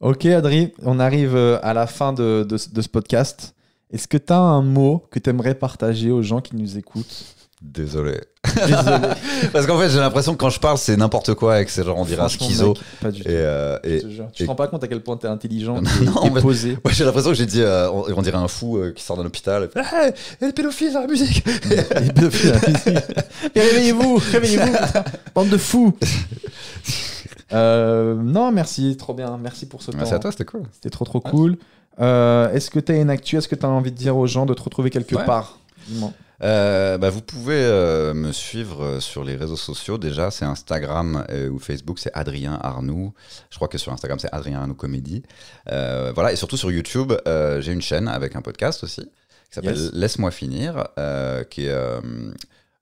Ok, 0.00 0.26
Adri, 0.26 0.74
on 0.82 1.00
arrive 1.00 1.36
à 1.36 1.72
la 1.72 1.86
fin 1.86 2.12
de, 2.12 2.46
de 2.48 2.56
ce 2.56 2.88
podcast. 2.88 3.54
Est-ce 3.90 4.08
que 4.08 4.18
tu 4.18 4.32
as 4.32 4.38
un 4.38 4.62
mot 4.62 5.06
que 5.10 5.18
tu 5.18 5.30
aimerais 5.30 5.54
partager 5.54 6.10
aux 6.10 6.22
gens 6.22 6.40
qui 6.40 6.56
nous 6.56 6.76
écoutent? 6.76 7.24
Désolé. 7.64 8.20
Désolé. 8.66 8.98
Parce 9.52 9.66
qu'en 9.66 9.78
fait, 9.78 9.88
j'ai 9.88 10.00
l'impression 10.00 10.32
que 10.32 10.38
quand 10.38 10.50
je 10.50 10.58
parle, 10.58 10.76
c'est 10.78 10.96
n'importe 10.96 11.32
quoi 11.34 11.60
et 11.60 11.64
que 11.64 11.70
c'est 11.70 11.84
genre 11.84 11.96
on 11.96 12.04
dirait 12.04 12.22
un 12.22 12.28
schizo. 12.28 12.70
mec, 12.70 12.78
pas 13.00 13.10
du 13.12 13.22
tout. 13.22 13.28
Et, 13.28 13.32
euh, 13.34 13.78
et- 13.84 14.00
Je 14.00 14.06
te 14.06 14.10
jure. 14.10 14.28
Tu 14.32 14.42
et- 14.42 14.46
te 14.46 14.50
rends 14.50 14.56
pas 14.56 14.66
compte 14.66 14.82
à 14.82 14.88
quel 14.88 15.00
point 15.00 15.16
t'es 15.16 15.28
intelligent 15.28 15.80
Non, 15.80 15.90
et, 16.02 16.04
non, 16.30 16.36
et 16.36 16.40
posé. 16.40 16.76
Ouais, 16.84 16.92
j'ai 16.92 17.04
l'impression 17.04 17.30
que 17.30 17.36
j'ai 17.36 17.46
dit, 17.46 17.62
euh, 17.62 17.88
on, 17.90 18.04
on 18.16 18.20
dirait 18.22 18.36
un 18.36 18.48
fou 18.48 18.78
euh, 18.78 18.90
qui 18.92 19.02
sort 19.04 19.16
d'un 19.16 19.24
hôpital. 19.24 19.70
Et, 19.74 19.78
Hey, 19.78 20.12
a 20.42 20.46
des 20.46 20.52
pédophiles 20.52 20.92
dans 20.92 21.00
la 21.02 21.06
musique. 21.06 21.44
Et 21.70 22.12
pédophile, 22.12 22.52
Et 23.54 23.60
réveillez-vous, 23.60 24.16
réveillez-vous, 24.32 24.72
bande 25.34 25.48
de 25.48 25.56
fous. 25.56 25.96
Non, 27.52 28.50
merci, 28.52 28.96
trop 28.96 29.14
bien, 29.14 29.38
merci 29.40 29.66
pour 29.66 29.82
ce 29.82 29.90
Merci 29.94 30.10
temps. 30.10 30.16
à 30.16 30.20
toi, 30.20 30.32
c'était 30.32 30.44
cool. 30.44 30.62
C'était 30.72 30.90
trop 30.90 31.04
trop 31.04 31.20
cool. 31.20 31.56
Est-ce 31.98 32.70
que 32.70 32.80
tu 32.80 32.92
as 32.92 32.96
une 32.96 33.10
actu 33.10 33.36
Est-ce 33.36 33.48
que 33.48 33.54
tu 33.54 33.64
as 33.64 33.68
envie 33.68 33.92
de 33.92 33.96
dire 33.96 34.16
aux 34.16 34.26
gens 34.26 34.46
de 34.46 34.54
te 34.54 34.62
retrouver 34.62 34.90
quelque 34.90 35.14
Ouais. 35.14 35.24
part? 35.24 35.58
Dis-moi. 35.88 36.12
Euh, 36.42 36.98
bah, 36.98 37.10
vous 37.10 37.22
pouvez 37.22 37.62
euh, 37.62 38.14
me 38.14 38.32
suivre 38.32 38.84
euh, 38.84 39.00
sur 39.00 39.24
les 39.24 39.36
réseaux 39.36 39.56
sociaux. 39.56 39.98
Déjà, 39.98 40.30
c'est 40.30 40.44
Instagram 40.44 41.24
euh, 41.30 41.48
ou 41.48 41.58
Facebook, 41.58 41.98
c'est 41.98 42.10
Adrien 42.14 42.58
Arnoux. 42.60 43.14
Je 43.50 43.56
crois 43.56 43.68
que 43.68 43.78
sur 43.78 43.92
Instagram, 43.92 44.18
c'est 44.18 44.32
Adrien 44.32 44.60
Arnoux 44.60 44.74
Comédie. 44.74 45.22
Voilà, 45.66 46.32
et 46.32 46.36
surtout 46.36 46.56
sur 46.56 46.70
YouTube, 46.70 47.12
j'ai 47.26 47.72
une 47.72 47.82
chaîne 47.82 48.08
avec 48.08 48.36
un 48.36 48.42
podcast 48.42 48.84
aussi 48.84 49.02
qui 49.02 49.56
s'appelle 49.56 49.76
Yes. 49.76 49.92
Laisse-moi 49.92 50.30
finir, 50.30 50.88
qui 51.50 51.66
est, 51.66 52.00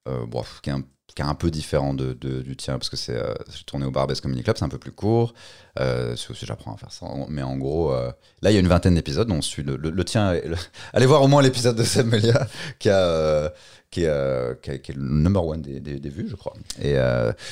bon, 0.07 0.45
qui 0.63 0.71
est 0.71 0.73
un 0.73 0.83
qui 1.15 1.23
est 1.23 1.25
un 1.25 1.35
peu 1.35 1.51
différent 1.51 1.93
de, 1.95 2.13
de- 2.13 2.41
du 2.43 2.57
tien 2.57 2.75
parce 2.79 2.89
que 2.89 2.97
c'est 2.97 3.17
euh, 3.17 3.35
tourné 3.67 3.85
au 3.87 3.91
Barbès 3.91 4.21
Comedy 4.21 4.43
Club, 4.43 4.57
c'est 4.57 4.65
un 4.65 4.69
peu 4.69 4.79
plus 4.79 4.93
court. 4.93 5.35
Euh, 5.79 6.15
c'est 6.17 6.31
aussi 6.31 6.47
j'apprends 6.47 6.75
à 6.75 6.77
faire 6.77 6.93
ça. 6.93 7.07
Mais 7.29 7.43
en 7.43 7.57
gros, 7.57 7.93
euh, 7.93 8.11
là 8.43 8.51
il 8.51 8.55
y 8.55 8.57
a 8.57 8.61
une 8.61 8.69
vingtaine 8.69 8.95
d'épisodes, 8.95 9.31
on 9.31 9.43
suit 9.43 9.63
le, 9.63 9.77
le- 9.77 9.91
le 9.91 10.05
tien. 10.05 10.35
le- 10.35 10.57
allez 10.93 11.07
voir 11.07 11.23
au 11.23 11.29
moins 11.29 11.43
l'épisode 11.43 11.77
de 11.77 11.83
Seb 11.85 12.07
Melia 12.07 12.47
qui 12.79 12.89
a 12.91 12.99
euh, 12.99 13.49
qui 13.91 14.05
est, 14.05 14.09
euh, 14.09 14.55
qui, 14.63 14.71
est- 14.71 14.81
qui 14.81 14.93
est 14.93 14.95
le 14.95 15.03
number 15.03 15.45
one 15.45 15.63
des, 15.63 15.81
des- 15.81 15.99
des 15.99 16.09
vues, 16.11 16.29
je 16.31 16.37
crois. 16.37 16.55
Et 16.81 16.97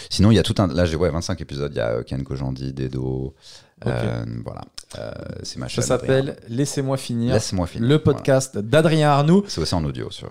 sinon, 0.09 0.30
il 0.30 0.36
y 0.36 0.39
a 0.39 0.44
tout 0.44 0.55
un. 0.59 0.68
Là, 0.68 0.85
j'ai 0.85 0.94
ouais, 0.97 1.10
25 1.10 1.40
épisodes. 1.40 1.72
Il 1.74 1.78
y 1.78 1.80
a 1.80 2.05
Ken 2.05 2.22
Kojandi, 2.22 2.72
Dedo. 2.72 3.35
euh, 3.86 4.24
voilà. 4.44 4.62
C'est 5.43 5.56
ma 5.59 5.66
Ça 5.66 5.74
chaîne. 5.74 5.85
s'appelle 5.85 6.36
Laissez-moi 6.48 6.97
finir. 6.97 7.35
Laisse-moi 7.35 7.66
finir. 7.66 7.89
Le 7.89 7.98
podcast 7.98 8.56
d'Adrien 8.56 9.10
Arnoux. 9.10 9.43
C'est 9.48 9.60
aussi 9.60 9.74
en 9.74 9.82
audio. 9.85 10.10
Sur... 10.12 10.30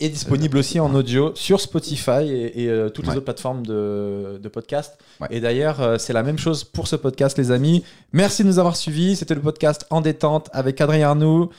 est 0.00 0.08
disponible 0.08 0.58
aussi 0.58 0.80
en 0.80 0.94
audio 0.94 1.32
sur 1.34 1.60
Spotify 1.60 2.22
et, 2.28 2.64
et, 2.64 2.68
euh, 2.68 2.88
toutes 2.88 3.06
les 3.06 3.12
autres 3.12 3.24
plateformes 3.24 3.64
de, 3.64 4.38
de 4.42 4.48
podcast. 4.48 4.98
Ouais. 5.20 5.28
Et 5.30 5.40
d'ailleurs, 5.40 5.80
euh, 5.80 5.98
c'est 5.98 6.12
la 6.12 6.22
même 6.22 6.38
chose 6.38 6.64
pour 6.64 6.88
ce 6.88 6.96
podcast, 6.96 7.38
les 7.38 7.50
amis. 7.50 7.84
Merci 8.12 8.42
de 8.42 8.48
nous 8.48 8.58
avoir 8.58 8.76
suivis. 8.76 9.16
C'était 9.16 9.34
le 9.34 9.40
podcast 9.40 9.86
En 9.90 10.00
détente 10.00 10.48
avec 10.52 10.80
Adrien 10.80 11.10
Arnoux. 11.10 11.50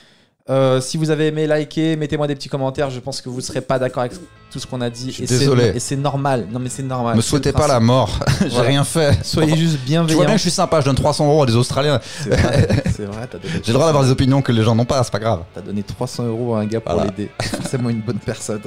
Euh, 0.50 0.78
si 0.82 0.98
vous 0.98 1.08
avez 1.08 1.28
aimé, 1.28 1.46
likez, 1.46 1.96
mettez-moi 1.96 2.26
des 2.26 2.34
petits 2.34 2.50
commentaires. 2.50 2.90
Je 2.90 3.00
pense 3.00 3.22
que 3.22 3.30
vous 3.30 3.36
ne 3.38 3.42
serez 3.42 3.62
pas 3.62 3.78
d'accord 3.78 4.02
avec 4.02 4.12
tout 4.50 4.58
ce 4.58 4.66
qu'on 4.66 4.82
a 4.82 4.90
dit. 4.90 5.06
Je 5.06 5.12
suis 5.12 5.24
Et 5.24 5.26
c'est- 5.26 5.38
désolé. 5.38 5.72
Et 5.74 5.80
c'est 5.80 5.96
normal. 5.96 6.46
Non, 6.52 6.58
mais 6.60 6.68
c'est 6.68 6.82
normal. 6.82 7.16
Me 7.16 7.22
souhaitez 7.22 7.50
pas 7.52 7.66
la 7.66 7.80
mort. 7.80 8.18
j'ai 8.42 8.48
Voilà. 8.50 8.68
rien 8.68 8.84
fait. 8.84 9.24
Soyez 9.24 9.56
juste 9.56 9.78
Tu 9.80 9.86
bienveillants. 9.86 10.16
vois 10.18 10.26
bien 10.26 10.34
que 10.34 10.38
je 10.38 10.42
suis 10.42 10.50
sympa. 10.50 10.80
Je 10.80 10.84
donne 10.84 10.96
300 10.96 11.26
euros 11.28 11.44
à 11.44 11.46
des 11.46 11.56
Australiens. 11.56 11.98
C'est 12.04 12.28
vrai, 12.28 12.66
vrai, 13.06 13.28
J'ai 13.42 13.68
le 13.68 13.72
droit 13.72 13.86
d'avoir 13.86 14.04
des 14.04 14.10
opinions 14.10 14.42
que 14.42 14.52
les 14.52 14.62
gens 14.62 14.74
n'ont 14.74 14.84
pas. 14.84 15.02
C'est 15.02 15.12
pas 15.12 15.18
grave. 15.18 15.44
t'as 15.54 15.62
donné 15.62 15.82
300 15.82 16.26
euros 16.26 16.54
à 16.54 16.60
un 16.60 16.66
gars 16.66 16.80
pour 16.80 16.92
Voilà. 16.92 17.10
l'aider. 17.10 17.30
Forcément 17.40 17.88
une 17.88 18.02
bonne 18.02 18.18
personne. 18.18 18.60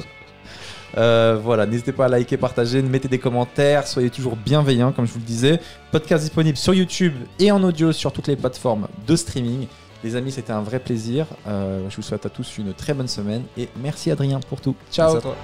Euh, 0.97 1.37
voilà, 1.43 1.67
n'hésitez 1.67 1.91
pas 1.91 2.05
à 2.05 2.07
liker, 2.09 2.37
partager, 2.37 2.81
mettez 2.81 3.07
des 3.07 3.19
commentaires, 3.19 3.85
soyez 3.85 4.09
toujours 4.09 4.35
bienveillants, 4.35 4.91
comme 4.93 5.05
je 5.05 5.11
vous 5.13 5.19
le 5.19 5.25
disais. 5.25 5.59
Podcast 5.91 6.23
disponible 6.23 6.57
sur 6.57 6.73
YouTube 6.73 7.13
et 7.39 7.51
en 7.51 7.61
audio 7.61 7.91
sur 7.91 8.11
toutes 8.11 8.25
les 8.27 8.35
plateformes 8.35 8.87
de 9.05 9.15
streaming. 9.15 9.67
Les 10.03 10.15
amis, 10.15 10.31
c'était 10.31 10.53
un 10.53 10.61
vrai 10.61 10.79
plaisir. 10.79 11.27
Euh, 11.47 11.89
je 11.89 11.95
vous 11.95 12.01
souhaite 12.01 12.25
à 12.25 12.29
tous 12.29 12.57
une 12.57 12.73
très 12.73 12.93
bonne 12.93 13.07
semaine 13.07 13.43
et 13.57 13.69
merci 13.81 14.11
Adrien 14.11 14.39
pour 14.39 14.61
tout. 14.61 14.75
Ciao. 14.91 15.15
À 15.15 15.21
toi. 15.21 15.35